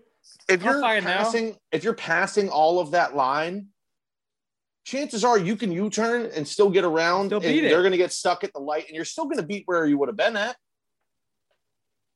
If 0.48 0.62
you're 0.62 0.80
passing, 0.80 1.56
if 1.70 1.84
you're 1.84 1.92
passing 1.94 2.48
all 2.48 2.80
of 2.80 2.92
that 2.92 3.14
line, 3.14 3.66
chances 4.84 5.24
are 5.24 5.38
you 5.38 5.54
can 5.56 5.70
U 5.72 5.90
turn 5.90 6.30
and 6.34 6.46
still 6.48 6.70
get 6.70 6.84
around. 6.84 7.26
Still. 7.28 7.40
They're 7.40 7.82
going 7.82 7.92
to 7.92 7.98
get 7.98 8.12
stuck 8.12 8.42
at 8.44 8.52
the 8.52 8.58
light, 8.60 8.86
and 8.86 8.96
you're 8.96 9.04
still 9.04 9.24
going 9.24 9.36
to 9.36 9.42
beat 9.42 9.64
where 9.66 9.86
you 9.86 9.98
would 9.98 10.08
have 10.08 10.16
been 10.16 10.36
at. 10.36 10.56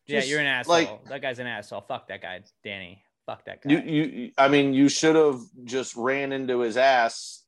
Yeah, 0.08 0.24
you're 0.24 0.40
an 0.40 0.46
asshole. 0.46 0.74
like- 0.74 1.04
that 1.06 1.22
guy's 1.22 1.38
an 1.38 1.46
asshole. 1.46 1.82
Fuck 1.82 2.08
that 2.08 2.22
guy, 2.22 2.40
Danny. 2.64 3.02
Fuck 3.26 3.44
that 3.44 3.62
guy. 3.62 3.70
You, 3.70 3.78
you, 3.80 4.32
I 4.38 4.48
mean, 4.48 4.72
you 4.72 4.88
should 4.88 5.14
have 5.14 5.40
just 5.64 5.94
ran 5.96 6.32
into 6.32 6.60
his 6.60 6.76
ass 6.78 7.44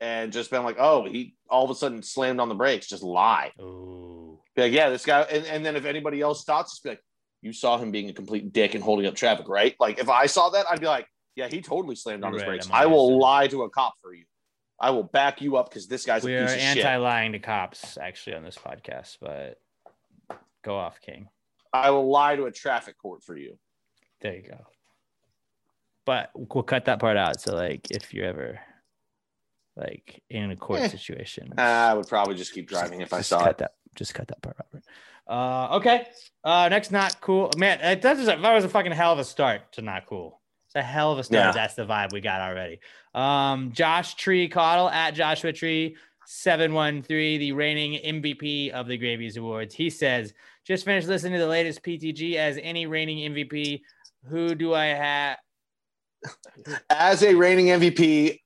and 0.00 0.32
just 0.32 0.50
been 0.50 0.62
like, 0.62 0.76
oh, 0.78 1.04
he 1.04 1.34
all 1.50 1.64
of 1.64 1.70
a 1.70 1.74
sudden 1.74 2.02
slammed 2.02 2.38
on 2.40 2.48
the 2.48 2.54
brakes. 2.54 2.86
Just 2.86 3.02
lie. 3.02 3.50
Ooh. 3.60 4.38
Be 4.54 4.62
like, 4.62 4.72
yeah, 4.72 4.90
this 4.90 5.04
guy. 5.04 5.22
And, 5.22 5.44
and 5.46 5.66
then 5.66 5.74
if 5.74 5.84
anybody 5.84 6.20
else 6.20 6.40
stops, 6.40 6.72
just 6.72 6.84
be 6.84 6.90
like, 6.90 7.02
you 7.42 7.52
saw 7.52 7.76
him 7.78 7.90
being 7.90 8.08
a 8.08 8.12
complete 8.12 8.52
dick 8.52 8.74
and 8.74 8.82
holding 8.84 9.06
up 9.06 9.16
traffic, 9.16 9.48
right? 9.48 9.74
Like 9.80 9.98
if 9.98 10.08
I 10.08 10.26
saw 10.26 10.50
that, 10.50 10.66
I'd 10.70 10.80
be 10.80 10.86
like, 10.86 11.08
yeah, 11.34 11.48
he 11.48 11.60
totally 11.60 11.96
slammed 11.96 12.22
on 12.22 12.30
You're 12.30 12.40
his 12.40 12.42
right, 12.48 12.60
brakes. 12.60 12.68
I 12.72 12.86
will 12.86 13.18
lie 13.18 13.48
to 13.48 13.64
a 13.64 13.70
cop 13.70 13.94
for 14.00 14.14
you. 14.14 14.24
I 14.80 14.90
will 14.90 15.02
back 15.02 15.42
you 15.42 15.56
up 15.56 15.68
because 15.68 15.88
this 15.88 16.04
guy's 16.06 16.22
a 16.24 16.26
We 16.26 16.34
are 16.36 16.44
of 16.44 16.50
shit. 16.50 16.60
anti-lying 16.60 17.32
to 17.32 17.38
cops, 17.40 17.98
actually, 17.98 18.36
on 18.36 18.44
this 18.44 18.56
podcast. 18.56 19.18
But 19.20 19.58
go 20.62 20.76
off, 20.76 21.00
King. 21.00 21.28
I 21.74 21.90
will 21.90 22.08
lie 22.08 22.36
to 22.36 22.44
a 22.44 22.52
traffic 22.52 22.96
court 22.96 23.22
for 23.24 23.36
you. 23.36 23.58
There 24.20 24.34
you 24.36 24.42
go. 24.48 24.58
But 26.06 26.30
we'll 26.34 26.62
cut 26.62 26.84
that 26.84 27.00
part 27.00 27.16
out. 27.16 27.40
So, 27.40 27.54
like, 27.54 27.90
if 27.90 28.14
you're 28.14 28.26
ever 28.26 28.60
like 29.76 30.22
in 30.30 30.52
a 30.52 30.56
court 30.56 30.80
Eh. 30.82 30.88
situation, 30.88 31.52
I 31.58 31.92
would 31.94 32.06
probably 32.06 32.36
just 32.36 32.52
keep 32.54 32.68
driving 32.68 33.00
if 33.00 33.12
I 33.12 33.18
just 33.18 33.30
saw 33.30 33.40
cut 33.40 33.50
it. 33.50 33.58
that. 33.58 33.72
Just 33.96 34.14
cut 34.14 34.28
that 34.28 34.40
part 34.40 34.56
out. 34.60 34.82
Uh, 35.26 35.76
okay. 35.76 36.06
Uh, 36.44 36.68
next, 36.70 36.92
not 36.92 37.20
cool. 37.20 37.50
Man, 37.56 37.78
that 38.00 38.16
was 38.16 38.28
a, 38.28 38.36
that 38.36 38.54
was 38.54 38.64
a 38.64 38.68
fucking 38.68 38.92
hell 38.92 39.12
of 39.12 39.18
a 39.18 39.24
start 39.24 39.72
to 39.72 39.82
not 39.82 40.06
cool. 40.06 40.40
It's 40.66 40.74
a 40.76 40.82
hell 40.82 41.10
of 41.12 41.18
a 41.18 41.24
start. 41.24 41.46
Yeah. 41.46 41.52
That's 41.52 41.74
the 41.74 41.86
vibe 41.86 42.12
we 42.12 42.20
got 42.20 42.40
already. 42.40 42.78
Um, 43.14 43.72
Josh 43.72 44.14
Tree 44.14 44.48
Caudle 44.48 44.90
at 44.90 45.14
Joshua 45.14 45.52
Tree. 45.52 45.96
713, 46.26 47.38
the 47.38 47.52
reigning 47.52 48.00
MVP 48.22 48.70
of 48.70 48.86
the 48.86 48.96
Gravies 48.96 49.36
Awards. 49.36 49.74
He 49.74 49.90
says, 49.90 50.32
just 50.66 50.84
finished 50.84 51.08
listening 51.08 51.34
to 51.34 51.38
the 51.38 51.46
latest 51.46 51.82
PTG 51.82 52.36
as 52.36 52.58
any 52.62 52.86
reigning 52.86 53.32
MVP. 53.32 53.80
Who 54.28 54.54
do 54.54 54.74
I 54.74 54.86
have? 54.86 55.36
As 56.88 57.22
a 57.22 57.34
reigning 57.34 57.66
MVP, 57.66 58.40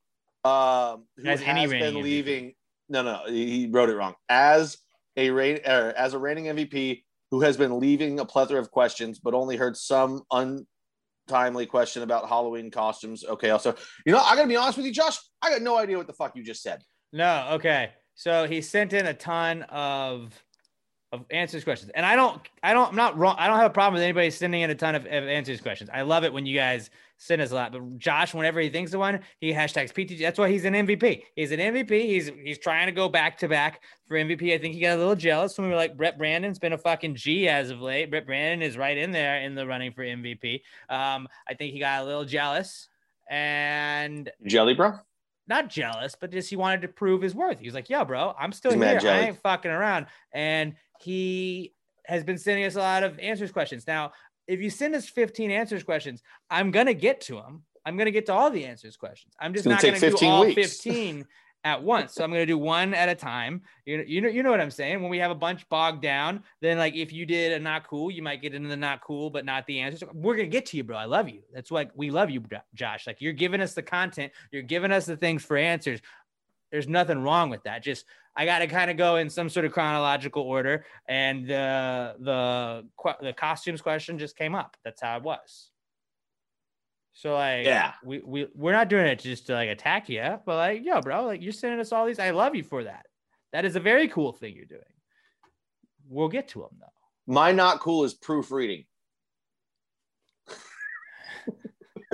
um, 0.44 1.04
who 1.16 1.28
As 1.28 1.40
has 1.40 1.70
been 1.70 1.80
reigning 1.80 2.02
MVP. 2.02 2.02
leaving. 2.02 2.54
No, 2.88 3.02
no, 3.02 3.22
he 3.28 3.50
he 3.50 3.66
wrote 3.66 3.88
it 3.88 3.94
wrong. 3.94 4.14
As 4.28 4.78
a 5.16 5.30
reign, 5.30 5.60
er, 5.66 5.94
as 5.96 6.14
a 6.14 6.18
reigning 6.18 6.46
MVP 6.46 7.04
who 7.30 7.40
has 7.42 7.56
been 7.56 7.78
leaving 7.78 8.18
a 8.18 8.24
plethora 8.24 8.58
of 8.58 8.70
questions, 8.70 9.18
but 9.20 9.34
only 9.34 9.56
heard 9.56 9.76
some 9.76 10.22
untimely 10.32 11.66
question 11.66 12.02
about 12.02 12.28
Halloween 12.28 12.70
costumes. 12.70 13.24
Okay, 13.24 13.50
also, 13.50 13.74
you 14.06 14.12
know, 14.12 14.18
I 14.18 14.34
gotta 14.34 14.48
be 14.48 14.56
honest 14.56 14.78
with 14.78 14.86
you, 14.86 14.92
Josh. 14.92 15.18
I 15.42 15.50
got 15.50 15.62
no 15.62 15.76
idea 15.76 15.98
what 15.98 16.06
the 16.06 16.14
fuck 16.14 16.34
you 16.34 16.42
just 16.42 16.62
said. 16.62 16.82
No, 17.12 17.48
okay. 17.52 17.90
So 18.14 18.48
he 18.48 18.60
sent 18.60 18.92
in 18.92 19.06
a 19.06 19.14
ton 19.14 19.62
of 19.64 20.32
of 21.12 21.24
answers 21.30 21.64
questions, 21.64 21.90
and 21.94 22.04
I 22.04 22.16
don't, 22.16 22.40
I 22.62 22.72
don't, 22.72 22.90
I'm 22.90 22.96
not 22.96 23.16
wrong. 23.16 23.36
I 23.38 23.46
don't 23.46 23.56
have 23.56 23.70
a 23.70 23.74
problem 23.74 23.94
with 23.94 24.02
anybody 24.02 24.30
sending 24.30 24.60
in 24.60 24.70
a 24.70 24.74
ton 24.74 24.94
of, 24.94 25.04
of 25.06 25.10
answers 25.10 25.60
questions. 25.60 25.88
I 25.92 26.02
love 26.02 26.24
it 26.24 26.32
when 26.32 26.44
you 26.44 26.56
guys 26.56 26.90
send 27.16 27.42
us 27.42 27.50
a 27.50 27.54
lot. 27.54 27.72
But 27.72 27.98
Josh, 27.98 28.32
whenever 28.34 28.60
he 28.60 28.68
thinks 28.68 28.92
of 28.92 29.00
one, 29.00 29.20
he 29.40 29.52
hashtags 29.52 29.92
PTG. 29.92 30.20
That's 30.20 30.38
why 30.38 30.50
he's 30.50 30.64
an 30.64 30.74
MVP. 30.74 31.22
He's 31.34 31.50
an 31.50 31.60
MVP. 31.60 31.90
He's 31.90 32.30
he's 32.42 32.58
trying 32.58 32.86
to 32.86 32.92
go 32.92 33.08
back 33.08 33.38
to 33.38 33.48
back 33.48 33.82
for 34.06 34.16
MVP. 34.16 34.54
I 34.54 34.58
think 34.58 34.74
he 34.74 34.80
got 34.80 34.96
a 34.96 34.98
little 34.98 35.16
jealous 35.16 35.56
when 35.58 35.66
we 35.66 35.70
were 35.72 35.78
like 35.78 35.96
Brett 35.96 36.18
Brandon's 36.18 36.58
been 36.58 36.72
a 36.72 36.78
fucking 36.78 37.16
G 37.16 37.48
as 37.48 37.70
of 37.70 37.80
late. 37.80 38.10
Brett 38.10 38.26
Brandon 38.26 38.62
is 38.62 38.76
right 38.76 38.96
in 38.96 39.10
there 39.10 39.40
in 39.40 39.54
the 39.54 39.66
running 39.66 39.92
for 39.92 40.04
MVP. 40.04 40.62
Um, 40.88 41.28
I 41.48 41.54
think 41.54 41.72
he 41.72 41.80
got 41.80 42.02
a 42.02 42.04
little 42.04 42.24
jealous 42.24 42.88
and 43.30 44.30
Jelly, 44.46 44.74
bro. 44.74 44.94
not 45.46 45.68
jealous, 45.68 46.14
but 46.18 46.30
just 46.30 46.48
he 46.48 46.56
wanted 46.56 46.82
to 46.82 46.88
prove 46.88 47.20
his 47.20 47.34
worth. 47.34 47.58
He 47.58 47.66
was 47.66 47.74
like, 47.74 47.90
"Yo, 47.90 48.04
bro, 48.04 48.34
I'm 48.38 48.52
still 48.52 48.72
He's 48.72 48.80
here. 48.80 49.10
I 49.10 49.20
ain't 49.20 49.42
fucking 49.42 49.70
around." 49.70 50.06
And 50.32 50.74
he 51.02 51.74
has 52.04 52.24
been 52.24 52.38
sending 52.38 52.64
us 52.64 52.76
a 52.76 52.80
lot 52.80 53.02
of 53.02 53.18
answers 53.18 53.52
questions. 53.52 53.86
Now, 53.86 54.12
if 54.46 54.60
you 54.60 54.70
send 54.70 54.94
us 54.94 55.08
15 55.08 55.50
answers 55.50 55.82
questions, 55.82 56.22
I'm 56.50 56.70
gonna 56.70 56.94
get 56.94 57.20
to 57.22 57.34
them. 57.34 57.62
I'm 57.84 57.96
gonna 57.96 58.10
get 58.10 58.26
to 58.26 58.32
all 58.32 58.50
the 58.50 58.64
answers 58.64 58.96
questions. 58.96 59.34
I'm 59.38 59.52
just 59.52 59.64
gonna 59.64 59.74
not 59.74 59.82
take 59.82 59.94
gonna 59.94 60.00
do 60.00 60.10
15 60.10 60.30
all 60.30 60.44
weeks. 60.44 60.54
15 60.54 61.26
at 61.64 61.82
once. 61.82 62.14
So 62.14 62.24
I'm 62.24 62.30
gonna 62.30 62.46
do 62.46 62.56
one 62.56 62.94
at 62.94 63.08
a 63.08 63.14
time. 63.14 63.62
You 63.84 63.98
know, 63.98 64.04
you 64.06 64.20
know, 64.20 64.28
you 64.28 64.42
know 64.42 64.50
what 64.50 64.60
I'm 64.60 64.70
saying. 64.70 65.02
When 65.02 65.10
we 65.10 65.18
have 65.18 65.30
a 65.30 65.34
bunch 65.34 65.68
bogged 65.68 66.02
down, 66.02 66.42
then 66.60 66.78
like 66.78 66.94
if 66.94 67.12
you 67.12 67.26
did 67.26 67.52
a 67.52 67.58
not 67.58 67.86
cool, 67.86 68.10
you 68.10 68.22
might 68.22 68.40
get 68.40 68.54
into 68.54 68.68
the 68.68 68.76
not 68.76 69.02
cool, 69.02 69.28
but 69.28 69.44
not 69.44 69.66
the 69.66 69.80
answers. 69.80 70.08
We're 70.14 70.36
gonna 70.36 70.48
get 70.48 70.66
to 70.66 70.76
you, 70.76 70.84
bro. 70.84 70.96
I 70.96 71.04
love 71.04 71.28
you. 71.28 71.42
That's 71.52 71.70
like 71.70 71.90
we 71.94 72.10
love 72.10 72.30
you, 72.30 72.42
Josh. 72.74 73.06
Like 73.06 73.20
you're 73.20 73.32
giving 73.32 73.60
us 73.60 73.74
the 73.74 73.82
content, 73.82 74.32
you're 74.50 74.62
giving 74.62 74.92
us 74.92 75.04
the 75.04 75.16
things 75.16 75.44
for 75.44 75.56
answers. 75.56 76.00
There's 76.70 76.88
nothing 76.88 77.22
wrong 77.22 77.50
with 77.50 77.64
that. 77.64 77.82
Just 77.82 78.04
I 78.38 78.44
got 78.44 78.60
to 78.60 78.68
kind 78.68 78.88
of 78.88 78.96
go 78.96 79.16
in 79.16 79.28
some 79.28 79.48
sort 79.48 79.66
of 79.66 79.72
chronological 79.72 80.44
order, 80.44 80.84
and 81.08 81.44
the 81.44 82.14
the 82.20 82.86
the 83.20 83.32
costumes 83.32 83.82
question 83.82 84.16
just 84.16 84.36
came 84.36 84.54
up. 84.54 84.76
That's 84.84 85.02
how 85.02 85.16
it 85.16 85.24
was. 85.24 85.70
So 87.14 87.34
like, 87.34 87.66
Yeah. 87.66 87.94
we 88.04 88.20
we 88.20 88.46
we're 88.54 88.70
not 88.72 88.88
doing 88.88 89.06
it 89.06 89.18
just 89.18 89.48
to 89.48 89.54
like 89.54 89.68
attack 89.68 90.08
you, 90.08 90.38
but 90.46 90.54
like, 90.54 90.84
yo, 90.84 91.00
bro, 91.00 91.24
like 91.24 91.42
you're 91.42 91.52
sending 91.52 91.80
us 91.80 91.90
all 91.90 92.06
these. 92.06 92.20
I 92.20 92.30
love 92.30 92.54
you 92.54 92.62
for 92.62 92.84
that. 92.84 93.06
That 93.52 93.64
is 93.64 93.74
a 93.74 93.80
very 93.80 94.06
cool 94.06 94.32
thing 94.32 94.54
you're 94.54 94.66
doing. 94.66 94.82
We'll 96.08 96.28
get 96.28 96.46
to 96.50 96.60
them 96.60 96.78
though. 96.78 96.86
My 97.26 97.50
not 97.50 97.80
cool 97.80 98.04
is 98.04 98.14
proofreading. 98.14 98.84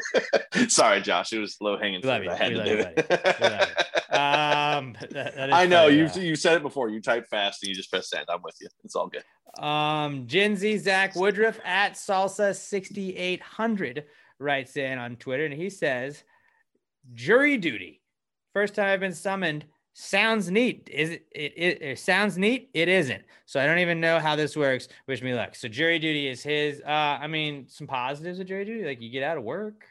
Sorry, 0.68 1.00
Josh. 1.00 1.32
It 1.32 1.38
was 1.38 1.56
low 1.60 1.78
hanging 1.78 2.00
fruit. 2.02 2.24
you. 2.24 2.30
I 2.30 2.34
had 2.36 2.52
We 2.52 2.58
to 2.58 2.64
do 2.64 2.78
it. 2.78 3.06
You. 3.08 4.16
Um, 4.16 4.96
that- 5.10 5.34
that 5.36 5.48
is 5.48 5.54
I 5.54 5.66
know 5.66 5.88
you 5.88 6.08
you 6.16 6.36
said 6.36 6.56
it 6.56 6.62
before. 6.62 6.88
You 6.88 7.00
type 7.00 7.26
fast 7.28 7.62
and 7.62 7.68
you 7.68 7.74
just 7.74 7.90
press 7.90 8.10
send. 8.10 8.26
I'm 8.28 8.42
with 8.42 8.56
you. 8.60 8.68
It's 8.84 8.94
all 8.94 9.08
good. 9.08 9.24
Um, 9.62 10.26
Gen 10.26 10.56
Z 10.56 10.78
Zach 10.78 11.14
Woodruff 11.14 11.58
at 11.64 11.94
Salsa 11.94 12.54
6800 12.54 14.04
writes 14.38 14.76
in 14.76 14.98
on 14.98 15.16
Twitter 15.16 15.44
and 15.44 15.54
he 15.54 15.70
says, 15.70 16.22
Jury 17.12 17.56
duty. 17.56 18.00
First 18.52 18.74
time 18.74 18.86
I've 18.88 19.00
been 19.00 19.14
summoned. 19.14 19.64
Sounds 19.96 20.50
neat. 20.50 20.90
Is 20.92 21.10
it, 21.10 21.26
it, 21.30 21.52
it, 21.56 21.82
it 21.82 21.98
sounds 22.00 22.36
neat? 22.36 22.68
It 22.74 22.88
isn't. 22.88 23.22
So 23.46 23.60
I 23.60 23.66
don't 23.66 23.78
even 23.78 24.00
know 24.00 24.18
how 24.18 24.34
this 24.34 24.56
works. 24.56 24.88
Wish 25.06 25.22
me 25.22 25.34
luck. 25.34 25.54
So 25.54 25.68
jury 25.68 26.00
duty 26.00 26.26
is 26.26 26.42
his. 26.42 26.80
Uh, 26.80 26.90
I 27.20 27.28
mean, 27.28 27.66
some 27.68 27.86
positives 27.86 28.40
of 28.40 28.46
jury 28.46 28.64
duty, 28.64 28.84
like 28.84 29.00
you 29.00 29.08
get 29.10 29.22
out 29.22 29.38
of 29.38 29.44
work. 29.44 29.84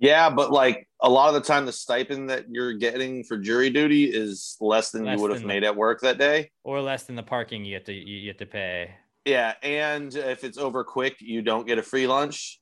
Yeah, 0.00 0.28
but 0.28 0.50
like 0.50 0.88
a 1.00 1.08
lot 1.08 1.28
of 1.28 1.34
the 1.34 1.46
time, 1.46 1.66
the 1.66 1.72
stipend 1.72 2.30
that 2.30 2.46
you're 2.50 2.72
getting 2.72 3.22
for 3.22 3.36
jury 3.36 3.70
duty 3.70 4.06
is 4.06 4.56
less 4.60 4.90
than 4.90 5.04
Less 5.04 5.16
you 5.16 5.22
would 5.22 5.30
have 5.30 5.44
made 5.44 5.62
at 5.62 5.76
work 5.76 6.00
that 6.00 6.18
day. 6.18 6.50
Or 6.64 6.80
less 6.80 7.04
than 7.04 7.14
the 7.14 7.22
parking 7.22 7.64
you 7.64 7.74
have 7.74 7.84
to 7.84 7.92
you, 7.92 8.16
you 8.16 8.28
have 8.28 8.38
to 8.38 8.46
pay. 8.46 8.90
Yeah, 9.24 9.54
and 9.62 10.12
if 10.14 10.42
it's 10.42 10.58
over 10.58 10.82
quick, 10.82 11.20
you 11.20 11.42
don't 11.42 11.66
get 11.66 11.78
a 11.78 11.82
free 11.82 12.08
lunch. 12.08 12.60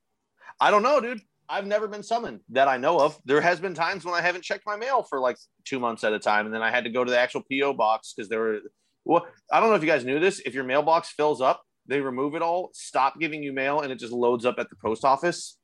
I 0.61 0.71
don't 0.71 0.83
know, 0.83 1.01
dude. 1.01 1.21
I've 1.51 1.67
never 1.67 1.89
been 1.89 2.03
summoned 2.03 2.41
that 2.51 2.69
I 2.69 2.77
know 2.77 3.01
of. 3.01 3.19
There 3.25 3.41
has 3.41 3.61
been 3.61 3.75
times 3.75 4.05
when 4.05 4.15
I 4.15 4.21
haven't 4.21 4.45
checked 4.45 4.65
my 4.67 4.77
mail 4.77 5.03
for 5.03 5.21
like 5.21 5.39
two 5.65 5.79
months 5.79 6.05
at 6.05 6.13
a 6.13 6.19
time, 6.19 6.47
and 6.47 6.55
then 6.55 6.63
I 6.63 6.71
had 6.71 6.85
to 6.85 6.91
go 6.91 7.05
to 7.05 7.11
the 7.11 7.19
actual 7.19 7.43
PO 7.51 7.75
box 7.75 8.13
because 8.15 8.29
there 8.29 8.41
were. 8.41 8.59
Well, 9.05 9.27
I 9.51 9.61
don't 9.61 9.71
know 9.71 9.75
if 9.75 9.83
you 9.83 9.89
guys 9.89 10.05
knew 10.05 10.21
this. 10.21 10.41
If 10.41 10.55
your 10.55 10.65
mailbox 10.65 11.13
fills 11.13 11.41
up, 11.41 11.63
they 11.87 12.01
remove 12.01 12.35
it 12.35 12.43
all, 12.43 12.71
stop 12.75 13.19
giving 13.19 13.43
you 13.43 13.53
mail, 13.53 13.81
and 13.81 13.91
it 13.91 13.99
just 13.99 14.13
loads 14.13 14.45
up 14.45 14.57
at 14.59 14.69
the 14.69 14.77
post 14.77 15.05
office, 15.05 15.59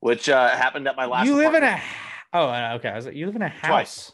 which 0.00 0.28
uh, 0.28 0.48
happened 0.50 0.88
at 0.88 0.96
my 0.96 1.04
last. 1.04 1.26
you 1.26 1.34
live 1.34 1.54
in 1.54 1.62
apartment. 1.62 1.82
a. 2.32 2.36
Oh, 2.38 2.48
uh, 2.48 2.72
okay. 2.76 2.88
I 2.88 2.96
was 2.96 3.04
like, 3.04 3.14
you 3.14 3.26
live 3.26 3.36
in 3.36 3.42
a 3.42 3.48
house. 3.48 3.68
Twice. 3.68 4.12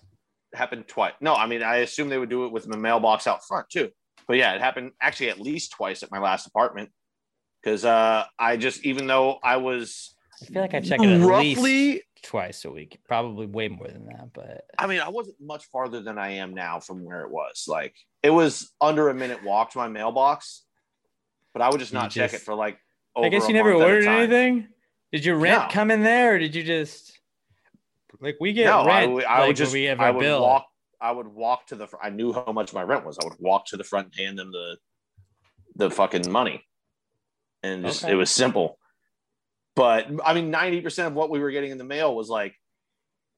happened 0.54 0.88
twice. 0.88 1.12
No, 1.20 1.34
I 1.34 1.46
mean, 1.46 1.62
I 1.62 1.76
assume 1.76 2.08
they 2.08 2.18
would 2.18 2.30
do 2.30 2.46
it 2.46 2.52
with 2.52 2.64
the 2.64 2.76
mailbox 2.76 3.28
out 3.28 3.46
front 3.46 3.70
too. 3.70 3.90
But 4.26 4.38
yeah, 4.38 4.54
it 4.54 4.60
happened 4.60 4.90
actually 5.00 5.30
at 5.30 5.40
least 5.40 5.70
twice 5.70 6.02
at 6.02 6.10
my 6.10 6.18
last 6.18 6.46
apartment 6.46 6.90
because 7.62 7.84
uh, 7.84 8.24
I 8.38 8.56
just, 8.56 8.84
even 8.84 9.06
though 9.06 9.38
I 9.42 9.56
was, 9.56 10.14
I 10.42 10.46
feel 10.46 10.62
like 10.62 10.74
I 10.74 10.80
check 10.80 11.00
it 11.02 11.08
at 11.08 11.20
Roughly- 11.26 11.54
least 11.56 12.04
twice 12.22 12.64
a 12.64 12.70
week. 12.70 12.98
Probably 13.06 13.46
way 13.46 13.68
more 13.68 13.88
than 13.88 14.06
that, 14.06 14.32
but 14.32 14.64
I 14.78 14.86
mean, 14.86 15.00
I 15.00 15.08
wasn't 15.08 15.40
much 15.40 15.64
farther 15.66 16.00
than 16.00 16.18
I 16.18 16.32
am 16.32 16.54
now 16.54 16.80
from 16.80 17.04
where 17.04 17.22
it 17.22 17.30
was. 17.30 17.64
Like, 17.68 17.94
it 18.22 18.30
was 18.30 18.72
under 18.80 19.08
a 19.08 19.14
minute 19.14 19.42
walk 19.44 19.72
to 19.72 19.78
my 19.78 19.88
mailbox, 19.88 20.64
but 21.52 21.62
I 21.62 21.68
would 21.70 21.80
just 21.80 21.92
not 21.92 22.10
check 22.10 22.32
it 22.34 22.40
for 22.40 22.54
like. 22.54 22.78
I 23.16 23.28
guess 23.30 23.48
you 23.48 23.54
never 23.54 23.70
month 23.72 23.82
at 23.82 23.88
a 23.88 23.92
ordered 23.94 24.08
anything. 24.08 24.68
Did 25.10 25.24
your 25.24 25.36
rent 25.36 25.62
No. 25.62 25.68
come 25.72 25.90
in 25.90 26.02
there, 26.02 26.34
or 26.34 26.38
did 26.38 26.54
you 26.54 26.62
just 26.62 27.18
like 28.20 28.36
we 28.40 28.52
get 28.52 28.66
no, 28.66 28.80
I 28.80 29.00
rent? 29.00 29.12
would, 29.12 29.24
I 29.24 29.38
like, 29.40 29.48
would 29.48 29.56
just, 29.56 29.72
we 29.72 29.84
have 29.84 30.00
I 30.00 30.10
would 30.10 30.20
bill. 30.20 30.42
walk, 30.42 30.66
I 31.00 31.10
would 31.12 31.28
walk 31.28 31.66
to 31.68 31.76
the, 31.76 31.88
I 32.02 32.10
knew 32.10 32.32
how 32.32 32.50
much 32.52 32.72
my 32.74 32.82
rent 32.82 33.04
was. 33.06 33.18
I 33.18 33.24
would 33.24 33.36
walk 33.38 33.66
to 33.66 33.76
the 33.76 33.84
front 33.84 34.06
and 34.06 34.14
hand 34.16 34.38
them 34.38 34.50
the, 34.52 34.76
the 35.76 35.90
fucking 35.90 36.30
money. 36.30 36.64
And 37.62 37.84
just, 37.84 38.04
Okay. 38.04 38.12
it 38.12 38.16
was 38.16 38.30
simple. 38.30 38.77
But 39.78 40.08
I 40.24 40.34
mean, 40.34 40.50
90% 40.52 41.06
of 41.06 41.14
what 41.14 41.30
we 41.30 41.38
were 41.38 41.52
getting 41.52 41.70
in 41.70 41.78
the 41.78 41.84
mail 41.84 42.12
was 42.16 42.28
like, 42.28 42.56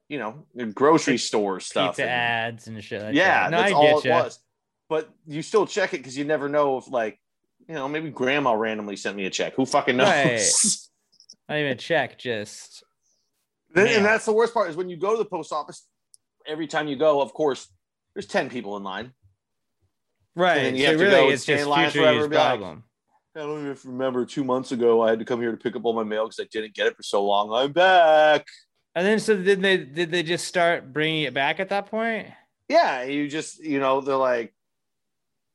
you 0.08 0.18
know, 0.18 0.46
grocery 0.72 1.18
store 1.18 1.60
stuff. 1.60 1.90
pizza 1.90 2.04
and- 2.04 2.10
ads 2.10 2.66
and 2.66 2.82
shit 2.82 3.02
like 3.02 3.14
yeah, 3.14 3.42
that. 3.42 3.50
No, 3.50 3.58
that's 3.58 3.72
I 3.72 3.74
all 3.74 3.98
it 3.98 4.04
ya. 4.06 4.22
was. 4.22 4.38
But 4.88 5.10
you 5.26 5.42
still 5.42 5.66
check 5.66 5.92
it 5.92 5.98
because 5.98 6.16
you 6.16 6.24
never 6.24 6.48
know 6.48 6.78
if 6.78 6.88
like, 6.88 7.20
you 7.68 7.74
know, 7.74 7.86
maybe 7.88 8.08
grandma 8.08 8.52
randomly 8.52 8.96
sent 8.96 9.18
me 9.18 9.26
a 9.26 9.30
check. 9.30 9.52
Who 9.56 9.66
fucking 9.66 9.98
knows? 9.98 10.08
Right. 10.08 10.40
Not 11.50 11.58
even 11.58 11.76
check, 11.76 12.18
just 12.18 12.84
Then- 13.74 13.88
and 13.88 14.04
that's 14.06 14.24
the 14.24 14.32
worst 14.32 14.54
part 14.54 14.70
is 14.70 14.76
when 14.76 14.88
you 14.88 14.96
go 14.96 15.12
to 15.12 15.18
the 15.18 15.28
post 15.28 15.52
office, 15.52 15.86
every 16.46 16.68
time 16.68 16.88
you 16.88 16.96
go, 16.96 17.20
of 17.20 17.34
course, 17.34 17.68
there's 18.14 18.26
10 18.26 18.48
people 18.48 18.78
in 18.78 18.82
line. 18.82 19.12
right. 20.34 20.54
then 20.54 20.74
you 20.74 20.84
so 20.84 20.90
have 20.92 20.98
to 21.00 21.04
really, 21.04 21.16
go 21.16 21.22
and 21.24 21.32
in 21.32 21.38
just 21.38 21.66
line 21.66 21.90
forever 21.90 22.24
and 22.24 22.32
like, 22.32 22.32
problem. 22.32 22.84
I 23.40 23.44
don't 23.44 23.60
even 23.60 23.76
remember 23.84 24.26
two 24.26 24.44
months 24.44 24.70
ago 24.70 25.02
I 25.02 25.10
had 25.10 25.18
to 25.18 25.24
come 25.24 25.40
here 25.40 25.50
to 25.50 25.56
pick 25.56 25.74
up 25.74 25.84
all 25.84 25.94
my 25.94 26.04
mail 26.04 26.26
because 26.26 26.40
I 26.40 26.46
didn't 26.52 26.74
get 26.74 26.86
it 26.86 26.96
for 26.96 27.02
so 27.02 27.24
long. 27.24 27.50
I'm 27.52 27.72
back. 27.72 28.46
and 28.94 29.06
then, 29.06 29.18
so 29.18 29.36
did 29.36 29.62
they 29.62 29.78
did 29.78 30.10
they 30.10 30.22
just 30.22 30.46
start 30.46 30.92
bringing 30.92 31.22
it 31.22 31.32
back 31.32 31.58
at 31.58 31.70
that 31.70 31.86
point? 31.86 32.28
Yeah, 32.68 33.02
you 33.04 33.28
just, 33.28 33.58
you 33.64 33.80
know, 33.80 34.00
they're 34.00 34.16
like, 34.16 34.54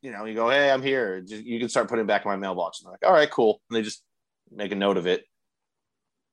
you 0.01 0.11
know, 0.11 0.25
you 0.25 0.33
go, 0.33 0.49
hey, 0.49 0.69
I'm 0.71 0.81
here. 0.81 1.21
Just, 1.21 1.43
you 1.43 1.59
can 1.59 1.69
start 1.69 1.87
putting 1.87 2.03
it 2.03 2.07
back 2.07 2.25
in 2.25 2.31
my 2.31 2.35
mailbox. 2.35 2.79
And 2.79 2.87
they're 2.87 2.93
like, 2.93 3.05
all 3.05 3.13
right, 3.13 3.29
cool. 3.29 3.61
And 3.69 3.77
they 3.77 3.83
just 3.83 4.03
make 4.51 4.71
a 4.71 4.75
note 4.75 4.97
of 4.97 5.07
it. 5.07 5.23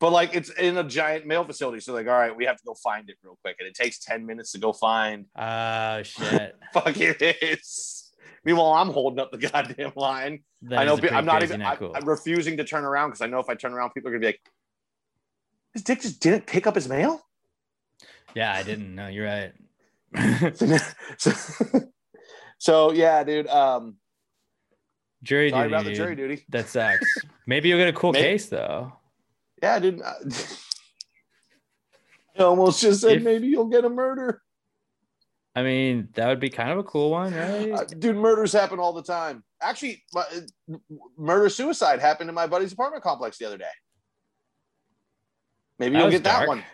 But 0.01 0.11
like 0.11 0.35
it's 0.35 0.51
in 0.51 0.77
a 0.79 0.83
giant 0.83 1.27
mail 1.27 1.45
facility. 1.45 1.81
So 1.81 1.93
like, 1.93 2.09
all 2.09 2.15
right, 2.15 2.35
we 2.35 2.47
have 2.47 2.57
to 2.57 2.65
go 2.67 2.75
find 2.75 3.09
it 3.09 3.17
real 3.23 3.39
quick. 3.43 3.57
And 3.61 3.69
it 3.69 3.75
takes 3.75 4.01
10 4.01 4.27
minutes 4.27 4.53
to 4.53 4.59
go 4.59 4.73
find. 4.73 5.27
Oh 5.37 6.03
shit! 6.03 6.57
Fuck 6.73 6.97
it 6.99 7.23
is. 7.41 7.92
Meanwhile, 8.45 8.73
I'm 8.73 8.91
holding 8.91 9.21
up 9.21 9.31
the 9.31 9.39
goddamn 9.49 9.93
line. 9.97 10.43
That 10.63 10.81
I 10.81 10.85
know 10.85 10.99
I'm 11.11 11.25
not 11.25 11.43
even 11.43 11.63
I, 11.63 11.77
cool. 11.77 11.93
I'm 11.95 12.09
refusing 12.09 12.57
to 12.57 12.65
turn 12.65 12.85
around 12.85 13.11
because 13.11 13.21
I 13.21 13.27
know 13.27 13.39
if 13.39 13.49
I 13.49 13.55
turn 13.55 13.73
around, 13.73 13.91
people 13.91 14.09
are 14.09 14.13
gonna 14.13 14.21
be 14.21 14.27
like, 14.27 14.41
"This 15.75 15.83
dick 15.83 16.01
just 16.01 16.21
didn't 16.21 16.47
pick 16.47 16.67
up 16.67 16.75
his 16.75 16.89
mail." 16.89 17.21
Yeah, 18.35 18.53
I 18.53 18.63
didn't 18.63 18.95
know. 18.95 19.09
You're 19.09 19.27
right. 19.27 19.53
so, 21.19 21.33
so 22.59 22.93
yeah, 22.93 23.23
dude. 23.25 23.47
Um, 23.49 23.97
Jury 25.23 25.51
sorry 25.51 25.65
duty. 25.69 25.75
about 25.75 25.85
the 25.85 25.91
dude. 25.91 25.97
jury 25.97 26.17
duty. 26.17 26.45
That 26.49 26.69
sucks. 26.69 27.07
Maybe 27.47 27.69
you'll 27.69 27.79
get 27.79 27.89
a 27.89 27.93
cool 27.93 28.13
Maybe- 28.13 28.25
case 28.25 28.49
though. 28.49 28.93
Yeah, 29.63 29.79
dude. 29.79 30.03
I 30.03 30.15
almost 32.43 32.81
just 32.81 33.03
said 33.03 33.19
If- 33.19 33.23
maybe 33.23 33.47
you'll 33.47 33.69
get 33.69 33.85
a 33.85 33.89
murder. 33.89 34.43
I 35.55 35.63
mean, 35.63 36.09
that 36.15 36.29
would 36.29 36.41
be 36.41 36.49
kind 36.49 36.71
of 36.71 36.79
a 36.79 36.83
cool 36.83 37.11
one, 37.11 37.35
right? 37.35 37.73
Uh, 37.73 37.85
dude, 37.85 38.17
murders 38.17 38.53
happen 38.53 38.79
all 38.79 38.95
the 38.95 39.03
time. 39.03 39.45
Actually, 39.61 40.03
my, 40.15 40.23
uh, 40.23 40.77
murder 41.19 41.51
suicide 41.51 42.01
happened 42.01 42.31
in 42.31 42.35
my 42.35 42.47
buddy's 42.47 42.73
apartment 42.73 43.03
complex 43.03 43.37
the 43.37 43.45
other 43.45 43.59
day. 43.59 43.65
Maybe 45.79 45.95
That 45.95 46.01
you'll 46.01 46.11
get 46.11 46.25
that 46.25 46.49
one. 46.49 46.65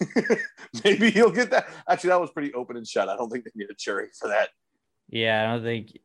Maybe 0.84 1.10
you'll 1.10 1.30
get 1.30 1.50
that. 1.50 1.68
Actually, 1.88 2.10
that 2.10 2.20
was 2.20 2.30
pretty 2.30 2.52
open 2.54 2.76
and 2.76 2.86
shut. 2.86 3.08
I 3.08 3.16
don't 3.16 3.30
think 3.30 3.44
they 3.44 3.50
need 3.54 3.70
a 3.70 3.74
jury 3.74 4.08
for 4.18 4.28
that. 4.28 4.48
Yeah, 5.08 5.42
I 5.42 5.52
don't 5.52 5.62
think 5.62 5.98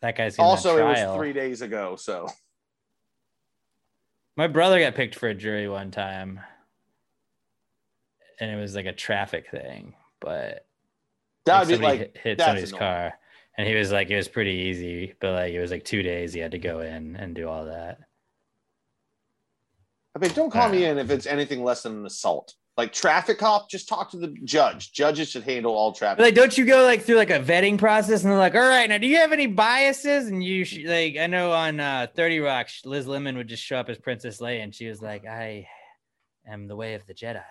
that 0.00 0.16
guy's 0.16 0.38
Also, 0.38 0.76
it 0.76 0.84
was 0.84 1.16
three 1.16 1.32
days 1.32 1.62
ago. 1.62 1.96
So 1.96 2.28
My 4.36 4.46
brother 4.46 4.78
got 4.78 4.94
picked 4.94 5.16
for 5.16 5.28
a 5.28 5.34
jury 5.34 5.68
one 5.68 5.90
time, 5.90 6.38
and 8.38 8.50
it 8.50 8.56
was 8.56 8.76
like 8.76 8.86
a 8.86 8.92
traffic 8.92 9.50
thing, 9.50 9.94
but 10.20 10.67
that 11.48 11.60
would 11.60 11.68
be 11.68 11.74
somebody 11.74 11.98
like 11.98 12.14
hit, 12.14 12.18
hit 12.22 12.40
somebody's 12.40 12.70
annoying. 12.70 12.78
car, 12.78 13.12
and 13.56 13.68
he 13.68 13.74
was 13.74 13.90
like, 13.90 14.10
it 14.10 14.16
was 14.16 14.28
pretty 14.28 14.52
easy, 14.52 15.14
but 15.20 15.32
like 15.32 15.52
it 15.52 15.60
was 15.60 15.70
like 15.70 15.84
two 15.84 16.02
days 16.02 16.32
he 16.32 16.40
had 16.40 16.52
to 16.52 16.58
go 16.58 16.80
in 16.80 17.16
and 17.16 17.34
do 17.34 17.48
all 17.48 17.64
that. 17.66 17.98
I 20.14 20.20
mean, 20.20 20.32
don't 20.32 20.50
call 20.50 20.68
me 20.68 20.84
in 20.84 20.98
if 20.98 21.10
it's 21.10 21.26
anything 21.26 21.62
less 21.62 21.82
than 21.82 21.98
an 21.98 22.06
assault. 22.06 22.54
Like 22.76 22.92
traffic 22.92 23.38
cop, 23.38 23.68
just 23.68 23.88
talk 23.88 24.10
to 24.12 24.16
the 24.16 24.34
judge. 24.44 24.92
Judges 24.92 25.28
should 25.30 25.42
handle 25.42 25.74
all 25.74 25.92
traffic. 25.92 26.20
Like, 26.20 26.34
don't 26.34 26.56
you 26.56 26.64
go 26.64 26.84
like 26.84 27.02
through 27.02 27.16
like 27.16 27.30
a 27.30 27.40
vetting 27.40 27.76
process, 27.76 28.22
and 28.22 28.30
they're 28.30 28.38
like, 28.38 28.54
all 28.54 28.60
right, 28.60 28.88
now 28.88 28.98
do 28.98 29.06
you 29.08 29.16
have 29.16 29.32
any 29.32 29.46
biases? 29.46 30.28
And 30.28 30.42
you 30.42 30.64
sh- 30.64 30.84
like, 30.84 31.16
I 31.16 31.26
know 31.26 31.52
on 31.52 31.80
uh, 31.80 32.06
Thirty 32.14 32.38
Rock, 32.38 32.68
Liz 32.84 33.06
Lemon 33.06 33.36
would 33.36 33.48
just 33.48 33.64
show 33.64 33.78
up 33.78 33.88
as 33.88 33.98
Princess 33.98 34.40
Leia, 34.40 34.62
and 34.62 34.72
she 34.74 34.86
was 34.86 35.02
like, 35.02 35.26
I 35.26 35.66
am 36.48 36.68
the 36.68 36.76
way 36.76 36.94
of 36.94 37.04
the 37.06 37.14
Jedi, 37.14 37.42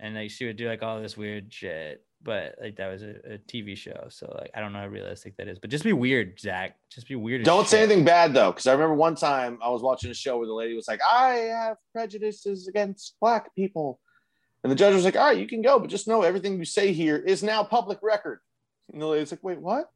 and 0.00 0.14
like 0.14 0.30
she 0.30 0.46
would 0.46 0.56
do 0.56 0.66
like 0.66 0.82
all 0.82 1.00
this 1.00 1.16
weird 1.16 1.52
shit. 1.52 2.02
But 2.22 2.54
like 2.60 2.76
that 2.76 2.88
was 2.88 3.02
a, 3.02 3.34
a 3.34 3.38
TV 3.38 3.76
show. 3.76 4.06
So 4.08 4.34
like 4.40 4.50
I 4.54 4.60
don't 4.60 4.72
know 4.72 4.80
how 4.80 4.86
realistic 4.86 5.36
that 5.36 5.48
is. 5.48 5.58
But 5.58 5.70
just 5.70 5.84
be 5.84 5.92
weird, 5.92 6.38
Zach. 6.40 6.76
Just 6.90 7.08
be 7.08 7.16
weird. 7.16 7.44
Don't 7.44 7.66
say 7.68 7.78
shit. 7.78 7.90
anything 7.90 8.04
bad 8.04 8.34
though, 8.34 8.50
because 8.52 8.66
I 8.66 8.72
remember 8.72 8.94
one 8.94 9.14
time 9.14 9.58
I 9.62 9.68
was 9.70 9.82
watching 9.82 10.10
a 10.10 10.14
show 10.14 10.38
where 10.38 10.46
the 10.46 10.52
lady 10.54 10.74
was 10.74 10.88
like, 10.88 11.00
"I 11.08 11.34
have 11.34 11.76
prejudices 11.92 12.68
against 12.68 13.16
black 13.20 13.54
people," 13.54 14.00
and 14.62 14.70
the 14.70 14.76
judge 14.76 14.94
was 14.94 15.04
like, 15.04 15.16
"All 15.16 15.26
right, 15.26 15.38
you 15.38 15.46
can 15.46 15.62
go, 15.62 15.78
but 15.78 15.90
just 15.90 16.06
know 16.08 16.22
everything 16.22 16.58
you 16.58 16.64
say 16.64 16.92
here 16.92 17.16
is 17.16 17.42
now 17.42 17.62
public 17.64 17.98
record." 18.02 18.40
And 18.92 19.00
the 19.00 19.06
lady's 19.06 19.32
like, 19.32 19.42
"Wait, 19.42 19.58
what?" 19.60 19.90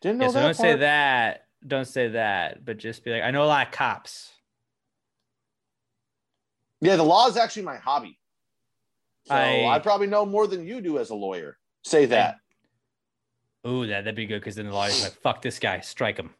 Didn't 0.00 0.18
know 0.18 0.26
Yeah, 0.26 0.28
so 0.30 0.34
that. 0.34 0.42
don't 0.42 0.54
say 0.54 0.76
that. 0.76 1.44
Don't 1.66 1.84
say 1.86 2.08
that. 2.08 2.64
But 2.64 2.78
just 2.78 3.04
be 3.04 3.10
like, 3.10 3.22
I 3.22 3.30
know 3.32 3.42
a 3.42 3.46
lot 3.46 3.66
of 3.66 3.72
cops. 3.72 4.30
Yeah, 6.80 6.96
the 6.96 7.02
law 7.02 7.26
is 7.26 7.36
actually 7.36 7.62
my 7.62 7.76
hobby. 7.76 8.17
So 9.28 9.34
I, 9.34 9.74
I- 9.76 9.78
probably 9.78 10.06
know 10.06 10.24
more 10.26 10.46
than 10.46 10.66
you 10.66 10.80
do 10.80 10.98
as 10.98 11.10
a 11.10 11.14
lawyer. 11.14 11.56
Say 11.84 12.06
that. 12.06 12.36
Ooh, 13.66 13.86
that 13.86 14.04
that'd 14.04 14.14
be 14.14 14.26
good 14.26 14.40
because 14.40 14.54
then 14.56 14.66
the 14.66 14.72
lawyer's 14.72 15.02
like, 15.02 15.12
"Fuck 15.12 15.42
this 15.42 15.58
guy, 15.58 15.80
strike 15.80 16.16
him." 16.18 16.30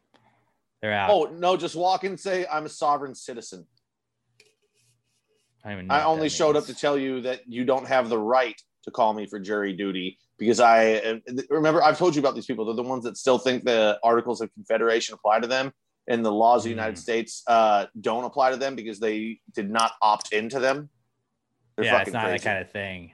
They're 0.81 0.93
out. 0.93 1.09
oh 1.11 1.25
no, 1.25 1.57
just 1.57 1.75
walk 1.75 2.03
and 2.05 2.19
say 2.19 2.45
I'm 2.51 2.65
a 2.65 2.69
sovereign 2.69 3.13
citizen. 3.13 3.67
I, 5.63 5.69
don't 5.69 5.73
even 5.79 5.87
know 5.87 5.93
I 5.95 6.03
only 6.05 6.29
showed 6.29 6.55
up 6.55 6.65
to 6.65 6.73
tell 6.73 6.97
you 6.97 7.21
that 7.21 7.41
you 7.45 7.65
don't 7.65 7.85
have 7.87 8.07
the 8.09 8.17
right 8.17 8.59
to 8.85 8.91
call 8.91 9.13
me 9.13 9.25
for 9.25 9.39
jury 9.39 9.73
duty 9.73 10.17
because 10.37 10.61
I 10.61 11.19
remember 11.49 11.83
I've 11.83 11.97
told 11.97 12.15
you 12.15 12.21
about 12.21 12.33
these 12.35 12.45
people. 12.45 12.63
They're 12.65 12.75
the 12.75 12.83
ones 12.83 13.03
that 13.03 13.17
still 13.17 13.37
think 13.37 13.65
the 13.65 13.99
Articles 14.03 14.39
of 14.39 14.51
Confederation 14.53 15.13
apply 15.15 15.41
to 15.41 15.47
them, 15.47 15.73
and 16.07 16.23
the 16.25 16.31
laws 16.31 16.61
of 16.61 16.63
the 16.65 16.69
United 16.69 16.95
Mm. 16.95 16.99
States 16.99 17.43
uh, 17.47 17.87
don't 17.99 18.23
apply 18.23 18.51
to 18.51 18.57
them 18.57 18.75
because 18.75 18.99
they 18.99 19.39
did 19.53 19.69
not 19.69 19.91
opt 20.01 20.31
into 20.31 20.59
them. 20.59 20.89
They're 21.79 21.93
yeah, 21.93 22.01
it's 22.01 22.11
not 22.11 22.25
crazy. 22.25 22.37
that 22.43 22.43
kind 22.43 22.61
of 22.61 22.71
thing. 22.71 23.11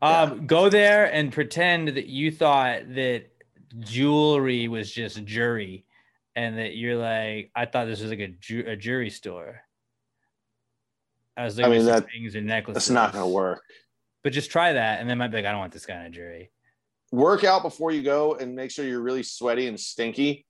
Um, 0.00 0.46
Go 0.46 0.68
there 0.68 1.12
and 1.12 1.32
pretend 1.32 1.88
that 1.88 2.06
you 2.06 2.30
thought 2.30 2.94
that 2.94 3.24
jewelry 3.80 4.68
was 4.68 4.90
just 4.90 5.24
jury, 5.24 5.84
and 6.36 6.58
that 6.58 6.76
you're 6.76 6.96
like, 6.96 7.50
I 7.56 7.64
thought 7.66 7.86
this 7.86 8.00
was 8.00 8.10
like 8.10 8.20
a, 8.20 8.28
ju- 8.28 8.64
a 8.66 8.76
jury 8.76 9.10
store. 9.10 9.62
I 11.36 11.44
was 11.44 11.58
I 11.58 11.62
looking 11.62 11.78
mean, 11.78 11.86
that- 11.86 12.06
rings 12.14 12.36
or 12.36 12.40
necklaces. 12.40 12.74
That's 12.74 12.90
not 12.90 13.12
going 13.12 13.24
to 13.24 13.30
work. 13.30 13.62
But 14.22 14.32
just 14.32 14.50
try 14.50 14.72
that, 14.72 15.00
and 15.00 15.10
then 15.10 15.18
might 15.18 15.28
be 15.28 15.38
like, 15.38 15.46
I 15.46 15.50
don't 15.50 15.60
want 15.60 15.72
this 15.72 15.84
guy 15.86 15.96
on 15.96 16.06
a 16.06 16.10
jury. 16.10 16.50
Work 17.12 17.44
out 17.44 17.62
before 17.62 17.90
you 17.90 18.02
go 18.02 18.34
and 18.34 18.54
make 18.54 18.70
sure 18.70 18.84
you're 18.86 19.02
really 19.02 19.22
sweaty 19.22 19.66
and 19.68 19.78
stinky. 19.78 20.46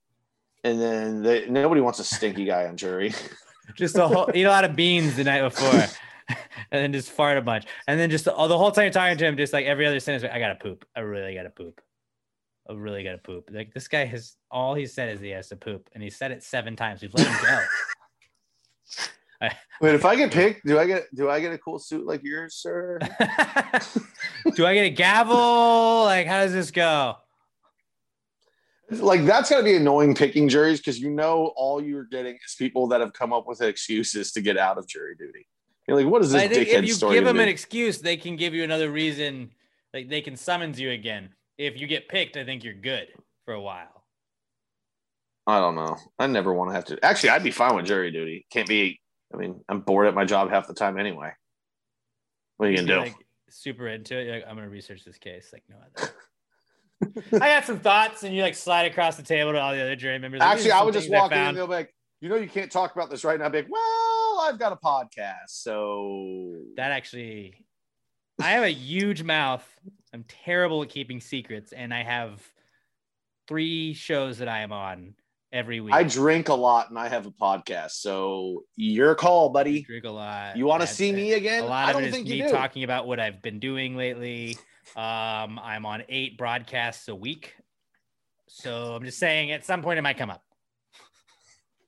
And 0.63 0.79
then 0.79 1.21
they, 1.21 1.47
nobody 1.49 1.81
wants 1.81 1.99
a 1.99 2.03
stinky 2.03 2.45
guy 2.45 2.67
on 2.67 2.77
jury. 2.77 3.13
Just 3.75 3.97
a 3.97 4.07
whole, 4.07 4.29
eat 4.33 4.43
a 4.43 4.49
lot 4.49 4.63
of 4.63 4.75
beans 4.75 5.15
the 5.15 5.23
night 5.23 5.41
before, 5.41 5.67
and 5.79 5.97
then 6.71 6.93
just 6.93 7.11
fart 7.11 7.37
a 7.37 7.41
bunch, 7.41 7.65
and 7.87 7.99
then 7.99 8.09
just 8.09 8.25
the, 8.25 8.35
oh, 8.35 8.47
the 8.47 8.57
whole 8.57 8.71
time 8.71 8.85
you're 8.85 8.91
talking 8.91 9.17
to 9.17 9.25
him, 9.25 9.37
just 9.37 9.53
like 9.53 9.65
every 9.65 9.85
other 9.85 9.99
sentence, 9.99 10.23
like, 10.23 10.31
I 10.31 10.39
gotta 10.39 10.55
poop. 10.55 10.85
I 10.95 11.01
really 11.01 11.35
gotta 11.35 11.49
poop. 11.49 11.81
I 12.69 12.73
really 12.73 13.03
gotta 13.03 13.19
poop. 13.19 13.49
Like 13.51 13.73
this 13.73 13.87
guy 13.87 14.05
has 14.05 14.35
all 14.49 14.73
he 14.73 14.85
said 14.85 15.09
is 15.09 15.21
he 15.21 15.29
has 15.29 15.49
to 15.49 15.55
poop, 15.55 15.89
and 15.93 16.03
he 16.03 16.09
said 16.09 16.31
it 16.31 16.43
seven 16.43 16.75
times. 16.75 17.01
We've 17.01 17.13
let 17.13 17.27
him 17.27 17.37
go. 17.41 17.59
Wait, 19.81 19.93
if 19.93 20.05
I 20.05 20.15
get 20.15 20.31
picked, 20.31 20.65
do 20.65 20.79
I 20.79 20.87
get 20.87 21.13
do 21.13 21.29
I 21.29 21.39
get 21.39 21.53
a 21.53 21.57
cool 21.57 21.77
suit 21.79 22.05
like 22.05 22.23
yours, 22.23 22.55
sir? 22.55 22.99
Do 24.55 24.65
I 24.65 24.75
get 24.75 24.85
a 24.85 24.91
gavel? 24.91 26.03
Like, 26.03 26.27
how 26.27 26.43
does 26.43 26.53
this 26.53 26.69
go? 26.69 27.15
like 28.89 29.25
that's 29.25 29.49
got 29.49 29.57
to 29.57 29.63
be 29.63 29.75
annoying 29.75 30.13
picking 30.13 30.47
juries 30.47 30.79
because 30.79 30.99
you 30.99 31.09
know 31.09 31.53
all 31.55 31.81
you're 31.81 32.03
getting 32.05 32.37
is 32.45 32.55
people 32.57 32.87
that 32.87 33.01
have 33.01 33.13
come 33.13 33.33
up 33.33 33.47
with 33.47 33.61
excuses 33.61 34.31
to 34.31 34.41
get 34.41 34.57
out 34.57 34.77
of 34.77 34.87
jury 34.87 35.15
duty. 35.15 35.47
You're 35.87 35.97
like, 35.97 36.07
what 36.07 36.21
is 36.21 36.31
this 36.31 36.41
I 36.41 36.47
think 36.47 36.67
if 36.67 36.85
you 36.85 37.09
give 37.11 37.25
them 37.25 37.39
an 37.39 37.47
excuse, 37.47 37.99
they 37.99 38.17
can 38.17 38.35
give 38.35 38.53
you 38.53 38.63
another 38.63 38.91
reason. 38.91 39.51
Like 39.93 40.09
they 40.09 40.21
can 40.21 40.35
summons 40.35 40.79
you 40.79 40.91
again. 40.91 41.29
If 41.57 41.79
you 41.79 41.87
get 41.87 42.09
picked, 42.09 42.37
I 42.37 42.43
think 42.43 42.63
you're 42.63 42.73
good 42.73 43.07
for 43.45 43.53
a 43.53 43.61
while. 43.61 44.03
I 45.47 45.59
don't 45.59 45.75
know. 45.75 45.95
I 46.17 46.27
never 46.27 46.53
want 46.53 46.71
to 46.71 46.75
have 46.75 46.85
to. 46.85 47.05
Actually, 47.05 47.29
I'd 47.29 47.43
be 47.43 47.51
fine 47.51 47.75
with 47.75 47.85
jury 47.85 48.11
duty. 48.11 48.45
Can't 48.49 48.67
be. 48.67 48.99
I 49.33 49.37
mean, 49.37 49.61
I'm 49.69 49.81
bored 49.81 50.07
at 50.07 50.15
my 50.15 50.25
job 50.25 50.49
half 50.49 50.67
the 50.67 50.73
time 50.73 50.97
anyway. 50.97 51.31
What 52.57 52.67
are 52.67 52.71
you 52.71 52.77
Just 52.77 52.87
gonna 52.87 53.01
do? 53.01 53.11
Like, 53.11 53.25
super 53.49 53.87
into 53.87 54.17
it. 54.19 54.25
You're 54.25 54.35
like, 54.35 54.45
I'm 54.47 54.55
gonna 54.55 54.69
research 54.69 55.03
this 55.05 55.17
case. 55.17 55.51
Like, 55.53 55.63
no 55.69 55.75
other. 55.77 56.11
I 57.33 57.49
got 57.49 57.65
some 57.65 57.79
thoughts, 57.79 58.23
and 58.23 58.35
you 58.35 58.41
like 58.41 58.55
slide 58.55 58.91
across 58.91 59.17
the 59.17 59.23
table 59.23 59.51
to 59.51 59.59
all 59.59 59.73
the 59.73 59.81
other 59.81 59.95
jury 59.95 60.17
members. 60.17 60.39
like, 60.39 60.49
Actually, 60.49 60.71
I 60.71 60.83
would 60.83 60.93
just 60.93 61.11
walk 61.11 61.31
in 61.31 61.37
and 61.37 61.45
found." 61.45 61.57
they'll 61.57 61.67
be 61.67 61.73
like, 61.73 61.94
you 62.21 62.29
know, 62.29 62.35
you 62.35 62.49
can't 62.49 62.71
talk 62.71 62.95
about 62.95 63.09
this 63.09 63.23
right 63.23 63.39
now. 63.39 63.45
I'd 63.45 63.51
be 63.51 63.59
like, 63.59 63.71
well, 63.71 64.39
I've 64.41 64.59
got 64.59 64.71
a 64.71 64.77
podcast, 64.77 65.49
so 65.49 66.55
That 66.77 66.91
actually, 66.91 67.65
I 68.41 68.51
have 68.51 68.63
a 68.63 68.71
huge 68.71 69.23
mouth. 69.23 69.67
I'm 70.13 70.23
terrible 70.27 70.83
at 70.83 70.89
keeping 70.89 71.19
secrets, 71.21 71.71
and 71.71 71.93
I 71.93 72.03
have 72.03 72.41
three 73.47 73.93
shows 73.93 74.39
that 74.39 74.47
I 74.47 74.61
am 74.61 74.71
on 74.71 75.15
every 75.51 75.79
week. 75.79 75.93
I 75.93 76.03
drink 76.03 76.49
a 76.49 76.53
lot 76.53 76.89
and 76.89 76.99
I 76.99 77.07
have 77.07 77.25
a 77.25 77.31
podcast. 77.31 77.91
So 77.91 78.63
your 78.75 79.15
call, 79.15 79.49
buddy. 79.49 79.83
drink 79.83 80.05
a 80.05 80.11
lot. 80.11 80.57
You 80.57 80.65
want 80.65 80.81
to 80.81 80.87
see 80.87 81.09
it. 81.09 81.15
me 81.15 81.33
again? 81.33 81.63
A 81.63 81.67
lot 81.67 81.87
I 81.87 81.89
of 81.91 81.93
don't 81.95 82.03
it 82.03 82.15
is 82.15 82.29
me 82.29 82.49
talking 82.49 82.83
about 82.83 83.07
what 83.07 83.19
I've 83.19 83.41
been 83.41 83.59
doing 83.59 83.95
lately. 83.95 84.57
Um, 84.95 85.59
I'm 85.59 85.85
on 85.85 86.03
eight 86.09 86.37
broadcasts 86.37 87.07
a 87.07 87.15
week, 87.15 87.55
so 88.47 88.95
I'm 88.95 89.03
just 89.03 89.17
saying 89.17 89.51
at 89.51 89.65
some 89.65 89.81
point 89.81 89.97
it 89.97 90.01
might 90.01 90.17
come 90.17 90.29
up. 90.29 90.44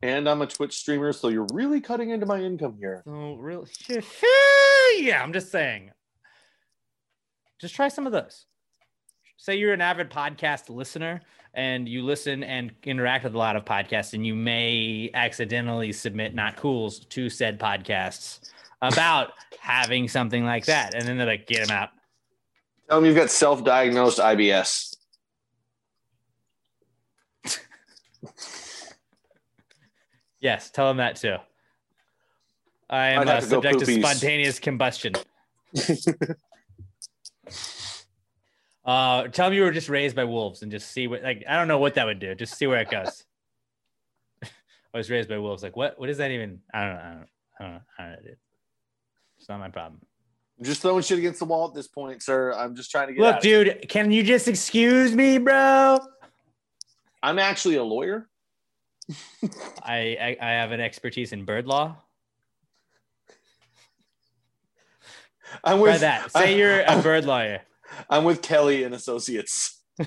And 0.01 0.29
I'm 0.29 0.41
a 0.41 0.47
Twitch 0.47 0.77
streamer, 0.77 1.11
so 1.11 1.29
you're 1.29 1.47
really 1.53 1.81
cutting 1.81 2.11
into 2.11 2.25
my 2.27 2.39
income 2.39 2.77
here. 2.79 3.01
So 3.03 3.35
really, 3.35 3.67
yeah, 4.97 5.23
I'm 5.23 5.33
just 5.33 5.51
saying. 5.51 5.91
Just 7.59 7.73
try 7.73 7.87
some 7.87 8.05
of 8.05 8.11
those. 8.11 8.45
Say 9.37 9.55
you're 9.55 9.73
an 9.73 9.81
avid 9.81 10.11
podcast 10.11 10.69
listener 10.69 11.21
and 11.53 11.89
you 11.89 12.03
listen 12.03 12.43
and 12.43 12.71
interact 12.83 13.23
with 13.23 13.33
a 13.33 13.37
lot 13.37 13.55
of 13.55 13.65
podcasts, 13.65 14.13
and 14.13 14.25
you 14.25 14.35
may 14.35 15.09
accidentally 15.15 15.91
submit 15.91 16.35
not 16.35 16.55
cools 16.55 16.99
to 16.99 17.29
said 17.29 17.59
podcasts 17.59 18.51
about 18.83 19.31
having 19.59 20.07
something 20.07 20.45
like 20.45 20.65
that, 20.65 20.93
and 20.93 21.07
then 21.07 21.17
they're 21.17 21.25
like, 21.25 21.47
"Get 21.47 21.67
them 21.67 21.75
out." 21.75 21.89
Tell 22.87 22.99
them 22.99 23.05
you've 23.05 23.15
got 23.15 23.31
self-diagnosed 23.31 24.19
IBS. 24.19 24.95
Yes, 30.39 30.69
tell 30.69 30.87
them 30.87 30.97
that 30.97 31.15
too. 31.15 31.37
I 32.89 33.07
am 33.07 33.21
I'd 33.21 33.27
uh, 33.27 33.31
have 33.35 33.43
to 33.43 33.49
go 33.49 33.55
subject 33.61 33.79
to 33.79 33.85
poopies. 33.85 33.99
spontaneous 33.99 34.59
combustion. 34.59 35.13
uh, 38.85 39.27
tell 39.27 39.47
them 39.47 39.53
you 39.53 39.63
were 39.63 39.71
just 39.71 39.89
raised 39.89 40.15
by 40.15 40.23
wolves 40.23 40.61
and 40.61 40.71
just 40.71 40.91
see 40.91 41.07
what, 41.07 41.21
like, 41.21 41.43
I 41.49 41.57
don't 41.57 41.67
know 41.67 41.79
what 41.79 41.95
that 41.95 42.05
would 42.05 42.19
do. 42.19 42.33
Just 42.35 42.55
see 42.57 42.67
where 42.67 42.79
it 42.79 42.89
goes. 42.89 43.25
I 44.43 44.47
was 44.93 45.09
raised 45.09 45.27
by 45.27 45.37
wolves. 45.37 45.63
Like, 45.63 45.75
what? 45.75 45.99
What 45.99 46.09
is 46.09 46.17
that 46.19 46.31
even? 46.31 46.61
I 46.73 46.85
don't 46.85 46.93
know. 46.93 47.01
I 47.01 47.09
don't. 47.09 47.27
I 47.59 47.63
don't 47.63 47.73
know. 47.73 47.81
I 47.99 48.03
don't 48.03 48.11
know, 48.11 48.19
dude. 48.21 48.37
It's 49.39 49.49
not 49.49 49.59
my 49.59 49.69
problem. 49.69 50.01
I'm 50.57 50.65
just 50.65 50.81
throwing 50.81 51.03
shit 51.03 51.19
against 51.19 51.39
the 51.39 51.45
wall 51.45 51.67
at 51.67 51.75
this 51.75 51.87
point, 51.87 52.23
sir. 52.23 52.53
I'm 52.53 52.75
just 52.75 52.89
trying 52.89 53.07
to 53.07 53.13
get 53.13 53.21
Look, 53.21 53.35
out 53.35 53.37
of 53.39 53.43
here. 53.43 53.63
dude, 53.63 53.89
can 53.89 54.11
you 54.11 54.23
just 54.23 54.47
excuse 54.47 55.13
me, 55.13 55.37
bro? 55.37 55.99
I'm 57.21 57.37
actually 57.37 57.75
a 57.75 57.83
lawyer. 57.83 58.27
I, 59.83 60.17
I 60.19 60.37
I 60.41 60.49
have 60.51 60.71
an 60.71 60.81
expertise 60.81 61.31
in 61.31 61.45
bird 61.45 61.65
law. 61.67 61.97
I'm 65.63 65.79
Try 65.79 65.91
with 65.91 66.01
that. 66.01 66.31
Say 66.31 66.49
I'm- 66.49 66.57
you're 66.57 66.81
a 66.81 67.01
bird 67.01 67.25
lawyer. 67.25 67.61
I'm 68.09 68.25
with 68.25 68.41
Kelly 68.41 68.83
and 68.83 68.93
Associates. 68.93 69.81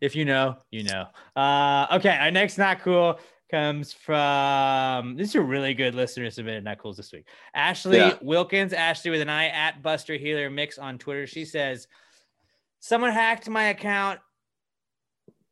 if 0.00 0.16
you 0.16 0.24
know, 0.24 0.56
you 0.70 0.84
know. 0.84 1.06
Uh, 1.36 1.86
okay, 1.92 2.16
our 2.16 2.30
next 2.30 2.56
not 2.58 2.80
cool 2.80 3.18
comes 3.50 3.92
from 3.92 5.16
this 5.16 5.28
is 5.30 5.34
a 5.34 5.40
really 5.40 5.74
good 5.74 5.94
listener 5.94 6.30
submitted 6.30 6.64
not 6.64 6.78
cools 6.78 6.96
this 6.96 7.12
week. 7.12 7.26
Ashley 7.54 7.98
Yeah. 7.98 8.14
Wilkins, 8.22 8.72
Ashley 8.72 9.10
with 9.10 9.20
an 9.20 9.28
I 9.28 9.48
at 9.48 9.82
Buster 9.82 10.14
Healer 10.16 10.48
Mix 10.50 10.78
on 10.78 10.98
Twitter. 10.98 11.26
She 11.26 11.44
says, 11.44 11.86
Someone 12.80 13.12
hacked 13.12 13.48
my 13.48 13.64
account 13.64 14.20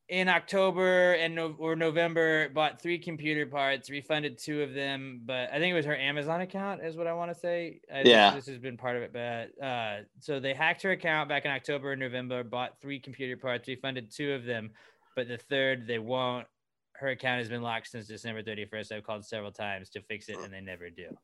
in 0.08 0.28
October 0.28 1.14
and 1.14 1.34
no- 1.34 1.56
or 1.58 1.74
November, 1.74 2.48
bought 2.50 2.80
three 2.80 2.98
computer 2.98 3.44
parts, 3.44 3.90
refunded 3.90 4.38
two 4.38 4.62
of 4.62 4.72
them, 4.72 5.20
but 5.24 5.50
I 5.52 5.58
think 5.58 5.72
it 5.72 5.74
was 5.74 5.86
her 5.86 5.96
Amazon 5.96 6.42
account, 6.42 6.80
is 6.84 6.96
what 6.96 7.08
I 7.08 7.12
want 7.12 7.32
to 7.32 7.34
say. 7.38 7.80
I 7.90 7.94
think 7.96 8.06
Yeah. 8.08 8.34
this 8.34 8.46
has 8.46 8.58
been 8.58 8.76
part 8.76 8.96
of 8.96 9.02
it, 9.02 9.12
but 9.12 9.60
uh, 9.64 10.02
so 10.20 10.38
they 10.38 10.54
hacked 10.54 10.82
her 10.82 10.92
account 10.92 11.28
back 11.28 11.44
in 11.44 11.50
October 11.50 11.92
and 11.92 12.00
November, 12.00 12.44
bought 12.44 12.80
three 12.80 13.00
computer 13.00 13.36
parts, 13.36 13.66
refunded 13.66 14.10
two 14.12 14.32
of 14.32 14.44
them, 14.44 14.70
but 15.16 15.26
the 15.26 15.38
third 15.38 15.86
they 15.88 15.98
won't. 15.98 16.46
Her 16.94 17.08
account 17.08 17.38
has 17.40 17.48
been 17.48 17.62
locked 17.62 17.88
since 17.88 18.06
December 18.06 18.42
31st. 18.42 18.92
I've 18.92 19.04
called 19.04 19.24
several 19.24 19.52
times 19.52 19.90
to 19.90 20.00
fix 20.02 20.28
it, 20.28 20.38
and 20.38 20.52
they 20.52 20.60
never 20.60 20.88
do. 20.88 21.16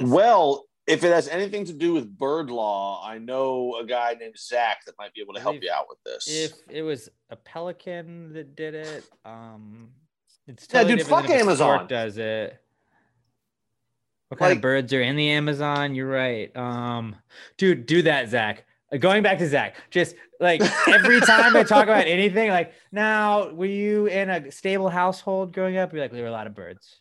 Well, 0.00 0.64
if 0.86 1.02
it 1.04 1.12
has 1.12 1.28
anything 1.28 1.64
to 1.66 1.72
do 1.72 1.92
with 1.94 2.16
bird 2.16 2.48
law, 2.50 3.02
I 3.04 3.18
know 3.18 3.76
a 3.80 3.86
guy 3.86 4.14
named 4.18 4.38
Zach 4.38 4.84
that 4.86 4.94
might 4.98 5.12
be 5.14 5.20
able 5.20 5.34
to 5.34 5.40
help 5.40 5.62
you 5.62 5.70
out 5.72 5.86
with 5.88 6.02
this. 6.04 6.28
if 6.28 6.52
it 6.70 6.82
was 6.82 7.08
a 7.30 7.36
pelican 7.36 8.32
that 8.34 8.54
did 8.56 8.74
it, 8.74 9.04
um, 9.24 9.88
it's 10.46 10.66
Yeah, 10.72 10.84
dude, 10.84 11.02
fuck 11.02 11.26
than 11.26 11.32
if 11.40 11.46
a 11.48 11.56
stork 11.56 11.80
Amazon. 11.80 11.86
Does 11.88 12.18
it? 12.18 12.62
What 14.28 14.38
kind 14.38 14.50
Like- 14.50 14.56
of 14.58 14.62
birds 14.62 14.92
are 14.92 15.00
in 15.02 15.16
the 15.16 15.30
Amazon? 15.30 15.94
You're 15.94 16.08
right. 16.08 16.54
Um, 16.56 17.16
dude, 17.56 17.86
do 17.86 18.02
that, 18.02 18.28
in 18.28 18.28
the 18.28 18.30
Amazon. 18.30 18.30
You're 18.30 18.30
right. 18.30 18.30
Um, 18.30 18.30
dude, 18.30 18.30
do 18.30 18.30
that, 18.30 18.30
Zach. 18.30 18.64
Uh, 18.92 18.96
Going 18.98 19.22
back 19.22 19.38
to 19.38 19.48
Zach, 19.48 19.76
just 19.90 20.14
like 20.40 20.60
every 20.88 21.20
time 21.20 21.56
I 21.56 21.62
talk 21.64 21.84
about 21.84 22.06
anything, 22.06 22.50
like 22.50 22.72
now, 22.92 23.50
were 23.50 23.66
you 23.66 24.06
in 24.06 24.30
a 24.30 24.50
stable 24.52 24.88
household 24.88 25.52
growing 25.52 25.76
up? 25.76 25.92
You're 25.92 26.02
like, 26.02 26.12
there 26.12 26.22
were 26.22 26.28
a 26.28 26.32
lot 26.32 26.46
of 26.46 26.54
birds, 26.54 27.00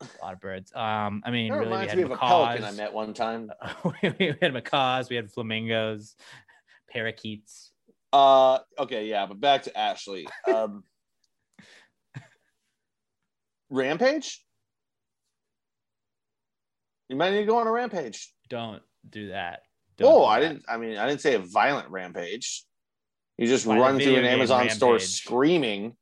a 0.00 0.06
lot 0.24 0.34
of 0.34 0.40
birds. 0.40 0.72
Um, 0.74 1.22
I 1.24 1.30
mean, 1.30 1.50
That 1.50 1.58
really, 1.58 1.66
we 1.68 1.72
reminds 1.72 1.90
had 1.92 1.98
me 1.98 2.04
of 2.04 2.10
a 2.10 2.16
pelican 2.16 2.64
I 2.64 2.72
met 2.72 2.92
one 2.92 3.14
time. 3.14 3.50
we 4.18 4.34
had 4.40 4.52
macaws, 4.52 5.08
we 5.08 5.16
had 5.16 5.30
flamingos, 5.30 6.16
parakeets. 6.90 7.72
Uh, 8.12 8.58
okay, 8.78 9.06
yeah, 9.06 9.26
but 9.26 9.40
back 9.40 9.62
to 9.64 9.76
Ashley. 9.76 10.26
Um, 10.52 10.84
rampage. 13.70 14.42
You 17.08 17.16
might 17.16 17.30
need 17.30 17.40
to 17.40 17.46
go 17.46 17.58
on 17.58 17.66
a 17.66 17.72
rampage. 17.72 18.32
Don't 18.48 18.82
do 19.08 19.28
that. 19.28 19.60
Don't 19.96 20.12
Oh, 20.12 20.18
do 20.20 20.24
I 20.24 20.40
that. 20.40 20.48
didn't. 20.48 20.64
I 20.68 20.76
mean, 20.76 20.96
I 20.98 21.06
didn't 21.06 21.20
say 21.20 21.34
a 21.34 21.38
violent 21.38 21.88
rampage. 21.90 22.64
You 23.38 23.46
just 23.46 23.66
run 23.66 23.98
through 23.98 24.16
an 24.16 24.24
Amazon 24.24 24.68
store 24.70 24.98
screaming, 24.98 25.94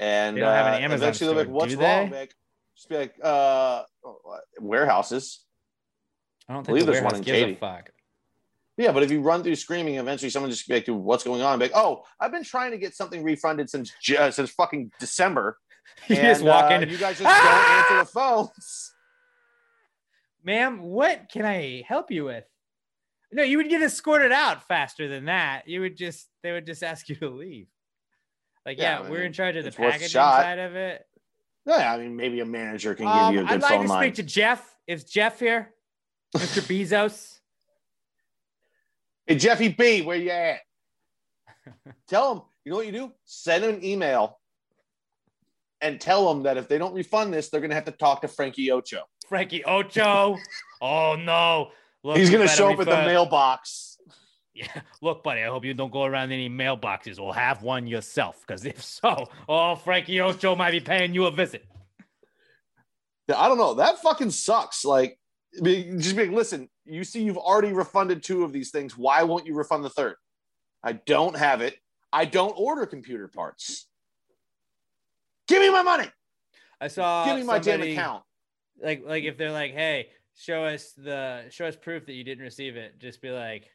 and 0.00 0.36
They 0.36 0.40
don't 0.40 0.52
have 0.52 0.66
an 0.66 0.74
uh, 0.74 0.84
Amazon 0.84 1.08
eventually 1.08 1.34
they'll 1.34 1.44
be 1.44 1.50
store, 1.50 1.52
like, 1.52 1.62
"What's 1.62 1.74
wrong?" 1.74 2.10
like, 2.10 2.34
just 2.74 2.88
be 2.88 2.96
like, 2.96 3.14
"Uh, 3.22 3.82
warehouses." 4.58 5.44
I 6.48 6.54
don't 6.54 6.66
believe 6.66 6.84
think 6.84 6.86
the 6.86 6.92
there's 7.00 7.04
one 7.04 7.16
in 7.16 7.24
Katy. 7.24 7.54
fuck. 7.54 7.90
Yeah, 8.76 8.92
but 8.92 9.02
if 9.02 9.10
you 9.10 9.20
run 9.20 9.42
through 9.42 9.56
screaming, 9.56 9.96
eventually 9.96 10.30
someone 10.30 10.50
just 10.50 10.66
be 10.66 10.74
like, 10.74 10.86
"Dude, 10.86 10.96
what's 10.96 11.22
going 11.22 11.42
on?" 11.42 11.58
Be 11.58 11.66
like, 11.66 11.76
"Oh, 11.76 12.02
I've 12.18 12.32
been 12.32 12.42
trying 12.44 12.70
to 12.70 12.78
get 12.78 12.94
something 12.94 13.22
refunded 13.22 13.68
since 13.68 13.92
uh, 14.18 14.30
since 14.30 14.50
fucking 14.50 14.90
December." 14.98 15.58
You 16.08 16.16
just 16.16 16.42
walk 16.42 16.70
uh, 16.70 16.74
in. 16.74 16.88
You 16.88 16.96
guys 16.96 17.18
just 17.18 17.24
don't 17.24 17.68
answer 17.78 17.98
the 17.98 18.04
phones. 18.06 18.94
ma'am, 20.42 20.80
what 20.80 21.28
can 21.30 21.44
I 21.44 21.82
help 21.86 22.10
you 22.10 22.24
with? 22.24 22.44
No, 23.32 23.42
you 23.42 23.58
would 23.58 23.68
get 23.68 23.82
escorted 23.82 24.32
out 24.32 24.66
faster 24.66 25.08
than 25.08 25.26
that. 25.26 25.68
You 25.68 25.80
would 25.80 25.96
just, 25.96 26.28
they 26.42 26.52
would 26.52 26.64
just 26.64 26.82
ask 26.82 27.08
you 27.08 27.16
to 27.16 27.28
leave. 27.28 27.66
Like, 28.66 28.78
Yeah, 28.78 29.00
yeah, 29.00 29.06
I 29.06 29.10
we're 29.10 29.18
mean, 29.18 29.26
in 29.28 29.32
charge 29.32 29.56
of 29.56 29.64
the 29.64 29.68
it's 29.68 29.78
worth 29.78 29.88
a 29.88 29.92
packaging 29.92 30.08
side 30.10 30.58
of 30.58 30.76
it. 30.76 31.06
Yeah, 31.66 31.92
I 31.94 31.98
mean, 31.98 32.16
maybe 32.16 32.40
a 32.40 32.44
manager 32.46 32.94
can 32.94 33.06
give 33.06 33.14
Um, 33.14 33.34
you 33.34 33.40
a 33.40 33.42
good 33.44 33.52
I'd 33.52 33.62
like 33.62 33.70
phone 33.72 33.82
to 33.84 33.88
line. 33.88 34.02
speak 34.04 34.14
to 34.16 34.22
Jeff. 34.22 34.76
Is 34.86 35.04
Jeff 35.04 35.38
here? 35.40 35.72
Mr. 36.36 36.60
Bezos? 36.62 37.38
Hey, 39.26 39.36
Jeffy 39.36 39.68
B, 39.68 40.02
where 40.02 40.16
you 40.16 40.30
at? 40.30 40.60
tell 42.08 42.32
him, 42.34 42.42
you 42.64 42.70
know 42.70 42.76
what 42.76 42.86
you 42.86 42.92
do? 42.92 43.12
Send 43.24 43.64
him 43.64 43.74
an 43.76 43.84
email 43.84 44.38
and 45.80 46.00
tell 46.00 46.28
them 46.32 46.42
that 46.44 46.56
if 46.56 46.68
they 46.68 46.78
don't 46.78 46.94
refund 46.94 47.32
this, 47.32 47.48
they're 47.48 47.60
going 47.60 47.70
to 47.70 47.74
have 47.76 47.84
to 47.84 47.92
talk 47.92 48.22
to 48.22 48.28
Frankie 48.28 48.70
Ocho. 48.70 49.02
Frankie 49.28 49.64
Ocho. 49.64 50.36
Oh, 50.80 51.14
no. 51.16 51.70
Look, 52.02 52.16
He's 52.16 52.30
going 52.30 52.46
to 52.46 52.52
show 52.52 52.72
up 52.72 52.80
at 52.80 52.86
the 52.86 52.96
mailbox. 53.06 53.89
Yeah. 54.60 54.82
Look, 55.02 55.22
buddy, 55.22 55.42
I 55.42 55.46
hope 55.46 55.64
you 55.64 55.74
don't 55.74 55.92
go 55.92 56.04
around 56.04 56.32
any 56.32 56.48
mailboxes 56.48 57.18
or 57.18 57.34
have 57.34 57.62
one 57.62 57.86
yourself. 57.86 58.42
Because 58.46 58.64
if 58.64 58.82
so, 58.82 59.26
oh, 59.48 59.74
Frankie 59.76 60.20
Ocho 60.20 60.54
might 60.54 60.72
be 60.72 60.80
paying 60.80 61.14
you 61.14 61.26
a 61.26 61.30
visit. 61.30 61.64
I 63.34 63.48
don't 63.48 63.58
know. 63.58 63.74
That 63.74 64.02
fucking 64.02 64.30
sucks. 64.30 64.84
Like, 64.84 65.18
just 65.54 66.16
be 66.16 66.26
like, 66.26 66.34
listen, 66.34 66.68
you 66.84 67.04
see, 67.04 67.22
you've 67.22 67.38
already 67.38 67.72
refunded 67.72 68.22
two 68.22 68.42
of 68.44 68.52
these 68.52 68.70
things. 68.70 68.98
Why 68.98 69.22
won't 69.22 69.46
you 69.46 69.54
refund 69.54 69.84
the 69.84 69.90
third? 69.90 70.16
I 70.82 70.92
don't 70.92 71.36
have 71.36 71.60
it. 71.60 71.76
I 72.12 72.24
don't 72.24 72.54
order 72.56 72.86
computer 72.86 73.28
parts. 73.28 73.86
Give 75.46 75.60
me 75.60 75.70
my 75.70 75.82
money. 75.82 76.08
I 76.80 76.88
saw 76.88 77.24
Give 77.24 77.36
me 77.36 77.42
my 77.42 77.58
damn 77.58 77.82
account. 77.82 78.22
like 78.82 79.02
like 79.04 79.24
if 79.24 79.36
they're 79.36 79.52
like 79.52 79.72
hey 79.72 80.08
show 80.34 80.64
us 80.64 80.92
the 80.96 81.44
show 81.50 81.66
us 81.66 81.76
proof 81.76 82.06
that 82.06 82.14
you 82.14 82.24
didn't 82.24 82.42
receive 82.42 82.76
it 82.76 82.98
just 82.98 83.20
be 83.20 83.30
like 83.30 83.68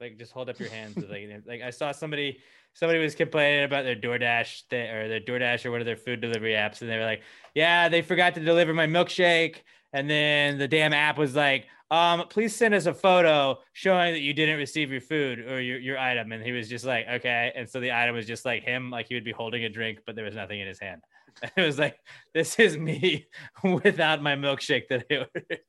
like 0.00 0.18
just 0.18 0.32
hold 0.32 0.48
up 0.48 0.58
your 0.58 0.68
hands 0.68 0.96
like 1.08 1.28
like 1.46 1.62
i 1.62 1.70
saw 1.70 1.90
somebody 1.92 2.38
somebody 2.76 2.98
was 2.98 3.14
complaining 3.14 3.64
about 3.64 3.84
their 3.84 3.96
doordash 3.96 4.62
th- 4.68 4.90
or 4.92 5.08
their 5.08 5.20
doordash 5.20 5.64
or 5.64 5.70
one 5.70 5.80
of 5.80 5.86
their 5.86 5.96
food 5.96 6.20
delivery 6.20 6.52
apps 6.52 6.82
and 6.82 6.90
they 6.90 6.98
were 6.98 7.04
like 7.04 7.22
yeah 7.54 7.88
they 7.88 8.02
forgot 8.02 8.34
to 8.34 8.40
deliver 8.40 8.72
my 8.74 8.86
milkshake. 8.86 9.56
And 9.92 10.10
then 10.10 10.58
the 10.58 10.68
damn 10.68 10.92
app 10.92 11.16
was 11.16 11.34
like 11.34 11.66
um 11.90 12.26
please 12.28 12.54
send 12.54 12.74
us 12.74 12.86
a 12.86 12.92
photo 12.92 13.58
showing 13.72 14.12
that 14.12 14.20
you 14.20 14.34
didn't 14.34 14.58
receive 14.58 14.90
your 14.90 15.00
food 15.00 15.38
or 15.38 15.60
your, 15.60 15.78
your 15.78 15.98
item. 15.98 16.32
And 16.32 16.44
he 16.44 16.52
was 16.52 16.68
just 16.68 16.84
like 16.84 17.06
okay. 17.08 17.52
And 17.56 17.68
so 17.68 17.80
the 17.80 17.92
item 17.92 18.14
was 18.14 18.26
just 18.26 18.44
like 18.44 18.62
him 18.62 18.90
like 18.90 19.06
he 19.08 19.14
would 19.14 19.24
be 19.24 19.32
holding 19.32 19.64
a 19.64 19.68
drink 19.68 20.00
but 20.04 20.14
there 20.14 20.24
was 20.24 20.34
nothing 20.34 20.60
in 20.60 20.68
his 20.68 20.78
hand. 20.78 21.02
It 21.56 21.62
was 21.62 21.78
like 21.78 21.98
this 22.34 22.58
is 22.58 22.76
me 22.76 23.26
without 23.64 24.22
my 24.22 24.36
milkshake 24.36 24.88
that 24.88 25.06
I 25.10 25.16
ordered. 25.16 25.60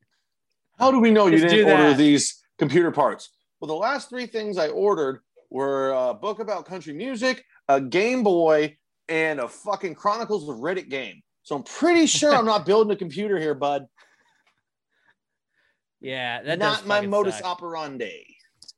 How 0.77 0.91
do 0.91 0.99
we 0.99 1.11
know 1.11 1.27
you 1.27 1.39
Just 1.39 1.53
didn't 1.53 1.71
order 1.71 1.93
these 1.93 2.43
computer 2.57 2.91
parts? 2.91 3.29
Well, 3.59 3.67
the 3.67 3.73
last 3.73 4.09
three 4.09 4.27
things 4.27 4.57
I 4.57 4.69
ordered 4.69 5.21
were 5.49 5.91
a 5.91 6.13
book 6.13 6.39
about 6.39 6.65
country 6.65 6.93
music, 6.93 7.43
a 7.67 7.81
Game 7.81 8.23
Boy, 8.23 8.77
and 9.09 9.39
a 9.39 9.47
fucking 9.47 9.95
Chronicles 9.95 10.47
of 10.47 10.57
Riddick 10.57 10.89
game. 10.89 11.21
So 11.43 11.55
I'm 11.55 11.63
pretty 11.63 12.05
sure 12.05 12.35
I'm 12.35 12.45
not 12.45 12.65
building 12.67 12.91
a 12.91 12.97
computer 12.97 13.39
here, 13.39 13.55
bud. 13.55 13.87
Yeah, 15.99 16.43
that 16.43 16.59
does 16.59 16.79
not 16.79 16.85
my 16.85 17.01
modus 17.01 17.37
suck. 17.37 17.45
operandi. 17.45 18.35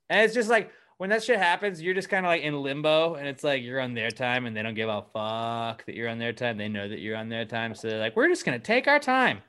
And 0.08 0.24
it's 0.24 0.34
just 0.34 0.48
like 0.48 0.70
when 0.96 1.10
that 1.10 1.22
shit 1.22 1.38
happens, 1.38 1.82
you're 1.82 1.94
just 1.94 2.08
kind 2.08 2.24
of 2.24 2.30
like 2.30 2.42
in 2.42 2.62
limbo, 2.62 3.14
and 3.14 3.28
it's 3.28 3.44
like 3.44 3.62
you're 3.62 3.80
on 3.80 3.92
their 3.94 4.10
time, 4.10 4.46
and 4.46 4.56
they 4.56 4.62
don't 4.62 4.74
give 4.74 4.88
a 4.88 5.02
fuck 5.12 5.84
that 5.84 5.94
you're 5.94 6.08
on 6.08 6.18
their 6.18 6.32
time. 6.32 6.56
They 6.56 6.68
know 6.68 6.88
that 6.88 7.00
you're 7.00 7.16
on 7.16 7.28
their 7.28 7.44
time, 7.44 7.74
so 7.74 7.88
they're 7.88 7.98
like, 7.98 8.16
"We're 8.16 8.28
just 8.28 8.44
gonna 8.44 8.58
take 8.58 8.88
our 8.88 8.98
time." 8.98 9.42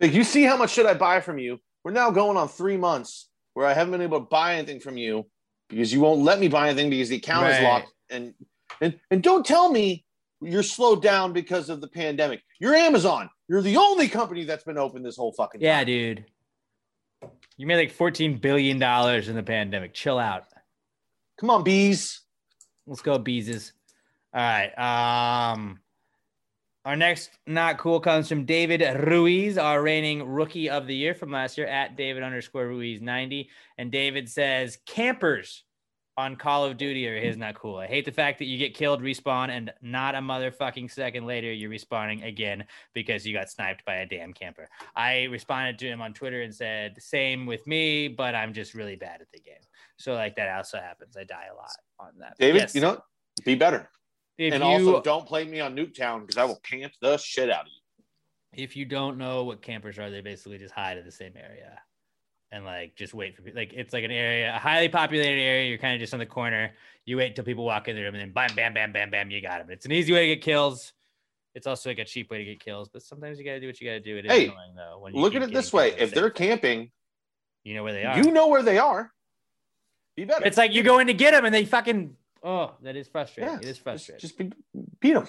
Like, 0.00 0.12
you 0.12 0.24
see 0.24 0.44
how 0.44 0.56
much 0.56 0.70
shit 0.70 0.86
I 0.86 0.94
buy 0.94 1.20
from 1.20 1.38
you? 1.38 1.58
We're 1.84 1.92
now 1.92 2.10
going 2.10 2.36
on 2.36 2.48
three 2.48 2.76
months 2.76 3.27
where 3.58 3.66
I 3.66 3.72
haven't 3.74 3.90
been 3.90 4.02
able 4.02 4.20
to 4.20 4.26
buy 4.26 4.54
anything 4.54 4.78
from 4.78 4.96
you 4.96 5.26
because 5.68 5.92
you 5.92 6.00
won't 6.00 6.20
let 6.22 6.38
me 6.38 6.46
buy 6.46 6.68
anything 6.68 6.90
because 6.90 7.08
the 7.08 7.16
account 7.16 7.48
is 7.48 7.60
locked. 7.60 7.92
And 8.08 8.32
and 8.80 9.00
and 9.10 9.20
don't 9.20 9.44
tell 9.44 9.68
me 9.68 10.04
you're 10.40 10.62
slowed 10.62 11.02
down 11.02 11.32
because 11.32 11.68
of 11.68 11.80
the 11.80 11.88
pandemic. 11.88 12.40
You're 12.60 12.76
Amazon. 12.76 13.28
You're 13.48 13.60
the 13.60 13.76
only 13.76 14.06
company 14.06 14.44
that's 14.44 14.62
been 14.62 14.78
open 14.78 15.02
this 15.02 15.16
whole 15.16 15.32
fucking 15.32 15.60
Yeah, 15.60 15.78
time. 15.78 15.86
dude. 15.86 16.24
You 17.56 17.66
made 17.66 17.78
like 17.78 17.90
14 17.90 18.38
billion 18.38 18.78
dollars 18.78 19.28
in 19.28 19.34
the 19.34 19.42
pandemic. 19.42 19.92
Chill 19.92 20.20
out. 20.20 20.44
Come 21.40 21.50
on, 21.50 21.64
bees. 21.64 22.20
Let's 22.86 23.02
go, 23.02 23.18
Beeses. 23.18 23.72
All 24.32 24.40
right. 24.40 24.70
Um, 25.52 25.80
our 26.88 26.96
next 26.96 27.28
not 27.46 27.76
cool 27.76 28.00
comes 28.00 28.30
from 28.30 28.46
David 28.46 28.80
Ruiz, 28.98 29.58
our 29.58 29.82
reigning 29.82 30.26
rookie 30.26 30.70
of 30.70 30.86
the 30.86 30.94
year 30.94 31.14
from 31.14 31.30
last 31.30 31.58
year 31.58 31.66
at 31.66 31.98
David 31.98 32.22
underscore 32.22 32.66
Ruiz 32.66 33.02
90. 33.02 33.50
And 33.76 33.92
David 33.92 34.26
says, 34.26 34.78
campers 34.86 35.64
on 36.16 36.36
Call 36.36 36.64
of 36.64 36.78
Duty 36.78 37.06
are 37.06 37.20
his 37.20 37.36
not 37.36 37.56
cool. 37.56 37.76
I 37.76 37.86
hate 37.86 38.06
the 38.06 38.10
fact 38.10 38.38
that 38.38 38.46
you 38.46 38.56
get 38.56 38.72
killed, 38.72 39.02
respawn, 39.02 39.50
and 39.50 39.70
not 39.82 40.14
a 40.14 40.18
motherfucking 40.18 40.90
second 40.90 41.26
later 41.26 41.52
you're 41.52 41.70
respawning 41.70 42.26
again 42.26 42.64
because 42.94 43.26
you 43.26 43.34
got 43.34 43.50
sniped 43.50 43.84
by 43.84 43.96
a 43.96 44.06
damn 44.06 44.32
camper. 44.32 44.66
I 44.96 45.24
responded 45.24 45.78
to 45.80 45.86
him 45.88 46.00
on 46.00 46.14
Twitter 46.14 46.40
and 46.40 46.54
said, 46.54 46.94
same 47.02 47.44
with 47.44 47.66
me, 47.66 48.08
but 48.08 48.34
I'm 48.34 48.54
just 48.54 48.72
really 48.72 48.96
bad 48.96 49.20
at 49.20 49.30
the 49.30 49.40
game. 49.40 49.60
So 49.98 50.14
like 50.14 50.36
that 50.36 50.56
also 50.56 50.78
happens. 50.78 51.18
I 51.18 51.24
die 51.24 51.48
a 51.52 51.54
lot 51.54 51.68
on 52.00 52.18
that. 52.20 52.38
David, 52.38 52.62
yes, 52.62 52.74
you 52.74 52.80
know, 52.80 52.98
be 53.44 53.56
better. 53.56 53.90
If 54.38 54.54
and 54.54 54.62
you 54.62 54.68
also 54.68 55.02
don't 55.02 55.26
play 55.26 55.44
me 55.44 55.60
on 55.60 55.74
Nuketown 55.76 56.20
because 56.22 56.36
I 56.36 56.44
will 56.44 56.60
camp 56.60 56.92
the 57.02 57.16
shit 57.18 57.50
out 57.50 57.62
of 57.62 57.66
you. 57.66 58.62
if 58.64 58.76
you 58.76 58.84
don't 58.84 59.18
know 59.18 59.44
what 59.44 59.60
campers 59.62 59.98
are, 59.98 60.10
they 60.10 60.20
basically 60.20 60.58
just 60.58 60.72
hide 60.72 60.96
in 60.96 61.04
the 61.04 61.12
same 61.12 61.32
area 61.36 61.80
and 62.50 62.64
like 62.64 62.94
just 62.96 63.12
wait 63.14 63.36
for 63.36 63.42
people. 63.42 63.60
Like 63.60 63.72
it's 63.74 63.92
like 63.92 64.04
an 64.04 64.10
area, 64.10 64.54
a 64.54 64.58
highly 64.58 64.88
populated 64.88 65.40
area. 65.40 65.68
You're 65.68 65.78
kind 65.78 65.94
of 65.94 66.00
just 66.00 66.14
on 66.14 66.20
the 66.20 66.26
corner. 66.26 66.72
You 67.04 67.16
wait 67.18 67.28
until 67.28 67.44
people 67.44 67.64
walk 67.64 67.88
in 67.88 67.96
the 67.96 68.02
room, 68.02 68.14
and 68.14 68.20
then 68.22 68.32
bam, 68.32 68.54
bam, 68.54 68.72
bam, 68.74 68.92
bam, 68.92 69.10
bam, 69.10 69.30
you 69.30 69.40
got 69.42 69.58
them. 69.58 69.70
It's 69.70 69.86
an 69.86 69.92
easy 69.92 70.12
way 70.12 70.28
to 70.28 70.34
get 70.34 70.42
kills. 70.44 70.92
It's 71.54 71.66
also 71.66 71.90
like 71.90 71.98
a 71.98 72.04
cheap 72.04 72.30
way 72.30 72.38
to 72.38 72.44
get 72.44 72.60
kills, 72.60 72.88
but 72.88 73.02
sometimes 73.02 73.38
you 73.38 73.44
got 73.44 73.52
to 73.52 73.60
do 73.60 73.66
what 73.66 73.80
you 73.80 73.88
got 73.88 73.94
to 73.94 74.00
do. 74.00 74.16
It 74.18 74.26
is 74.26 74.30
Hey, 74.32 74.44
annoying 74.46 74.74
though. 74.76 74.98
When 75.00 75.14
you 75.14 75.20
Look 75.20 75.34
at 75.34 75.42
it 75.42 75.52
this 75.52 75.72
way: 75.72 75.92
if 75.98 76.12
they're 76.12 76.30
camping, 76.30 76.90
you 77.64 77.74
know 77.74 77.82
where 77.82 77.92
they 77.92 78.04
are. 78.04 78.18
you 78.18 78.30
know 78.30 78.46
where 78.48 78.62
they 78.62 78.78
are. 78.78 79.12
Be 80.16 80.24
better. 80.24 80.44
it's 80.46 80.56
like 80.56 80.72
you 80.72 80.82
go 80.82 80.98
in 81.00 81.06
to 81.08 81.14
get 81.14 81.32
them, 81.32 81.44
and 81.44 81.54
they 81.54 81.64
fucking. 81.64 82.14
Oh, 82.42 82.74
that 82.82 82.96
is 82.96 83.08
frustrating. 83.08 83.52
Yeah, 83.54 83.58
it 83.60 83.66
is 83.66 83.78
frustrating. 83.78 84.20
just 84.20 84.38
be, 84.38 84.52
beat 85.00 85.14
them. 85.14 85.26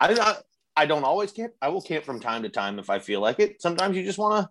I, 0.00 0.12
I 0.14 0.36
I 0.78 0.86
don't 0.86 1.04
always 1.04 1.32
camp. 1.32 1.52
I 1.62 1.68
will 1.70 1.80
camp 1.82 2.04
from 2.04 2.20
time 2.20 2.42
to 2.42 2.48
time 2.48 2.78
if 2.78 2.90
I 2.90 2.98
feel 2.98 3.20
like 3.20 3.40
it. 3.40 3.62
Sometimes 3.62 3.96
you 3.96 4.04
just 4.04 4.18
want 4.18 4.44
to 4.46 4.50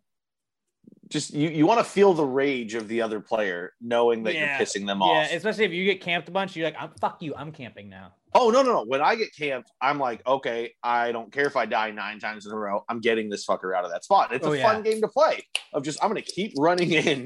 just 1.10 1.34
you 1.34 1.50
you 1.50 1.68
want 1.68 1.80
to 1.80 1.84
feel 1.84 2.14
the 2.16 2.26
rage 2.26 2.74
of 2.74 2.88
the 2.88 3.02
other 3.02 3.20
player, 3.20 3.74
knowing 3.80 4.24
that 4.24 4.34
Yeah, 4.34 4.58
you're 4.58 4.66
pissing 4.66 4.88
them 4.88 5.02
off. 5.04 5.30
yeah, 5.30 5.36
especially 5.36 5.66
if 5.66 5.72
you 5.72 5.86
get 5.86 6.02
camped 6.02 6.28
a 6.28 6.32
bunch, 6.32 6.56
you're 6.56 6.66
like, 6.66 6.76
I'm 6.80 6.90
fuck 7.00 7.22
you, 7.22 7.36
I'm 7.36 7.52
camping 7.52 7.90
now. 7.90 8.14
Oh 8.34 8.50
no 8.50 8.64
no 8.64 8.74
no! 8.74 8.84
When 8.86 9.02
I 9.02 9.16
get 9.16 9.34
camped, 9.36 9.72
I'm 9.80 10.00
like, 10.00 10.26
okay, 10.28 10.74
I 10.84 11.12
don't 11.12 11.32
care 11.32 11.46
if 11.46 11.56
I 11.56 11.66
die 11.68 11.92
nine 11.92 12.20
times 12.20 12.46
in 12.48 12.52
a 12.52 12.56
row. 12.58 12.84
I'm 12.90 13.00
getting 13.02 13.30
this 13.30 13.46
fucker 13.46 13.74
out 13.78 13.86
of 13.86 13.92
that 13.92 14.04
spot. 14.04 14.34
It's 14.34 14.46
Oh, 14.46 14.52
a 14.54 14.58
yeah. 14.58 14.64
fun 14.74 14.82
game 14.82 15.00
to 15.02 15.08
play. 15.08 15.42
Of 15.74 15.84
just 15.84 16.04
I'm 16.04 16.10
gonna 16.10 16.22
keep 16.24 16.54
running 16.58 16.92
in, 17.06 17.26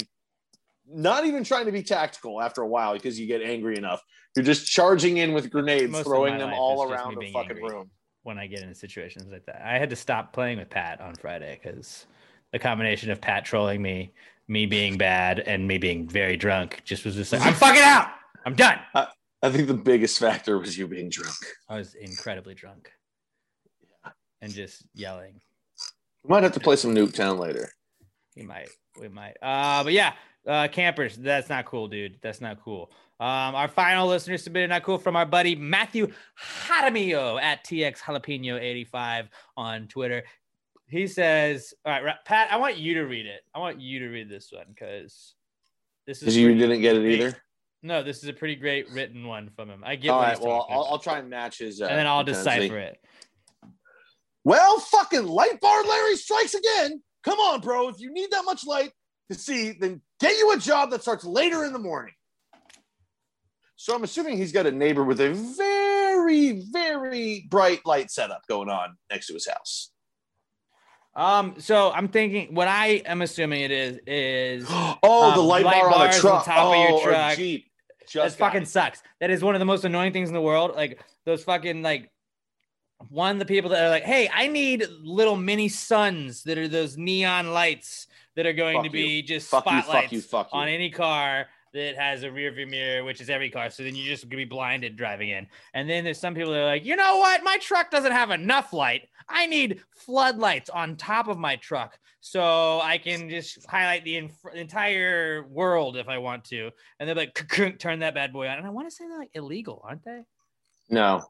not 0.91 1.25
even 1.25 1.43
trying 1.43 1.65
to 1.65 1.71
be 1.71 1.83
tactical. 1.83 2.41
After 2.41 2.61
a 2.61 2.67
while, 2.67 2.93
because 2.93 3.19
you 3.19 3.27
get 3.27 3.41
angry 3.41 3.77
enough, 3.77 4.01
you're 4.35 4.45
just 4.45 4.67
charging 4.67 5.17
in 5.17 5.33
with 5.33 5.49
grenades, 5.51 5.91
Most 5.91 6.05
throwing 6.05 6.37
them 6.37 6.53
all 6.53 6.89
around 6.91 7.17
the 7.19 7.31
fucking 7.31 7.61
room. 7.61 7.89
when 8.23 8.37
I 8.37 8.47
get 8.47 8.61
into 8.61 8.75
situations 8.75 9.27
like 9.31 9.45
that. 9.45 9.61
I 9.65 9.77
had 9.77 9.89
to 9.91 9.95
stop 9.95 10.33
playing 10.33 10.57
with 10.59 10.69
Pat 10.69 11.01
on 11.01 11.15
Friday 11.15 11.59
because 11.61 12.05
the 12.51 12.59
combination 12.59 13.11
of 13.11 13.21
Pat 13.21 13.45
trolling 13.45 13.81
me, 13.81 14.13
me 14.47 14.65
being 14.65 14.97
bad, 14.97 15.39
and 15.39 15.67
me 15.67 15.77
being 15.77 16.07
very 16.07 16.37
drunk 16.37 16.81
just 16.83 17.05
was 17.05 17.15
just 17.15 17.31
like, 17.33 17.41
I'm 17.41 17.53
fucking 17.53 17.81
out. 17.81 18.07
I'm 18.45 18.55
done. 18.55 18.79
I, 18.95 19.07
I 19.41 19.49
think 19.51 19.67
the 19.67 19.73
biggest 19.73 20.19
factor 20.19 20.57
was 20.57 20.77
you 20.77 20.87
being 20.87 21.09
drunk. 21.09 21.35
I 21.69 21.77
was 21.77 21.93
incredibly 21.95 22.55
drunk 22.55 22.91
and 24.41 24.53
just 24.53 24.83
yelling. 24.93 25.39
We 26.23 26.29
might 26.29 26.43
have 26.43 26.53
to 26.53 26.59
play 26.59 26.75
some 26.75 26.93
Nuketown 26.95 27.39
later. 27.39 27.71
We 28.35 28.43
might. 28.43 28.69
We 28.99 29.07
might. 29.07 29.35
Uh, 29.41 29.83
but 29.83 29.93
yeah, 29.93 30.13
uh, 30.47 30.67
campers. 30.69 31.15
That's 31.15 31.49
not 31.49 31.65
cool, 31.65 31.87
dude. 31.87 32.17
That's 32.21 32.41
not 32.41 32.63
cool. 32.63 32.91
Um, 33.19 33.55
our 33.55 33.67
final 33.67 34.07
listener 34.07 34.37
submitted 34.37 34.69
not 34.69 34.83
cool 34.83 34.97
from 34.97 35.15
our 35.15 35.25
buddy 35.25 35.55
Matthew 35.55 36.07
Jaramillo 36.65 37.41
at 37.41 37.65
TX 37.65 37.99
Jalapeno 37.99 38.59
85 38.59 39.29
on 39.57 39.87
Twitter. 39.87 40.23
He 40.87 41.05
says, 41.07 41.73
All 41.85 42.01
right, 42.01 42.15
Pat, 42.25 42.51
I 42.51 42.57
want 42.57 42.77
you 42.77 42.95
to 42.95 43.01
read 43.01 43.25
it. 43.25 43.41
I 43.53 43.59
want 43.59 43.81
you 43.81 43.99
to 43.99 44.07
read 44.07 44.29
this 44.29 44.51
one 44.51 44.65
because 44.69 45.35
this 46.07 46.23
is 46.23 46.35
you 46.35 46.55
didn't 46.55 46.81
get 46.81 46.95
it 46.95 47.01
great. 47.01 47.19
either. 47.19 47.37
No, 47.83 48.03
this 48.03 48.23
is 48.23 48.29
a 48.29 48.33
pretty 48.33 48.55
great 48.55 48.89
written 48.91 49.27
one 49.27 49.49
from 49.55 49.69
him. 49.69 49.83
I 49.85 49.95
get 49.95 50.09
All 50.09 50.21
right. 50.21 50.39
Well, 50.39 50.65
I'll. 50.69 50.87
I'll 50.91 50.99
try 50.99 51.19
and 51.19 51.29
match 51.29 51.59
his. 51.59 51.81
Uh, 51.81 51.85
and 51.85 51.97
then 51.97 52.07
I'll 52.07 52.23
decipher 52.23 52.77
it. 52.77 52.97
Well, 54.43 54.79
fucking 54.79 55.25
light 55.25 55.59
bar 55.61 55.83
Larry 55.83 56.15
strikes 56.15 56.55
again. 56.55 57.01
Come 57.23 57.39
on, 57.39 57.61
bro. 57.61 57.89
If 57.89 57.99
you 57.99 58.11
need 58.11 58.31
that 58.31 58.43
much 58.45 58.65
light 58.65 58.91
to 59.29 59.37
see, 59.37 59.71
then 59.71 60.01
get 60.19 60.37
you 60.37 60.51
a 60.53 60.57
job 60.57 60.91
that 60.91 61.01
starts 61.01 61.23
later 61.23 61.65
in 61.65 61.73
the 61.73 61.79
morning. 61.79 62.13
So 63.75 63.95
I'm 63.95 64.03
assuming 64.03 64.37
he's 64.37 64.51
got 64.51 64.65
a 64.65 64.71
neighbor 64.71 65.05
with 65.05 65.21
a 65.21 65.29
very, 65.33 66.63
very 66.69 67.47
bright 67.49 67.79
light 67.85 68.11
setup 68.11 68.41
going 68.49 68.69
on 68.69 68.97
next 69.09 69.27
to 69.27 69.33
his 69.33 69.47
house. 69.47 69.91
Um, 71.15 71.55
so 71.59 71.91
I'm 71.91 72.09
thinking 72.09 72.53
what 72.53 72.67
I 72.67 73.01
am 73.05 73.21
assuming 73.21 73.61
it 73.61 73.71
is 73.71 73.99
is 74.05 74.65
Oh, 74.69 75.31
the 75.33 75.41
um, 75.41 75.47
light 75.47 75.63
bar 75.63 75.91
on 75.93 76.07
the 76.11 76.17
truck. 76.17 76.45
top 76.45 76.57
oh, 76.59 76.71
of 76.73 76.89
your 76.89 77.01
truck. 77.01 77.37
Jeep. 77.37 77.65
That 77.99 78.09
Just 78.09 78.37
got 78.37 78.47
fucking 78.47 78.63
it. 78.63 78.67
sucks. 78.67 79.01
That 79.21 79.29
is 79.29 79.43
one 79.43 79.55
of 79.55 79.59
the 79.59 79.65
most 79.65 79.85
annoying 79.85 80.13
things 80.13 80.29
in 80.29 80.33
the 80.33 80.41
world. 80.41 80.73
Like 80.75 81.01
those 81.25 81.43
fucking 81.43 81.81
like 81.81 82.11
one 83.07 83.39
the 83.39 83.45
people 83.45 83.69
that 83.69 83.83
are 83.83 83.89
like, 83.89 84.03
hey, 84.03 84.29
I 84.33 84.47
need 84.47 84.85
little 85.01 85.37
mini 85.37 85.69
suns 85.69 86.43
that 86.43 86.57
are 86.57 86.67
those 86.67 86.97
neon 86.97 87.53
lights 87.53 88.07
that 88.39 88.45
are 88.45 88.53
going 88.53 88.77
Fuck 88.81 88.89
to 88.89 88.97
you. 88.97 89.05
be 89.05 89.21
just 89.21 89.49
Fuck 89.49 89.65
you, 89.65 89.71
fuck 89.71 89.83
spotlights 89.83 90.13
you, 90.13 90.21
fuck 90.21 90.49
you. 90.53 90.59
on 90.59 90.69
any 90.69 90.89
car 90.89 91.47
that 91.73 91.97
has 91.97 92.23
a 92.23 92.31
rear 92.31 92.49
view 92.53 92.65
mirror, 92.65 93.03
which 93.03 93.19
is 93.19 93.29
every 93.29 93.49
car. 93.49 93.69
So 93.69 93.83
then 93.83 93.97
you're 93.97 94.07
just 94.07 94.23
gonna 94.29 94.37
be 94.37 94.45
blinded 94.45 94.95
driving 94.95 95.27
in. 95.31 95.45
And 95.73 95.89
then 95.89 96.05
there's 96.05 96.17
some 96.19 96.33
people 96.33 96.53
that 96.53 96.61
are 96.61 96.65
like, 96.65 96.85
you 96.85 96.95
know 96.95 97.17
what? 97.17 97.43
My 97.43 97.57
truck 97.57 97.91
doesn't 97.91 98.13
have 98.13 98.31
enough 98.31 98.71
light. 98.71 99.09
I 99.27 99.45
need 99.45 99.81
floodlights 99.93 100.69
on 100.69 100.95
top 100.95 101.27
of 101.27 101.37
my 101.37 101.57
truck 101.57 101.99
so 102.21 102.79
I 102.81 102.97
can 102.97 103.29
just 103.29 103.65
highlight 103.69 104.05
the 104.05 104.15
inf- 104.15 104.55
entire 104.55 105.45
world 105.49 105.97
if 105.97 106.07
I 106.07 106.17
want 106.17 106.45
to. 106.45 106.69
And 106.97 107.09
they're 107.09 107.15
like, 107.15 107.77
turn 107.77 107.99
that 107.99 108.13
bad 108.15 108.31
boy 108.31 108.47
on. 108.47 108.57
And 108.57 108.65
I 108.65 108.69
want 108.69 108.87
to 108.89 108.95
say 108.95 109.05
they're 109.05 109.19
like 109.19 109.31
illegal, 109.33 109.81
aren't 109.85 110.05
they? 110.05 110.21
No, 110.89 111.21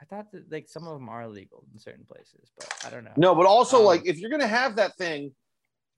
I 0.00 0.04
thought 0.04 0.30
that 0.30 0.50
like 0.50 0.68
some 0.68 0.86
of 0.86 0.94
them 0.94 1.08
are 1.08 1.22
illegal 1.22 1.64
in 1.74 1.80
certain 1.80 2.04
places, 2.06 2.52
but 2.56 2.72
I 2.86 2.88
don't 2.88 3.02
know. 3.04 3.12
no, 3.16 3.34
but 3.34 3.46
also 3.46 3.80
Um, 3.80 3.84
like 3.86 4.06
if 4.06 4.16
you're 4.18 4.30
gonna 4.30 4.46
have 4.46 4.76
that 4.76 4.96
thing, 4.96 5.32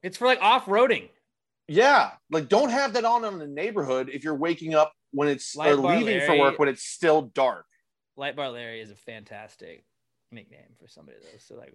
It's 0.03 0.16
for 0.16 0.27
like 0.27 0.41
off 0.43 0.66
roading. 0.66 1.09
yeah, 1.69 2.11
like 2.31 2.49
don't 2.49 2.70
have 2.70 2.95
that 2.95 3.05
on 3.05 3.24
in 3.24 3.39
the 3.39 3.47
neighborhood 3.47 4.11
if 4.12 4.24
you're 4.24 4.35
waking 4.35 4.74
up 4.74 4.93
when 5.12 5.29
it's 5.29 5.55
Light 5.55 5.73
or 5.73 5.83
bar 5.83 5.97
leaving 5.97 6.27
for 6.27 6.37
work 6.39 6.59
when 6.59 6.69
it's 6.69 6.83
still 6.85 7.23
dark. 7.23 7.66
Light 8.16 8.37
Bar 8.37 8.51
Larry 8.51 8.81
is 8.81 8.91
a 8.91 8.95
fantastic 8.97 9.85
nickname 10.31 10.74
for 10.81 10.89
somebody 10.89 11.19
though. 11.23 11.39
So 11.39 11.55
like, 11.57 11.73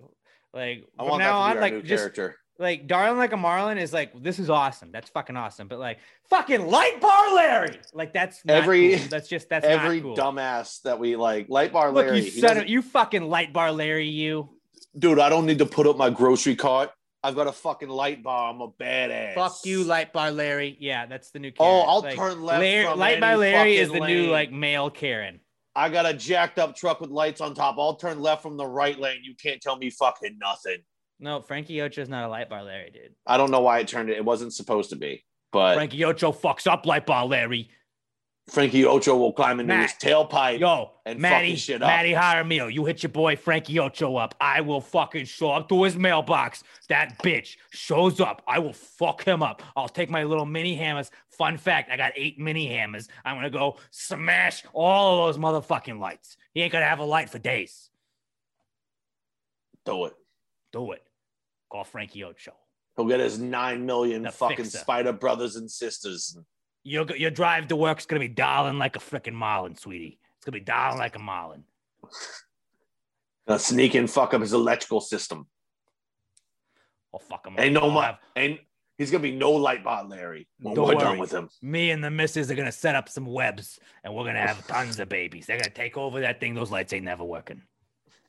like 0.54 0.86
I 1.00 1.04
from 1.04 1.10
want 1.10 1.20
now 1.22 1.40
on, 1.40 1.60
like 1.60 1.74
new 1.74 1.82
just 1.84 2.02
character. 2.02 2.36
like 2.60 2.86
darling 2.88 3.18
like 3.18 3.34
a 3.34 3.38
marlin 3.38 3.78
is 3.78 3.94
like 3.94 4.12
this 4.22 4.40
is 4.40 4.50
awesome. 4.50 4.92
That's 4.92 5.10
fucking 5.10 5.36
awesome. 5.38 5.68
But 5.68 5.80
like 5.80 6.00
fucking 6.30 6.68
Light 6.68 7.00
Bar 7.02 7.34
Larry, 7.36 7.80
like 7.94 8.14
that's 8.14 8.42
Every- 8.48 8.98
cool. 8.98 9.08
that's 9.10 9.28
just 9.30 9.50
that's 9.50 9.66
Every 9.66 10.02
not 10.02 10.04
cool. 10.04 10.16
dumbass 10.18 10.82
that 10.84 11.00
we 11.00 11.16
like, 11.16 11.48
light 11.50 11.72
bar 11.72 11.92
Look, 11.92 12.06
Larry. 12.08 12.26
you 12.26 12.32
son 12.32 12.58
of 12.58 12.68
you 12.68 12.82
fucking 12.82 13.24
Light 13.30 13.54
Bar 13.54 13.72
Larry, 13.72 14.10
you. 14.10 14.50
dude, 14.98 15.20
I 15.20 15.30
don't 15.30 15.46
need 15.46 15.60
to 15.60 15.66
put 15.66 15.88
up 15.88 15.98
my 15.98 16.10
grocery 16.10 16.56
cart. 16.56 16.90
I've 17.24 17.36
got 17.36 17.48
a 17.48 17.52
fucking 17.52 17.90
light 17.90 18.24
bar. 18.24 18.52
I'm 18.52 18.62
a 18.62 18.70
badass. 18.70 19.34
Fuck 19.34 19.58
you, 19.66 19.84
Light 19.84 20.14
Bar 20.14 20.32
Larry. 20.32 20.78
Yeah, 20.80 21.06
that's 21.08 21.32
the 21.32 21.40
new. 21.40 21.52
Oh, 21.60 21.82
I'll 21.82 22.02
Like, 22.02 22.16
turn 22.16 22.44
left 22.44 22.62
Larry- 22.62 22.96
Light 22.96 23.20
Bar 23.20 23.38
Larry 23.38 23.78
is 23.78 23.90
the 23.90 24.00
fucking 24.00 24.16
new 24.16 24.32
like 24.32 24.52
male 24.52 24.90
Karen. 24.90 25.40
I 25.76 25.90
got 25.90 26.06
a 26.06 26.14
jacked 26.14 26.58
up 26.58 26.76
truck 26.76 27.02
with 27.02 27.10
lights 27.10 27.42
on 27.42 27.54
top. 27.54 27.76
I'll 27.78 27.96
turn 27.96 28.20
left 28.22 28.42
from 28.42 28.58
the 28.58 28.66
right 28.66 28.98
lane. 29.00 29.20
You 29.24 29.36
can't 29.36 29.62
tell 29.62 29.78
me 29.78 29.90
fucking 29.90 30.38
nothing. 30.40 30.78
No, 31.20 31.42
Frankie 31.42 31.82
Ocho's 31.82 32.10
not 32.10 32.24
a 32.26 32.28
Light 32.28 32.50
Bar 32.50 32.64
Larry, 32.64 32.92
dude. 32.92 33.14
I 33.26 33.38
don't 33.38 33.52
know 33.52 33.62
why 33.62 33.80
it 33.80 33.88
turned 33.88 34.10
it. 34.10 34.18
It 34.18 34.26
wasn't 34.26 34.54
supposed 34.54 34.92
to 34.92 34.96
be, 34.96 35.24
but 35.52 35.76
Frankie 35.76 36.04
Ocho 36.04 36.32
fucks 36.32 36.66
up 36.72 36.86
Light 36.86 37.06
Bar 37.08 37.26
Larry. 37.26 37.70
Frankie 38.50 38.86
Ocho 38.86 39.18
will 39.18 39.34
climb 39.34 39.60
into 39.60 39.74
Matt. 39.74 39.92
his 39.92 40.00
tailpipe. 40.00 40.60
Yo, 40.60 40.92
and 41.06 41.20
Matty, 41.20 41.48
fucking 41.48 41.56
shit 41.58 41.82
up. 41.82 41.88
Matty 41.88 42.14
Jaramillo, 42.14 42.72
you 42.74 42.86
hit 42.86 43.04
your 43.04 43.10
boy 43.10 43.36
Frankie 43.36 43.78
Ocho 43.78 44.16
up. 44.16 44.36
I 44.40 44.62
will 44.62 44.80
fucking 44.80 45.26
show 45.26 45.52
up 45.52 45.68
to 45.68 45.84
his 45.84 45.98
mailbox. 45.98 46.64
That 46.88 47.22
bitch 47.22 47.58
shows 47.72 48.22
up. 48.22 48.42
I 48.48 48.60
will 48.60 48.72
fuck 48.72 49.24
him 49.26 49.44
up. 49.44 49.62
I'll 49.76 49.90
take 49.90 50.10
my 50.10 50.24
little 50.24 50.46
mini 50.46 50.76
hammers. 50.76 51.12
Fun 51.30 51.58
fact, 51.58 51.92
I 51.92 51.98
got 51.98 52.14
eight 52.16 52.40
mini 52.40 52.68
hammers. 52.68 53.10
I'm 53.26 53.36
gonna 53.36 53.50
go 53.50 53.76
smash 53.92 54.64
all 54.74 55.28
of 55.28 55.36
those 55.36 55.44
motherfucking 55.44 56.00
lights. 56.00 56.38
He 56.54 56.62
ain't 56.62 56.72
gonna 56.72 56.86
have 56.86 57.00
a 57.00 57.06
light 57.06 57.30
for 57.30 57.40
days. 57.40 57.90
Do 59.86 60.06
it. 60.06 60.14
Do 60.72 60.94
it. 60.94 61.04
Call 61.70 61.84
Frankie 61.84 62.24
Ocho. 62.24 62.54
He'll 62.96 63.06
get 63.08 63.20
his 63.20 63.40
nine 63.40 63.86
million 63.86 64.24
The 64.24 64.32
fucking 64.32 64.58
fixer. 64.66 64.78
spider 64.80 65.12
brothers 65.14 65.58
and 65.58 65.70
sisters. 65.70 66.38
Your, 66.88 67.06
your 67.18 67.32
drive 67.32 67.68
to 67.68 67.76
work's 67.76 68.06
gonna 68.06 68.22
be 68.22 68.30
darling 68.30 68.78
like 68.78 68.96
a 68.96 69.00
freaking 69.00 69.34
marlin, 69.34 69.76
sweetie. 69.76 70.20
It's 70.38 70.46
gonna 70.46 70.54
be 70.58 70.64
darling 70.64 71.00
like 71.00 71.18
a 71.18 71.20
marlin. 71.20 71.66
Gonna 73.46 73.60
sneak 73.60 73.96
and 73.96 74.10
fuck 74.10 74.34
up 74.34 74.40
his 74.40 74.54
electrical 74.54 75.02
system. 75.02 75.48
I'll 77.14 77.20
fuck 77.20 77.46
him 77.46 77.56
Ain't 77.58 77.74
no 77.74 77.90
more. 77.90 78.18
Ain't 78.38 78.62
he's 78.98 79.12
gonna 79.12 79.22
be 79.22 79.36
no 79.36 79.52
light 79.52 79.84
bar 79.84 80.06
Larry 80.06 80.48
when 80.62 80.76
Don't 80.76 80.88
we're 80.88 80.96
worry. 80.96 81.04
done 81.04 81.18
with 81.18 81.34
him. 81.34 81.50
Me 81.62 81.92
and 81.92 82.02
the 82.02 82.10
missus 82.10 82.50
are 82.50 82.56
gonna 82.56 82.72
set 82.72 82.96
up 82.96 83.10
some 83.10 83.26
webs, 83.26 83.82
and 84.06 84.16
we're 84.16 84.24
gonna 84.24 84.40
have 84.40 84.66
tons 84.68 84.98
of 85.02 85.10
babies. 85.10 85.46
They're 85.46 85.60
gonna 85.60 85.70
take 85.72 85.98
over 85.98 86.22
that 86.22 86.40
thing. 86.40 86.56
Those 86.56 86.72
lights 86.72 86.94
ain't 86.94 87.04
never 87.04 87.26
working. 87.26 87.64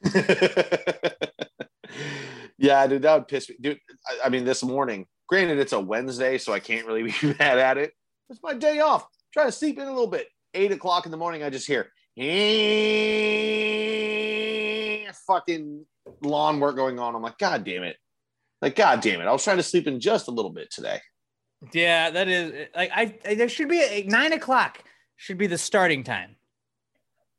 yeah, 2.58 2.84
dude, 2.88 3.02
that 3.02 3.14
would 3.14 3.28
piss 3.28 3.48
me. 3.48 3.54
Dude, 3.60 3.78
I, 4.04 4.26
I 4.26 4.28
mean, 4.30 4.44
this 4.44 4.64
morning, 4.64 5.06
granted, 5.28 5.60
it's 5.60 5.72
a 5.72 5.78
Wednesday, 5.78 6.38
so 6.38 6.52
I 6.52 6.58
can't 6.58 6.88
really 6.88 7.02
be 7.22 7.36
mad 7.38 7.58
at 7.58 7.78
it. 7.78 7.92
It's 8.30 8.42
my 8.42 8.54
day 8.54 8.80
off. 8.80 9.06
Try 9.32 9.44
to 9.44 9.52
sleep 9.52 9.78
in 9.78 9.84
a 9.86 9.90
little 9.90 10.06
bit. 10.06 10.28
Eight 10.54 10.72
o'clock 10.72 11.04
in 11.06 11.10
the 11.12 11.18
morning, 11.18 11.42
I 11.42 11.50
just 11.50 11.66
hear 11.66 11.90
fucking 15.26 15.84
lawn 16.22 16.58
work 16.58 16.74
going 16.76 16.98
on. 16.98 17.14
I'm 17.14 17.22
like, 17.22 17.38
God 17.38 17.64
damn 17.64 17.84
it. 17.84 17.96
Like, 18.60 18.74
God 18.74 19.00
damn 19.00 19.20
it. 19.20 19.26
I 19.26 19.32
was 19.32 19.44
trying 19.44 19.58
to 19.58 19.62
sleep 19.62 19.86
in 19.86 20.00
just 20.00 20.26
a 20.26 20.30
little 20.32 20.50
bit 20.50 20.70
today. 20.72 21.00
Yeah, 21.72 22.10
that 22.10 22.28
is 22.28 22.68
like 22.74 22.90
I. 22.94 23.14
I- 23.26 23.34
There 23.34 23.48
should 23.48 23.68
be 23.68 23.80
a, 23.80 24.02
nine 24.04 24.32
o'clock. 24.32 24.82
Should 25.16 25.38
be 25.38 25.46
the 25.48 25.58
starting 25.58 26.04
time. 26.04 26.36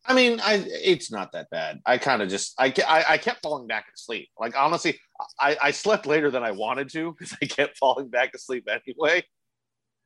I 0.06 0.14
mean, 0.14 0.40
I 0.42 0.66
it's 0.68 1.12
not 1.12 1.32
that 1.34 1.50
bad. 1.50 1.80
I 1.86 1.98
kind 1.98 2.22
of 2.22 2.30
just 2.30 2.54
I, 2.60 2.74
I 2.88 3.06
I 3.14 3.18
kept 3.18 3.42
falling 3.42 3.68
back 3.68 3.86
asleep. 3.96 4.30
Like 4.38 4.58
honestly, 4.58 5.00
I 5.40 5.58
I 5.62 5.72
slept 5.72 6.06
later 6.06 6.30
than 6.32 6.44
I 6.44 6.52
wanted 6.52 6.90
to 6.92 7.14
because 7.18 7.36
I 7.42 7.46
kept 7.46 7.78
falling 7.80 8.10
back 8.10 8.34
asleep 8.34 8.68
anyway. 8.70 9.24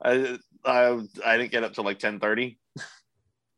I 0.04 0.38
I, 0.66 1.00
I 1.26 1.38
didn't 1.38 1.52
get 1.52 1.64
up 1.64 1.74
till 1.74 1.84
like 1.84 2.00
ten 2.00 2.20
thirty. 2.20 2.60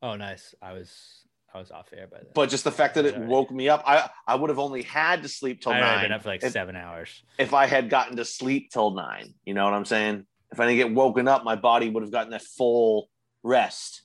Oh, 0.02 0.16
nice. 0.16 0.54
I 0.62 0.74
was 0.74 1.26
I 1.54 1.60
was 1.60 1.72
off 1.72 1.88
air 1.96 2.08
by 2.08 2.18
then. 2.18 2.28
but 2.34 2.50
just 2.50 2.64
the 2.64 2.72
fact 2.72 2.96
that 2.96 3.06
it 3.06 3.18
woke 3.18 3.50
me 3.50 3.70
up, 3.70 3.84
I 3.88 4.10
I 4.28 4.36
would 4.36 4.50
have 4.50 4.60
only 4.60 4.84
had 4.84 5.24
to 5.24 5.30
sleep 5.30 5.62
till 5.62 5.72
I 5.72 5.80
nine 5.80 6.04
been 6.04 6.12
up 6.12 6.24
for 6.24 6.30
like 6.30 6.44
if, 6.44 6.52
seven 6.52 6.76
hours. 6.76 7.24
if 7.40 7.54
I 7.54 7.66
had 7.66 7.90
gotten 7.90 8.18
to 8.18 8.26
sleep 8.26 8.72
till 8.72 8.92
nine. 8.92 9.34
You 9.46 9.54
know 9.54 9.64
what 9.64 9.74
I'm 9.74 9.86
saying? 9.86 10.26
If 10.52 10.60
I 10.60 10.68
didn't 10.68 10.78
get 10.78 10.96
woken 10.96 11.28
up, 11.28 11.44
my 11.44 11.56
body 11.56 11.90
would 11.90 12.04
have 12.04 12.12
gotten 12.12 12.32
that 12.32 12.44
full 12.44 13.10
rest. 13.42 14.04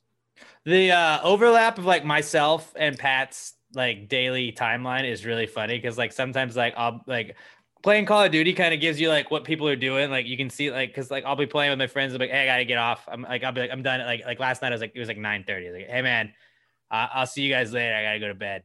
The 0.65 0.93
uh, 0.93 1.21
overlap 1.23 1.79
of 1.79 1.85
like 1.85 2.05
myself 2.05 2.73
and 2.77 2.99
Pat's 2.99 3.55
like 3.75 4.09
daily 4.09 4.53
timeline 4.53 5.11
is 5.11 5.25
really 5.25 5.47
funny 5.47 5.77
because 5.77 5.99
like 5.99 6.13
sometimes 6.13 6.57
like 6.57 6.75
I'll 6.77 7.03
like 7.07 7.37
playing 7.83 8.07
Call 8.07 8.25
of 8.25 8.33
Duty 8.33 8.53
kind 8.53 8.75
of 8.75 8.81
gives 8.81 9.01
you 9.01 9.09
like 9.09 9.31
what 9.31 9.45
people 9.45 9.67
are 9.69 9.77
doing. 9.77 10.11
Like 10.11 10.27
you 10.27 10.37
can 10.37 10.51
see 10.51 10.71
like 10.71 10.91
because 10.91 11.11
like 11.11 11.25
I'll 11.25 11.37
be 11.37 11.47
playing 11.47 11.71
with 11.71 11.79
my 11.79 11.87
friends. 11.87 12.15
I'm 12.15 12.21
like, 12.21 12.31
hey, 12.31 12.43
I 12.43 12.47
gotta 12.47 12.65
get 12.65 12.79
off. 12.79 13.09
I'm 13.11 13.23
like, 13.23 13.43
I'll 13.43 13.53
be 13.53 13.61
like, 13.61 13.71
I'm 13.71 13.83
done. 13.83 14.01
Like 14.01 14.25
like 14.25 14.39
last 14.39 14.63
night 14.63 14.69
I 14.69 14.75
was 14.75 14.81
like, 14.81 14.93
it 14.95 14.99
was 14.99 15.09
like 15.09 15.19
9 15.19 15.45
30. 15.45 15.71
Like, 15.71 15.89
hey 15.89 16.03
man, 16.03 16.33
uh, 16.91 17.07
I'll 17.13 17.27
see 17.27 17.43
you 17.43 17.53
guys 17.53 17.73
later. 17.73 17.95
I 17.95 18.03
gotta 18.03 18.21
go 18.21 18.29
to 18.29 18.35
bed. 18.35 18.63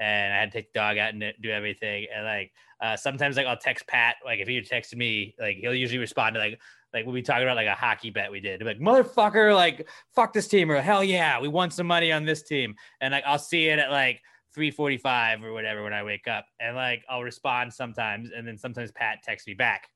And 0.00 0.32
I 0.32 0.36
had 0.36 0.52
to 0.52 0.58
take 0.58 0.72
the 0.72 0.78
dog 0.78 0.96
out 0.96 1.12
and 1.12 1.34
do 1.40 1.50
everything. 1.50 2.06
And 2.14 2.24
like 2.24 2.52
uh, 2.80 2.96
sometimes 2.96 3.36
like 3.36 3.46
I'll 3.46 3.56
text 3.56 3.86
Pat. 3.86 4.16
Like 4.24 4.40
if 4.40 4.48
he 4.48 4.60
texted 4.60 4.96
me, 4.96 5.34
like 5.38 5.56
he'll 5.56 5.74
usually 5.74 5.98
respond 5.98 6.34
to 6.34 6.40
like 6.40 6.60
like 6.92 7.04
we'll 7.04 7.14
be 7.14 7.22
talking 7.22 7.42
about 7.42 7.56
like 7.56 7.66
a 7.66 7.74
hockey 7.74 8.10
bet 8.10 8.30
we 8.30 8.40
did. 8.40 8.62
Like 8.62 8.78
motherfucker, 8.78 9.54
like 9.54 9.88
fuck 10.14 10.32
this 10.32 10.46
team 10.46 10.70
or 10.70 10.80
hell 10.80 11.02
yeah, 11.02 11.40
we 11.40 11.48
won 11.48 11.70
some 11.70 11.86
money 11.86 12.12
on 12.12 12.24
this 12.24 12.42
team. 12.42 12.76
And 13.00 13.12
like 13.12 13.24
I'll 13.26 13.38
see 13.38 13.66
it 13.66 13.78
at 13.78 13.90
like 13.90 14.20
3:45 14.58 15.44
or 15.44 15.52
whatever 15.52 15.82
when 15.84 15.92
I 15.92 16.02
wake 16.02 16.26
up, 16.26 16.46
and 16.60 16.74
like 16.76 17.04
I'll 17.08 17.22
respond 17.22 17.72
sometimes, 17.72 18.30
and 18.34 18.46
then 18.46 18.58
sometimes 18.58 18.90
Pat 18.92 19.18
texts 19.22 19.46
me 19.46 19.54
back. 19.54 19.88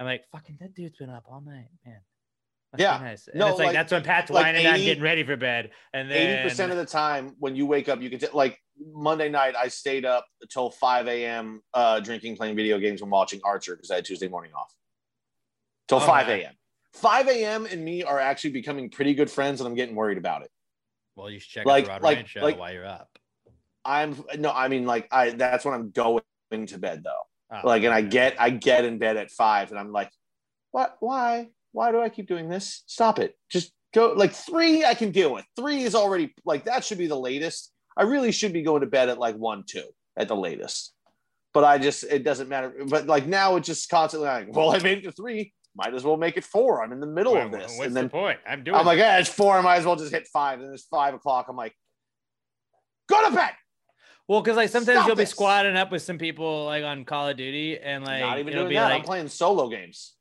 I'm 0.00 0.06
like, 0.06 0.22
fucking 0.32 0.58
that 0.60 0.74
dude's 0.74 0.96
been 0.98 1.10
up 1.10 1.24
all 1.30 1.40
night, 1.40 1.68
man. 1.84 2.00
Must 2.72 2.80
Yeah. 2.82 2.98
nice. 2.98 3.26
And 3.28 3.38
No, 3.38 3.48
it's 3.48 3.58
like, 3.58 3.66
like- 3.66 3.74
that's 3.74 3.92
when 3.92 4.02
Pat's 4.02 4.30
like 4.30 4.44
whining 4.44 4.66
out 4.66 4.74
80 4.76 4.84
getting 4.84 5.02
ready 5.02 5.24
for 5.24 5.36
bed, 5.36 5.70
and 5.92 6.10
then 6.10 6.38
Eighty 6.38 6.48
percent 6.48 6.70
of 6.72 6.78
the 6.78 6.86
time, 6.86 7.34
when 7.38 7.56
you 7.56 7.66
wake 7.66 7.88
up, 7.88 8.00
you 8.00 8.10
can 8.10 8.18
t- 8.18 8.28
like 8.32 8.60
Monday 8.78 9.28
night. 9.28 9.56
I 9.56 9.68
stayed 9.68 10.04
up 10.04 10.26
until 10.42 10.70
five 10.70 11.08
a.m. 11.08 11.62
Uh, 11.74 12.00
drinking, 12.00 12.36
playing 12.36 12.56
video 12.56 12.78
games, 12.78 13.00
and 13.02 13.10
watching 13.10 13.40
Archer 13.44 13.74
because 13.76 13.90
I 13.90 13.96
had 13.96 14.04
Tuesday 14.04 14.28
morning 14.28 14.52
off. 14.54 14.72
Till 15.88 15.98
Oh, 15.98 16.00
five 16.06 16.28
a.m. 16.28 16.54
Five 16.92 17.28
a.m. 17.28 17.66
and 17.66 17.84
me 17.84 18.02
are 18.02 18.18
actually 18.20 18.50
becoming 18.50 18.90
pretty 18.90 19.14
good 19.14 19.30
friends, 19.30 19.60
and 19.60 19.66
I'm 19.68 19.74
getting 19.74 19.94
worried 19.94 20.18
about 20.18 20.42
it. 20.42 20.50
well, 21.16 21.28
you 21.30 21.40
should 21.40 21.50
check 21.50 21.66
like- 21.66 21.84
out 21.84 21.86
the 21.86 21.92
Rod 21.94 22.02
like- 22.02 22.14
Ryan 22.16 22.26
show 22.26 22.40
like- 22.42 22.58
while 22.58 22.72
you're 22.72 22.86
up. 22.86 23.17
I'm 23.88 24.22
no, 24.38 24.50
I 24.50 24.68
mean 24.68 24.84
like 24.84 25.08
I. 25.10 25.30
That's 25.30 25.64
when 25.64 25.74
I'm 25.74 25.90
going 25.90 26.20
to 26.66 26.78
bed 26.78 27.02
though. 27.02 27.10
Oh, 27.50 27.66
like, 27.66 27.82
and 27.84 27.94
I 27.94 28.02
get 28.02 28.36
I 28.38 28.50
get 28.50 28.84
in 28.84 28.98
bed 28.98 29.16
at 29.16 29.30
five, 29.30 29.70
and 29.70 29.80
I'm 29.80 29.90
like, 29.90 30.10
what? 30.72 30.96
Why? 31.00 31.48
Why 31.72 31.90
do 31.90 32.00
I 32.00 32.10
keep 32.10 32.28
doing 32.28 32.48
this? 32.48 32.82
Stop 32.86 33.18
it. 33.18 33.34
Just 33.50 33.72
go. 33.94 34.12
Like 34.12 34.32
three, 34.32 34.84
I 34.84 34.94
can 34.94 35.10
deal 35.10 35.32
with. 35.32 35.46
Three 35.56 35.82
is 35.82 35.94
already 35.94 36.34
like 36.44 36.66
that 36.66 36.84
should 36.84 36.98
be 36.98 37.06
the 37.06 37.18
latest. 37.18 37.72
I 37.96 38.02
really 38.02 38.30
should 38.30 38.52
be 38.52 38.62
going 38.62 38.82
to 38.82 38.86
bed 38.86 39.08
at 39.08 39.18
like 39.18 39.36
one, 39.36 39.64
two 39.66 39.84
at 40.16 40.28
the 40.28 40.36
latest. 40.36 40.92
But 41.54 41.64
I 41.64 41.78
just 41.78 42.04
it 42.04 42.24
doesn't 42.24 42.48
matter. 42.48 42.74
But 42.86 43.06
like 43.06 43.26
now, 43.26 43.56
it's 43.56 43.66
just 43.66 43.88
constantly 43.88 44.28
like, 44.28 44.54
well, 44.54 44.70
I 44.70 44.78
made 44.80 44.98
it 44.98 45.04
to 45.04 45.12
three. 45.12 45.54
Might 45.74 45.94
as 45.94 46.04
well 46.04 46.16
make 46.16 46.36
it 46.36 46.44
four. 46.44 46.82
I'm 46.82 46.92
in 46.92 47.00
the 47.00 47.06
middle 47.06 47.34
Well, 47.34 47.46
of 47.46 47.52
this, 47.52 47.76
What's 47.78 47.86
and 47.86 47.96
the 47.96 48.08
point? 48.08 48.38
I'm 48.46 48.64
doing. 48.64 48.76
I'm 48.76 48.84
like, 48.84 48.98
yeah, 48.98 49.18
it's 49.18 49.28
four. 49.28 49.56
I 49.56 49.60
might 49.60 49.76
as 49.76 49.86
well 49.86 49.96
just 49.96 50.10
hit 50.10 50.26
five. 50.26 50.60
And 50.60 50.74
it's 50.74 50.84
five 50.84 51.14
o'clock. 51.14 51.46
I'm 51.48 51.56
like, 51.56 51.72
go 53.08 53.28
to 53.28 53.34
bed. 53.34 53.52
Well, 54.28 54.42
because 54.42 54.56
like 54.58 54.68
sometimes 54.68 54.98
Stop 54.98 55.06
you'll 55.06 55.16
be 55.16 55.24
squatting 55.24 55.74
up 55.76 55.90
with 55.90 56.02
some 56.02 56.18
people 56.18 56.66
like 56.66 56.84
on 56.84 57.06
Call 57.06 57.28
of 57.28 57.36
Duty, 57.38 57.78
and 57.78 58.04
like 58.04 58.20
Not 58.20 58.38
even 58.38 58.52
doing 58.52 58.74
that. 58.74 58.84
like, 58.84 58.94
I'm 59.00 59.02
playing 59.02 59.28
solo 59.28 59.70
games. 59.70 60.14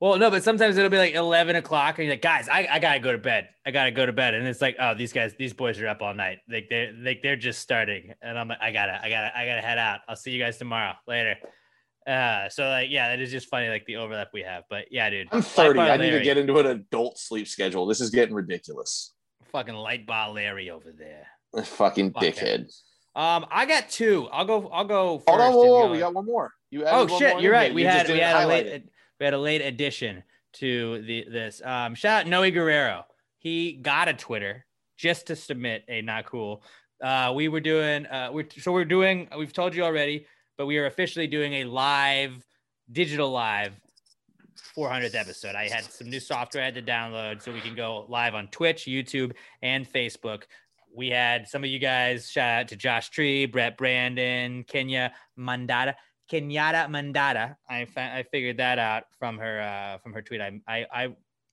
well, 0.00 0.18
no, 0.18 0.30
but 0.30 0.44
sometimes 0.44 0.76
it'll 0.76 0.90
be 0.90 0.98
like 0.98 1.14
eleven 1.14 1.56
o'clock, 1.56 1.98
and 1.98 2.04
you're 2.04 2.12
like, 2.12 2.22
guys, 2.22 2.46
I, 2.46 2.68
I 2.70 2.78
gotta 2.78 3.00
go 3.00 3.10
to 3.10 3.18
bed. 3.18 3.48
I 3.64 3.70
gotta 3.70 3.90
go 3.90 4.04
to 4.04 4.12
bed, 4.12 4.34
and 4.34 4.46
it's 4.46 4.60
like, 4.60 4.76
oh, 4.78 4.94
these 4.94 5.14
guys, 5.14 5.34
these 5.38 5.54
boys 5.54 5.80
are 5.80 5.88
up 5.88 6.02
all 6.02 6.12
night. 6.12 6.40
Like 6.46 6.66
they're 6.68 6.92
like 6.92 7.22
they're 7.22 7.36
just 7.36 7.60
starting, 7.60 8.12
and 8.20 8.38
I'm 8.38 8.48
like, 8.48 8.58
I 8.60 8.70
gotta, 8.70 9.02
I 9.02 9.08
gotta, 9.08 9.38
I 9.38 9.46
gotta 9.46 9.62
head 9.62 9.78
out. 9.78 10.00
I'll 10.06 10.16
see 10.16 10.30
you 10.30 10.38
guys 10.38 10.58
tomorrow 10.58 10.92
later. 11.08 11.36
Uh, 12.06 12.50
so 12.50 12.68
like, 12.68 12.90
yeah, 12.90 13.08
that 13.08 13.20
is 13.20 13.30
just 13.30 13.48
funny, 13.48 13.68
like 13.68 13.86
the 13.86 13.96
overlap 13.96 14.28
we 14.34 14.42
have. 14.42 14.64
But 14.68 14.86
yeah, 14.90 15.08
dude, 15.08 15.28
I'm 15.32 15.40
30. 15.40 15.80
I 15.80 15.96
need 15.96 16.10
to 16.10 16.20
get 16.20 16.36
into 16.36 16.58
an 16.58 16.66
adult 16.66 17.18
sleep 17.18 17.48
schedule. 17.48 17.86
This 17.86 18.02
is 18.02 18.10
getting 18.10 18.34
ridiculous. 18.34 19.14
fucking 19.52 19.74
light 19.74 20.06
bar 20.06 20.30
Larry 20.32 20.68
over 20.68 20.92
there. 20.92 21.28
Fucking 21.64 22.12
Fuck 22.12 22.22
dickhead. 22.22 22.70
Um, 23.14 23.46
I 23.50 23.66
got 23.66 23.90
two. 23.90 24.28
I'll 24.32 24.44
go. 24.44 24.68
I'll 24.68 24.84
go 24.84 25.18
first. 25.18 25.28
Hold 25.28 25.40
on, 25.40 25.52
whoa, 25.52 25.66
whoa, 25.66 25.92
we 25.92 25.98
got 25.98 26.14
one 26.14 26.24
more. 26.24 26.52
You 26.70 26.84
Oh 26.86 27.06
shit, 27.18 27.40
you're 27.40 27.52
right. 27.52 27.74
We 27.74 27.82
You 27.82 27.88
had 27.88 28.08
we 28.08 28.18
had 28.18 28.44
a 28.44 28.46
late 28.46 28.66
it. 28.66 28.88
we 29.20 29.24
had 29.24 29.34
a 29.34 29.38
late 29.38 29.60
addition 29.60 30.22
to 30.54 31.02
the 31.02 31.26
this. 31.30 31.60
Um, 31.64 31.94
shout 31.94 32.22
out 32.22 32.26
Noe 32.28 32.50
Guerrero. 32.50 33.04
He 33.38 33.74
got 33.74 34.08
a 34.08 34.14
Twitter 34.14 34.64
just 34.96 35.26
to 35.26 35.36
submit 35.36 35.84
a 35.88 36.00
not 36.00 36.26
cool. 36.26 36.62
Uh, 37.02 37.32
we 37.34 37.48
were 37.48 37.60
doing 37.60 38.06
uh, 38.06 38.30
we're 38.32 38.48
so 38.58 38.72
we're 38.72 38.84
doing. 38.84 39.28
We've 39.36 39.52
told 39.52 39.74
you 39.74 39.82
already, 39.84 40.26
but 40.56 40.66
we 40.66 40.78
are 40.78 40.86
officially 40.86 41.26
doing 41.26 41.54
a 41.54 41.64
live 41.64 42.42
digital 42.90 43.30
live 43.30 43.72
400th 44.76 45.14
episode. 45.14 45.54
I 45.54 45.68
had 45.68 45.84
some 45.84 46.08
new 46.08 46.20
software 46.20 46.62
I 46.62 46.66
had 46.66 46.74
to 46.74 46.82
download 46.82 47.42
so 47.42 47.52
we 47.52 47.60
can 47.60 47.74
go 47.74 48.06
live 48.08 48.34
on 48.34 48.48
Twitch, 48.48 48.84
YouTube, 48.84 49.32
and 49.62 49.90
Facebook. 49.90 50.44
We 50.94 51.08
had 51.08 51.48
some 51.48 51.64
of 51.64 51.70
you 51.70 51.78
guys 51.78 52.30
shout 52.30 52.60
out 52.60 52.68
to 52.68 52.76
Josh 52.76 53.10
Tree, 53.10 53.46
Brett 53.46 53.76
Brandon, 53.78 54.64
Kenya 54.64 55.12
Mandata, 55.38 55.94
Kenyatta 56.30 56.86
Mandata. 56.88 57.56
I 57.68 57.86
fa- 57.86 58.12
I 58.14 58.22
figured 58.24 58.58
that 58.58 58.78
out 58.78 59.04
from 59.18 59.38
her 59.38 59.60
uh, 59.60 59.98
from 59.98 60.12
her 60.12 60.22
tweet. 60.22 60.40
I, 60.40 60.60
I 60.68 60.86
I 60.92 61.08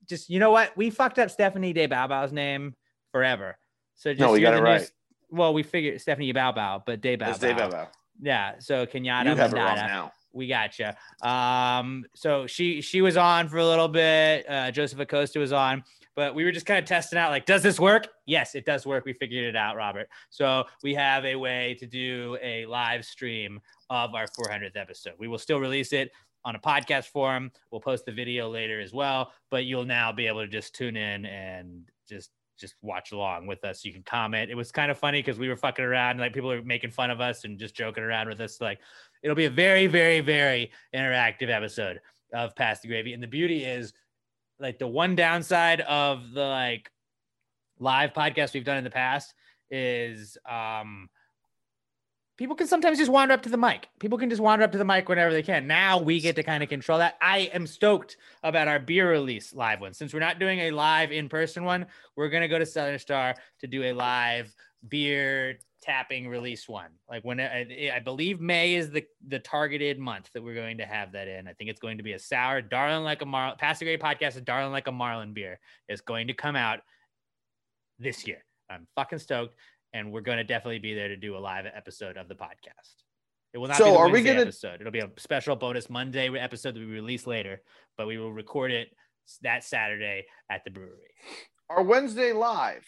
just 0.08 0.30
you 0.30 0.40
know 0.40 0.52
what 0.52 0.76
we 0.76 0.90
fucked 0.90 1.20
up 1.20 1.30
Stephanie 1.32 1.74
De 1.74 1.88
Bao's 1.88 2.32
name 2.34 2.76
forever. 3.12 3.58
So 3.96 4.12
just 4.12 4.20
No, 4.22 4.32
we 4.32 4.42
got 4.42 4.54
it 4.56 4.62
right. 4.62 4.90
well, 5.30 5.54
we 5.54 5.64
figured 5.64 6.00
Stephanie 6.02 6.34
Bao 6.34 6.56
Bao, 6.56 6.82
but 6.86 7.02
De 7.02 7.16
Bao. 7.18 7.30
It's 7.30 7.40
Dave 7.40 7.58
Ebo. 7.58 7.88
Yeah. 8.22 8.56
So 8.60 8.86
Kenyatta 8.86 9.26
You 9.26 9.36
have 9.36 9.54
it 9.54 9.56
wrong 9.58 9.76
Mandata. 9.78 9.88
now. 9.88 10.12
We 10.32 10.48
gotcha. 10.48 10.96
Um, 11.22 12.06
so 12.16 12.46
she 12.46 12.82
she 12.82 13.02
was 13.02 13.18
on 13.18 13.48
for 13.50 13.58
a 13.58 13.66
little 13.66 13.88
bit. 13.88 14.46
Uh, 14.50 14.70
Joseph 14.72 15.00
Acosta 15.00 15.40
was 15.40 15.52
on, 15.52 15.84
but 16.20 16.36
we 16.36 16.44
were 16.44 16.52
just 16.52 16.66
kind 16.66 16.80
of 16.80 16.84
testing 16.84 17.18
out 17.18 17.32
like, 17.32 17.46
does 17.46 17.64
this 17.64 17.80
work? 17.80 18.10
Yes, 18.26 18.54
it 18.54 18.66
does 18.66 18.86
work. 18.86 19.06
We 19.06 19.14
figured 19.14 19.46
it 19.46 19.56
out, 19.56 19.78
Robert. 19.78 20.10
So 20.30 20.66
we 20.84 20.94
have 20.96 21.24
a 21.24 21.38
way 21.38 21.78
to 21.80 21.88
do 21.88 22.38
a 22.44 22.66
live 22.66 23.06
stream 23.06 23.62
of 23.90 24.14
our 24.14 24.26
400th 24.28 24.76
episode. 24.76 25.14
We 25.18 25.30
will 25.30 25.38
still 25.38 25.62
release 25.62 25.94
it 25.94 26.12
on 26.44 26.58
a 26.58 26.60
podcast 26.60 27.06
form. 27.06 27.54
We'll 27.72 27.80
post 27.80 28.06
the 28.06 28.12
video 28.12 28.50
later 28.50 28.82
as 28.82 28.92
well, 28.92 29.32
but 29.50 29.64
you'll 29.64 29.86
now 29.86 30.12
be 30.12 30.28
able 30.28 30.42
to 30.42 30.48
just 30.50 30.76
tune 30.76 30.98
in 30.98 31.26
and 31.26 31.90
just 32.06 32.32
just 32.58 32.76
watch 32.82 33.14
along 33.14 33.48
with 33.48 33.64
us. 33.64 33.86
You 33.86 33.94
can 33.94 34.04
comment. 34.04 34.52
It 34.52 34.56
was 34.56 34.70
kind 34.70 34.92
of 34.92 35.00
funny 35.00 35.20
because 35.20 35.40
we 35.40 35.48
were 35.48 35.56
fucking 35.56 35.86
around, 35.86 36.20
like 36.20 36.34
people 36.34 36.52
are 36.52 36.62
making 36.62 36.92
fun 36.92 37.10
of 37.10 37.22
us 37.22 37.46
and 37.46 37.58
just 37.58 37.74
joking 37.74 38.04
around 38.04 38.28
with 38.28 38.42
us. 38.42 38.60
Like 38.60 38.80
it'll 39.24 39.34
be 39.34 39.46
a 39.46 39.50
very, 39.50 39.88
very, 39.88 40.20
very 40.20 40.70
interactive 40.94 41.50
episode 41.50 42.02
of 42.34 42.54
Pass 42.58 42.82
the 42.82 42.90
Gravy. 42.90 43.14
And 43.14 43.24
the 43.24 43.28
beauty 43.28 43.64
is 43.64 43.94
like 44.60 44.80
the 44.80 44.88
one 44.88 45.16
downside 45.16 45.82
of 45.82 46.32
the 46.34 46.46
like 46.46 46.92
live 47.80 48.14
podcast 48.14 48.54
we've 48.54 48.66
done 48.66 48.78
in 48.78 48.84
the 48.84 48.90
past 48.90 49.34
is 49.72 50.38
um 50.50 51.10
people 52.40 52.56
can 52.56 52.68
sometimes 52.68 52.98
just 52.98 53.12
wander 53.12 53.34
up 53.34 53.42
to 53.42 53.50
the 53.50 53.58
mic. 53.58 53.90
People 54.00 54.18
can 54.18 54.30
just 54.30 54.42
wander 54.42 54.64
up 54.64 54.72
to 54.72 54.78
the 54.78 54.86
mic 54.86 55.10
whenever 55.10 55.34
they 55.34 55.44
can. 55.44 55.68
Now 55.68 56.00
we 56.00 56.22
get 56.22 56.38
to 56.38 56.44
kind 56.44 56.64
of 56.64 56.70
control 56.70 57.00
that. 57.00 57.18
I 57.22 57.52
am 57.54 57.68
stoked 57.68 58.16
about 58.44 58.70
our 58.70 58.80
beer 58.80 59.12
release 59.12 59.54
live 59.54 59.82
one. 59.82 59.94
Since 59.94 60.14
we're 60.14 60.22
not 60.22 60.40
doing 60.40 60.60
a 60.60 60.72
live 60.72 61.12
in 61.12 61.28
person 61.28 61.66
one, 61.66 61.86
we're 62.16 62.30
going 62.30 62.42
to 62.42 62.48
go 62.48 62.58
to 62.58 62.66
Southern 62.66 62.98
Star 62.98 63.36
to 63.60 63.68
do 63.68 63.84
a 63.84 63.92
live 63.92 64.56
beer 64.88 65.60
tapping 65.82 66.28
release 66.28 66.68
one. 66.68 66.92
Like 67.10 67.24
when 67.24 67.40
I, 67.40 67.92
I 67.96 68.00
believe 68.00 68.40
May 68.42 68.76
is 68.76 68.90
the 68.92 69.06
the 69.28 69.40
targeted 69.40 69.98
month 70.00 70.30
that 70.34 70.44
we're 70.44 70.56
going 70.56 70.78
to 70.78 70.86
have 70.86 71.14
that 71.14 71.28
in. 71.28 71.48
I 71.48 71.54
think 71.54 71.70
it's 71.70 71.80
going 71.80 71.98
to 71.98 72.04
be 72.04 72.14
a 72.14 72.20
sour, 72.20 72.62
darling 72.62 73.04
like 73.04 73.22
a 73.22 73.26
Marlin. 73.26 73.58
Pass 73.58 73.80
the 73.80 73.86
Gravy 73.86 74.02
podcast, 74.02 74.38
a 74.38 74.42
darling 74.42 74.72
like 74.72 74.88
a 74.88 74.92
Marlin 74.92 75.34
beer 75.34 75.60
is 75.88 76.02
going 76.02 76.28
to 76.28 76.34
come 76.34 76.56
out 76.56 76.80
this 77.98 78.28
year. 78.28 78.44
I'm 78.70 78.88
fucking 78.96 79.20
stoked, 79.20 79.56
and 79.94 80.12
we're 80.12 80.22
going 80.22 80.38
to 80.38 80.44
definitely 80.44 80.80
be 80.80 80.94
there 80.94 81.08
to 81.08 81.18
do 81.18 81.36
a 81.36 81.40
live 81.40 81.66
episode 81.66 82.18
of 82.18 82.28
the 82.28 82.36
podcast. 82.36 83.04
It 83.54 83.58
will 83.58 83.68
not 83.68 83.78
So 83.78 83.86
be 83.86 83.92
the 83.92 83.98
are 83.98 84.10
we 84.10 84.22
gonna- 84.22 84.42
episode. 84.42 84.80
It'll 84.80 84.92
be 84.92 85.00
a 85.00 85.10
special 85.18 85.56
bonus 85.56 85.90
Monday 85.90 86.30
episode 86.38 86.76
that 86.76 86.80
we 86.80 86.86
release 86.86 87.26
later, 87.26 87.62
but 87.98 88.06
we 88.06 88.18
will 88.18 88.32
record 88.32 88.72
it 88.72 88.90
that 89.42 89.64
Saturday 89.64 90.26
at 90.50 90.64
the 90.64 90.70
brewery. 90.72 91.16
Our 91.70 91.82
Wednesday 91.84 92.32
live. 92.32 92.86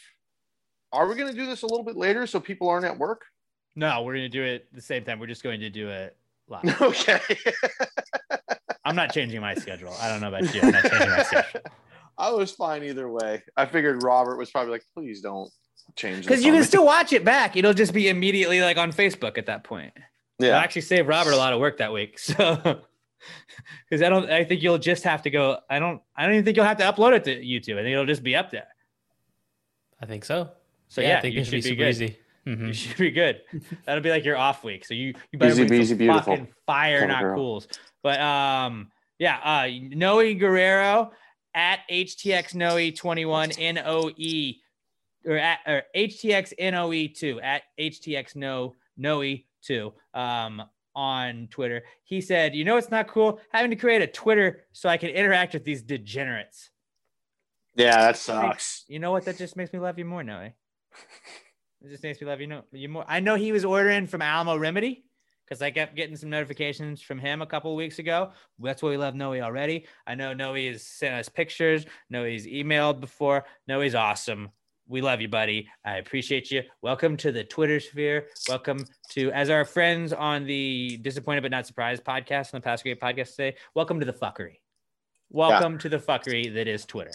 Are 0.94 1.08
we 1.08 1.16
going 1.16 1.32
to 1.32 1.38
do 1.38 1.46
this 1.46 1.62
a 1.62 1.68
little 1.68 1.86
bit 1.86 1.96
later 1.96 2.28
so 2.28 2.40
people 2.40 2.70
aren't 2.70 2.86
at 2.86 2.98
work? 2.98 3.24
No, 3.76 4.04
we're 4.04 4.14
going 4.14 4.30
to 4.30 4.30
do 4.30 4.44
it 4.44 4.68
the 4.74 4.82
same 4.82 5.04
time. 5.04 5.20
We're 5.20 5.28
just 5.28 5.44
going 5.44 5.62
to 5.62 5.70
do 5.70 5.90
it 5.90 6.18
live. 6.48 6.64
Okay. 6.82 7.20
I'm 8.84 8.96
not 8.96 9.14
changing 9.14 9.42
my 9.42 9.54
schedule. 9.56 9.94
I 10.02 10.10
don't 10.10 10.22
know 10.22 10.28
about 10.30 10.54
you. 10.54 10.62
I'm 10.62 10.72
not 10.72 10.84
changing 10.84 11.10
my 11.10 11.24
schedule. 11.24 11.62
I 12.18 12.32
was 12.32 12.52
fine 12.52 12.84
either 12.84 13.10
way. 13.10 13.42
I 13.56 13.66
figured 13.66 14.04
Robert 14.04 14.38
was 14.38 14.52
probably 14.52 14.72
like, 14.72 14.84
please 14.94 15.22
don't 15.22 15.50
change 15.96 16.26
Because 16.26 16.44
you 16.44 16.52
can 16.52 16.64
still 16.64 16.86
watch 16.86 17.14
it 17.14 17.24
back. 17.24 17.56
It'll 17.56 17.74
just 17.74 17.94
be 17.94 18.10
immediately 18.10 18.62
like 18.62 18.78
on 18.78 18.92
Facebook 18.92 19.38
at 19.38 19.46
that 19.46 19.64
point. 19.64 19.94
Yeah. 20.40 20.48
It'll 20.48 20.60
actually 20.60 20.82
save 20.82 21.08
Robert 21.08 21.32
a 21.32 21.38
lot 21.38 21.54
of 21.54 21.60
work 21.60 21.78
that 21.78 21.94
week. 21.94 22.20
So 22.32 22.82
because 23.88 24.02
I 24.02 24.10
don't 24.10 24.32
I 24.32 24.44
think 24.44 24.64
you'll 24.64 24.80
just 24.80 25.04
have 25.04 25.22
to 25.24 25.30
go. 25.30 25.60
I 25.70 25.78
don't 25.78 26.02
I 26.16 26.24
don't 26.26 26.34
even 26.34 26.44
think 26.44 26.58
you'll 26.58 26.66
have 26.66 26.78
to 26.78 26.84
upload 26.84 27.14
it 27.14 27.24
to 27.26 27.36
YouTube. 27.36 27.80
I 27.80 27.84
think 27.84 27.94
it'll 27.94 28.08
just 28.08 28.24
be 28.24 28.36
up 28.36 28.50
there. 28.50 28.68
I 30.02 30.08
think 30.08 30.26
so. 30.26 30.50
So 30.92 31.00
Yeah, 31.00 31.08
yeah, 31.08 31.18
I 31.18 31.22
think 31.22 31.36
you 31.36 31.42
it 31.42 31.46
should 31.46 31.52
be 31.52 31.62
should 31.62 31.64
be 31.64 31.70
super 31.70 31.84
good. 31.84 31.90
easy. 31.90 32.18
Mhm. 32.48 32.68
You 32.68 32.74
should 32.74 32.98
be 32.98 33.12
good. 33.12 33.42
That'll 33.86 34.04
be 34.04 34.10
like 34.10 34.26
your 34.26 34.36
off 34.36 34.62
week. 34.66 34.84
So 34.84 34.94
you 34.94 35.14
you 35.32 35.40
better 35.40 35.52
Easy 35.54 35.66
bring 35.66 35.82
peasy, 35.82 35.88
some 35.88 35.98
beautiful. 36.00 36.22
fucking 36.36 36.54
fire, 36.66 36.98
Clever 36.98 37.12
not 37.14 37.22
girl. 37.22 37.36
cools. 37.38 37.68
But 38.04 38.20
um, 38.20 38.92
yeah, 39.18 39.38
uh, 39.42 39.68
Noe 39.96 40.34
Guerrero 40.34 41.12
at 41.54 41.80
HTX 41.90 42.54
Noe 42.56 42.92
twenty 42.92 43.24
one 43.24 43.52
N 43.58 43.78
O 43.86 44.12
E 44.18 44.60
or 45.26 45.38
at 45.38 45.60
or 45.66 45.84
HTX 45.96 46.52
NOE 46.60 47.08
two 47.16 47.40
at 47.40 47.62
HTX 47.80 48.36
No 48.36 48.76
Noe 48.98 49.24
two 49.62 49.94
um 50.14 50.62
on 50.94 51.48
Twitter. 51.52 51.84
He 52.04 52.20
said, 52.20 52.54
"You 52.54 52.66
know 52.66 52.76
it's 52.76 52.92
not 52.92 53.08
cool 53.08 53.40
having 53.54 53.70
to 53.72 53.78
create 53.78 54.02
a 54.02 54.08
Twitter 54.08 54.66
so 54.74 54.90
I 54.90 54.98
can 54.98 55.10
interact 55.12 55.54
with 55.54 55.64
these 55.64 55.84
degenerates." 55.84 56.70
Yeah, 57.76 57.96
that 58.02 58.18
sucks. 58.18 58.84
You 58.90 59.00
know 59.00 59.12
what? 59.12 59.24
That 59.24 59.38
just 59.38 59.56
makes 59.56 59.72
me 59.72 59.80
love 59.80 59.98
you 59.98 60.04
more, 60.04 60.24
Noe. 60.24 60.50
It 61.84 61.90
just 61.90 62.04
makes 62.04 62.22
me 62.22 62.28
love 62.28 62.40
you 62.42 62.48
know 62.48 62.64
you 62.72 62.90
more. 62.90 63.06
I 63.08 63.20
know 63.20 63.36
he 63.36 63.52
was 63.52 63.66
ordering 63.66 64.06
from 64.06 64.22
Alamo 64.22 64.56
Remedy 64.56 65.04
because 65.46 65.62
I 65.64 65.72
kept 65.72 65.96
getting 65.96 66.16
some 66.16 66.30
notifications 66.30 67.02
from 67.02 67.18
him 67.18 67.42
a 67.42 67.46
couple 67.48 67.72
of 67.72 67.78
weeks 67.78 67.98
ago. 68.00 68.32
That's 68.60 68.84
why 68.84 68.90
we 68.90 68.98
love 68.98 69.16
Noe 69.16 69.34
already. 69.42 69.88
I 70.06 70.14
know 70.16 70.34
Noe 70.34 70.54
has 70.54 70.84
sent 70.84 71.16
us 71.16 71.28
pictures. 71.28 71.86
Noe's 72.10 72.46
emailed 72.46 73.00
before. 73.00 73.46
Noe's 73.68 73.96
awesome. 73.96 74.50
we 74.88 75.02
love 75.02 75.22
you, 75.22 75.28
buddy. 75.28 75.70
I 75.84 75.98
appreciate 75.98 76.52
you. 76.52 76.64
Welcome 76.82 77.18
to 77.18 77.32
the 77.32 77.44
Twitter 77.46 77.80
sphere. 77.80 78.28
Welcome 78.48 78.86
to, 79.12 79.32
as 79.32 79.50
our 79.50 79.66
friends 79.66 80.14
on 80.14 80.46
the 80.46 80.98
Disappointed 81.02 81.42
but 81.42 81.52
Not 81.52 81.66
Surprised 81.66 82.04
podcast 82.04 82.54
on 82.54 82.60
the 82.60 82.64
Pass 82.64 82.84
Gravy 82.84 83.00
podcast 83.00 83.30
say, 83.30 83.56
welcome 83.74 84.00
to 84.00 84.06
the 84.06 84.14
fuckery. 84.14 84.60
Welcome 85.30 85.78
to 85.80 85.90
the 85.90 85.98
fuckery 85.98 86.54
that 86.54 86.68
is 86.68 86.86
Twitter. 86.86 87.12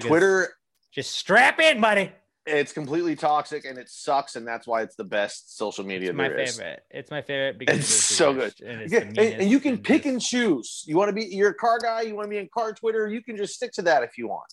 Twitter, 0.00 0.54
just 0.90 1.12
strap 1.16 1.60
in, 1.60 1.80
buddy. 1.80 2.12
It's 2.46 2.72
completely 2.72 3.14
toxic 3.14 3.64
and 3.64 3.78
it 3.78 3.88
sucks, 3.88 4.36
and 4.36 4.46
that's 4.46 4.66
why 4.66 4.82
it's 4.82 4.96
the 4.96 5.04
best 5.04 5.56
social 5.56 5.84
media 5.84 6.10
It's 6.10 6.16
my 6.16 6.28
there 6.28 6.40
is. 6.40 6.56
favorite. 6.56 6.82
It's 6.90 7.10
my 7.10 7.22
favorite 7.22 7.58
because 7.58 7.78
It's 7.78 7.88
it's 7.88 8.16
so 8.16 8.34
good. 8.34 8.54
And, 8.66 8.82
it's 8.82 8.92
Yeah, 8.92 9.00
and, 9.00 9.18
and 9.18 9.50
you 9.50 9.60
can 9.60 9.74
and 9.74 9.84
pick 9.84 10.06
and 10.06 10.20
choose. 10.20 10.82
You 10.86 10.96
want 10.96 11.08
to 11.08 11.12
be 11.12 11.24
you're 11.24 11.50
a 11.50 11.54
car 11.54 11.78
guy, 11.78 12.02
you 12.02 12.14
want 12.16 12.26
to 12.26 12.30
be 12.30 12.38
in 12.38 12.48
car 12.52 12.72
Twitter, 12.72 13.08
you 13.08 13.22
can 13.22 13.36
just 13.36 13.54
stick 13.54 13.72
to 13.74 13.82
that 13.82 14.02
if 14.02 14.18
you 14.18 14.28
want. 14.28 14.46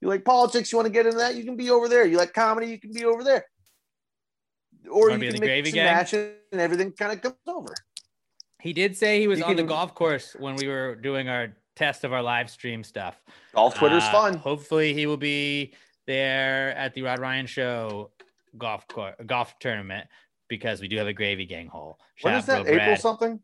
You 0.00 0.08
like 0.08 0.24
politics, 0.24 0.72
you 0.72 0.78
want 0.78 0.86
to 0.86 0.92
get 0.92 1.06
into 1.06 1.18
that, 1.18 1.34
you 1.36 1.44
can 1.44 1.56
be 1.56 1.70
over 1.70 1.88
there. 1.88 2.04
You 2.06 2.16
like 2.18 2.32
comedy, 2.32 2.66
you 2.68 2.80
can 2.80 2.92
be 2.92 3.04
over 3.04 3.22
there. 3.22 3.44
Or 4.90 5.10
you 5.10 5.18
be 5.18 5.30
can 5.30 5.40
gravy 5.40 5.70
and 5.70 5.76
match 5.76 6.14
it 6.14 6.42
and 6.52 6.60
everything 6.60 6.92
kind 6.92 7.12
of 7.12 7.22
comes 7.22 7.36
over. 7.46 7.74
He 8.60 8.72
did 8.72 8.96
say 8.96 9.20
he 9.20 9.28
was 9.28 9.38
You 9.38 9.44
on 9.44 9.56
the 9.56 9.62
golf 9.62 9.94
course 9.94 10.34
when 10.38 10.56
we 10.56 10.66
were 10.66 10.96
doing 10.96 11.28
our 11.28 11.54
test 11.76 12.02
of 12.02 12.12
our 12.12 12.22
live 12.22 12.50
stream 12.50 12.82
stuff. 12.82 13.20
Golf 13.54 13.76
Twitter's 13.76 14.02
Uh, 14.02 14.12
fun. 14.12 14.34
Hopefully, 14.34 14.92
he 14.94 15.06
will 15.06 15.16
be 15.16 15.74
there 16.08 16.76
at 16.76 16.94
the 16.94 17.02
Rod 17.02 17.20
Ryan 17.20 17.46
Show 17.46 18.10
golf 18.56 18.88
cour- 18.88 19.14
golf 19.26 19.56
tournament 19.60 20.08
because 20.48 20.80
we 20.80 20.88
do 20.88 20.96
have 20.96 21.06
a 21.06 21.12
gravy 21.12 21.46
gang 21.46 21.68
hole. 21.68 21.98
When 22.22 22.32
Shout 22.32 22.42
is 22.42 22.48
out, 22.48 22.64
that? 22.64 22.72
April 22.72 22.86
Brad. 22.86 23.00
something? 23.00 23.40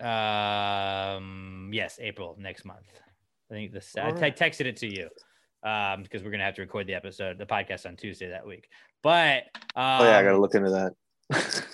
Um, 0.00 1.70
yes, 1.74 1.98
April 2.00 2.36
next 2.38 2.64
month. 2.64 2.86
I 3.50 3.54
think 3.54 3.72
this. 3.72 3.94
I 3.96 4.12
te- 4.12 4.30
texted 4.30 4.66
it 4.66 4.76
to 4.78 4.86
you 4.86 5.08
um, 5.68 6.04
because 6.04 6.22
we're 6.22 6.30
gonna 6.30 6.44
have 6.44 6.54
to 6.54 6.62
record 6.62 6.86
the 6.86 6.94
episode, 6.94 7.36
the 7.36 7.44
podcast 7.44 7.84
on 7.84 7.96
Tuesday 7.96 8.30
that 8.30 8.46
week. 8.46 8.68
But 9.02 9.44
um, 9.74 10.00
oh 10.00 10.04
yeah, 10.04 10.18
I 10.18 10.22
gotta 10.22 10.38
look 10.38 10.54
into 10.54 10.70
that. 10.70 11.64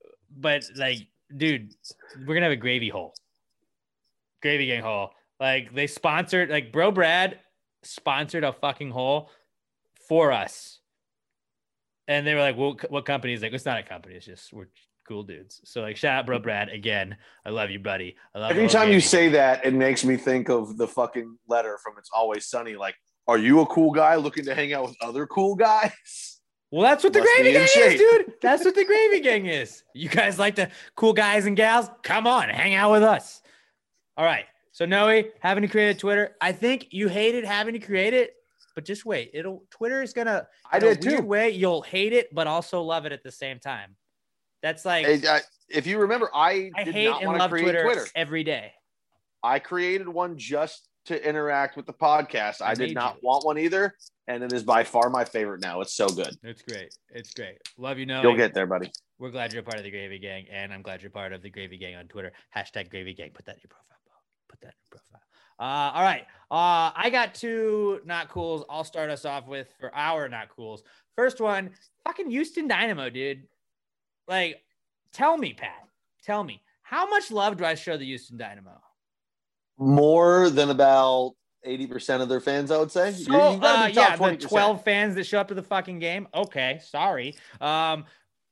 but 0.36 0.64
like, 0.76 1.06
dude, 1.36 1.74
we're 2.26 2.34
gonna 2.34 2.46
have 2.46 2.52
a 2.52 2.56
gravy 2.56 2.88
hole, 2.88 3.14
gravy 4.42 4.66
gang 4.66 4.82
hole. 4.82 5.10
Like 5.38 5.74
they 5.74 5.86
sponsored, 5.86 6.48
like 6.48 6.72
Bro 6.72 6.92
Brad 6.92 7.38
sponsored 7.82 8.42
a 8.42 8.52
fucking 8.52 8.90
hole 8.90 9.30
for 10.08 10.32
us, 10.32 10.80
and 12.06 12.26
they 12.26 12.34
were 12.34 12.40
like, 12.40 12.56
"Well, 12.56 12.76
what 12.88 13.04
company?" 13.04 13.34
Is 13.34 13.42
like, 13.42 13.52
"It's 13.52 13.64
not 13.64 13.78
a 13.78 13.82
company. 13.82 14.14
It's 14.14 14.26
just 14.26 14.52
we're 14.52 14.68
cool 15.06 15.22
dudes." 15.22 15.60
So 15.64 15.82
like, 15.82 15.96
shout 15.96 16.18
out 16.18 16.26
Bro 16.26 16.38
mm-hmm. 16.38 16.44
Brad 16.44 16.68
again. 16.70 17.16
I 17.44 17.50
love 17.50 17.70
you, 17.70 17.78
buddy. 17.78 18.16
I 18.34 18.40
love 18.40 18.50
Every 18.50 18.68
time 18.68 18.90
you 18.90 19.00
say 19.00 19.28
that, 19.30 19.64
it 19.64 19.74
makes 19.74 20.04
me 20.04 20.16
think 20.16 20.48
of 20.48 20.76
the 20.76 20.88
fucking 20.88 21.38
letter 21.48 21.78
from 21.82 21.94
It's 21.98 22.10
Always 22.12 22.46
Sunny. 22.46 22.76
Like, 22.76 22.94
are 23.26 23.38
you 23.38 23.60
a 23.60 23.66
cool 23.66 23.92
guy 23.92 24.16
looking 24.16 24.44
to 24.46 24.54
hang 24.54 24.72
out 24.72 24.84
with 24.84 24.96
other 25.02 25.26
cool 25.26 25.54
guys? 25.54 26.38
Well, 26.70 26.82
that's 26.82 27.02
what 27.02 27.12
the 27.12 27.20
Must 27.20 27.34
gravy 27.36 27.52
gang 27.52 27.62
is, 27.62 27.98
dude. 27.98 28.34
That's 28.42 28.62
what 28.62 28.74
the 28.74 28.84
gravy 28.84 29.20
gang 29.20 29.46
is. 29.46 29.84
You 29.94 30.10
guys 30.10 30.38
like 30.38 30.54
the 30.54 30.70
cool 30.96 31.14
guys 31.14 31.46
and 31.46 31.56
gals? 31.56 31.88
Come 32.02 32.26
on, 32.26 32.50
hang 32.50 32.74
out 32.74 32.92
with 32.92 33.02
us. 33.02 33.40
All 34.18 34.24
right. 34.24 34.44
So 34.72 34.84
Noe, 34.84 35.22
having 35.40 35.62
to 35.62 35.68
create 35.68 35.96
a 35.96 35.98
Twitter. 35.98 36.36
I 36.40 36.52
think 36.52 36.88
you 36.90 37.08
hated 37.08 37.44
having 37.44 37.72
to 37.72 37.80
create 37.80 38.12
it, 38.12 38.34
but 38.78 38.84
just 38.84 39.04
wait. 39.04 39.32
It'll 39.34 39.64
Twitter 39.72 40.02
is 40.02 40.12
gonna 40.12 40.46
I 40.70 40.78
did 40.78 41.02
too. 41.02 41.20
way. 41.20 41.50
You'll 41.50 41.82
hate 41.82 42.12
it, 42.12 42.32
but 42.32 42.46
also 42.46 42.80
love 42.80 43.06
it 43.06 43.12
at 43.12 43.24
the 43.24 43.32
same 43.32 43.58
time. 43.58 43.96
That's 44.62 44.84
like 44.84 45.04
I- 45.26 45.40
if 45.68 45.84
you 45.84 45.98
remember, 45.98 46.30
I, 46.32 46.70
I 46.76 46.84
did 46.84 46.94
hate 46.94 47.08
not 47.08 47.22
and 47.24 47.36
love 47.36 47.50
Twitter, 47.50 47.82
Twitter. 47.82 48.06
every 48.14 48.44
day. 48.44 48.70
I 49.42 49.58
created 49.58 50.06
one 50.08 50.38
just 50.38 50.88
to 51.06 51.28
interact 51.28 51.76
with 51.76 51.86
the 51.86 51.92
podcast. 51.92 52.62
I, 52.62 52.70
I 52.70 52.74
did 52.74 52.94
not 52.94 53.16
you. 53.16 53.26
want 53.26 53.44
one 53.44 53.58
either, 53.58 53.96
and 54.28 54.44
it 54.44 54.52
is 54.52 54.62
by 54.62 54.84
far 54.84 55.10
my 55.10 55.24
favorite 55.24 55.60
now. 55.60 55.80
It's 55.80 55.94
so 55.94 56.06
good. 56.08 56.36
It's 56.44 56.62
great. 56.62 56.94
It's 57.10 57.34
great. 57.34 57.56
Love 57.78 57.98
you, 57.98 58.06
Noe. 58.06 58.22
You'll 58.22 58.36
get 58.36 58.54
there, 58.54 58.66
buddy. 58.68 58.92
We're 59.18 59.32
glad 59.32 59.52
you're 59.52 59.64
part 59.64 59.78
of 59.78 59.82
the 59.82 59.90
Gravy 59.90 60.20
Gang, 60.20 60.46
and 60.52 60.72
I'm 60.72 60.82
glad 60.82 61.02
you're 61.02 61.10
part 61.10 61.32
of 61.32 61.42
the 61.42 61.50
Gravy 61.50 61.78
Gang 61.78 61.96
on 61.96 62.06
Twitter. 62.06 62.30
Hashtag 62.56 62.90
Gravy 62.90 63.12
Gang. 63.12 63.32
Put 63.34 63.46
that 63.46 63.56
in 63.56 63.60
your 63.64 63.70
profile. 63.70 63.98
Put 64.48 64.60
that 64.60 64.68
in 64.68 64.74
your 64.92 65.00
profile. 65.00 65.27
Uh, 65.58 65.90
all 65.94 66.02
right. 66.02 66.22
Uh, 66.50 66.92
I 66.94 67.10
got 67.10 67.34
two 67.34 68.00
not 68.04 68.28
cools. 68.28 68.64
I'll 68.70 68.84
start 68.84 69.10
us 69.10 69.24
off 69.24 69.46
with 69.46 69.68
for 69.78 69.94
our 69.94 70.28
not 70.28 70.48
cools. 70.48 70.82
First 71.16 71.40
one, 71.40 71.70
fucking 72.04 72.30
Houston 72.30 72.68
Dynamo, 72.68 73.10
dude. 73.10 73.42
Like, 74.28 74.62
tell 75.12 75.36
me, 75.36 75.52
Pat. 75.54 75.84
Tell 76.22 76.44
me, 76.44 76.62
how 76.82 77.08
much 77.08 77.30
love 77.30 77.56
do 77.56 77.64
I 77.64 77.74
show 77.74 77.96
the 77.96 78.04
Houston 78.04 78.36
Dynamo? 78.36 78.80
More 79.78 80.50
than 80.50 80.70
about 80.70 81.32
eighty 81.64 81.86
percent 81.86 82.22
of 82.22 82.28
their 82.28 82.40
fans, 82.40 82.70
I 82.70 82.78
would 82.78 82.90
say. 82.90 83.12
So, 83.12 83.32
You- 83.32 83.54
you 83.56 83.60
gotta 83.60 83.84
uh, 83.84 83.86
yeah, 83.88 84.16
the 84.16 84.22
20%. 84.24 84.48
12 84.48 84.84
fans 84.84 85.14
that 85.16 85.24
show 85.24 85.40
up 85.40 85.48
to 85.48 85.54
the 85.54 85.62
fucking 85.62 85.98
game. 85.98 86.28
Okay, 86.34 86.80
sorry. 86.84 87.36
Um, 87.60 88.04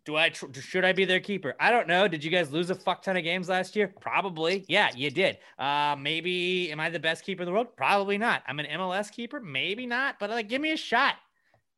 do 0.06 0.16
I 0.16 0.30
tr- 0.30 0.46
should 0.54 0.84
I 0.84 0.92
be 0.92 1.04
their 1.04 1.20
keeper? 1.20 1.54
I 1.60 1.70
don't 1.70 1.88
know. 1.88 2.06
Did 2.08 2.24
you 2.24 2.30
guys 2.30 2.50
lose 2.52 2.70
a 2.70 2.74
fuck 2.74 3.02
ton 3.02 3.16
of 3.16 3.24
games 3.24 3.48
last 3.48 3.74
year? 3.76 3.92
Probably. 4.00 4.64
Yeah, 4.68 4.88
you 4.94 5.10
did. 5.10 5.38
Uh, 5.58 5.96
maybe 5.98 6.70
am 6.70 6.80
I 6.80 6.88
the 6.88 7.00
best 7.00 7.24
keeper 7.24 7.42
in 7.42 7.46
the 7.46 7.52
world? 7.52 7.76
Probably 7.76 8.16
not. 8.16 8.42
I'm 8.46 8.60
an 8.60 8.66
MLS 8.66 9.10
keeper. 9.10 9.40
Maybe 9.40 9.84
not. 9.84 10.18
But 10.18 10.30
like, 10.30 10.48
give 10.48 10.62
me 10.62 10.70
a 10.70 10.76
shot. 10.76 11.16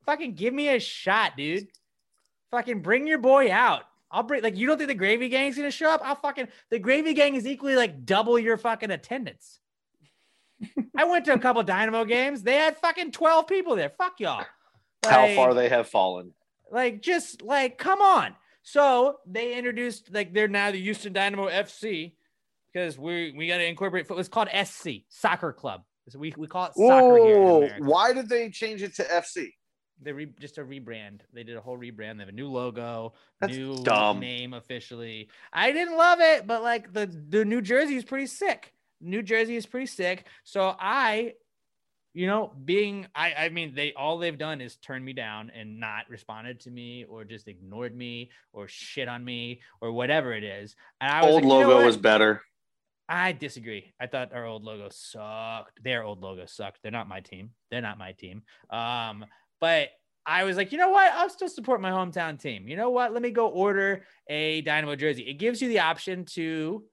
Fucking 0.06 0.34
give 0.34 0.52
me 0.54 0.68
a 0.68 0.78
shot, 0.78 1.36
dude. 1.36 1.68
Fucking 2.50 2.82
bring 2.82 3.06
your 3.06 3.18
boy 3.18 3.50
out. 3.50 3.82
I'll 4.10 4.22
bring 4.22 4.42
like 4.42 4.56
you 4.56 4.66
don't 4.66 4.78
think 4.78 4.88
the 4.88 4.94
gravy 4.94 5.28
gang's 5.28 5.56
gonna 5.56 5.70
show 5.70 5.90
up? 5.90 6.00
I'll 6.04 6.14
fucking 6.14 6.48
the 6.70 6.78
gravy 6.78 7.14
gang 7.14 7.34
is 7.34 7.46
equally 7.46 7.76
like 7.76 8.04
double 8.06 8.38
your 8.38 8.56
fucking 8.56 8.90
attendance. 8.90 9.60
I 10.96 11.04
went 11.04 11.24
to 11.26 11.34
a 11.34 11.38
couple 11.38 11.62
Dynamo 11.62 12.04
games. 12.04 12.42
They 12.42 12.54
had 12.54 12.76
fucking 12.78 13.12
12 13.12 13.46
people 13.46 13.76
there. 13.76 13.90
Fuck 13.90 14.20
y'all. 14.20 14.44
How 15.04 15.28
far 15.34 15.54
they 15.54 15.68
have 15.68 15.88
fallen. 15.88 16.32
Like 16.70 17.02
just 17.02 17.42
like 17.42 17.78
come 17.78 18.00
on 18.00 18.34
so 18.62 19.16
they 19.26 19.56
introduced 19.56 20.12
like 20.12 20.32
they're 20.34 20.48
now 20.48 20.70
the 20.70 20.80
houston 20.80 21.12
dynamo 21.12 21.48
fc 21.48 22.12
because 22.72 22.98
we 22.98 23.32
we 23.36 23.46
got 23.48 23.58
to 23.58 23.64
incorporate 23.66 24.06
it's 24.10 24.28
called 24.28 24.48
sc 24.64 24.86
soccer 25.08 25.52
club 25.52 25.82
So 26.08 26.18
we, 26.18 26.32
we 26.36 26.46
call 26.46 26.66
it 26.66 26.72
soccer 26.74 27.16
here 27.16 27.36
in 27.36 27.48
Whoa! 27.48 27.56
America. 27.56 27.84
Why 27.84 28.12
did 28.12 28.28
they 28.28 28.50
change 28.50 28.82
it 28.82 28.94
to 28.96 29.04
FC? 29.04 29.48
they 30.00 30.12
re- 30.12 30.32
just 30.38 30.58
a 30.58 30.62
rebrand 30.64 31.22
they 31.32 31.42
did 31.42 31.56
a 31.56 31.60
whole 31.60 31.76
rebrand 31.76 32.18
they 32.18 32.22
have 32.22 32.28
a 32.28 32.32
new 32.32 32.46
logo 32.48 33.14
That's 33.40 33.52
new 33.56 33.82
dumb. 33.82 34.20
name 34.20 34.54
officially 34.54 35.28
i 35.52 35.72
didn't 35.72 35.96
love 35.96 36.20
it 36.20 36.46
but 36.46 36.62
like 36.62 36.92
the 36.92 37.06
the 37.28 37.44
new 37.44 37.60
jersey 37.60 37.96
is 37.96 38.04
pretty 38.04 38.26
sick 38.26 38.72
new 39.00 39.22
jersey 39.22 39.56
is 39.56 39.66
pretty 39.66 39.86
sick 39.86 40.26
so 40.44 40.76
i 40.78 41.32
you 42.14 42.26
know, 42.26 42.52
being 42.64 43.06
I 43.14 43.34
I 43.34 43.48
mean 43.50 43.74
they 43.74 43.92
all 43.92 44.18
they've 44.18 44.38
done 44.38 44.60
is 44.60 44.76
turn 44.76 45.04
me 45.04 45.12
down 45.12 45.50
and 45.54 45.78
not 45.78 46.08
responded 46.08 46.60
to 46.60 46.70
me 46.70 47.04
or 47.04 47.24
just 47.24 47.48
ignored 47.48 47.96
me 47.96 48.30
or 48.52 48.68
shit 48.68 49.08
on 49.08 49.24
me 49.24 49.60
or 49.80 49.92
whatever 49.92 50.32
it 50.32 50.44
is. 50.44 50.74
And 51.00 51.10
I 51.10 51.22
was 51.22 51.34
Old 51.34 51.44
like, 51.44 51.52
you 51.52 51.60
know 51.60 51.68
logo 51.68 51.86
was 51.86 51.96
better. 51.96 52.42
I 53.08 53.32
disagree. 53.32 53.94
I 53.98 54.06
thought 54.06 54.34
our 54.34 54.44
old 54.44 54.64
logo 54.64 54.88
sucked. 54.90 55.82
Their 55.82 56.04
old 56.04 56.20
logo 56.20 56.44
sucked. 56.46 56.80
They're 56.82 56.92
not 56.92 57.08
my 57.08 57.20
team. 57.20 57.50
They're 57.70 57.80
not 57.80 57.96
my 57.96 58.12
team. 58.12 58.42
Um, 58.68 59.24
but 59.60 59.88
I 60.26 60.44
was 60.44 60.58
like, 60.58 60.72
you 60.72 60.78
know 60.78 60.90
what? 60.90 61.10
I'll 61.14 61.30
still 61.30 61.48
support 61.48 61.80
my 61.80 61.90
hometown 61.90 62.38
team. 62.38 62.68
You 62.68 62.76
know 62.76 62.90
what? 62.90 63.14
Let 63.14 63.22
me 63.22 63.30
go 63.30 63.48
order 63.48 64.04
a 64.28 64.60
Dynamo 64.60 64.94
jersey. 64.94 65.22
It 65.22 65.34
gives 65.34 65.62
you 65.62 65.68
the 65.68 65.80
option 65.80 66.26
to 66.34 66.84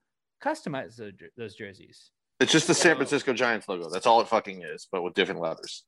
customize 0.42 1.02
those 1.36 1.56
jerseys. 1.56 2.12
It's 2.40 2.52
just 2.52 2.68
the 2.68 2.74
San 2.74 2.96
Francisco 2.96 3.34
Giants 3.34 3.68
logo. 3.70 3.90
That's 3.90 4.06
all 4.06 4.20
it 4.22 4.28
fucking 4.28 4.62
is, 4.64 4.88
but 4.92 5.04
with 5.04 5.14
different 5.14 5.40
letters. 5.42 5.84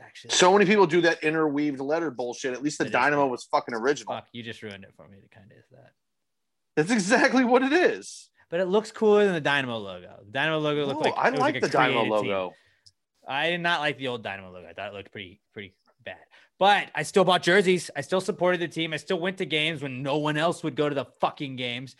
Actually, 0.00 0.30
So 0.32 0.52
many 0.52 0.64
people 0.66 0.86
do 0.86 1.00
that 1.02 1.22
interweaved 1.24 1.80
letter 1.80 2.10
bullshit. 2.10 2.52
At 2.52 2.62
least 2.62 2.78
the 2.78 2.88
Dynamo 2.88 3.26
was 3.26 3.44
fucking 3.44 3.74
original. 3.74 4.14
fuck, 4.14 4.26
you 4.32 4.42
just 4.42 4.62
ruined 4.62 4.84
it 4.84 4.92
for 4.96 5.08
me. 5.08 5.18
It 5.18 5.30
kind 5.30 5.50
of 5.50 5.56
is 5.58 5.64
that. 5.72 5.92
That's 6.76 6.90
exactly 6.90 7.44
what 7.44 7.62
it 7.62 7.72
is. 7.72 8.28
But 8.50 8.60
it 8.60 8.66
looks 8.66 8.92
cooler 8.92 9.24
than 9.24 9.32
the 9.34 9.40
Dynamo 9.40 9.78
logo. 9.78 10.10
The 10.26 10.32
Dynamo 10.32 10.58
logo 10.58 10.84
looked 10.86 11.04
No, 11.04 11.10
like 11.10 11.18
I 11.18 11.30
like 11.30 11.56
a 11.56 11.60
the 11.60 11.68
Dynamo 11.68 12.00
created 12.02 12.22
team. 12.22 12.30
logo. 12.32 12.54
I 13.26 13.50
did 13.50 13.60
not 13.60 13.80
like 13.80 13.96
the 13.98 14.08
old 14.08 14.22
Dynamo 14.22 14.50
logo. 14.50 14.68
I 14.68 14.72
thought 14.74 14.88
it 14.88 14.94
looked 14.94 15.10
pretty 15.12 15.40
pretty 15.54 15.72
bad. 16.04 16.18
But 16.58 16.90
I 16.94 17.02
still 17.04 17.24
bought 17.24 17.42
jerseys. 17.42 17.90
I 17.96 18.02
still 18.02 18.20
supported 18.20 18.60
the 18.60 18.68
team. 18.68 18.92
I 18.92 18.98
still 18.98 19.18
went 19.18 19.38
to 19.38 19.46
games 19.46 19.82
when 19.82 20.02
no 20.02 20.18
one 20.18 20.36
else 20.36 20.62
would 20.62 20.76
go 20.76 20.88
to 20.88 20.94
the 20.94 21.06
fucking 21.20 21.56
games. 21.56 21.96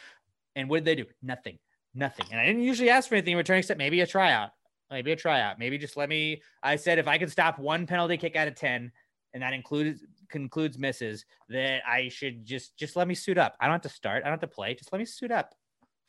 And 0.54 0.68
what 0.68 0.78
did 0.78 0.84
they 0.84 1.02
do? 1.02 1.08
Nothing. 1.22 1.58
Nothing. 1.94 2.26
And 2.30 2.40
I 2.40 2.46
didn't 2.46 2.62
usually 2.62 2.90
ask 2.90 3.08
for 3.08 3.14
anything 3.14 3.32
in 3.32 3.38
return 3.38 3.58
except 3.58 3.78
maybe 3.78 4.00
a 4.00 4.06
tryout. 4.06 4.50
Maybe 4.90 5.12
a 5.12 5.16
tryout. 5.16 5.58
Maybe 5.58 5.78
just 5.78 5.96
let 5.96 6.08
me. 6.08 6.42
I 6.62 6.76
said 6.76 6.98
if 6.98 7.08
I 7.08 7.18
could 7.18 7.30
stop 7.30 7.58
one 7.58 7.86
penalty 7.86 8.16
kick 8.16 8.36
out 8.36 8.48
of 8.48 8.54
10, 8.54 8.92
and 9.34 9.42
that 9.42 9.52
includes 9.54 10.02
concludes 10.28 10.78
misses, 10.78 11.24
that 11.48 11.80
I 11.86 12.08
should 12.08 12.44
just 12.44 12.76
just 12.76 12.94
let 12.96 13.08
me 13.08 13.14
suit 13.14 13.38
up. 13.38 13.56
I 13.60 13.66
don't 13.66 13.72
have 13.74 13.82
to 13.82 13.88
start. 13.88 14.22
I 14.22 14.28
don't 14.28 14.32
have 14.40 14.48
to 14.50 14.54
play. 14.54 14.74
Just 14.74 14.92
let 14.92 14.98
me 14.98 15.04
suit 15.06 15.30
up 15.30 15.54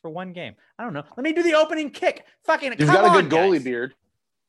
for 0.01 0.09
one 0.09 0.33
game. 0.33 0.55
I 0.77 0.83
don't 0.83 0.93
know. 0.93 1.03
Let 1.15 1.23
me 1.23 1.31
do 1.31 1.43
the 1.43 1.53
opening 1.53 1.89
kick. 1.91 2.25
Fucking 2.45 2.75
You've 2.77 2.89
got 2.89 3.05
a 3.05 3.07
on, 3.07 3.21
good 3.21 3.31
goalie 3.31 3.53
guys. 3.53 3.63
beard. 3.63 3.95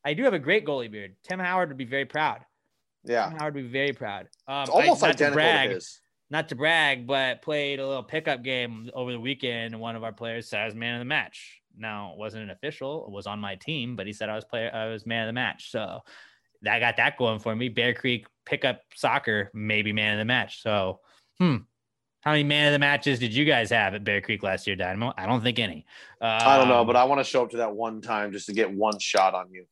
I 0.04 0.14
do 0.14 0.24
have 0.24 0.34
a 0.34 0.38
great 0.38 0.66
goalie 0.66 0.90
beard. 0.90 1.14
Tim 1.22 1.38
Howard 1.38 1.68
would 1.68 1.78
be 1.78 1.84
very 1.84 2.04
proud. 2.04 2.44
Yeah. 3.04 3.28
Tim 3.28 3.38
Howard 3.38 3.54
would 3.54 3.64
be 3.64 3.70
very 3.70 3.92
proud. 3.92 4.28
Um, 4.48 4.62
It's 4.62 4.70
almost 4.70 5.02
I, 5.04 5.10
identical 5.10 5.34
brag, 5.36 5.68
to 5.68 5.74
his. 5.76 6.00
Not 6.30 6.48
to 6.48 6.54
brag, 6.54 7.06
but 7.06 7.42
played 7.42 7.80
a 7.80 7.86
little 7.86 8.02
pickup 8.02 8.42
game 8.42 8.90
over 8.94 9.12
the 9.12 9.20
weekend, 9.20 9.74
and 9.74 9.80
one 9.80 9.96
of 9.96 10.04
our 10.04 10.12
players 10.12 10.48
said 10.48 10.60
I 10.60 10.66
was 10.66 10.74
man 10.74 10.94
of 10.94 11.00
the 11.00 11.04
match. 11.04 11.60
Now 11.76 12.12
it 12.12 12.18
wasn't 12.18 12.44
an 12.44 12.50
official; 12.50 13.04
it 13.06 13.12
was 13.12 13.26
on 13.26 13.38
my 13.38 13.56
team, 13.56 13.96
but 13.96 14.06
he 14.06 14.12
said 14.12 14.28
I 14.28 14.34
was 14.34 14.44
player, 14.44 14.70
I 14.72 14.86
was 14.86 15.06
man 15.06 15.24
of 15.24 15.28
the 15.28 15.32
match. 15.34 15.70
So 15.70 16.00
that 16.62 16.78
got 16.78 16.96
that 16.96 17.18
going 17.18 17.40
for 17.40 17.54
me. 17.54 17.68
Bear 17.68 17.94
Creek 17.94 18.26
pickup 18.46 18.80
soccer, 18.94 19.50
maybe 19.54 19.92
man 19.92 20.14
of 20.14 20.18
the 20.18 20.24
match. 20.24 20.62
So, 20.62 21.00
hmm. 21.38 21.56
How 22.20 22.30
many 22.30 22.42
man 22.44 22.68
of 22.68 22.72
the 22.72 22.78
matches 22.78 23.18
did 23.18 23.34
you 23.34 23.44
guys 23.44 23.68
have 23.68 23.92
at 23.92 24.02
Bear 24.02 24.22
Creek 24.22 24.42
last 24.42 24.66
year, 24.66 24.76
Dynamo? 24.76 25.12
I 25.18 25.26
don't 25.26 25.42
think 25.42 25.58
any. 25.58 25.84
I 26.22 26.56
don't 26.56 26.68
know, 26.68 26.80
Um, 26.80 26.86
but 26.86 26.96
I 26.96 27.04
want 27.04 27.20
to 27.20 27.24
show 27.24 27.42
up 27.42 27.50
to 27.50 27.58
that 27.58 27.74
one 27.76 28.00
time 28.00 28.32
just 28.32 28.46
to 28.46 28.54
get 28.54 28.72
one 28.72 28.98
shot 28.98 29.34
on 29.34 29.50
you. 29.52 29.66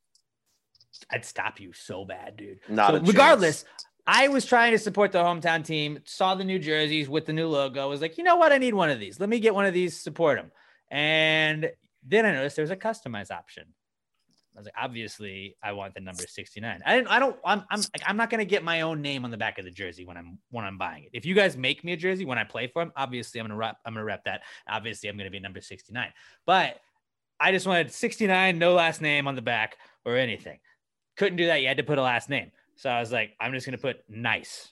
I'd 1.11 1.25
stop 1.25 1.61
you 1.61 1.73
so 1.73 2.05
bad, 2.05 2.37
dude. 2.37 2.59
Not 2.69 2.91
So 2.91 2.97
a 2.97 3.01
chance. 3.01 3.65
I 4.07 4.29
was 4.29 4.45
trying 4.45 4.73
to 4.73 4.79
support 4.79 5.13
the 5.13 5.23
hometown 5.23 5.65
team, 5.65 6.01
saw 6.05 6.35
the 6.35 6.45
new 6.45 6.59
jerseys 6.59 7.09
with 7.09 7.27
the 7.27 7.33
new 7.33 7.49
logo, 7.49 7.89
was 7.89 8.01
like, 8.01 8.19
you 8.19 8.25
know 8.25 8.37
what? 8.37 8.53
I 8.53 8.59
need 8.59 8.75
one 8.75 8.91
of 8.91 8.99
these. 8.99 9.21
Let 9.21 9.29
me 9.29 9.39
get 9.39 9.55
one 9.55 9.65
of 9.65 9.75
these, 9.75 9.99
support 9.99 10.39
them. 10.39 10.51
And 10.91 11.71
then 12.07 12.27
I 12.27 12.33
noticed 12.33 12.57
there 12.57 12.65
was 12.65 12.71
a 12.71 12.77
customized 12.77 13.31
option. 13.31 13.65
I 14.55 14.59
was 14.59 14.67
like, 14.67 14.75
obviously, 14.79 15.57
I 15.63 15.73
want 15.73 15.95
the 15.95 16.01
number 16.01 16.25
69. 16.27 16.83
I 16.85 16.97
didn't, 16.97 17.09
I 17.09 17.19
don't, 17.19 17.37
I'm, 17.45 17.65
I'm, 17.71 17.79
like, 17.79 18.03
I'm 18.07 18.17
not 18.17 18.29
going 18.29 18.41
to 18.41 18.45
get 18.45 18.63
my 18.63 18.83
own 18.83 19.01
name 19.01 19.25
on 19.25 19.31
the 19.31 19.39
back 19.39 19.59
of 19.59 19.65
the 19.65 19.71
jersey 19.71 20.05
when 20.05 20.19
I'm, 20.19 20.39
when 20.51 20.65
I'm 20.65 20.77
buying 20.77 21.05
it. 21.05 21.11
If 21.15 21.25
you 21.25 21.35
guys 21.35 21.57
make 21.57 21.85
me 21.85 21.93
a 21.93 21.97
jersey 21.97 22.27
when 22.27 22.39
I 22.39 22.45
play 22.45 22.67
for 22.67 22.83
them, 22.83 22.93
obviously 22.95 23.41
I'm 23.41 23.47
going 23.47 23.53
to 23.53 23.57
rep, 23.57 23.77
I'm 23.87 23.95
going 23.95 24.03
to 24.03 24.05
rep 24.05 24.25
that. 24.25 24.43
Obviously, 24.69 25.09
I'm 25.09 25.17
going 25.17 25.27
to 25.27 25.31
be 25.31 25.41
number 25.41 25.63
69. 25.63 26.13
But 26.45 26.81
I 27.41 27.53
just 27.53 27.67
wanted 27.67 27.93
69, 27.93 28.59
no 28.59 28.75
last 28.75 29.01
name 29.01 29.27
on 29.27 29.37
the 29.37 29.43
back 29.43 29.77
or 30.05 30.17
anything. 30.17 30.59
Couldn't 31.17 31.37
do 31.37 31.47
that. 31.47 31.63
You 31.63 31.69
had 31.69 31.79
to 31.79 31.83
put 31.83 31.99
a 31.99 32.03
last 32.03 32.29
name. 32.29 32.53
So 32.77 32.91
I 32.91 33.01
was 33.01 33.13
like, 33.13 33.33
I'm 33.41 33.53
just 33.53 33.67
going 33.67 33.77
to 33.77 33.83
put 33.83 34.03
nice. 34.09 34.71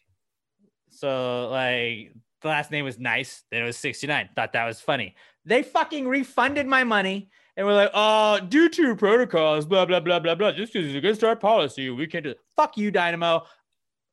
So 0.91 1.49
like 1.51 2.15
the 2.43 2.49
last 2.49 2.71
name 2.71 2.85
was 2.85 2.99
nice. 2.99 3.45
Then 3.51 3.63
it 3.63 3.67
was 3.67 3.77
69. 3.77 4.31
Thought 4.35 4.53
that 4.53 4.67
was 4.67 4.81
funny. 4.81 5.15
They 5.45 5.63
fucking 5.63 6.07
refunded 6.09 6.67
my 6.67 6.85
money 6.85 7.31
and 7.57 7.67
we're 7.67 7.75
like, 7.75 7.91
oh, 7.95 8.41
due 8.41 8.69
to 8.69 8.97
protocols, 8.97 9.67
blah, 9.67 9.85
blah, 9.85 10.01
blah, 10.01 10.19
blah, 10.19 10.35
blah. 10.35 10.53
This 10.53 10.75
is 10.75 10.95
against 10.95 11.25
our 11.25 11.37
policy, 11.37 11.91
we 11.91 12.07
can't 12.07 12.25
do 12.25 12.31
it. 12.31 12.41
Fuck 12.57 12.77
you, 12.77 12.91
Dynamo. 12.91 13.43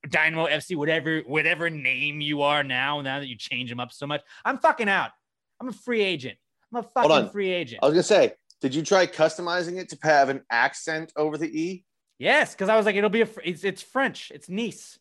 Dynamo 0.10 0.48
FC, 0.48 0.76
whatever, 0.76 1.22
whatever 1.22 1.70
name 1.70 2.22
you 2.22 2.42
are 2.42 2.64
now, 2.64 3.02
now 3.02 3.20
that 3.20 3.28
you 3.28 3.36
change 3.36 3.70
them 3.70 3.80
up 3.80 3.92
so 3.92 4.08
much. 4.08 4.22
I'm 4.46 4.58
fucking 4.58 4.88
out. 4.88 5.12
I'm 5.60 5.70
a 5.70 5.74
free 5.74 6.02
agent. 6.02 6.38
I'm 6.72 6.80
a 6.80 6.84
fucking 6.84 7.30
free 7.32 7.52
agent. 7.52 7.80
I 7.82 7.88
was 7.88 7.94
gonna 7.94 8.04
say, 8.04 8.34
did 8.62 8.76
you 8.76 8.84
try 8.84 9.08
customizing 9.08 9.78
it 9.78 9.90
to 9.90 9.98
have 10.04 10.30
an 10.30 10.42
accent 10.52 11.12
over 11.16 11.38
the 11.38 11.48
e? 11.48 11.86
Yes, 12.20 12.54
because 12.54 12.70
I 12.70 12.76
was 12.76 12.86
like, 12.86 12.96
it'll 12.96 13.10
be 13.10 13.22
a, 13.22 13.26
fr- 13.26 13.42
it's, 13.44 13.64
it's 13.64 13.82
French. 13.82 14.32
It's 14.34 14.50
Nice. 14.50 15.00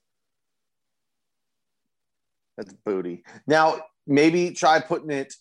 That's 2.57 2.73
booty. 2.85 3.23
Now 3.47 3.81
maybe 4.07 4.51
try 4.53 4.81
putting 4.81 5.11
it 5.11 5.35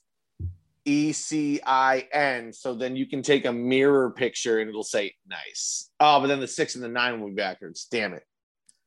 E 0.84 1.14
C 1.14 1.62
I 1.66 2.08
N, 2.12 2.54
so 2.54 2.76
then 2.76 2.95
you 2.95 3.06
can 3.06 3.22
take 3.22 3.45
a 3.45 3.54
mirror 3.54 4.12
picture 4.12 4.60
and 4.60 4.70
it'll 4.70 4.84
say 4.84 5.16
nice. 5.28 5.90
Oh, 6.00 6.20
but 6.20 6.28
then 6.28 6.40
the 6.40 6.48
six 6.48 6.76
and 6.76 6.84
the 6.84 6.90
nine 6.90 7.20
will 7.20 7.30
be 7.30 7.36
backwards. 7.36 7.88
Damn 7.90 8.14
it. 8.14 8.24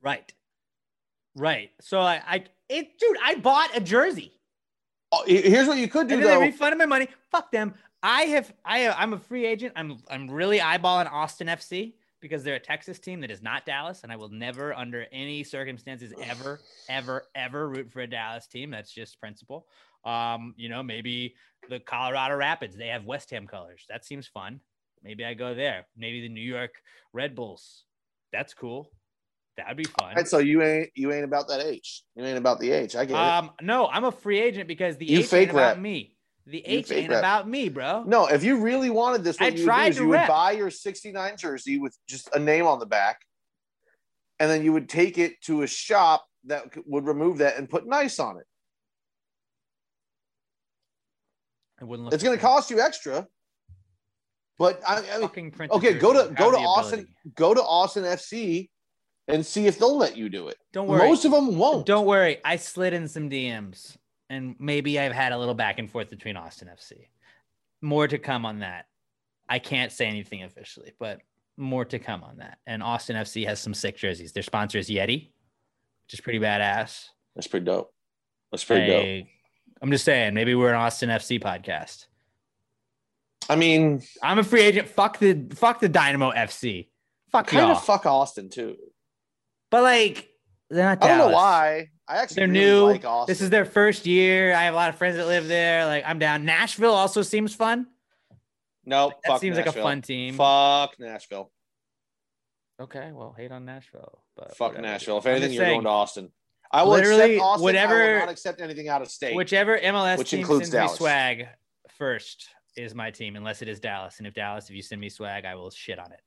Right. 0.03 0.31
Right. 1.35 1.71
So 1.81 2.01
I, 2.01 2.23
I, 2.27 2.45
it, 2.69 2.99
dude, 2.99 3.17
I 3.25 3.37
bought 3.37 3.77
a 3.77 3.81
jersey. 3.81 4.33
Oh, 5.11 5.25
here's 5.27 5.67
what 5.67 5.79
you 5.79 5.89
could 5.89 6.09
do 6.09 6.15
and 6.15 6.23
then 6.23 6.35
though. 6.35 6.41
they 6.41 6.47
refunded 6.47 6.79
my 6.79 6.87
money. 6.87 7.09
Fuck 7.31 7.51
them. 7.51 7.75
I 8.03 8.23
have 8.23 8.53
I 8.65 8.89
I'm 8.91 9.15
a 9.15 9.19
free 9.19 9.47
agent. 9.47 9.73
I'm, 9.75 9.99
I'm 10.11 10.31
really 10.31 10.59
eyeballing 10.59 11.11
Austin 11.11 11.49
FC 11.49 11.95
because 12.21 12.43
they're 12.45 12.57
a 12.57 12.61
Texas 12.61 12.99
team 12.99 13.21
that 13.21 13.31
is 13.31 13.43
not 13.43 13.65
Dallas, 13.67 14.03
and 14.03 14.13
I 14.13 14.17
will 14.17 14.29
never, 14.29 14.75
under 14.75 15.07
any 15.13 15.45
circumstances, 15.45 16.13
ever, 16.23 16.61
ever, 16.89 17.25
ever 17.35 17.69
root 17.69 17.91
for 17.91 18.01
a 18.01 18.07
Dallas 18.07 18.47
team. 18.47 18.71
That's 18.71 18.93
just 18.93 19.21
principle. 19.21 19.67
Um, 20.05 20.55
you 20.57 20.69
know, 20.69 20.83
maybe 20.83 21.35
the 21.69 21.81
Colorado 21.81 22.37
Rapids. 22.37 22.77
They 22.77 22.89
have 22.89 23.05
West 23.05 23.31
Ham 23.31 23.47
colors. 23.47 23.85
That 23.89 24.05
seems 24.05 24.27
fun. 24.27 24.61
Maybe 25.03 25.25
I 25.25 25.35
go 25.35 25.55
there. 25.55 25.87
Maybe 25.97 26.23
the 26.23 26.29
New 26.29 26.41
York 26.41 26.73
Red 27.13 27.35
Bulls. 27.35 27.85
That's 28.33 28.55
cool. 28.55 28.91
That'd 29.57 29.77
be 29.77 29.85
fun. 29.85 30.11
All 30.11 30.15
right, 30.15 30.29
so 30.29 30.39
you 30.39 30.63
ain't 30.63 30.91
you 30.95 31.13
ain't 31.13 31.25
about 31.25 31.49
that 31.49 31.61
H. 31.61 32.05
You 32.15 32.25
ain't 32.25 32.39
about 32.39 32.61
the 32.61 32.71
H. 32.71 32.95
I 32.95 33.05
get 33.05 33.15
it. 33.15 33.19
Um, 33.19 33.51
no, 33.61 33.89
I'm 33.89 34.05
a 34.05 34.13
free 34.13 34.39
agent 34.39 34.69
because 34.69 34.97
the 34.97 35.07
You 35.07 35.21
H 35.21 35.27
fake 35.27 35.49
ain't 35.49 35.51
about 35.51 35.81
me. 35.81 36.15
The 36.49 36.65
H 36.67 36.91
ain't 36.91 37.11
rep. 37.11 37.19
about 37.19 37.47
me, 37.47 37.69
bro. 37.69 38.05
No, 38.07 38.27
if 38.27 38.43
you 38.43 38.61
really 38.61 38.89
wanted 38.89 39.23
this, 39.23 39.39
what 39.39 39.53
I 39.53 39.57
you 39.57 39.67
would 39.67 39.75
do 39.75 39.81
is 39.83 39.97
to 39.97 40.03
you 40.03 40.09
would 40.09 40.27
buy 40.27 40.53
your 40.53 40.71
69 40.71 41.37
jersey 41.37 41.79
with 41.79 41.95
just 42.09 42.35
a 42.35 42.39
name 42.39 42.67
on 42.67 42.79
the 42.79 42.87
back, 42.87 43.21
and 44.41 44.51
then 44.51 44.65
you 44.65 44.73
would 44.73 44.89
take 44.89 45.19
it 45.19 45.39
to 45.43 45.61
a 45.63 45.67
shop 45.67 46.25
that 46.47 46.65
would 46.87 47.07
remove 47.07 47.39
that 47.39 47.59
and 47.59 47.69
put 47.69 47.87
nice 47.87 48.19
on 48.19 48.39
it. 48.39 48.47
It 51.83 51.85
wouldn't 51.87 52.07
look. 52.07 52.15
It's 52.15 52.25
going 52.25 52.37
to 52.37 52.41
cost 52.41 52.71
you 52.71 52.81
extra. 52.81 53.27
But 54.59 54.81
I, 54.89 54.97
I 54.97 55.01
mean, 55.01 55.21
Fucking 55.21 55.51
print 55.53 55.71
the 55.71 55.79
okay, 55.79 55.95
go 55.95 56.13
to 56.15 56.33
go 56.35 56.51
to 56.51 56.57
Austin, 56.57 57.01
ability. 57.01 57.15
go 57.37 57.55
to 57.55 57.63
Austin 57.63 58.05
FC, 58.05 58.71
and 59.29 59.45
see 59.45 59.67
if 59.67 59.79
they'll 59.79 59.99
let 59.99 60.17
you 60.17 60.31
do 60.31 60.49
it. 60.49 60.57
Don't 60.73 60.89
worry. 60.89 61.07
Most 61.07 61.27
of 61.27 61.31
them 61.31 61.59
won't. 61.59 61.85
Don't 61.85 62.07
worry. 62.07 62.39
I 62.45 62.57
slid 62.57 62.95
in 62.95 63.07
some 63.07 63.29
DMs, 63.31 63.97
and 64.31 64.55
maybe 64.59 64.99
I've 64.99 65.13
had 65.13 65.33
a 65.33 65.39
little 65.39 65.55
back 65.55 65.79
and 65.79 65.91
forth 65.91 66.11
between 66.11 66.37
Austin 66.37 66.69
FC. 66.69 67.09
More 67.81 68.09
to 68.09 68.19
come 68.19 68.45
on 68.45 68.61
that. 68.61 68.87
I 69.49 69.59
can't 69.59 69.93
say 69.93 70.07
anything 70.07 70.43
officially, 70.43 70.93
but 70.99 71.21
more 71.57 71.85
to 71.87 71.99
come 71.99 72.23
on 72.23 72.39
that. 72.39 72.59
And 72.67 72.83
Austin 72.83 73.17
FC 73.17 73.47
has 73.47 73.61
some 73.61 73.75
sick 73.75 73.97
jerseys. 73.97 74.33
Their 74.33 74.43
sponsor 74.43 74.79
is 74.79 74.89
Yeti, 74.89 75.31
which 76.07 76.15
is 76.15 76.21
pretty 76.21 76.39
badass. 76.39 77.09
That's 77.35 77.47
pretty 77.47 77.67
dope. 77.67 77.93
That's 78.51 78.65
pretty 78.65 78.87
dope. 78.87 79.27
I'm 79.81 79.91
just 79.91 80.05
saying, 80.05 80.35
maybe 80.35 80.55
we're 80.55 80.71
an 80.71 80.77
Austin 80.77 81.09
FC 81.09 81.41
podcast. 81.41 82.07
I 83.49 83.57
mean, 83.57 84.03
I'm 84.23 84.39
a 84.39 84.45
free 84.45 84.63
agent. 84.63 84.89
Fuck 84.89 85.19
the 85.19 85.47
fuck 85.55 85.81
the 85.81 85.89
Dynamo 85.89 86.33
FC. 86.33 86.89
Fuck 87.31 87.47
kind 87.47 87.69
y'all. 87.69 87.77
of 87.77 87.85
fuck 87.85 88.05
Austin 88.05 88.51
too. 88.51 88.77
But 89.71 89.83
like, 89.83 90.29
they're 90.69 90.85
not. 90.85 91.03
I 91.03 91.09
don't 91.09 91.19
know 91.19 91.35
why. 91.35 91.91
I 92.09 92.17
actually 92.17 92.37
They're 92.37 92.49
really 92.49 92.59
new. 92.65 92.83
like 92.87 93.05
Austin. 93.05 93.31
This 93.33 93.41
is 93.43 93.51
their 93.51 93.65
first 93.67 94.07
year. 94.07 94.55
I 94.55 94.63
have 94.65 94.73
a 94.75 94.77
lot 94.77 94.89
of 94.89 94.97
friends 94.97 95.17
that 95.17 95.27
live 95.27 95.47
there. 95.47 95.85
Like, 95.87 96.05
I'm 96.07 96.19
down. 96.19 96.45
Nashville 96.47 96.95
also 96.95 97.21
seems 97.23 97.55
fun. 97.55 97.87
no. 98.87 99.09
That 99.09 99.17
fuck 99.33 99.41
seems 99.41 99.57
like 99.57 99.67
a 99.67 99.73
fun 99.73 100.01
team. 100.03 100.35
Fuck 100.35 100.99
Nashville. 100.99 101.51
Okay, 102.81 103.11
well, 103.13 103.35
hate 103.37 103.51
on 103.53 103.65
Nashville. 103.65 104.23
But 104.37 104.57
Fuck 104.57 104.69
whatever. 104.73 104.83
Nashville. 104.87 105.19
If 105.19 105.27
anything, 105.27 105.53
you're 105.53 105.65
saying, 105.65 105.75
going 105.83 105.85
to 105.85 105.91
Austin. 105.91 106.31
I 106.71 106.83
will 106.85 106.93
Literally, 106.93 107.35
accept 107.35 107.43
Austin. 107.43 107.61
I 107.61 107.65
whatever- 107.65 108.13
will 108.13 108.19
not 108.21 108.29
accept 108.29 108.61
anything 108.61 108.89
out 108.89 109.03
of 109.03 109.11
state. 109.11 109.35
Whichever 109.35 109.79
MLS 109.79 110.19
Which 110.19 110.31
team 110.31 110.41
includes 110.41 110.71
sends 110.71 110.73
Dallas. 110.73 110.93
me 110.93 110.97
swag 110.97 111.49
first 111.99 112.49
is 112.77 112.95
my 112.95 113.11
team, 113.11 113.35
unless 113.37 113.63
it 113.63 113.69
is 113.69 113.81
Dallas. 113.81 114.19
And 114.19 114.27
if 114.27 114.35
Dallas, 114.35 114.71
if 114.71 114.77
you 114.77 114.83
send 114.83 115.01
me 115.01 115.09
swag, 115.09 115.45
I 115.45 115.57
will 115.57 115.71
shit 115.71 115.99
on 115.99 116.13
it. 116.13 116.21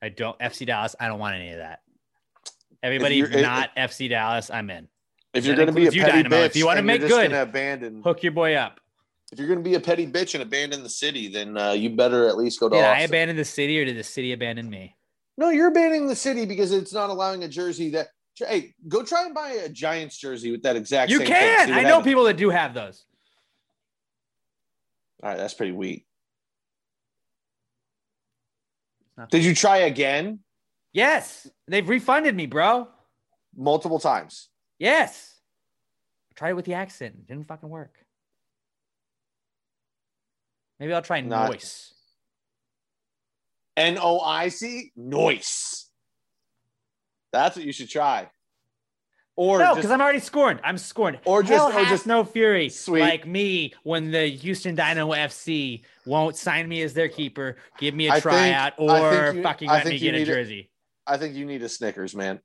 I 0.00 0.08
don't 0.10 0.38
FC 0.38 0.66
Dallas. 0.66 0.94
I 1.00 1.08
don't 1.08 1.18
want 1.18 1.34
any 1.34 1.50
of 1.50 1.58
that. 1.58 1.80
Everybody 2.84 3.22
not 3.22 3.74
FC 3.76 4.10
Dallas, 4.10 4.50
I'm 4.50 4.68
in. 4.68 4.86
if 5.32 5.46
you're 5.46 5.56
going 5.56 5.68
to 5.68 5.72
be 5.72 5.86
a 5.86 5.90
petty 5.90 6.22
Dynamo. 6.22 6.36
bitch, 6.36 6.46
If 6.46 6.56
you 6.56 6.68
and 6.68 6.76
you're 6.76 6.84
make 6.84 7.00
good, 7.00 7.32
abandon. 7.32 8.02
Hook 8.02 8.22
your 8.22 8.32
boy 8.32 8.56
up. 8.56 8.78
If 9.32 9.38
you're 9.38 9.48
going 9.48 9.58
to 9.58 9.64
be 9.64 9.74
a 9.74 9.80
petty 9.80 10.06
bitch 10.06 10.34
and 10.34 10.42
abandon 10.42 10.82
the 10.82 10.90
city, 10.90 11.28
then 11.28 11.56
uh, 11.56 11.70
you 11.72 11.88
better 11.96 12.28
at 12.28 12.36
least 12.36 12.60
go 12.60 12.68
to 12.68 12.76
Did 12.76 12.84
I 12.84 12.90
Austin. 12.96 13.10
abandon 13.10 13.36
the 13.38 13.44
city 13.46 13.80
or 13.80 13.86
did 13.86 13.96
the 13.96 14.04
city 14.04 14.32
abandon 14.34 14.68
me? 14.68 14.94
no, 15.38 15.48
you're 15.48 15.68
abandoning 15.68 16.06
the 16.06 16.14
city 16.14 16.44
because 16.44 16.72
it's 16.72 16.92
not 16.92 17.08
allowing 17.10 17.42
a 17.42 17.48
jersey 17.48 17.90
that. 17.90 18.08
Hey, 18.36 18.74
go 18.86 19.02
try 19.02 19.24
and 19.24 19.34
buy 19.34 19.50
a 19.50 19.68
Giants 19.68 20.18
jersey 20.18 20.50
with 20.50 20.62
that 20.64 20.76
exact. 20.76 21.10
You 21.10 21.20
can. 21.20 21.72
I 21.72 21.82
know 21.82 21.88
happens. 21.88 22.04
people 22.04 22.24
that 22.24 22.36
do 22.36 22.50
have 22.50 22.74
those. 22.74 23.04
All 25.22 25.30
right, 25.30 25.38
that's 25.38 25.54
pretty 25.54 25.72
weak. 25.72 26.04
Did 29.30 29.44
you 29.44 29.54
try 29.54 29.78
again? 29.78 30.40
Yes, 30.92 31.48
they've 31.68 31.88
refunded 31.88 32.34
me, 32.34 32.46
bro. 32.46 32.88
Multiple 33.56 33.98
times. 34.00 34.48
Yes. 34.78 35.34
Tried 36.34 36.50
it 36.50 36.54
with 36.56 36.64
the 36.64 36.74
accent. 36.74 37.14
It 37.18 37.26
Didn't 37.28 37.46
fucking 37.46 37.68
work. 37.68 37.94
Maybe 40.80 40.92
I'll 40.92 41.02
try 41.02 41.20
Not- 41.20 41.50
noise. 41.50 41.92
N 43.76 43.98
O 44.00 44.20
I 44.20 44.48
C. 44.48 44.92
Noise. 44.96 45.86
That's 47.32 47.56
what 47.56 47.64
you 47.64 47.72
should 47.72 47.88
try. 47.90 48.30
Or 49.36 49.58
no, 49.58 49.74
because 49.74 49.90
I'm 49.90 50.00
already 50.00 50.20
scorned. 50.20 50.60
I'm 50.62 50.78
scorned. 50.78 51.18
Or 51.24 51.42
just- 51.42 51.72
Hell 51.72 51.82
or 51.82 51.84
just- 51.86 52.06
no 52.06 52.22
fury 52.24 52.68
Sweet. 52.68 53.00
like 53.00 53.26
me 53.26 53.74
when 53.82 54.12
the 54.12 54.28
Houston 54.28 54.76
Dynamo 54.76 55.12
FC 55.12 55.84
won't 56.06 56.36
sign 56.36 56.68
me 56.68 56.82
as 56.82 56.94
their 56.94 57.08
keeper, 57.08 57.56
give 57.78 57.94
me 57.94 58.06
a 58.06 58.12
I 58.14 58.20
tryout, 58.20 58.74
I 58.78 58.82
or 58.82 59.34
you- 59.34 59.42
fucking 59.42 59.68
I 59.68 59.78
let 59.78 59.86
me 59.86 59.98
get 59.98 60.14
a 60.14 60.24
jersey. 60.24 60.70
I 61.06 61.16
think 61.16 61.34
you 61.34 61.44
need 61.44 61.62
a 61.62 61.68
Snickers, 61.68 62.14
man. 62.14 62.40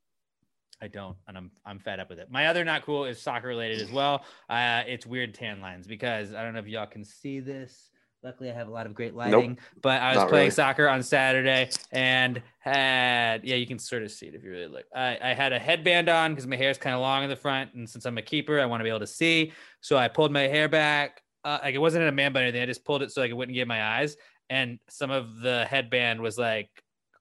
I 0.82 0.88
don't, 0.88 1.16
and 1.28 1.36
I'm 1.36 1.50
I'm 1.66 1.78
fed 1.78 2.00
up 2.00 2.08
with 2.08 2.18
it. 2.18 2.30
My 2.30 2.46
other 2.46 2.64
not 2.64 2.84
cool 2.84 3.04
is 3.04 3.20
soccer 3.20 3.48
related 3.48 3.80
as 3.80 3.92
well. 3.92 4.24
Uh, 4.48 4.82
it's 4.86 5.06
weird 5.06 5.34
tan 5.34 5.60
lines 5.60 5.86
because 5.86 6.32
I 6.32 6.42
don't 6.42 6.54
know 6.54 6.60
if 6.60 6.66
y'all 6.66 6.86
can 6.86 7.04
see 7.04 7.40
this. 7.40 7.90
Luckily, 8.22 8.50
I 8.50 8.54
have 8.54 8.68
a 8.68 8.70
lot 8.70 8.84
of 8.86 8.94
great 8.94 9.14
lighting. 9.14 9.58
But 9.80 10.02
I 10.02 10.14
was 10.14 10.24
playing 10.28 10.44
really. 10.44 10.50
soccer 10.50 10.88
on 10.88 11.02
Saturday 11.02 11.70
and 11.90 12.42
had 12.58 13.44
yeah, 13.44 13.56
you 13.56 13.66
can 13.66 13.78
sort 13.78 14.02
of 14.02 14.10
see 14.10 14.26
it 14.26 14.34
if 14.34 14.42
you 14.42 14.50
really 14.50 14.68
look. 14.68 14.84
I, 14.94 15.18
I 15.22 15.34
had 15.34 15.52
a 15.52 15.58
headband 15.58 16.08
on 16.08 16.32
because 16.32 16.46
my 16.46 16.56
hair 16.56 16.70
is 16.70 16.78
kind 16.78 16.94
of 16.94 17.00
long 17.00 17.24
in 17.24 17.30
the 17.30 17.36
front, 17.36 17.74
and 17.74 17.88
since 17.88 18.04
I'm 18.06 18.18
a 18.18 18.22
keeper, 18.22 18.60
I 18.60 18.66
want 18.66 18.80
to 18.80 18.84
be 18.84 18.90
able 18.90 19.00
to 19.00 19.06
see. 19.06 19.52
So 19.80 19.96
I 19.96 20.08
pulled 20.08 20.32
my 20.32 20.42
hair 20.42 20.68
back. 20.68 21.22
Uh, 21.44 21.58
like 21.62 21.74
it 21.74 21.78
wasn't 21.78 22.02
in 22.02 22.08
a 22.08 22.12
man 22.12 22.32
bun 22.32 22.42
or 22.42 22.46
anything. 22.46 22.62
I 22.62 22.66
just 22.66 22.84
pulled 22.84 23.02
it 23.02 23.10
so 23.10 23.20
like 23.22 23.30
it 23.30 23.34
wouldn't 23.34 23.54
get 23.54 23.66
my 23.66 23.82
eyes. 23.82 24.16
And 24.50 24.78
some 24.88 25.10
of 25.10 25.40
the 25.40 25.64
headband 25.64 26.20
was 26.20 26.36
like 26.36 26.68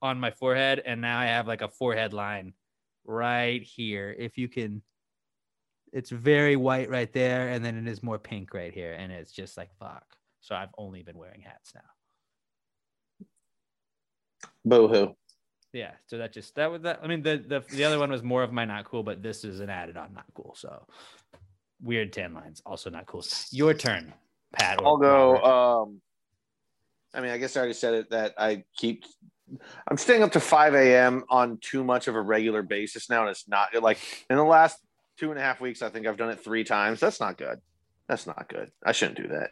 on 0.02 0.20
my 0.20 0.32
forehead, 0.32 0.82
and 0.86 1.02
now 1.02 1.20
I 1.20 1.26
have 1.26 1.48
like 1.48 1.62
a 1.62 1.68
forehead 1.68 2.14
line 2.14 2.54
right 3.06 3.62
here. 3.62 4.16
If 4.18 4.38
you 4.38 4.48
can, 4.48 4.82
it's 5.92 6.10
very 6.10 6.56
white 6.56 6.90
right 6.90 7.12
there, 7.12 7.50
and 7.50 7.64
then 7.64 7.78
it 7.78 7.88
is 7.88 8.04
more 8.04 8.20
pink 8.20 8.54
right 8.54 8.74
here, 8.74 8.94
and 8.94 9.12
it's 9.12 9.32
just 9.32 9.58
like 9.58 9.70
fuck. 9.80 10.06
So 10.42 10.56
I've 10.56 10.74
only 10.78 11.04
been 11.04 11.18
wearing 11.18 11.42
hats 11.42 11.74
now. 11.76 13.28
Boo 14.66 14.88
hoo. 14.88 15.16
Yeah, 15.74 15.92
so 16.08 16.18
that 16.18 16.34
just 16.34 16.56
that 16.56 16.72
was 16.72 16.82
that. 16.82 17.00
I 17.04 17.08
mean, 17.08 17.22
the 17.22 17.38
the 17.38 17.64
the 17.76 17.84
other 17.84 18.00
one 18.00 18.10
was 18.10 18.24
more 18.24 18.42
of 18.42 18.52
my 18.52 18.66
not 18.66 18.86
cool, 18.86 19.04
but 19.04 19.22
this 19.22 19.44
is 19.44 19.60
an 19.60 19.70
added 19.70 19.98
on 19.98 20.14
not 20.14 20.26
cool. 20.34 20.56
So 20.58 20.88
weird 21.82 22.12
tan 22.12 22.34
lines, 22.34 22.62
also 22.66 22.90
not 22.90 23.06
cool. 23.06 23.24
Your 23.52 23.74
turn, 23.74 24.14
Pat. 24.58 24.80
I'll 24.84 24.98
go. 24.98 25.38
Um, 25.38 26.02
I 27.14 27.22
mean, 27.22 27.32
I 27.32 27.38
guess 27.38 27.56
I 27.56 27.60
already 27.60 27.74
said 27.74 27.94
it 27.94 28.10
that 28.10 28.34
I 28.38 28.64
keep. 28.76 29.04
I'm 29.88 29.98
staying 29.98 30.24
up 30.24 30.32
to 30.34 30.40
5 30.40 30.76
a.m. 30.76 31.24
on 31.30 31.58
too 31.58 31.84
much 31.84 32.08
of 32.08 32.16
a 32.16 32.22
regular 32.22 32.62
basis 32.62 33.10
now, 33.10 33.22
and 33.22 33.30
it's 33.30 33.48
not 33.48 33.74
like 33.82 34.00
in 34.30 34.38
the 34.38 34.44
last 34.44 34.80
two 35.18 35.32
and 35.32 35.40
a 35.40 35.42
half 35.42 35.60
weeks. 35.62 35.82
I 35.82 35.90
think 35.90 36.08
I've 36.08 36.18
done 36.18 36.30
it 36.30 36.44
three 36.44 36.64
times. 36.64 37.00
That's 37.00 37.20
not 37.20 37.38
good. 37.38 37.60
That's 38.08 38.26
not 38.26 38.48
good. 38.50 38.72
I 38.84 38.92
shouldn't 38.92 39.18
do 39.18 39.28
that. 39.28 39.52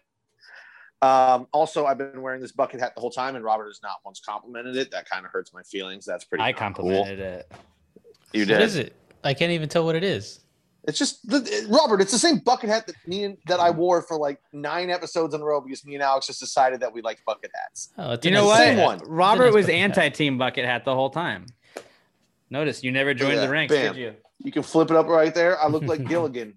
Um, 1.00 1.48
also, 1.52 1.86
I've 1.86 1.98
been 1.98 2.22
wearing 2.22 2.42
this 2.42 2.52
bucket 2.52 2.80
hat 2.80 2.94
the 2.96 3.02
whole 3.02 3.12
time, 3.12 3.36
and 3.36 3.46
Robert 3.46 3.68
has 3.68 3.82
not 3.84 3.98
once 4.04 4.20
complimented 4.20 4.76
it. 4.76 4.92
That 4.92 5.08
kind 5.08 5.26
of 5.26 5.32
hurts 5.32 5.54
my 5.54 5.62
feelings. 5.64 6.06
That's 6.06 6.26
pretty. 6.26 6.44
I 6.44 6.54
complimented 6.54 7.20
cool. 7.20 7.28
it. 7.28 7.52
You 8.34 8.46
did. 8.46 8.62
is 8.62 8.76
it? 8.76 8.96
I 9.24 9.34
can't 9.34 9.52
even 9.52 9.70
tell 9.70 9.86
what 9.86 9.96
it 9.96 10.04
is. 10.04 10.44
It's 10.88 10.98
just 10.98 11.28
the, 11.30 11.38
it- 11.46 11.68
Robert. 11.70 12.00
It's 12.02 12.14
the 12.14 12.18
same 12.20 12.38
bucket 12.40 12.70
hat 12.70 12.88
that 12.88 12.96
me 13.06 13.26
and 13.26 13.38
that 13.48 13.60
I 13.60 13.70
wore 13.72 14.02
for 14.02 14.18
like 14.18 14.40
nine 14.54 14.90
episodes 14.90 15.34
in 15.36 15.42
a 15.42 15.44
row 15.44 15.60
because 15.60 15.86
me 15.86 15.96
and 15.96 16.02
Alex 16.04 16.28
just 16.28 16.40
decided 16.40 16.80
that 16.80 16.94
we 16.94 17.02
liked 17.02 17.26
bucket 17.26 17.52
hats. 17.54 17.90
Oh, 17.98 18.12
You 18.24 18.30
a 18.30 18.34
know 18.34 18.42
nice 18.42 18.48
what? 18.48 18.58
Same 18.58 18.78
hat. 18.78 18.86
one. 18.86 19.00
Robert 19.06 19.46
nice 19.48 19.54
was 19.54 19.70
anti-team 19.70 20.38
bucket 20.38 20.64
hat 20.66 20.86
the 20.86 20.96
whole 20.96 21.10
time. 21.10 21.46
Notice 22.50 22.84
you 22.84 22.92
never 22.94 23.14
joined 23.14 23.34
Yeah, 23.36 23.42
the 23.46 23.50
ranks, 23.50 23.74
bam. 23.74 23.94
did 23.94 24.00
you? 24.02 24.14
You 24.40 24.52
can 24.54 24.64
flip 24.64 24.90
it 24.90 24.96
up 24.96 25.08
right 25.08 25.36
there. 25.36 25.60
I 25.62 25.68
look 25.68 25.84
like 25.84 26.04
Gilligan. 26.08 26.54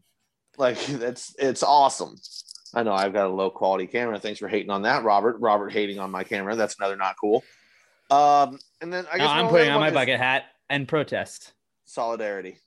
Like 0.58 0.78
that's 0.86 1.34
it's 1.38 1.62
awesome. 1.64 2.16
I 2.72 2.84
know 2.84 2.92
I've 2.92 3.12
got 3.12 3.26
a 3.26 3.30
low 3.30 3.50
quality 3.50 3.88
camera. 3.88 4.20
Thanks 4.20 4.38
for 4.38 4.46
hating 4.46 4.70
on 4.70 4.82
that, 4.82 5.02
Robert. 5.02 5.38
Robert 5.40 5.72
hating 5.72 5.98
on 5.98 6.12
my 6.12 6.22
camera. 6.22 6.54
That's 6.54 6.76
another 6.78 6.94
not 6.96 7.16
cool. 7.20 7.42
Um, 8.10 8.60
and 8.80 8.92
then 8.92 9.06
I 9.12 9.16
No, 9.16 9.24
guess 9.24 9.30
I'm 9.32 9.48
putting 9.48 9.70
on 9.70 9.80
my 9.80 9.88
is 9.88 9.94
bucket 9.94 10.20
hat 10.20 10.44
and 10.68 10.86
protest. 10.86 11.52
solidarity. 11.84 12.58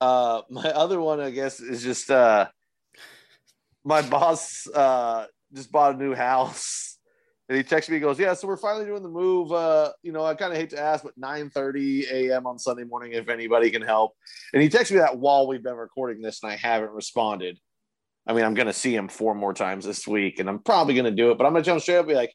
Uh, 0.00 0.42
my 0.50 0.70
other 0.70 1.00
one, 1.00 1.20
I 1.20 1.30
guess, 1.30 1.60
is 1.60 1.82
just 1.82 2.10
uh, 2.10 2.48
my 3.84 4.02
boss 4.02 4.66
uh 4.74 5.26
just 5.52 5.70
bought 5.70 5.94
a 5.94 5.98
new 5.98 6.14
house, 6.14 6.98
and 7.48 7.56
he 7.56 7.62
texts 7.62 7.90
me. 7.90 7.96
He 7.96 8.00
goes, 8.00 8.18
"Yeah, 8.18 8.34
so 8.34 8.48
we're 8.48 8.56
finally 8.56 8.86
doing 8.86 9.02
the 9.02 9.08
move. 9.08 9.52
Uh, 9.52 9.92
you 10.02 10.12
know, 10.12 10.24
I 10.24 10.34
kind 10.34 10.52
of 10.52 10.58
hate 10.58 10.70
to 10.70 10.80
ask, 10.80 11.04
but 11.04 11.18
9:30 11.18 12.10
a.m. 12.10 12.46
on 12.46 12.58
Sunday 12.58 12.84
morning, 12.84 13.12
if 13.12 13.28
anybody 13.28 13.70
can 13.70 13.82
help." 13.82 14.12
And 14.52 14.62
he 14.62 14.68
texts 14.68 14.92
me 14.92 14.98
that 14.98 15.18
while 15.18 15.46
we've 15.46 15.62
been 15.62 15.76
recording 15.76 16.22
this, 16.22 16.42
and 16.42 16.50
I 16.50 16.56
haven't 16.56 16.90
responded. 16.90 17.58
I 18.26 18.32
mean, 18.32 18.44
I'm 18.44 18.54
gonna 18.54 18.72
see 18.72 18.94
him 18.94 19.08
four 19.08 19.34
more 19.34 19.52
times 19.52 19.84
this 19.84 20.08
week, 20.08 20.38
and 20.38 20.48
I'm 20.48 20.58
probably 20.60 20.94
gonna 20.94 21.10
do 21.10 21.30
it. 21.30 21.38
But 21.38 21.46
I'm 21.46 21.52
gonna 21.52 21.64
tell 21.64 21.74
him 21.74 21.80
straight 21.80 21.98
up, 21.98 22.08
be 22.08 22.14
like, 22.14 22.34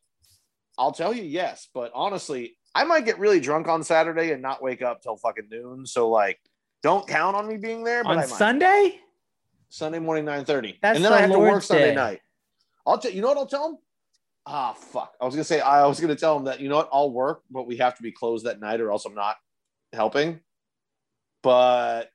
"I'll 0.77 0.91
tell 0.91 1.13
you 1.13 1.23
yes," 1.23 1.67
but 1.73 1.91
honestly, 1.93 2.57
I 2.75 2.83
might 2.83 3.05
get 3.05 3.19
really 3.19 3.39
drunk 3.39 3.67
on 3.67 3.83
Saturday 3.83 4.31
and 4.31 4.41
not 4.41 4.61
wake 4.61 4.81
up 4.81 5.01
till 5.01 5.17
fucking 5.17 5.47
noon. 5.49 5.85
So 5.85 6.09
like, 6.09 6.39
don't 6.81 7.07
count 7.07 7.35
on 7.35 7.47
me 7.47 7.57
being 7.57 7.83
there. 7.83 8.03
But 8.03 8.11
On 8.11 8.17
I 8.17 8.21
might. 8.21 8.29
Sunday? 8.29 8.99
Sunday 9.69 9.99
morning, 9.99 10.25
nine 10.25 10.45
thirty, 10.45 10.79
and 10.81 11.03
then 11.03 11.13
I 11.13 11.21
have 11.21 11.31
to 11.31 11.37
work 11.39 11.61
Sunday 11.61 11.89
Day. 11.89 11.95
night. 11.95 12.21
I'll 12.87 12.97
tell 12.97 13.11
you 13.11 13.21
know 13.21 13.27
what 13.27 13.37
I'll 13.37 13.45
tell 13.45 13.69
him. 13.69 13.77
Ah, 14.47 14.73
fuck! 14.73 15.13
I 15.21 15.25
was 15.25 15.35
gonna 15.35 15.43
say 15.43 15.59
I 15.59 15.85
was 15.85 15.99
gonna 15.99 16.15
tell 16.15 16.35
him 16.35 16.45
that 16.45 16.59
you 16.59 16.69
know 16.69 16.77
what 16.77 16.89
I'll 16.91 17.11
work, 17.11 17.43
but 17.51 17.67
we 17.67 17.77
have 17.77 17.95
to 17.97 18.01
be 18.01 18.11
closed 18.11 18.45
that 18.47 18.59
night, 18.59 18.81
or 18.81 18.89
else 18.91 19.05
I'm 19.05 19.13
not 19.13 19.35
helping. 19.93 20.39
But 21.43 22.09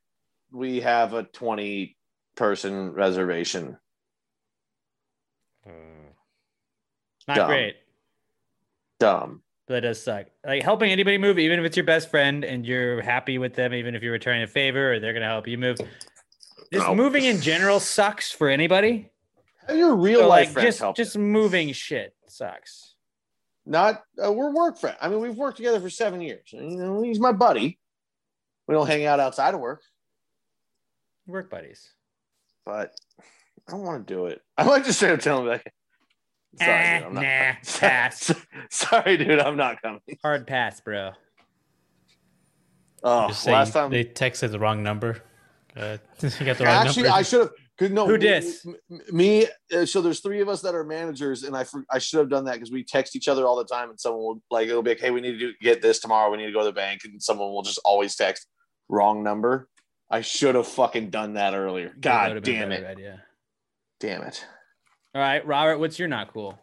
we 0.51 0.81
have 0.81 1.15
a 1.15 1.23
twenty 1.23 1.97
person 2.35 2.93
reservation. 2.93 3.79
Not 7.29 7.37
Dumb. 7.37 7.47
great. 7.47 7.77
Dumb. 8.99 9.44
But 9.67 9.75
that 9.75 9.81
does 9.83 10.03
suck. 10.03 10.27
Like 10.47 10.63
helping 10.63 10.91
anybody 10.93 11.17
move, 11.17 11.39
even 11.39 11.59
if 11.59 11.65
it's 11.65 11.77
your 11.77 11.87
best 11.87 12.11
friend 12.11 12.45
and 12.45 12.67
you're 12.67 13.01
happy 13.01 13.39
with 13.39 13.55
them, 13.55 13.73
even 13.73 13.95
if 13.95 14.03
you're 14.03 14.13
returning 14.13 14.43
a 14.43 14.47
favor 14.47 14.93
or 14.95 15.01
they're 15.01 15.15
gonna 15.15 15.25
help 15.27 15.49
you 15.49 15.57
move. 15.57 15.79
Just 16.73 16.87
No. 16.87 16.95
moving 16.95 17.25
in 17.25 17.41
general 17.41 17.81
sucks 17.81 18.31
for 18.31 18.49
anybody. 18.51 19.11
Your 19.71 19.97
real 19.97 20.21
So, 20.21 20.29
life 20.29 20.47
like 20.49 20.53
friends 20.53 20.67
just 20.69 20.79
help. 20.81 20.97
just 20.97 21.17
moving 21.17 21.73
shit 21.73 22.15
sucks. 22.29 22.95
not 23.65 24.03
uh, 24.23 24.31
we're 24.31 24.53
work 24.53 24.79
friends. 24.79 24.99
I 25.01 25.09
mean, 25.09 25.21
we've 25.21 25.37
worked 25.37 25.57
together 25.57 25.81
for 25.81 25.89
seven 25.89 26.21
years. 26.21 26.53
You 26.53 26.61
know, 26.77 27.03
he's 27.03 27.19
my 27.19 27.33
buddy. 27.33 27.79
We 28.67 28.75
don't 28.75 28.87
hang 28.87 29.07
out 29.07 29.21
outside 29.21 29.55
of 29.55 29.61
work, 29.61 29.83
Work 31.27 31.49
buddies. 31.51 31.91
but 32.67 32.95
I 33.67 33.73
don't 33.73 33.83
want 33.83 34.07
to 34.07 34.15
do 34.15 34.27
it. 34.27 34.43
I 34.59 34.65
might 34.65 34.85
just 34.85 34.99
straight 34.99 35.13
up 35.13 35.21
tell 35.21 35.41
him 35.41 35.47
like, 35.47 35.73
sorry, 36.59 36.73
Eh, 36.73 36.99
dude, 36.99 37.07
I'm 37.09 37.15
not. 37.15 37.23
nah, 37.23 37.53
pass. 37.79 38.35
sorry, 38.71 39.17
dude, 39.17 39.39
I'm 39.41 39.57
not 39.57 39.81
coming. 39.83 40.01
Hard 40.23 40.47
pass, 40.47 40.81
bro. 40.81 41.13
Oh, 43.03 43.29
Just 43.29 43.43
say 43.43 43.53
last 43.53 43.73
time. 43.73 43.91
they 43.91 44.05
texted 44.05 44.51
the 44.51 44.59
wrong 44.59 44.83
number. 44.83 45.23
Uh, 45.77 45.99
you 46.23 46.31
got 46.47 46.57
the 46.59 46.65
wrong 46.65 46.87
Actually, 46.87 47.05
number. 47.05 47.19
I 47.19 47.23
should 47.23 47.41
have. 47.41 47.51
Cause 47.77 47.91
no, 47.91 48.07
Who 48.07 48.13
me- 48.13 48.19
dis? 48.21 48.65
m- 48.65 48.77
m- 48.91 49.01
Me. 49.11 49.47
uh, 49.75 49.85
So 49.85 50.01
there's 50.01 50.21
three 50.21 50.41
of 50.41 50.49
us 50.49 50.63
that 50.63 50.77
are 50.77 50.85
managers, 50.85 51.43
and 51.43 51.57
I 51.57 51.65
I 51.91 51.99
should 51.99 52.21
have 52.21 52.31
done 52.31 52.45
that 52.45 52.55
because 52.55 52.71
we 52.71 52.85
text 52.85 53.17
each 53.17 53.27
other 53.27 53.47
all 53.47 53.57
the 53.57 53.65
time, 53.65 53.91
and 53.91 53.99
someone 54.01 54.23
will 54.23 54.43
like 54.49 54.69
it'll 54.69 54.83
be 54.83 54.91
like, 54.93 55.01
hey, 55.01 55.11
we 55.11 55.21
need 55.21 55.33
to 55.33 55.39
do, 55.39 55.53
get 55.61 55.83
this 55.83 55.99
tomorrow. 55.99 56.31
We 56.31 56.37
need 56.37 56.47
to 56.47 56.53
go 56.53 56.61
to 56.61 56.67
the 56.67 56.73
bank, 56.73 57.01
and 57.05 57.21
someone 57.21 57.51
will 57.53 57.63
just 57.63 57.81
always 57.85 58.15
text 58.15 58.47
wrong 58.89 59.25
number. 59.25 59.69
I 60.09 60.21
should 60.21 60.55
have 60.55 60.69
fucking 60.69 61.11
done 61.11 61.35
that 61.35 61.55
earlier. 61.55 61.93
God 62.01 62.29
would've 62.29 62.45
been 62.45 62.55
a 62.57 62.61
damn 62.61 62.73
it! 62.73 62.85
idea. 62.87 63.23
Damn 63.99 64.23
it! 64.23 64.47
All 65.15 65.21
right, 65.21 65.47
Robert, 65.47 65.79
what's 65.79 65.97
your 65.97 66.09
not 66.09 66.33
cool? 66.33 66.59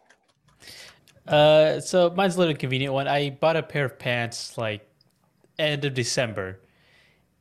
Uh, 1.26 1.80
so 1.80 2.12
mine's 2.14 2.36
a 2.36 2.38
little 2.38 2.54
convenient 2.54 2.92
one. 2.92 3.08
I 3.08 3.30
bought 3.30 3.56
a 3.56 3.62
pair 3.62 3.86
of 3.86 3.98
pants 3.98 4.58
like 4.58 4.86
end 5.58 5.86
of 5.86 5.94
December, 5.94 6.60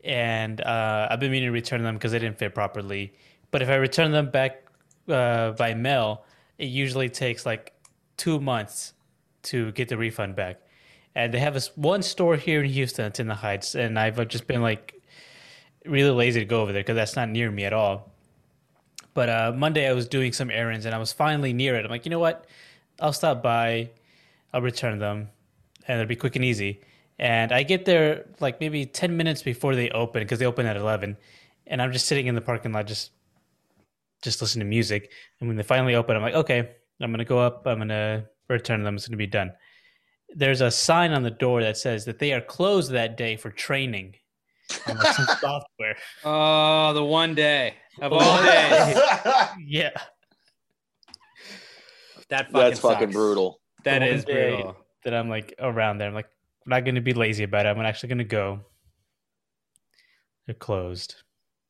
and 0.05 0.61
uh, 0.61 1.09
I've 1.11 1.19
been 1.19 1.31
meaning 1.31 1.49
to 1.49 1.51
return 1.51 1.83
them 1.83 1.95
because 1.95 2.13
they 2.13 2.19
didn't 2.19 2.37
fit 2.37 2.55
properly. 2.55 3.13
But 3.49 3.61
if 3.61 3.67
I 3.67 3.75
return 3.75 4.13
them 4.13 4.29
back 4.29 4.63
uh, 5.09 5.51
by 5.51 5.73
mail, 5.73 6.23
it 6.57 6.67
usually 6.67 7.09
takes 7.09 7.45
like 7.45 7.73
two 8.15 8.39
months 8.39 8.93
to 9.43 9.73
get 9.73 9.89
the 9.89 9.97
refund 9.97 10.37
back. 10.37 10.61
And 11.13 11.33
they 11.33 11.39
have 11.39 11.53
this 11.53 11.75
one 11.75 12.03
store 12.03 12.37
here 12.37 12.63
in 12.63 12.69
Houston. 12.69 13.07
It's 13.07 13.19
in 13.19 13.27
the 13.27 13.35
Heights, 13.35 13.75
and 13.75 13.99
I've 13.99 14.25
just 14.29 14.47
been 14.47 14.61
like 14.61 15.01
really 15.85 16.11
lazy 16.11 16.39
to 16.39 16.45
go 16.45 16.61
over 16.61 16.71
there 16.71 16.83
because 16.83 16.95
that's 16.95 17.17
not 17.17 17.27
near 17.27 17.51
me 17.51 17.65
at 17.65 17.73
all. 17.73 18.10
But 19.13 19.29
uh, 19.29 19.53
Monday 19.55 19.89
I 19.89 19.93
was 19.93 20.07
doing 20.07 20.31
some 20.31 20.49
errands 20.49 20.85
and 20.85 20.95
I 20.95 20.97
was 20.97 21.11
finally 21.11 21.53
near 21.53 21.75
it. 21.75 21.85
I'm 21.85 21.91
like, 21.91 22.05
you 22.05 22.11
know 22.11 22.19
what? 22.19 22.45
I'll 22.99 23.13
stop 23.13 23.43
by, 23.43 23.89
I'll 24.53 24.61
return 24.61 24.99
them, 24.99 25.29
and 25.87 25.99
it'll 25.99 26.07
be 26.07 26.15
quick 26.15 26.35
and 26.35 26.45
easy. 26.45 26.81
And 27.19 27.51
I 27.51 27.63
get 27.63 27.85
there 27.85 28.25
like 28.39 28.59
maybe 28.59 28.85
10 28.85 29.15
minutes 29.15 29.43
before 29.43 29.75
they 29.75 29.89
open 29.89 30.23
because 30.23 30.39
they 30.39 30.45
open 30.45 30.65
at 30.65 30.77
11. 30.77 31.17
And 31.67 31.81
I'm 31.81 31.91
just 31.91 32.07
sitting 32.07 32.27
in 32.27 32.35
the 32.35 32.41
parking 32.41 32.71
lot 32.71 32.87
just 32.87 33.11
just 34.21 34.41
listening 34.41 34.65
to 34.65 34.69
music. 34.69 35.11
And 35.39 35.49
when 35.49 35.57
they 35.57 35.63
finally 35.63 35.95
open, 35.95 36.15
I'm 36.15 36.21
like, 36.21 36.35
okay, 36.35 36.59
I'm 36.99 37.11
going 37.11 37.19
to 37.19 37.25
go 37.25 37.39
up, 37.39 37.65
I'm 37.65 37.77
going 37.77 37.89
to 37.89 38.25
return 38.49 38.83
them, 38.83 38.95
it's 38.95 39.07
going 39.07 39.13
to 39.13 39.17
be 39.17 39.27
done. 39.27 39.51
There's 40.29 40.61
a 40.61 40.71
sign 40.71 41.11
on 41.11 41.23
the 41.23 41.31
door 41.31 41.61
that 41.61 41.77
says 41.77 42.05
that 42.05 42.19
they 42.19 42.31
are 42.31 42.41
closed 42.41 42.91
that 42.91 43.17
day 43.17 43.35
for 43.35 43.49
training 43.49 44.15
on 44.87 44.97
like 44.97 45.13
some 45.13 45.25
software. 45.39 45.95
Oh, 46.23 46.93
the 46.93 47.03
one 47.03 47.35
day 47.35 47.75
of 48.01 48.13
all 48.13 48.19
days. 48.43 48.97
Yeah. 49.65 49.89
That 52.29 52.45
fucking 52.51 52.53
That's 52.53 52.79
fucking 52.79 53.07
sucks. 53.07 53.13
brutal. 53.13 53.59
That 53.83 53.99
The 53.99 54.07
is 54.07 54.25
brutal. 54.25 54.75
That 55.03 55.13
I'm 55.13 55.29
like 55.29 55.53
around 55.59 55.97
there. 55.97 56.07
I'm 56.07 56.13
like, 56.13 56.29
I'm 56.65 56.69
not 56.69 56.85
going 56.85 56.95
to 56.95 57.01
be 57.01 57.13
lazy 57.13 57.43
about 57.43 57.65
it. 57.65 57.69
I'm 57.69 57.79
actually 57.81 58.09
going 58.09 58.19
to 58.19 58.23
go. 58.23 58.61
They're 60.45 60.55
closed. 60.55 61.15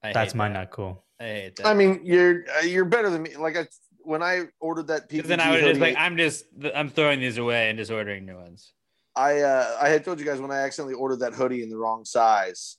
I 0.03 0.13
That's 0.13 0.33
hate 0.33 0.38
mine 0.38 0.53
that. 0.53 0.59
not 0.59 0.71
cool. 0.71 1.03
I 1.19 1.23
hate 1.23 1.55
that. 1.57 1.67
I 1.67 1.73
mean, 1.73 2.01
you're 2.03 2.43
uh, 2.57 2.61
you're 2.63 2.85
better 2.85 3.09
than 3.09 3.23
me. 3.23 3.35
Like 3.38 3.57
I, 3.57 3.67
when 4.03 4.21
I 4.23 4.45
ordered 4.59 4.88
that 4.88 5.09
PPG 5.09 5.19
'Cause 5.21 5.27
then 5.30 5.39
I 5.39 5.51
would 5.51 5.61
just 5.61 5.80
like. 5.80 5.95
I'm 5.97 6.17
just, 6.17 6.45
I'm 6.75 6.89
throwing 6.89 7.19
these 7.19 7.38
away 7.38 7.69
and 7.69 7.77
just 7.77 7.91
ordering 7.91 8.25
new 8.25 8.35
ones. 8.38 8.73
I 9.15 9.39
uh, 9.41 9.77
I 9.80 9.89
had 9.89 10.03
told 10.05 10.19
you 10.19 10.25
guys 10.25 10.39
when 10.39 10.51
I 10.51 10.59
accidentally 10.59 10.95
ordered 10.95 11.19
that 11.19 11.33
hoodie 11.33 11.63
in 11.63 11.69
the 11.69 11.77
wrong 11.77 12.05
size. 12.05 12.77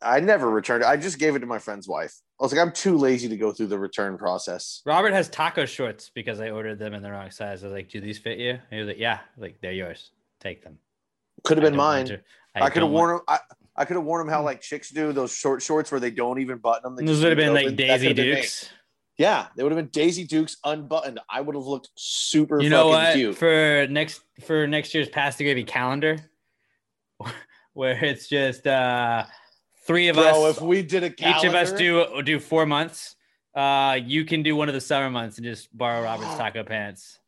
I 0.00 0.20
never 0.20 0.50
returned 0.50 0.82
it. 0.82 0.86
I 0.86 0.96
just 0.96 1.18
gave 1.18 1.36
it 1.36 1.40
to 1.40 1.46
my 1.46 1.58
friend's 1.58 1.86
wife. 1.86 2.14
I 2.40 2.44
was 2.44 2.52
like, 2.52 2.60
I'm 2.60 2.72
too 2.72 2.96
lazy 2.96 3.28
to 3.28 3.36
go 3.36 3.52
through 3.52 3.66
the 3.66 3.78
return 3.78 4.16
process. 4.16 4.82
Robert 4.86 5.12
has 5.12 5.28
taco 5.28 5.66
shorts 5.66 6.10
because 6.14 6.40
I 6.40 6.50
ordered 6.50 6.78
them 6.78 6.94
in 6.94 7.02
the 7.02 7.10
wrong 7.10 7.30
size. 7.30 7.62
I 7.62 7.66
was 7.68 7.74
like, 7.74 7.90
"Do 7.90 8.00
these 8.00 8.18
fit 8.18 8.38
you?" 8.38 8.50
And 8.52 8.60
he 8.70 8.78
was 8.78 8.88
like, 8.88 8.98
"Yeah." 8.98 9.20
I 9.36 9.40
like, 9.40 9.60
they're 9.60 9.72
yours. 9.72 10.10
Take 10.40 10.62
them. 10.64 10.78
Could 11.44 11.58
have 11.58 11.64
been 11.64 11.76
mine. 11.76 12.06
to- 12.06 12.20
I, 12.54 12.70
could 12.70 12.82
have 12.82 12.90
worn 12.90 13.16
them. 13.16 13.20
I, 13.28 13.38
I 13.76 13.84
could 13.84 13.96
have 13.96 14.04
worn 14.04 14.26
them 14.26 14.32
how 14.32 14.42
like 14.42 14.62
chicks 14.62 14.88
do 14.90 15.12
those 15.12 15.34
short 15.34 15.60
shorts 15.62 15.90
where 15.90 16.00
they 16.00 16.10
don't 16.10 16.38
even 16.40 16.56
button 16.56 16.94
them. 16.94 17.04
Those 17.04 17.20
would 17.22 17.28
have 17.28 17.36
been 17.36 17.50
it 17.54 17.66
like 17.66 17.76
Daisy 17.76 18.14
been. 18.14 18.34
Dukes. 18.36 18.70
Yeah, 19.18 19.46
they 19.56 19.62
would 19.62 19.72
have 19.72 19.78
been 19.78 19.90
Daisy 19.90 20.24
Dukes 20.24 20.56
unbuttoned. 20.64 21.20
I 21.28 21.42
would 21.42 21.54
have 21.54 21.64
looked 21.64 21.90
super 21.96 22.60
You 22.62 22.70
know 22.70 22.90
fucking 22.92 23.06
what? 23.08 23.14
cute. 23.14 23.36
For 23.36 23.86
next 23.90 24.22
for 24.44 24.66
next 24.66 24.94
year's 24.94 25.08
Pass 25.10 25.36
the 25.36 25.44
Gravy 25.44 25.64
calendar, 25.64 26.16
where 27.74 28.02
it's 28.04 28.28
just 28.28 28.66
uh 28.66 29.24
three 29.86 30.08
of 30.08 30.16
Bro, 30.16 30.44
us 30.46 30.56
if 30.56 30.62
we 30.62 30.82
did 30.82 31.02
a 31.04 31.06
each 31.06 31.44
of 31.44 31.54
us 31.54 31.72
do 31.72 32.22
do 32.22 32.38
four 32.40 32.66
months. 32.66 33.14
Uh, 33.54 33.98
you 34.04 34.24
can 34.26 34.42
do 34.42 34.54
one 34.54 34.68
of 34.68 34.74
the 34.74 34.80
summer 34.80 35.08
months 35.08 35.38
and 35.38 35.44
just 35.46 35.74
borrow 35.76 36.02
Robert's 36.02 36.34
taco 36.36 36.62
pants. 36.62 37.18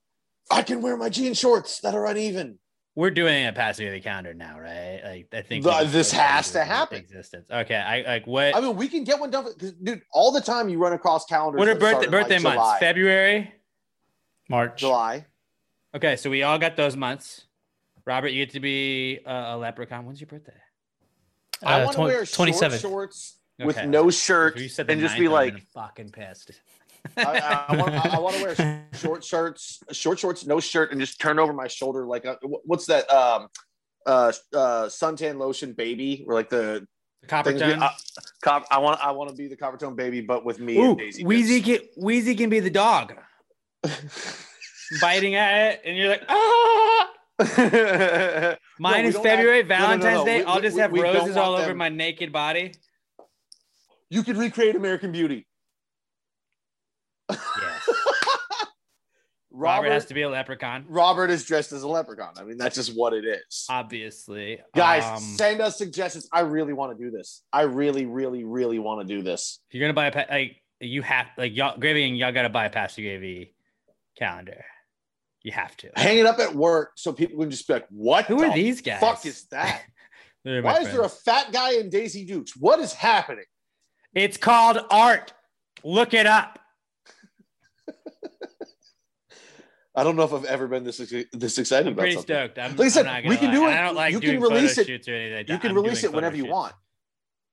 I 0.50 0.60
can 0.62 0.82
wear 0.82 0.96
my 0.96 1.08
jean 1.08 1.32
shorts 1.34 1.80
that 1.80 1.94
are 1.94 2.04
uneven. 2.06 2.58
We're 2.94 3.10
doing 3.10 3.46
a 3.46 3.52
pass 3.52 3.78
of 3.80 3.90
the 3.90 4.00
calendar 4.00 4.34
now, 4.34 4.58
right? 4.58 5.00
Like 5.04 5.28
I 5.32 5.42
think 5.42 5.64
The- 5.64 5.70
we- 5.84 5.86
this 5.86 6.10
has 6.12 6.50
to 6.52 6.64
happen. 6.64 6.98
Existence. 6.98 7.48
Okay, 7.50 7.76
I 7.76 8.02
like 8.02 8.26
what? 8.26 8.54
I 8.56 8.60
mean, 8.60 8.76
we 8.76 8.88
can 8.88 9.04
get 9.04 9.18
one 9.20 9.30
done. 9.30 9.44
'cause, 9.44 9.72
Dude, 9.72 10.02
all 10.12 10.32
the 10.32 10.40
time 10.40 10.68
you 10.68 10.78
run 10.78 10.92
across 10.92 11.24
calendars. 11.24 11.58
what 11.60 11.68
are 11.68 11.74
that 11.74 12.10
birthday 12.10 12.34
like, 12.36 12.42
months? 12.42 12.56
July. 12.56 12.78
February. 12.80 13.54
March. 14.50 14.80
July. 14.80 15.26
Okay, 15.94 16.16
so 16.16 16.28
we 16.28 16.42
all 16.42 16.58
got 16.58 16.76
those 16.76 16.96
months. 16.96 17.46
Robert, 18.04 18.28
you 18.28 18.44
get 18.44 18.52
to 18.54 18.60
be 18.60 19.20
uh, 19.24 19.54
a 19.54 19.56
leprechaun. 19.56 20.04
When's 20.04 20.20
your 20.20 20.28
birthday? 20.28 20.52
I 21.64 21.80
Uh, 21.80 21.84
want 21.84 21.90
to 21.92 21.96
twen- 21.96 22.08
wear 22.08 22.26
short 22.26 22.48
27th. 22.50 22.80
shorts 22.80 23.38
with 23.58 23.76
Okay. 23.78 23.86
no 23.86 24.10
shirt 24.10 24.58
you 24.58 24.68
said 24.68 24.88
and 24.90 25.00
just 25.00 25.18
be 25.18 25.28
like, 25.28 25.62
fucking 25.74 26.10
pissed. 26.10 26.52
I, 27.16 27.22
I, 27.22 27.64
I, 27.68 27.76
want, 27.76 27.94
I, 27.94 28.16
I 28.16 28.18
want 28.20 28.36
to 28.36 28.42
wear 28.42 28.86
short 28.94 29.24
shirts, 29.24 29.80
short 29.92 30.18
shorts, 30.18 30.46
no 30.46 30.60
shirt, 30.60 30.90
and 30.92 31.00
just 31.00 31.20
turn 31.20 31.38
over 31.38 31.52
my 31.52 31.66
shoulder 31.68 32.06
like 32.06 32.24
a, 32.24 32.36
what's 32.42 32.86
that? 32.86 33.08
Um, 33.10 33.48
uh, 34.06 34.32
uh, 34.54 34.86
suntan 34.86 35.38
lotion 35.38 35.72
baby, 35.72 36.24
or 36.26 36.34
like 36.34 36.50
the 36.50 36.86
Coppertone. 37.26 37.80
uh, 37.82 37.90
cop, 38.42 38.64
I 38.70 38.78
want, 38.78 39.04
I 39.04 39.10
want 39.10 39.30
to 39.30 39.36
be 39.36 39.48
the 39.48 39.56
Coppertone 39.56 39.96
baby, 39.96 40.20
but 40.20 40.44
with 40.44 40.60
me 40.60 40.78
Ooh, 40.78 40.90
and 40.90 40.98
Daisy. 40.98 41.24
Wheezy 41.24 41.60
can 41.62 41.78
Wheezy 41.96 42.34
can 42.34 42.48
be 42.50 42.60
the 42.60 42.70
dog, 42.70 43.14
biting 45.00 45.34
at 45.34 45.72
it, 45.74 45.82
and 45.84 45.96
you're 45.96 46.08
like, 46.08 46.22
ah. 46.28 47.07
Mine 48.78 49.02
we 49.04 49.08
is 49.10 49.16
February, 49.18 49.58
have- 49.58 49.68
no, 49.68 49.76
no, 49.78 49.96
no, 49.96 50.02
Valentine's 50.02 50.18
no. 50.18 50.24
Day. 50.24 50.38
We- 50.40 50.44
I'll 50.44 50.56
we- 50.56 50.62
just 50.62 50.78
have 50.78 50.92
roses 50.92 51.36
all 51.36 51.54
over 51.54 51.68
them- 51.68 51.76
my 51.76 51.88
naked 51.88 52.32
body. 52.32 52.72
You 54.10 54.22
could 54.22 54.36
recreate 54.36 54.74
American 54.74 55.12
Beauty. 55.12 55.46
Yes. 57.30 57.38
Robert, 59.50 59.82
Robert 59.86 59.90
has 59.92 60.04
to 60.06 60.14
be 60.14 60.22
a 60.22 60.28
leprechaun, 60.30 60.84
Robert 60.88 61.30
is 61.30 61.44
dressed 61.44 61.72
as 61.72 61.82
a 61.82 61.88
leprechaun. 61.88 62.32
I 62.38 62.44
mean, 62.44 62.58
that's 62.58 62.76
just 62.76 62.96
what 62.96 63.12
it 63.12 63.24
is. 63.24 63.66
obviously. 63.68 64.60
Guys, 64.74 65.02
Um, 65.04 65.18
send 65.18 65.60
us 65.60 65.76
suggestions. 65.76 66.28
I 66.32 66.40
really 66.40 66.72
want 66.72 66.96
to 66.96 67.04
do 67.04 67.10
this. 67.10 67.42
I 67.52 67.62
really, 67.62 68.06
really, 68.06 68.44
really 68.44 68.78
want 68.78 69.06
to 69.06 69.14
do 69.16 69.20
this. 69.22 69.58
if 69.68 69.74
you're 69.74 69.82
gonna 69.82 69.94
buy 69.94 70.06
a 70.06 70.12
pa- 70.12 70.32
like 70.32 70.62
you 70.80 71.02
have 71.02 71.26
like 71.36 71.56
y'all 71.56 71.76
gravy 71.76 72.04
and 72.08 72.16
y'all 72.16 72.30
gotta 72.32 72.48
buy 72.48 72.66
a 72.66 72.70
Pass 72.70 72.94
the 72.94 73.02
Gravy 73.02 73.54
calendar. 74.16 74.64
You 75.48 75.52
have 75.52 75.74
to. 75.78 75.90
Hang 75.96 76.18
it 76.18 76.26
up 76.26 76.38
at 76.40 76.54
work 76.54 76.90
so 76.96 77.10
people 77.10 77.38
can 77.40 77.50
just 77.50 77.66
be 77.66 77.72
like, 77.72 77.86
"What? 77.88 78.26
Who 78.26 78.42
are 78.44 78.52
these 78.54 78.82
guys? 78.82 79.00
Fuck 79.00 79.24
is 79.24 79.46
that? 79.50 79.80
Why 80.42 80.80
is 80.80 80.92
there 80.92 81.00
a 81.02 81.08
fat 81.08 81.52
guy 81.52 81.72
in 81.76 81.88
Daisy 81.88 82.26
Dukes? 82.26 82.54
What 82.54 82.80
is 82.80 82.92
happening?" 82.92 83.46
It's 84.12 84.36
called 84.36 84.78
art. 84.90 85.32
Look 85.84 86.12
it 86.12 86.26
up. 86.26 86.58
I 89.94 90.04
don't 90.04 90.16
know 90.16 90.24
if 90.24 90.34
I've 90.34 90.44
ever 90.44 90.68
been 90.68 90.84
this 90.84 90.98
this 91.32 91.56
excited 91.58 91.86
I'm 91.86 91.92
about 91.94 92.02
pretty 92.02 92.14
something. 92.16 92.36
stoked. 92.36 92.58
I'm, 92.58 92.76
Like 92.76 92.86
I 92.86 92.88
said, 92.90 93.24
we 93.26 93.36
can 93.38 93.50
do 93.50 93.64
it. 93.66 93.70
I 93.70 93.80
don't 93.86 93.96
like 93.96 94.12
You 94.12 94.20
can 94.20 94.38
release 94.40 94.76
it. 94.76 94.86
or 94.88 94.92
anything 95.14 95.34
like 95.38 95.48
You 95.48 95.58
can 95.58 95.70
I'm 95.70 95.76
release 95.76 96.04
it 96.04 96.12
whenever 96.12 96.36
you 96.36 96.42
shoots. 96.44 96.52
want. 96.52 96.74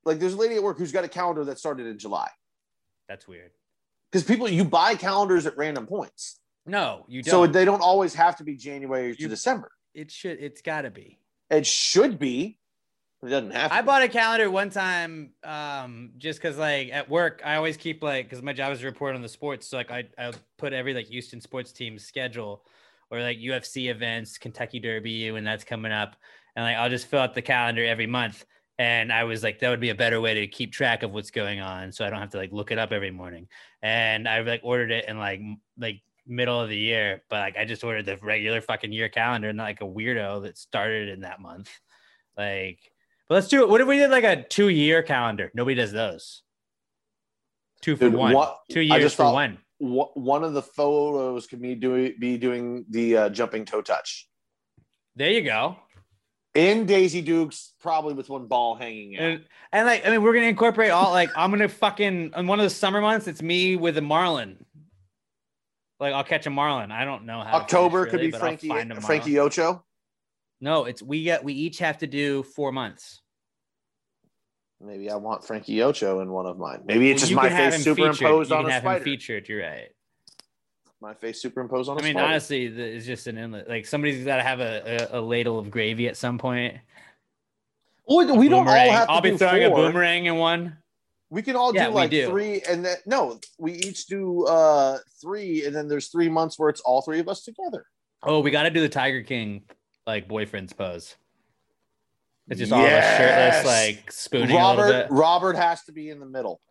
Like, 0.03 0.19
there's 0.19 0.33
a 0.33 0.37
lady 0.37 0.55
at 0.55 0.61
work 0.63 0.77
who's 0.77 0.91
got 0.91 1.05
a 1.05 1.07
calendar 1.07 1.45
that 1.45 1.57
started 1.59 1.87
in 1.87 1.97
July 1.97 2.29
That's 3.07 3.25
weird. 3.27 3.51
because 4.11 4.23
people 4.25 4.49
you 4.49 4.65
buy 4.65 4.95
calendars 4.95 5.45
at 5.47 5.55
random 5.57 5.87
points, 5.87 6.39
No, 6.65 7.05
you 7.07 7.21
don't. 7.21 7.31
so 7.31 7.47
they 7.47 7.65
don't 7.65 7.81
always 7.81 8.13
have 8.15 8.35
to 8.37 8.43
be 8.43 8.55
January 8.55 9.15
to 9.15 9.21
You- 9.21 9.27
December. 9.27 9.71
it 9.93 10.11
should. 10.11 10.39
It's 10.39 10.61
got 10.61 10.81
to 10.81 10.89
be. 10.91 11.19
It 11.49 11.65
should 11.65 12.17
be, 12.17 12.57
it 13.23 13.29
doesn't 13.29 13.51
have. 13.51 13.69
To 13.71 13.75
I 13.77 13.81
be. 13.81 13.85
bought 13.85 14.01
a 14.01 14.07
calendar 14.09 14.49
one 14.49 14.69
time, 14.71 15.31
um, 15.43 16.11
just 16.17 16.39
because 16.41 16.57
like 16.57 16.89
at 16.91 17.07
work 17.09 17.41
I 17.45 17.55
always 17.55 17.77
keep 17.77 18.01
like 18.03 18.25
because 18.27 18.41
my 18.41 18.51
job 18.53 18.73
is 18.73 18.79
to 18.79 18.85
report 18.85 19.15
on 19.15 19.21
the 19.21 19.29
sports, 19.29 19.67
so 19.67 19.77
like 19.77 19.91
I 19.91 20.05
I 20.17 20.31
put 20.57 20.73
every 20.73 20.93
like 20.93 21.05
Houston 21.07 21.39
sports 21.39 21.71
team 21.71 21.99
schedule 21.99 22.65
or 23.11 23.21
like 23.21 23.37
UFC 23.37 23.89
events, 23.91 24.37
Kentucky 24.39 24.79
Derby 24.79 25.29
when 25.31 25.43
that's 25.43 25.63
coming 25.63 25.91
up, 25.91 26.15
and 26.55 26.65
like 26.65 26.75
I'll 26.77 26.89
just 26.89 27.05
fill 27.07 27.19
out 27.19 27.35
the 27.35 27.41
calendar 27.43 27.85
every 27.85 28.07
month. 28.07 28.43
And 28.77 29.13
I 29.13 29.23
was 29.23 29.41
like, 29.41 29.59
that 29.59 29.69
would 29.69 29.79
be 29.79 29.91
a 29.91 29.95
better 29.95 30.19
way 30.19 30.33
to 30.33 30.47
keep 30.47 30.73
track 30.73 31.03
of 31.03 31.11
what's 31.13 31.31
going 31.31 31.61
on, 31.61 31.91
so 31.93 32.03
I 32.05 32.09
don't 32.09 32.19
have 32.19 32.31
to 32.31 32.37
like 32.37 32.51
look 32.51 32.71
it 32.71 32.79
up 32.79 32.91
every 32.91 33.11
morning. 33.11 33.47
And 33.83 34.27
I 34.27 34.41
like 34.41 34.61
ordered 34.63 34.91
it 34.91 35.05
in 35.07 35.17
like 35.19 35.39
like 35.77 36.01
middle 36.27 36.59
of 36.59 36.69
the 36.69 36.77
year, 36.77 37.21
but 37.29 37.39
like 37.39 37.57
I 37.57 37.65
just 37.65 37.83
ordered 37.83 38.05
the 38.05 38.17
regular 38.17 38.61
fucking 38.61 38.91
year 38.91 39.09
calendar, 39.09 39.51
not 39.53 39.63
like 39.63 39.81
a 39.81 39.85
weirdo 39.85 40.43
that 40.43 40.57
started 40.57 41.09
in 41.09 41.21
that 41.21 41.39
month. 41.41 41.69
Like, 42.37 42.79
but 43.29 43.35
let's 43.35 43.47
do 43.47 43.61
it. 43.63 43.69
What 43.69 43.79
if 43.79 43.87
we 43.87 43.95
did 43.97 44.11
like 44.11 44.25
a 44.25 44.43
two 44.43 44.67
year 44.67 45.01
calendar? 45.01 45.51
Nobody 45.53 45.75
does 45.75 45.93
those. 45.93 46.41
Two 47.81 47.95
for 47.95 48.05
Dude, 48.09 48.13
one. 48.15 48.33
what- 48.33 48.59
Two 48.69 48.81
I 48.81 48.83
years 48.83 49.03
just 49.03 49.15
for 49.15 49.31
one. 49.31 49.57
One 49.79 50.43
of 50.43 50.51
the 50.53 50.61
photos 50.61 51.47
could 51.47 51.61
be 51.61 51.75
doing 51.75 52.13
be 52.19 52.37
doing 52.37 52.85
the 52.89 53.17
uh, 53.17 53.29
jumping 53.29 53.63
toe 53.63 53.81
touch 53.81 54.27
There 55.15 55.29
you 55.31 55.43
go. 55.43 55.77
in 56.55 56.85
Daisy 56.85 57.21
Dukes, 57.21 57.73
probably 57.79 58.13
with 58.13 58.27
one 58.29 58.47
ball 58.47 58.75
hanging 58.75 59.15
out. 59.17 59.21
And, 59.23 59.45
and 59.71 59.87
like, 59.87 60.05
I 60.05 60.09
mean, 60.09 60.23
we're 60.23 60.33
gonna 60.33 60.47
incorporate 60.47 60.91
all 60.91 61.11
like 61.11 61.29
I'm 61.37 61.51
gonna 61.51 61.69
fucking 61.69 62.33
in 62.35 62.47
one 62.47 62.59
of 62.59 62.63
the 62.63 62.69
summer 62.69 62.99
months. 62.99 63.27
It's 63.27 63.41
me 63.41 63.77
with 63.77 63.97
a 63.97 64.01
marlin. 64.01 64.64
Like 65.99 66.13
I'll 66.13 66.23
catch 66.23 66.45
a 66.45 66.49
marlin. 66.49 66.91
I 66.91 67.05
don't 67.05 67.25
know 67.25 67.39
how. 67.39 67.43
to 67.43 67.49
fish, 67.51 67.61
October 67.61 68.05
could 68.05 68.13
really, 68.15 68.27
be 68.27 68.31
but 68.31 68.37
I'll 68.41 68.47
Frankie 68.47 68.67
find 68.67 68.91
a. 68.91 69.01
Frankie 69.01 69.39
Ocho. 69.39 69.83
No, 70.61 70.85
it's 70.85 71.01
we 71.01 71.23
get 71.23 71.43
we 71.43 71.53
each 71.53 71.79
have 71.79 71.97
to 71.99 72.07
do 72.07 72.43
four 72.43 72.71
months. 72.71 73.21
Maybe 74.81 75.09
I 75.09 75.15
want 75.15 75.45
Frankie 75.45 75.81
Ocho 75.81 76.19
in 76.19 76.31
one 76.31 76.45
of 76.45 76.57
mine. 76.57 76.81
Maybe 76.85 77.09
it's 77.09 77.21
Well, 77.21 77.29
just 77.29 77.31
you 77.31 77.35
my 77.37 77.49
face 77.49 77.83
superimposed 77.83 78.51
You 78.51 78.57
on 78.57 78.63
can 78.63 78.69
a 78.69 78.73
have 78.73 78.83
him 78.83 78.87
spider. 78.91 79.03
featured. 79.03 79.49
You're 79.49 79.61
right. 79.61 79.89
My 81.01 81.13
face 81.13 81.41
superimposed 81.41 81.89
on 81.89 81.97
a 81.97 82.01
I 82.01 82.03
mean, 82.03 82.13
spider. 82.13 82.25
honestly, 82.27 82.67
the, 82.67 82.83
it's 82.83 83.05
just 83.05 83.27
an 83.27 83.37
inlet. 83.37 83.69
Like 83.69 83.85
somebody's 83.85 84.25
got 84.25 84.37
to 84.37 84.43
have 84.43 84.59
a, 84.59 85.09
a, 85.13 85.19
a 85.19 85.21
ladle 85.21 85.59
of 85.59 85.71
gravy 85.71 86.07
at 86.07 86.17
some 86.17 86.37
point. 86.37 86.75
Well, 88.07 88.37
we 88.37 88.49
don't 88.49 88.67
all 88.67 88.73
have 88.73 89.07
to 89.07 89.11
I'll 89.11 89.21
be 89.21 89.31
do 89.31 89.37
throwing 89.37 89.67
four. 89.69 89.79
a 89.79 89.87
boomerang 89.87 90.25
in 90.25 90.35
one. 90.35 90.77
We 91.29 91.41
can 91.41 91.55
all 91.55 91.73
Yeah, 91.73 91.87
do 91.87 91.93
like 91.93 92.11
do. 92.11 92.27
three, 92.27 92.61
and 92.69 92.85
then 92.85 92.97
no, 93.05 93.39
we 93.57 93.73
each 93.73 94.05
do 94.07 94.45
uh 94.45 94.99
three, 95.21 95.65
and 95.65 95.75
then 95.75 95.87
there's 95.87 96.09
three 96.09 96.29
months 96.29 96.57
where 96.59 96.69
it's 96.69 96.81
all 96.81 97.01
three 97.01 97.19
of 97.19 97.27
us 97.27 97.43
together. 97.43 97.85
Oh, 98.23 98.39
we 98.41 98.51
got 98.51 98.63
to 98.63 98.69
do 98.69 98.81
the 98.81 98.89
Tiger 98.89 99.21
King 99.23 99.63
like 100.07 100.27
boyfriend's 100.27 100.73
pose. 100.73 101.15
It's 102.47 102.59
just 102.59 102.71
all 102.71 102.85
of 102.85 102.91
us 102.91 103.17
shirtless, 103.17 103.65
like 103.65 104.11
spooning 104.11 104.51
a 104.51 104.53
little 104.53 104.83
Robert 104.83 104.91
bit. 104.91 105.11
Robert 105.11 105.55
has 105.55 105.83
to 105.85 105.91
be 105.91 106.09
in 106.11 106.19
the 106.19 106.27
middle 106.27 106.61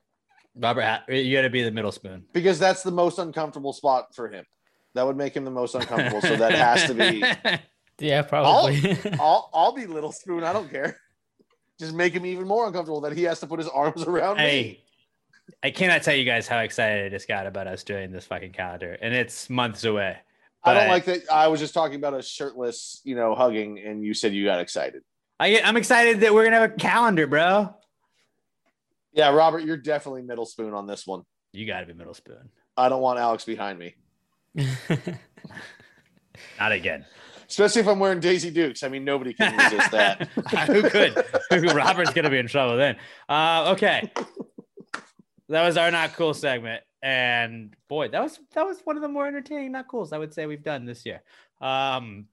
Robert, 0.57 1.02
you 1.08 1.36
got 1.36 1.42
to 1.42 1.50
be 1.50 1.62
the 1.65 1.70
middle 1.73 1.91
spoon. 1.91 2.24
because 2.33 2.60
that's 2.60 2.84
the 2.84 2.92
most 2.92 3.18
uncomfortable 3.18 3.73
spot 3.73 4.15
for 4.15 4.28
him. 4.28 4.44
That 4.94 5.05
would 5.05 5.16
make 5.16 5.36
him 5.36 5.44
the 5.44 5.50
most 5.50 5.74
uncomfortable. 5.74 6.20
so 6.20 6.36
that 6.36 6.52
has 6.52 6.84
to 6.86 6.94
be. 6.94 7.24
Yeah, 8.00 8.18
I'll, 8.18 8.24
probably. 8.24 8.99
I'll 9.20 9.50
I'll 9.55 9.73
be 9.73 9.86
little 9.86 10.10
spoon. 10.10 10.42
I 10.42 10.52
don't 10.52 10.68
care. 10.68 10.97
Just 11.78 11.94
make 11.94 12.12
him 12.12 12.24
even 12.24 12.46
more 12.46 12.66
uncomfortable 12.66 13.00
that 13.02 13.16
he 13.16 13.24
has 13.24 13.40
to 13.40 13.46
put 13.46 13.58
his 13.58 13.68
arms 13.68 14.02
around 14.06 14.38
me. 14.38 14.80
I 15.62 15.70
cannot 15.70 16.02
tell 16.02 16.14
you 16.14 16.24
guys 16.24 16.48
how 16.48 16.58
excited 16.60 17.06
I 17.06 17.08
just 17.10 17.28
got 17.28 17.46
about 17.46 17.66
us 17.66 17.82
doing 17.82 18.12
this 18.12 18.26
fucking 18.26 18.52
calendar, 18.52 18.96
and 19.00 19.12
it's 19.12 19.50
months 19.50 19.84
away. 19.84 20.16
I 20.62 20.72
don't 20.72 20.88
like 20.88 21.04
that. 21.04 21.30
I 21.30 21.48
was 21.48 21.60
just 21.60 21.74
talking 21.74 21.96
about 21.96 22.14
a 22.14 22.22
shirtless, 22.22 23.02
you 23.04 23.14
know, 23.14 23.34
hugging, 23.34 23.78
and 23.80 24.02
you 24.02 24.14
said 24.14 24.32
you 24.32 24.46
got 24.46 24.60
excited. 24.60 25.02
I 25.38 25.50
get, 25.50 25.66
I'm 25.66 25.76
excited 25.76 26.20
that 26.20 26.32
we're 26.32 26.44
gonna 26.44 26.60
have 26.60 26.70
a 26.70 26.74
calendar, 26.74 27.26
bro. 27.26 27.74
Yeah, 29.12 29.28
Robert, 29.34 29.64
you're 29.64 29.76
definitely 29.76 30.22
middle 30.22 30.46
spoon 30.46 30.72
on 30.72 30.86
this 30.86 31.06
one. 31.06 31.22
You 31.52 31.66
got 31.66 31.80
to 31.80 31.86
be 31.86 31.92
middle 31.92 32.14
spoon. 32.14 32.48
I 32.76 32.88
don't 32.88 33.02
want 33.02 33.20
Alex 33.20 33.44
behind 33.44 33.78
me, 33.78 33.94
Not 36.58 36.72
again. 36.72 37.04
Especially 37.48 37.82
if 37.82 37.89
I'm 37.89 37.98
wearing 37.98 38.20
Daisy 38.20 38.50
Dukes. 38.50 38.82
I 38.82 38.89
mean, 38.89 39.05
nobody 39.05 39.32
can 39.32 39.56
resist 39.56 39.90
that. 39.90 40.28
Who 40.68 40.82
could? 40.89 41.74
Robert's 41.74 42.12
gonna 42.12 42.31
be 42.31 42.39
in 42.39 42.47
trouble 42.47 42.76
then. 42.76 42.97
Uh, 43.28 43.73
okay, 43.73 44.10
that 45.48 45.64
was 45.64 45.76
our 45.76 45.90
not 45.90 46.14
cool 46.14 46.34
segment, 46.34 46.82
and 47.02 47.74
boy, 47.89 48.08
that 48.08 48.23
was 48.23 48.39
that 48.55 48.64
was 48.66 48.81
one 48.84 48.97
of 48.97 49.02
the 49.02 49.08
more 49.08 49.26
entertaining 49.26 49.73
not 49.73 49.89
cools 49.89 50.12
I 50.12 50.18
would 50.18 50.34
say 50.34 50.47
we've 50.47 50.62
done 50.62 50.84
this 50.84 51.05
year. 51.05 51.23
Um, 51.60 52.26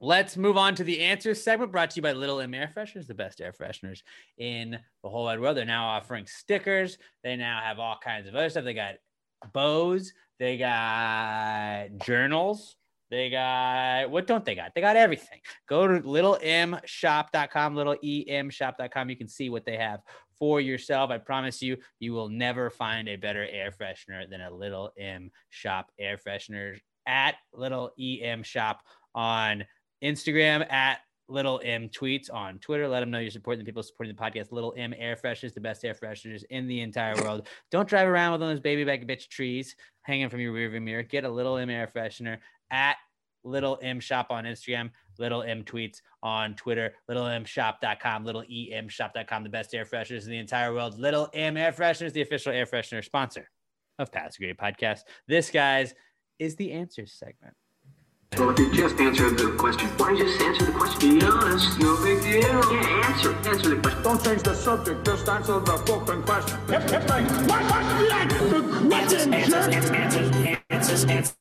let's 0.00 0.36
move 0.36 0.56
on 0.56 0.74
to 0.76 0.84
the 0.84 1.00
answers 1.00 1.42
segment 1.42 1.72
brought 1.72 1.90
to 1.90 1.96
you 1.96 2.02
by 2.02 2.12
Little 2.12 2.40
M 2.40 2.54
Air 2.54 2.70
Fresheners, 2.74 3.06
the 3.06 3.14
best 3.14 3.40
air 3.40 3.52
fresheners 3.52 4.02
in 4.38 4.78
the 5.02 5.08
whole 5.08 5.24
wide 5.24 5.40
world. 5.40 5.56
They're 5.56 5.64
now 5.64 5.88
offering 5.88 6.26
stickers. 6.26 6.98
They 7.22 7.36
now 7.36 7.60
have 7.62 7.78
all 7.78 7.98
kinds 8.02 8.28
of 8.28 8.34
other 8.34 8.50
stuff. 8.50 8.64
They 8.64 8.74
got 8.74 8.94
bows. 9.52 10.12
They 10.38 10.56
got 10.56 11.98
journals. 12.04 12.76
They 13.10 13.30
got 13.30 14.10
what 14.10 14.26
don't 14.26 14.44
they 14.44 14.54
got? 14.54 14.74
They 14.74 14.80
got 14.80 14.96
everything. 14.96 15.40
Go 15.68 15.86
to 15.86 16.00
littlemshop.com, 16.00 17.74
little 17.74 17.96
emshop.com. 17.96 19.10
You 19.10 19.16
can 19.16 19.28
see 19.28 19.50
what 19.50 19.64
they 19.64 19.76
have 19.76 20.00
for 20.38 20.60
yourself. 20.60 21.10
I 21.10 21.18
promise 21.18 21.62
you, 21.62 21.78
you 22.00 22.12
will 22.12 22.28
never 22.28 22.70
find 22.70 23.08
a 23.08 23.16
better 23.16 23.46
air 23.50 23.70
freshener 23.70 24.28
than 24.28 24.40
a 24.40 24.50
little 24.50 24.92
M 24.98 25.30
shop 25.48 25.90
air 25.98 26.18
freshener 26.18 26.78
at 27.06 27.36
little 27.54 27.90
em 27.98 28.42
shop 28.42 28.82
on 29.14 29.64
Instagram 30.02 30.70
at 30.70 31.00
Little 31.30 31.60
M 31.62 31.90
tweets 31.90 32.32
on 32.32 32.58
Twitter. 32.58 32.88
Let 32.88 33.00
them 33.00 33.10
know 33.10 33.18
you're 33.18 33.30
supporting 33.30 33.62
the 33.62 33.66
people 33.66 33.82
supporting 33.82 34.14
the 34.14 34.20
podcast. 34.20 34.50
Little 34.50 34.72
M 34.76 34.94
air 34.96 35.14
fresheners, 35.14 35.52
the 35.52 35.60
best 35.60 35.84
air 35.84 35.94
fresheners 35.94 36.42
in 36.48 36.66
the 36.66 36.80
entire 36.80 37.14
world. 37.16 37.48
Don't 37.70 37.88
drive 37.88 38.08
around 38.08 38.32
with 38.32 38.40
those 38.40 38.60
baby 38.60 38.84
back 38.84 39.02
bitch 39.02 39.28
trees 39.28 39.76
hanging 40.02 40.30
from 40.30 40.40
your 40.40 40.54
rearview 40.54 40.80
mirror. 40.80 41.02
Get 41.02 41.24
a 41.24 41.28
Little 41.28 41.58
M 41.58 41.68
air 41.68 41.90
freshener 41.94 42.38
at 42.70 42.96
Little 43.44 43.78
M 43.82 44.00
Shop 44.00 44.28
on 44.30 44.44
Instagram, 44.44 44.90
Little 45.18 45.42
M 45.42 45.64
Tweets 45.64 46.00
on 46.22 46.54
Twitter, 46.54 46.94
littlemshop.com, 47.10 48.24
little 48.24 48.42
emshop.com, 48.42 49.42
the 49.42 49.48
best 49.48 49.74
air 49.74 49.84
fresheners 49.84 50.24
in 50.24 50.30
the 50.30 50.38
entire 50.38 50.72
world. 50.72 50.98
Little 50.98 51.28
M 51.32 51.56
Air 51.56 51.72
Fresheners, 51.72 52.12
the 52.12 52.22
official 52.22 52.52
air 52.52 52.66
freshener 52.66 53.04
sponsor 53.04 53.48
of 53.98 54.12
Pass 54.12 54.36
Gravy 54.36 54.54
Podcast. 54.54 55.00
This, 55.26 55.50
guys, 55.50 55.94
is 56.38 56.56
the 56.56 56.72
answers 56.72 57.12
segment. 57.12 57.54
Well, 58.36 58.50
if 58.50 58.58
you 58.58 58.72
just 58.72 59.00
answered 59.00 59.38
the 59.38 59.56
question, 59.58 59.88
why 59.96 60.08
don't 60.08 60.18
you 60.18 60.24
just 60.24 60.40
answer 60.42 60.66
the 60.66 60.72
question? 60.72 61.18
Be 61.18 61.24
honest, 61.24 61.78
no 61.80 61.96
big 62.04 62.20
deal. 62.20 62.42
Yeah, 62.42 63.08
answer, 63.08 63.34
answer 63.48 63.74
the 63.74 63.80
question. 63.80 64.02
Don't 64.02 64.22
change 64.24 64.42
the 64.42 64.54
subject, 64.54 65.04
just 65.04 65.28
answer 65.28 65.58
the 65.60 65.78
fucking 65.78 66.22
question. 66.22 66.58
It's, 66.68 66.92
it's 66.92 67.08
like, 67.08 67.28
what, 67.48 67.62
what's 67.62 67.88
the 67.98 68.14
answer? 68.14 68.60
The 68.60 68.86
question, 68.86 69.34
answers, 69.34 69.66
answers, 69.66 69.90
answers, 69.90 70.56
answers, 70.70 71.04
answers, 71.04 71.34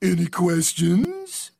Any 0.00 0.26
questions? 0.26 1.50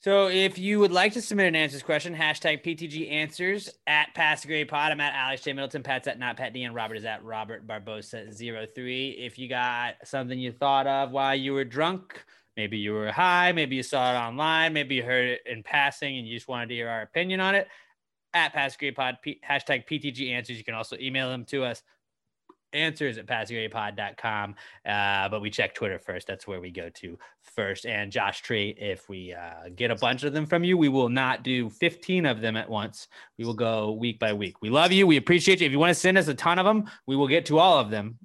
So 0.00 0.28
if 0.28 0.58
you 0.58 0.80
would 0.80 0.90
like 0.90 1.12
to 1.12 1.22
submit 1.22 1.46
an 1.46 1.54
answers 1.54 1.82
question, 1.82 2.14
hashtag 2.14 2.64
PTG 2.64 3.10
answers 3.10 3.70
at 3.86 4.14
Pass 4.14 4.42
the 4.42 4.48
Gravy 4.48 4.64
Pod. 4.64 4.90
I'm 4.90 5.00
at 5.00 5.14
Alex 5.14 5.42
J. 5.42 5.52
Middleton. 5.52 5.84
Pat's 5.84 6.08
at 6.08 6.18
not 6.18 6.36
Pat 6.36 6.52
D. 6.54 6.64
And 6.64 6.74
Robert 6.74 6.96
is 6.96 7.04
at 7.04 7.24
Robert 7.24 7.66
Barbosa 7.66 8.34
03. 8.34 9.10
If 9.10 9.38
you 9.38 9.48
got 9.48 9.94
something 10.04 10.38
you 10.38 10.50
thought 10.50 10.88
of 10.88 11.12
while 11.12 11.36
you 11.36 11.52
were 11.54 11.64
drunk, 11.64 12.24
maybe 12.56 12.78
you 12.78 12.94
were 12.94 13.12
high, 13.12 13.52
maybe 13.52 13.76
you 13.76 13.82
saw 13.84 14.12
it 14.12 14.16
online, 14.16 14.72
maybe 14.72 14.96
you 14.96 15.04
heard 15.04 15.26
it 15.26 15.42
in 15.46 15.62
passing 15.62 16.18
and 16.18 16.26
you 16.26 16.36
just 16.36 16.48
wanted 16.48 16.68
to 16.70 16.74
hear 16.74 16.88
our 16.88 17.02
opinion 17.02 17.38
on 17.38 17.54
it, 17.54 17.68
at 18.34 18.52
Pass 18.52 18.72
the 18.72 18.78
Gravy 18.78 18.94
Pod, 18.94 19.18
P- 19.22 19.40
hashtag 19.48 19.86
PTG 19.86 20.32
answers. 20.32 20.58
You 20.58 20.64
can 20.64 20.74
also 20.74 20.96
email 20.98 21.28
them 21.28 21.44
to 21.46 21.64
us 21.64 21.82
answers 22.72 23.18
at 23.18 23.26
passagradepod.com. 23.26 24.54
Uh, 24.84 25.28
but 25.28 25.40
we 25.40 25.50
check 25.50 25.74
Twitter 25.74 25.98
first. 25.98 26.26
That's 26.26 26.46
where 26.46 26.60
we 26.60 26.70
go 26.70 26.88
to 26.90 27.18
first. 27.42 27.86
And 27.86 28.12
Josh 28.12 28.42
Tree, 28.42 28.76
if 28.78 29.08
we 29.08 29.34
uh, 29.34 29.70
get 29.74 29.90
a 29.90 29.96
bunch 29.96 30.24
of 30.24 30.32
them 30.32 30.46
from 30.46 30.64
you, 30.64 30.76
we 30.76 30.88
will 30.88 31.08
not 31.08 31.42
do 31.42 31.70
15 31.70 32.26
of 32.26 32.40
them 32.40 32.56
at 32.56 32.68
once. 32.68 33.08
We 33.38 33.44
will 33.44 33.54
go 33.54 33.92
week 33.92 34.18
by 34.18 34.32
week. 34.32 34.60
We 34.62 34.70
love 34.70 34.92
you. 34.92 35.06
We 35.06 35.16
appreciate 35.16 35.60
you. 35.60 35.66
If 35.66 35.72
you 35.72 35.78
want 35.78 35.90
to 35.90 36.00
send 36.00 36.18
us 36.18 36.28
a 36.28 36.34
ton 36.34 36.58
of 36.58 36.66
them, 36.66 36.84
we 37.06 37.16
will 37.16 37.28
get 37.28 37.46
to 37.46 37.58
all 37.58 37.78
of 37.78 37.90
them. 37.90 38.18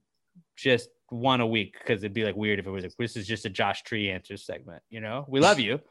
Just 0.55 0.89
one 1.11 1.41
a 1.41 1.47
week 1.47 1.75
because 1.77 2.01
it'd 2.03 2.13
be 2.13 2.23
like 2.23 2.35
weird 2.35 2.57
if 2.57 2.65
it 2.65 2.71
was 2.71 2.83
like 2.83 2.95
this 2.97 3.17
is 3.17 3.27
just 3.27 3.45
a 3.45 3.49
Josh 3.49 3.83
Tree 3.83 4.09
answers 4.09 4.45
segment. 4.45 4.81
You 4.89 5.01
know, 5.01 5.25
we 5.27 5.39
love 5.39 5.59
you, 5.59 5.81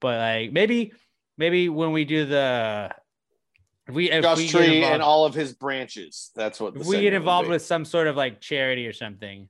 but 0.00 0.18
like 0.18 0.52
maybe 0.52 0.92
maybe 1.36 1.68
when 1.68 1.92
we 1.92 2.04
do 2.04 2.24
the 2.24 2.90
if 3.90 3.94
we 3.94 4.10
if 4.10 4.22
Josh 4.22 4.38
we 4.38 4.48
Tree 4.48 4.76
involved- 4.76 4.94
and 4.94 5.02
all 5.02 5.24
of 5.24 5.34
his 5.34 5.52
branches. 5.52 6.30
That's 6.34 6.60
what. 6.60 6.76
we 6.76 7.00
get 7.00 7.12
involved 7.12 7.48
with 7.48 7.62
some 7.62 7.84
sort 7.84 8.06
of 8.06 8.16
like 8.16 8.40
charity 8.40 8.86
or 8.86 8.92
something, 8.92 9.48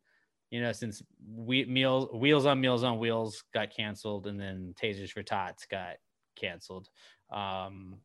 you 0.51 0.61
know, 0.61 0.73
since 0.73 1.03
we 1.35 1.65
meals 1.65 2.09
wheels 2.13 2.47
on 2.47 2.61
meals 2.61 2.83
on 2.83 2.99
wheels 2.99 3.45
got 3.55 3.75
canceled 3.75 4.27
and 4.27 4.41
then 4.41 4.75
tasers 4.81 5.11
for 5.11 5.23
tots 5.23 5.67
got 5.67 5.97
canceled. 6.37 6.89
Um, 7.31 7.99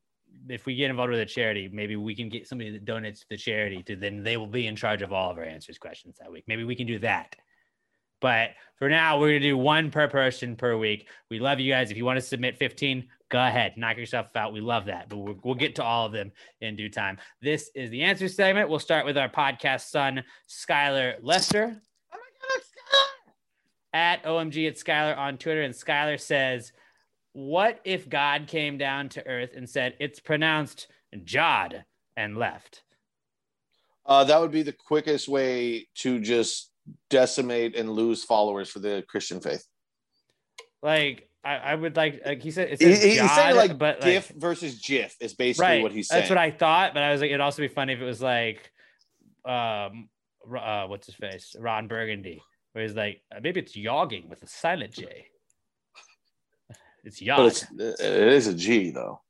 if 0.50 0.66
we 0.66 0.76
get 0.76 0.90
involved 0.90 1.12
with 1.12 1.22
a 1.22 1.26
charity, 1.26 1.70
maybe 1.72 1.96
we 1.96 2.14
can 2.14 2.30
get 2.30 2.48
somebody 2.48 2.70
that 2.72 2.86
donates 2.86 3.20
to 3.22 3.26
the 3.30 3.38
charity 3.38 3.82
to 3.84 3.96
then 3.96 4.22
they 4.22 4.38
will 4.38 4.48
be 4.48 4.68
in 4.68 4.76
charge 4.76 5.02
of 5.02 5.14
all 5.14 5.32
of 5.32 5.38
our 5.38 5.46
answers 5.46 5.78
questions 5.78 6.18
that 6.20 6.32
week. 6.32 6.44
Maybe 6.48 6.64
we 6.66 6.76
can 6.76 6.88
do 6.88 7.00
that. 7.00 7.36
But 8.22 8.52
for 8.78 8.90
now, 8.90 9.20
we're 9.20 9.30
gonna 9.30 9.40
do 9.40 9.58
one 9.58 9.92
per 9.92 10.08
person 10.08 10.56
per 10.56 10.78
week. 10.78 11.08
We 11.30 11.40
love 11.40 11.60
you 11.60 11.72
guys. 11.72 11.92
If 11.92 11.98
you 11.98 12.06
want 12.06 12.18
to 12.18 12.26
submit 12.26 12.58
15, 12.58 13.08
go 13.30 13.40
ahead, 13.40 13.74
knock 13.78 13.98
yourself 13.98 14.28
out. 14.36 14.54
We 14.54 14.62
love 14.62 14.86
that, 14.86 15.10
but 15.10 15.18
we'll, 15.18 15.40
we'll 15.44 15.56
get 15.56 15.76
to 15.76 15.84
all 15.84 16.06
of 16.06 16.12
them 16.12 16.32
in 16.62 16.76
due 16.76 16.90
time. 16.90 17.18
This 17.42 17.70
is 17.76 17.90
the 17.90 18.04
answer 18.04 18.28
segment. 18.28 18.70
We'll 18.70 18.80
start 18.80 19.06
with 19.06 19.18
our 19.18 19.30
podcast 19.30 19.90
son, 19.90 20.24
Skylar 20.50 21.16
Lester. 21.22 21.82
Oh 22.14 22.18
my 22.18 22.50
God, 22.50 22.62
at 23.94 24.24
OMG 24.24 24.68
at 24.68 24.76
Skylar 24.76 25.18
on 25.18 25.38
Twitter, 25.38 25.62
and 25.62 25.74
Skylar 25.74 26.20
says, 26.20 26.74
"What 27.34 27.80
if 27.86 28.10
God 28.10 28.48
came 28.48 28.78
down 28.78 29.10
to 29.10 29.26
Earth 29.26 29.52
and 29.56 29.70
said 29.70 29.96
it's 30.00 30.20
pronounced 30.20 30.88
Jod 31.16 31.84
and 32.18 32.38
left?" 32.38 32.84
Uh, 34.06 34.24
that 34.26 34.40
would 34.40 34.52
be 34.52 34.64
the 34.64 34.74
quickest 34.74 35.28
way 35.28 35.88
to 35.96 36.20
just 36.20 36.72
decimate 37.10 37.76
and 37.76 37.90
lose 37.92 38.24
followers 38.24 38.70
for 38.70 38.80
the 38.80 39.04
Christian 39.08 39.40
faith. 39.40 39.66
Like 40.82 41.30
I, 41.44 41.56
I 41.58 41.76
would 41.76 41.96
like, 41.96 42.22
like 42.26 42.42
he 42.42 42.52
said, 42.52 42.70
it 42.72 42.80
He- 42.82 42.94
says 42.94 43.04
he- 43.04 43.20
he's 43.20 43.32
saying 43.32 43.56
like 43.56 43.78
but 43.78 44.02
GIF 44.02 44.32
like, 44.32 44.40
versus 44.40 44.80
GIF 44.80 45.16
is 45.20 45.34
basically 45.34 45.68
right. 45.68 45.84
what 45.84 45.92
he's 45.92 46.08
saying. 46.08 46.22
That's 46.22 46.30
what 46.30 46.38
I 46.40 46.52
thought, 46.52 46.94
but 46.94 47.04
I 47.04 47.12
was 47.12 47.22
like, 47.22 47.30
it'd 47.30 47.42
also 47.42 47.62
be 47.62 47.68
funny 47.68 47.94
if 47.94 48.00
it 48.00 48.06
was 48.06 48.22
like, 48.22 48.72
um, 49.46 50.10
uh, 50.56 50.86
what's 50.88 51.06
his 51.08 51.16
face, 51.16 51.56
Ron 51.60 51.88
Burgundy, 51.88 52.42
where 52.74 52.84
he's 52.84 52.96
like, 52.96 53.22
uh, 53.36 53.40
maybe 53.42 53.60
it's 53.60 53.76
yogging 53.76 54.28
with 54.30 54.42
a 54.44 54.48
silent 54.48 54.94
J. 54.94 55.28
It's 57.04 57.22
but 57.22 57.46
it's, 57.46 57.66
it 58.00 58.00
is 58.34 58.48
a 58.48 58.54
G 58.56 58.90
though. 58.90 59.22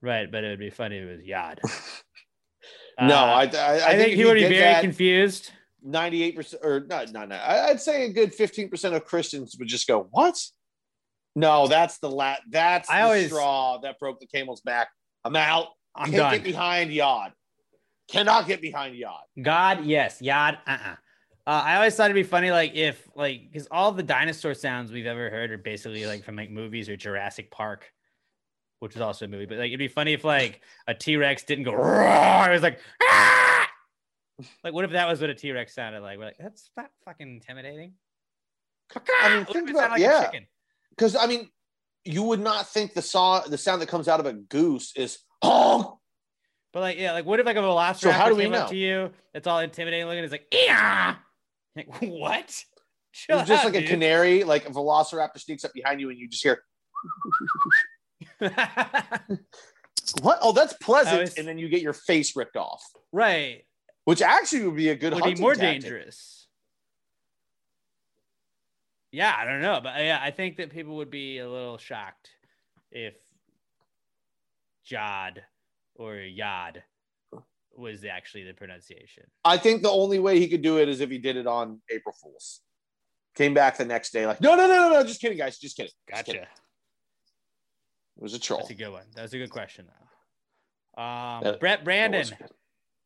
right? 0.00 0.30
But 0.30 0.44
it 0.44 0.48
would 0.48 0.58
be 0.58 0.70
funny 0.70 0.96
if 0.96 1.04
it 1.04 1.16
was 1.18 1.24
yod. 1.26 1.60
no, 3.00 3.14
Uh, 3.14 3.26
I, 3.26 3.42
I, 3.42 3.44
I, 3.44 3.96
think, 3.96 4.12
if 4.12 4.16
he 4.16 4.24
would 4.24 4.34
be 4.34 4.42
very 4.44 4.58
that, 4.60 4.80
confused. 4.80 5.50
Ninety-eight 5.86 6.34
percent, 6.34 6.62
or 6.64 6.80
not, 6.80 7.12
not, 7.12 7.28
not. 7.28 7.40
I'd 7.40 7.80
say 7.80 8.04
a 8.06 8.12
good 8.12 8.34
fifteen 8.34 8.68
percent 8.68 8.94
of 8.94 9.04
Christians 9.04 9.54
would 9.58 9.68
just 9.68 9.86
go, 9.86 10.08
"What? 10.10 10.36
No, 11.36 11.68
that's 11.68 11.98
the 11.98 12.10
lat. 12.10 12.40
That's 12.50 12.90
I 12.90 12.98
the 13.00 13.04
always- 13.04 13.26
straw 13.28 13.78
that 13.82 13.98
broke 14.00 14.18
the 14.20 14.26
camel's 14.26 14.62
back. 14.62 14.88
I'm 15.24 15.36
out. 15.36 15.68
I'm 15.94 16.06
Can't 16.06 16.16
done. 16.16 16.32
get 16.34 16.44
behind 16.44 16.92
Yod. 16.92 17.32
Cannot 18.08 18.46
get 18.46 18.60
behind 18.60 18.96
Yod. 18.96 19.20
God, 19.40 19.84
yes, 19.84 20.20
yod. 20.20 20.58
Uh-uh. 20.66 20.76
Uh, 21.48 21.62
I 21.64 21.76
always 21.76 21.94
thought 21.94 22.04
it'd 22.10 22.14
be 22.16 22.22
funny, 22.24 22.50
like 22.50 22.74
if 22.74 23.06
like 23.14 23.42
because 23.52 23.68
all 23.70 23.92
the 23.92 24.02
dinosaur 24.02 24.54
sounds 24.54 24.90
we've 24.90 25.06
ever 25.06 25.30
heard 25.30 25.50
are 25.52 25.58
basically 25.58 26.04
like 26.06 26.24
from 26.24 26.34
like 26.36 26.50
movies 26.50 26.88
or 26.88 26.96
Jurassic 26.96 27.50
Park, 27.52 27.92
which 28.80 28.96
is 28.96 29.00
also 29.00 29.26
a 29.26 29.28
movie. 29.28 29.46
But 29.46 29.58
like 29.58 29.68
it'd 29.68 29.78
be 29.78 29.86
funny 29.88 30.12
if 30.14 30.24
like 30.24 30.60
a 30.88 30.94
T 30.94 31.16
Rex 31.16 31.44
didn't 31.44 31.64
go 31.64 31.72
roar. 31.74 32.48
It 32.48 32.52
was 32.52 32.62
like 32.62 32.80
"Ah!" 33.02 33.65
Like 34.64 34.74
what 34.74 34.84
if 34.84 34.92
that 34.92 35.08
was 35.08 35.20
what 35.20 35.30
a 35.30 35.34
T 35.34 35.52
Rex 35.52 35.74
sounded 35.74 36.02
like? 36.02 36.18
We're 36.18 36.26
like 36.26 36.36
that's 36.38 36.70
not 36.76 36.90
fucking 37.04 37.28
intimidating. 37.28 37.94
I 39.20 39.36
mean, 39.36 39.44
think 39.46 39.70
about 39.70 39.90
like 39.90 40.00
yeah, 40.00 40.30
because 40.90 41.16
I 41.16 41.26
mean, 41.26 41.48
you 42.04 42.22
would 42.22 42.40
not 42.40 42.68
think 42.68 42.94
the 42.94 43.02
saw 43.02 43.40
the 43.40 43.58
sound 43.58 43.82
that 43.82 43.88
comes 43.88 44.08
out 44.08 44.20
of 44.20 44.26
a 44.26 44.32
goose 44.32 44.92
is 44.96 45.18
honk. 45.42 45.98
But 46.72 46.80
like 46.80 46.98
yeah, 46.98 47.12
like 47.12 47.24
what 47.24 47.40
if 47.40 47.46
like 47.46 47.56
a 47.56 47.60
velociraptor 47.60 48.00
So 48.00 48.10
how 48.10 48.28
do 48.28 48.36
we 48.36 48.42
came 48.42 48.54
up 48.54 48.70
to 48.70 48.76
you? 48.76 49.10
It's 49.34 49.46
all 49.46 49.60
intimidating 49.60 50.06
looking. 50.06 50.24
It's 50.24 50.32
like 50.32 50.46
yeah. 50.52 51.16
Like 51.74 51.88
what? 52.02 52.64
Chill 53.12 53.38
just 53.44 53.64
out, 53.64 53.72
like 53.72 53.82
a 53.82 53.86
canary, 53.86 54.44
like 54.44 54.68
a 54.68 54.72
velociraptor 54.72 55.38
sneaks 55.38 55.64
up 55.64 55.72
behind 55.72 56.00
you, 56.00 56.10
and 56.10 56.18
you 56.18 56.28
just 56.28 56.42
hear 56.42 56.62
what? 58.38 60.38
Oh, 60.42 60.52
that's 60.52 60.74
pleasant, 60.74 61.20
was- 61.22 61.38
and 61.38 61.48
then 61.48 61.58
you 61.58 61.68
get 61.68 61.80
your 61.80 61.94
face 61.94 62.36
ripped 62.36 62.56
off, 62.56 62.82
right. 63.12 63.62
Which 64.06 64.22
actually 64.22 64.64
would 64.64 64.76
be 64.76 64.88
a 64.88 64.94
good 64.94 65.12
would 65.14 65.24
be 65.24 65.34
more 65.34 65.54
tactic. 65.54 65.82
dangerous. 65.82 66.46
Yeah, 69.10 69.34
I 69.36 69.44
don't 69.44 69.60
know, 69.60 69.80
but 69.82 69.96
uh, 69.96 70.02
yeah, 70.02 70.20
I 70.22 70.30
think 70.30 70.58
that 70.58 70.70
people 70.70 70.96
would 70.96 71.10
be 71.10 71.38
a 71.38 71.48
little 71.48 71.76
shocked 71.76 72.30
if 72.92 73.14
Jod 74.88 75.38
or 75.96 76.16
Yod 76.16 76.84
was 77.76 78.04
actually 78.04 78.44
the 78.44 78.54
pronunciation. 78.54 79.24
I 79.44 79.56
think 79.58 79.82
the 79.82 79.90
only 79.90 80.20
way 80.20 80.38
he 80.38 80.46
could 80.48 80.62
do 80.62 80.78
it 80.78 80.88
is 80.88 81.00
if 81.00 81.10
he 81.10 81.18
did 81.18 81.36
it 81.36 81.48
on 81.48 81.80
April 81.90 82.14
Fools. 82.22 82.60
Came 83.34 83.54
back 83.54 83.76
the 83.76 83.84
next 83.84 84.12
day, 84.12 84.24
like, 84.26 84.40
no, 84.40 84.54
no, 84.54 84.68
no, 84.68 84.88
no, 84.88 84.90
no, 84.90 85.02
just 85.04 85.20
kidding, 85.20 85.36
guys, 85.36 85.58
just 85.58 85.76
kidding. 85.76 85.90
Just 85.90 86.06
Gotcha. 86.08 86.24
kidding. 86.32 86.42
It 88.16 88.22
was 88.22 88.34
a 88.34 88.38
troll. 88.38 88.60
That's 88.60 88.70
a 88.70 88.74
good 88.74 88.92
one. 88.92 89.04
That 89.16 89.22
was 89.22 89.34
a 89.34 89.38
good 89.38 89.50
question, 89.50 89.86
though. 89.88 91.02
Um, 91.02 91.42
That- 91.42 91.60
Brett 91.60 91.84
Brandon. 91.84 92.24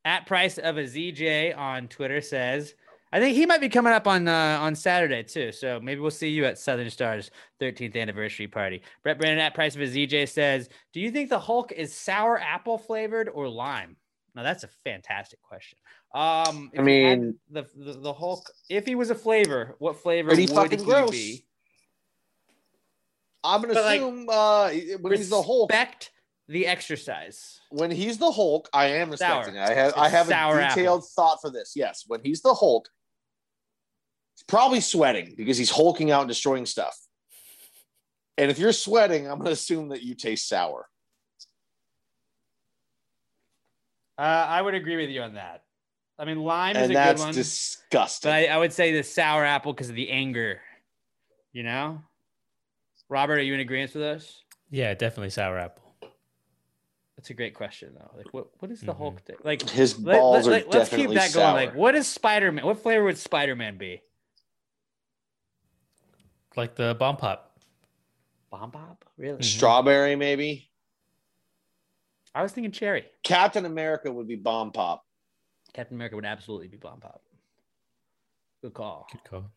At 0.05 0.27
price 0.27 0.59
of 0.59 0.79
a 0.79 0.85
ZJ 0.85 1.57
on 1.57 1.89
Twitter 1.89 2.21
says, 2.21 2.75
I 3.13 3.19
think 3.19 3.37
he 3.37 3.45
might 3.45 3.61
be 3.61 3.69
coming 3.69 3.93
up 3.93 4.07
on 4.07 4.29
uh, 4.29 4.59
on 4.61 4.75
Saturday 4.77 5.23
too. 5.25 5.51
So 5.53 5.81
maybe 5.81 6.01
we'll 6.01 6.11
see 6.13 6.29
you 6.29 6.45
at 6.45 6.59
Southern 6.59 6.91
Stars 6.91 7.31
13th 7.61 7.97
anniversary 7.97 8.47
party. 8.47 8.83
Brett 9.03 9.19
Brandon 9.19 9.41
at 9.41 9.55
price 9.55 9.75
of 9.75 9.83
a 9.83 9.87
ZJ 9.87 10.29
says, 10.29 10.69
Do 10.93 11.01
you 11.01 11.11
think 11.11 11.29
the 11.29 11.39
Hulk 11.41 11.73
is 11.73 11.93
sour 11.93 12.39
apple 12.39 12.79
flavored 12.79 13.29
or 13.29 13.49
lime? 13.49 13.97
Now 14.37 14.45
that's 14.45 14.63
a 14.63 14.69
fantastic 14.85 15.43
question. 15.43 15.77
Um, 16.15 16.71
I 16.79 16.83
mean- 16.83 17.35
the, 17.51 17.67
the 17.77 17.95
the 17.95 18.13
Hulk, 18.13 18.49
if 18.69 18.87
he 18.87 18.95
was 18.95 19.11
a 19.11 19.15
flavor, 19.17 19.75
what 19.81 19.97
flavor 19.97 20.29
would 20.31 20.39
he 20.39 20.47
gross. 20.47 21.11
be? 21.11 21.45
I'm 23.43 23.63
gonna 23.63 23.75
But, 23.75 23.85
like, 23.85 24.01
assume 24.01 24.29
uh, 24.29 24.71
when 25.01 25.17
he's 25.17 25.31
the 25.31 25.43
Hulk. 25.43 25.71
Respect 25.71 26.11
the 26.51 26.67
exercise. 26.67 27.61
When 27.71 27.91
he's 27.93 28.19
the 28.19 28.31
Hulk, 28.33 28.69
I 28.73 28.87
am 28.87 29.17
Sour. 29.17 29.39
respecting 29.39 29.55
it. 29.57 29.69
I 29.69 29.75
have 29.75 29.95
I 29.97 30.09
have 30.09 30.27
sour 30.27 30.59
a 30.59 30.69
detailed 30.69 31.01
apple. 31.03 31.09
thought 31.15 31.39
for 31.41 31.49
this. 31.51 31.75
Yes, 31.77 32.05
when 32.07 32.21
he's 32.25 32.43
the 32.43 32.53
Hulk, 32.55 32.89
He's 34.37 34.45
probably 34.45 34.81
sweating 34.81 35.35
because 35.37 35.57
he's 35.59 35.71
hulking 35.71 36.11
out 36.11 36.23
and 36.23 36.29
destroying 36.29 36.67
stuff. 36.67 36.97
And 38.39 38.51
if 38.51 38.59
you're 38.59 38.73
sweating, 38.73 39.27
I'm 39.27 39.35
going 39.37 39.47
to 39.47 39.53
assume 39.53 39.91
that 39.91 40.03
you 40.03 40.15
taste 40.15 40.49
sour. 40.49 40.89
Uh, 44.19 44.23
I 44.23 44.61
would 44.63 44.75
agree 44.75 44.97
with 44.97 45.11
you 45.11 45.23
on 45.23 45.35
that. 45.35 45.63
I 46.19 46.25
mean, 46.25 46.39
lime 46.43 46.77
is 46.77 46.91
a 46.91 46.93
good 46.93 46.97
one, 47.19 47.35
That's 47.35 47.35
disgusting. 47.35 48.31
but 48.31 48.35
I, 48.35 48.47
I 48.47 48.57
would 48.59 48.73
say 48.73 48.93
the 48.93 49.03
sour 49.03 49.45
apple 49.45 49.73
because 49.73 49.89
of 49.91 49.95
the 49.95 50.11
anger. 50.11 50.61
You 51.53 51.63
know, 51.63 52.03
Robert, 53.09 53.39
are 53.39 53.43
you 53.43 53.55
in 53.55 53.61
agreement 53.61 53.95
with 53.95 54.03
us? 54.05 54.43
Yeah, 54.71 54.95
definitely 54.95 55.31
sour 55.31 55.59
apple. 55.59 55.90
That's 57.21 57.29
a 57.29 57.35
great 57.35 57.53
question, 57.53 57.93
though. 57.95 58.11
Like, 58.17 58.33
what 58.33 58.47
what 58.61 58.71
is 58.71 58.81
the 58.81 58.95
Hulk 58.95 59.17
mm-hmm. 59.17 59.25
thing? 59.27 59.37
Like, 59.45 59.69
His 59.69 59.99
let- 60.01 60.19
balls 60.19 60.47
let, 60.47 60.63
are 60.63 60.71
let, 60.71 60.81
us 60.81 60.89
keep 60.89 61.11
definitely 61.11 61.17
that 61.17 61.35
going. 61.35 61.55
Like, 61.55 61.75
what 61.75 61.95
is 61.95 62.09
Spider 62.09 62.51
Man? 62.51 62.65
What 62.65 62.83
flavor 62.83 63.05
would 63.05 63.19
Spider 63.19 63.55
Man 63.55 63.77
be? 63.77 64.01
Like 66.57 66.77
the 66.77 66.97
bomb 66.99 67.19
pop. 67.19 67.59
Bomb 68.51 68.71
pop? 68.71 69.05
Really? 69.19 69.35
Mm-hmm. 69.35 69.43
Strawberry, 69.43 70.17
maybe. 70.17 70.71
I 72.35 72.43
was 72.43 72.53
thinking 72.53 72.73
cherry. 72.73 73.05
Captain 73.23 73.67
America 73.67 74.11
would 74.11 74.27
be 74.27 74.37
bomb 74.37 74.73
pop. 74.73 75.05
Captain 75.75 75.97
America 75.97 76.17
would 76.17 76.25
absolutely 76.25 76.69
be 76.69 76.79
Bomb 76.79 77.01
Pop. 77.01 77.23
Good 78.63 78.73
call. 78.73 79.07
Good 79.13 79.25
call. 79.25 79.53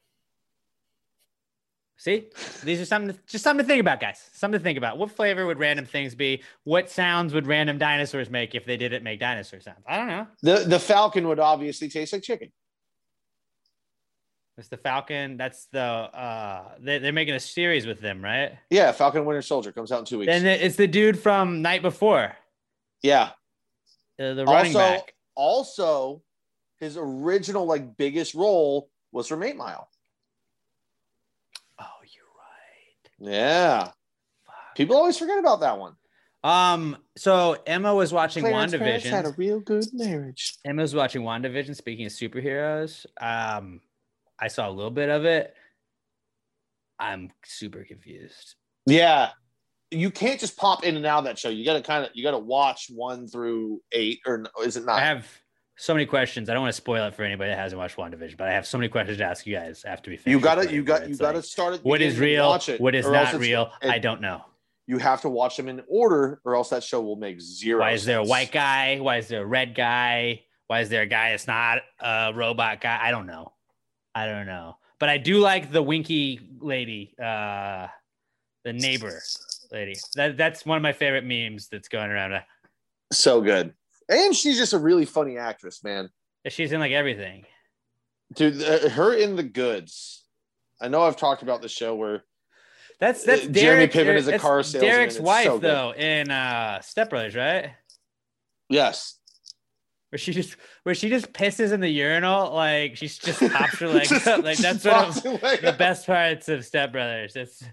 See, 2.04 2.28
these 2.66 2.82
are 2.82 2.86
something 2.86 3.18
just 3.28 3.46
something 3.46 3.64
to 3.64 3.68
think 3.68 3.80
about, 3.80 4.02
guys. 4.02 4.30
Something 4.34 4.60
to 4.60 4.64
think 4.64 4.78
about. 4.78 4.98
What 4.98 5.10
flavor 5.10 5.46
would 5.46 5.58
random 5.58 5.86
things 5.86 6.16
be? 6.16 6.44
What 6.66 6.90
sounds 6.90 7.34
would 7.34 7.48
random 7.48 7.78
dinosaurs 7.78 8.30
make 8.30 8.56
if 8.56 8.66
they 8.66 8.76
didn't 8.76 9.04
make 9.04 9.22
dinosaur 9.22 9.62
sounds? 9.62 9.86
I 9.88 9.96
don't 9.96 10.08
know. 10.08 10.28
The 10.42 10.66
the 10.68 10.80
Falcon 10.80 11.30
would 11.30 11.40
obviously 11.40 11.88
taste 11.88 12.12
like 12.12 12.22
chicken. 12.22 12.52
It's 14.58 14.68
the 14.68 14.76
Falcon. 14.76 15.38
That's 15.38 15.68
the 15.72 15.80
uh 15.80 16.76
they, 16.78 17.00
they're 17.00 17.14
making 17.14 17.36
a 17.36 17.40
series 17.40 17.86
with 17.88 18.02
them, 18.02 18.22
right? 18.22 18.52
Yeah, 18.70 18.92
Falcon 18.92 19.24
Winter 19.24 19.42
Soldier 19.42 19.72
comes 19.72 19.90
out 19.94 20.00
in 20.00 20.06
two 20.06 20.20
weeks. 20.20 20.30
And 20.30 20.46
it's 20.46 20.76
the 20.76 20.88
dude 20.88 21.18
from 21.18 21.62
Night 21.62 21.82
Before, 21.82 22.36
yeah. 23.02 23.30
uh, 24.20 24.34
the 24.34 24.44
running 24.44 24.76
also, 24.76 24.80
back. 24.80 25.14
also, 25.36 26.22
his 26.82 26.98
original 26.98 27.66
like 27.66 27.96
biggest 27.96 28.34
role 28.34 28.90
was 29.14 29.26
from 29.30 29.42
Eight 29.42 29.56
Mile. 29.56 29.88
Oh, 31.80 31.86
you're 33.24 33.34
right. 33.34 33.40
Yeah. 33.40 33.92
People 34.76 34.96
always 34.96 35.18
forget 35.18 35.40
about 35.40 35.62
that 35.62 35.78
one. 35.78 35.96
Um, 36.44 36.98
so 37.16 37.56
Emma 37.66 37.94
was 37.96 38.12
watching 38.12 38.44
Clarence 38.44 38.76
parents 38.76 39.06
had 39.06 39.26
a 39.26 39.34
real 39.38 39.60
good 39.60 39.86
marriage. 39.94 40.58
Emma 40.66 40.82
was 40.82 40.94
watching 40.94 41.22
WandaVision. 41.22 41.76
Speaking 41.76 42.06
of 42.06 42.12
superheroes, 42.12 43.06
um, 43.22 43.80
I 44.40 44.50
saw 44.50 44.70
a 44.70 44.72
little 44.72 44.92
bit 44.92 45.10
of 45.10 45.26
it. 45.26 45.56
I'm 47.00 47.32
super 47.46 47.84
confused. 47.84 48.56
Yeah. 48.86 49.30
You 49.92 50.12
can't 50.12 50.40
just 50.40 50.58
pop 50.58 50.84
in 50.84 50.98
and 50.98 51.06
out 51.06 51.20
of 51.20 51.26
that 51.26 51.40
show. 51.40 51.50
You 51.50 51.64
got 51.64 51.74
to 51.74 51.82
kind 51.82 52.04
of 52.04 52.12
you 52.14 52.24
got 52.24 52.32
to 52.32 52.40
watch 52.40 52.88
one 52.90 53.28
through 53.28 53.82
eight, 53.92 54.20
or 54.26 54.44
is 54.64 54.76
it 54.76 54.86
not? 54.86 54.98
I 54.98 55.06
have 55.06 55.28
so 55.84 55.94
many 55.94 56.06
questions. 56.06 56.50
I 56.50 56.54
don't 56.54 56.62
want 56.62 56.74
to 56.74 56.78
spoil 56.78 57.06
it 57.08 57.14
for 57.14 57.24
anybody 57.24 57.50
that 57.50 57.58
hasn't 57.58 57.78
watched 57.78 57.98
WandaVision, 57.98 58.38
but 58.38 58.48
I 58.48 58.54
have 58.54 58.66
so 58.66 58.78
many 58.78 58.88
questions 58.88 59.18
to 59.18 59.26
ask 59.26 59.46
you 59.46 59.54
guys 59.54 59.84
after 59.84 60.12
we 60.12 60.16
finish. 60.16 60.34
you 60.34 60.40
got 60.40 60.56
to 60.56 60.62
recording, 60.62 60.76
you 60.78 60.84
got 60.84 61.02
you 61.02 61.10
it's 61.10 61.20
got 61.20 61.32
to 61.32 61.38
like, 61.40 61.46
start 61.46 61.74
at 61.74 61.84
What 61.84 62.02
is 62.02 62.18
real? 62.18 62.48
watch 62.48 62.70
it, 62.70 62.80
What 62.80 62.96
is 62.96 63.06
not 63.06 63.34
real? 63.34 63.70
I 63.82 64.00
don't 64.00 64.22
know. 64.22 64.46
You 64.88 64.98
have 65.00 65.20
to 65.22 65.30
watch 65.30 65.58
them 65.58 65.68
in 65.68 65.82
order, 65.90 66.40
or 66.46 66.56
else 66.56 66.70
that 66.70 66.84
show 66.84 67.02
will 67.02 67.18
make 67.18 67.42
zero. 67.42 67.82
Why 67.82 67.92
is 67.92 68.06
there 68.06 68.20
a 68.20 68.24
white 68.24 68.54
guy? 68.54 69.00
Why 69.02 69.18
is 69.18 69.28
there 69.28 69.42
a 69.42 69.46
red 69.46 69.76
guy? 69.76 70.44
Why 70.68 70.80
is 70.80 70.88
there 70.88 71.02
a 71.02 71.06
guy 71.06 71.32
that's 71.32 71.48
not 71.48 71.80
a 72.00 72.32
robot 72.34 72.80
guy? 72.80 72.98
I 73.02 73.12
don't 73.12 73.28
know. 73.28 73.52
I 74.16 74.26
don't 74.26 74.46
know. 74.46 74.78
But 75.00 75.10
I 75.10 75.18
do 75.18 75.40
like 75.40 75.70
the 75.70 75.84
winky 75.84 76.40
lady, 76.62 77.14
uh, 77.22 77.88
the 78.64 78.72
neighbor 78.72 79.22
lady. 79.70 79.96
That 80.16 80.38
that's 80.38 80.66
one 80.66 80.78
of 80.78 80.82
my 80.82 80.94
favorite 80.94 81.26
memes 81.26 81.68
that's 81.68 81.90
going 81.90 82.10
around. 82.10 82.42
So 83.12 83.42
good, 83.42 83.74
and 84.10 84.36
she's 84.36 84.58
just 84.58 84.74
a 84.74 84.80
really 84.80 85.06
funny 85.06 85.38
actress, 85.38 85.84
man. 85.84 86.10
She's 86.48 86.72
in 86.72 86.80
like 86.80 86.92
everything. 86.92 87.46
Dude, 88.34 88.62
uh, 88.64 88.90
her 88.90 89.14
in 89.14 89.36
the 89.36 89.44
goods. 89.44 90.26
I 90.82 90.88
know 90.88 91.04
I've 91.04 91.18
talked 91.18 91.44
about 91.44 91.62
the 91.62 91.70
show 91.70 91.96
where 91.96 92.24
That's 93.00 93.24
that's 93.24 93.46
Uh, 93.46 93.50
Jeremy 93.50 93.88
Derek, 93.88 93.92
Piven 93.92 94.16
is 94.18 94.28
a 94.28 94.40
car 94.40 94.64
salesman. 94.64 94.92
Derek's 94.92 95.20
wife 95.20 95.46
so 95.46 95.58
though 95.60 95.94
in 95.94 96.30
uh 96.32 96.82
Step 96.82 97.10
Brothers, 97.10 97.36
right? 97.36 97.72
yes, 98.70 99.20
Where 100.10 100.20
she 100.20 100.34
just 100.34 100.56
where 100.84 100.96
she 100.96 101.10
just 101.10 101.32
pisses 101.32 101.72
in 101.72 101.80
the 101.80 101.90
urinal, 101.90 102.54
like 102.54 102.98
she's 102.98 103.18
just 103.18 103.40
pops 103.40 103.80
her 103.80 103.88
legs 103.90 104.10
Just- 104.10 104.28
up. 104.28 104.44
Like 104.44 104.58
that's 104.58 104.84
one 104.84 105.06
of 105.06 105.24
the 105.24 105.70
up. 105.70 105.78
best 105.78 106.06
parts 106.06 106.50
of 106.50 106.66
Step 106.66 106.92
Brothers. 106.92 107.36
It's 107.36 107.64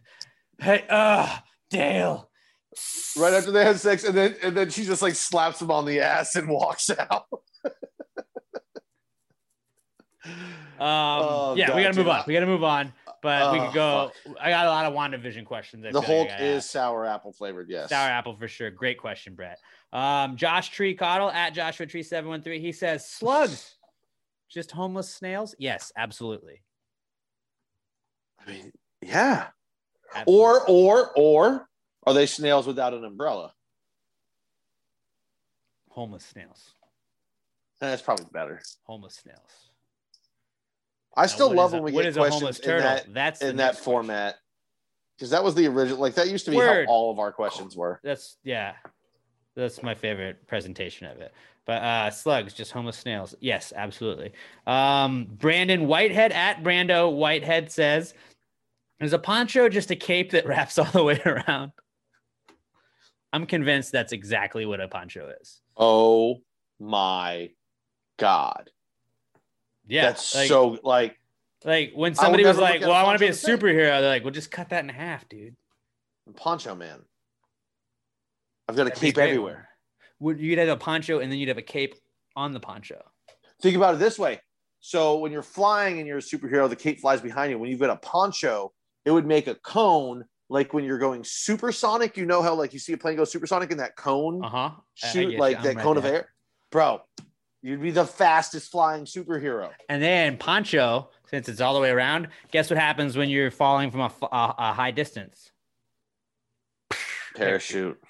hey, 0.59 0.85
uh, 0.89 1.37
Dale. 1.71 2.30
Right 3.17 3.33
after 3.35 3.51
they 3.51 3.65
had 3.65 3.79
sex, 3.79 4.05
and 4.05 4.17
then 4.17 4.37
and 4.43 4.57
then 4.57 4.71
she 4.71 4.85
just 4.85 5.03
like 5.03 5.15
slaps 5.15 5.61
him 5.61 5.71
on 5.71 5.85
the 5.85 6.01
ass 6.01 6.37
and 6.37 6.49
walks 6.49 6.91
out. 6.91 7.27
Um, 10.79 10.87
Oh, 10.87 11.55
yeah, 11.57 11.75
we 11.75 11.83
gotta 11.83 11.97
move 11.97 12.09
on. 12.09 12.25
We 12.27 12.35
gotta 12.35 12.47
move 12.47 12.65
on. 12.65 12.93
But 13.23 13.53
we 13.53 13.59
Oh, 13.59 13.65
could 13.67 13.75
go. 13.75 14.13
I 14.41 14.49
got 14.51 14.67
a 14.67 14.71
lot 14.71 14.87
of 14.87 14.95
WandaVision 14.95 15.45
questions. 15.45 15.85
I 15.85 15.93
the 15.93 15.99
like 15.99 16.07
Hulk 16.07 16.29
is 16.39 16.69
sour 16.69 17.05
apple 17.05 17.33
flavored. 17.33 17.69
Yes, 17.69 17.91
Sour 17.91 18.09
apple 18.09 18.35
for 18.37 18.49
sure. 18.49 18.71
Great 18.71 18.99
question, 18.99 19.35
Brett. 19.35 19.59
Um, 19.93 20.37
Josh 20.37 20.71
Tree 20.71 20.95
Coddle 20.97 21.31
at 21.33 21.53
Joshua 21.53 21.85
Tree 21.87 22.03
713. 22.03 22.61
He 22.63 22.73
says 22.73 23.07
slugs. 23.11 23.75
Just 24.49 24.71
homeless 24.71 25.15
snails? 25.15 25.55
Yes, 25.59 25.93
absolutely. 25.97 26.63
I 28.47 28.51
mean, 28.51 28.73
yeah. 29.03 29.49
Absolutely. 30.15 30.35
Or 30.43 30.65
or 30.67 31.13
or 31.17 31.69
are 32.11 32.15
they 32.15 32.27
snails 32.27 32.67
without 32.67 32.95
an 32.95 33.05
umbrella? 33.05 33.53
homeless 35.91 36.25
snails. 36.25 36.75
That's 37.81 38.01
probably 38.01 38.27
better. 38.33 38.61
Homeless 38.85 39.15
snails. 39.17 39.71
I 41.17 41.23
Now, 41.23 41.27
still 41.27 41.53
love 41.53 41.73
a- 41.73 41.77
when 41.77 41.83
we 41.83 41.93
get 42.03 42.15
questions 42.15 42.59
in 42.61 42.65
turtle? 42.65 42.89
that 42.89 43.13
That's 43.13 43.43
in 43.43 43.57
that 43.57 43.77
format 43.77 44.37
because 45.17 45.31
that 45.31 45.43
was 45.43 45.55
the 45.57 45.67
original. 45.67 45.99
Like 45.99 46.15
that 46.15 46.29
used 46.29 46.45
to 46.45 46.53
be 46.53 46.57
Word. 46.59 46.87
how 46.87 46.93
all 46.93 47.11
of 47.11 47.19
our 47.19 47.33
questions 47.33 47.77
were. 47.77 48.01
That's 48.05 48.37
yeah. 48.45 48.75
That's 49.57 49.83
my 49.83 49.95
favorite 49.95 50.47
presentation 50.47 51.09
of 51.09 51.19
it. 51.21 51.35
But 51.67 51.83
uh 51.83 52.11
slugs, 52.11 52.55
just 52.55 52.71
homeless 52.71 52.97
snails. 52.97 53.35
Yes, 53.41 53.73
absolutely. 53.75 54.33
Um 54.69 55.27
Brandon 55.39 55.89
Whitehead 55.89 56.31
at 56.33 56.63
Brando 56.63 57.13
Whitehead 57.13 57.73
says, 57.73 58.15
is 59.01 59.13
a 59.13 59.19
poncho 59.19 59.69
just 59.69 59.91
a 59.91 59.97
cape 59.97 60.31
that 60.31 60.47
wraps 60.47 60.79
all 60.79 60.85
the 60.93 61.03
way 61.03 61.21
around? 61.27 61.73
I'm 63.33 63.47
convinced 63.47 63.93
that's 63.93 64.13
exactly 64.13 64.67
what 64.67 64.81
a 64.81 64.89
poncho 64.89 65.33
is. 65.41 65.61
Oh 65.77 66.41
my 66.79 67.51
god, 68.19 68.71
Yeah. 69.87 70.07
that's 70.07 70.35
like, 70.35 70.49
so 70.49 70.79
like 70.83 71.19
like 71.65 71.93
when 71.95 72.15
somebody 72.15 72.45
was 72.45 72.59
like, 72.59 72.81
Well, 72.81 72.93
I 72.93 73.03
want 73.05 73.17
to 73.17 73.21
be 73.21 73.27
a 73.27 73.29
poncho 73.31 73.41
the 73.41 73.47
same." 73.47 73.59
superhero, 73.59 74.01
they're 74.01 74.09
like, 74.09 74.25
Well, 74.25 74.33
just 74.33 74.51
cut 74.51 74.71
that 74.71 74.83
in 74.83 74.89
half, 74.89 75.29
dude. 75.29 75.57
Poncho 76.37 76.75
Man. 76.75 77.01
I've 78.69 78.77
got 78.77 78.83
a 78.83 78.85
That'd 78.91 79.01
cape 79.01 79.19
everywhere. 79.19 79.69
Would 80.21 80.39
you'd 80.41 80.59
have 80.59 80.69
a 80.69 80.77
poncho 80.77 81.19
and 81.19 81.31
then 81.31 81.39
you'd 81.39 81.49
have 81.49 81.59
a 81.59 81.63
cape 81.63 81.95
on 82.37 82.53
the 82.53 82.61
poncho. 82.61 83.03
Think 83.61 83.77
about 83.77 83.95
it 83.95 83.99
this 83.99 84.19
way. 84.19 84.41
So 84.81 85.19
when 85.19 85.33
you're 85.33 85.43
flying 85.43 85.99
and 85.99 86.07
you're 86.07 86.19
a 86.19 86.23
superhero, 86.23 86.69
the 86.69 86.77
cape 86.77 87.01
flies 87.01 87.21
behind 87.21 87.51
you. 87.51 87.59
When 87.59 87.69
you've 87.71 87.81
got 87.81 87.91
a 87.91 87.97
poncho, 87.97 88.73
it 89.05 89.11
would 89.11 89.27
make 89.27 89.47
a 89.47 89.55
cone. 89.57 90.25
Like 90.53 90.75
when 90.75 90.85
you're 90.85 90.99
going 90.99 91.23
supersonic, 91.25 92.17
you 92.17 92.27
know 92.27 92.43
how 92.43 92.55
like 92.55 92.73
you 92.73 92.81
see 92.81 92.93
a 92.93 92.99
plane 92.99 93.17
go 93.17 93.25
supersonic 93.25 93.71
and 93.71 93.79
that 93.81 93.95
cone 93.97 94.45
Uh-huh. 94.45 94.71
shoot 94.95 95.39
like 95.39 95.63
that 95.63 95.79
cone 95.79 95.97
of 95.97 96.05
air, 96.05 96.29
bro. 96.73 97.01
You'd 97.63 97.81
be 97.81 97.91
the 97.93 98.05
fastest 98.07 98.73
flying 98.73 99.05
superhero. 99.05 99.71
And 99.89 100.03
then 100.03 100.39
poncho, 100.39 101.11
since 101.29 101.49
it's 101.49 101.61
all 101.61 101.75
the 101.75 101.81
way 101.81 101.91
around, 101.91 102.29
guess 102.51 102.69
what 102.69 102.79
happens 102.79 103.17
when 103.17 103.29
you're 103.29 103.51
falling 103.51 103.91
from 103.93 104.01
a 104.01 104.73
high 104.73 104.91
distance? 104.91 105.53
Parachute. 107.37 108.03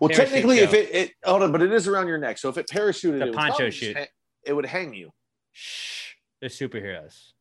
Well, 0.00 0.08
Parachute 0.10 0.16
technically, 0.16 0.58
if 0.58 0.74
it, 0.74 0.94
it 0.94 1.12
hold 1.24 1.42
on, 1.42 1.52
but 1.52 1.62
it 1.62 1.72
is 1.72 1.86
around 1.86 2.08
your 2.08 2.18
neck. 2.18 2.38
So 2.38 2.48
if 2.48 2.58
it 2.58 2.66
parachuted, 2.68 3.18
The 3.20 3.22
it 3.22 3.24
would 3.26 3.34
poncho 3.34 3.50
probably 3.54 3.66
just 3.70 3.78
chute. 3.78 3.96
hang- 3.96 4.06
it 4.44 4.52
would 4.54 4.66
hang 4.66 4.92
you. 4.94 5.10
Shh, 5.52 6.14
they're 6.40 6.50
superheroes. 6.50 7.32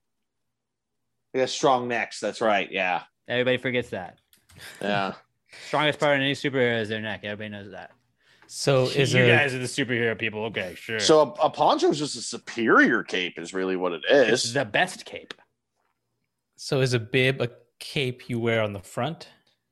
Yeah, 1.33 1.45
strong 1.45 1.87
necks. 1.87 2.19
That's 2.19 2.41
right. 2.41 2.69
Yeah, 2.71 3.03
Everybody 3.27 3.57
forgets 3.57 3.89
that. 3.89 4.17
yeah. 4.81 5.13
Strongest 5.67 5.99
part 5.99 6.15
of 6.15 6.21
any 6.21 6.33
superhero 6.33 6.79
is 6.81 6.87
their 6.89 7.01
neck. 7.01 7.21
Everybody 7.23 7.49
knows 7.49 7.71
that. 7.71 7.91
So 8.47 8.85
is 8.85 9.13
you 9.13 9.23
a 9.23 9.27
guys 9.27 9.53
are 9.53 9.59
the 9.59 9.65
superhero 9.65 10.17
people. 10.17 10.43
Okay, 10.45 10.75
sure. 10.75 10.99
So 10.99 11.21
a, 11.21 11.45
a 11.45 11.49
poncho 11.49 11.89
is 11.89 11.99
just 11.99 12.15
a 12.17 12.21
superior 12.21 13.03
cape, 13.03 13.37
is 13.39 13.53
really 13.53 13.75
what 13.77 13.91
it 13.93 14.01
it's 14.09 14.51
the 14.53 14.65
best 14.65 15.05
cape. 15.05 15.33
so 16.55 16.81
is 16.81 16.93
a 16.93 16.99
bib 16.99 17.41
a 17.41 17.49
cape 17.79 18.29
you 18.29 18.39
wear 18.39 18.61
on 18.61 18.73
the 18.73 18.79
front? 18.79 19.27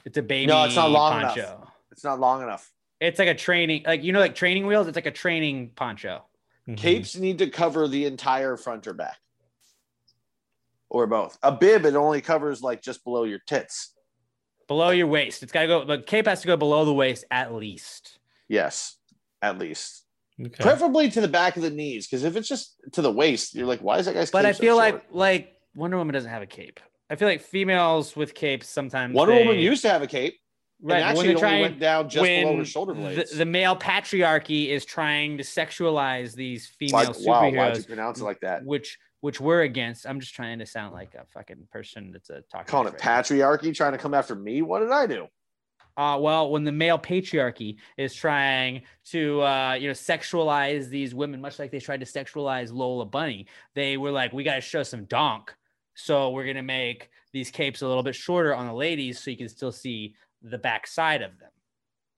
It's 0.06 0.18
a 0.18 0.22
baby 0.22 0.48
No, 0.48 0.64
it's 0.66 0.76
not 0.76 0.92
long 0.92 1.22
poncho. 1.22 1.40
enough. 1.42 1.72
It's 1.92 2.04
not 2.04 2.20
long 2.20 2.42
enough. 2.42 2.72
It's 3.02 3.20
like 3.20 3.28
a 3.30 3.36
training, 3.36 3.84
like 3.86 4.04
you 4.04 4.12
know, 4.12 4.20
like 4.20 4.36
training 4.36 4.66
wheels. 4.68 4.88
It's 4.88 4.96
like 4.96 5.06
a 5.06 5.12
training 5.12 5.72
poncho. 5.76 6.26
Mm-hmm. 6.68 6.76
Capes 6.76 7.16
need 7.16 7.38
to 7.40 7.50
cover 7.50 7.88
the 7.88 8.06
entire 8.06 8.56
front 8.58 8.86
or 8.88 8.94
back, 8.94 9.18
or 10.90 11.08
both. 11.08 11.38
A 11.44 11.52
bib 11.52 11.86
it 11.86 11.96
only 11.96 12.22
covers 12.22 12.62
like 12.62 12.82
just 12.82 13.04
below 13.04 13.24
your 13.24 13.40
tits. 13.46 13.94
Below 14.68 14.90
your 14.92 15.08
waist. 15.08 15.42
It's 15.44 15.52
got 15.52 15.62
to 15.62 15.68
go. 15.68 15.84
The 15.86 16.00
cape 16.02 16.28
has 16.28 16.42
to 16.42 16.48
go 16.48 16.56
below 16.58 16.86
the 16.86 16.94
waist 16.94 17.26
at 17.32 17.54
least. 17.54 18.20
Yes, 18.48 18.98
at 19.42 19.58
least. 19.58 20.06
Okay. 20.40 20.64
Preferably 20.64 21.10
to 21.12 21.22
the 21.22 21.28
back 21.28 21.58
of 21.58 21.64
the 21.64 21.70
knees, 21.70 22.08
because 22.08 22.24
if 22.24 22.36
it's 22.36 22.48
just 22.48 22.76
to 22.94 23.02
the 23.02 23.12
waist, 23.12 23.56
you're 23.56 23.68
like, 23.68 23.82
why 23.82 23.98
is 23.98 24.06
that 24.06 24.14
guy's? 24.16 24.32
But 24.32 24.46
I 24.46 24.50
cape 24.50 24.56
so 24.58 24.62
feel 24.62 24.76
short? 24.80 24.94
like 24.94 25.04
like 25.12 25.54
Wonder 25.76 25.98
Woman 25.98 26.14
doesn't 26.14 26.30
have 26.30 26.42
a 26.42 26.48
cape. 26.48 26.80
I 27.10 27.16
feel 27.16 27.28
like 27.28 27.42
females 27.42 28.16
with 28.16 28.34
capes 28.36 28.70
sometimes 28.70 29.16
Wonder 29.16 29.34
they- 29.36 29.46
Woman 29.46 29.60
used 29.60 29.82
to 29.82 29.90
have 29.90 30.02
a 30.02 30.08
cape. 30.08 30.36
Right, 30.82 31.02
and 31.02 31.04
but 31.14 31.18
when 31.18 31.26
actually 31.26 31.28
they're 31.28 31.32
it 31.32 31.36
only 31.36 31.42
trying- 31.42 31.62
went 31.62 31.80
down 31.82 32.10
just 32.10 32.24
below 32.26 32.58
her 32.58 32.64
shoulder 32.66 32.94
the, 32.94 33.00
blades. 33.02 33.38
the 33.38 33.46
male 33.46 33.76
patriarchy 33.76 34.70
is 34.70 34.86
trying 34.86 35.38
to 35.38 35.44
sexualize 35.44 36.36
these 36.36 36.68
female 36.68 37.04
Like, 37.08 37.20
wow, 37.20 37.52
why'd 37.52 37.78
you 37.78 37.84
pronounce 37.84 38.22
it 38.22 38.24
like 38.24 38.40
that? 38.42 38.64
Which 38.64 38.98
which 39.22 39.40
we're 39.42 39.62
against. 39.62 40.08
I'm 40.08 40.20
just 40.20 40.34
trying 40.34 40.60
to 40.60 40.66
sound 40.66 40.94
like 40.94 41.16
a 41.16 41.26
fucking 41.34 41.68
person 41.72 42.12
that's 42.12 42.30
a 42.30 42.42
talking. 42.52 42.68
Calling 42.68 42.94
it 42.94 43.00
patriarchy, 43.00 43.74
trying 43.76 43.92
to 43.94 43.98
come 43.98 44.14
after 44.14 44.36
me. 44.36 44.62
What 44.62 44.80
did 44.80 44.92
I 44.92 45.08
do? 45.08 45.28
Uh, 45.98 46.18
well, 46.18 46.50
when 46.50 46.64
the 46.64 46.72
male 46.72 46.98
patriarchy 46.98 47.76
is 47.98 48.16
trying 48.16 48.84
to, 49.04 49.42
uh, 49.42 49.74
you 49.74 49.88
know, 49.88 49.94
sexualize 49.94 50.88
these 50.88 51.14
women, 51.14 51.42
much 51.42 51.60
like 51.60 51.72
they 51.72 51.80
tried 51.80 52.00
to 52.00 52.06
sexualize 52.06 52.72
Lola 52.72 53.06
Bunny, 53.06 53.48
they 53.76 53.98
were 53.98 54.12
like, 54.12 54.32
we 54.32 54.44
got 54.46 54.56
to 54.56 54.62
show 54.62 54.82
some 54.84 55.04
donk. 55.06 55.54
So 55.96 56.30
we're 56.30 56.46
going 56.46 56.56
to 56.56 56.62
make 56.62 57.10
these 57.34 57.52
capes 57.52 57.82
a 57.82 57.88
little 57.88 58.04
bit 58.04 58.16
shorter 58.16 58.56
on 58.56 58.68
the 58.68 58.74
ladies 58.74 59.20
so 59.22 59.30
you 59.30 59.36
can 59.36 59.50
still 59.50 59.74
see 59.74 60.16
the 60.42 60.58
back 60.58 60.88
side 60.88 61.22
of 61.22 61.38
them, 61.38 61.50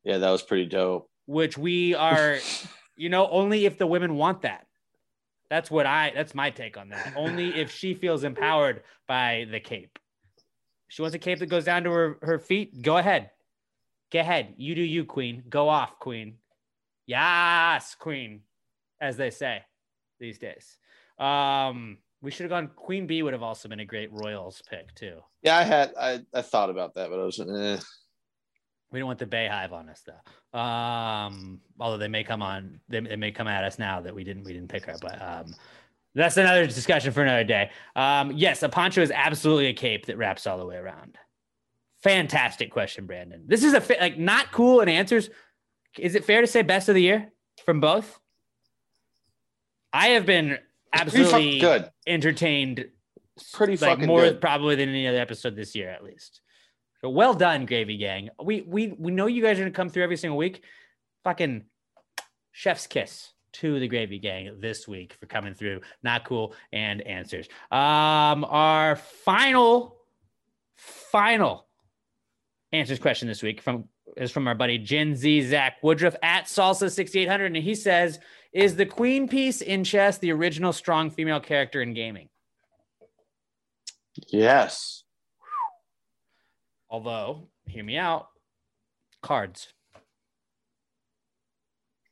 Yeah, 0.04 0.20
that 0.20 0.30
was 0.30 0.44
pretty 0.44 0.68
dope. 0.68 1.10
which 1.26 1.58
we 1.58 1.96
are, 1.96 2.38
you 2.96 3.10
know, 3.10 3.28
only 3.32 3.66
if 3.66 3.80
the 3.80 3.88
women 3.88 4.14
want 4.16 4.44
that. 4.44 4.68
That's 5.52 5.70
what 5.70 5.86
I, 5.86 6.14
that's 6.16 6.34
my 6.34 6.50
take 6.50 6.78
on 6.78 6.88
that. 6.90 7.12
Only 7.18 7.50
if 7.50 7.70
she 7.74 7.94
feels 7.94 8.24
empowered 8.24 8.84
by 9.06 9.48
the 9.52 9.60
cape. 9.60 10.00
She 10.88 11.02
wants 11.02 11.14
a 11.14 11.20
cape 11.20 11.40
that 11.40 11.48
goes 11.48 11.66
down 11.66 11.84
to 11.84 11.92
her, 11.92 12.18
her 12.22 12.40
feet. 12.40 12.82
Go 12.82 12.96
ahead. 12.96 13.32
Go 14.14 14.22
ahead. 14.22 14.54
You 14.56 14.76
do 14.76 14.82
you, 14.82 15.04
queen. 15.04 15.44
Go 15.50 15.68
off, 15.68 16.00
queen. 16.00 16.36
Yes, 17.06 17.96
queen, 17.96 18.44
as 19.02 19.18
they 19.18 19.30
say 19.30 19.62
these 20.22 20.40
days. 20.40 20.78
Um, 21.20 21.98
we 22.22 22.32
should 22.32 22.46
have 22.46 22.50
gone. 22.52 22.70
Queen 22.74 23.06
Bee 23.06 23.22
would 23.22 23.34
have 23.34 23.44
also 23.44 23.68
been 23.68 23.82
a 23.82 23.86
great 23.86 24.10
Royals 24.14 24.62
pick 24.70 24.96
too. 24.96 25.20
Yeah, 25.42 25.58
I 25.58 25.64
had 25.64 25.92
I, 26.00 26.22
I 26.34 26.44
thought 26.44 26.70
about 26.70 26.94
that, 26.94 27.10
but 27.10 27.20
I 27.20 27.24
was 27.24 27.38
eh. 27.42 27.78
We 28.92 29.00
don't 29.00 29.08
want 29.08 29.20
the 29.20 29.26
BeyHive 29.26 29.72
on 29.72 29.90
us 29.90 30.04
though. 30.06 30.60
Um, 30.60 31.62
although 31.80 31.98
they 31.98 32.10
may 32.10 32.24
come 32.24 32.42
on, 32.42 32.80
they, 32.90 33.00
they 33.00 33.16
may 33.16 33.32
come 33.32 33.48
at 33.48 33.64
us 33.64 33.80
now 33.80 34.02
that 34.02 34.14
we 34.14 34.24
didn't 34.24 34.44
we 34.44 34.54
didn't 34.54 34.70
pick 34.70 34.86
her. 34.86 34.96
But 35.02 35.22
um, 35.22 35.56
that's 36.14 36.38
another 36.38 36.66
discussion 36.68 37.14
for 37.14 37.22
another 37.22 37.46
day. 37.46 37.72
Um, 37.96 38.32
yes, 38.36 38.64
a 38.64 38.70
poncho 38.70 39.02
is 39.02 39.12
absolutely 39.12 39.68
a 39.68 39.74
cape 39.74 40.08
that 40.08 40.18
wraps 40.18 40.46
all 40.46 40.58
the 40.58 40.66
way 40.66 40.76
around. 40.76 41.18
Fantastic 42.04 42.72
question, 42.72 43.06
Brandon. 43.06 43.44
This 43.46 43.64
is 43.64 43.74
a 43.74 43.82
fa- 43.82 43.98
like 44.02 44.18
not 44.18 44.52
cool 44.52 44.82
in 44.82 44.90
answers. 44.90 45.30
Is 45.98 46.16
it 46.16 46.26
fair 46.26 46.42
to 46.42 46.48
say 46.48 46.62
best 46.62 46.90
of 46.90 46.96
the 46.96 47.02
year 47.02 47.32
from 47.66 47.80
both? 47.80 48.20
I 49.94 50.10
have 50.10 50.26
been 50.26 50.58
absolutely 50.94 51.60
good. 51.60 51.90
entertained. 52.08 52.86
Pretty 53.54 53.74
like 53.74 53.92
fucking 53.92 54.08
more 54.08 54.22
good. 54.22 54.42
probably 54.42 54.76
than 54.76 54.90
any 54.90 55.08
other 55.08 55.20
episode 55.20 55.56
this 55.56 55.76
year, 55.76 55.90
at 55.90 56.04
least. 56.04 56.42
Well 57.04 57.34
done, 57.34 57.66
Gravy 57.66 57.98
Gang. 57.98 58.30
We 58.44 58.62
we 58.62 58.90
we 58.98 59.12
know 59.12 59.28
you 59.28 59.42
guys 59.42 59.58
are 59.58 59.64
gonna 59.64 59.72
come 59.72 59.90
through 59.90 60.04
every 60.04 60.18
single 60.18 60.38
week. 60.38 60.64
Fucking 61.24 61.66
chef's 62.52 62.88
kiss 62.88 63.34
to 63.54 63.80
the 63.80 63.88
Gravy 63.88 64.20
Gang 64.20 64.60
this 64.60 64.88
week 64.88 65.14
for 65.20 65.26
coming 65.26 65.54
through. 65.54 65.82
Not 66.04 66.26
cool 66.26 66.54
and 66.72 67.02
answers. 67.02 67.48
Um, 67.72 68.46
our 68.46 68.96
final 68.96 69.98
final 70.76 71.68
answers 72.72 73.00
question 73.00 73.28
this 73.28 73.42
week 73.44 73.62
from 73.62 73.88
is 74.18 74.32
from 74.32 74.48
our 74.48 74.56
buddy 74.56 74.78
Gen 74.78 75.16
Z 75.16 75.50
Zach 75.50 75.78
Woodruff 75.82 76.16
at 76.22 76.46
Salsa 76.46 76.92
6800, 76.92 77.46
and 77.46 77.58
he 77.58 77.76
says, 77.76 78.20
"Is 78.54 78.76
the 78.76 78.86
Queen 78.86 79.28
piece 79.28 79.62
in 79.62 79.84
chess 79.84 80.18
the 80.18 80.32
original 80.32 80.74
strong 80.74 81.10
female 81.10 81.40
character 81.40 81.82
in 81.82 81.94
gaming?" 81.94 82.30
yes. 84.28 85.01
Although, 86.92 87.48
hear 87.68 87.86
me 87.86 87.98
out, 87.98 88.28
cards. 89.24 89.70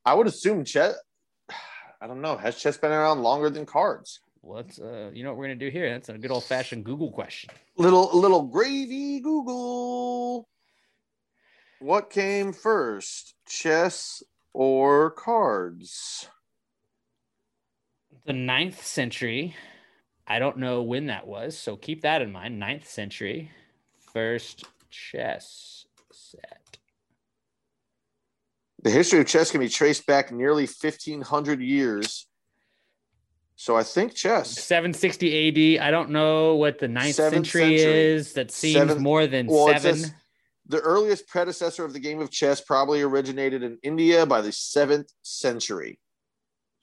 I 0.06 0.14
would 0.14 0.26
assume 0.26 0.64
chess. 0.64 0.96
I 2.02 2.08
don't 2.08 2.22
know. 2.22 2.38
Has 2.38 2.56
chess 2.56 2.78
been 2.78 2.94
around 2.94 3.22
longer 3.22 3.50
than 3.50 3.66
cards? 3.66 4.22
Let's, 4.42 4.80
uh, 4.80 5.12
you 5.14 5.24
know 5.24 5.32
what 5.32 5.38
we're 5.38 5.48
gonna 5.48 5.56
do 5.56 5.70
here? 5.70 5.90
That's 5.90 6.08
a 6.08 6.18
good 6.18 6.32
old 6.32 6.46
fashioned 6.46 6.86
Google 6.86 7.12
question. 7.12 7.50
Little 7.78 8.10
little 8.18 8.44
gravy 8.44 9.20
Google. 9.20 10.48
What 11.80 12.10
came 12.10 12.54
first, 12.54 13.36
chess 13.46 14.24
or 14.54 15.12
cards? 15.12 16.30
The 18.26 18.34
ninth 18.34 18.86
century. 18.86 19.58
I 20.26 20.40
don't 20.40 20.60
know 20.60 20.84
when 20.84 21.08
that 21.08 21.28
was, 21.28 21.58
so 21.58 21.76
keep 21.76 22.04
that 22.04 22.22
in 22.22 22.32
mind. 22.32 22.60
Ninth 22.60 22.88
century, 22.88 23.52
first 24.14 24.66
chess 24.90 25.86
set. 26.12 26.78
The 28.82 28.90
history 28.90 29.20
of 29.20 29.28
chess 29.28 29.52
can 29.52 29.60
be 29.60 29.70
traced 29.70 30.06
back 30.06 30.32
nearly 30.32 30.64
1500 30.66 31.62
years. 31.62 32.28
So 33.56 33.76
I 33.76 33.84
think 33.84 34.14
chess. 34.16 34.52
760 34.52 35.78
AD. 35.78 35.86
I 35.86 35.92
don't 35.92 36.12
know 36.12 36.56
what 36.56 36.80
the 36.80 36.88
ninth 36.88 37.16
century, 37.16 37.78
century. 37.78 37.78
is. 37.82 38.34
That 38.34 38.52
seems 38.52 38.76
Seventh- 38.78 39.02
more 39.02 39.28
than 39.28 39.48
Well, 39.48 39.68
seven. 39.68 39.98
says 39.98 40.14
the 40.66 40.80
earliest 40.80 41.28
predecessor 41.28 41.84
of 41.84 41.92
the 41.92 42.00
game 42.00 42.22
of 42.22 42.32
chess 42.32 42.62
probably 42.62 43.02
originated 43.02 43.64
in 43.64 43.78
India 43.84 44.26
by 44.26 44.40
the 44.40 44.54
seventh 44.54 45.12
century. 45.24 46.00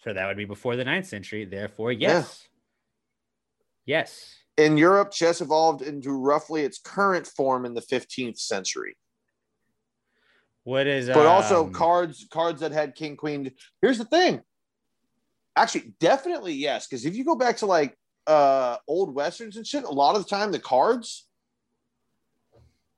So 0.05 0.13
that 0.13 0.27
would 0.27 0.37
be 0.37 0.45
before 0.45 0.77
the 0.77 0.85
ninth 0.85 1.07
century. 1.07 1.47
Therefore, 1.47 1.93
yes. 1.93 2.47
Yes. 3.87 4.35
In 4.57 4.79
Europe, 4.79 5.11
chess 5.13 5.41
evolved 5.41 5.83
into 5.83 6.11
roughly 6.11 6.63
its 6.63 6.79
current 6.79 7.27
form 7.27 7.67
in 7.67 7.75
the 7.75 7.83
15th 7.83 8.39
century. 8.39 8.97
What 10.65 10.87
is 10.87 11.07
But 11.09 11.27
also 11.27 11.67
um, 11.67 11.73
cards, 11.73 12.27
cards 12.31 12.61
that 12.61 12.73
had 12.73 12.95
king 12.95 13.17
queen. 13.17 13.53
Here's 13.83 13.99
the 13.99 14.05
thing. 14.05 14.41
Actually, 15.55 15.95
definitely 16.01 16.55
yes, 16.55 16.87
because 16.87 17.05
if 17.07 17.15
you 17.15 17.25
go 17.25 17.37
back 17.37 17.59
to 17.59 17.67
like 17.67 17.97
uh 18.27 18.77
old 18.89 19.15
westerns 19.15 19.57
and 19.57 19.67
shit, 19.67 19.85
a 19.85 19.91
lot 19.91 20.17
of 20.17 20.25
the 20.25 20.29
time 20.29 20.51
the 20.51 20.59
cards, 20.59 21.27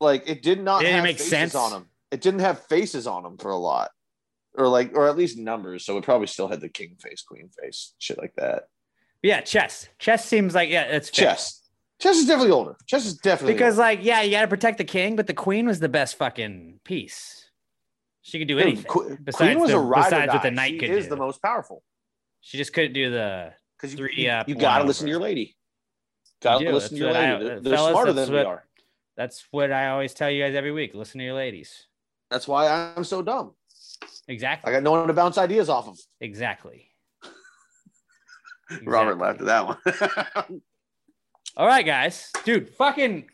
like 0.01 0.29
it 0.29 0.43
did 0.43 0.63
not 0.63 0.83
It 0.83 0.93
have 0.93 1.05
make 1.05 1.19
faces 1.19 1.31
sense. 1.31 1.55
on 1.55 1.73
them. 1.73 1.87
It 2.11 2.21
didn't 2.23 2.41
have 2.41 2.65
faces 2.67 3.07
on 3.07 3.23
them 3.23 3.37
for 3.37 3.51
a 3.51 3.57
lot, 3.59 3.91
or 4.57 4.67
like, 4.67 4.93
or 4.95 5.07
at 5.09 5.17
least 5.19 5.37
numbers. 5.39 5.85
So 5.85 5.99
it 5.99 6.05
probably 6.05 6.27
still 6.27 6.49
had 6.49 6.61
the 6.63 6.69
king 6.71 6.97
face, 6.99 7.23
queen 7.23 7.51
face, 7.63 7.95
shit 7.99 8.17
like 8.19 8.33
that. 8.37 8.65
Yeah, 9.23 9.41
chess. 9.41 9.89
Chess 9.99 10.25
seems 10.25 10.55
like 10.55 10.71
yeah, 10.71 10.83
it's 10.85 11.11
fair. 11.11 11.31
Chess, 11.31 11.63
chess 12.01 12.17
is 12.17 12.27
definitely 12.27 12.53
older. 12.53 12.77
Chess 12.87 13.05
is 13.07 13.15
definitely 13.19 13.55
because 13.55 13.75
older. 13.75 13.83
like 13.83 14.01
yeah, 14.03 14.23
you 14.23 14.31
got 14.31 14.43
to 14.43 14.49
protect 14.49 14.79
the 14.79 14.85
king, 14.85 15.17
but 15.17 15.27
the 15.27 15.35
queen 15.35 15.67
was 15.67 15.81
the 15.81 15.89
best 15.89 16.17
fucking 16.17 16.81
piece. 16.85 17.51
She 18.23 18.39
could 18.39 18.49
do 18.49 18.59
anything. 18.59 18.85
Besides 19.25 19.37
queen 19.37 19.59
was 19.61 19.71
the, 19.71 19.79
a 19.79 19.81
ride 19.81 20.05
besides 20.11 20.33
what 20.33 20.43
the 20.43 20.51
knight 20.51 20.73
She 20.73 20.79
could 20.79 20.91
is 20.91 21.05
do. 21.05 21.11
the 21.11 21.17
most 21.17 21.41
powerful 21.41 21.83
She 22.43 22.59
just 22.59 22.73
couldn't 22.75 22.93
do 22.93 23.11
the 23.11 23.53
because 23.77 23.93
you, 23.93 23.97
three. 23.99 24.15
you, 24.17 24.29
uh, 24.31 24.45
you 24.47 24.55
got 24.55 24.79
to 24.79 24.85
listen 24.85 25.07
to 25.07 25.11
your 25.11 25.21
lady. 25.21 25.57
Got 26.43 26.59
to 26.59 26.67
do. 26.67 26.73
listen 26.73 26.91
to 26.91 27.05
your 27.05 27.13
lady. 27.13 27.45
what 27.45 27.53
I- 27.53 27.59
they're 27.61 27.77
fellas, 27.77 27.91
smarter 27.93 28.13
than 28.13 28.31
we 28.33 28.39
are. 28.41 28.65
That's 29.17 29.47
what 29.51 29.73
I 29.73 29.89
always 29.89 30.15
tell 30.15 30.31
you 30.31 30.43
guys 30.45 30.55
every 30.55 30.71
week. 30.73 30.95
Listen 30.95 31.19
to 31.19 31.25
your 31.25 31.35
ladies. 31.35 31.87
That's 32.31 32.47
why 32.47 32.93
I'm 32.97 33.03
so 33.05 33.23
dumb. 33.23 33.55
Exactly. 34.29 34.71
I 34.71 34.75
got 34.75 34.83
no 34.83 34.91
one 34.93 35.07
to 35.09 35.15
bounce 35.15 35.39
ideas 35.39 35.69
off 35.69 35.89
of. 35.89 35.99
Exactly. 36.21 36.88
Robert 38.85 39.19
laughed 39.19 39.41
at 39.41 39.47
that 39.47 39.67
one. 39.67 40.63
All 41.57 41.67
right, 41.67 41.85
guys. 41.85 42.31
Dude, 42.45 42.71
fucking 42.71 43.29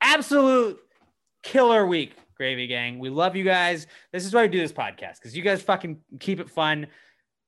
absolute 0.00 0.78
killer 1.42 1.86
week, 1.86 2.14
Gravy 2.36 2.66
Gang. 2.66 2.98
We 2.98 3.08
love 3.08 3.36
you 3.36 3.44
guys. 3.44 3.86
This 4.12 4.24
is 4.24 4.34
why 4.34 4.42
we 4.42 4.48
do 4.48 4.58
this 4.58 4.72
podcast 4.72 5.16
because 5.16 5.36
you 5.36 5.42
guys 5.42 5.62
fucking 5.62 6.00
keep 6.18 6.40
it 6.40 6.50
fun. 6.50 6.84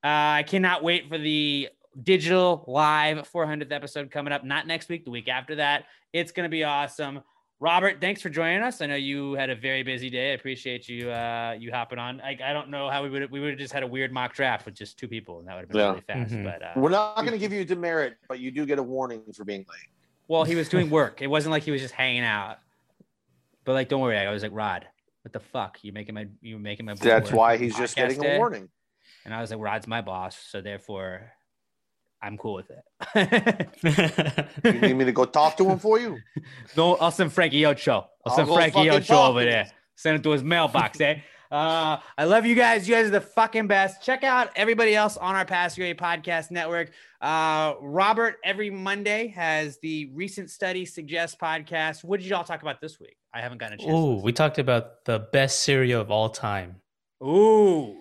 Uh, 0.05 0.39
I 0.39 0.45
cannot 0.47 0.83
wait 0.83 1.09
for 1.09 1.19
the 1.19 1.69
digital 2.03 2.65
live 2.67 3.29
400th 3.33 3.73
episode 3.73 4.11
coming 4.11 4.33
up. 4.33 4.45
Not 4.45 4.67
next 4.67 4.89
week, 4.89 5.05
the 5.05 5.11
week 5.11 5.29
after 5.29 5.57
that. 5.57 5.87
It's 6.13 6.33
going 6.33 6.45
to 6.45 6.51
be 6.51 6.65
awesome. 6.65 7.23
Robert, 7.61 7.99
thanks 8.01 8.21
for 8.21 8.29
joining 8.29 8.63
us. 8.63 8.81
I 8.81 8.87
know 8.87 8.97
you 8.97 9.35
had 9.35 9.49
a 9.49 9.55
very 9.55 9.83
busy 9.83 10.11
day. 10.11 10.33
I 10.33 10.35
appreciate 10.35 10.89
you 10.89 11.11
uh, 11.11 11.57
you 11.59 11.71
hopping 11.73 11.99
on. 11.99 12.21
I, 12.21 12.37
I 12.45 12.53
don't 12.53 12.69
know 12.69 12.91
how 12.91 13.03
we 13.03 13.11
would 13.11 13.31
we 13.31 13.41
would 13.41 13.51
have 13.51 13.59
just 13.59 13.73
had 13.73 13.83
a 13.83 13.87
weird 13.87 14.13
mock 14.13 14.35
draft 14.35 14.67
with 14.67 14.75
just 14.75 14.99
two 14.99 15.09
people, 15.09 15.39
and 15.39 15.49
that 15.49 15.55
would 15.55 15.61
have 15.63 15.69
been 15.71 15.81
Yeah. 15.81 15.89
really 15.89 16.01
fast. 16.03 16.33
Mhm. 16.33 16.45
But 16.45 16.63
uh, 16.63 16.73
We're 16.77 16.91
not 16.91 17.17
going 17.17 17.31
to 17.33 17.39
give 17.39 17.53
you 17.53 17.61
a 17.61 17.65
demerit, 17.65 18.17
but 18.29 18.41
you 18.41 18.51
do 18.51 18.67
get 18.67 18.79
a 18.79 18.83
warning 18.83 19.23
for 19.35 19.45
being 19.45 19.61
late. 19.61 19.89
Well, 20.27 20.45
he 20.45 20.57
was 20.57 20.69
doing 20.69 20.91
work. 20.91 21.23
It 21.23 21.29
wasn't 21.29 21.53
like 21.53 21.63
he 21.63 21.71
was 21.71 21.81
just 21.81 21.95
hanging 21.95 22.25
out. 22.25 22.59
But 23.65 23.73
like, 23.75 23.89
don't 23.89 24.01
worry. 24.01 24.19
I 24.19 24.31
was 24.31 24.43
like, 24.43 24.53
Rod, 24.53 24.87
what 25.23 25.33
the 25.33 25.41
fuck? 25.41 25.79
You 25.83 25.93
making 25.93 26.15
my 26.17 26.27
you 26.43 26.59
making 26.59 26.87
my. 26.87 26.95
That's 26.95 27.31
why 27.33 27.57
he's 27.57 27.77
just 27.77 27.97
podcast 27.97 28.09
getting 28.09 28.21
day?" 28.21 28.37
a 28.37 28.39
warning. 28.39 28.69
And 29.25 29.33
I 29.33 29.41
was 29.41 29.51
like, 29.51 29.61
Rod's 29.61 29.87
my 29.87 30.03
boss, 30.03 30.37
so 30.37 30.61
therefore, 30.61 31.33
I'm 32.25 32.39
cool 32.39 32.55
with 32.55 32.71
it. 32.71 33.69
You 34.65 34.73
need 34.81 34.95
me 34.95 35.05
to 35.05 35.13
go 35.13 35.25
talk 35.27 35.57
to 35.59 35.69
him 35.69 35.79
for 35.79 35.99
you? 36.01 36.19
no, 36.77 36.97
I'll 36.97 37.11
send 37.11 37.33
Frankie 37.33 37.65
Ocho. 37.67 37.93
I'll 37.93 38.09
I'll 38.27 38.37
send 38.37 38.49
Frankie 38.49 38.73
fucking 38.89 38.91
Ocho 38.93 39.23
over 39.31 39.45
there. 39.45 39.65
him. 39.65 39.71
Send 39.97 40.17
it 40.17 40.23
to 40.23 40.31
his 40.31 40.43
mailbox, 40.43 41.01
eh? 41.01 41.19
Uh, 41.53 41.99
I 42.19 42.25
love 42.25 42.47
you 42.47 42.55
guys. 42.55 42.89
You 42.89 42.95
guys 42.95 43.07
are 43.07 43.11
the 43.11 43.21
fucking 43.21 43.67
best. 43.69 44.03
Check 44.03 44.25
out 44.25 44.49
everybody 44.57 44.95
else 44.97 45.17
on 45.19 45.35
our 45.37 45.45
Pass 45.45 45.77
Gravy 45.77 45.97
Podcast 45.97 46.51
Network. 46.51 46.91
Uh, 47.21 47.75
Robert 47.81 48.37
every 48.43 48.71
Monday 48.71 49.29
has 49.29 49.79
the 49.83 50.11
recent 50.15 50.51
study 50.51 50.85
suggest 50.87 51.39
podcast. 51.39 52.03
What 52.03 52.21
did 52.21 52.29
y'all 52.29 52.43
talk 52.43 52.63
about 52.63 52.81
this 52.81 52.99
week? 52.99 53.17
I 53.33 53.41
haven't 53.41 53.59
gotten 53.59 53.75
a 53.75 53.83
chance. 53.83 53.93
Ooh, 53.93 54.15
we 54.23 54.33
talked 54.33 54.59
about 54.59 55.05
the 55.05 55.29
best 55.33 55.61
cereal 55.61 56.01
of 56.01 56.11
all 56.11 56.31
time. 56.31 56.77
Ooh, 57.23 57.27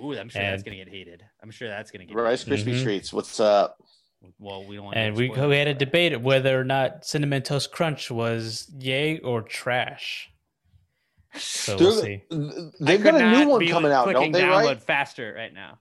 ooh, 0.03 0.17
I'm 0.17 0.29
sure 0.29 0.41
that's 0.41 0.63
gonna 0.63 0.77
get 0.77 0.87
heated. 0.89 1.23
I'm 1.43 1.51
sure 1.51 1.67
that's 1.69 1.91
gonna 1.91 2.05
get 2.05 2.15
Rice 2.15 2.43
Krispie 2.43 2.73
Mhm. 2.73 2.83
treats. 2.83 3.13
What's 3.13 3.39
up? 3.39 3.77
Heated. 4.23 4.35
Well, 4.39 4.65
we 4.65 4.75
don't 4.77 4.93
And 4.93 5.15
we 5.15 5.29
we 5.29 5.57
had 5.57 5.67
a 5.67 5.73
debate 5.73 6.19
whether 6.21 6.59
or 6.59 6.63
not 6.63 7.05
cinnamon 7.05 7.41
toast 7.43 7.71
crunch 7.71 8.09
was 8.09 8.71
yay 8.77 9.19
or 9.19 9.41
trash. 9.41 10.29
So 11.35 11.77
we'll 11.77 11.91
see. 12.01 12.23
They've 12.79 13.03
got 13.03 13.15
a 13.19 13.31
new 13.39 13.47
one 13.49 13.67
coming 13.67 13.91
out, 13.91 14.11
don't 14.11 14.31
they? 14.31 14.41
download 14.41 14.65
Right? 14.65 14.83
faster 14.83 15.33
right 15.35 15.53
now. 15.53 15.79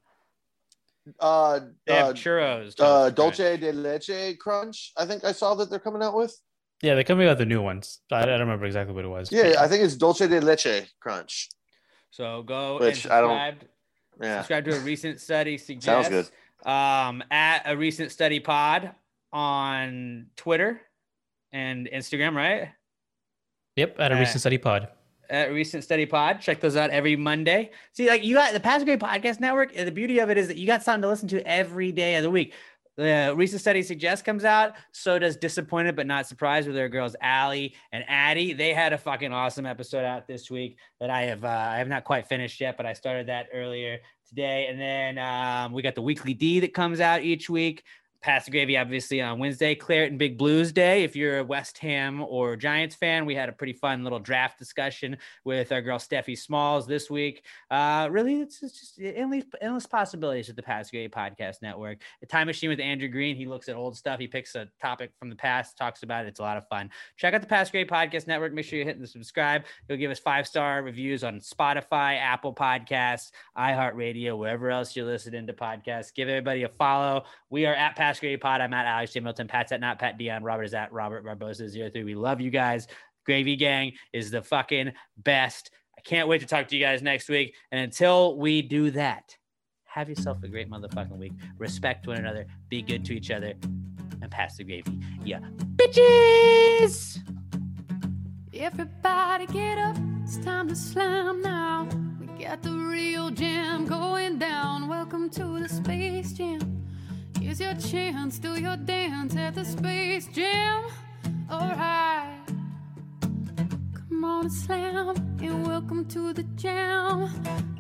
Uh, 1.21 1.61
They 1.87 1.95
have 1.95 2.07
uh, 2.09 2.13
churros. 2.15 2.75
uh, 2.79 3.11
toast 3.11 3.17
Dulce 3.39 3.59
de 3.61 3.73
Leche 3.73 4.39
Crunch. 4.39 4.93
I 4.97 5.05
think 5.05 5.25
I 5.25 5.33
saw 5.33 5.55
that 5.57 5.69
they're 5.69 5.79
coming 5.79 6.03
out 6.03 6.17
with. 6.17 6.35
Yeah, 6.81 6.95
they're 6.95 7.05
coming 7.05 7.27
out 7.27 7.33
with 7.33 7.39
the 7.39 7.47
new 7.47 7.61
ones. 7.63 8.01
I, 8.11 8.23
I 8.23 8.25
don't 8.27 8.41
remember 8.41 8.65
exactly 8.67 8.95
what 8.95 9.05
it 9.05 9.09
was. 9.09 9.31
Yeah, 9.31 9.57
I 9.59 9.69
think 9.69 9.85
it's 9.85 9.95
Dulce 9.97 10.19
de 10.21 10.41
Leche 10.41 10.91
Crunch. 11.01 11.49
So 12.11 12.43
go 12.43 12.79
Which 12.79 13.05
and 13.05 13.13
I 13.13 13.21
don't- 13.21 13.31
subscribe. 13.31 13.69
Yeah. 14.21 14.37
Subscribe 14.39 14.65
to 14.67 14.77
a 14.77 14.81
recent 14.81 15.21
study 15.21 15.59
suggest. 15.59 16.33
Um, 16.65 17.23
at 17.31 17.63
a 17.67 17.77
recent 17.77 18.13
study 18.13 18.41
pod 18.41 18.93
on 19.33 20.27
Twitter 20.37 20.81
and 21.53 21.89
Instagram, 21.93 22.35
right? 22.35 22.69
Yep, 23.77 23.99
at 24.01 24.13
a 24.13 24.17
Uh, 24.17 24.21
recent 24.21 24.41
study 24.41 24.59
pod. 24.59 24.89
At 25.31 25.51
recent 25.53 25.83
study 25.83 26.05
pod. 26.07 26.41
Check 26.41 26.61
those 26.61 26.77
out 26.77 26.91
every 26.91 27.17
Monday. 27.17 27.71
See, 27.93 28.09
like 28.09 28.23
you 28.23 28.35
got 28.35 28.53
the 28.53 28.61
Pass 28.61 28.85
Gravy 28.85 29.01
Podcast 29.01 29.41
Network. 29.41 29.73
and 29.75 29.89
The 29.89 29.93
beauty 29.93 30.19
of 30.19 30.29
it 30.31 30.37
is 30.37 30.49
that 30.49 30.57
you 30.59 30.67
got 30.67 30.83
something 30.83 31.03
to 31.03 31.09
listen 31.09 31.29
to 31.29 31.47
every 31.47 31.91
day 31.91 32.17
of 32.17 32.23
the 32.23 32.31
week. 32.31 32.53
The 32.99 33.33
recent 33.35 33.63
study 33.63 33.83
suggest 33.83 34.27
comes 34.27 34.45
out. 34.45 34.75
So 34.93 35.19
does 35.19 35.37
disappointed 35.39 35.97
but 35.97 36.07
not 36.07 36.27
surprised 36.27 36.67
with 36.67 36.77
their 36.77 36.91
girls 36.91 37.17
Allie 37.23 37.75
and 37.91 38.05
Addie. 38.07 38.53
They 38.53 38.75
had 38.75 38.93
a 38.93 38.99
fucking 38.99 39.33
awesome 39.33 39.65
episode 39.65 40.05
out 40.05 40.27
this 40.27 40.51
week 40.51 40.77
that 41.01 41.09
I 41.09 41.23
have 41.23 41.43
uh, 41.43 41.49
I 41.49 41.79
have 41.79 41.89
not 41.89 42.05
quite 42.05 42.27
finished 42.27 42.61
yet, 42.61 42.77
but 42.77 42.85
I 42.85 42.93
started 42.93 43.29
that 43.29 43.47
earlier 43.55 44.01
today. 44.35 44.67
And 44.69 44.81
then 44.81 45.19
um, 45.19 45.73
we 45.73 45.83
got 45.83 45.95
the 45.95 46.03
weekly 46.03 46.35
D 46.35 46.61
that 46.61 46.73
comes 46.75 47.01
out 47.01 47.23
each 47.23 47.51
week. 47.51 47.85
Pass 48.23 48.45
the 48.45 48.53
gravy, 48.53 48.79
obviously, 48.79 49.21
on 49.21 49.41
Wednesday. 49.41 49.75
Claret 49.75 50.11
and 50.11 50.19
Big 50.19 50.39
Blues 50.39 50.71
Day. 50.71 51.03
If 51.03 51.17
you're 51.17 51.39
a 51.39 51.45
West 51.45 51.79
Ham 51.79 52.23
or 52.23 52.55
Giants 52.55 52.95
fan, 52.95 53.27
we 53.27 53.35
had 53.35 53.49
a 53.49 53.53
pretty 53.53 53.73
fun 53.73 54.05
little 54.05 54.21
draft 54.21 54.61
discussion 54.61 55.17
with 55.45 55.73
our 55.73 55.83
girl 55.83 55.99
Steffi 55.99 56.39
Smalls 56.39 56.87
this 56.87 57.11
week. 57.11 57.45
Uh, 57.69 58.07
really, 58.13 58.41
it's, 58.41 58.63
it's 58.63 58.79
just 58.79 59.01
endless, 59.01 59.45
endless 59.61 59.87
possibilities 59.87 60.47
with 60.47 60.55
the 60.55 60.63
Pass 60.63 60.89
Gravy 60.93 61.09
Podcast 61.09 61.63
Network. 61.63 61.99
The 62.21 62.27
Time 62.27 62.47
Machine 62.47 62.71
with 62.71 62.79
Andrew 62.79 63.09
Green. 63.09 63.35
He 63.35 63.47
looks 63.47 63.69
at 63.69 63.75
old 63.75 63.97
stuff. 63.97 64.21
He 64.21 64.29
picks 64.29 64.55
a 64.55 64.69
topic 64.81 65.11
from 65.19 65.29
the 65.29 65.35
past, 65.35 65.77
talks 65.77 66.05
about 66.05 66.25
it. 66.25 66.29
It's 66.29 66.39
a 66.39 66.45
lot 66.45 66.57
of 66.57 66.69
fun. 66.69 66.91
Check 67.17 67.35
out 67.35 67.41
the 67.41 67.49
Pass 67.49 67.73
Gravy 67.73 67.91
Podcast 67.91 68.29
Network. 68.29 68.53
Make 68.53 68.67
sure 68.67 68.79
you're 68.79 68.87
hitting 68.87 69.03
the 69.03 69.09
subscribe. 69.09 69.65
You'll 69.89 69.99
give 69.99 70.13
us 70.13 70.21
five 70.21 70.47
star 70.47 70.85
reviews 70.85 71.25
on 71.25 71.41
Spotify, 71.41 72.21
Apple 72.21 72.55
Podcasts, 72.55 73.33
iHeartRadio, 73.59 74.39
wherever 74.39 74.71
else 74.71 74.95
you're 74.95 75.07
listening 75.07 75.49
to 75.49 75.53
podcasts. 75.53 76.15
Give 76.15 76.29
everybody 76.29 76.63
a 76.63 76.69
follow. 76.69 77.25
We 77.51 77.67
are 77.67 77.75
at 77.75 77.97
Pass 77.97 78.12
Gravy 78.21 78.37
Pod. 78.37 78.61
I'm 78.61 78.73
at 78.75 78.87
Alex 78.87 79.13
J. 79.13 79.21
Milton. 79.21 79.49
Pat's 79.49 79.73
at 79.73 79.81
not 79.81 79.99
Pat 79.99 80.19
Dion. 80.19 80.43
Robert 80.43 80.65
is 80.65 80.75
at 80.75 80.93
Robert 80.93 81.25
Barbosa 81.25 81.93
03. 81.93 82.05
We 82.05 82.15
love 82.15 82.41
you 82.41 82.51
guys. 82.51 82.87
Gravy 83.25 83.57
Gang 83.57 83.93
is 84.13 84.31
the 84.31 84.43
fucking 84.43 84.93
best. 85.19 85.71
I 85.97 86.01
can't 86.01 86.29
wait 86.29 86.41
to 86.41 86.47
talk 86.47 86.69
to 86.69 86.77
you 86.77 86.83
guys 86.83 87.03
next 87.03 87.29
week. 87.29 87.55
And 87.71 87.81
until 87.81 88.37
we 88.37 88.63
do 88.63 88.91
that, 88.93 89.37
have 89.85 90.09
yourself 90.09 90.43
a 90.43 90.49
great 90.49 90.71
motherfucking 90.71 91.19
week. 91.19 91.33
Respect 91.59 92.07
one 92.07 92.17
another. 92.17 92.47
Be 92.69 92.83
good 92.83 93.05
to 93.05 93.15
each 93.15 93.31
other. 93.31 93.55
And 94.21 94.31
pass 94.31 94.57
the 94.57 94.65
gravy. 94.65 95.01
Yeah. 95.25 95.41
Bitches! 95.77 97.19
Everybody 98.55 99.47
get 99.47 99.79
up, 99.79 99.97
it's 100.23 100.37
time 100.39 100.69
to 100.69 100.77
slam 100.77 101.41
now. 101.41 101.89
We 102.21 102.45
got 102.45 102.63
the 102.63 102.71
real 102.71 103.31
jam 103.31 103.87
going 103.87 104.39
down. 104.39 104.89
Welcome 104.89 105.31
to 105.31 105.59
the 105.61 105.69
Space 105.69 106.33
Jam. 106.33 106.82
Here's 107.53 107.61
your 107.61 107.75
chance, 107.75 108.39
do 108.39 108.59
your 108.59 108.79
dance 108.79 109.37
at 109.37 109.55
the 109.55 109.63
Space 109.63 110.27
Jam. 110.29 110.85
Alright. 111.51 112.41
Come 114.09 114.25
on 114.25 114.45
and 114.45 114.53
slam, 114.53 115.11
and 115.39 115.67
welcome 115.67 116.07
to 116.07 116.33
the 116.33 116.45
jam. 116.57 117.29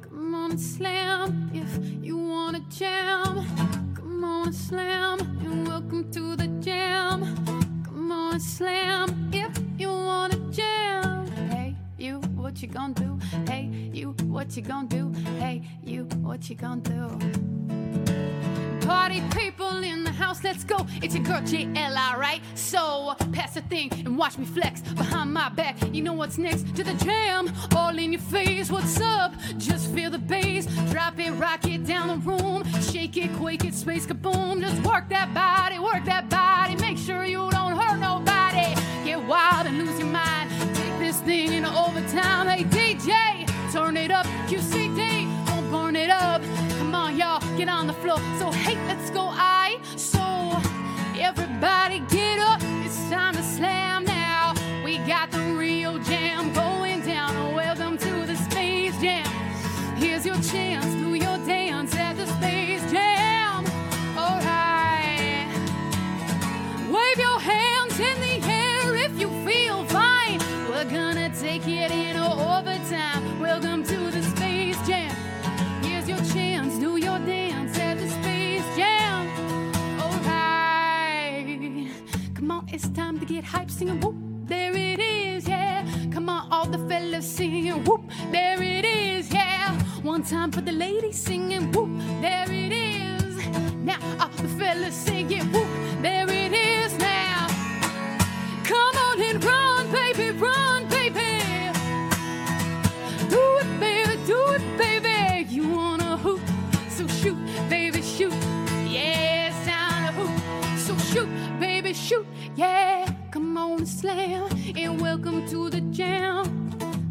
Come 0.02 0.34
on 0.34 0.50
and 0.50 0.60
slam 0.60 1.50
if 1.54 2.04
you 2.04 2.18
wanna 2.18 2.60
jam. 2.68 3.46
Come 3.94 4.22
on 4.22 4.48
and 4.48 4.54
slam, 4.54 5.20
and 5.40 5.66
welcome 5.66 6.10
to 6.10 6.36
the 6.36 6.48
jam. 6.60 7.34
Come 7.82 8.12
on 8.12 8.34
and 8.34 8.42
slam 8.42 9.30
if 9.32 9.58
you 9.78 9.88
wanna 9.88 10.36
jam. 10.50 11.26
Hey, 11.48 11.74
you, 11.96 12.18
what 12.36 12.60
you 12.60 12.68
gonna 12.68 12.92
do? 12.92 13.18
Hey, 13.46 13.90
you, 13.90 14.10
what 14.26 14.54
you 14.54 14.62
gonna 14.62 14.86
do? 14.86 15.12
Hey, 15.38 15.62
you, 15.82 16.04
what 16.20 16.50
you 16.50 16.56
gonna 16.56 16.82
do? 16.82 17.81
Party 18.92 19.22
people 19.34 19.82
in 19.82 20.04
the 20.04 20.10
house, 20.10 20.44
let's 20.44 20.64
go. 20.64 20.86
It's 21.02 21.14
your 21.14 21.24
girl 21.24 21.40
JL, 21.40 21.96
alright? 21.96 22.42
So 22.54 23.14
pass 23.32 23.54
the 23.54 23.62
thing 23.62 23.90
and 24.04 24.18
watch 24.18 24.36
me 24.36 24.44
flex 24.44 24.82
behind 24.82 25.32
my 25.32 25.48
back. 25.48 25.76
You 25.94 26.02
know 26.02 26.12
what's 26.12 26.36
next 26.36 26.76
to 26.76 26.84
the 26.84 26.92
jam? 27.02 27.50
All 27.74 27.96
in 27.98 28.12
your 28.12 28.20
face, 28.20 28.70
what's 28.70 29.00
up? 29.00 29.32
Just 29.56 29.90
feel 29.92 30.10
the 30.10 30.18
bass. 30.18 30.66
Drop 30.90 31.18
it, 31.18 31.30
rock 31.30 31.64
it 31.64 31.86
down 31.86 32.08
the 32.08 32.16
room. 32.30 32.64
Shake 32.82 33.16
it, 33.16 33.32
quake 33.38 33.64
it, 33.64 33.72
space 33.72 34.04
kaboom. 34.04 34.60
Just 34.60 34.82
work 34.86 35.08
that 35.08 35.32
body, 35.32 35.78
work 35.78 36.04
that 36.04 36.28
body. 36.28 36.76
Make 36.76 36.98
sure 36.98 37.24
you 37.24 37.48
don't 37.50 37.74
hurt 37.74 37.98
nobody. 37.98 38.74
Get 39.06 39.24
wild 39.24 39.68
and 39.68 39.78
lose 39.78 39.98
your 39.98 40.08
mind. 40.08 40.50
Take 40.76 40.98
this 40.98 41.18
thing 41.20 41.54
into 41.54 41.70
overtime. 41.70 42.46
Hey, 42.46 42.64
DJ, 42.64 43.72
turn 43.72 43.96
it 43.96 44.10
up. 44.10 44.26
QCD, 44.48 45.21
up. 46.12 46.42
Come 46.78 46.94
on, 46.94 47.16
y'all, 47.16 47.40
get 47.56 47.68
on 47.68 47.86
the 47.86 47.92
floor. 47.94 48.18
So, 48.38 48.50
hey, 48.50 48.76
let's 48.86 49.10
go. 49.10 49.28
I 49.32 49.80
so 49.96 50.20
everybody 51.18 52.00
get 52.10 52.38
up. 52.38 52.60
It's 52.84 52.98
time 53.10 53.34
to 53.34 53.42
slam 53.42 54.04
now. 54.04 54.54
We 54.84 54.98
got 54.98 55.30
the 55.30 55.40
real 55.58 55.98
jam 55.98 56.52
going 56.52 57.00
down. 57.02 57.54
Welcome 57.54 57.98
to 57.98 58.26
the 58.26 58.36
Space 58.36 59.00
Jam. 59.00 59.26
Here's 59.96 60.24
your 60.26 60.40
chance, 60.40 60.81
singing 83.82 84.00
whoop. 84.00 84.14
There 84.46 84.76
it 84.76 85.00
is, 85.00 85.48
yeah. 85.48 85.84
Come 86.12 86.28
on, 86.28 86.46
all 86.52 86.66
the 86.66 86.78
fellas 86.88 87.28
singing 87.28 87.82
whoop. 87.84 88.02
There 88.30 88.62
it 88.62 88.84
is, 88.84 89.32
yeah. 89.32 89.72
One 90.02 90.22
time 90.22 90.52
for 90.52 90.60
the 90.60 90.70
ladies 90.70 91.20
singing 91.20 91.72
whoop. 91.72 91.90
There 92.20 92.46
it 92.48 92.72
is. 92.72 93.34
Now, 93.88 93.98
all 94.20 94.28
the 94.28 94.48
fellas 94.56 94.94
singing 94.94 95.50
whoop. 95.52 95.66
There 96.00 96.30
it 96.30 96.52
is 96.52 96.96
now. 96.98 97.48
Come 98.62 98.96
on 99.06 99.20
and 99.20 99.42
run, 99.44 99.90
baby, 99.90 100.30
run, 100.30 100.88
baby. 100.88 101.32
Do 103.34 103.42
it, 103.62 103.80
baby, 103.80 104.14
do 104.28 104.40
it, 104.56 104.64
baby. 104.78 105.52
You 105.52 105.68
wanna 105.68 106.16
hoop, 106.18 106.40
so 106.88 107.04
shoot, 107.08 107.38
baby, 107.68 108.00
shoot. 108.00 108.34
Yeah, 108.86 109.50
time 109.66 110.14
to 110.14 110.20
hoop, 110.20 110.78
so 110.78 110.96
shoot, 111.10 111.28
baby, 111.58 111.92
shoot. 111.94 112.26
Yeah, 112.54 113.11
on 113.62 113.78
and 113.78 113.88
slam, 113.88 114.48
and 114.76 115.00
welcome 115.00 115.46
to 115.46 115.70
the 115.70 115.80
jam. 115.92 116.44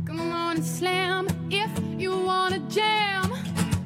Come 0.06 0.20
on 0.20 0.58
and 0.58 0.66
slam 0.66 1.28
if 1.50 1.72
you 1.98 2.12
wanna 2.12 2.60
jam. 2.70 3.32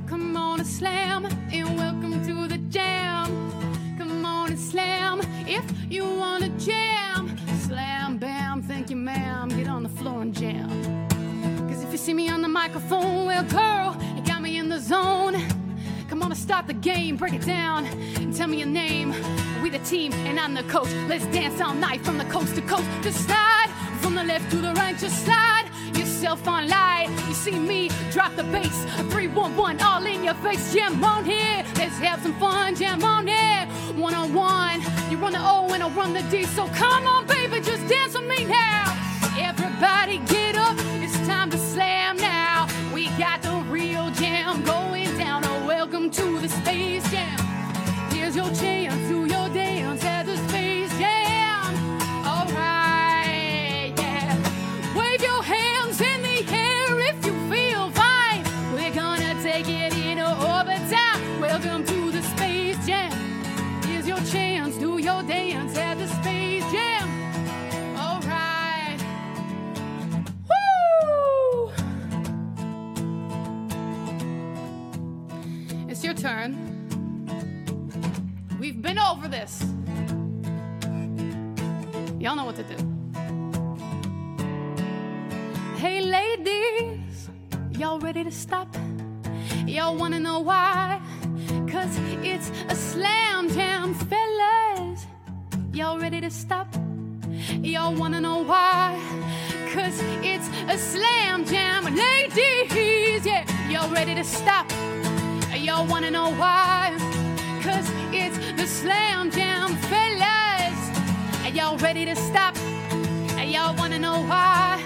Come 0.07 0.35
on 0.35 0.59
and 0.59 0.67
slam, 0.67 1.25
and 1.51 1.77
welcome 1.77 2.25
to 2.25 2.47
the 2.47 2.57
jam. 2.69 3.27
Come 3.99 4.25
on 4.25 4.49
and 4.49 4.59
slam 4.59 5.21
if 5.47 5.65
you 5.91 6.03
wanna 6.03 6.49
jam. 6.57 7.37
Slam, 7.67 8.17
bam, 8.17 8.63
thank 8.63 8.89
you, 8.89 8.95
ma'am. 8.95 9.49
Get 9.49 9.67
on 9.67 9.83
the 9.83 9.89
floor 9.89 10.21
and 10.23 10.33
jam. 10.33 10.69
Cause 11.69 11.83
if 11.83 11.91
you 11.91 11.99
see 11.99 12.15
me 12.15 12.29
on 12.29 12.41
the 12.41 12.47
microphone, 12.47 13.27
well, 13.27 13.43
girl, 13.43 13.95
you 14.15 14.23
got 14.23 14.41
me 14.41 14.57
in 14.57 14.69
the 14.69 14.79
zone. 14.79 15.35
Come 16.15 16.23
on 16.23 16.31
and 16.31 16.39
start 16.39 16.65
the 16.65 16.73
game, 16.73 17.17
break 17.17 17.33
it 17.33 17.45
down. 17.45 17.85
And 17.87 18.33
tell 18.33 18.47
me 18.47 18.59
your 18.59 18.69
name. 18.69 19.13
We 19.61 19.69
the 19.69 19.79
team, 19.79 20.13
and 20.13 20.39
I'm 20.39 20.53
the 20.53 20.63
coach. 20.63 20.87
Let's 21.09 21.25
dance 21.25 21.59
all 21.59 21.73
night 21.73 22.05
from 22.05 22.17
the 22.17 22.23
coast 22.23 22.55
to 22.55 22.61
coast. 22.61 22.85
Just 23.01 23.25
slide 23.25 23.67
from 23.99 24.15
the 24.15 24.23
left 24.23 24.49
to 24.51 24.55
the 24.55 24.71
right, 24.75 24.97
just 24.97 25.25
slide 25.25 25.69
yourself 25.93 26.47
on 26.47 26.69
light. 26.69 27.09
You 27.27 27.33
see 27.33 27.59
me 27.59 27.89
drop 28.11 28.33
the 28.37 28.45
bass, 28.45 28.85
311 29.11 29.81
all 29.81 30.05
in 30.05 30.23
your 30.23 30.35
face. 30.35 30.73
Jam 30.73 31.03
on 31.03 31.25
here, 31.25 31.65
let's 31.75 31.97
have 31.97 32.23
some 32.23 32.39
fun. 32.39 32.75
Jam 32.75 33.03
on 33.03 33.27
here, 33.27 33.65
one 33.97 34.13
on 34.13 34.33
one. 34.33 34.81
You 35.11 35.17
run 35.17 35.33
the 35.33 35.41
O 35.41 35.67
and 35.73 35.83
I'll 35.83 35.89
run 35.89 36.13
the 36.13 36.23
D. 36.31 36.45
So 36.45 36.65
come 36.67 37.05
on, 37.07 37.27
baby, 37.27 37.59
just 37.59 37.85
dance 37.89 38.17
with 38.17 38.25
me 38.25 38.45
now. 38.45 38.85
Everybody 39.37 40.19
get 40.19 40.55
up, 40.55 40.77
it's 41.03 41.27
time 41.27 41.49
to 41.49 41.57
slam 41.57 42.15
now. 42.15 42.69
We 42.93 43.09
got 43.17 43.41
the 43.41 43.51
real 43.69 44.09
jam 44.11 44.63
going 44.63 44.94
welcome 46.05 46.23
to 46.23 46.39
the 46.39 46.49
Space 46.49 47.11
Jam. 47.11 47.39
Here's 48.11 48.35
your 48.35 48.49
chance, 48.51 49.07
do 49.07 49.25
your 49.25 49.49
dance 49.49 50.03
at 50.03 50.25
the 50.25 50.37
Space 50.49 50.91
Jam. 50.99 51.73
Alright, 52.25 53.97
yeah. 53.97 54.37
Wave 54.95 55.21
your 55.21 55.41
hands 55.41 56.01
in 56.01 56.21
the 56.21 56.45
air 56.53 56.99
if 57.09 57.25
you 57.25 57.33
feel 57.49 57.89
fine. 57.91 58.43
We're 58.73 58.93
gonna 58.93 59.33
take 59.41 59.67
it 59.67 59.97
in 59.97 60.19
orbit 60.19 60.81
time. 60.91 61.41
Welcome 61.41 61.85
to 61.85 62.11
the 62.11 62.21
Space 62.21 62.85
Jam. 62.85 63.11
Here's 63.83 64.07
your 64.07 64.19
chance, 64.19 64.77
do 64.77 64.99
your 64.99 65.23
dance 65.23 65.74
Turn. 76.17 76.55
We've 78.59 78.81
been 78.81 78.97
over 78.97 79.27
this. 79.27 79.61
Y'all 82.19 82.35
know 82.35 82.45
what 82.45 82.55
to 82.55 82.63
do. 82.63 82.77
Hey, 85.77 86.01
ladies, 86.01 87.29
y'all 87.71 87.99
ready 87.99 88.23
to 88.23 88.31
stop? 88.31 88.75
Y'all 89.67 89.95
wanna 89.95 90.19
know 90.19 90.39
why? 90.39 91.01
Cause 91.67 91.99
it's 92.23 92.49
a 92.69 92.75
slam 92.75 93.49
jam, 93.49 93.93
fellas. 93.93 95.05
Y'all 95.73 95.99
ready 95.99 96.21
to 96.21 96.29
stop? 96.31 96.73
Y'all 97.61 97.93
wanna 97.93 98.21
know 98.21 98.41
why? 98.43 98.99
Cause 99.73 100.01
it's 100.23 100.47
a 100.69 100.77
slam 100.77 101.45
jam, 101.45 101.83
ladies. 101.83 103.25
Yeah, 103.25 103.45
y'all 103.69 103.91
ready 103.93 104.15
to 104.15 104.23
stop? 104.23 104.71
Y'all 105.57 105.87
wanna 105.87 106.11
know 106.11 106.31
why? 106.31 106.95
Cause 107.63 107.89
it's 108.11 108.37
the 108.53 108.67
slam 108.67 109.31
jam, 109.31 109.75
fellas. 109.89 110.79
Are 111.43 111.49
Y'all 111.49 111.77
ready 111.77 112.05
to 112.05 112.15
stop? 112.15 112.55
And 113.37 113.49
y'all 113.49 113.75
wanna 113.75 113.97
know 113.97 114.21
why? 114.21 114.83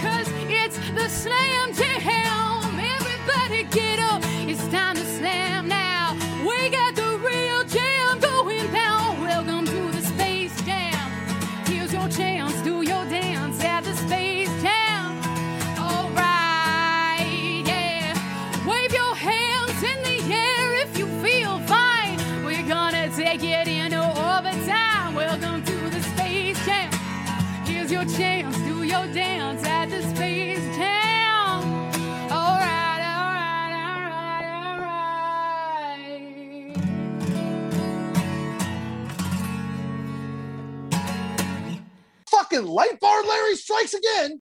Cause 0.00 0.28
it's 0.48 0.76
the 0.90 1.08
slam 1.08 1.72
jam. 1.72 2.78
Everybody 2.78 3.64
get 3.64 3.98
up. 3.98 4.22
It's 4.46 4.66
time 4.68 4.93
Fucking 42.54 42.68
light 42.68 43.00
bar 43.00 43.24
Larry 43.24 43.56
strikes 43.56 43.94
again. 43.94 44.32